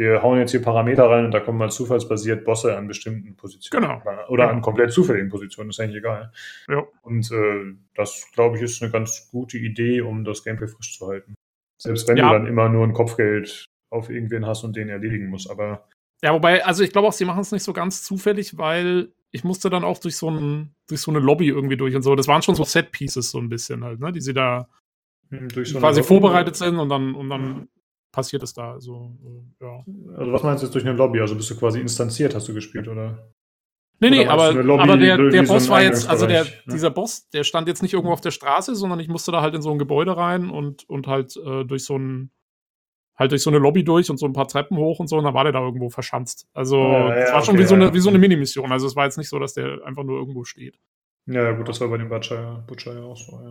wir 0.00 0.22
hauen 0.22 0.38
jetzt 0.38 0.52
hier 0.52 0.62
Parameter 0.62 1.10
rein 1.10 1.26
und 1.26 1.30
da 1.30 1.40
kommen 1.40 1.58
mal 1.58 1.70
zufallsbasiert 1.70 2.46
Bosse 2.46 2.74
an 2.74 2.88
bestimmten 2.88 3.36
Positionen. 3.36 3.84
Genau. 3.84 4.02
Oder 4.30 4.44
ja. 4.44 4.50
an 4.50 4.62
komplett 4.62 4.92
zufälligen 4.92 5.28
Positionen, 5.28 5.68
ist 5.68 5.78
eigentlich 5.78 5.98
egal. 5.98 6.32
Ja. 6.68 6.84
Und 7.02 7.30
äh, 7.30 7.74
das, 7.94 8.26
glaube 8.32 8.56
ich, 8.56 8.62
ist 8.62 8.82
eine 8.82 8.90
ganz 8.90 9.28
gute 9.30 9.58
Idee, 9.58 10.00
um 10.00 10.24
das 10.24 10.42
Gameplay 10.42 10.68
frisch 10.68 10.96
zu 10.96 11.06
halten. 11.06 11.34
Selbst 11.76 12.08
wenn 12.08 12.16
ja. 12.16 12.32
du 12.32 12.38
dann 12.38 12.46
immer 12.46 12.70
nur 12.70 12.86
ein 12.86 12.94
Kopfgeld 12.94 13.66
auf 13.90 14.08
irgendwen 14.08 14.46
hast 14.46 14.64
und 14.64 14.74
den 14.74 14.88
erledigen 14.88 15.28
musst. 15.28 15.50
Aber 15.50 15.86
ja, 16.22 16.32
wobei, 16.32 16.64
also 16.64 16.82
ich 16.82 16.92
glaube 16.92 17.08
auch, 17.08 17.12
sie 17.12 17.26
machen 17.26 17.40
es 17.40 17.52
nicht 17.52 17.64
so 17.64 17.74
ganz 17.74 18.02
zufällig, 18.02 18.56
weil 18.56 19.12
ich 19.32 19.44
musste 19.44 19.68
dann 19.68 19.84
auch 19.84 19.98
durch 19.98 20.16
so, 20.16 20.30
ein, 20.30 20.74
durch 20.88 21.02
so 21.02 21.10
eine 21.10 21.20
Lobby 21.20 21.48
irgendwie 21.48 21.76
durch 21.76 21.94
und 21.94 22.02
so. 22.02 22.14
Das 22.14 22.26
waren 22.26 22.40
schon 22.40 22.54
so 22.54 22.64
Set-Pieces 22.64 23.30
so 23.30 23.38
ein 23.38 23.50
bisschen 23.50 23.84
halt, 23.84 24.00
ne? 24.00 24.12
Die 24.12 24.22
sie 24.22 24.32
da 24.32 24.66
hm, 25.28 25.50
so 25.50 25.78
quasi 25.78 26.02
vorbereitet 26.02 26.56
sind 26.56 26.78
und 26.78 26.88
dann, 26.88 27.14
und 27.14 27.28
dann 27.28 27.68
passiert 28.12 28.42
es 28.42 28.52
da. 28.52 28.72
Also, 28.72 29.16
äh, 29.24 29.64
ja. 29.64 29.84
Also 30.16 30.32
was 30.32 30.42
meinst 30.42 30.62
du 30.62 30.66
jetzt 30.66 30.74
durch 30.74 30.86
eine 30.86 30.96
Lobby? 30.96 31.20
Also 31.20 31.34
bist 31.36 31.50
du 31.50 31.56
quasi 31.56 31.80
instanziert, 31.80 32.34
hast 32.34 32.48
du 32.48 32.54
gespielt, 32.54 32.88
oder? 32.88 33.32
Nee, 34.02 34.10
nee, 34.10 34.26
aber, 34.26 34.48
aber 34.80 34.96
der, 34.96 35.18
der 35.18 35.42
Boss 35.42 35.68
war 35.68 35.82
jetzt, 35.82 36.08
also 36.08 36.26
der, 36.26 36.44
ne? 36.44 36.50
dieser 36.72 36.90
Boss, 36.90 37.28
der 37.30 37.44
stand 37.44 37.68
jetzt 37.68 37.82
nicht 37.82 37.92
irgendwo 37.92 38.14
auf 38.14 38.22
der 38.22 38.30
Straße, 38.30 38.74
sondern 38.74 38.98
ich 38.98 39.08
musste 39.08 39.30
da 39.30 39.42
halt 39.42 39.54
in 39.54 39.60
so 39.60 39.70
ein 39.70 39.78
Gebäude 39.78 40.16
rein 40.16 40.48
und, 40.48 40.88
und 40.88 41.06
halt 41.06 41.36
äh, 41.36 41.64
durch 41.64 41.84
so 41.84 41.98
ein, 41.98 42.30
halt 43.14 43.32
durch 43.32 43.42
so 43.42 43.50
eine 43.50 43.58
Lobby 43.58 43.84
durch 43.84 44.10
und 44.10 44.16
so 44.16 44.24
ein 44.24 44.32
paar 44.32 44.48
Treppen 44.48 44.78
hoch 44.78 45.00
und 45.00 45.08
so, 45.08 45.18
und 45.18 45.24
dann 45.24 45.34
war 45.34 45.44
der 45.44 45.52
da 45.52 45.60
irgendwo 45.60 45.90
verschanzt. 45.90 46.48
Also, 46.54 46.80
ja, 46.80 47.14
es 47.14 47.32
war 47.32 47.42
schon 47.42 47.58
wie 47.58 47.64
so 47.64 47.74
eine, 47.74 47.92
wie 47.92 48.00
so 48.00 48.08
eine 48.08 48.18
Minimission. 48.18 48.72
Also, 48.72 48.86
es 48.86 48.96
war 48.96 49.04
jetzt 49.04 49.18
nicht 49.18 49.28
so, 49.28 49.38
dass 49.38 49.52
der 49.52 49.84
einfach 49.84 50.02
nur 50.02 50.18
irgendwo 50.18 50.44
steht. 50.44 50.78
Ja, 51.26 51.52
gut, 51.52 51.68
das 51.68 51.78
war 51.82 51.88
bei 51.88 51.98
dem 51.98 52.08
Butcher, 52.08 52.64
Butcher 52.66 52.94
ja 52.94 53.02
auch 53.02 53.18
so, 53.18 53.38
ja. 53.44 53.50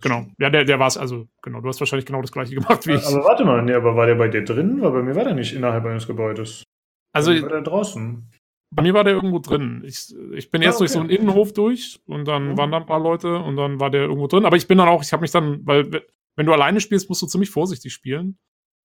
Genau. 0.00 0.26
Ja, 0.38 0.50
der, 0.50 0.64
der 0.64 0.78
war 0.78 0.86
es, 0.86 0.96
also, 0.96 1.28
genau, 1.42 1.60
du 1.60 1.68
hast 1.68 1.80
wahrscheinlich 1.80 2.06
genau 2.06 2.20
das 2.20 2.32
gleiche 2.32 2.54
gemacht 2.54 2.86
wie 2.86 2.92
ich. 2.92 3.06
Aber 3.06 3.24
warte 3.24 3.44
mal, 3.44 3.62
nee, 3.62 3.74
aber 3.74 3.96
war 3.96 4.06
der 4.06 4.14
bei 4.14 4.28
dir 4.28 4.44
drin? 4.44 4.80
Weil 4.80 4.92
bei 4.92 5.02
mir 5.02 5.14
war 5.14 5.24
der 5.24 5.34
nicht 5.34 5.54
innerhalb 5.54 5.84
eines 5.84 6.06
Gebäudes. 6.06 6.64
Also. 7.12 7.32
War 7.42 7.48
der 7.48 7.62
draußen? 7.62 8.30
Bei 8.72 8.82
mir 8.82 8.94
war 8.94 9.02
der 9.02 9.14
irgendwo 9.14 9.40
drin. 9.40 9.82
Ich, 9.84 10.14
ich 10.32 10.50
bin 10.50 10.62
ah, 10.62 10.66
erst 10.66 10.76
okay. 10.76 10.82
durch 10.82 10.92
so 10.92 11.00
einen 11.00 11.10
Innenhof 11.10 11.52
durch 11.52 12.00
und 12.06 12.26
dann 12.26 12.52
mhm. 12.52 12.58
waren 12.58 12.70
da 12.70 12.76
ein 12.76 12.86
paar 12.86 13.00
Leute 13.00 13.38
und 13.38 13.56
dann 13.56 13.80
war 13.80 13.90
der 13.90 14.02
irgendwo 14.02 14.28
drin. 14.28 14.44
Aber 14.44 14.56
ich 14.56 14.68
bin 14.68 14.78
dann 14.78 14.88
auch, 14.88 15.02
ich 15.02 15.12
habe 15.12 15.22
mich 15.22 15.32
dann, 15.32 15.66
weil 15.66 15.90
wenn 16.36 16.46
du 16.46 16.52
alleine 16.52 16.80
spielst, 16.80 17.08
musst 17.08 17.20
du 17.20 17.26
ziemlich 17.26 17.50
vorsichtig 17.50 17.92
spielen, 17.92 18.38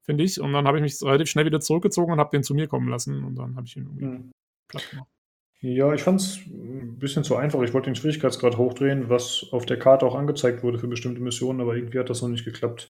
finde 0.05 0.23
ich. 0.23 0.41
Und 0.41 0.53
dann 0.53 0.69
habe 0.69 0.79
ich 0.79 0.83
mich 0.83 1.03
relativ 1.03 1.29
schnell 1.29 1.47
wieder 1.47 1.61
zurückgezogen 1.61 2.13
und 2.13 2.21
habe 2.21 2.31
den 2.31 2.45
zu 2.45 2.55
mir 2.55 2.69
kommen 2.69 2.89
lassen 2.89 3.25
und 3.25 3.35
dann 3.35 3.57
habe 3.57 3.67
ich 3.67 3.77
ihn 3.77 3.87
irgendwie 3.87 4.05
mhm. 4.05 4.33
platt 4.69 4.89
gemacht. 4.89 5.09
Ja, 5.63 5.95
ich 5.95 6.03
fand 6.03 6.21
es 6.21 6.41
ein 6.47 6.99
bisschen 6.99 7.23
zu 7.23 7.37
einfach. 7.37 7.63
Ich 7.63 7.73
wollte 7.73 7.89
den 7.89 7.95
Schwierigkeitsgrad 7.95 8.59
hochdrehen, 8.59 9.09
was 9.09 9.47
auf 9.53 9.65
der 9.65 9.79
Karte 9.79 10.05
auch 10.05 10.17
angezeigt 10.17 10.65
wurde 10.65 10.79
für 10.79 10.89
bestimmte 10.89 11.21
Missionen, 11.21 11.61
aber 11.61 11.77
irgendwie 11.77 12.01
hat 12.01 12.11
das 12.11 12.21
noch 12.21 12.29
nicht 12.29 12.45
geklappt. 12.45 12.93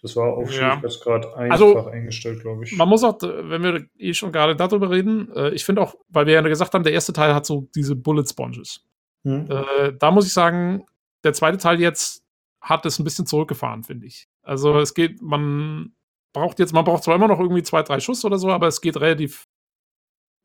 Das 0.00 0.16
war 0.16 0.32
auf 0.32 0.50
ja. 0.50 0.56
Schwierigkeitsgrad 0.56 1.34
einfach 1.34 1.52
also, 1.52 1.86
eingestellt, 1.88 2.40
glaube 2.40 2.64
ich. 2.64 2.74
Man 2.74 2.88
muss 2.88 3.04
auch, 3.04 3.18
wenn 3.20 3.62
wir 3.62 3.86
eh 3.98 4.14
schon 4.14 4.32
gerade 4.32 4.56
darüber 4.56 4.90
reden, 4.90 5.30
äh, 5.34 5.50
ich 5.50 5.64
finde 5.64 5.82
auch, 5.82 5.94
weil 6.08 6.26
wir 6.26 6.32
ja 6.32 6.40
gesagt 6.40 6.72
haben, 6.72 6.84
der 6.84 6.94
erste 6.94 7.12
Teil 7.12 7.34
hat 7.34 7.44
so 7.44 7.68
diese 7.74 7.94
Bullet 7.94 8.24
Sponges. 8.26 8.82
Hm. 9.24 9.50
Äh, 9.50 9.92
da 9.98 10.10
muss 10.10 10.26
ich 10.26 10.32
sagen, 10.32 10.86
der 11.22 11.34
zweite 11.34 11.58
Teil 11.58 11.80
jetzt 11.80 12.24
hat 12.62 12.86
es 12.86 12.98
ein 12.98 13.04
bisschen 13.04 13.26
zurückgefahren, 13.26 13.84
finde 13.84 14.06
ich. 14.06 14.26
Also 14.42 14.78
es 14.78 14.94
geht, 14.94 15.20
man 15.20 15.92
braucht 16.32 16.58
jetzt, 16.60 16.72
man 16.72 16.84
braucht 16.84 17.04
zwar 17.04 17.16
immer 17.16 17.28
noch 17.28 17.40
irgendwie 17.40 17.62
zwei, 17.62 17.82
drei 17.82 18.00
Schuss 18.00 18.24
oder 18.24 18.38
so, 18.38 18.50
aber 18.50 18.68
es 18.68 18.80
geht 18.80 18.98
relativ 18.98 19.46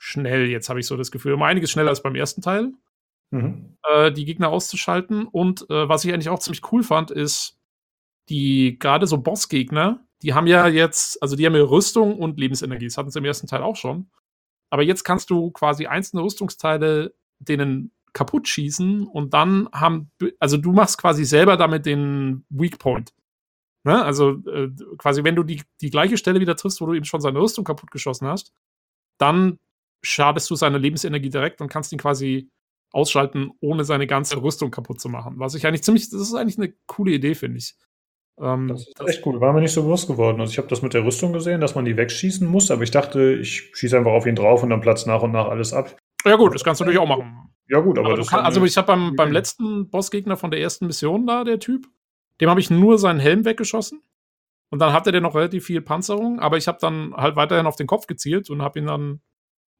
schnell, 0.01 0.49
jetzt 0.49 0.67
habe 0.67 0.79
ich 0.79 0.87
so 0.87 0.97
das 0.97 1.11
Gefühl. 1.11 1.33
Um 1.33 1.43
einiges 1.43 1.69
schneller 1.69 1.89
als 1.89 2.01
beim 2.01 2.15
ersten 2.15 2.41
Teil, 2.41 2.73
mhm. 3.29 3.77
äh, 3.87 4.11
die 4.11 4.25
Gegner 4.25 4.49
auszuschalten. 4.49 5.27
Und 5.27 5.69
äh, 5.69 5.87
was 5.87 6.03
ich 6.03 6.11
eigentlich 6.11 6.29
auch 6.29 6.39
ziemlich 6.39 6.71
cool 6.71 6.81
fand, 6.81 7.11
ist, 7.11 7.59
die 8.27 8.79
gerade 8.79 9.05
so 9.05 9.19
Bossgegner, 9.19 10.03
die 10.23 10.33
haben 10.33 10.47
ja 10.47 10.67
jetzt, 10.67 11.21
also 11.21 11.35
die 11.35 11.45
haben 11.45 11.55
ja 11.55 11.61
Rüstung 11.61 12.17
und 12.17 12.39
Lebensenergie. 12.39 12.87
Das 12.87 12.97
hatten 12.97 13.11
sie 13.11 13.19
im 13.19 13.25
ersten 13.25 13.45
Teil 13.45 13.61
auch 13.61 13.75
schon. 13.75 14.09
Aber 14.71 14.81
jetzt 14.81 15.03
kannst 15.03 15.29
du 15.29 15.51
quasi 15.51 15.85
einzelne 15.85 16.23
Rüstungsteile 16.23 17.13
denen 17.37 17.91
kaputt 18.13 18.47
schießen 18.47 19.05
und 19.05 19.35
dann 19.35 19.69
haben, 19.71 20.11
also 20.39 20.57
du 20.57 20.71
machst 20.71 20.97
quasi 20.97 21.25
selber 21.25 21.57
damit 21.57 21.85
den 21.85 22.43
Weak 22.49 22.79
Point. 22.79 23.13
Ne? 23.83 24.03
Also 24.03 24.31
äh, 24.47 24.69
quasi, 24.97 25.23
wenn 25.23 25.35
du 25.35 25.43
die, 25.43 25.61
die 25.79 25.91
gleiche 25.91 26.17
Stelle 26.17 26.39
wieder 26.39 26.55
triffst, 26.55 26.81
wo 26.81 26.87
du 26.87 26.93
eben 26.93 27.05
schon 27.05 27.21
seine 27.21 27.39
Rüstung 27.39 27.65
kaputt 27.65 27.91
geschossen 27.91 28.27
hast, 28.27 28.51
dann 29.19 29.59
schadest 30.01 30.49
du 30.49 30.55
seine 30.55 30.77
Lebensenergie 30.77 31.29
direkt 31.29 31.61
und 31.61 31.69
kannst 31.69 31.91
ihn 31.91 31.99
quasi 31.99 32.49
ausschalten, 32.91 33.51
ohne 33.61 33.83
seine 33.83 34.07
ganze 34.07 34.41
Rüstung 34.41 34.71
kaputt 34.71 34.99
zu 34.99 35.09
machen. 35.09 35.35
Was 35.37 35.55
ich 35.55 35.65
eigentlich 35.65 35.83
ziemlich, 35.83 36.09
das 36.09 36.21
ist 36.21 36.33
eigentlich 36.33 36.57
eine 36.57 36.73
coole 36.87 37.13
Idee, 37.13 37.35
finde 37.35 37.57
ich. 37.57 37.75
Ähm, 38.39 38.67
das 38.67 38.87
ist 38.87 39.07
echt 39.07 39.25
cool, 39.25 39.39
war 39.39 39.53
mir 39.53 39.61
nicht 39.61 39.71
so 39.71 39.83
bewusst 39.83 40.07
geworden. 40.07 40.41
Also 40.41 40.51
ich 40.51 40.57
habe 40.57 40.67
das 40.67 40.81
mit 40.81 40.93
der 40.93 41.05
Rüstung 41.05 41.31
gesehen, 41.33 41.61
dass 41.61 41.75
man 41.75 41.85
die 41.85 41.95
wegschießen 41.95 42.47
muss, 42.47 42.71
aber 42.71 42.83
ich 42.83 42.91
dachte, 42.91 43.33
ich 43.33 43.71
schieße 43.73 43.97
einfach 43.97 44.11
auf 44.11 44.25
ihn 44.25 44.35
drauf 44.35 44.63
und 44.63 44.69
dann 44.69 44.81
platzt 44.81 45.07
nach 45.07 45.21
und 45.21 45.31
nach 45.31 45.47
alles 45.47 45.73
ab. 45.73 45.95
Ja 46.25 46.35
gut, 46.35 46.53
das 46.53 46.63
kannst 46.63 46.81
du 46.81 46.85
natürlich 46.85 47.01
auch 47.01 47.07
machen. 47.07 47.49
Ja 47.67 47.79
gut, 47.79 47.97
aber, 47.97 48.09
aber 48.09 48.17
das 48.17 48.27
kann, 48.27 48.43
Also 48.43 48.63
ich 48.65 48.77
habe 48.77 48.87
beim, 48.87 49.15
beim 49.15 49.31
letzten 49.31 49.89
Bossgegner 49.89 50.37
von 50.37 50.51
der 50.51 50.59
ersten 50.59 50.87
Mission 50.87 51.25
da, 51.25 51.43
der 51.43 51.59
Typ, 51.59 51.87
dem 52.41 52.49
habe 52.49 52.59
ich 52.59 52.69
nur 52.69 52.97
seinen 52.97 53.19
Helm 53.19 53.45
weggeschossen. 53.45 54.01
Und 54.69 54.79
dann 54.79 54.93
hatte 54.93 55.11
der 55.11 55.21
noch 55.21 55.35
relativ 55.35 55.65
viel 55.65 55.81
Panzerung, 55.81 56.39
aber 56.39 56.57
ich 56.57 56.67
habe 56.67 56.77
dann 56.79 57.13
halt 57.13 57.35
weiterhin 57.35 57.65
auf 57.65 57.75
den 57.75 57.87
Kopf 57.87 58.07
gezielt 58.07 58.49
und 58.49 58.61
habe 58.61 58.79
ihn 58.79 58.85
dann 58.85 59.21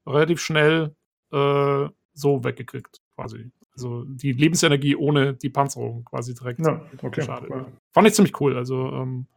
relativ 0.05 0.39
schnell 0.39 0.95
äh, 1.31 1.87
so 2.13 2.43
weggekriegt, 2.43 3.01
quasi. 3.15 3.51
Also 3.73 4.03
die 4.05 4.33
Lebensenergie 4.33 4.95
ohne 4.95 5.33
die 5.33 5.49
Panzerung 5.49 6.03
quasi 6.03 6.33
direkt. 6.33 6.59
Ja, 6.59 6.81
okay. 7.01 7.23
Schade. 7.23 7.47
Cool. 7.49 7.65
Fand 7.93 8.07
ich 8.07 8.13
ziemlich 8.13 8.39
cool. 8.41 8.57
Also 8.57 8.91
ähm, 8.91 9.27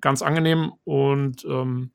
ganz 0.00 0.22
angenehm 0.22 0.72
und 0.84 1.44
ähm, 1.44 1.92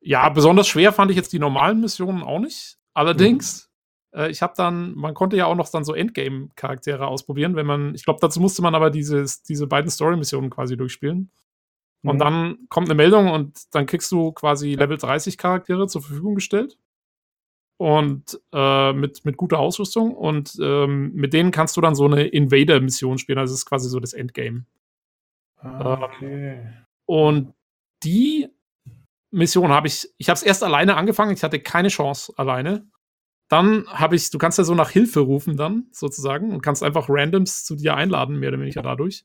ja, 0.00 0.28
besonders 0.28 0.68
schwer 0.68 0.92
fand 0.92 1.10
ich 1.10 1.16
jetzt 1.16 1.32
die 1.32 1.38
normalen 1.38 1.80
Missionen 1.80 2.22
auch 2.22 2.38
nicht. 2.38 2.78
Allerdings, 2.94 3.70
mhm. 4.12 4.20
äh, 4.20 4.30
ich 4.30 4.42
habe 4.42 4.54
dann, 4.56 4.94
man 4.94 5.14
konnte 5.14 5.36
ja 5.36 5.46
auch 5.46 5.54
noch 5.54 5.68
dann 5.70 5.84
so 5.84 5.94
Endgame-Charaktere 5.94 7.06
ausprobieren, 7.06 7.54
wenn 7.56 7.66
man, 7.66 7.94
ich 7.94 8.04
glaube, 8.04 8.20
dazu 8.20 8.40
musste 8.40 8.62
man 8.62 8.74
aber 8.74 8.90
dieses, 8.90 9.42
diese 9.42 9.66
beiden 9.66 9.90
Story-Missionen 9.90 10.50
quasi 10.50 10.76
durchspielen. 10.76 11.30
Und 12.02 12.16
mhm. 12.16 12.18
dann 12.18 12.58
kommt 12.68 12.88
eine 12.88 12.94
Meldung 12.94 13.30
und 13.30 13.74
dann 13.74 13.86
kriegst 13.86 14.10
du 14.10 14.32
quasi 14.32 14.74
Level 14.74 14.96
30 14.96 15.36
Charaktere 15.36 15.86
zur 15.86 16.02
Verfügung 16.02 16.34
gestellt. 16.34 16.78
Und 17.76 18.38
äh, 18.52 18.92
mit, 18.92 19.24
mit 19.24 19.36
guter 19.36 19.58
Ausrüstung. 19.58 20.14
Und 20.14 20.58
ähm, 20.62 21.12
mit 21.14 21.32
denen 21.32 21.50
kannst 21.50 21.76
du 21.76 21.80
dann 21.80 21.94
so 21.94 22.04
eine 22.04 22.26
Invader-Mission 22.26 23.18
spielen. 23.18 23.38
Also 23.38 23.52
das 23.52 23.60
ist 23.60 23.66
quasi 23.66 23.88
so 23.88 24.00
das 24.00 24.12
Endgame. 24.12 24.66
Ah, 25.56 26.02
okay. 26.02 26.52
Ähm, 26.52 26.86
und 27.06 27.54
die 28.02 28.48
Mission 29.30 29.70
habe 29.70 29.86
ich, 29.86 30.08
ich 30.18 30.28
habe 30.28 30.36
es 30.36 30.42
erst 30.42 30.64
alleine 30.64 30.96
angefangen, 30.96 31.32
ich 31.32 31.42
hatte 31.42 31.60
keine 31.60 31.88
Chance 31.88 32.32
alleine. 32.36 32.86
Dann 33.48 33.86
habe 33.88 34.14
ich, 34.14 34.30
du 34.30 34.38
kannst 34.38 34.58
ja 34.58 34.64
so 34.64 34.74
nach 34.74 34.90
Hilfe 34.90 35.20
rufen 35.20 35.56
dann 35.56 35.86
sozusagen 35.90 36.52
und 36.52 36.62
kannst 36.62 36.82
einfach 36.82 37.06
Randoms 37.08 37.64
zu 37.64 37.76
dir 37.76 37.96
einladen, 37.96 38.38
mehr 38.38 38.50
oder 38.50 38.60
weniger 38.60 38.82
dadurch. 38.82 39.24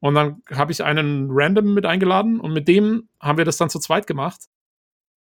Und 0.00 0.14
dann 0.14 0.42
habe 0.50 0.72
ich 0.72 0.84
einen 0.84 1.28
Random 1.30 1.74
mit 1.74 1.86
eingeladen 1.86 2.40
und 2.40 2.52
mit 2.52 2.68
dem 2.68 3.08
haben 3.20 3.38
wir 3.38 3.44
das 3.44 3.56
dann 3.56 3.70
zu 3.70 3.78
zweit 3.80 4.06
gemacht. 4.06 4.46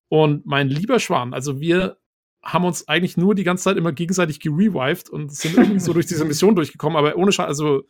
Und 0.08 0.46
mein 0.46 0.68
lieber 0.68 0.98
Schwan, 0.98 1.34
also 1.34 1.60
wir 1.60 1.98
haben 2.42 2.64
uns 2.64 2.88
eigentlich 2.88 3.16
nur 3.16 3.34
die 3.34 3.44
ganze 3.44 3.64
Zeit 3.64 3.76
immer 3.76 3.92
gegenseitig 3.92 4.40
gerevived 4.40 5.10
und 5.10 5.32
sind 5.32 5.56
irgendwie 5.56 5.80
so 5.80 5.92
durch 5.94 6.06
diese 6.06 6.24
Mission 6.24 6.56
durchgekommen, 6.56 6.96
aber 6.96 7.16
ohne 7.16 7.32
Scheiß, 7.32 7.46
also 7.46 7.84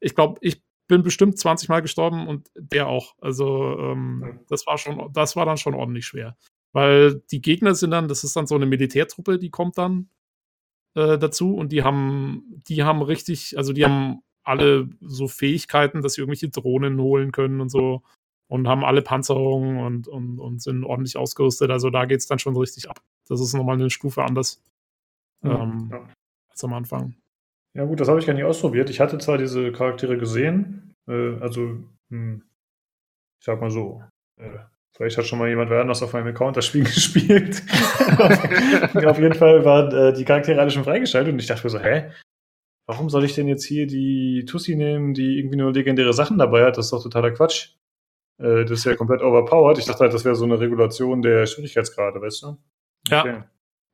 ich 0.00 0.14
glaube, 0.14 0.38
ich 0.42 0.62
bin 0.86 1.02
bestimmt 1.02 1.38
20 1.38 1.68
Mal 1.68 1.80
gestorben 1.80 2.28
und 2.28 2.50
der 2.54 2.88
auch. 2.88 3.14
Also 3.20 3.78
ähm, 3.78 4.40
das 4.48 4.66
war 4.66 4.76
schon, 4.76 5.10
das 5.12 5.34
war 5.36 5.46
dann 5.46 5.56
schon 5.56 5.74
ordentlich 5.74 6.04
schwer. 6.04 6.36
Weil 6.72 7.22
die 7.30 7.40
Gegner 7.40 7.74
sind 7.74 7.92
dann, 7.92 8.08
das 8.08 8.24
ist 8.24 8.36
dann 8.36 8.46
so 8.46 8.54
eine 8.56 8.66
Militärtruppe, 8.66 9.38
die 9.38 9.50
kommt 9.50 9.78
dann 9.78 10.10
äh, 10.94 11.18
dazu 11.18 11.54
und 11.54 11.72
die 11.72 11.82
haben, 11.82 12.62
die 12.68 12.82
haben 12.82 13.00
richtig, 13.00 13.56
also 13.56 13.72
die 13.72 13.84
haben 13.84 14.23
alle 14.44 14.88
so 15.00 15.28
Fähigkeiten, 15.28 16.02
dass 16.02 16.14
sie 16.14 16.20
irgendwelche 16.20 16.48
Drohnen 16.48 17.00
holen 17.00 17.32
können 17.32 17.60
und 17.60 17.70
so 17.70 18.02
und 18.48 18.68
haben 18.68 18.84
alle 18.84 19.02
Panzerungen 19.02 19.78
und, 19.78 20.08
und, 20.08 20.38
und 20.38 20.62
sind 20.62 20.84
ordentlich 20.84 21.16
ausgerüstet. 21.16 21.70
Also 21.70 21.90
da 21.90 22.04
geht 22.04 22.20
es 22.20 22.26
dann 22.26 22.38
schon 22.38 22.56
richtig 22.56 22.88
ab. 22.88 23.00
Das 23.28 23.40
ist 23.40 23.54
nochmal 23.54 23.76
eine 23.76 23.90
Stufe 23.90 24.22
anders 24.22 24.62
ähm, 25.42 25.88
ja. 25.90 26.08
als 26.50 26.64
am 26.64 26.74
Anfang. 26.74 27.14
Ja, 27.76 27.84
gut, 27.84 28.00
das 28.00 28.08
habe 28.08 28.20
ich 28.20 28.26
gar 28.26 28.34
nicht 28.34 28.44
ausprobiert. 28.44 28.90
Ich 28.90 29.00
hatte 29.00 29.18
zwar 29.18 29.38
diese 29.38 29.72
Charaktere 29.72 30.16
gesehen, 30.16 30.94
äh, 31.08 31.36
also, 31.40 31.78
hm, 32.10 32.42
ich 33.40 33.44
sag 33.44 33.60
mal 33.60 33.70
so, 33.70 34.02
äh, 34.40 34.58
vielleicht 34.96 35.18
hat 35.18 35.26
schon 35.26 35.40
mal 35.40 35.48
jemand 35.48 35.72
anders 35.72 36.02
auf 36.02 36.12
meinem 36.12 36.28
Account 36.28 36.56
das 36.56 36.66
Spiel 36.66 36.84
gespielt. 36.84 37.62
auf 39.04 39.18
jeden 39.18 39.34
Fall 39.34 39.64
waren 39.64 39.92
äh, 39.92 40.12
die 40.12 40.24
Charaktere 40.24 40.60
alle 40.60 40.70
schon 40.70 40.84
freigeschaltet 40.84 41.32
und 41.32 41.40
ich 41.40 41.46
dachte 41.46 41.66
mir 41.66 41.70
so, 41.70 41.80
hä? 41.80 42.10
Warum 42.86 43.08
soll 43.08 43.24
ich 43.24 43.34
denn 43.34 43.48
jetzt 43.48 43.64
hier 43.64 43.86
die 43.86 44.44
Tussi 44.46 44.76
nehmen, 44.76 45.14
die 45.14 45.38
irgendwie 45.38 45.56
nur 45.56 45.72
legendäre 45.72 46.12
Sachen 46.12 46.38
dabei 46.38 46.64
hat? 46.64 46.76
Das 46.76 46.86
ist 46.86 46.92
doch 46.92 47.02
totaler 47.02 47.30
Quatsch. 47.30 47.70
Äh, 48.38 48.64
das 48.64 48.80
ist 48.80 48.84
ja 48.84 48.94
komplett 48.94 49.22
overpowered. 49.22 49.78
Ich 49.78 49.86
dachte 49.86 50.00
halt, 50.00 50.14
das 50.14 50.24
wäre 50.24 50.34
so 50.34 50.44
eine 50.44 50.60
Regulation 50.60 51.22
der 51.22 51.46
Schwierigkeitsgrade, 51.46 52.20
weißt 52.20 52.42
du? 52.42 52.46
Okay. 53.10 53.28
Ja. 53.28 53.44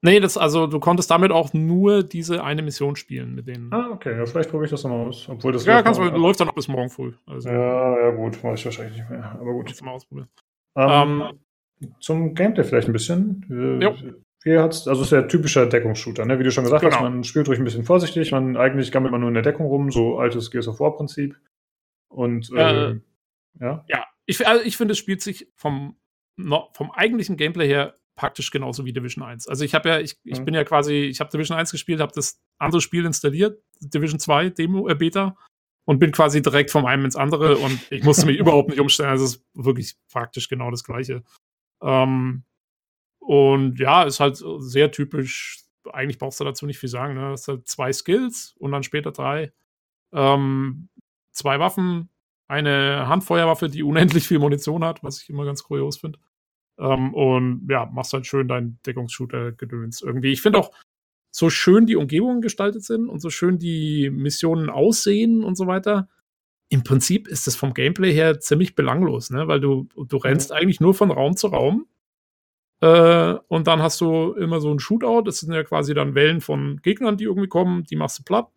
Nee, 0.02 0.18
das, 0.18 0.38
also 0.38 0.66
du 0.66 0.80
konntest 0.80 1.10
damit 1.10 1.30
auch 1.30 1.52
nur 1.52 2.02
diese 2.02 2.42
eine 2.42 2.62
Mission 2.62 2.96
spielen 2.96 3.34
mit 3.34 3.46
denen. 3.46 3.70
Ah, 3.72 3.90
okay. 3.92 4.16
Ja, 4.16 4.24
vielleicht 4.24 4.48
probiere 4.48 4.64
ich 4.64 4.70
das 4.70 4.82
nochmal 4.82 5.06
aus. 5.08 5.28
Obwohl 5.28 5.52
das 5.52 5.66
ja, 5.66 5.82
kannst 5.82 6.00
du, 6.00 6.04
läuft 6.04 6.40
dann 6.40 6.46
noch 6.46 6.54
bis 6.54 6.68
morgen 6.68 6.88
früh. 6.88 7.12
Also, 7.26 7.50
ja, 7.50 8.00
ja, 8.00 8.10
gut. 8.10 8.42
Mache 8.42 8.54
ich 8.54 8.64
wahrscheinlich 8.64 8.96
nicht 8.96 9.10
mehr. 9.10 9.36
Aber 9.38 9.52
gut. 9.52 9.82
Mal 9.82 9.90
ausprobieren. 9.90 10.28
Ähm, 10.74 11.22
ähm, 11.82 11.94
zum 12.00 12.34
Gameplay 12.34 12.64
vielleicht 12.64 12.88
ein 12.88 12.94
bisschen. 12.94 13.44
Wie 14.42 14.58
hat's, 14.58 14.88
also 14.88 15.02
ist 15.02 15.12
ja 15.12 15.22
typischer 15.22 15.66
Deckungsshooter, 15.66 16.24
ne? 16.24 16.38
Wie 16.38 16.44
du 16.44 16.50
schon 16.50 16.64
gesagt 16.64 16.82
genau. 16.82 16.96
hast, 16.96 17.02
man 17.02 17.24
spielt 17.24 17.48
ruhig 17.48 17.58
ein 17.58 17.64
bisschen 17.64 17.84
vorsichtig, 17.84 18.32
man 18.32 18.56
eigentlich 18.56 18.90
gammelt 18.90 19.12
man 19.12 19.20
nur 19.20 19.28
in 19.28 19.34
der 19.34 19.42
Deckung 19.42 19.66
rum, 19.66 19.90
so 19.90 20.18
altes 20.18 20.50
Gears 20.50 20.68
of 20.68 20.80
War 20.80 20.96
Prinzip. 20.96 21.36
Und 22.08 22.50
äh, 22.52 22.90
äh, 22.90 23.00
ja. 23.60 23.84
Ja, 23.88 24.06
ich, 24.24 24.46
also 24.46 24.64
ich 24.64 24.76
finde, 24.76 24.92
es 24.92 24.98
spielt 24.98 25.20
sich 25.20 25.48
vom, 25.54 25.96
vom 26.72 26.90
eigentlichen 26.92 27.36
Gameplay 27.36 27.68
her 27.68 27.96
praktisch 28.16 28.50
genauso 28.50 28.84
wie 28.84 28.92
Division 28.92 29.24
1. 29.24 29.48
Also 29.48 29.64
ich 29.64 29.74
habe 29.74 29.88
ja, 29.88 30.00
ich, 30.00 30.18
ich 30.24 30.40
mhm. 30.40 30.44
bin 30.46 30.54
ja 30.54 30.64
quasi, 30.64 30.94
ich 30.94 31.20
habe 31.20 31.30
Division 31.30 31.58
1 31.58 31.70
gespielt, 31.70 32.00
habe 32.00 32.12
das 32.14 32.40
andere 32.58 32.80
Spiel 32.80 33.04
installiert, 33.04 33.62
Division 33.80 34.20
2 34.20 34.50
Demo, 34.50 34.88
äh, 34.88 34.94
Beta, 34.94 35.36
und 35.86 35.98
bin 35.98 36.12
quasi 36.12 36.42
direkt 36.42 36.70
vom 36.70 36.86
einen 36.86 37.04
ins 37.04 37.16
andere 37.16 37.56
und 37.58 37.80
ich 37.90 38.04
musste 38.04 38.26
mich 38.26 38.36
überhaupt 38.38 38.70
nicht 38.70 38.80
umstellen. 38.80 39.10
Also 39.10 39.24
es 39.24 39.36
ist 39.36 39.46
wirklich 39.54 39.96
praktisch 40.10 40.48
genau 40.48 40.70
das 40.70 40.84
Gleiche. 40.84 41.24
Ähm, 41.82 42.44
und 43.30 43.78
ja, 43.78 44.02
ist 44.02 44.18
halt 44.18 44.42
sehr 44.58 44.90
typisch. 44.90 45.62
Eigentlich 45.92 46.18
brauchst 46.18 46.40
du 46.40 46.44
dazu 46.44 46.66
nicht 46.66 46.80
viel 46.80 46.88
sagen. 46.88 47.14
Ne? 47.14 47.32
Es 47.32 47.46
halt 47.46 47.68
zwei 47.68 47.92
Skills 47.92 48.56
und 48.58 48.72
dann 48.72 48.82
später 48.82 49.12
drei. 49.12 49.52
Ähm, 50.12 50.88
zwei 51.30 51.60
Waffen, 51.60 52.08
eine 52.48 53.06
Handfeuerwaffe, 53.06 53.68
die 53.68 53.82
unendlich 53.84 54.26
viel 54.26 54.40
Munition 54.40 54.82
hat, 54.82 55.04
was 55.04 55.22
ich 55.22 55.30
immer 55.30 55.44
ganz 55.44 55.62
kurios 55.62 55.98
finde. 55.98 56.18
Ähm, 56.76 57.14
und 57.14 57.68
ja, 57.70 57.86
machst 57.86 58.12
halt 58.14 58.26
schön 58.26 58.48
deinen 58.48 58.80
Deckungsshooter-Gedöns 58.84 60.02
irgendwie. 60.02 60.32
Ich 60.32 60.42
finde 60.42 60.58
auch, 60.58 60.72
so 61.30 61.50
schön 61.50 61.86
die 61.86 61.94
Umgebungen 61.94 62.40
gestaltet 62.40 62.82
sind 62.82 63.08
und 63.08 63.20
so 63.20 63.30
schön 63.30 63.60
die 63.60 64.10
Missionen 64.10 64.70
aussehen 64.70 65.44
und 65.44 65.54
so 65.54 65.68
weiter, 65.68 66.08
im 66.68 66.82
Prinzip 66.82 67.28
ist 67.28 67.46
es 67.46 67.54
vom 67.54 67.74
Gameplay 67.74 68.12
her 68.12 68.40
ziemlich 68.40 68.74
belanglos, 68.74 69.30
ne? 69.30 69.46
Weil 69.46 69.60
du, 69.60 69.88
du 69.94 70.16
rennst 70.16 70.50
eigentlich 70.50 70.80
nur 70.80 70.94
von 70.94 71.12
Raum 71.12 71.36
zu 71.36 71.46
Raum. 71.46 71.86
Äh, 72.80 73.34
und 73.48 73.66
dann 73.66 73.82
hast 73.82 74.00
du 74.00 74.32
immer 74.32 74.60
so 74.60 74.72
ein 74.72 74.78
Shootout. 74.78 75.22
Das 75.22 75.40
sind 75.40 75.52
ja 75.52 75.62
quasi 75.64 75.94
dann 75.94 76.14
Wellen 76.14 76.40
von 76.40 76.80
Gegnern, 76.82 77.16
die 77.16 77.24
irgendwie 77.24 77.48
kommen, 77.48 77.84
die 77.84 77.96
machst 77.96 78.18
du 78.18 78.22
platt. 78.22 78.48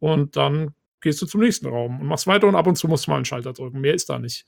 Und 0.00 0.36
dann 0.36 0.74
gehst 1.00 1.20
du 1.22 1.26
zum 1.26 1.40
nächsten 1.40 1.66
Raum 1.66 2.00
und 2.00 2.06
machst 2.06 2.26
weiter 2.26 2.48
und 2.48 2.56
ab 2.56 2.66
und 2.66 2.76
zu 2.76 2.88
musst 2.88 3.06
du 3.06 3.10
mal 3.10 3.16
einen 3.16 3.24
Schalter 3.24 3.52
drücken. 3.52 3.80
Mehr 3.80 3.94
ist 3.94 4.08
da 4.08 4.18
nicht. 4.18 4.46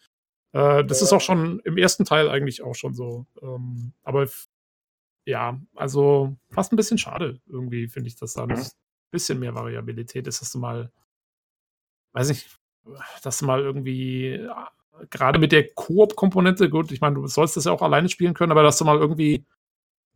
Äh, 0.53 0.85
das 0.85 1.03
ist 1.03 1.13
auch 1.13 1.21
schon 1.21 1.61
im 1.61 1.77
ersten 1.77 2.05
Teil 2.05 2.29
eigentlich 2.29 2.63
auch 2.63 2.75
schon 2.75 2.95
so. 2.95 3.27
Ähm, 3.43 3.93
aber 4.03 4.27
ja, 5.27 5.61
also 5.75 6.37
fast 6.51 6.73
ein 6.73 6.77
bisschen 6.77 6.99
schade 6.99 7.41
irgendwie, 7.47 7.89
finde 7.89 8.09
ich, 8.09 8.17
dass 8.17 8.35
da 8.35 8.45
ein 8.45 8.67
bisschen 9.11 9.39
mehr 9.39 9.55
Variabilität 9.55 10.27
ist, 10.27 10.41
dass 10.41 10.53
du 10.53 10.59
mal, 10.59 10.93
weiß 12.13 12.29
nicht, 12.29 12.49
dass 13.23 13.39
du 13.39 13.47
mal 13.47 13.61
irgendwie, 13.61 14.47
gerade 15.11 15.39
mit 15.39 15.53
der 15.53 15.69
Koop-Komponente, 15.75 16.71
gut, 16.71 16.93
ich 16.93 17.01
meine, 17.01 17.17
du 17.17 17.27
sollst 17.27 17.57
das 17.57 17.65
ja 17.65 17.73
auch 17.73 17.83
alleine 17.83 18.09
spielen 18.09 18.35
können, 18.35 18.53
aber 18.53 18.63
dass 18.63 18.79
du 18.79 18.85
mal 18.85 18.99
irgendwie 18.99 19.45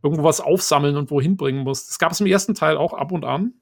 irgendwo 0.03 0.25
was 0.25 0.41
aufsammeln 0.41 0.97
und 0.97 1.11
wohin 1.11 1.37
bringen 1.37 1.63
musst. 1.63 1.89
Das 1.89 1.99
gab 1.99 2.13
es 2.13 2.21
im 2.21 2.27
ersten 2.27 2.55
Teil 2.55 2.77
auch 2.77 2.95
ab 2.95 3.13
und 3.13 3.25
an. 3.25 3.55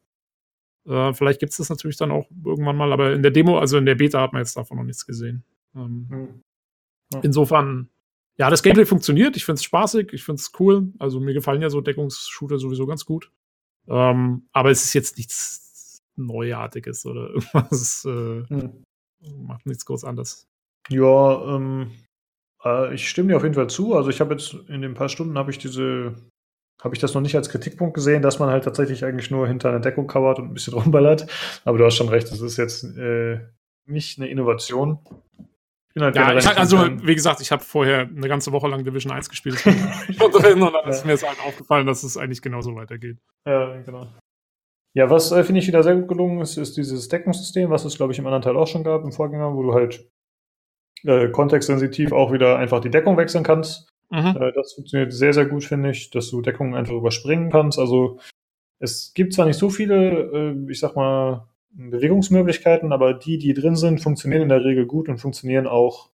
Äh, 0.86 1.12
vielleicht 1.12 1.40
gibt 1.40 1.50
es 1.50 1.58
das 1.58 1.68
natürlich 1.68 1.96
dann 1.96 2.10
auch 2.10 2.28
irgendwann 2.44 2.76
mal, 2.76 2.92
aber 2.92 3.12
in 3.12 3.22
der 3.22 3.32
Demo, 3.32 3.58
also 3.58 3.78
in 3.78 3.86
der 3.86 3.96
Beta 3.96 4.20
hat 4.20 4.32
man 4.32 4.40
jetzt 4.40 4.56
davon 4.56 4.76
noch 4.78 4.84
nichts 4.84 5.06
gesehen. 5.06 5.44
Ähm, 5.74 6.06
mhm. 6.08 6.42
Insofern, 7.22 7.88
ja, 8.36 8.50
das 8.50 8.62
Gameplay 8.62 8.86
funktioniert. 8.86 9.36
Ich 9.36 9.44
finde 9.44 9.56
es 9.56 9.64
spaßig, 9.64 10.12
ich 10.12 10.24
finde 10.24 10.40
es 10.40 10.52
cool. 10.60 10.92
Also 10.98 11.20
mir 11.20 11.34
gefallen 11.34 11.62
ja 11.62 11.70
so 11.70 11.80
Deckungsshooter 11.80 12.58
sowieso 12.58 12.86
ganz 12.86 13.04
gut. 13.04 13.32
Ähm, 13.88 14.48
aber 14.52 14.70
es 14.70 14.84
ist 14.84 14.94
jetzt 14.94 15.16
nichts 15.16 16.02
Neuartiges 16.16 17.04
oder 17.06 17.30
irgendwas. 17.34 18.04
Äh, 18.04 18.44
hm. 18.48 18.84
Macht 19.46 19.66
nichts 19.66 19.84
groß 19.84 20.04
anders. 20.04 20.46
Ja, 20.88 21.56
ähm, 21.56 21.90
äh, 22.64 22.94
ich 22.94 23.08
stimme 23.08 23.28
dir 23.28 23.36
auf 23.36 23.42
jeden 23.42 23.54
Fall 23.54 23.68
zu. 23.68 23.94
Also 23.94 24.10
ich 24.10 24.20
habe 24.20 24.32
jetzt 24.34 24.54
in 24.68 24.82
den 24.82 24.94
paar 24.94 25.08
Stunden 25.08 25.38
habe 25.38 25.50
ich 25.50 25.58
diese, 25.58 26.14
habe 26.82 26.94
ich 26.94 27.00
das 27.00 27.14
noch 27.14 27.20
nicht 27.20 27.36
als 27.36 27.48
Kritikpunkt 27.48 27.94
gesehen, 27.94 28.22
dass 28.22 28.38
man 28.38 28.50
halt 28.50 28.64
tatsächlich 28.64 29.04
eigentlich 29.04 29.30
nur 29.30 29.46
hinter 29.46 29.68
einer 29.68 29.80
Deckung 29.80 30.06
covert 30.06 30.38
und 30.38 30.46
ein 30.46 30.54
bisschen 30.54 30.74
rumballert. 30.78 31.26
Aber 31.64 31.78
du 31.78 31.84
hast 31.84 31.96
schon 31.96 32.08
recht, 32.08 32.30
das 32.30 32.40
ist 32.40 32.56
jetzt 32.56 32.84
äh, 32.84 33.40
nicht 33.86 34.18
eine 34.18 34.28
Innovation 34.28 34.98
bin 35.98 36.04
halt 36.04 36.16
ja, 36.16 36.36
ich 36.36 36.46
halt, 36.46 36.58
also, 36.58 36.78
wie 36.78 37.14
gesagt, 37.14 37.40
ich 37.40 37.50
habe 37.52 37.62
vorher 37.62 38.00
eine 38.00 38.28
ganze 38.28 38.52
Woche 38.52 38.68
lang 38.68 38.84
Division 38.84 39.12
1 39.12 39.28
gespielt. 39.28 39.64
und 39.66 40.34
dann 40.44 40.88
ist 40.88 41.04
mir 41.04 41.12
jetzt 41.12 41.26
halt 41.26 41.38
aufgefallen, 41.44 41.86
dass 41.86 42.02
es 42.02 42.16
eigentlich 42.16 42.42
genauso 42.42 42.74
weitergeht. 42.74 43.18
Ja, 43.46 43.76
genau. 43.82 44.06
Ja, 44.94 45.10
was 45.10 45.32
äh, 45.32 45.44
finde 45.44 45.60
ich 45.60 45.66
wieder 45.66 45.82
sehr 45.82 45.96
gut 45.96 46.08
gelungen 46.08 46.40
ist, 46.40 46.56
ist 46.56 46.76
dieses 46.76 47.08
Deckungssystem, 47.08 47.70
was 47.70 47.84
es, 47.84 47.96
glaube 47.96 48.12
ich, 48.12 48.18
im 48.18 48.26
anderen 48.26 48.42
Teil 48.42 48.56
auch 48.56 48.66
schon 48.66 48.84
gab, 48.84 49.04
im 49.04 49.12
Vorgänger, 49.12 49.54
wo 49.54 49.62
du 49.62 49.74
halt 49.74 50.08
äh, 51.04 51.28
kontextsensitiv 51.28 52.12
auch 52.12 52.32
wieder 52.32 52.58
einfach 52.58 52.80
die 52.80 52.90
Deckung 52.90 53.16
wechseln 53.16 53.44
kannst. 53.44 53.88
Mhm. 54.10 54.36
Äh, 54.40 54.52
das 54.52 54.74
funktioniert 54.74 55.12
sehr, 55.12 55.32
sehr 55.32 55.46
gut, 55.46 55.64
finde 55.64 55.90
ich, 55.90 56.10
dass 56.10 56.30
du 56.30 56.40
Deckungen 56.40 56.74
einfach 56.74 56.94
überspringen 56.94 57.50
kannst. 57.50 57.78
Also 57.78 58.18
es 58.78 59.12
gibt 59.14 59.34
zwar 59.34 59.46
nicht 59.46 59.58
so 59.58 59.70
viele, 59.70 60.30
äh, 60.32 60.70
ich 60.70 60.80
sag 60.80 60.96
mal, 60.96 61.48
Bewegungsmöglichkeiten, 61.70 62.92
aber 62.92 63.14
die, 63.14 63.38
die 63.38 63.54
drin 63.54 63.76
sind, 63.76 64.00
funktionieren 64.00 64.42
in 64.42 64.48
der 64.48 64.64
Regel 64.64 64.86
gut 64.86 65.08
und 65.08 65.18
funktionieren 65.18 65.66
auch 65.66 66.10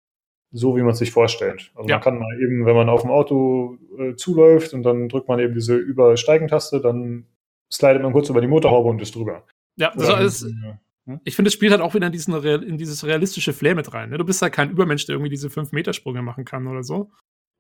so, 0.51 0.77
wie 0.77 0.83
man 0.83 0.93
es 0.93 0.99
sich 0.99 1.13
vorstellt. 1.13 1.73
Also 1.75 1.89
ja. 1.89 1.97
man 1.97 2.03
kann 2.03 2.19
mal 2.19 2.41
eben, 2.41 2.67
wenn 2.67 2.77
man 2.77 2.89
auf 2.89 3.03
dem 3.03 3.11
Auto 3.11 3.79
äh, 3.99 4.15
zuläuft 4.17 4.75
und 4.75 4.83
dann 4.83 5.09
drückt 5.09 5.29
man 5.29 5.39
eben 5.39 5.55
diese 5.55 5.77
Übersteigentaste, 5.77 6.81
dann 6.81 7.27
slidet 7.71 8.03
man 8.03 8.13
kurz 8.13 8.29
über 8.29 8.41
die 8.41 8.49
Motorhaube 8.49 8.89
und 8.89 9.01
ist 9.01 9.15
drüber. 9.15 9.45
Ja, 9.77 9.93
das 9.97 10.43
ist, 10.43 10.51
hm? 10.51 10.79
Ich 11.25 11.35
finde, 11.35 11.49
es 11.49 11.55
spielt 11.55 11.73
halt 11.73 11.83
auch 11.83 11.95
wieder 11.95 12.07
in, 12.07 12.13
diesen, 12.13 12.35
in 12.45 12.79
dieses 12.79 13.05
realistische 13.05 13.53
Flair 13.53 13.75
mit 13.75 13.93
rein. 13.93 14.11
Ne? 14.11 14.19
Du 14.19 14.25
bist 14.25 14.41
halt 14.41 14.53
kein 14.53 14.71
Übermensch, 14.71 15.05
der 15.07 15.15
irgendwie 15.15 15.31
diese 15.31 15.49
5-Meter-Sprünge 15.49 16.23
machen 16.23 16.45
kann 16.45 16.67
oder 16.67 16.85
so. 16.85 17.11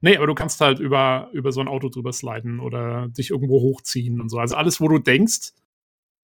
Nee, 0.01 0.17
aber 0.17 0.27
du 0.27 0.35
kannst 0.35 0.61
halt 0.61 0.79
über, 0.79 1.29
über 1.33 1.53
so 1.53 1.61
ein 1.61 1.69
Auto 1.69 1.89
drüber 1.89 2.13
sliden 2.13 2.61
oder 2.61 3.09
dich 3.09 3.31
irgendwo 3.31 3.61
hochziehen 3.61 4.21
und 4.21 4.29
so. 4.29 4.39
Also 4.39 4.57
alles, 4.57 4.81
wo 4.81 4.89
du 4.89 4.99
denkst, 4.99 5.53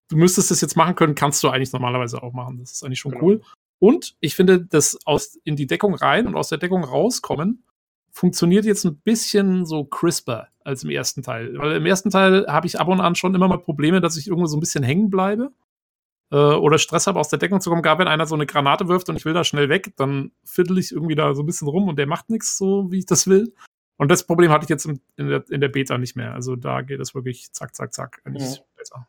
du 0.09 0.17
müsstest 0.17 0.51
es 0.51 0.61
jetzt 0.61 0.77
machen 0.77 0.95
können, 0.95 1.15
kannst 1.15 1.43
du 1.43 1.49
eigentlich 1.49 1.73
normalerweise 1.73 2.23
auch 2.23 2.33
machen. 2.33 2.59
Das 2.59 2.73
ist 2.73 2.85
eigentlich 2.85 3.01
schon 3.01 3.13
genau. 3.13 3.25
cool. 3.25 3.43
Und 3.81 4.17
ich 4.21 4.35
finde, 4.35 4.61
das 4.61 4.99
aus 5.05 5.39
in 5.45 5.55
die 5.55 5.67
Deckung 5.67 5.95
rein 5.95 6.27
und 6.27 6.37
aus 6.37 6.49
der 6.49 6.59
Deckung 6.59 6.83
rauskommen 6.83 7.65
funktioniert 8.11 8.65
jetzt 8.65 8.85
ein 8.85 8.97
bisschen 8.97 9.65
so 9.65 9.85
crisper 9.85 10.49
als 10.65 10.83
im 10.83 10.91
ersten 10.91 11.23
Teil. 11.23 11.57
Weil 11.57 11.77
im 11.77 11.87
ersten 11.87 12.11
Teil 12.11 12.47
habe 12.49 12.67
ich 12.67 12.81
ab 12.81 12.89
und 12.89 13.01
an 13.01 13.15
schon 13.15 13.35
immer 13.35 13.47
mal 13.47 13.59
Probleme, 13.59 14.01
dass 14.01 14.17
ich 14.17 14.27
irgendwo 14.27 14.47
so 14.47 14.57
ein 14.57 14.61
bisschen 14.61 14.83
hängen 14.83 15.11
bleibe 15.11 15.53
äh, 16.31 16.37
oder 16.37 16.79
Stress 16.79 17.07
habe, 17.07 17.19
aus 17.19 17.29
der 17.29 17.39
Deckung 17.39 17.61
zu 17.61 17.71
kommen. 17.71 17.83
Gar 17.83 17.99
wenn 17.99 18.09
einer 18.09 18.27
so 18.27 18.35
eine 18.35 18.47
Granate 18.47 18.89
wirft 18.89 19.09
und 19.09 19.17
ich 19.17 19.25
will 19.25 19.35
da 19.35 19.45
schnell 19.45 19.69
weg, 19.69 19.93
dann 19.97 20.33
fiddle 20.45 20.79
ich 20.79 20.93
irgendwie 20.93 21.15
da 21.15 21.35
so 21.35 21.43
ein 21.43 21.47
bisschen 21.47 21.69
rum 21.69 21.89
und 21.89 21.99
der 21.99 22.07
macht 22.07 22.31
nichts 22.31 22.57
so, 22.57 22.91
wie 22.91 22.99
ich 22.99 23.07
das 23.07 23.27
will. 23.27 23.53
Und 23.97 24.11
das 24.11 24.25
Problem 24.25 24.51
hatte 24.51 24.65
ich 24.65 24.71
jetzt 24.71 24.87
in 24.87 25.01
der, 25.17 25.45
in 25.51 25.61
der 25.61 25.69
Beta 25.69 25.99
nicht 25.99 26.17
mehr. 26.17 26.33
Also 26.33 26.55
da 26.55 26.83
geht 26.83 27.01
es 27.01 27.15
wirklich 27.15 27.53
zack, 27.53 27.75
zack, 27.75 27.93
zack, 27.93 28.23
eigentlich 28.25 28.57
ja. 28.57 28.63
besser. 28.77 29.09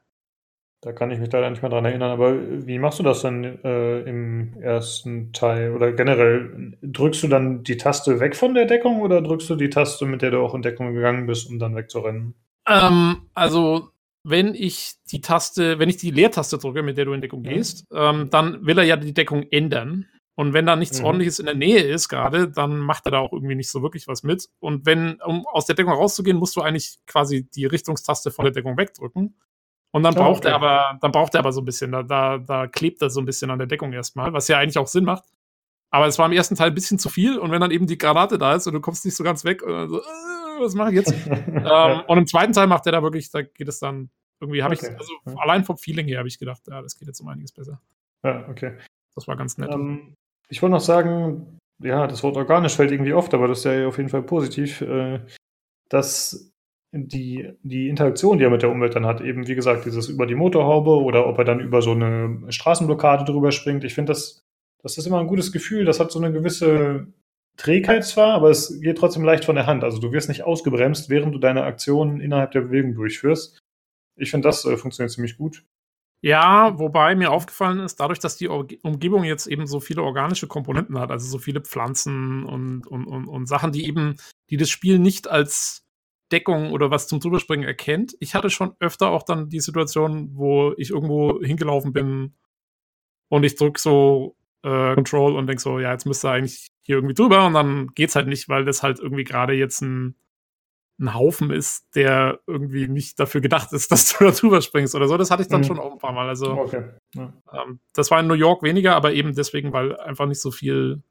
Da 0.82 0.94
kann 0.94 1.12
ich 1.12 1.20
mich 1.20 1.30
leider 1.32 1.50
nicht 1.50 1.62
mehr 1.62 1.70
dran 1.70 1.84
erinnern, 1.84 2.10
aber 2.10 2.66
wie 2.66 2.80
machst 2.80 3.00
du 3.00 3.04
das 3.04 3.22
dann 3.22 3.44
äh, 3.44 4.00
im 4.00 4.54
ersten 4.62 5.34
Teil 5.34 5.74
oder 5.74 5.92
generell? 5.92 6.78
Drückst 6.82 7.22
du 7.22 7.28
dann 7.28 7.64
die 7.64 7.76
Taste 7.76 8.22
weg 8.22 8.34
von 8.34 8.54
der 8.54 8.66
Deckung 8.66 9.02
oder 9.02 9.22
drückst 9.22 9.50
du 9.50 9.56
die 9.58 9.70
Taste, 9.70 10.06
mit 10.06 10.22
der 10.22 10.32
du 10.32 10.40
auch 10.40 10.56
in 10.56 10.62
Deckung 10.62 10.94
gegangen 10.94 11.26
bist, 11.26 11.50
um 11.50 11.60
dann 11.60 11.76
wegzurennen? 11.76 12.34
Ähm, 12.66 13.18
also 13.34 13.90
wenn 14.30 14.54
ich 14.54 14.94
die 15.12 15.22
Taste, 15.22 15.80
wenn 15.80 15.90
ich 15.90 15.98
die 15.98 16.12
Leertaste 16.12 16.58
drücke, 16.58 16.84
mit 16.84 16.98
der 16.98 17.06
du 17.06 17.14
in 17.14 17.22
Deckung 17.22 17.44
gehst, 17.44 17.86
ähm, 17.92 18.30
dann 18.30 18.66
will 18.66 18.78
er 18.78 18.84
ja 18.84 18.96
die 18.96 19.14
Deckung 19.14 19.44
ändern. 19.52 20.06
Und 20.36 20.54
wenn 20.54 20.66
da 20.66 20.78
nichts 20.78 21.00
mhm. 21.00 21.06
ordentliches 21.06 21.40
in 21.40 21.48
der 21.48 21.56
Nähe 21.56 21.82
ist 21.82 22.08
gerade, 22.08 22.50
dann 22.50 22.78
macht 22.78 23.06
er 23.06 23.12
da 23.12 23.20
auch 23.20 23.34
irgendwie 23.34 23.56
nicht 23.56 23.70
so 23.70 23.82
wirklich 23.82 24.08
was 24.08 24.24
mit. 24.24 24.48
Und 24.60 24.86
wenn, 24.86 25.20
um 25.22 25.46
aus 25.48 25.66
der 25.66 25.76
Deckung 25.76 25.94
rauszugehen, 25.94 26.38
musst 26.38 26.56
du 26.56 26.62
eigentlich 26.62 26.98
quasi 27.08 27.50
die 27.54 27.66
Richtungstaste 27.66 28.32
von 28.32 28.46
der 28.46 28.54
Deckung 28.54 28.78
wegdrücken. 28.78 29.36
Und 29.92 30.04
dann 30.04 30.14
braucht 30.14 30.46
okay. 30.46 30.50
er 30.50 30.56
aber, 30.56 30.98
dann 31.02 31.12
braucht 31.12 31.34
er 31.34 31.40
aber 31.40 31.52
so 31.52 31.62
ein 31.62 31.66
bisschen, 31.66 31.92
da, 31.92 32.04
da, 32.04 32.38
da 32.38 32.68
klebt 32.68 33.02
er 33.02 33.10
so 33.10 33.20
ein 33.20 33.26
bisschen 33.26 33.52
an 33.52 33.58
der 33.58 33.68
Deckung 33.68 33.92
erstmal, 33.92 34.32
was 34.32 34.48
ja 34.48 34.60
eigentlich 34.60 34.78
auch 34.78 34.88
Sinn 34.88 35.04
macht. 35.04 35.26
Aber 35.92 36.06
es 36.06 36.20
war 36.20 36.28
im 36.28 36.32
ersten 36.32 36.56
Teil 36.56 36.68
ein 36.68 36.76
bisschen 36.76 37.00
zu 37.00 37.10
viel 37.10 37.40
und 37.40 37.52
wenn 37.52 37.62
dann 37.62 37.72
eben 37.72 37.88
die 37.88 37.98
Granate 37.98 38.38
da 38.38 38.54
ist 38.54 38.68
und 38.68 38.74
du 38.74 38.80
kommst 38.80 39.06
nicht 39.06 39.16
so 39.16 39.24
ganz 39.24 39.44
weg, 39.44 39.64
und 39.64 39.90
so, 39.90 40.00
äh, 40.00 40.60
was 40.60 40.76
mache 40.76 40.92
ich 40.92 40.98
jetzt? 40.98 41.14
ähm, 41.28 42.02
und 42.08 42.18
im 42.18 42.28
zweiten 42.28 42.54
Teil 42.54 42.68
macht 42.68 42.86
er 42.86 42.92
da 42.92 43.02
wirklich, 43.02 43.32
da 43.32 43.42
geht 43.42 43.68
es 43.68 43.80
dann 43.80 44.12
irgendwie, 44.40 44.64
habe 44.64 44.76
okay. 44.76 44.88
ich, 44.92 44.98
also 44.98 45.14
ja. 45.26 45.36
allein 45.38 45.64
vom 45.64 45.78
Feeling 45.78 46.08
her 46.08 46.20
habe 46.20 46.28
ich 46.28 46.40
gedacht, 46.40 46.62
ja, 46.68 46.82
das 46.82 46.98
geht 46.98 47.08
jetzt 47.08 47.20
um 47.20 47.28
einiges 47.28 47.52
besser. 47.52 47.82
Ja, 48.24 48.48
okay. 48.50 48.78
Das 49.16 49.28
war 49.28 49.36
ganz 49.36 49.58
nett. 49.58 49.72
Ähm, 49.72 50.14
ich 50.50 50.62
wollte 50.62 50.74
noch 50.74 50.82
sagen, 50.82 51.60
ja, 51.82 52.08
das 52.08 52.24
Wort 52.24 52.38
organisch 52.38 52.76
fällt 52.76 52.92
irgendwie 52.92 53.14
oft, 53.14 53.34
aber 53.34 53.48
das 53.48 53.60
ist 53.60 53.66
ja 53.66 53.88
auf 53.88 53.98
jeden 53.98 54.10
Fall 54.10 54.24
positiv, 54.24 54.82
äh, 54.82 55.20
dass 55.90 56.52
die, 56.92 57.52
die 57.62 57.88
Interaktion, 57.88 58.38
die 58.38 58.44
er 58.44 58.50
mit 58.50 58.62
der 58.62 58.72
Umwelt 58.72 58.96
dann 58.96 59.06
hat, 59.06 59.22
eben 59.22 59.48
wie 59.48 59.56
gesagt, 59.56 59.86
dieses 59.86 60.10
über 60.10 60.26
die 60.26 60.36
Motorhaube 60.36 60.92
oder 60.92 61.28
ob 61.28 61.38
er 61.38 61.46
dann 61.46 61.60
über 61.60 61.82
so 61.82 61.92
eine 61.92 62.52
Straßenblockade 62.52 63.26
drüber 63.26 63.52
springt. 63.52 63.84
Ich 63.84 63.94
finde, 63.94 64.12
das, 64.12 64.42
das 64.82 64.98
ist 64.98 65.06
immer 65.06 65.20
ein 65.20 65.28
gutes 65.28 65.52
Gefühl. 65.52 65.86
Das 65.86 66.00
hat 66.00 66.12
so 66.12 66.20
eine 66.20 66.32
gewisse 66.32 67.08
Trägheit 67.58 68.06
zwar, 68.06 68.34
aber 68.34 68.50
es 68.50 68.80
geht 68.82 68.98
trotzdem 68.98 69.24
leicht 69.24 69.46
von 69.46 69.56
der 69.56 69.68
Hand. 69.68 69.84
Also 69.84 70.00
du 70.00 70.12
wirst 70.12 70.30
nicht 70.30 70.44
ausgebremst, 70.44 71.10
während 71.10 71.36
du 71.36 71.40
deine 71.40 71.64
Aktionen 71.64 72.22
innerhalb 72.22 72.52
der 72.52 72.62
Bewegung 72.62 72.96
durchführst. 72.96 73.59
Ich 74.20 74.32
finde, 74.32 74.48
das 74.48 74.66
äh, 74.66 74.78
funktioniert 74.78 75.12
ziemlich 75.12 75.38
gut. 75.38 75.64
Ja, 76.22 76.78
wobei 76.78 77.16
mir 77.16 77.32
aufgefallen 77.32 77.80
ist, 77.80 78.00
dadurch, 78.02 78.20
dass 78.20 78.36
die 78.36 78.50
Umgebung 78.50 79.24
jetzt 79.24 79.48
eben 79.48 79.68
so 79.68 79.80
viele 79.80 80.04
organische 80.04 80.48
Komponenten 80.48 81.00
hat, 81.00 81.12
also 81.12 81.26
so 81.26 81.38
viele 81.38 81.62
Pflanzen 81.62 82.44
und, 82.44 82.86
und, 82.88 83.06
und, 83.06 83.28
und 83.28 83.46
Sachen, 83.48 83.72
die 83.72 83.88
eben, 83.88 84.18
die 84.50 84.58
das 84.58 84.70
Spiel 84.70 85.00
nicht 85.00 85.30
als 85.30 85.86
Deckung 86.32 86.72
oder 86.72 86.92
was 86.92 87.08
zum 87.08 87.22
Drüberspringen 87.22 87.66
erkennt. 87.66 88.16
Ich 88.20 88.36
hatte 88.36 88.50
schon 88.50 88.76
öfter 88.80 89.10
auch 89.10 89.24
dann 89.24 89.50
die 89.50 89.62
Situation, 89.62 90.32
wo 90.36 90.74
ich 90.78 90.90
irgendwo 90.90 91.42
hingelaufen 91.42 91.94
bin 91.94 92.34
und 93.30 93.44
ich 93.46 93.56
drück 93.56 93.80
so 93.80 94.36
äh, 94.64 94.96
Control 94.96 95.36
und 95.36 95.48
denk 95.48 95.62
so, 95.62 95.80
ja, 95.80 95.92
jetzt 95.92 96.06
müsste 96.06 96.30
eigentlich 96.30 96.68
hier 96.84 96.98
irgendwie 96.98 97.16
drüber 97.16 97.46
und 97.46 97.54
dann 97.54 97.88
geht's 97.96 98.16
halt 98.16 98.28
nicht, 98.28 98.50
weil 98.50 98.66
das 98.66 98.84
halt 98.84 99.00
irgendwie 99.00 99.24
gerade 99.24 99.54
jetzt 99.54 99.82
ein, 99.82 100.16
ein 101.00 101.14
Haufen 101.14 101.52
ist, 101.52 101.96
der 101.96 102.40
irgendwie 102.46 102.88
nicht 102.88 103.20
dafür 103.20 103.42
gedacht 103.42 103.72
ist, 103.74 103.92
dass 103.92 104.18
du 104.18 104.26
da 104.26 104.32
drüber 104.32 104.62
springst 104.62 104.96
oder 104.96 105.08
so. 105.08 105.18
Das 105.18 105.32
hatte 105.32 105.42
ich 105.42 105.48
dann 105.48 105.62
mhm. 105.62 105.66
schon 105.66 105.80
auch 105.80 105.92
ein 105.92 106.00
paar 106.00 106.14
Mal. 106.14 106.28
Also 106.28 106.52
okay. 106.52 106.84
ja. 107.16 107.34
ähm, 107.54 107.80
das 107.94 108.12
war 108.12 108.20
in 108.20 108.28
New 108.28 108.34
York 108.34 108.64
weniger, 108.64 108.96
aber 108.96 109.14
eben 109.14 109.34
deswegen, 109.34 109.74
weil 109.74 109.98
einfach 109.98 110.26
nicht 110.26 110.42
so 110.42 110.52
viel 110.52 111.02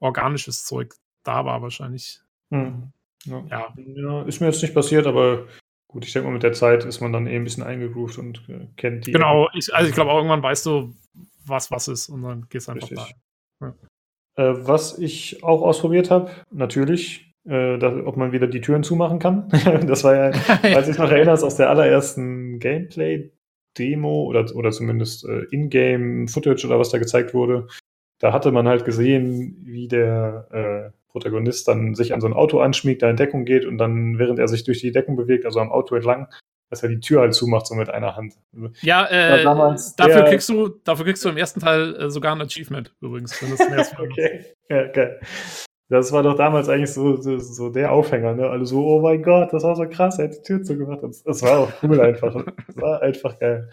organisches 0.00 0.64
Zeug 0.64 0.94
da 1.22 1.44
war 1.44 1.62
wahrscheinlich. 1.62 2.20
Mhm. 2.50 2.92
Ja. 3.24 3.44
ja. 3.50 3.74
ja. 3.76 4.22
ist 4.22 4.40
mir 4.40 4.46
jetzt 4.46 4.62
nicht 4.62 4.74
passiert, 4.74 5.06
aber 5.06 5.46
gut, 5.88 6.04
ich 6.04 6.12
denke 6.12 6.28
mal, 6.28 6.34
mit 6.34 6.42
der 6.42 6.52
Zeit 6.52 6.84
ist 6.84 7.00
man 7.00 7.12
dann 7.12 7.26
eh 7.26 7.36
ein 7.36 7.44
bisschen 7.44 7.64
eingegroovt 7.64 8.18
und 8.18 8.48
äh, 8.48 8.68
kennt 8.76 9.06
die. 9.06 9.12
Genau, 9.12 9.48
ich, 9.54 9.74
also 9.74 9.88
ich 9.88 9.94
glaube 9.94 10.12
auch 10.12 10.18
irgendwann 10.18 10.42
weißt 10.42 10.66
du, 10.66 10.94
was 11.44 11.70
was 11.70 11.88
ist 11.88 12.08
und 12.08 12.22
dann 12.22 12.46
gehst 12.48 12.68
du 12.68 12.72
einfach 12.72 12.90
Richtig. 12.90 13.16
da. 13.60 13.74
Äh, 14.36 14.66
was 14.66 14.98
ich 14.98 15.42
auch 15.42 15.62
ausprobiert 15.62 16.10
habe, 16.10 16.30
natürlich, 16.50 17.25
äh, 17.46 17.78
dass, 17.78 17.94
ob 18.04 18.16
man 18.16 18.32
wieder 18.32 18.46
die 18.46 18.60
Türen 18.60 18.82
zumachen 18.82 19.18
kann. 19.18 19.48
das 19.86 20.04
war 20.04 20.16
ja, 20.16 20.32
falls 20.32 20.88
ich 20.88 20.98
noch 20.98 21.10
erinnerst, 21.10 21.44
aus 21.44 21.56
der 21.56 21.70
allerersten 21.70 22.58
Gameplay-Demo 22.58 24.24
oder, 24.24 24.44
oder 24.54 24.70
zumindest 24.70 25.24
äh, 25.28 25.44
Ingame-Footage 25.50 26.66
oder 26.66 26.78
was 26.78 26.90
da 26.90 26.98
gezeigt 26.98 27.34
wurde. 27.34 27.68
Da 28.18 28.32
hatte 28.32 28.50
man 28.50 28.66
halt 28.66 28.84
gesehen, 28.84 29.58
wie 29.64 29.88
der 29.88 30.92
äh, 30.92 30.96
Protagonist 31.10 31.68
dann 31.68 31.94
sich 31.94 32.12
an 32.14 32.20
so 32.20 32.26
ein 32.26 32.32
Auto 32.32 32.60
anschmiegt, 32.60 33.02
da 33.02 33.10
in 33.10 33.16
Deckung 33.16 33.44
geht 33.44 33.64
und 33.64 33.78
dann, 33.78 34.18
während 34.18 34.38
er 34.38 34.48
sich 34.48 34.64
durch 34.64 34.80
die 34.80 34.92
Deckung 34.92 35.16
bewegt, 35.16 35.46
also 35.46 35.60
am 35.60 35.70
Auto 35.70 35.94
entlang, 35.94 36.28
dass 36.70 36.82
er 36.82 36.88
die 36.88 37.00
Tür 37.00 37.20
halt 37.20 37.34
zumacht, 37.34 37.66
so 37.66 37.74
mit 37.74 37.90
einer 37.90 38.16
Hand. 38.16 38.34
Ja, 38.80 39.06
äh, 39.06 39.44
dafür, 39.44 40.24
kriegst 40.24 40.48
du, 40.48 40.68
dafür 40.84 41.04
kriegst 41.04 41.24
du 41.24 41.28
im 41.28 41.36
ersten 41.36 41.60
Teil 41.60 41.94
äh, 41.96 42.10
sogar 42.10 42.34
ein 42.34 42.40
Achievement 42.40 42.94
übrigens. 43.00 43.40
Okay, 43.98 44.44
ja, 44.68 44.86
geil. 44.88 45.20
Das 45.88 46.10
war 46.10 46.24
doch 46.24 46.36
damals 46.36 46.68
eigentlich 46.68 46.92
so, 46.92 47.20
so, 47.20 47.38
so, 47.38 47.70
der 47.70 47.92
Aufhänger, 47.92 48.34
ne? 48.34 48.48
Alle 48.48 48.66
so, 48.66 48.84
oh 48.84 49.00
mein 49.00 49.22
Gott, 49.22 49.52
das 49.52 49.62
war 49.62 49.76
so 49.76 49.86
krass, 49.88 50.18
er 50.18 50.26
hat 50.26 50.34
die 50.34 50.42
Tür 50.42 50.62
zugemacht. 50.62 51.02
Das, 51.02 51.22
das 51.22 51.42
war 51.42 51.60
auch 51.60 51.72
cool 51.82 52.00
einfach. 52.00 52.34
Das 52.66 52.76
war 52.76 53.02
einfach 53.02 53.38
geil. 53.38 53.68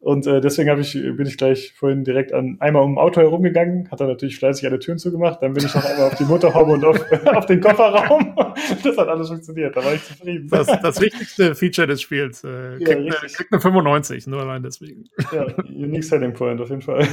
Und 0.00 0.26
äh, 0.28 0.40
deswegen 0.40 0.78
ich, 0.78 0.92
bin 0.92 1.26
ich 1.26 1.36
gleich 1.36 1.74
vorhin 1.76 2.04
direkt 2.04 2.32
an 2.32 2.56
einmal 2.60 2.84
um 2.84 2.98
Auto 2.98 3.20
herumgegangen, 3.20 3.90
hat 3.90 4.00
er 4.00 4.06
natürlich 4.06 4.38
fleißig 4.38 4.66
alle 4.66 4.78
Türen 4.78 4.98
zugemacht, 4.98 5.42
dann 5.42 5.54
bin 5.54 5.66
ich 5.66 5.74
noch 5.74 5.84
einmal 5.84 6.06
auf 6.06 6.14
die 6.14 6.24
Motorhaube 6.24 6.72
und 6.72 6.84
auf, 6.84 7.04
auf 7.26 7.46
den 7.46 7.60
Kofferraum. 7.60 8.34
Das 8.82 8.98
hat 8.98 9.08
alles 9.08 9.28
funktioniert, 9.28 9.76
da 9.76 9.84
war 9.84 9.94
ich 9.94 10.04
zufrieden. 10.04 10.48
Das, 10.50 10.66
das 10.66 11.00
wichtigste 11.00 11.54
Feature 11.54 11.86
des 11.86 12.02
Spiels. 12.02 12.44
Äh, 12.44 12.76
kriegt, 12.76 12.88
ja, 12.88 12.96
eine, 12.96 13.10
kriegt 13.10 13.52
eine 13.52 13.60
95, 13.60 14.26
nur 14.26 14.42
allein 14.42 14.62
deswegen. 14.62 15.04
Ja, 15.32 15.46
unique 15.64 16.04
selling 16.04 16.34
point 16.34 16.60
auf 16.60 16.68
jeden 16.68 16.82
Fall. 16.82 17.06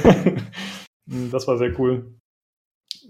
das 1.30 1.46
war 1.46 1.56
sehr 1.56 1.78
cool. 1.78 2.04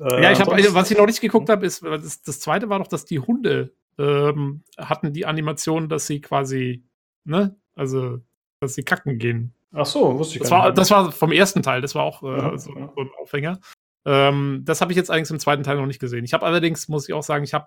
Äh, 0.00 0.22
ja, 0.22 0.32
ich 0.32 0.40
hab, 0.40 0.48
was 0.48 0.90
ich 0.90 0.98
noch 0.98 1.06
nicht 1.06 1.20
geguckt 1.20 1.48
habe, 1.48 1.66
ist, 1.66 1.82
das, 1.82 2.22
das 2.22 2.40
zweite 2.40 2.68
war 2.68 2.78
doch, 2.78 2.88
dass 2.88 3.04
die 3.04 3.20
Hunde 3.20 3.74
ähm, 3.98 4.62
hatten 4.76 5.12
die 5.12 5.26
Animation, 5.26 5.88
dass 5.88 6.06
sie 6.06 6.20
quasi, 6.20 6.84
ne, 7.24 7.56
also, 7.74 8.20
dass 8.60 8.74
sie 8.74 8.82
kacken 8.82 9.18
gehen. 9.18 9.54
Ach 9.72 9.86
so, 9.86 10.18
wusste 10.18 10.36
ich 10.36 10.40
das 10.40 10.50
gar 10.50 10.66
nicht. 10.66 10.78
das 10.78 10.90
war 10.90 11.12
vom 11.12 11.32
ersten 11.32 11.62
Teil, 11.62 11.80
das 11.80 11.94
war 11.94 12.04
auch 12.04 12.22
äh, 12.22 12.38
ja, 12.38 12.58
so, 12.58 12.74
ja. 12.76 12.92
so, 12.94 13.00
ein 13.00 13.10
Aufhänger. 13.20 13.58
Ähm, 14.06 14.62
das 14.64 14.80
habe 14.80 14.92
ich 14.92 14.96
jetzt 14.96 15.10
allerdings 15.10 15.30
im 15.30 15.40
zweiten 15.40 15.64
Teil 15.64 15.76
noch 15.76 15.86
nicht 15.86 15.98
gesehen. 15.98 16.24
Ich 16.24 16.32
habe 16.32 16.46
allerdings, 16.46 16.88
muss 16.88 17.08
ich 17.08 17.14
auch 17.14 17.22
sagen, 17.22 17.44
ich 17.44 17.54
habe 17.54 17.66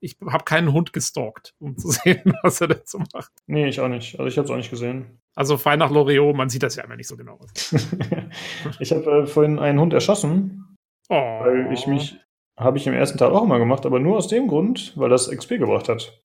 ich 0.00 0.16
hab 0.26 0.44
keinen 0.44 0.72
Hund 0.72 0.92
gestalkt, 0.92 1.54
um 1.58 1.76
zu 1.76 1.88
sehen, 1.90 2.34
was 2.42 2.60
er 2.60 2.68
dazu 2.68 2.98
macht. 3.12 3.32
Nee, 3.46 3.68
ich 3.68 3.80
auch 3.80 3.88
nicht. 3.88 4.18
Also 4.18 4.28
ich 4.28 4.36
habe 4.36 4.46
es 4.46 4.50
auch 4.50 4.56
nicht 4.56 4.70
gesehen. 4.70 5.20
Also 5.34 5.56
fein 5.56 5.78
nach 5.78 5.90
Loriot, 5.90 6.36
man 6.36 6.48
sieht 6.48 6.62
das 6.62 6.76
ja 6.76 6.84
immer 6.84 6.96
nicht 6.96 7.08
so 7.08 7.16
genau. 7.16 7.40
ich 8.78 8.92
habe 8.92 9.22
äh, 9.22 9.26
vorhin 9.26 9.58
einen 9.58 9.80
Hund 9.80 9.92
erschossen, 9.92 10.73
oh. 11.08 11.14
weil 11.14 11.72
ich 11.72 11.86
mich, 11.86 12.18
habe 12.56 12.78
ich 12.78 12.86
im 12.86 12.94
ersten 12.94 13.18
Teil 13.18 13.30
auch 13.30 13.44
immer 13.44 13.58
gemacht, 13.58 13.86
aber 13.86 14.00
nur 14.00 14.16
aus 14.16 14.28
dem 14.28 14.48
Grund, 14.48 14.92
weil 14.96 15.10
das 15.10 15.30
XP 15.30 15.58
gebracht 15.58 15.88
hat. 15.88 16.20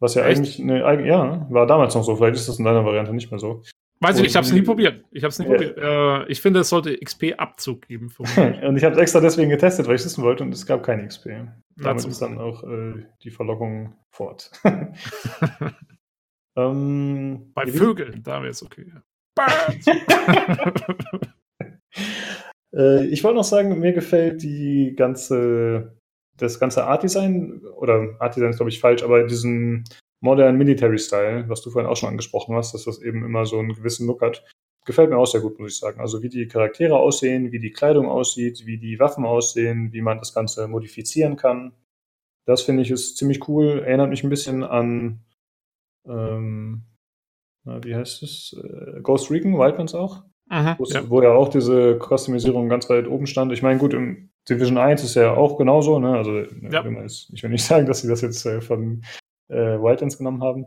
Was 0.00 0.14
ja 0.14 0.24
Echt? 0.24 0.38
eigentlich 0.38 0.60
eine, 0.60 1.06
ja, 1.06 1.46
war 1.50 1.66
damals 1.66 1.94
noch 1.94 2.04
so. 2.04 2.16
Vielleicht 2.16 2.36
ist 2.36 2.48
das 2.48 2.58
in 2.58 2.64
deiner 2.64 2.84
Variante 2.84 3.12
nicht 3.12 3.30
mehr 3.30 3.40
so. 3.40 3.62
Weiß 4.00 4.16
ich 4.16 4.22
nicht, 4.22 4.30
ich 4.30 4.36
habe 4.36 4.46
es 4.46 4.52
nie 4.52 4.62
probiert. 4.62 5.04
Ich 5.10 5.24
habe 5.24 5.30
es 5.30 5.40
nie 5.40 5.46
ja. 5.46 5.50
probiert. 5.50 5.76
Äh, 5.76 6.30
ich 6.30 6.40
finde, 6.40 6.60
es 6.60 6.68
sollte 6.68 6.96
XP-Abzug 6.96 7.88
geben. 7.88 8.12
und 8.18 8.76
ich 8.76 8.84
habe 8.84 8.94
es 8.94 9.00
extra 9.00 9.20
deswegen 9.20 9.50
getestet, 9.50 9.88
weil 9.88 9.96
ich 9.96 10.02
es 10.02 10.06
wissen 10.06 10.22
wollte 10.22 10.44
und 10.44 10.52
es 10.52 10.66
gab 10.66 10.84
keine 10.84 11.04
XP. 11.06 11.30
Damit 11.76 12.04
ist 12.04 12.22
dann 12.22 12.38
auch 12.38 12.62
äh, 12.62 13.04
die 13.22 13.30
Verlockung 13.30 13.94
fort. 14.10 14.52
ähm, 16.56 17.50
Bei 17.54 17.66
Vögeln, 17.66 18.22
da 18.22 18.40
wäre 18.40 18.50
es 18.50 18.62
okay. 18.62 18.92
äh, 22.78 23.04
ich 23.06 23.24
wollte 23.24 23.36
noch 23.36 23.44
sagen, 23.44 23.78
mir 23.80 23.92
gefällt 23.92 24.42
die 24.42 24.94
ganze, 24.96 25.98
das 26.36 26.58
ganze 26.58 26.84
Art-Design, 26.84 27.60
oder 27.76 28.16
Art-Design 28.20 28.50
ist 28.50 28.56
glaube 28.56 28.70
ich 28.70 28.80
falsch, 28.80 29.02
aber 29.02 29.24
diesen 29.24 29.84
Modern 30.20 30.56
Military 30.56 30.98
Style, 30.98 31.48
was 31.48 31.62
du 31.62 31.70
vorhin 31.70 31.90
auch 31.90 31.96
schon 31.96 32.08
angesprochen 32.08 32.54
hast, 32.56 32.74
dass 32.74 32.84
das 32.84 33.00
eben 33.00 33.24
immer 33.24 33.44
so 33.46 33.58
einen 33.58 33.74
gewissen 33.74 34.06
Look 34.06 34.22
hat. 34.22 34.44
Gefällt 34.84 35.10
mir 35.10 35.18
auch 35.18 35.26
sehr 35.26 35.42
gut, 35.42 35.58
muss 35.58 35.72
ich 35.72 35.78
sagen. 35.78 36.00
Also 36.00 36.22
wie 36.22 36.28
die 36.28 36.48
Charaktere 36.48 36.96
aussehen, 36.96 37.52
wie 37.52 37.58
die 37.58 37.72
Kleidung 37.72 38.08
aussieht, 38.08 38.64
wie 38.64 38.78
die 38.78 38.98
Waffen 38.98 39.26
aussehen, 39.26 39.92
wie 39.92 40.00
man 40.00 40.18
das 40.18 40.32
Ganze 40.32 40.66
modifizieren 40.66 41.36
kann. 41.36 41.72
Das 42.46 42.62
finde 42.62 42.82
ich 42.82 42.90
ist 42.90 43.18
ziemlich 43.18 43.46
cool. 43.48 43.80
Erinnert 43.80 44.08
mich 44.08 44.24
ein 44.24 44.30
bisschen 44.30 44.64
an, 44.64 45.20
ähm, 46.06 46.84
na, 47.64 47.84
wie 47.84 47.94
heißt 47.94 48.22
es? 48.22 48.56
Äh, 48.58 49.02
Ghost 49.02 49.30
Recon, 49.30 49.58
Wildlands 49.58 49.94
auch. 49.94 50.24
Aha, 50.48 50.78
ja. 50.80 51.10
Wo 51.10 51.22
ja 51.22 51.32
auch 51.32 51.48
diese 51.48 51.98
Customisierung 51.98 52.68
ganz 52.68 52.88
weit 52.88 53.06
oben 53.06 53.26
stand. 53.26 53.52
Ich 53.52 53.62
meine, 53.62 53.78
gut, 53.78 53.92
im 53.92 54.30
Division 54.48 54.78
1 54.78 55.04
ist 55.04 55.14
ja 55.14 55.32
auch 55.34 55.58
genauso, 55.58 55.98
ne? 55.98 56.16
Also 56.16 56.38
ja. 56.38 56.84
ich 57.32 57.42
will 57.42 57.50
nicht 57.50 57.64
sagen, 57.66 57.86
dass 57.86 58.00
sie 58.00 58.08
das 58.08 58.22
jetzt 58.22 58.44
äh, 58.46 58.60
von 58.60 59.02
äh, 59.48 59.54
Wildlands 59.54 60.16
genommen 60.16 60.42
haben. 60.42 60.66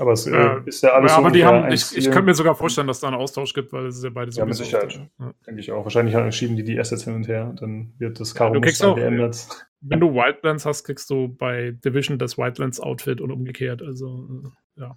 Aber 0.00 0.12
es 0.12 0.26
äh, 0.26 0.60
ist 0.66 0.82
ja 0.82 0.90
alles 0.90 1.10
ja, 1.10 1.18
aber 1.18 1.30
die 1.30 1.44
haben, 1.44 1.72
ich, 1.72 1.96
ich 1.96 2.04
könnte 2.04 2.22
mir 2.22 2.34
sogar 2.34 2.54
vorstellen, 2.54 2.86
dass 2.86 3.00
da 3.00 3.08
einen 3.08 3.16
Austausch 3.16 3.52
gibt, 3.52 3.72
weil 3.72 3.86
es 3.86 3.96
ist 3.96 4.04
ja 4.04 4.10
beide 4.10 4.30
so. 4.30 4.40
Ja, 4.40 4.46
mit 4.46 4.54
Sicherheit. 4.54 4.94
Ja. 5.18 5.32
Denke 5.44 5.60
ich 5.60 5.72
auch. 5.72 5.82
Wahrscheinlich 5.82 6.36
schieben 6.36 6.56
die 6.56 6.62
die 6.62 6.78
Assets 6.78 7.04
hin 7.04 7.14
und 7.14 7.26
her, 7.26 7.52
dann 7.58 7.92
wird 7.98 8.20
das 8.20 8.34
Karo 8.34 8.60
geändert. 8.60 9.67
Wenn 9.80 10.00
du 10.00 10.12
Wildlands 10.12 10.66
hast, 10.66 10.84
kriegst 10.84 11.08
du 11.10 11.28
bei 11.28 11.72
Division 11.84 12.18
das 12.18 12.36
Wildlands 12.36 12.80
Outfit 12.80 13.20
und 13.20 13.30
umgekehrt. 13.30 13.82
Also, 13.82 14.28
äh, 14.44 14.48
ja. 14.80 14.94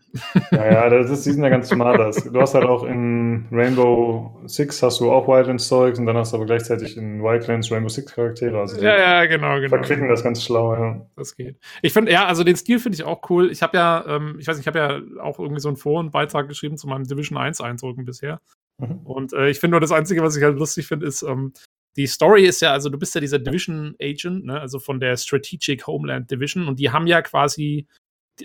Ja, 0.51 0.71
ja, 0.71 0.89
das 0.89 1.09
ist, 1.09 1.25
die 1.25 1.31
sind 1.31 1.43
ja 1.43 1.49
ganz 1.49 1.69
smart. 1.69 1.97
Du 1.97 2.39
hast 2.39 2.53
halt 2.53 2.65
auch 2.65 2.83
in 2.83 3.47
Rainbow 3.51 4.41
Six 4.45 4.81
hast 4.83 4.99
du 4.99 5.11
auch 5.11 5.27
Wildlands 5.27 5.67
Zeugs 5.67 5.97
und 5.97 6.05
dann 6.05 6.17
hast 6.17 6.33
du 6.33 6.37
aber 6.37 6.45
gleichzeitig 6.45 6.97
in 6.97 7.23
Wildlands 7.23 7.71
Rainbow 7.71 7.89
Six 7.89 8.13
Charaktere. 8.13 8.59
Also 8.59 8.81
ja, 8.81 8.97
ja, 8.97 9.25
genau, 9.25 9.55
genau. 9.55 9.69
Verquicken 9.69 10.07
das 10.07 10.23
ganz 10.23 10.43
schlau, 10.43 10.75
ja. 10.75 11.05
Das 11.15 11.35
geht. 11.35 11.57
Ich 11.81 11.93
finde, 11.93 12.11
ja, 12.11 12.25
also 12.27 12.43
den 12.43 12.55
Stil 12.55 12.79
finde 12.79 12.95
ich 12.95 13.03
auch 13.03 13.29
cool. 13.29 13.51
Ich 13.51 13.61
habe 13.63 13.77
ja, 13.77 14.05
ähm, 14.07 14.37
ich 14.39 14.47
weiß 14.47 14.57
nicht, 14.57 14.67
ich 14.67 14.73
habe 14.73 14.79
ja 14.79 15.23
auch 15.23 15.39
irgendwie 15.39 15.61
so 15.61 15.69
einen 15.69 15.77
Forenbeitrag 15.77 16.47
geschrieben 16.47 16.77
zu 16.77 16.87
meinem 16.87 17.05
Division 17.05 17.37
1 17.37 17.61
Eindrücken 17.61 18.05
bisher. 18.05 18.39
Mhm. 18.77 18.99
Und 19.03 19.33
äh, 19.33 19.49
ich 19.49 19.59
finde 19.59 19.73
nur 19.73 19.81
das 19.81 19.91
Einzige, 19.91 20.21
was 20.21 20.35
ich 20.35 20.43
halt 20.43 20.57
lustig 20.57 20.87
finde, 20.87 21.05
ist, 21.05 21.23
ähm, 21.23 21.53
die 21.97 22.07
Story 22.07 22.45
ist 22.45 22.61
ja, 22.61 22.71
also 22.71 22.89
du 22.89 22.97
bist 22.97 23.13
ja 23.15 23.21
dieser 23.21 23.39
Division 23.39 23.95
Agent, 24.01 24.45
ne, 24.45 24.59
also 24.59 24.79
von 24.79 24.99
der 24.99 25.17
Strategic 25.17 25.87
Homeland 25.87 26.31
Division 26.31 26.67
und 26.67 26.79
die 26.79 26.89
haben 26.89 27.07
ja 27.07 27.21
quasi, 27.21 27.87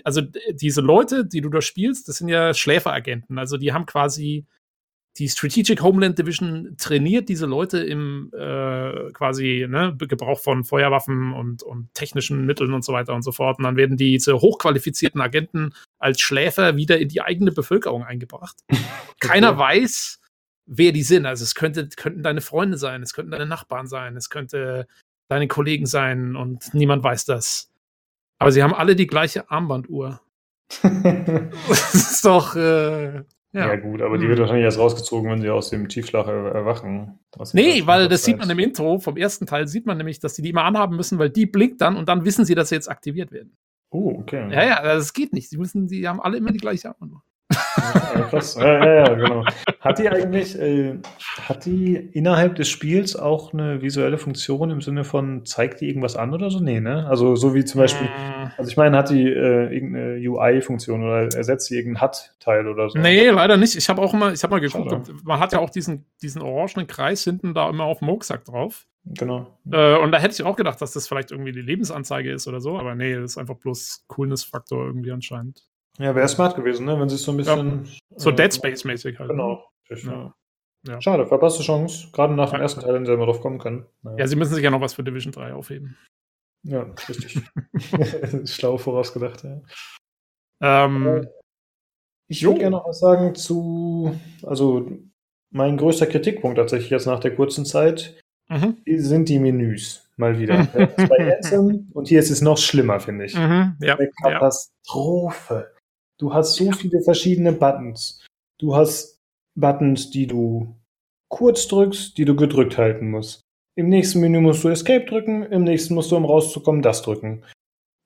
also 0.03 0.21
diese 0.51 0.81
Leute, 0.81 1.25
die 1.25 1.41
du 1.41 1.49
da 1.49 1.61
spielst, 1.61 2.07
das 2.07 2.17
sind 2.17 2.27
ja 2.27 2.53
Schläferagenten, 2.53 3.37
also 3.37 3.57
die 3.57 3.73
haben 3.73 3.85
quasi 3.85 4.45
die 5.17 5.29
Strategic 5.29 5.81
Homeland 5.81 6.19
Division 6.19 6.75
trainiert 6.77 7.27
diese 7.29 7.47
Leute 7.47 7.79
im 7.79 8.31
äh, 8.33 9.11
quasi 9.13 9.65
ne, 9.67 9.95
Gebrauch 9.97 10.39
von 10.39 10.63
Feuerwaffen 10.63 11.33
und, 11.33 11.63
und 11.63 11.91
technischen 11.93 12.45
Mitteln 12.45 12.73
und 12.73 12.85
so 12.85 12.93
weiter 12.93 13.15
und 13.15 13.23
so 13.23 13.31
fort. 13.31 13.57
Und 13.57 13.63
dann 13.63 13.77
werden 13.77 13.97
diese 13.97 14.39
hochqualifizierten 14.39 15.19
Agenten 15.19 15.73
als 15.97 16.21
Schläfer 16.21 16.75
wieder 16.75 16.99
in 16.99 17.09
die 17.09 17.21
eigene 17.21 17.51
Bevölkerung 17.51 18.03
eingebracht. 18.03 18.57
Keiner 19.19 19.57
weiß, 19.57 20.19
wer 20.67 20.91
die 20.91 21.03
sind. 21.03 21.25
Also 21.25 21.43
es 21.43 21.55
könnte, 21.55 21.87
könnten 21.89 22.23
deine 22.23 22.41
Freunde 22.41 22.77
sein, 22.77 23.01
es 23.01 23.13
könnten 23.13 23.31
deine 23.31 23.45
Nachbarn 23.47 23.87
sein, 23.87 24.15
es 24.15 24.29
könnte 24.29 24.87
deine 25.29 25.47
Kollegen 25.47 25.85
sein 25.85 26.35
und 26.35 26.73
niemand 26.73 27.03
weiß 27.03 27.25
das. 27.25 27.71
Aber 28.37 28.51
sie 28.51 28.61
haben 28.61 28.73
alle 28.73 28.95
die 28.95 29.07
gleiche 29.07 29.49
Armbanduhr. 29.49 30.21
das 30.81 31.93
ist 31.95 32.25
doch. 32.25 32.55
Äh, 32.55 33.23
ja. 33.53 33.69
ja. 33.69 33.75
gut, 33.77 34.01
aber 34.01 34.17
die 34.17 34.23
hm. 34.23 34.29
wird 34.29 34.39
wahrscheinlich 34.39 34.65
erst 34.65 34.77
rausgezogen, 34.77 35.31
wenn 35.31 35.41
sie 35.41 35.49
aus 35.49 35.69
dem 35.69 35.87
Tiefschlag 35.87 36.27
erwachen. 36.27 37.19
Nee, 37.53 37.87
weil 37.87 38.07
das 38.07 38.23
sieht 38.23 38.37
man 38.37 38.49
im 38.49 38.59
Intro 38.59 38.99
vom 38.99 39.17
ersten 39.17 39.45
Teil, 39.45 39.67
sieht 39.67 39.85
man 39.85 39.97
nämlich, 39.97 40.19
dass 40.19 40.35
sie 40.35 40.41
die 40.41 40.49
immer 40.49 40.65
anhaben 40.65 40.95
müssen, 40.95 41.17
weil 41.17 41.29
die 41.29 41.45
blinkt 41.45 41.81
dann 41.81 41.95
und 41.95 42.09
dann 42.09 42.25
wissen 42.25 42.45
sie, 42.45 42.55
dass 42.55 42.69
sie 42.69 42.75
jetzt 42.75 42.89
aktiviert 42.89 43.31
werden. 43.31 43.55
Oh, 43.89 44.19
okay. 44.19 44.51
Ja, 44.51 44.65
ja, 44.65 44.83
das 44.83 45.13
geht 45.13 45.33
nicht. 45.33 45.49
Sie 45.49 45.57
müssen, 45.57 45.87
die 45.87 46.07
haben 46.07 46.19
alle 46.19 46.37
immer 46.37 46.51
die 46.51 46.59
gleiche 46.59 46.89
Armbanduhr. 46.89 47.23
Ja, 47.53 48.21
krass. 48.29 48.55
Ja, 48.55 48.85
ja, 48.85 48.93
ja, 48.93 49.13
genau. 49.13 49.45
Hat 49.79 49.99
die 49.99 50.09
eigentlich, 50.09 50.59
äh, 50.59 50.97
hat 51.47 51.65
die 51.65 51.95
innerhalb 51.95 52.55
des 52.55 52.67
Spiels 52.67 53.15
auch 53.15 53.53
eine 53.53 53.81
visuelle 53.81 54.17
Funktion 54.17 54.69
im 54.69 54.81
Sinne 54.81 55.03
von, 55.03 55.45
zeigt 55.45 55.81
die 55.81 55.87
irgendwas 55.87 56.15
an 56.15 56.33
oder 56.33 56.49
so? 56.49 56.59
Nee, 56.59 56.79
ne? 56.79 57.07
Also 57.07 57.35
so 57.35 57.53
wie 57.53 57.63
zum 57.63 57.81
Beispiel, 57.81 58.07
mm. 58.07 58.51
also 58.57 58.69
ich 58.69 58.77
meine, 58.77 58.97
hat 58.97 59.09
die 59.09 59.23
äh, 59.23 59.73
irgendeine 59.73 60.17
UI-Funktion 60.17 61.03
oder 61.03 61.23
ersetzt 61.35 61.67
sie 61.67 61.77
irgendeinen 61.77 62.09
HUD-Teil 62.09 62.67
oder 62.67 62.89
so? 62.89 62.99
Nee, 62.99 63.29
leider 63.29 63.57
nicht. 63.57 63.75
Ich 63.75 63.87
habe 63.89 64.01
auch 64.01 64.13
mal, 64.13 64.33
ich 64.33 64.43
habe 64.43 64.51
mal 64.51 64.59
geguckt, 64.59 64.89
Schade. 64.89 65.13
man 65.23 65.39
hat 65.39 65.53
ja 65.53 65.59
auch 65.59 65.69
diesen, 65.69 66.05
diesen 66.21 66.41
orangenen 66.41 66.87
Kreis 66.87 67.23
hinten 67.23 67.53
da 67.53 67.69
immer 67.69 67.85
auf 67.85 67.99
dem 67.99 68.09
Rucksack 68.09 68.45
drauf. 68.45 68.85
Genau. 69.05 69.57
Äh, 69.71 69.97
und 69.97 70.11
da 70.11 70.19
hätte 70.19 70.33
ich 70.33 70.43
auch 70.43 70.57
gedacht, 70.57 70.81
dass 70.81 70.91
das 70.91 71.07
vielleicht 71.07 71.31
irgendwie 71.31 71.53
die 71.53 71.61
Lebensanzeige 71.61 72.31
ist 72.31 72.47
oder 72.47 72.59
so, 72.59 72.77
aber 72.77 72.95
nee, 72.95 73.15
das 73.15 73.31
ist 73.31 73.37
einfach 73.37 73.55
bloß 73.55 74.05
Coolness-Faktor 74.07 74.85
irgendwie 74.85 75.11
anscheinend. 75.11 75.63
Ja, 75.97 76.15
wäre 76.15 76.27
smart 76.27 76.55
gewesen, 76.55 76.85
ne? 76.85 76.99
wenn 76.99 77.09
sie 77.09 77.15
es 77.15 77.23
so 77.23 77.31
ein 77.31 77.37
bisschen. 77.37 77.85
Ja, 77.85 77.91
so 78.17 78.29
äh, 78.29 78.35
Dead 78.35 78.53
Space-mäßig 78.53 79.19
halt. 79.19 79.29
Genau. 79.29 79.63
Ja. 79.89 80.33
Ja. 80.87 81.01
Schade, 81.01 81.25
verpasste 81.25 81.63
Chance. 81.63 82.09
Gerade 82.13 82.33
nach 82.33 82.51
dem 82.51 82.61
ersten 82.61 82.81
Teil 82.81 82.93
hätten 82.93 83.05
sie 83.05 83.13
immer 83.13 83.25
drauf 83.25 83.41
kommen 83.41 83.59
können. 83.59 83.85
Ja, 84.17 84.27
sie 84.27 84.35
müssen 84.35 84.53
sich 84.53 84.63
ja 84.63 84.69
noch 84.69 84.81
was 84.81 84.93
für 84.93 85.03
Division 85.03 85.31
3 85.33 85.53
aufheben. 85.53 85.97
Ja, 86.63 86.83
richtig. 87.09 87.41
Schlau 88.45 88.77
vorausgedacht, 88.77 89.43
ja. 89.43 89.61
Ähm, 90.61 91.27
ich 92.27 92.43
würde 92.43 92.59
gerne 92.59 92.77
noch 92.77 92.87
was 92.87 92.99
sagen 92.99 93.35
zu, 93.35 94.19
also 94.43 94.89
mein 95.49 95.77
größter 95.77 96.07
Kritikpunkt 96.07 96.57
tatsächlich 96.57 96.89
jetzt 96.89 97.05
nach 97.05 97.19
der 97.19 97.35
kurzen 97.35 97.65
Zeit 97.65 98.19
mhm. 98.49 98.77
sind 98.85 99.29
die 99.29 99.39
Menüs 99.39 100.09
mal 100.17 100.37
wieder. 100.39 100.67
bei 101.09 101.37
Anthem 101.37 101.89
und 101.93 102.07
hier 102.07 102.19
ist 102.19 102.31
es 102.31 102.41
noch 102.41 102.57
schlimmer, 102.57 102.99
finde 102.99 103.25
ich. 103.25 103.35
Mhm, 103.35 103.77
ja, 103.79 103.95
Eine 103.95 104.09
Katastrophe. 104.21 105.71
Du 106.19 106.33
hast 106.33 106.55
so 106.55 106.71
viele 106.71 107.01
verschiedene 107.01 107.53
Buttons. 107.53 108.25
Du 108.59 108.75
hast 108.75 109.19
Buttons, 109.55 110.09
die 110.09 110.27
du 110.27 110.75
kurz 111.29 111.67
drückst, 111.67 112.17
die 112.17 112.25
du 112.25 112.35
gedrückt 112.35 112.77
halten 112.77 113.11
musst. 113.11 113.41
Im 113.75 113.89
nächsten 113.89 114.21
Menü 114.21 114.39
musst 114.39 114.63
du 114.63 114.69
Escape 114.69 115.05
drücken, 115.05 115.43
im 115.43 115.63
nächsten 115.63 115.93
musst 115.93 116.11
du, 116.11 116.17
um 116.17 116.25
rauszukommen, 116.25 116.81
das 116.81 117.03
drücken. 117.03 117.43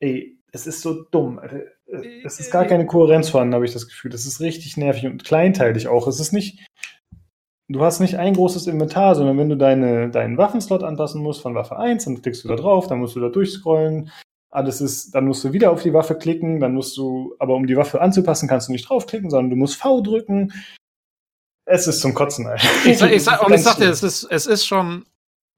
Ey, 0.02 0.38
es 0.52 0.68
ist 0.68 0.82
so 0.82 1.04
dumm. 1.04 1.40
Es 2.26 2.40
ist 2.40 2.52
gar 2.52 2.66
keine 2.66 2.86
Kohärenz 2.86 3.30
vorhanden, 3.30 3.54
habe 3.54 3.66
ich 3.66 3.74
das 3.74 3.88
Gefühl. 3.88 4.12
Das 4.12 4.26
ist 4.26 4.42
richtig 4.42 4.76
nervig 4.76 5.06
und 5.06 5.24
kleinteilig 5.24 5.88
auch. 5.88 6.08
Es 6.08 6.20
ist 6.20 6.34
nicht, 6.34 6.66
du 7.70 7.82
hast 7.82 8.02
nicht 8.02 8.16
ein 8.16 8.34
großes 8.34 8.68
Inventar, 8.68 9.16
sondern 9.16 9.38
wenn 9.38 9.50
du 9.50 9.56
deine, 9.56 10.10
deinen 10.10 10.38
Waffenslot 10.38 10.84
anpassen 10.84 11.22
musst 11.22 11.42
von 11.42 11.56
Waffe 11.56 11.78
1, 11.78 12.06
dann 12.06 12.22
klickst 12.22 12.44
du 12.44 12.50
da 12.50 12.56
drauf, 12.56 12.88
dann 12.88 13.00
musst 13.00 13.16
du 13.16 13.22
da 13.22 13.30
durchscrollen, 13.30 14.12
alles 14.52 14.82
ist, 14.82 15.16
dann 15.16 15.26
musst 15.26 15.44
du 15.44 15.54
wieder 15.54 15.72
auf 15.72 15.82
die 15.82 15.94
Waffe 15.94 16.16
klicken, 16.16 16.60
dann 16.60 16.74
musst 16.74 16.98
du, 16.98 17.36
aber 17.40 17.56
um 17.56 17.66
die 17.66 17.78
Waffe 17.78 18.02
anzupassen, 18.02 18.50
kannst 18.50 18.68
du 18.68 18.74
nicht 18.74 18.90
draufklicken, 18.90 19.30
sondern 19.30 19.50
du 19.50 19.56
musst 19.56 19.76
V 19.76 20.02
drücken. 20.02 20.54
Es 21.66 21.88
ist 21.88 22.02
zum 22.02 22.14
Kotzen, 22.14 22.46
Alter. 22.48 22.68
Ich, 22.86 22.98
sag, 22.98 23.12
ich 23.12 23.24
sag, 23.24 23.46
und 23.46 23.54
ich 23.54 23.64
sagte, 23.64 23.86
es 23.86 24.04
ist, 24.04 24.26
es 24.26 24.46
ist 24.46 24.66
schon, 24.66 25.06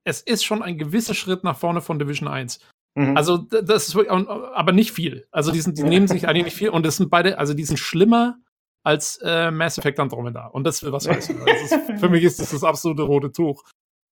es 0.04 0.22
ist 0.22 0.44
schon 0.44 0.62
ein 0.62 0.78
gewisser 0.78 1.16
Schritt 1.16 1.44
nach 1.44 1.58
vorne 1.58 1.82
von 1.82 1.98
Division 1.98 2.28
1. 2.28 2.60
Mhm. 2.96 3.18
Also, 3.18 3.38
das 3.38 3.88
ist 3.88 3.96
wirklich, 3.96 4.12
aber 4.12 4.72
nicht 4.72 4.92
viel. 4.92 5.28
Also, 5.32 5.52
die, 5.52 5.62
sind, 5.62 5.80
die 5.80 5.84
nehmen 5.84 6.08
sich 6.08 6.28
eigentlich 6.28 6.46
nicht 6.46 6.58
viel 6.58 6.70
und 6.70 6.86
das 6.86 6.98
sind 6.98 7.10
beide, 7.10 7.40
also, 7.40 7.56
die 7.56 7.66
sind 7.66 7.78
schlimmer 7.78 8.38
als 8.84 9.18
äh, 9.24 9.50
Mass 9.50 9.80
Effect 9.80 10.00
Andromeda. 10.00 10.48
Und 10.48 10.66
das 10.66 10.84
will 10.84 10.92
was 10.92 11.08
heißen. 11.08 11.36
Ist, 11.48 12.00
für 12.00 12.10
mich 12.10 12.24
ist 12.24 12.40
das 12.40 12.52
das 12.52 12.64
absolute 12.64 13.04
rote 13.04 13.32
Tuch. 13.32 13.64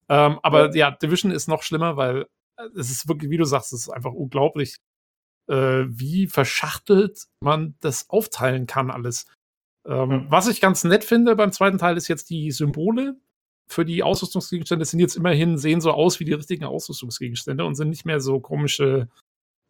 Ähm, 0.08 0.38
aber 0.42 0.70
ja. 0.70 0.88
ja, 0.88 0.90
Division 0.92 1.32
ist 1.32 1.48
noch 1.48 1.62
schlimmer, 1.62 1.96
weil 1.96 2.26
es 2.76 2.90
ist 2.90 3.08
wirklich, 3.08 3.30
wie 3.30 3.36
du 3.36 3.44
sagst, 3.44 3.72
es 3.72 3.82
ist 3.82 3.90
einfach 3.90 4.12
unglaublich, 4.12 4.76
äh, 5.48 5.84
wie 5.89 6.26
verschachtelt 6.26 7.26
man 7.42 7.74
das 7.80 8.08
aufteilen 8.10 8.66
kann 8.66 8.90
alles. 8.90 9.26
Ähm, 9.86 10.08
mhm. 10.08 10.26
Was 10.30 10.48
ich 10.48 10.60
ganz 10.60 10.84
nett 10.84 11.05
finde 11.05 11.36
beim 11.36 11.52
zweiten 11.52 11.78
Teil 11.78 11.97
ist 11.97 12.08
jetzt 12.08 12.30
die 12.30 12.50
Symbole 12.50 13.16
für 13.70 13.84
die 13.84 14.02
Ausrüstungsgegenstände 14.02 14.84
sind 14.84 14.98
jetzt 14.98 15.16
immerhin, 15.16 15.56
sehen 15.56 15.80
so 15.80 15.92
aus 15.92 16.18
wie 16.18 16.24
die 16.24 16.32
richtigen 16.32 16.64
Ausrüstungsgegenstände 16.64 17.64
und 17.64 17.76
sind 17.76 17.89
nicht 17.89 18.05
mehr 18.05 18.20
so 18.20 18.40
komische, 18.40 19.08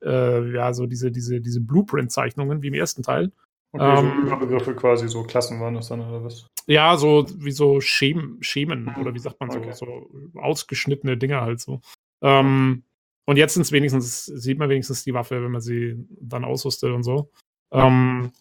äh, 0.02 0.52
ja, 0.54 0.72
so 0.72 0.86
diese, 0.86 1.12
diese, 1.12 1.40
diese 1.40 1.60
Blueprint-Zeichnungen 1.60 2.62
wie 2.62 2.68
im 2.68 2.74
ersten 2.74 3.02
Teil. 3.02 3.30
Okay, 3.72 3.98
ähm, 3.98 4.12
so 4.16 4.26
Überbegriffe 4.26 4.74
quasi, 4.74 5.06
so 5.06 5.22
Klassen 5.22 5.60
waren 5.60 5.74
das 5.74 5.88
dann 5.88 6.00
oder 6.00 6.24
was? 6.24 6.46
Ja, 6.66 6.96
so 6.96 7.26
wie 7.36 7.52
so 7.52 7.80
Schemen, 7.80 8.42
Schemen 8.42 8.94
oder 8.98 9.12
wie 9.14 9.18
sagt 9.18 9.38
man 9.38 9.50
so, 9.50 9.58
okay. 9.58 9.72
so 9.72 10.10
ausgeschnittene 10.34 11.18
Dinger 11.18 11.42
halt 11.42 11.60
so. 11.60 11.80
Ähm, 12.22 12.84
und 13.26 13.36
jetzt 13.36 13.54
sind 13.54 13.70
wenigstens, 13.72 14.26
sieht 14.26 14.58
man 14.58 14.68
wenigstens 14.68 15.04
die 15.04 15.14
Waffe, 15.14 15.42
wenn 15.42 15.52
man 15.52 15.60
sie 15.60 15.94
dann 16.20 16.44
ausrüstet 16.44 16.92
und 16.92 17.02
so. 17.02 17.30
Ähm, 17.72 18.32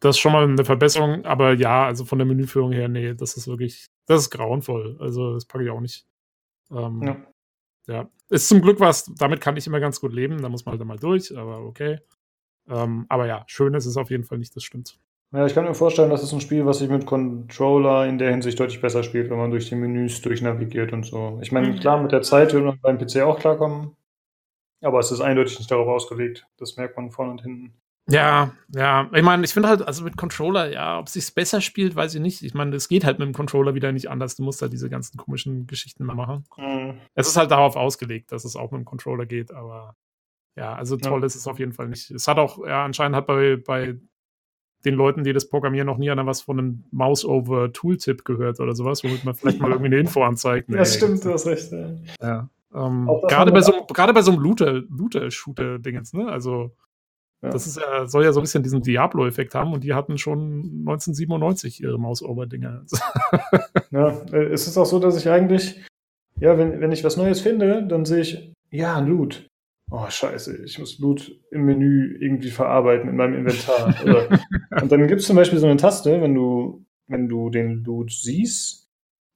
das 0.00 0.16
ist 0.16 0.20
schon 0.20 0.32
mal 0.32 0.44
eine 0.44 0.64
Verbesserung, 0.64 1.24
aber 1.24 1.54
ja, 1.54 1.86
also 1.86 2.04
von 2.04 2.18
der 2.18 2.26
Menüführung 2.26 2.72
her, 2.72 2.88
nee, 2.88 3.14
das 3.14 3.36
ist 3.36 3.48
wirklich, 3.48 3.86
das 4.06 4.22
ist 4.22 4.30
grauenvoll. 4.30 4.96
Also 5.00 5.34
das 5.34 5.46
packe 5.46 5.64
ich 5.64 5.70
auch 5.70 5.80
nicht. 5.80 6.06
Ähm, 6.70 7.02
ja. 7.02 7.26
ja. 7.86 8.10
Ist 8.28 8.48
zum 8.48 8.60
Glück 8.60 8.80
was, 8.80 9.06
damit 9.16 9.40
kann 9.40 9.56
ich 9.56 9.66
immer 9.66 9.80
ganz 9.80 10.00
gut 10.00 10.12
leben, 10.12 10.42
da 10.42 10.48
muss 10.48 10.66
man 10.66 10.78
halt 10.78 10.86
mal 10.86 10.98
durch, 10.98 11.36
aber 11.36 11.60
okay. 11.60 12.00
Ähm, 12.68 13.06
aber 13.08 13.26
ja, 13.26 13.44
schön 13.46 13.74
ist 13.74 13.86
es 13.86 13.96
auf 13.96 14.10
jeden 14.10 14.24
Fall 14.24 14.38
nicht, 14.38 14.54
das 14.54 14.64
stimmt. 14.64 14.98
Ja, 15.32 15.44
ich 15.44 15.54
kann 15.54 15.64
mir 15.64 15.74
vorstellen, 15.74 16.10
das 16.10 16.22
ist 16.22 16.32
ein 16.32 16.40
Spiel, 16.40 16.64
was 16.66 16.78
sich 16.78 16.88
mit 16.88 17.04
Controller 17.04 18.06
in 18.06 18.18
der 18.18 18.30
Hinsicht 18.30 18.58
deutlich 18.60 18.80
besser 18.80 19.02
spielt, 19.02 19.28
wenn 19.28 19.38
man 19.38 19.50
durch 19.50 19.68
die 19.68 19.74
Menüs 19.74 20.22
durchnavigiert 20.22 20.92
und 20.92 21.04
so. 21.04 21.38
Ich 21.42 21.50
meine, 21.50 21.68
mhm. 21.68 21.80
klar, 21.80 22.00
mit 22.00 22.12
der 22.12 22.22
Zeit 22.22 22.52
wird 22.52 22.64
man 22.64 22.78
beim 22.80 22.98
PC 22.98 23.22
auch 23.22 23.38
klarkommen, 23.38 23.96
aber 24.82 25.00
es 25.00 25.10
ist 25.10 25.20
eindeutig 25.20 25.58
nicht 25.58 25.70
darauf 25.70 25.88
ausgelegt. 25.88 26.46
Das 26.58 26.76
merkt 26.76 26.96
man 26.96 27.10
vorne 27.10 27.32
und 27.32 27.42
hinten. 27.42 27.74
Ja, 28.08 28.52
ja. 28.72 29.10
Ich 29.12 29.22
meine, 29.22 29.44
ich 29.44 29.52
finde 29.52 29.68
halt, 29.68 29.82
also 29.82 30.04
mit 30.04 30.16
Controller, 30.16 30.70
ja, 30.70 31.00
ob 31.00 31.08
es 31.08 31.14
sich 31.14 31.34
besser 31.34 31.60
spielt, 31.60 31.96
weiß 31.96 32.14
ich 32.14 32.20
nicht. 32.20 32.42
Ich 32.42 32.54
meine, 32.54 32.76
es 32.76 32.88
geht 32.88 33.04
halt 33.04 33.18
mit 33.18 33.26
dem 33.26 33.34
Controller 33.34 33.74
wieder 33.74 33.90
nicht 33.90 34.08
anders. 34.08 34.36
Du 34.36 34.44
musst 34.44 34.62
halt 34.62 34.72
diese 34.72 34.88
ganzen 34.88 35.16
komischen 35.16 35.66
Geschichten 35.66 36.04
mal 36.04 36.14
machen. 36.14 36.44
Mhm. 36.56 37.00
Es 37.14 37.26
ist 37.26 37.36
halt 37.36 37.50
darauf 37.50 37.74
ausgelegt, 37.74 38.30
dass 38.30 38.44
es 38.44 38.54
auch 38.54 38.70
mit 38.70 38.82
dem 38.82 38.84
Controller 38.84 39.26
geht, 39.26 39.52
aber 39.52 39.96
ja, 40.56 40.72
also 40.74 40.96
toll 40.96 41.20
ja. 41.20 41.26
ist 41.26 41.34
es 41.34 41.48
auf 41.48 41.58
jeden 41.58 41.72
Fall 41.72 41.88
nicht. 41.88 42.10
Es 42.12 42.28
hat 42.28 42.38
auch, 42.38 42.64
ja, 42.64 42.84
anscheinend 42.84 43.16
hat 43.16 43.26
bei, 43.26 43.56
bei 43.56 43.98
den 44.86 44.94
Leuten, 44.94 45.24
die 45.24 45.32
das 45.32 45.48
programmieren, 45.48 45.86
noch 45.86 45.98
nie 45.98 46.10
einer 46.10 46.26
was 46.26 46.40
von 46.42 46.58
einem 46.58 46.84
Mouse-over-Tooltip 46.92 48.24
gehört 48.24 48.60
oder 48.60 48.74
sowas, 48.74 49.04
womit 49.04 49.24
man 49.24 49.34
vielleicht 49.34 49.60
mal 49.60 49.70
irgendwie 49.70 49.86
eine 49.86 49.98
Info 49.98 50.22
anzeigt. 50.22 50.68
Nee, 50.68 50.78
das 50.78 50.94
stimmt, 50.94 51.24
du 51.24 51.32
hast 51.32 51.46
recht. 51.46 51.72
Ja. 51.72 51.90
ja 52.22 52.48
ähm, 52.74 53.10
gerade, 53.28 53.52
bei 53.52 53.60
so, 53.60 53.86
gerade 53.86 54.12
bei 54.12 54.22
so 54.22 54.32
einem 54.32 54.40
Looter-Shooter-Dingens, 54.40 56.12
ne? 56.12 56.28
Also, 56.28 56.72
ja. 57.42 57.50
das 57.50 57.66
ist 57.66 57.78
ja, 57.78 58.06
soll 58.06 58.24
ja 58.24 58.32
so 58.32 58.40
ein 58.40 58.44
bisschen 58.44 58.62
diesen 58.62 58.82
Diablo-Effekt 58.82 59.54
haben 59.54 59.72
und 59.72 59.82
die 59.82 59.94
hatten 59.94 60.18
schon 60.18 60.84
1997 60.86 61.82
ihre 61.82 61.98
Mouse-over-Dinger. 61.98 62.84
ja, 63.90 64.08
äh, 64.32 64.44
es 64.46 64.66
ist 64.66 64.78
auch 64.78 64.86
so, 64.86 64.98
dass 64.98 65.16
ich 65.16 65.28
eigentlich, 65.28 65.84
ja, 66.38 66.56
wenn, 66.58 66.80
wenn 66.80 66.92
ich 66.92 67.02
was 67.02 67.16
Neues 67.16 67.40
finde, 67.40 67.86
dann 67.86 68.04
sehe 68.04 68.20
ich, 68.20 68.52
ja, 68.70 68.96
ein 68.96 69.06
Loot. 69.06 69.46
Oh 69.90 70.08
scheiße, 70.08 70.64
ich 70.64 70.78
muss 70.78 70.98
Loot 70.98 71.32
im 71.50 71.64
Menü 71.64 72.18
irgendwie 72.20 72.50
verarbeiten 72.50 73.08
in 73.08 73.16
meinem 73.16 73.34
Inventar. 73.34 73.94
und 74.82 74.90
dann 74.92 75.06
gibt 75.06 75.20
es 75.20 75.26
zum 75.26 75.36
Beispiel 75.36 75.58
so 75.58 75.66
eine 75.66 75.76
Taste, 75.76 76.20
wenn 76.20 76.34
du, 76.34 76.84
wenn 77.06 77.28
du 77.28 77.50
den 77.50 77.84
Loot 77.84 78.12
siehst, 78.12 78.86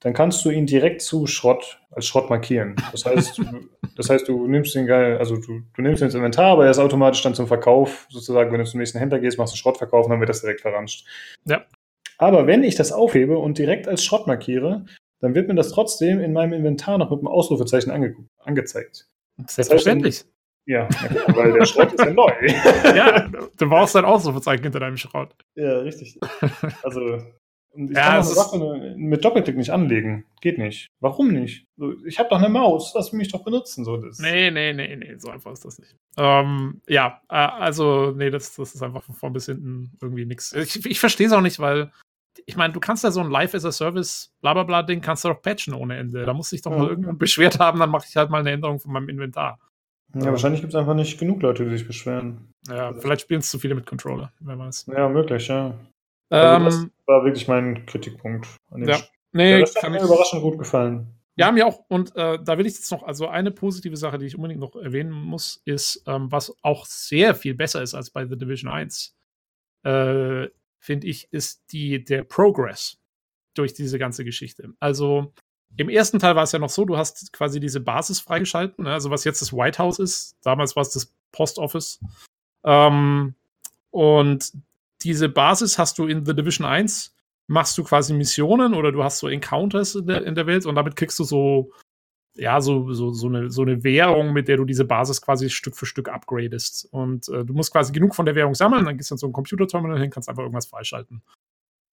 dann 0.00 0.14
kannst 0.14 0.44
du 0.44 0.50
ihn 0.50 0.66
direkt 0.66 1.02
zu 1.02 1.26
Schrott, 1.26 1.80
als 1.90 2.06
Schrott 2.06 2.30
markieren. 2.30 2.74
Das 2.90 3.04
heißt, 3.04 3.40
das 3.96 4.08
heißt, 4.08 4.28
du 4.28 4.46
nimmst 4.46 4.74
den 4.74 4.86
geil, 4.86 5.18
also 5.18 5.36
du, 5.36 5.60
du 5.74 5.82
nimmst 5.82 6.00
ihn 6.00 6.06
ins 6.06 6.14
Inventar, 6.14 6.52
aber 6.52 6.64
er 6.64 6.70
ist 6.70 6.78
automatisch 6.78 7.22
dann 7.22 7.34
zum 7.34 7.46
Verkauf, 7.46 8.06
sozusagen, 8.08 8.50
wenn 8.50 8.60
du 8.60 8.64
zum 8.64 8.80
nächsten 8.80 8.98
Händler 8.98 9.18
gehst, 9.18 9.38
machst 9.38 9.52
du 9.52 9.58
Schrottverkauf 9.58 10.06
und 10.06 10.10
dann 10.10 10.20
wird 10.20 10.30
das 10.30 10.40
direkt 10.40 10.62
verranscht. 10.62 11.06
Ja. 11.44 11.64
Aber 12.16 12.46
wenn 12.46 12.64
ich 12.64 12.74
das 12.74 12.92
aufhebe 12.92 13.38
und 13.38 13.58
direkt 13.58 13.88
als 13.88 14.02
Schrott 14.02 14.26
markiere, 14.26 14.86
dann 15.20 15.34
wird 15.34 15.48
mir 15.48 15.54
das 15.54 15.70
trotzdem 15.70 16.20
in 16.20 16.32
meinem 16.32 16.54
Inventar 16.54 16.96
noch 16.96 17.10
mit 17.10 17.20
einem 17.20 17.28
Ausrufezeichen 17.28 17.90
ange 17.90 18.16
angezeigt. 18.38 19.06
Selbstverständlich. 19.46 20.24
Ja, 20.66 20.88
weil 21.28 21.52
der 21.52 21.64
Schrott 21.64 21.92
ist 21.92 22.04
ja 22.04 22.12
neu. 22.12 22.32
ja, 22.84 23.28
du 23.28 23.68
brauchst 23.68 23.96
ein 23.96 24.04
Ausrufezeichen 24.04 24.62
hinter 24.62 24.80
deinem 24.80 24.96
Schrott. 24.96 25.34
Ja, 25.54 25.78
richtig. 25.78 26.18
Also, 26.82 27.18
ich 27.72 27.96
ja, 27.96 28.02
kann 28.02 28.14
eine 28.14 28.24
Sache 28.24 28.94
mit 28.96 29.24
Doppelklick 29.24 29.56
nicht 29.56 29.70
anlegen. 29.70 30.24
Geht 30.40 30.58
nicht. 30.58 30.88
Warum 30.98 31.28
nicht? 31.28 31.66
Ich 32.04 32.18
habe 32.18 32.28
doch 32.28 32.38
eine 32.38 32.48
Maus, 32.48 32.92
lass 32.96 33.12
mich 33.12 33.30
doch 33.30 33.44
benutzen. 33.44 33.84
So 33.84 33.96
das. 33.96 34.18
Nee, 34.18 34.50
nee, 34.50 34.72
nee, 34.72 34.96
nee, 34.96 35.14
so 35.18 35.30
einfach 35.30 35.52
ist 35.52 35.64
das 35.64 35.78
nicht. 35.78 35.94
Ähm, 36.16 36.80
ja, 36.88 37.20
äh, 37.28 37.34
also, 37.34 38.12
nee, 38.16 38.30
das, 38.30 38.56
das 38.56 38.74
ist 38.74 38.82
einfach 38.82 39.04
von 39.04 39.14
vorn 39.14 39.32
bis 39.32 39.46
hinten 39.46 39.92
irgendwie 40.02 40.26
nichts. 40.26 40.52
Ich, 40.52 40.84
ich 40.84 40.98
verstehe 40.98 41.28
es 41.28 41.32
auch 41.32 41.42
nicht, 41.42 41.60
weil 41.60 41.92
ich 42.46 42.56
meine, 42.56 42.72
du 42.72 42.80
kannst 42.80 43.04
ja 43.04 43.10
so 43.10 43.20
ein 43.20 43.30
Live 43.30 43.54
as 43.54 43.64
a 43.64 43.72
Service, 43.72 44.32
bla 44.40 44.54
bla 44.54 44.64
bla 44.64 44.82
Ding, 44.82 45.00
kannst 45.00 45.24
du 45.24 45.28
doch 45.28 45.42
patchen 45.42 45.74
ohne 45.74 45.96
Ende. 45.96 46.24
Da 46.24 46.34
muss 46.34 46.50
sich 46.50 46.62
doch 46.62 46.72
ja. 46.72 46.78
mal 46.78 46.88
irgendjemand 46.88 47.18
beschwert 47.18 47.58
haben, 47.58 47.78
dann 47.78 47.90
mache 47.90 48.06
ich 48.08 48.16
halt 48.16 48.30
mal 48.30 48.40
eine 48.40 48.50
Änderung 48.50 48.80
von 48.80 48.92
meinem 48.92 49.08
Inventar. 49.08 49.58
Ja, 50.14 50.22
ähm, 50.22 50.26
wahrscheinlich 50.30 50.60
gibt 50.60 50.72
es 50.72 50.78
einfach 50.78 50.94
nicht 50.94 51.18
genug 51.18 51.42
Leute, 51.42 51.64
die 51.64 51.76
sich 51.76 51.86
beschweren. 51.86 52.52
Ja, 52.68 52.92
vielleicht 52.94 53.22
spielen 53.22 53.40
es 53.40 53.50
zu 53.50 53.58
viele 53.58 53.74
mit 53.74 53.86
Controller, 53.86 54.32
wer 54.40 54.58
weiß. 54.58 54.86
Ja, 54.94 55.08
möglich, 55.08 55.48
ja. 55.48 55.74
Also 56.30 56.64
das 56.64 56.74
ähm, 56.76 56.90
war 57.06 57.24
wirklich 57.24 57.48
mein 57.48 57.86
Kritikpunkt. 57.86 58.46
An 58.70 58.86
ja, 58.86 58.98
nee, 59.32 59.52
ja, 59.52 59.60
das 59.60 59.74
hat 59.76 59.90
mir 59.90 60.02
überraschend 60.02 60.42
gut 60.42 60.58
gefallen. 60.58 61.14
Ja, 61.36 61.50
mir 61.52 61.66
auch. 61.66 61.84
Und 61.88 62.14
äh, 62.16 62.38
da 62.42 62.58
will 62.58 62.66
ich 62.66 62.74
jetzt 62.74 62.90
noch, 62.90 63.02
also 63.02 63.28
eine 63.28 63.50
positive 63.50 63.96
Sache, 63.96 64.18
die 64.18 64.26
ich 64.26 64.36
unbedingt 64.36 64.60
noch 64.60 64.76
erwähnen 64.76 65.10
muss, 65.10 65.62
ist, 65.64 66.02
ähm, 66.06 66.30
was 66.30 66.54
auch 66.62 66.84
sehr 66.86 67.34
viel 67.34 67.54
besser 67.54 67.82
ist 67.82 67.94
als 67.94 68.10
bei 68.10 68.26
The 68.26 68.36
Division 68.36 68.70
1, 68.70 69.16
äh, 69.84 70.48
finde 70.78 71.06
ich, 71.06 71.32
ist 71.32 71.64
die, 71.72 72.04
der 72.04 72.24
Progress 72.24 72.98
durch 73.54 73.74
diese 73.74 73.98
ganze 73.98 74.24
Geschichte. 74.24 74.74
Also 74.80 75.32
im 75.76 75.88
ersten 75.88 76.18
Teil 76.18 76.36
war 76.36 76.42
es 76.42 76.52
ja 76.52 76.58
noch 76.58 76.68
so, 76.68 76.84
du 76.84 76.96
hast 76.96 77.32
quasi 77.32 77.60
diese 77.60 77.80
Basis 77.80 78.20
freigeschalten, 78.20 78.84
ne? 78.84 78.92
also 78.92 79.10
was 79.10 79.24
jetzt 79.24 79.40
das 79.40 79.52
White 79.52 79.78
House 79.78 79.98
ist. 79.98 80.36
Damals 80.42 80.76
war 80.76 80.82
es 80.82 80.90
das 80.90 81.12
Post 81.32 81.58
Office. 81.58 82.00
Ähm, 82.64 83.34
und 83.90 84.52
diese 85.02 85.28
Basis 85.28 85.78
hast 85.78 85.98
du 85.98 86.06
in 86.06 86.26
The 86.26 86.34
Division 86.34 86.66
1, 86.66 87.14
machst 87.46 87.76
du 87.78 87.84
quasi 87.84 88.12
Missionen 88.12 88.74
oder 88.74 88.92
du 88.92 89.02
hast 89.02 89.18
so 89.18 89.28
Encounters 89.28 89.94
in 89.94 90.06
der, 90.06 90.24
in 90.24 90.34
der 90.34 90.46
Welt 90.46 90.66
und 90.66 90.74
damit 90.74 90.96
kriegst 90.96 91.18
du 91.18 91.24
so, 91.24 91.72
ja, 92.34 92.60
so, 92.60 92.92
so, 92.92 93.12
so, 93.12 93.26
eine, 93.26 93.50
so 93.50 93.62
eine 93.62 93.82
Währung, 93.82 94.32
mit 94.32 94.48
der 94.48 94.56
du 94.56 94.64
diese 94.64 94.84
Basis 94.84 95.20
quasi 95.20 95.50
Stück 95.50 95.76
für 95.76 95.86
Stück 95.86 96.08
upgradest. 96.08 96.88
Und 96.92 97.28
äh, 97.28 97.44
du 97.44 97.52
musst 97.54 97.72
quasi 97.72 97.92
genug 97.92 98.14
von 98.14 98.26
der 98.26 98.34
Währung 98.34 98.54
sammeln, 98.54 98.84
dann 98.84 98.96
gehst 98.96 99.10
du 99.10 99.14
in 99.14 99.18
so 99.18 99.26
ein 99.26 99.32
Computerterminal 99.32 99.98
hin, 99.98 100.10
kannst 100.10 100.28
einfach 100.28 100.42
irgendwas 100.42 100.66
freischalten. 100.66 101.22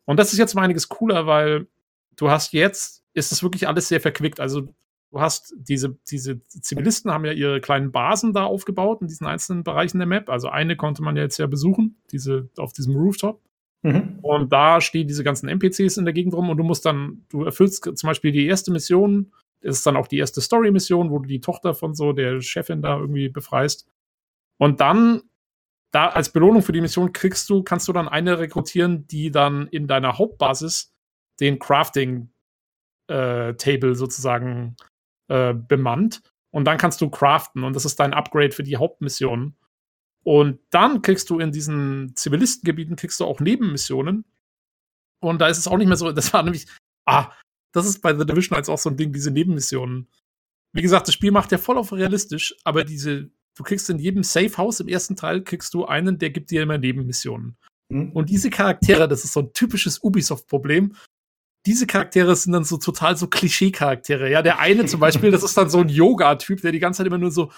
Und 0.06 0.18
das 0.18 0.32
ist 0.32 0.40
jetzt 0.40 0.54
mal 0.54 0.62
einiges 0.62 0.90
cooler, 0.90 1.26
weil 1.26 1.68
du 2.16 2.30
hast 2.30 2.54
jetzt, 2.54 3.04
ist 3.18 3.32
das 3.32 3.44
wirklich 3.44 3.68
alles 3.68 3.88
sehr 3.88 4.00
verquickt. 4.00 4.40
Also 4.40 4.62
du 4.62 5.20
hast 5.20 5.54
diese, 5.58 5.98
diese 6.10 6.46
Zivilisten 6.48 7.12
haben 7.12 7.26
ja 7.26 7.32
ihre 7.32 7.62
kleinen 7.62 7.92
Basen 7.92 8.34
da 8.34 8.44
aufgebaut 8.44 9.02
in 9.02 9.08
diesen 9.08 9.26
einzelnen 9.26 9.64
Bereichen 9.64 9.98
der 9.98 10.08
Map. 10.08 10.30
Also 10.30 10.50
eine 10.50 10.76
konnte 10.76 11.02
man 11.02 11.16
ja 11.16 11.24
jetzt 11.24 11.38
ja 11.38 11.48
besuchen, 11.48 12.02
diese 12.12 12.50
auf 12.58 12.74
diesem 12.74 12.96
Rooftop. 12.96 13.42
Mhm. 13.82 14.20
Und 14.22 14.54
da 14.54 14.82
stehen 14.82 15.08
diese 15.08 15.24
ganzen 15.24 15.50
NPCs 15.50 15.98
in 15.98 16.06
der 16.06 16.14
Gegend 16.14 16.34
rum 16.34 16.50
und 16.50 16.58
du 16.58 16.64
musst 16.64 16.86
dann, 16.86 17.26
du 17.30 17.44
erfüllst 17.44 17.84
zum 17.84 18.08
Beispiel 18.08 18.32
die 18.32 18.46
erste 18.46 18.72
Mission, 18.72 19.32
das 19.62 19.78
ist 19.78 19.88
dann 19.88 19.98
auch 19.98 20.08
die 20.08 20.18
erste 20.18 20.42
Story-Mission, 20.42 21.10
wo 21.10 21.20
du 21.20 21.28
die 21.28 21.42
Tochter 21.42 21.74
von 21.74 21.96
so 21.96 22.14
der 22.14 22.42
Chefin 22.42 22.82
da 22.82 22.98
irgendwie 22.98 23.30
befreist. 23.30 23.88
Und 24.58 24.82
dann, 24.82 25.24
da 25.92 26.10
als 26.10 26.32
Belohnung 26.32 26.62
für 26.62 26.74
die 26.74 26.82
Mission 26.82 27.14
kriegst 27.14 27.50
du, 27.50 27.64
kannst 27.64 27.88
du 27.88 27.94
dann 27.94 28.08
eine 28.08 28.40
rekrutieren, 28.40 29.08
die 29.08 29.32
dann 29.32 29.68
in 29.68 29.88
deiner 29.88 30.18
Hauptbasis 30.18 30.94
den 31.40 31.60
Crafting 31.60 32.30
Table 33.08 33.95
sozusagen 33.95 34.76
äh, 35.30 35.53
bemannt. 35.53 36.22
Und 36.52 36.66
dann 36.66 36.77
kannst 36.77 37.02
du 37.02 37.10
craften 37.10 37.64
und 37.64 37.76
das 37.76 37.86
ist 37.86 38.00
dein 38.00 38.14
Upgrade 38.14 38.52
für 38.52 38.64
die 38.64 38.77
Hauptmission. 38.77 39.56
Und 40.24 40.60
dann 40.72 41.02
kriegst 41.02 41.30
du 41.30 41.40
in 41.40 41.52
diesen 41.52 42.16
Zivilistengebieten 42.16 42.95
kriegst 42.95 43.19
du 43.19 43.26
auch 43.26 43.40
Nebenmissionen. 43.40 44.26
Und 45.19 45.40
da 45.40 45.48
ist 45.48 45.58
es 45.58 45.68
auch 45.68 45.77
nicht 45.77 45.88
mehr 45.88 45.98
so, 45.98 46.11
das 46.14 46.34
war 46.34 46.44
nämlich, 46.44 46.68
ah, 47.06 47.32
das 47.74 47.86
ist 47.86 48.02
bei 48.02 48.18
The 48.18 48.26
Division 48.26 48.58
als 48.58 48.69
auch 48.69 48.77
so 48.77 48.90
ein 48.90 48.98
Ding, 48.98 49.14
diese 49.14 49.32
Nebenmissionen. 49.32 50.08
Wie 50.74 50.82
gesagt, 50.82 51.08
das 51.08 51.14
Spiel 51.14 51.32
macht 51.32 51.52
ja 51.52 51.58
voll 51.58 51.77
auf 51.77 51.94
realistisch, 51.94 52.56
aber 52.64 52.84
diese, 52.84 53.30
du 53.56 53.64
kriegst 53.64 53.90
in 53.90 54.00
jedem 54.00 54.24
Safe 54.24 54.58
House 54.58 54.80
im 54.80 54.88
ersten 54.88 55.16
Teil, 55.16 55.44
kriegst 55.44 55.74
du 55.74 55.86
einen, 55.86 56.18
der 56.18 56.30
gibt 56.30 56.52
dir 56.52 56.64
immer 56.64 56.77
Nebenmissionen. 56.77 57.58
Mhm. 57.90 58.11
Und 58.11 58.30
diese 58.30 58.50
Charaktere, 58.50 59.08
das 59.08 59.24
ist 59.24 59.34
so 59.34 59.42
ein 59.42 59.53
typisches 59.53 60.03
Ubisoft-Problem 60.03 60.95
diese 61.68 61.86
Charaktere 61.86 62.34
sind 62.36 62.54
dann 62.54 62.64
so 62.64 62.78
total 62.78 63.18
so 63.18 63.28
Klischee-Charaktere. 63.28 64.32
Ja, 64.32 64.42
der 64.42 64.60
eine 64.60 64.86
zum 64.86 65.02
Beispiel, 65.02 65.32
das 65.32 65.44
ist 65.44 65.58
dann 65.58 65.70
so 65.70 65.80
ein 65.80 65.90
Yoga-Typ, 65.90 66.62
der 66.62 66.72
die 66.72 66.80
ganze 66.80 67.00
Zeit 67.00 67.08
immer 67.08 67.18
nur 67.18 67.30
so, 67.30 67.52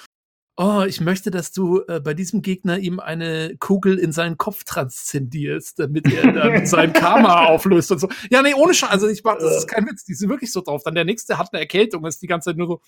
oh, 0.58 0.82
ich 0.82 1.00
möchte, 1.00 1.30
dass 1.30 1.52
du 1.52 1.84
äh, 1.88 2.00
bei 2.00 2.16
diesem 2.16 2.42
Gegner 2.42 2.80
ihm 2.80 3.00
eine 3.00 3.56
Kugel 3.60 4.00
in 4.00 4.12
seinen 4.12 4.40
Kopf 4.40 4.64
transzendierst, 4.64 5.78
damit 5.78 6.12
er 6.12 6.32
dann 6.32 6.66
sein 6.66 6.92
Karma 6.92 7.46
auflöst 7.46 7.92
und 7.92 8.00
so. 8.00 8.10
Ja, 8.32 8.42
nee, 8.42 8.56
ohne 8.56 8.74
Scheiß, 8.74 8.90
also 8.90 9.08
ich 9.08 9.24
mach, 9.24 9.38
das 9.38 9.58
ist 9.58 9.68
kein 9.68 9.86
Witz, 9.86 10.04
die 10.06 10.16
sind 10.16 10.30
wirklich 10.30 10.52
so 10.52 10.62
drauf. 10.62 10.82
Dann 10.84 10.96
der 10.96 11.06
nächste 11.06 11.38
hat 11.38 11.54
eine 11.54 11.62
Erkältung, 11.62 12.04
ist 12.08 12.24
die 12.24 12.28
ganze 12.28 12.50
Zeit 12.50 12.58
nur 12.58 12.68
so, 12.68 12.82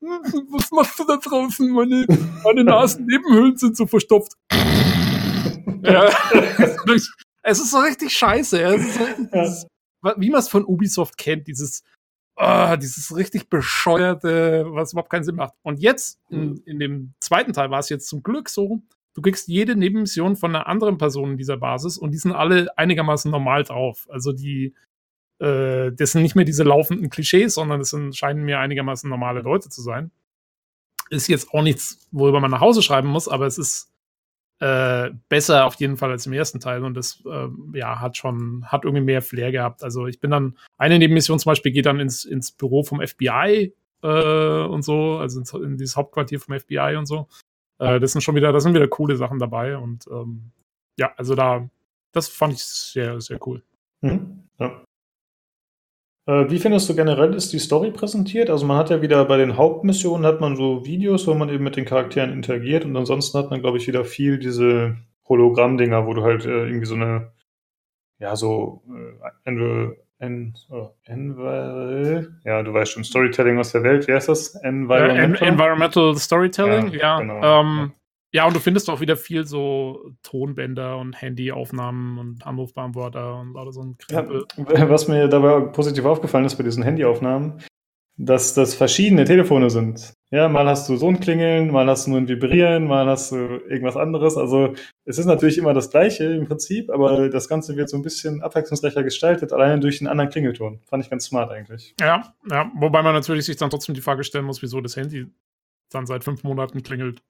was 0.00 0.70
machst 0.70 0.98
du 0.98 1.04
da 1.04 1.16
draußen? 1.16 1.70
Meine, 1.70 2.04
meine 2.44 2.62
Nasennebenhöhlen 2.62 3.56
sind 3.56 3.74
so 3.74 3.86
verstopft. 3.86 4.34
ja, 5.82 6.10
es 7.42 7.58
ist 7.58 7.70
so 7.70 7.78
richtig 7.78 8.12
scheiße. 8.12 8.60
Es 8.60 8.82
ist 8.82 8.94
so 8.98 9.04
richtig, 9.04 9.28
ja 9.32 9.77
wie 10.02 10.30
man 10.30 10.40
es 10.40 10.48
von 10.48 10.64
Ubisoft 10.64 11.18
kennt, 11.18 11.48
dieses, 11.48 11.82
oh, 12.36 12.76
dieses 12.76 13.14
richtig 13.16 13.48
bescheuerte, 13.48 14.66
was 14.68 14.92
überhaupt 14.92 15.10
keinen 15.10 15.24
Sinn 15.24 15.36
macht. 15.36 15.54
Und 15.62 15.80
jetzt, 15.80 16.20
in, 16.30 16.50
mhm. 16.50 16.62
in 16.64 16.78
dem 16.78 17.14
zweiten 17.20 17.52
Teil 17.52 17.70
war 17.70 17.80
es 17.80 17.88
jetzt 17.88 18.08
zum 18.08 18.22
Glück 18.22 18.48
so, 18.48 18.82
du 19.14 19.22
kriegst 19.22 19.48
jede 19.48 19.74
Nebenmission 19.74 20.36
von 20.36 20.54
einer 20.54 20.66
anderen 20.68 20.98
Person 20.98 21.32
in 21.32 21.36
dieser 21.36 21.56
Basis 21.56 21.98
und 21.98 22.12
die 22.12 22.18
sind 22.18 22.32
alle 22.32 22.68
einigermaßen 22.78 23.30
normal 23.30 23.64
drauf. 23.64 24.06
Also 24.10 24.32
die, 24.32 24.74
äh, 25.40 25.90
das 25.92 26.12
sind 26.12 26.22
nicht 26.22 26.36
mehr 26.36 26.44
diese 26.44 26.62
laufenden 26.62 27.10
Klischees, 27.10 27.54
sondern 27.54 27.80
das 27.80 27.90
sind, 27.90 28.16
scheinen 28.16 28.44
mir 28.44 28.60
einigermaßen 28.60 29.10
normale 29.10 29.40
Leute 29.40 29.68
zu 29.68 29.82
sein. 29.82 30.12
Ist 31.10 31.28
jetzt 31.28 31.52
auch 31.52 31.62
nichts, 31.62 32.06
worüber 32.12 32.38
man 32.38 32.50
nach 32.50 32.60
Hause 32.60 32.82
schreiben 32.82 33.08
muss, 33.08 33.28
aber 33.28 33.46
es 33.46 33.58
ist 33.58 33.90
äh, 34.60 35.10
besser 35.28 35.66
auf 35.66 35.76
jeden 35.76 35.96
Fall 35.96 36.10
als 36.10 36.26
im 36.26 36.32
ersten 36.32 36.60
Teil 36.60 36.84
und 36.84 36.94
das 36.94 37.22
äh, 37.26 37.48
ja 37.74 38.00
hat 38.00 38.16
schon 38.16 38.64
hat 38.66 38.84
irgendwie 38.84 39.04
mehr 39.04 39.22
Flair 39.22 39.52
gehabt. 39.52 39.82
Also 39.82 40.06
ich 40.06 40.20
bin 40.20 40.30
dann 40.30 40.58
eine 40.76 40.98
Nebenmission 40.98 41.38
zum 41.38 41.50
Beispiel 41.50 41.72
geht 41.72 41.86
dann 41.86 42.00
ins 42.00 42.24
ins 42.24 42.50
Büro 42.50 42.82
vom 42.82 43.00
FBI 43.00 43.72
äh, 44.02 44.62
und 44.64 44.82
so, 44.82 45.18
also 45.18 45.38
ins, 45.38 45.52
in 45.52 45.76
dieses 45.76 45.96
Hauptquartier 45.96 46.40
vom 46.40 46.58
FBI 46.58 46.96
und 46.96 47.06
so. 47.06 47.28
Äh, 47.78 48.00
das 48.00 48.12
sind 48.12 48.22
schon 48.22 48.34
wieder, 48.34 48.52
das 48.52 48.64
sind 48.64 48.74
wieder 48.74 48.88
coole 48.88 49.16
Sachen 49.16 49.38
dabei 49.38 49.76
und 49.76 50.06
ähm, 50.08 50.50
ja, 50.98 51.12
also 51.16 51.34
da 51.34 51.68
das 52.12 52.28
fand 52.28 52.54
ich 52.54 52.64
sehr 52.64 53.20
sehr 53.20 53.38
cool. 53.46 53.62
Mhm. 54.00 54.44
Ja. 54.58 54.82
Äh, 56.28 56.50
wie 56.50 56.58
findest 56.58 56.86
du 56.90 56.94
generell 56.94 57.32
ist 57.32 57.54
die 57.54 57.58
Story 57.58 57.90
präsentiert? 57.90 58.50
Also 58.50 58.66
man 58.66 58.76
hat 58.76 58.90
ja 58.90 59.00
wieder 59.00 59.24
bei 59.24 59.38
den 59.38 59.56
Hauptmissionen 59.56 60.26
hat 60.26 60.42
man 60.42 60.56
so 60.56 60.84
Videos, 60.84 61.26
wo 61.26 61.32
man 61.32 61.48
eben 61.48 61.64
mit 61.64 61.76
den 61.76 61.86
Charakteren 61.86 62.32
interagiert 62.32 62.84
und 62.84 62.94
ansonsten 62.96 63.38
hat 63.38 63.50
man, 63.50 63.62
glaube 63.62 63.78
ich, 63.78 63.88
wieder 63.88 64.04
viel 64.04 64.38
diese 64.38 64.98
Hologramm-Dinger, 65.26 66.06
wo 66.06 66.12
du 66.12 66.22
halt 66.22 66.44
äh, 66.44 66.66
irgendwie 66.66 66.84
so 66.84 66.96
eine, 66.96 67.32
ja, 68.18 68.36
so 68.36 68.82
äh, 68.90 69.48
en, 69.48 69.96
en, 70.18 70.54
oh, 70.68 70.90
en, 71.06 72.40
ja, 72.44 72.62
du 72.62 72.74
weißt 72.74 72.92
schon, 72.92 73.04
Storytelling 73.04 73.58
aus 73.58 73.72
der 73.72 73.82
Welt, 73.82 74.06
wie 74.06 74.12
heißt 74.12 74.28
das? 74.28 74.54
Environmental, 74.56 75.48
Environmental 75.48 76.14
Storytelling, 76.16 76.92
ja. 76.92 76.98
ja. 76.98 77.20
Genau. 77.20 77.60
Ähm, 77.60 77.92
ja, 78.32 78.46
und 78.46 78.54
du 78.54 78.60
findest 78.60 78.90
auch 78.90 79.00
wieder 79.00 79.16
viel 79.16 79.46
so 79.46 80.12
Tonbänder 80.22 80.98
und 80.98 81.20
Handyaufnahmen 81.20 82.18
und 82.18 82.46
Anrufbeantworter 82.46 83.40
und 83.40 83.56
alles 83.56 83.76
so 83.76 83.82
ein 83.82 83.96
Krempel. 83.96 84.44
Ja, 84.56 84.88
was 84.90 85.08
mir 85.08 85.28
dabei 85.28 85.60
positiv 85.60 86.04
aufgefallen 86.04 86.44
ist 86.44 86.56
bei 86.56 86.64
diesen 86.64 86.82
Handyaufnahmen, 86.82 87.62
dass 88.18 88.52
das 88.52 88.74
verschiedene 88.74 89.24
Telefone 89.24 89.70
sind. 89.70 90.12
Ja, 90.30 90.48
mal 90.48 90.66
hast 90.66 90.88
du 90.90 90.96
so 90.96 91.08
ein 91.08 91.20
Klingeln, 91.20 91.70
mal 91.70 91.86
hast 91.86 92.06
du 92.06 92.10
nur 92.10 92.20
ein 92.20 92.28
Vibrieren, 92.28 92.86
mal 92.86 93.06
hast 93.06 93.32
du 93.32 93.36
irgendwas 93.36 93.96
anderes. 93.96 94.36
Also 94.36 94.74
es 95.06 95.16
ist 95.16 95.24
natürlich 95.24 95.56
immer 95.56 95.72
das 95.72 95.90
Gleiche 95.90 96.24
im 96.24 96.46
Prinzip, 96.46 96.90
aber 96.90 97.30
das 97.30 97.48
Ganze 97.48 97.76
wird 97.76 97.88
so 97.88 97.96
ein 97.96 98.02
bisschen 98.02 98.42
abwechslungsreicher 98.42 99.04
gestaltet, 99.04 99.54
alleine 99.54 99.80
durch 99.80 100.02
einen 100.02 100.08
anderen 100.08 100.30
Klingelton. 100.30 100.80
Fand 100.84 101.02
ich 101.02 101.08
ganz 101.08 101.24
smart 101.24 101.50
eigentlich. 101.50 101.94
Ja, 101.98 102.34
ja, 102.50 102.70
wobei 102.74 103.02
man 103.02 103.14
natürlich 103.14 103.46
sich 103.46 103.56
dann 103.56 103.70
trotzdem 103.70 103.94
die 103.94 104.02
Frage 104.02 104.22
stellen 104.22 104.44
muss, 104.44 104.60
wieso 104.60 104.82
das 104.82 104.96
Handy 104.96 105.28
dann 105.94 106.06
seit 106.06 106.24
fünf 106.24 106.42
Monaten 106.44 106.82
klingelt. 106.82 107.22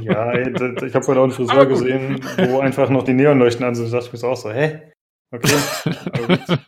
Ja, 0.00 0.34
ich 0.34 0.94
habe 0.94 1.02
vorhin 1.02 1.18
auch 1.18 1.24
einen 1.24 1.32
Friseur 1.32 1.66
gesehen, 1.66 2.20
wo 2.36 2.60
einfach 2.60 2.90
noch 2.90 3.04
die 3.04 3.14
Neonleuchten 3.14 3.64
an 3.64 3.74
sind. 3.74 3.92
Da 3.92 3.98
dachte 3.98 4.14
ich 4.14 4.22
mir 4.22 4.28
auch 4.28 4.36
so, 4.36 4.50
hä? 4.50 4.92
Okay. 5.30 5.56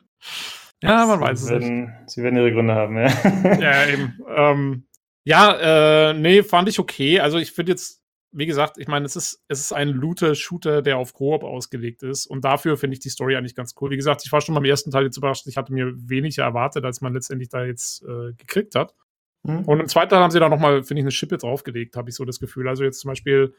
ja, 0.82 1.06
man 1.06 1.20
weiß 1.20 1.42
es 1.42 1.50
nicht. 1.50 1.90
Sie 2.06 2.22
werden 2.22 2.36
ihre 2.36 2.52
Gründe 2.52 2.74
haben, 2.74 2.96
ja. 2.96 3.08
Ja, 3.60 3.86
eben. 3.86 4.18
Ähm, 4.28 4.84
ja, 5.24 6.10
äh, 6.10 6.14
nee, 6.14 6.42
fand 6.42 6.68
ich 6.68 6.78
okay. 6.78 7.20
Also 7.20 7.38
ich 7.38 7.52
finde 7.52 7.72
jetzt, 7.72 8.02
wie 8.32 8.46
gesagt, 8.46 8.78
ich 8.78 8.88
meine, 8.88 9.06
es 9.06 9.16
ist, 9.16 9.42
es 9.48 9.60
ist 9.60 9.72
ein 9.72 9.88
Looter-Shooter, 9.88 10.82
der 10.82 10.98
auf 10.98 11.14
Koop 11.14 11.42
ausgelegt 11.42 12.02
ist. 12.02 12.26
Und 12.26 12.44
dafür 12.44 12.76
finde 12.76 12.94
ich 12.94 13.00
die 13.00 13.08
Story 13.08 13.36
eigentlich 13.36 13.54
ganz 13.54 13.74
cool. 13.80 13.90
Wie 13.90 13.96
gesagt, 13.96 14.22
ich 14.24 14.32
war 14.32 14.40
schon 14.40 14.54
beim 14.54 14.64
ersten 14.64 14.90
Teil 14.90 15.04
jetzt 15.04 15.16
überrascht. 15.16 15.46
Ich 15.46 15.56
hatte 15.56 15.72
mir 15.72 15.92
weniger 15.96 16.44
erwartet, 16.44 16.84
als 16.84 17.00
man 17.00 17.14
letztendlich 17.14 17.48
da 17.48 17.64
jetzt 17.64 18.02
äh, 18.02 18.32
gekriegt 18.34 18.74
hat. 18.74 18.94
Mhm. 19.42 19.64
Und 19.64 19.80
im 19.80 19.88
zweiten 19.88 20.10
Teil 20.10 20.20
haben 20.20 20.30
sie 20.30 20.40
da 20.40 20.48
nochmal, 20.48 20.82
finde 20.82 21.00
ich, 21.00 21.04
eine 21.04 21.10
Schippe 21.10 21.38
draufgelegt, 21.38 21.96
habe 21.96 22.10
ich 22.10 22.16
so 22.16 22.24
das 22.24 22.40
Gefühl. 22.40 22.68
Also 22.68 22.84
jetzt 22.84 23.00
zum 23.00 23.08
Beispiel, 23.08 23.54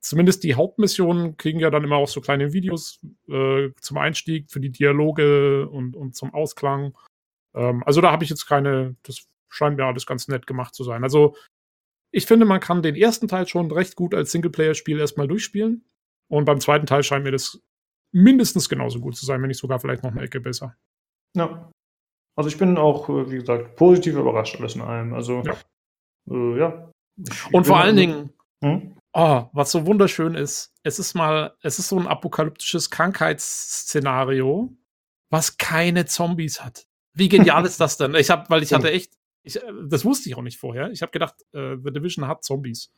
zumindest 0.00 0.44
die 0.44 0.54
Hauptmissionen 0.54 1.36
kriegen 1.36 1.60
ja 1.60 1.70
dann 1.70 1.84
immer 1.84 1.96
auch 1.96 2.08
so 2.08 2.20
kleine 2.20 2.52
Videos 2.52 3.00
äh, 3.28 3.70
zum 3.80 3.98
Einstieg 3.98 4.50
für 4.50 4.60
die 4.60 4.70
Dialoge 4.70 5.68
und, 5.68 5.96
und 5.96 6.16
zum 6.16 6.34
Ausklang. 6.34 6.96
Ähm, 7.54 7.82
also 7.84 8.00
da 8.00 8.10
habe 8.10 8.24
ich 8.24 8.30
jetzt 8.30 8.46
keine, 8.46 8.96
das 9.04 9.26
scheint 9.48 9.76
mir 9.76 9.84
alles 9.84 10.06
ganz 10.06 10.28
nett 10.28 10.46
gemacht 10.46 10.74
zu 10.74 10.84
sein. 10.84 11.04
Also 11.04 11.36
ich 12.10 12.26
finde, 12.26 12.44
man 12.44 12.60
kann 12.60 12.82
den 12.82 12.96
ersten 12.96 13.28
Teil 13.28 13.46
schon 13.46 13.70
recht 13.70 13.96
gut 13.96 14.14
als 14.14 14.32
Singleplayer-Spiel 14.32 14.98
erstmal 14.98 15.28
durchspielen. 15.28 15.84
Und 16.28 16.44
beim 16.44 16.60
zweiten 16.60 16.86
Teil 16.86 17.02
scheint 17.02 17.24
mir 17.24 17.30
das 17.30 17.62
mindestens 18.12 18.68
genauso 18.68 19.00
gut 19.00 19.16
zu 19.16 19.24
sein, 19.24 19.40
wenn 19.40 19.48
nicht 19.48 19.60
sogar 19.60 19.80
vielleicht 19.80 20.02
noch 20.02 20.12
eine 20.12 20.22
Ecke 20.22 20.40
besser. 20.40 20.76
Ja. 21.34 21.70
Also 22.36 22.48
ich 22.48 22.58
bin 22.58 22.76
auch, 22.76 23.08
äh, 23.08 23.30
wie 23.30 23.38
gesagt, 23.38 23.76
positiv 23.76 24.16
überrascht 24.16 24.58
alles 24.58 24.74
in 24.74 24.82
allem. 24.82 25.14
Also 25.14 25.42
ja. 25.42 25.56
Äh, 26.30 26.58
ja. 26.58 26.90
Und 27.52 27.66
vor 27.66 27.78
allen 27.78 27.96
Dingen, 27.96 28.32
hm? 28.62 28.96
oh, 29.12 29.44
was 29.52 29.70
so 29.70 29.86
wunderschön 29.86 30.34
ist, 30.34 30.72
es 30.82 30.98
ist 30.98 31.14
mal, 31.14 31.54
es 31.62 31.78
ist 31.78 31.88
so 31.88 31.98
ein 31.98 32.06
apokalyptisches 32.06 32.90
Krankheitsszenario, 32.90 34.74
was 35.30 35.58
keine 35.58 36.06
Zombies 36.06 36.62
hat. 36.62 36.86
Wie 37.14 37.28
genial 37.28 37.66
ist 37.66 37.80
das 37.80 37.98
denn? 37.98 38.14
Ich 38.14 38.30
habe, 38.30 38.48
weil 38.48 38.62
ich 38.62 38.72
hatte 38.72 38.90
echt 38.90 39.12
ich, 39.42 39.56
äh, 39.56 39.72
das 39.84 40.04
wusste 40.04 40.28
ich 40.28 40.36
auch 40.36 40.42
nicht 40.42 40.58
vorher. 40.58 40.90
Ich 40.90 41.02
habe 41.02 41.12
gedacht, 41.12 41.34
äh, 41.52 41.76
The 41.82 41.92
Division 41.92 42.26
hat 42.26 42.44
Zombies. 42.44 42.92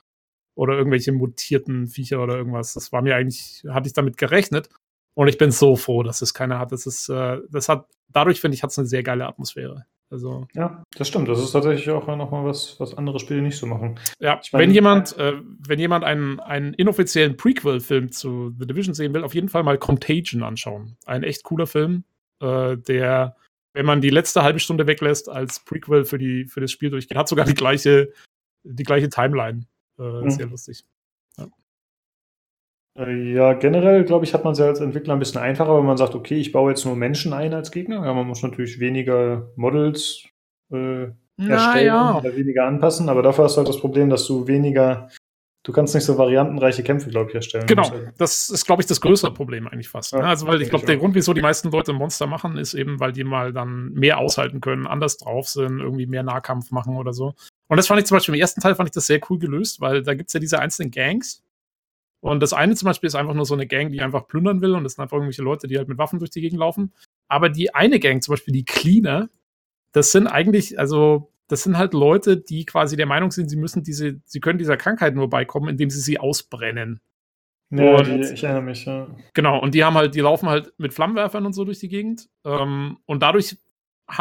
Oder 0.56 0.74
irgendwelche 0.74 1.10
mutierten 1.10 1.88
Viecher 1.88 2.22
oder 2.22 2.36
irgendwas. 2.36 2.74
Das 2.74 2.92
war 2.92 3.02
mir 3.02 3.16
eigentlich, 3.16 3.64
hatte 3.68 3.88
ich 3.88 3.92
damit 3.92 4.16
gerechnet. 4.16 4.68
Und 5.14 5.28
ich 5.28 5.38
bin 5.38 5.50
so 5.50 5.76
froh, 5.76 6.02
dass 6.02 6.22
es 6.22 6.34
keine 6.34 6.58
hat. 6.58 6.72
Das 6.72 6.86
ist, 6.86 7.08
äh, 7.08 7.38
das 7.50 7.68
hat, 7.68 7.86
dadurch 8.08 8.40
finde 8.40 8.56
ich, 8.56 8.62
hat 8.62 8.70
es 8.70 8.78
eine 8.78 8.88
sehr 8.88 9.02
geile 9.02 9.26
Atmosphäre. 9.26 9.86
Also, 10.10 10.46
ja, 10.54 10.82
das 10.96 11.08
stimmt. 11.08 11.28
Das 11.28 11.40
ist 11.40 11.52
tatsächlich 11.52 11.90
auch 11.90 12.06
nochmal 12.06 12.44
was, 12.44 12.78
was 12.78 12.96
andere 12.96 13.18
Spiele 13.18 13.42
nicht 13.42 13.56
so 13.56 13.66
machen. 13.66 13.98
Ja, 14.20 14.38
ich 14.42 14.52
mein, 14.52 14.62
wenn 14.62 14.70
jemand, 14.70 15.16
äh, 15.18 15.34
wenn 15.66 15.78
jemand 15.78 16.04
einen, 16.04 16.40
einen 16.40 16.74
inoffiziellen 16.74 17.36
Prequel-Film 17.36 18.12
zu 18.12 18.54
The 18.58 18.66
Division 18.66 18.94
sehen 18.94 19.14
will, 19.14 19.24
auf 19.24 19.34
jeden 19.34 19.48
Fall 19.48 19.62
mal 19.62 19.78
Contagion 19.78 20.42
anschauen. 20.42 20.96
Ein 21.06 21.22
echt 21.22 21.42
cooler 21.42 21.66
Film, 21.66 22.04
äh, 22.40 22.76
der 22.76 23.36
wenn 23.74 23.86
man 23.86 24.00
die 24.00 24.10
letzte 24.10 24.42
halbe 24.42 24.60
Stunde 24.60 24.86
weglässt, 24.86 25.28
als 25.28 25.60
Prequel 25.60 26.04
für, 26.04 26.16
die, 26.16 26.46
für 26.46 26.60
das 26.60 26.70
Spiel 26.70 26.90
durchgeht. 26.90 27.18
Hat 27.18 27.28
sogar 27.28 27.44
die 27.44 27.54
gleiche, 27.54 28.12
die 28.62 28.84
gleiche 28.84 29.08
Timeline. 29.08 29.66
Äh, 29.98 30.02
mhm. 30.02 30.30
Sehr 30.30 30.46
lustig. 30.46 30.84
Ja. 32.96 33.06
Äh, 33.06 33.32
ja, 33.32 33.52
generell, 33.54 34.04
glaube 34.04 34.24
ich, 34.24 34.34
hat 34.34 34.44
man 34.44 34.52
es 34.52 34.58
ja 34.58 34.66
als 34.66 34.80
Entwickler 34.80 35.14
ein 35.14 35.18
bisschen 35.18 35.40
einfacher, 35.40 35.76
wenn 35.76 35.86
man 35.86 35.96
sagt, 35.96 36.14
okay, 36.14 36.36
ich 36.36 36.52
baue 36.52 36.70
jetzt 36.70 36.84
nur 36.84 36.96
Menschen 36.96 37.32
ein 37.32 37.54
als 37.54 37.70
Gegner. 37.70 38.04
Ja, 38.04 38.12
man 38.12 38.26
muss 38.26 38.42
natürlich 38.42 38.80
weniger 38.80 39.50
Models 39.56 40.24
äh, 40.72 41.08
erstellen 41.38 41.86
ja. 41.86 42.18
oder 42.18 42.36
weniger 42.36 42.64
anpassen, 42.64 43.08
aber 43.08 43.22
dafür 43.22 43.44
hast 43.44 43.54
du 43.54 43.58
halt 43.58 43.68
das 43.68 43.80
Problem, 43.80 44.10
dass 44.10 44.26
du 44.26 44.46
weniger 44.46 45.08
du 45.64 45.72
kannst 45.72 45.94
nicht 45.94 46.04
so 46.04 46.16
variantenreiche 46.16 46.82
Kämpfe, 46.82 47.10
glaube 47.10 47.30
ich, 47.30 47.34
erstellen. 47.34 47.66
Genau, 47.66 47.90
das 48.18 48.50
ist, 48.50 48.64
glaube 48.66 48.82
ich, 48.82 48.86
das 48.86 49.00
größere 49.00 49.32
Problem 49.32 49.66
eigentlich 49.66 49.88
fast. 49.88 50.12
Ja, 50.12 50.18
ne? 50.18 50.26
Also, 50.26 50.46
weil 50.46 50.62
ich 50.62 50.70
glaube, 50.70 50.86
der 50.86 50.98
Grund, 50.98 51.14
wieso 51.14 51.32
die 51.32 51.40
meisten 51.40 51.70
Leute 51.70 51.92
Monster 51.92 52.26
machen, 52.26 52.56
ist 52.56 52.74
eben, 52.74 53.00
weil 53.00 53.12
die 53.12 53.24
mal 53.24 53.52
dann 53.52 53.92
mehr 53.92 54.18
aushalten 54.18 54.60
können, 54.60 54.86
anders 54.86 55.16
drauf 55.16 55.48
sind, 55.48 55.80
irgendwie 55.80 56.06
mehr 56.06 56.22
Nahkampf 56.22 56.70
machen 56.70 56.96
oder 56.96 57.12
so. 57.12 57.34
Und 57.68 57.78
das 57.78 57.86
fand 57.86 58.00
ich 58.00 58.06
zum 58.06 58.16
Beispiel 58.16 58.34
im 58.34 58.40
ersten 58.40 58.60
Teil 58.60 58.74
fand 58.74 58.90
ich 58.90 58.94
das 58.94 59.06
sehr 59.06 59.20
cool 59.28 59.38
gelöst, 59.38 59.80
weil 59.80 60.02
da 60.02 60.14
gibt 60.14 60.28
es 60.28 60.34
ja 60.34 60.40
diese 60.40 60.58
einzelnen 60.58 60.90
Gangs. 60.90 61.42
Und 62.24 62.40
das 62.40 62.54
eine 62.54 62.74
zum 62.74 62.86
Beispiel 62.86 63.08
ist 63.08 63.16
einfach 63.16 63.34
nur 63.34 63.44
so 63.44 63.52
eine 63.52 63.66
Gang, 63.66 63.92
die 63.92 64.00
einfach 64.00 64.26
plündern 64.26 64.62
will 64.62 64.74
und 64.74 64.82
das 64.82 64.94
sind 64.94 65.02
einfach 65.02 65.18
irgendwelche 65.18 65.42
Leute, 65.42 65.68
die 65.68 65.76
halt 65.76 65.88
mit 65.88 65.98
Waffen 65.98 66.18
durch 66.18 66.30
die 66.30 66.40
Gegend 66.40 66.58
laufen. 66.58 66.94
Aber 67.28 67.50
die 67.50 67.74
eine 67.74 68.00
Gang, 68.00 68.22
zum 68.22 68.32
Beispiel 68.32 68.54
die 68.54 68.64
Cleaner, 68.64 69.28
das 69.92 70.10
sind 70.10 70.26
eigentlich, 70.26 70.78
also 70.78 71.30
das 71.48 71.64
sind 71.64 71.76
halt 71.76 71.92
Leute, 71.92 72.38
die 72.38 72.64
quasi 72.64 72.96
der 72.96 73.04
Meinung 73.04 73.30
sind, 73.30 73.50
sie 73.50 73.58
müssen 73.58 73.82
diese, 73.82 74.22
sie 74.24 74.40
können 74.40 74.58
dieser 74.58 74.78
Krankheit 74.78 75.14
nur 75.14 75.28
beikommen, 75.28 75.68
indem 75.68 75.90
sie 75.90 76.00
sie 76.00 76.18
ausbrennen. 76.18 77.02
Ja, 77.68 77.96
und, 77.96 78.06
die, 78.06 78.32
ich 78.32 78.42
erinnere 78.42 78.62
mich, 78.62 78.86
ja. 78.86 79.14
Genau, 79.34 79.60
und 79.60 79.74
die 79.74 79.84
haben 79.84 79.94
halt, 79.94 80.14
die 80.14 80.20
laufen 80.20 80.48
halt 80.48 80.72
mit 80.78 80.94
Flammenwerfern 80.94 81.44
und 81.44 81.52
so 81.52 81.66
durch 81.66 81.80
die 81.80 81.90
Gegend. 81.90 82.30
Ähm, 82.46 82.96
und 83.04 83.22
dadurch 83.22 83.58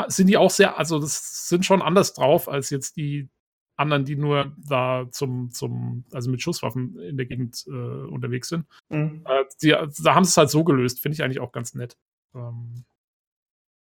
sind 0.07 0.27
die 0.27 0.35
auch 0.35 0.49
sehr, 0.49 0.77
also 0.77 0.99
das 0.99 1.47
sind 1.47 1.65
schon 1.65 1.81
anders 1.81 2.13
drauf 2.13 2.49
als 2.49 2.69
jetzt 2.69 2.97
die 2.97 3.29
anderen, 3.75 4.05
die 4.05 4.15
nur 4.15 4.53
da 4.57 5.07
zum, 5.11 5.51
zum, 5.51 6.05
also 6.11 6.29
mit 6.29 6.41
Schusswaffen 6.41 6.99
in 6.99 7.17
der 7.17 7.25
Gegend 7.25 7.65
äh, 7.67 7.71
unterwegs 7.71 8.49
sind. 8.49 8.65
Mhm. 8.89 9.23
Äh, 9.25 9.45
die, 9.61 9.69
da 9.69 10.15
haben 10.15 10.23
sie 10.23 10.29
es 10.29 10.37
halt 10.37 10.49
so 10.49 10.63
gelöst, 10.63 11.01
finde 11.01 11.15
ich 11.15 11.23
eigentlich 11.23 11.39
auch 11.39 11.51
ganz 11.51 11.73
nett. 11.73 11.97
Ähm, 12.35 12.85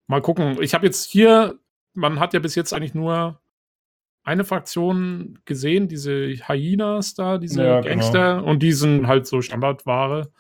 mal 0.07 0.23
gucken. 0.23 0.57
Ich 0.63 0.75
habe 0.75 0.87
jetzt 0.87 1.05
hier 1.05 1.59
man 1.95 2.21
hat 2.21 2.35
ja 2.35 2.41
bis 2.41 2.55
jetzt 2.55 2.73
eigentlich 2.73 2.95
nur 2.95 3.41
eine 4.25 4.45
Fraktion 4.45 5.39
gesehen, 5.45 5.89
diese 5.89 6.29
Hyenas 6.47 7.15
da, 7.15 7.39
diese 7.39 7.65
ja, 7.65 7.81
genau. 7.81 7.89
Gangster, 7.89 8.37
genau. 8.37 8.51
und 8.51 8.63
die 8.63 8.73
sind 8.73 9.07
halt 9.07 9.27
so 9.27 9.43
Standardware. 9.43 10.31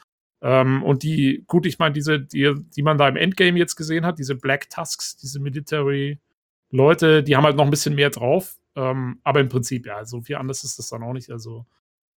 Ähm, 0.40 0.82
und 0.82 1.02
die, 1.02 1.44
gut, 1.46 1.66
ich 1.66 1.78
meine, 1.78 1.92
diese, 1.92 2.20
die, 2.20 2.54
die 2.76 2.82
man 2.82 2.98
da 2.98 3.08
im 3.08 3.16
Endgame 3.16 3.58
jetzt 3.58 3.76
gesehen 3.76 4.06
hat, 4.06 4.18
diese 4.18 4.36
Black 4.36 4.70
Tusks, 4.70 5.16
diese 5.16 5.40
Military-Leute, 5.40 7.22
die 7.22 7.36
haben 7.36 7.44
halt 7.44 7.56
noch 7.56 7.64
ein 7.64 7.70
bisschen 7.70 7.94
mehr 7.94 8.10
drauf. 8.10 8.56
Ähm, 8.76 9.20
aber 9.22 9.40
im 9.40 9.48
Prinzip, 9.48 9.86
ja, 9.86 10.04
so 10.04 10.22
viel 10.22 10.36
anders 10.36 10.64
ist 10.64 10.78
das 10.78 10.88
dann 10.88 11.02
auch 11.02 11.12
nicht. 11.12 11.30
Also, 11.30 11.66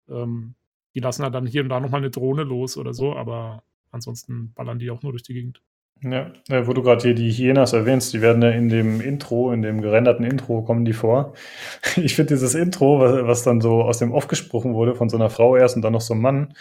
ähm, 0.08 0.54
die 0.94 1.00
lassen 1.00 1.22
halt 1.22 1.34
dann 1.34 1.46
hier 1.46 1.62
und 1.62 1.68
da 1.68 1.80
nochmal 1.80 2.00
eine 2.00 2.10
Drohne 2.10 2.42
los 2.42 2.76
oder 2.76 2.94
so, 2.94 3.14
aber 3.14 3.62
ansonsten 3.90 4.52
ballern 4.54 4.78
die 4.78 4.90
auch 4.90 5.02
nur 5.02 5.12
durch 5.12 5.22
die 5.22 5.34
Gegend. 5.34 5.62
Ja, 6.02 6.30
wo 6.66 6.74
du 6.74 6.82
gerade 6.82 7.02
hier 7.02 7.14
die 7.14 7.30
Hyenas 7.30 7.72
erwähnst, 7.72 8.12
die 8.12 8.20
werden 8.20 8.42
ja 8.42 8.50
in 8.50 8.68
dem 8.68 9.00
Intro, 9.00 9.50
in 9.52 9.62
dem 9.62 9.80
gerenderten 9.80 10.26
Intro 10.26 10.62
kommen 10.62 10.84
die 10.84 10.92
vor. 10.92 11.34
Ich 11.96 12.14
finde 12.14 12.34
dieses 12.34 12.54
Intro, 12.54 13.00
was, 13.00 13.26
was, 13.26 13.42
dann 13.44 13.62
so 13.62 13.82
aus 13.82 13.98
dem 13.98 14.12
Off 14.12 14.28
gesprochen 14.28 14.74
wurde, 14.74 14.94
von 14.94 15.08
so 15.08 15.16
einer 15.16 15.30
Frau 15.30 15.56
erst 15.56 15.76
und 15.76 15.82
dann 15.82 15.94
noch 15.94 16.02
so 16.02 16.12
einem 16.12 16.22
Mann, 16.22 16.54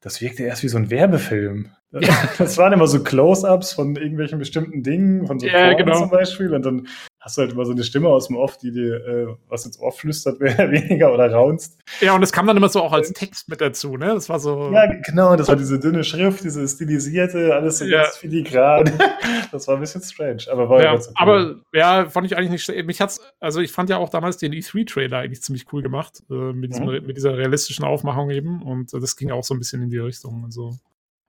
das 0.00 0.20
wirkte 0.20 0.44
erst 0.44 0.62
wie 0.62 0.68
so 0.68 0.76
ein 0.76 0.90
Werbefilm. 0.90 1.70
Das 2.38 2.58
waren 2.58 2.72
immer 2.72 2.86
so 2.86 3.02
Close-ups 3.02 3.72
von 3.72 3.96
irgendwelchen 3.96 4.38
bestimmten 4.38 4.82
Dingen, 4.82 5.26
von 5.26 5.38
so 5.38 5.46
ja, 5.46 5.72
genau. 5.74 5.98
zum 5.98 6.10
Beispiel. 6.10 6.54
Und 6.54 6.64
dann 6.64 6.88
hast 7.26 7.36
du 7.36 7.42
halt 7.42 7.52
immer 7.52 7.64
so 7.64 7.72
eine 7.72 7.82
Stimme 7.82 8.08
aus 8.08 8.28
dem 8.28 8.36
Off, 8.36 8.56
die 8.56 8.70
dir 8.70 9.04
äh, 9.04 9.26
was 9.48 9.66
ins 9.66 9.80
Ohr 9.80 9.90
flüstert, 9.90 10.38
weniger 10.40 11.12
oder 11.12 11.30
raunst. 11.32 11.76
Ja, 12.00 12.14
und 12.14 12.22
es 12.22 12.30
kam 12.30 12.46
dann 12.46 12.56
immer 12.56 12.68
so 12.68 12.80
auch 12.80 12.92
als 12.92 13.12
Text 13.12 13.48
mit 13.48 13.60
dazu, 13.60 13.96
ne? 13.96 14.14
Das 14.14 14.28
war 14.28 14.38
so. 14.38 14.70
Ja, 14.72 14.86
genau, 14.86 15.34
das 15.34 15.48
war 15.48 15.56
diese 15.56 15.80
dünne 15.80 16.04
Schrift, 16.04 16.44
diese 16.44 16.66
stilisierte, 16.68 17.52
alles 17.52 17.78
so 17.78 17.84
ja. 17.84 18.02
ganz 18.02 18.16
filigran. 18.18 18.92
das 19.50 19.66
war 19.66 19.74
ein 19.74 19.80
bisschen 19.80 20.02
strange, 20.02 20.44
aber 20.52 20.68
war 20.68 20.82
ja, 20.82 20.94
okay. 20.94 21.10
Aber 21.16 21.56
ja, 21.72 22.08
fand 22.08 22.26
ich 22.26 22.36
eigentlich 22.36 22.50
nicht 22.50 22.62
schlecht. 22.64 22.86
Mich 22.86 23.00
hat's, 23.00 23.20
also 23.40 23.60
ich 23.60 23.72
fand 23.72 23.90
ja 23.90 23.96
auch 23.96 24.08
damals 24.08 24.36
den 24.36 24.52
E3-Trailer 24.52 25.18
eigentlich 25.18 25.42
ziemlich 25.42 25.66
cool 25.72 25.82
gemacht, 25.82 26.22
äh, 26.30 26.52
mit, 26.52 26.72
diesem, 26.72 26.86
mhm. 26.86 27.06
mit 27.06 27.16
dieser 27.16 27.36
realistischen 27.36 27.84
Aufmachung 27.84 28.30
eben. 28.30 28.62
Und 28.62 28.94
äh, 28.94 29.00
das 29.00 29.16
ging 29.16 29.32
auch 29.32 29.42
so 29.42 29.52
ein 29.52 29.58
bisschen 29.58 29.82
in 29.82 29.90
die 29.90 29.98
Richtung. 29.98 30.44
Also 30.44 30.76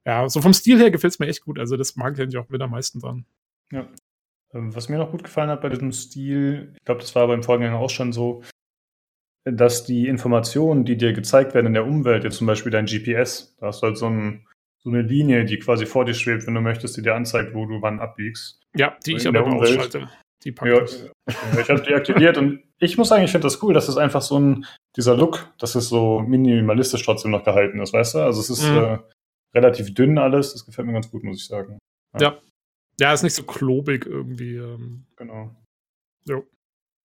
ja, 0.08 0.30
so 0.30 0.42
vom 0.42 0.54
Stil 0.54 0.80
her 0.80 0.90
gefällt 0.90 1.14
es 1.14 1.20
mir 1.20 1.28
echt 1.28 1.44
gut. 1.44 1.60
Also 1.60 1.76
das 1.76 1.98
mag 1.98 2.14
ich 2.14 2.22
eigentlich 2.22 2.38
auch 2.38 2.50
wieder 2.50 2.66
am 2.66 2.72
meisten 2.72 3.02
dran. 3.02 3.26
Ja. 3.74 3.90
Ähm, 4.54 4.74
was 4.74 4.88
mir 4.88 4.98
noch 4.98 5.12
gut 5.12 5.26
gefallen 5.26 5.50
hat 5.50 5.62
bei 5.62 5.68
diesem 5.68 5.92
Stil, 5.92 6.72
ich 6.78 6.86
glaube, 6.86 7.02
das 7.02 7.14
war 7.14 7.28
beim 7.28 7.44
Vorgänger 7.44 7.78
auch 7.78 7.90
schon 7.90 8.14
so, 8.14 8.42
dass 9.44 9.84
die 9.84 10.08
Informationen, 10.08 10.86
die 10.86 10.96
dir 10.96 11.12
gezeigt 11.12 11.54
werden 11.54 11.68
in 11.68 11.74
der 11.74 11.86
Umwelt, 11.86 12.24
jetzt 12.24 12.38
zum 12.38 12.48
Beispiel 12.48 12.72
dein 12.72 12.86
GPS, 12.86 13.56
da 13.60 13.68
hast 13.68 13.82
du 13.82 13.88
halt 13.88 13.98
so, 13.98 14.08
ein, 14.08 14.48
so 14.78 14.90
eine 14.90 15.02
Linie, 15.02 15.44
die 15.44 15.60
quasi 15.60 15.86
vor 15.86 16.06
dir 16.06 16.14
schwebt, 16.14 16.48
wenn 16.48 16.54
du 16.54 16.62
möchtest, 16.62 16.96
die 16.96 17.02
dir 17.02 17.14
anzeigt, 17.14 17.54
wo 17.54 17.66
du 17.66 17.82
wann 17.82 18.00
abbiegst. 18.00 18.62
Ja, 18.78 18.98
die 19.06 19.16
ich 19.16 19.28
aber 19.28 19.46
ausschalte. 19.46 20.10
Die 20.46 20.56
ja, 20.64 20.84
ich. 20.84 21.04
ich 21.60 21.70
habe 21.70 21.82
die 21.82 21.94
aktiviert 21.94 22.38
und 22.38 22.62
ich 22.80 22.98
muss 22.98 23.10
sagen, 23.10 23.26
ich 23.26 23.32
finde 23.32 23.48
das 23.48 23.62
cool, 23.62 23.74
dass 23.74 23.90
es 23.90 23.98
einfach 23.98 24.22
so 24.22 24.40
ein, 24.40 24.66
dieser 24.96 25.18
Look, 25.18 25.52
dass 25.58 25.76
es 25.76 25.90
so 25.90 26.20
minimalistisch 26.20 27.04
trotzdem 27.04 27.32
noch 27.32 27.44
gehalten 27.44 27.82
ist, 27.82 27.92
weißt 27.92 28.16
du? 28.16 28.20
Also 28.20 28.40
es 28.40 28.50
ist 28.50 28.70
mhm. 28.70 28.78
äh, 28.78 28.98
relativ 29.56 29.94
dünn 29.94 30.18
alles, 30.18 30.54
das 30.54 30.66
gefällt 30.66 30.88
mir 30.88 30.94
ganz 30.94 31.10
gut, 31.10 31.24
muss 31.24 31.38
ich 31.38 31.48
sagen. 31.48 31.80
Ja, 32.20 32.22
ja. 32.22 32.42
Ja, 33.00 33.14
ist 33.14 33.24
nicht 33.24 33.36
so 33.36 33.44
klobig 33.44 34.06
irgendwie. 34.06 34.56
Ähm. 34.56 35.06
Genau. 35.18 35.56
Jo. 36.26 36.44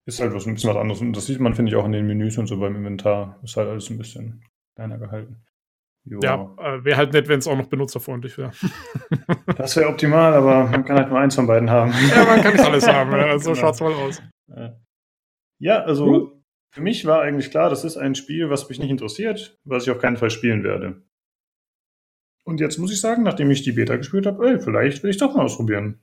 Ist 0.05 0.19
halt 0.19 0.33
was, 0.33 0.45
ein 0.45 0.55
bisschen 0.55 0.71
was 0.71 0.77
anderes. 0.77 1.01
Und 1.01 1.13
das 1.13 1.27
sieht 1.27 1.39
man, 1.39 1.53
finde 1.53 1.71
ich, 1.71 1.75
auch 1.75 1.85
in 1.85 1.91
den 1.91 2.07
Menüs 2.07 2.37
und 2.37 2.47
so 2.47 2.59
beim 2.59 2.75
Inventar. 2.75 3.39
Ist 3.43 3.55
halt 3.57 3.69
alles 3.69 3.89
ein 3.89 3.97
bisschen 3.97 4.43
kleiner 4.75 4.97
gehalten. 4.97 5.43
Jo. 6.05 6.19
Ja, 6.21 6.53
äh, 6.57 6.83
wäre 6.83 6.97
halt 6.97 7.13
nett, 7.13 7.29
wenn 7.29 7.39
es 7.39 7.47
auch 7.47 7.55
noch 7.55 7.67
benutzerfreundlich 7.67 8.37
wäre. 8.37 8.51
das 9.57 9.77
wäre 9.77 9.87
optimal, 9.87 10.33
aber 10.33 10.65
man 10.65 10.83
kann 10.83 10.97
halt 10.97 11.09
nur 11.09 11.19
eins 11.19 11.35
von 11.35 11.47
beiden 11.47 11.69
haben. 11.69 11.93
ja, 12.09 12.25
man 12.25 12.41
kann 12.41 12.53
nicht 12.53 12.65
alles 12.65 12.87
haben. 12.87 13.11
Ja. 13.13 13.39
So 13.39 13.51
genau. 13.51 13.61
schaut's 13.61 13.79
mal 13.79 13.93
aus. 13.93 14.21
Ja, 15.59 15.83
also 15.83 16.43
für 16.73 16.81
mich 16.81 17.05
war 17.05 17.21
eigentlich 17.21 17.51
klar, 17.51 17.69
das 17.69 17.85
ist 17.85 17.95
ein 17.95 18.15
Spiel, 18.15 18.49
was 18.49 18.67
mich 18.67 18.79
nicht 18.79 18.89
interessiert, 18.89 19.57
was 19.63 19.83
ich 19.83 19.91
auf 19.91 19.99
keinen 19.99 20.17
Fall 20.17 20.29
spielen 20.29 20.63
werde. 20.63 21.03
Und 22.43 22.59
jetzt 22.59 22.77
muss 22.77 22.91
ich 22.91 22.99
sagen, 22.99 23.23
nachdem 23.23 23.51
ich 23.51 23.63
die 23.63 23.71
Beta 23.71 23.95
gespielt 23.95 24.25
habe, 24.25 24.45
ey, 24.47 24.59
vielleicht 24.59 25.03
will 25.03 25.09
ich 25.09 25.17
doch 25.17 25.33
mal 25.35 25.45
ausprobieren. 25.45 25.99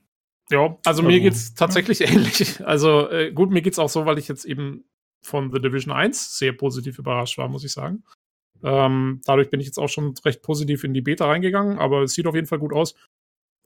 Ja, 0.49 0.77
also 0.85 1.03
mir 1.03 1.19
geht's 1.19 1.53
tatsächlich 1.53 1.99
ja. 1.99 2.07
ähnlich. 2.11 2.65
Also 2.65 3.09
äh, 3.09 3.31
gut, 3.31 3.51
mir 3.51 3.61
geht's 3.61 3.79
auch 3.79 3.89
so, 3.89 4.05
weil 4.05 4.17
ich 4.17 4.27
jetzt 4.27 4.45
eben 4.45 4.83
von 5.21 5.51
The 5.51 5.61
Division 5.61 5.93
1 5.93 6.37
sehr 6.37 6.53
positiv 6.53 6.99
überrascht 6.99 7.37
war, 7.37 7.47
muss 7.47 7.63
ich 7.63 7.71
sagen. 7.71 8.03
Ähm, 8.63 9.21
dadurch 9.25 9.49
bin 9.49 9.59
ich 9.59 9.67
jetzt 9.67 9.79
auch 9.79 9.89
schon 9.89 10.13
recht 10.25 10.41
positiv 10.41 10.83
in 10.83 10.93
die 10.93 11.01
Beta 11.01 11.25
reingegangen, 11.25 11.79
aber 11.79 12.03
es 12.03 12.13
sieht 12.13 12.27
auf 12.27 12.35
jeden 12.35 12.47
Fall 12.47 12.59
gut 12.59 12.73
aus. 12.73 12.95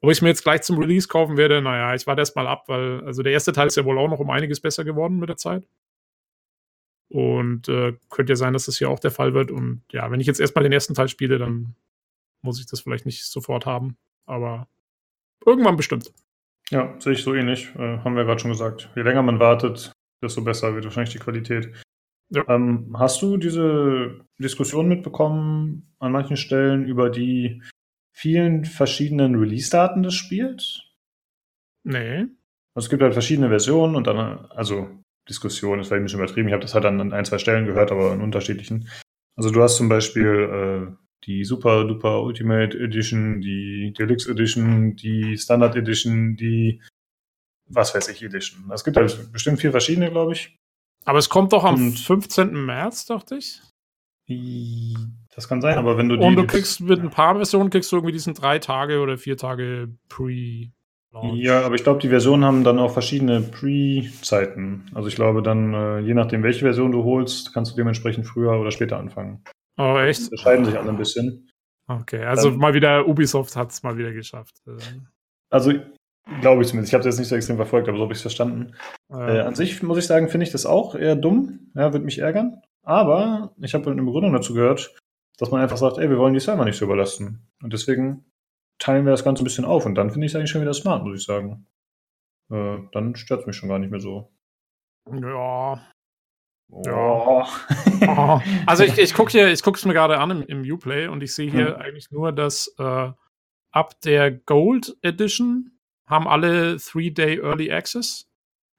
Ob 0.02 0.12
ich 0.12 0.22
mir 0.22 0.30
jetzt 0.30 0.44
gleich 0.44 0.62
zum 0.62 0.78
Release 0.78 1.08
kaufen 1.08 1.38
werde, 1.38 1.62
naja, 1.62 1.96
ich 1.96 2.06
warte 2.06 2.22
erst 2.22 2.36
mal 2.36 2.48
ab, 2.48 2.66
weil 2.68 3.02
also 3.06 3.24
der 3.24 3.32
erste 3.32 3.54
Teil 3.54 3.68
ist 3.68 3.78
ja 3.78 3.86
wohl 3.86 3.98
auch 3.98 4.10
noch 4.10 4.20
um 4.20 4.30
einiges 4.30 4.60
besser 4.60 4.84
geworden 4.84 5.18
mit 5.18 5.30
der 5.30 5.38
Zeit. 5.38 5.68
Und 7.10 7.70
äh, 7.70 7.94
könnte 8.10 8.34
ja 8.34 8.36
sein, 8.36 8.54
dass 8.54 8.66
das 8.66 8.78
hier 8.78 8.90
auch 8.90 9.00
der 9.00 9.12
Fall 9.12 9.34
wird. 9.34 9.52
Und 9.52 9.84
ja, 9.92 10.10
wenn 10.12 10.20
ich 10.20 10.28
jetzt 10.28 10.40
erstmal 10.40 10.64
den 10.64 10.74
ersten 10.74 10.94
Teil 10.94 11.08
spiele, 11.08 11.38
dann 11.38 11.76
muss 12.46 12.60
ich 12.60 12.68
das 12.68 12.80
vielleicht 12.80 13.06
nicht 13.06 13.26
sofort 13.26 13.66
haben. 13.66 13.98
Aber 14.26 14.68
irgendwann 15.46 15.76
bestimmt. 15.76 16.14
Ja, 16.72 16.96
sehe 17.00 17.14
ich 17.14 17.24
so 17.24 17.34
ähnlich. 17.34 17.76
Äh, 17.76 18.00
haben 18.00 18.16
wir 18.16 18.24
gerade 18.24 18.40
schon 18.40 18.52
gesagt. 18.52 18.90
Je 18.96 19.04
länger 19.04 19.22
man 19.22 19.40
wartet, 19.40 19.92
desto 20.24 20.44
besser 20.44 20.74
wird 20.74 20.86
wahrscheinlich 20.86 21.14
die 21.14 21.20
Qualität. 21.20 21.72
Ja. 22.30 22.44
Ähm, 22.48 22.96
hast 22.98 23.22
du 23.22 23.38
diese 23.38 24.22
Diskussion 24.40 24.88
mitbekommen 24.88 25.94
an 26.00 26.12
manchen 26.12 26.38
Stellen 26.38 26.86
über 26.86 27.10
die 27.10 27.62
vielen 28.14 28.66
verschiedenen 28.66 29.36
Release-Daten 29.36 30.02
des 30.02 30.16
Spiels? 30.16 30.82
Nee. 31.84 32.26
Also 32.74 32.88
es 32.88 32.90
gibt 32.90 33.04
halt 33.04 33.14
verschiedene 33.14 33.50
Versionen 33.50 33.96
und 33.96 34.08
dann, 34.08 34.18
also 34.50 34.90
Diskussion 35.30 35.80
ist 35.80 35.88
vielleicht 35.88 36.02
ein 36.02 36.06
bisschen 36.06 36.20
übertrieben. 36.20 36.48
Ich 36.48 36.54
habe 36.54 36.64
das 36.64 36.74
halt 36.74 36.86
an 36.86 37.14
ein, 37.14 37.26
zwei 37.26 37.38
Stellen 37.38 37.66
gehört, 37.66 37.92
aber 37.92 38.14
in 38.14 38.22
unterschiedlichen. 38.22 38.90
Also 39.36 39.52
du 39.52 39.62
hast 39.62 39.78
zum 39.78 39.90
Beispiel 39.90 40.90
äh, 40.92 41.05
die 41.24 41.44
Super 41.44 41.86
Duper 41.86 42.22
Ultimate 42.22 42.78
Edition, 42.78 43.42
die 43.42 43.94
Deluxe 43.98 44.30
Edition, 44.30 44.96
die 44.96 45.38
Standard 45.38 45.76
Edition, 45.76 46.36
die 46.36 46.82
was 47.68 47.96
weiß 47.96 48.10
ich 48.10 48.22
Edition. 48.24 48.72
Es 48.72 48.84
gibt 48.84 48.98
halt 48.98 49.32
bestimmt 49.32 49.60
vier 49.60 49.72
verschiedene, 49.72 50.12
glaube 50.12 50.34
ich. 50.34 50.56
Aber 51.06 51.20
es 51.20 51.30
kommt 51.30 51.54
doch 51.54 51.64
am 51.64 51.76
Und 51.76 52.00
15. 52.00 52.66
März, 52.66 53.06
dachte 53.06 53.38
ich. 53.38 53.62
Das 55.36 55.48
kann 55.48 55.62
sein, 55.62 55.78
aber 55.78 55.98
wenn 55.98 56.10
du 56.10 56.18
die. 56.18 56.26
Und 56.26 56.36
du 56.36 56.48
kriegst 56.48 56.82
mit 56.82 57.00
ein 57.00 57.12
paar 57.12 57.36
Versionen 57.36 57.70
kriegst 57.70 57.92
du 57.92 57.98
irgendwie 57.98 58.14
diesen 58.14 58.34
drei 58.34 58.58
Tage 58.60 59.00
oder 59.00 59.18
vier 59.18 59.38
Tage 59.38 59.90
Pre. 60.10 60.72
Ja, 61.34 61.62
aber 61.62 61.76
ich 61.76 61.84
glaube, 61.84 62.02
die 62.02 62.10
Versionen 62.10 62.44
haben 62.44 62.64
dann 62.66 62.78
auch 62.78 62.92
verschiedene 62.92 63.40
Pre-Zeiten. 63.40 64.92
Also 64.94 65.08
ich 65.08 65.16
glaube 65.16 65.42
dann, 65.42 65.74
äh, 65.74 66.00
je 66.00 66.14
nachdem, 66.14 66.44
welche 66.44 66.66
Version 66.66 66.92
du 66.92 67.06
holst, 67.06 67.54
kannst 67.54 67.72
du 67.72 67.76
dementsprechend 67.78 68.26
früher 68.26 68.60
oder 68.60 68.72
später 68.72 68.98
anfangen. 68.98 69.42
Oh, 69.78 69.98
echt? 69.98 70.20
Das 70.20 70.30
unterscheiden 70.30 70.66
sich 70.66 70.78
alle 70.78 70.90
ein 70.90 70.98
bisschen. 70.98 71.50
Okay, 71.88 72.24
also 72.24 72.50
dann, 72.50 72.60
mal 72.60 72.74
wieder, 72.74 73.08
Ubisoft 73.08 73.56
hat 73.56 73.72
es 73.72 73.84
mal 73.84 73.98
wieder 73.98 74.12
geschafft. 74.12 74.56
Äh. 74.66 74.78
Also, 75.50 75.74
glaube 76.42 76.62
ich 76.62 76.70
zumindest. 76.70 76.90
Ich 76.90 76.94
habe 76.94 77.02
es 77.02 77.06
jetzt 77.06 77.20
nicht 77.20 77.28
so 77.28 77.36
extrem 77.36 77.58
verfolgt, 77.58 77.88
aber 77.88 77.98
so 77.98 78.04
habe 78.04 78.14
ich 78.14 78.18
es 78.18 78.24
verstanden. 78.24 78.76
Äh, 79.10 79.42
an 79.42 79.56
sich 79.56 79.84
muss 79.84 79.98
ich 79.98 80.08
sagen, 80.08 80.30
finde 80.30 80.46
ich 80.46 80.52
das 80.52 80.66
auch 80.66 80.96
eher 80.96 81.16
dumm. 81.16 81.72
Ja, 81.76 81.94
würde 81.94 82.06
mich 82.06 82.20
ärgern. 82.20 82.62
Aber 82.84 83.54
ich 83.62 83.74
habe 83.74 83.92
eine 83.92 84.04
Begründung 84.04 84.34
dazu 84.34 84.54
gehört, 84.54 84.96
dass 85.38 85.52
man 85.52 85.62
einfach 85.62 85.78
sagt, 85.78 85.98
ey, 85.98 86.10
wir 86.10 86.18
wollen 86.18 86.34
die 86.34 86.40
Server 86.40 86.66
nicht 86.66 86.78
so 86.78 86.86
überlasten. 86.86 87.48
Und 87.62 87.74
deswegen 87.74 88.26
teilen 88.80 89.06
wir 89.06 89.12
das 89.12 89.24
Ganze 89.24 89.44
ein 89.44 89.46
bisschen 89.46 89.66
auf. 89.66 89.86
Und 89.86 89.96
dann 89.96 90.12
finde 90.12 90.26
ich 90.26 90.32
es 90.32 90.36
eigentlich 90.36 90.52
schon 90.52 90.62
wieder 90.62 90.74
smart, 90.74 91.04
muss 91.04 91.20
ich 91.20 91.26
sagen. 91.26 91.68
Äh, 92.52 92.78
dann 92.92 93.16
stört 93.16 93.42
es 93.42 93.48
mich 93.48 93.56
schon 93.56 93.70
gar 93.70 93.80
nicht 93.80 93.92
mehr 93.92 94.00
so. 94.00 94.32
Ja, 95.12 95.82
ja. 96.70 96.94
Oh. 96.96 97.44
Also 98.66 98.84
ich, 98.84 98.98
ich 98.98 99.14
gucke 99.14 99.32
hier, 99.32 99.52
ich 99.52 99.64
gucke 99.64 99.78
es 99.78 99.86
mir 99.86 99.94
gerade 99.94 100.20
an 100.20 100.32
im, 100.32 100.42
im 100.44 100.72
Uplay 100.72 101.08
und 101.08 101.24
ich 101.24 101.34
sehe 101.34 101.50
hier 101.50 101.76
hm. 101.76 101.82
eigentlich 101.82 102.12
nur, 102.12 102.32
dass 102.32 102.74
äh, 102.78 103.12
ab 103.72 104.02
der 104.02 104.32
Gold 104.32 104.98
Edition 105.02 105.72
haben 106.06 106.28
alle 106.28 106.78
Three-Day 106.78 107.40
Early 107.40 107.72
Access. 107.72 108.30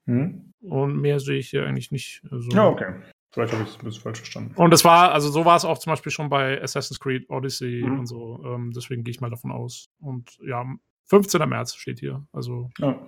Hm. 0.07 0.53
Und 0.61 1.01
mehr 1.01 1.21
sehe 1.21 1.39
ich 1.39 1.51
hier 1.51 1.67
eigentlich 1.67 1.91
nicht. 1.91 2.23
Also. 2.31 2.51
Ja, 2.51 2.69
okay. 2.69 2.95
Vielleicht 3.33 3.53
habe 3.53 3.65
ich 3.65 3.71
es 3.71 3.79
ein 3.79 3.85
bisschen 3.85 4.03
falsch 4.03 4.19
verstanden. 4.19 4.55
Und 4.57 4.71
das 4.71 4.85
war, 4.85 5.13
also 5.13 5.29
so 5.29 5.45
war 5.45 5.57
es 5.57 5.65
auch 5.65 5.79
zum 5.79 5.93
Beispiel 5.93 6.13
schon 6.13 6.29
bei 6.29 6.61
Assassin's 6.63 7.01
Creed 7.01 7.29
Odyssey 7.29 7.83
hm. 7.83 8.01
und 8.01 8.07
so. 8.07 8.43
Ähm, 8.45 8.73
deswegen 8.75 9.05
gehe 9.05 9.11
ich 9.11 9.21
mal 9.21 9.31
davon 9.31 9.53
aus. 9.53 9.91
Und 10.01 10.39
ja, 10.41 10.65
15. 11.05 11.47
März 11.49 11.75
steht 11.75 12.01
hier. 12.01 12.27
Also 12.33 12.71
ja. 12.79 12.99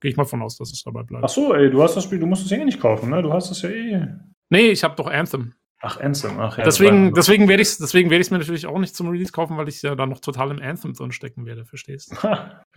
Gehe 0.00 0.10
ich 0.10 0.16
mal 0.16 0.24
von 0.24 0.42
aus, 0.42 0.56
dass 0.56 0.72
es 0.72 0.82
dabei 0.82 1.02
bleibt. 1.02 1.24
Ach 1.24 1.28
so, 1.28 1.54
ey, 1.54 1.70
du 1.70 1.82
hast 1.82 1.96
das 1.96 2.04
Spiel, 2.04 2.18
du 2.20 2.26
musst 2.26 2.44
es 2.44 2.50
ja 2.50 2.58
eh 2.58 2.64
nicht 2.64 2.80
kaufen, 2.80 3.10
ne? 3.10 3.22
Du 3.22 3.32
hast 3.32 3.50
es 3.50 3.62
ja 3.62 3.70
eh. 3.70 4.06
Nee, 4.50 4.70
ich 4.70 4.84
habe 4.84 4.94
doch 4.96 5.08
Anthem. 5.08 5.54
Ach, 5.80 6.00
Anthem, 6.00 6.40
ach 6.40 6.58
ja. 6.58 6.64
Deswegen, 6.64 7.14
deswegen 7.14 7.48
werde 7.48 7.62
ich 7.62 7.68
es 7.68 7.78
deswegen 7.78 8.10
werd 8.10 8.28
mir 8.32 8.38
natürlich 8.38 8.66
auch 8.66 8.78
nicht 8.80 8.96
zum 8.96 9.08
Release 9.10 9.30
kaufen, 9.30 9.56
weil 9.56 9.68
ich 9.68 9.80
ja 9.82 9.94
da 9.94 10.06
noch 10.06 10.18
total 10.18 10.50
im 10.50 10.60
Anthem 10.60 10.92
drin 10.92 11.12
stecken 11.12 11.46
werde, 11.46 11.64
verstehst 11.64 12.10
du? 12.10 12.16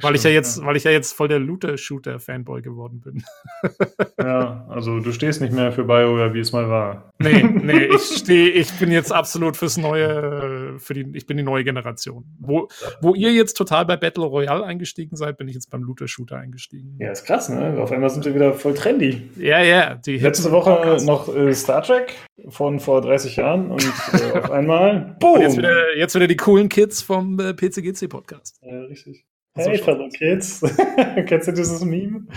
weil 0.02 0.16
ich 0.16 0.24
ja 0.24 0.30
jetzt, 0.30 0.60
ja. 0.60 0.66
weil 0.66 0.76
ich 0.76 0.84
ja 0.84 0.92
jetzt 0.92 1.14
voll 1.14 1.28
der 1.28 1.40
Looter-Shooter-Fanboy 1.40 2.62
geworden 2.62 3.02
bin. 3.02 3.24
ja, 4.20 4.68
also 4.70 5.00
du 5.00 5.12
stehst 5.12 5.42
nicht 5.42 5.52
mehr 5.52 5.72
für 5.72 5.84
BioWare, 5.84 6.36
wie 6.36 6.40
es 6.42 6.52
mal 6.52 6.70
war. 6.70 7.12
Nee, 7.18 7.44
nee, 7.64 7.86
ich 7.86 8.02
stehe, 8.02 8.50
ich 8.50 8.72
bin 8.74 8.92
jetzt 8.92 9.12
absolut 9.12 9.58
fürs 9.58 9.78
neue, 9.78 10.78
für 10.78 10.94
die, 10.94 11.08
ich 11.14 11.26
bin 11.26 11.38
die 11.38 11.44
neue 11.44 11.64
Generation. 11.64 12.26
Wo, 12.40 12.68
wo 13.02 13.16
ihr 13.16 13.34
jetzt 13.34 13.56
total 13.56 13.86
bei 13.88 13.98
Battle 13.98 14.26
Royale 14.26 14.64
eingestiegen 14.64 15.16
seid, 15.16 15.38
bin 15.38 15.48
ich 15.48 15.56
jetzt 15.56 15.72
beim 15.72 15.82
Looter-Shooter 15.82 16.38
eingestiegen. 16.38 16.98
Ja, 17.00 17.12
ist 17.12 17.26
krass, 17.26 17.50
ne? 17.50 17.82
Auf 17.82 17.92
einmal 17.92 18.12
sind 18.12 18.26
wir 18.26 18.36
wieder 18.36 18.54
voll 18.54 18.76
trendy. 18.76 19.30
Ja, 19.38 19.60
ja. 19.60 19.96
Die 19.96 20.18
Letzte 20.18 20.52
Woche 20.52 20.98
noch 21.04 21.36
äh, 21.36 21.52
Star 21.54 21.82
Trek 21.82 22.14
von 22.50 22.80
vor 22.92 23.00
30 23.00 23.38
Jahren 23.38 23.72
und 23.72 23.86
äh, 24.12 24.38
auf 24.38 24.52
einmal, 24.52 25.16
boom! 25.22 25.36
Und 25.36 25.42
jetzt 25.44 25.58
wieder, 25.58 25.96
jetzt 25.96 26.14
wieder 26.14 26.28
die 26.28 26.36
coolen 26.36 26.68
Kids 26.68 27.02
vom 27.02 27.40
äh, 27.40 27.54
PCGC-Podcast. 27.54 28.60
Ja, 28.62 28.82
richtig. 28.82 29.26
Hey, 29.54 29.78
fellow 29.78 30.10
Kids. 30.10 30.60
Kennst 31.26 31.48
du 31.48 31.54
dieses 31.54 31.86
Meme? 31.86 32.28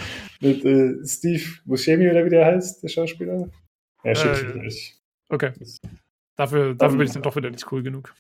Mit 0.41 0.65
äh, 0.65 0.94
Steve 1.05 1.42
Buscemi 1.65 2.08
oder 2.08 2.24
wie 2.24 2.31
der 2.31 2.47
heißt, 2.47 2.84
der 2.84 2.89
Schauspieler? 2.89 3.50
Ja, 4.05 4.15
schick 4.15 4.55
äh, 4.55 4.58
nicht. 4.58 4.97
Okay. 5.28 5.50
Dafür, 6.36 6.76
dafür 6.76 6.92
um, 6.92 6.99
bin 6.99 7.07
ich 7.08 7.12
dann 7.12 7.23
doch 7.23 7.34
wieder 7.34 7.50
nicht 7.50 7.73
cool 7.73 7.83
genug. 7.83 8.15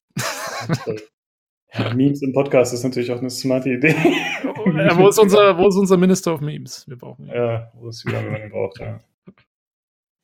Ja, 1.72 1.94
Memes 1.94 2.20
im 2.22 2.32
Podcast 2.32 2.74
ist 2.74 2.82
natürlich 2.82 3.12
auch 3.12 3.20
eine 3.20 3.30
smarte 3.30 3.70
Idee. 3.70 3.94
ja, 3.94 4.98
wo, 4.98 5.06
ist 5.06 5.20
unser, 5.20 5.56
wo 5.56 5.68
ist 5.68 5.76
unser 5.76 5.96
Minister 5.96 6.34
of 6.34 6.40
Memes? 6.40 6.84
Wir 6.88 6.96
brauchen 6.96 7.26
ihn. 7.26 7.32
Ja, 7.32 7.70
wo 7.74 7.90
ist 7.90 8.04
wieder, 8.04 8.24
wenn 8.24 8.32
man 8.32 8.42
ihn 8.42 8.50
braucht, 8.50 8.80
ja. 8.80 8.98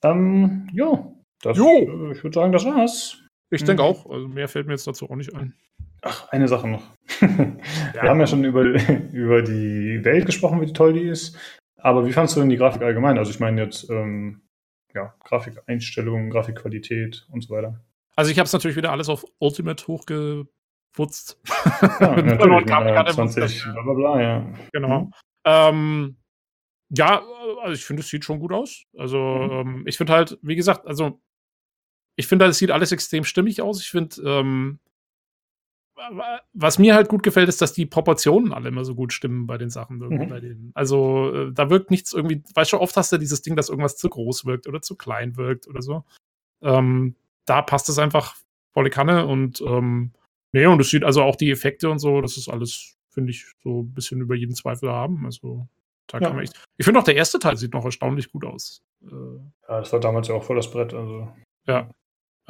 Ähm, 0.03 0.67
jo, 0.73 1.20
das, 1.43 1.57
jo. 1.57 1.67
Äh, 1.67 2.13
ich 2.13 2.23
würde 2.23 2.35
sagen, 2.35 2.53
das 2.53 2.65
war's. 2.65 3.23
Ich 3.51 3.65
denke 3.65 3.83
mhm. 3.83 3.89
auch. 3.89 4.11
Also 4.11 4.29
mehr 4.29 4.49
fällt 4.49 4.67
mir 4.67 4.75
jetzt 4.75 4.87
dazu 4.87 5.11
auch 5.11 5.17
nicht 5.17 5.35
ein. 5.35 5.55
Ach, 6.03 6.29
eine 6.29 6.49
Sache 6.49 6.69
noch. 6.69 6.83
Wir 7.21 8.03
haben 8.03 8.21
ja 8.21 8.27
schon 8.27 8.45
über, 8.45 8.63
über 9.13 9.43
die 9.43 10.01
Welt 10.05 10.27
gesprochen, 10.27 10.61
wie 10.61 10.73
toll 10.73 10.95
die 10.95 11.03
ist. 11.03 11.37
Aber 11.77 12.07
wie 12.07 12.13
fandest 12.13 12.37
du 12.37 12.41
denn 12.41 12.49
die 12.49 12.57
Grafik 12.57 12.83
allgemein? 12.83 13.19
Also 13.19 13.31
ich 13.31 13.41
meine 13.41 13.63
jetzt 13.63 13.91
ähm, 13.91 14.43
ja, 14.95 15.15
Grafikeinstellungen, 15.25 16.31
Grafikqualität 16.31 17.27
und 17.31 17.43
so 17.43 17.55
weiter. 17.55 17.81
Also 18.17 18.31
ich 18.31 18.39
habe 18.39 18.47
es 18.47 18.53
natürlich 18.53 18.77
wieder 18.77 18.93
alles 18.93 19.09
auf 19.09 19.25
Ultimate 19.39 19.87
hochgeputzt. 19.87 21.41
Ja, 22.01 22.17
natürlich, 22.23 22.67
20, 22.67 23.65
bla 23.73 23.83
bla 23.83 23.95
bla, 23.95 24.21
ja. 24.21 24.47
Genau. 24.73 25.01
Mhm. 25.01 25.13
Ähm, 25.45 26.17
ja, 26.91 27.23
also 27.63 27.75
ich 27.75 27.85
finde, 27.85 28.01
es 28.01 28.09
sieht 28.09 28.25
schon 28.25 28.41
gut 28.41 28.53
aus. 28.53 28.85
Also 28.97 29.19
mhm. 29.19 29.51
ähm, 29.51 29.83
ich 29.87 29.97
finde 29.97 30.13
halt, 30.13 30.39
wie 30.43 30.57
gesagt, 30.57 30.87
also 30.87 31.21
ich 32.17 32.27
finde, 32.27 32.47
es 32.47 32.59
sieht 32.59 32.71
alles 32.71 32.93
extrem 32.93 33.25
stimmig 33.25 33.63
aus. 33.63 33.81
Ich 33.81 33.91
finde, 33.91 34.23
ähm, 34.23 34.79
was 36.53 36.79
mir 36.79 36.95
halt 36.95 37.09
gut 37.09 37.23
gefällt, 37.23 37.49
ist, 37.49 37.61
dass 37.61 37.73
die 37.73 37.87
Proportionen 37.87 38.53
alle 38.53 38.69
immer 38.69 38.85
so 38.85 38.95
gut 38.95 39.13
stimmen 39.13 39.47
bei 39.47 39.59
den 39.59 39.71
Sachen. 39.71 39.99
Mhm. 39.99 40.29
Bei 40.29 40.41
denen. 40.41 40.71
Also 40.75 41.33
äh, 41.35 41.53
da 41.53 41.71
wirkt 41.71 41.91
nichts 41.91 42.13
irgendwie, 42.13 42.43
weißt 42.55 42.73
du, 42.73 42.81
oft 42.81 42.97
hast 42.97 43.13
du 43.13 43.19
dieses 43.19 43.43
Ding, 43.43 43.57
dass 43.57 43.69
irgendwas 43.69 43.97
zu 43.97 44.09
groß 44.09 44.47
wirkt 44.47 44.67
oder 44.67 44.81
zu 44.81 44.97
klein 44.97 45.37
wirkt 45.37 45.69
oder 45.69 45.83
so. 45.83 46.05
Ähm, 46.63 47.17
da 47.45 47.63
passt 47.63 47.89
es 47.89 47.99
einfach 47.99 48.37
volle 48.73 48.91
Kanne 48.91 49.27
und 49.27 49.61
ähm, 49.61 50.13
nee, 50.53 50.67
und 50.67 50.81
es 50.81 50.91
sieht 50.91 51.05
also 51.05 51.23
auch 51.23 51.37
die 51.37 51.51
Effekte 51.51 51.91
und 51.91 51.99
so, 51.99 52.21
das 52.21 52.37
ist 52.37 52.49
alles, 52.49 52.97
finde 53.11 53.31
ich, 53.31 53.47
so 53.63 53.83
ein 53.83 53.93
bisschen 53.93 54.21
über 54.21 54.35
jeden 54.35 54.55
Zweifel 54.55 54.91
haben. 54.91 55.25
Also 55.27 55.67
da 56.07 56.19
ja. 56.19 56.27
kann 56.27 56.37
man 56.37 56.45
echt. 56.45 56.61
Ich 56.77 56.85
finde 56.85 57.01
auch 57.01 57.05
der 57.05 57.17
erste 57.17 57.39
Teil 57.39 57.57
sieht 57.57 57.75
noch 57.75 57.85
erstaunlich 57.85 58.33
gut 58.33 58.45
aus. 58.45 58.83
Äh, 59.03 59.15
ja, 59.69 59.81
das 59.81 59.93
war 59.93 60.01
damals 60.01 60.29
ja 60.29 60.35
auch 60.35 60.45
voll 60.45 60.57
das 60.57 60.71
Brett. 60.71 60.95
Also. 60.95 61.29
Ja. 61.67 61.89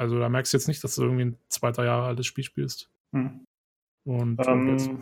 Also 0.01 0.17
da 0.17 0.29
merkst 0.29 0.51
du 0.51 0.57
jetzt 0.57 0.67
nicht, 0.67 0.83
dass 0.83 0.95
du 0.95 1.03
irgendwie 1.03 1.25
ein 1.25 1.37
zweiter 1.47 1.85
Jahre 1.85 2.07
altes 2.07 2.25
Spiel 2.25 2.43
spielst. 2.43 2.89
Hm. 3.13 3.45
Und 4.03 4.39
ähm, 4.47 4.97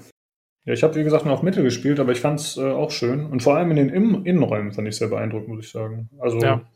ja, 0.66 0.74
ich 0.74 0.84
habe 0.84 0.94
wie 0.96 1.06
gesagt 1.06 1.24
nur 1.24 1.34
auf 1.34 1.42
Mittel 1.42 1.64
gespielt, 1.64 2.02
aber 2.02 2.12
ich 2.12 2.20
fand 2.20 2.42
es 2.42 2.58
äh, 2.58 2.70
auch 2.70 2.92
schön. 2.92 3.26
Und 3.28 3.42
vor 3.42 3.56
allem 3.56 3.72
in 3.72 3.78
den 3.78 3.88
In 3.88 4.26
Innenräumen 4.26 4.74
fand 4.74 4.90
ich 4.90 4.98
sehr 4.98 5.08
beeindruckend, 5.08 5.48
muss 5.48 5.66
ich 5.66 5.72
sagen. 5.72 6.10
Also, 6.20 6.40
ja. 6.40 6.70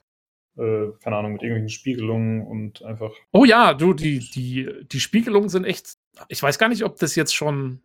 äh, 0.58 0.94
keine 1.04 1.18
Ahnung, 1.18 1.34
mit 1.34 1.42
irgendwelchen 1.42 1.68
Spiegelungen 1.68 2.48
und 2.48 2.82
einfach. 2.84 3.12
Oh 3.34 3.44
ja, 3.44 3.74
du, 3.74 3.94
die, 3.94 4.20
die, 4.20 4.70
die 4.90 5.00
Spiegelungen 5.02 5.50
sind 5.50 5.66
echt. 5.66 5.98
Ich 6.30 6.42
weiß 6.42 6.58
gar 6.58 6.70
nicht, 6.70 6.86
ob 6.86 6.96
das 6.96 7.16
jetzt 7.16 7.36
schon. 7.36 7.82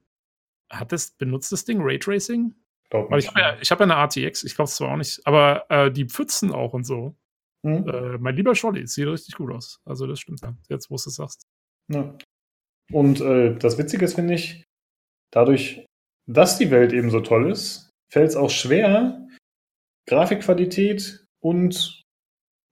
Hat 0.70 0.92
das, 0.92 1.10
benutzt 1.10 1.50
das 1.50 1.64
Ding 1.64 1.80
Raytracing? 1.80 2.54
Glaub 2.90 3.10
Weil 3.10 3.18
ich 3.18 3.26
habe 3.26 3.40
ja, 3.40 3.56
hab 3.56 3.80
ja 3.80 3.84
eine 3.84 3.94
RTX, 3.94 4.44
ich 4.44 4.54
glaube 4.54 4.68
es 4.68 4.76
zwar 4.76 4.92
auch 4.92 4.96
nicht, 4.96 5.26
aber 5.26 5.64
äh, 5.68 5.90
die 5.90 6.04
Pfützen 6.04 6.52
auch 6.52 6.74
und 6.74 6.84
so. 6.84 7.16
Mhm. 7.62 7.88
Äh, 7.88 8.18
mein 8.18 8.36
lieber 8.36 8.54
Scholli, 8.54 8.86
sieht 8.86 9.06
richtig 9.06 9.36
gut 9.36 9.52
aus. 9.52 9.80
Also 9.84 10.06
das 10.06 10.20
stimmt 10.20 10.40
ja, 10.42 10.56
jetzt 10.68 10.90
wo 10.90 10.96
du 10.96 11.02
es 11.08 11.14
sagst. 11.14 11.46
Ja. 11.92 12.16
Und 12.92 13.20
äh, 13.20 13.56
das 13.56 13.78
Witzige 13.78 14.04
ist, 14.04 14.14
finde 14.14 14.34
ich, 14.34 14.64
dadurch, 15.30 15.84
dass 16.26 16.58
die 16.58 16.70
Welt 16.70 16.92
eben 16.92 17.10
so 17.10 17.20
toll 17.20 17.50
ist, 17.50 17.90
fällt 18.10 18.30
es 18.30 18.36
auch 18.36 18.50
schwer, 18.50 19.26
Grafikqualität 20.06 21.26
und 21.40 22.02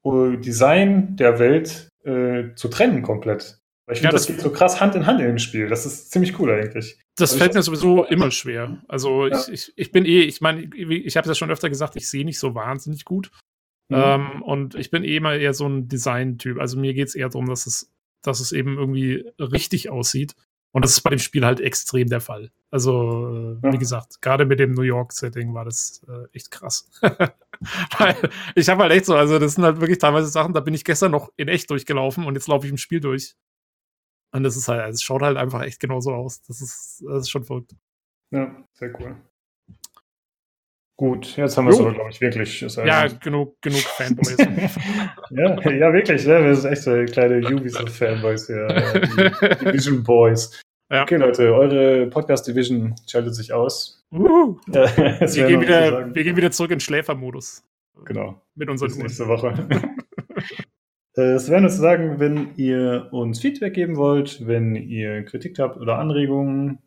äh, 0.05 0.37
Design 0.39 1.17
der 1.17 1.39
Welt 1.39 1.89
äh, 2.05 2.55
zu 2.55 2.69
trennen 2.69 3.03
komplett. 3.03 3.59
Weil 3.87 3.95
ich 3.95 4.01
finde, 4.01 4.09
ja, 4.09 4.13
das, 4.13 4.27
das 4.27 4.37
geht 4.37 4.41
so 4.41 4.51
krass 4.51 4.81
Hand 4.81 4.95
in 4.95 5.07
Hand 5.07 5.21
in 5.21 5.27
dem 5.27 5.39
Spiel. 5.39 5.69
Das 5.69 5.87
ist 5.87 6.11
ziemlich 6.11 6.39
cool 6.41 6.51
eigentlich. 6.51 6.99
Das 7.17 7.33
also 7.33 7.39
fällt 7.39 7.55
mir 7.55 7.63
sowieso 7.63 8.05
immer 8.05 8.31
schwer. 8.31 8.83
Also 8.89 9.27
ja. 9.27 9.39
ich, 9.39 9.49
ich, 9.49 9.73
ich 9.77 9.93
bin 9.93 10.05
eh, 10.05 10.23
ich 10.23 10.41
meine, 10.41 10.63
ich 10.75 11.17
habe 11.17 11.29
das 11.29 11.39
schon 11.39 11.51
öfter 11.51 11.69
gesagt, 11.69 11.95
ich 11.97 12.09
sehe 12.09 12.25
nicht 12.25 12.39
so 12.39 12.55
wahnsinnig 12.55 13.05
gut. 13.05 13.31
Mhm. 13.89 13.97
Ähm, 13.97 14.43
und 14.43 14.75
ich 14.75 14.91
bin 14.91 15.05
eh 15.05 15.17
immer 15.17 15.35
eher 15.35 15.55
so 15.55 15.67
ein 15.69 15.89
Design-Typ. 15.89 16.59
Also 16.59 16.79
mir 16.79 16.95
geht 16.95 17.09
es 17.09 17.15
eher 17.15 17.29
darum, 17.29 17.47
dass 17.49 17.67
es, 17.67 17.93
dass 18.23 18.41
es 18.41 18.53
eben 18.53 18.77
irgendwie 18.77 19.31
richtig 19.39 19.91
aussieht. 19.91 20.35
Und 20.73 20.85
das 20.85 20.93
ist 20.93 21.01
bei 21.01 21.11
dem 21.11 21.19
Spiel 21.19 21.47
halt 21.47 21.61
extrem 21.61 22.09
der 22.09 22.21
Fall. 22.21 22.51
Also, 22.71 23.59
äh, 23.63 23.67
ja. 23.67 23.73
wie 23.73 23.79
gesagt, 23.79 24.21
gerade 24.21 24.45
mit 24.45 24.61
dem 24.61 24.73
New 24.73 24.83
York-Setting 24.83 25.55
war 25.55 25.65
das 25.65 26.05
äh, 26.07 26.27
echt 26.37 26.51
krass. 26.51 26.91
Weil 27.99 28.17
ich 28.55 28.69
habe 28.69 28.83
halt 28.83 28.93
echt 28.93 29.07
so, 29.07 29.15
also 29.15 29.39
das 29.39 29.55
sind 29.55 29.65
halt 29.65 29.81
wirklich 29.81 29.99
teilweise 29.99 30.29
Sachen, 30.29 30.53
da 30.53 30.61
bin 30.61 30.75
ich 30.75 30.85
gestern 30.85 31.13
noch 31.13 31.33
in 31.37 31.49
echt 31.49 31.71
durchgelaufen 31.71 32.27
und 32.27 32.35
jetzt 32.35 32.49
laufe 32.49 32.67
ich 32.67 32.73
im 32.73 32.77
Spiel 32.77 33.01
durch. 33.01 33.37
Und 34.33 34.43
das 34.43 34.57
ist 34.57 34.69
halt, 34.69 34.83
also 34.83 34.97
es 34.97 35.03
schaut 35.03 35.23
halt 35.23 35.39
einfach 35.39 35.63
echt 35.63 35.81
genauso 35.81 36.13
aus. 36.13 36.43
Das 36.43 36.61
ist, 36.61 37.03
das 37.07 37.23
ist 37.23 37.31
schon 37.31 37.45
verrückt. 37.45 37.75
Ja, 38.31 38.55
sehr 38.75 38.93
cool. 39.01 39.17
Gut, 40.99 41.37
jetzt 41.37 41.59
haben 41.59 41.67
wir 41.67 41.73
es 41.73 41.81
aber, 41.81 41.93
glaube 41.93 42.09
ich, 42.09 42.21
wirklich. 42.23 42.61
ja, 42.63 43.07
genug, 43.07 43.61
genug 43.61 43.81
Fanboys. 43.81 44.37
ja, 45.31 45.71
ja, 45.71 45.93
wirklich. 45.93 46.25
Ja, 46.25 46.43
wir 46.43 46.55
sind 46.55 46.73
echt 46.73 46.83
so 46.83 47.05
kleine 47.05 47.47
Ubisoft-Fanboys 47.47 48.47
hier. 48.47 48.67
Die 48.67 49.65
Division 49.67 50.03
Boys. 50.03 50.63
Ja. 50.91 51.03
Okay, 51.03 51.17
Leute, 51.17 51.55
eure 51.55 52.07
Podcast-Division 52.07 52.95
schaltet 53.07 53.35
sich 53.35 53.53
aus. 53.53 54.03
Uh, 54.11 54.57
wir, 54.67 55.47
gehen 55.47 55.61
wieder, 55.61 56.15
wir 56.15 56.25
gehen 56.25 56.37
wieder 56.37 56.51
zurück 56.51 56.71
in 56.71 56.81
Schläfermodus. 56.81 57.63
Genau. 58.05 58.41
Mit 58.55 58.71
unseren 58.71 58.89
Bis 58.89 58.97
nächste 58.97 59.29
Woche. 59.29 59.69
Äh, 61.17 61.33
es 61.33 61.51
wäre 61.51 61.61
nur 61.61 61.71
zu 61.71 61.81
sagen, 61.81 62.21
wenn 62.21 62.55
ihr 62.57 63.09
uns 63.11 63.41
Feedback 63.41 63.75
geben 63.75 63.97
wollt, 63.97 64.47
wenn 64.47 64.77
ihr 64.77 65.25
Kritik 65.25 65.59
habt 65.59 65.77
oder 65.79 65.99
Anregungen, 65.99 66.79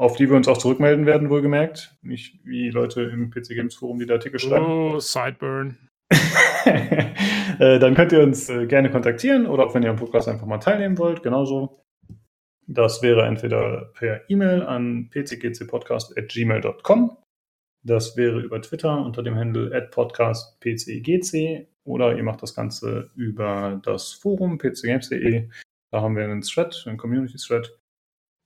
auf 0.00 0.16
die 0.16 0.30
wir 0.30 0.36
uns 0.36 0.48
auch 0.48 0.56
zurückmelden 0.56 1.04
werden, 1.04 1.28
wohlgemerkt. 1.28 1.94
Nicht 2.00 2.40
wie 2.42 2.70
Leute 2.70 3.02
im 3.02 3.30
PC 3.30 3.50
Games 3.50 3.74
Forum, 3.74 3.98
die 3.98 4.06
da 4.06 4.14
Artikel 4.14 4.40
schreiben. 4.40 4.64
Oh, 4.64 4.98
Sideburn. 4.98 5.76
Äh, 7.58 7.78
dann 7.78 7.94
könnt 7.94 8.12
ihr 8.12 8.22
uns 8.22 8.48
äh, 8.48 8.66
gerne 8.66 8.90
kontaktieren 8.90 9.46
oder 9.46 9.66
auch 9.66 9.74
wenn 9.74 9.82
ihr 9.82 9.90
am 9.90 9.96
Podcast 9.96 10.28
einfach 10.28 10.46
mal 10.46 10.58
teilnehmen 10.58 10.96
wollt, 10.96 11.22
genauso. 11.22 11.82
Das 12.66 13.02
wäre 13.02 13.26
entweder 13.26 13.90
per 13.92 14.30
E-Mail 14.30 14.62
an 14.62 15.10
pcgcpodcast.gmail.com. 15.10 17.18
Das 17.82 18.16
wäre 18.16 18.40
über 18.40 18.62
Twitter 18.62 19.04
unter 19.04 19.22
dem 19.22 19.34
Handle 19.34 19.88
podcastpcgc 19.90 21.68
oder 21.84 22.16
ihr 22.16 22.22
macht 22.22 22.42
das 22.42 22.54
Ganze 22.54 23.10
über 23.14 23.78
das 23.82 24.12
Forum 24.12 24.56
pcgames.de. 24.56 25.50
Da 25.90 26.00
haben 26.00 26.16
wir 26.16 26.24
einen 26.24 26.40
Thread, 26.40 26.84
einen 26.86 26.96
Community-Thread. 26.96 27.78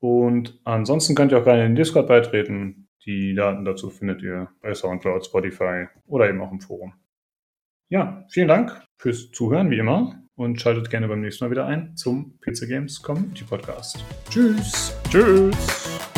Und 0.05 0.60
ansonsten 0.65 1.15
könnt 1.15 1.33
ihr 1.33 1.39
auch 1.39 1.44
gerne 1.44 1.65
in 1.65 1.70
den 1.70 1.76
Discord 1.76 2.08
beitreten. 2.08 2.89
Die 3.07 3.34
Daten 3.34 3.65
dazu 3.65 3.89
findet 3.89 4.20
ihr 4.20 4.50
bei 4.60 4.74
Soundcloud, 4.74 5.24
Spotify 5.24 5.86
oder 6.05 6.28
eben 6.28 6.42
auch 6.42 6.52
im 6.52 6.60
Forum. 6.60 6.92
Ja, 7.89 8.26
vielen 8.28 8.49
Dank 8.49 8.83
fürs 8.99 9.31
Zuhören, 9.31 9.70
wie 9.70 9.78
immer. 9.78 10.23
Und 10.34 10.60
schaltet 10.60 10.91
gerne 10.91 11.08
beim 11.08 11.23
nächsten 11.23 11.47
Mal 11.47 11.50
wieder 11.50 11.65
ein 11.65 11.97
zum 11.97 12.39
PC 12.41 12.68
Games 12.68 13.00
Community 13.00 13.44
Podcast. 13.44 14.05
Tschüss. 14.28 14.94
Tschüss. 15.08 16.14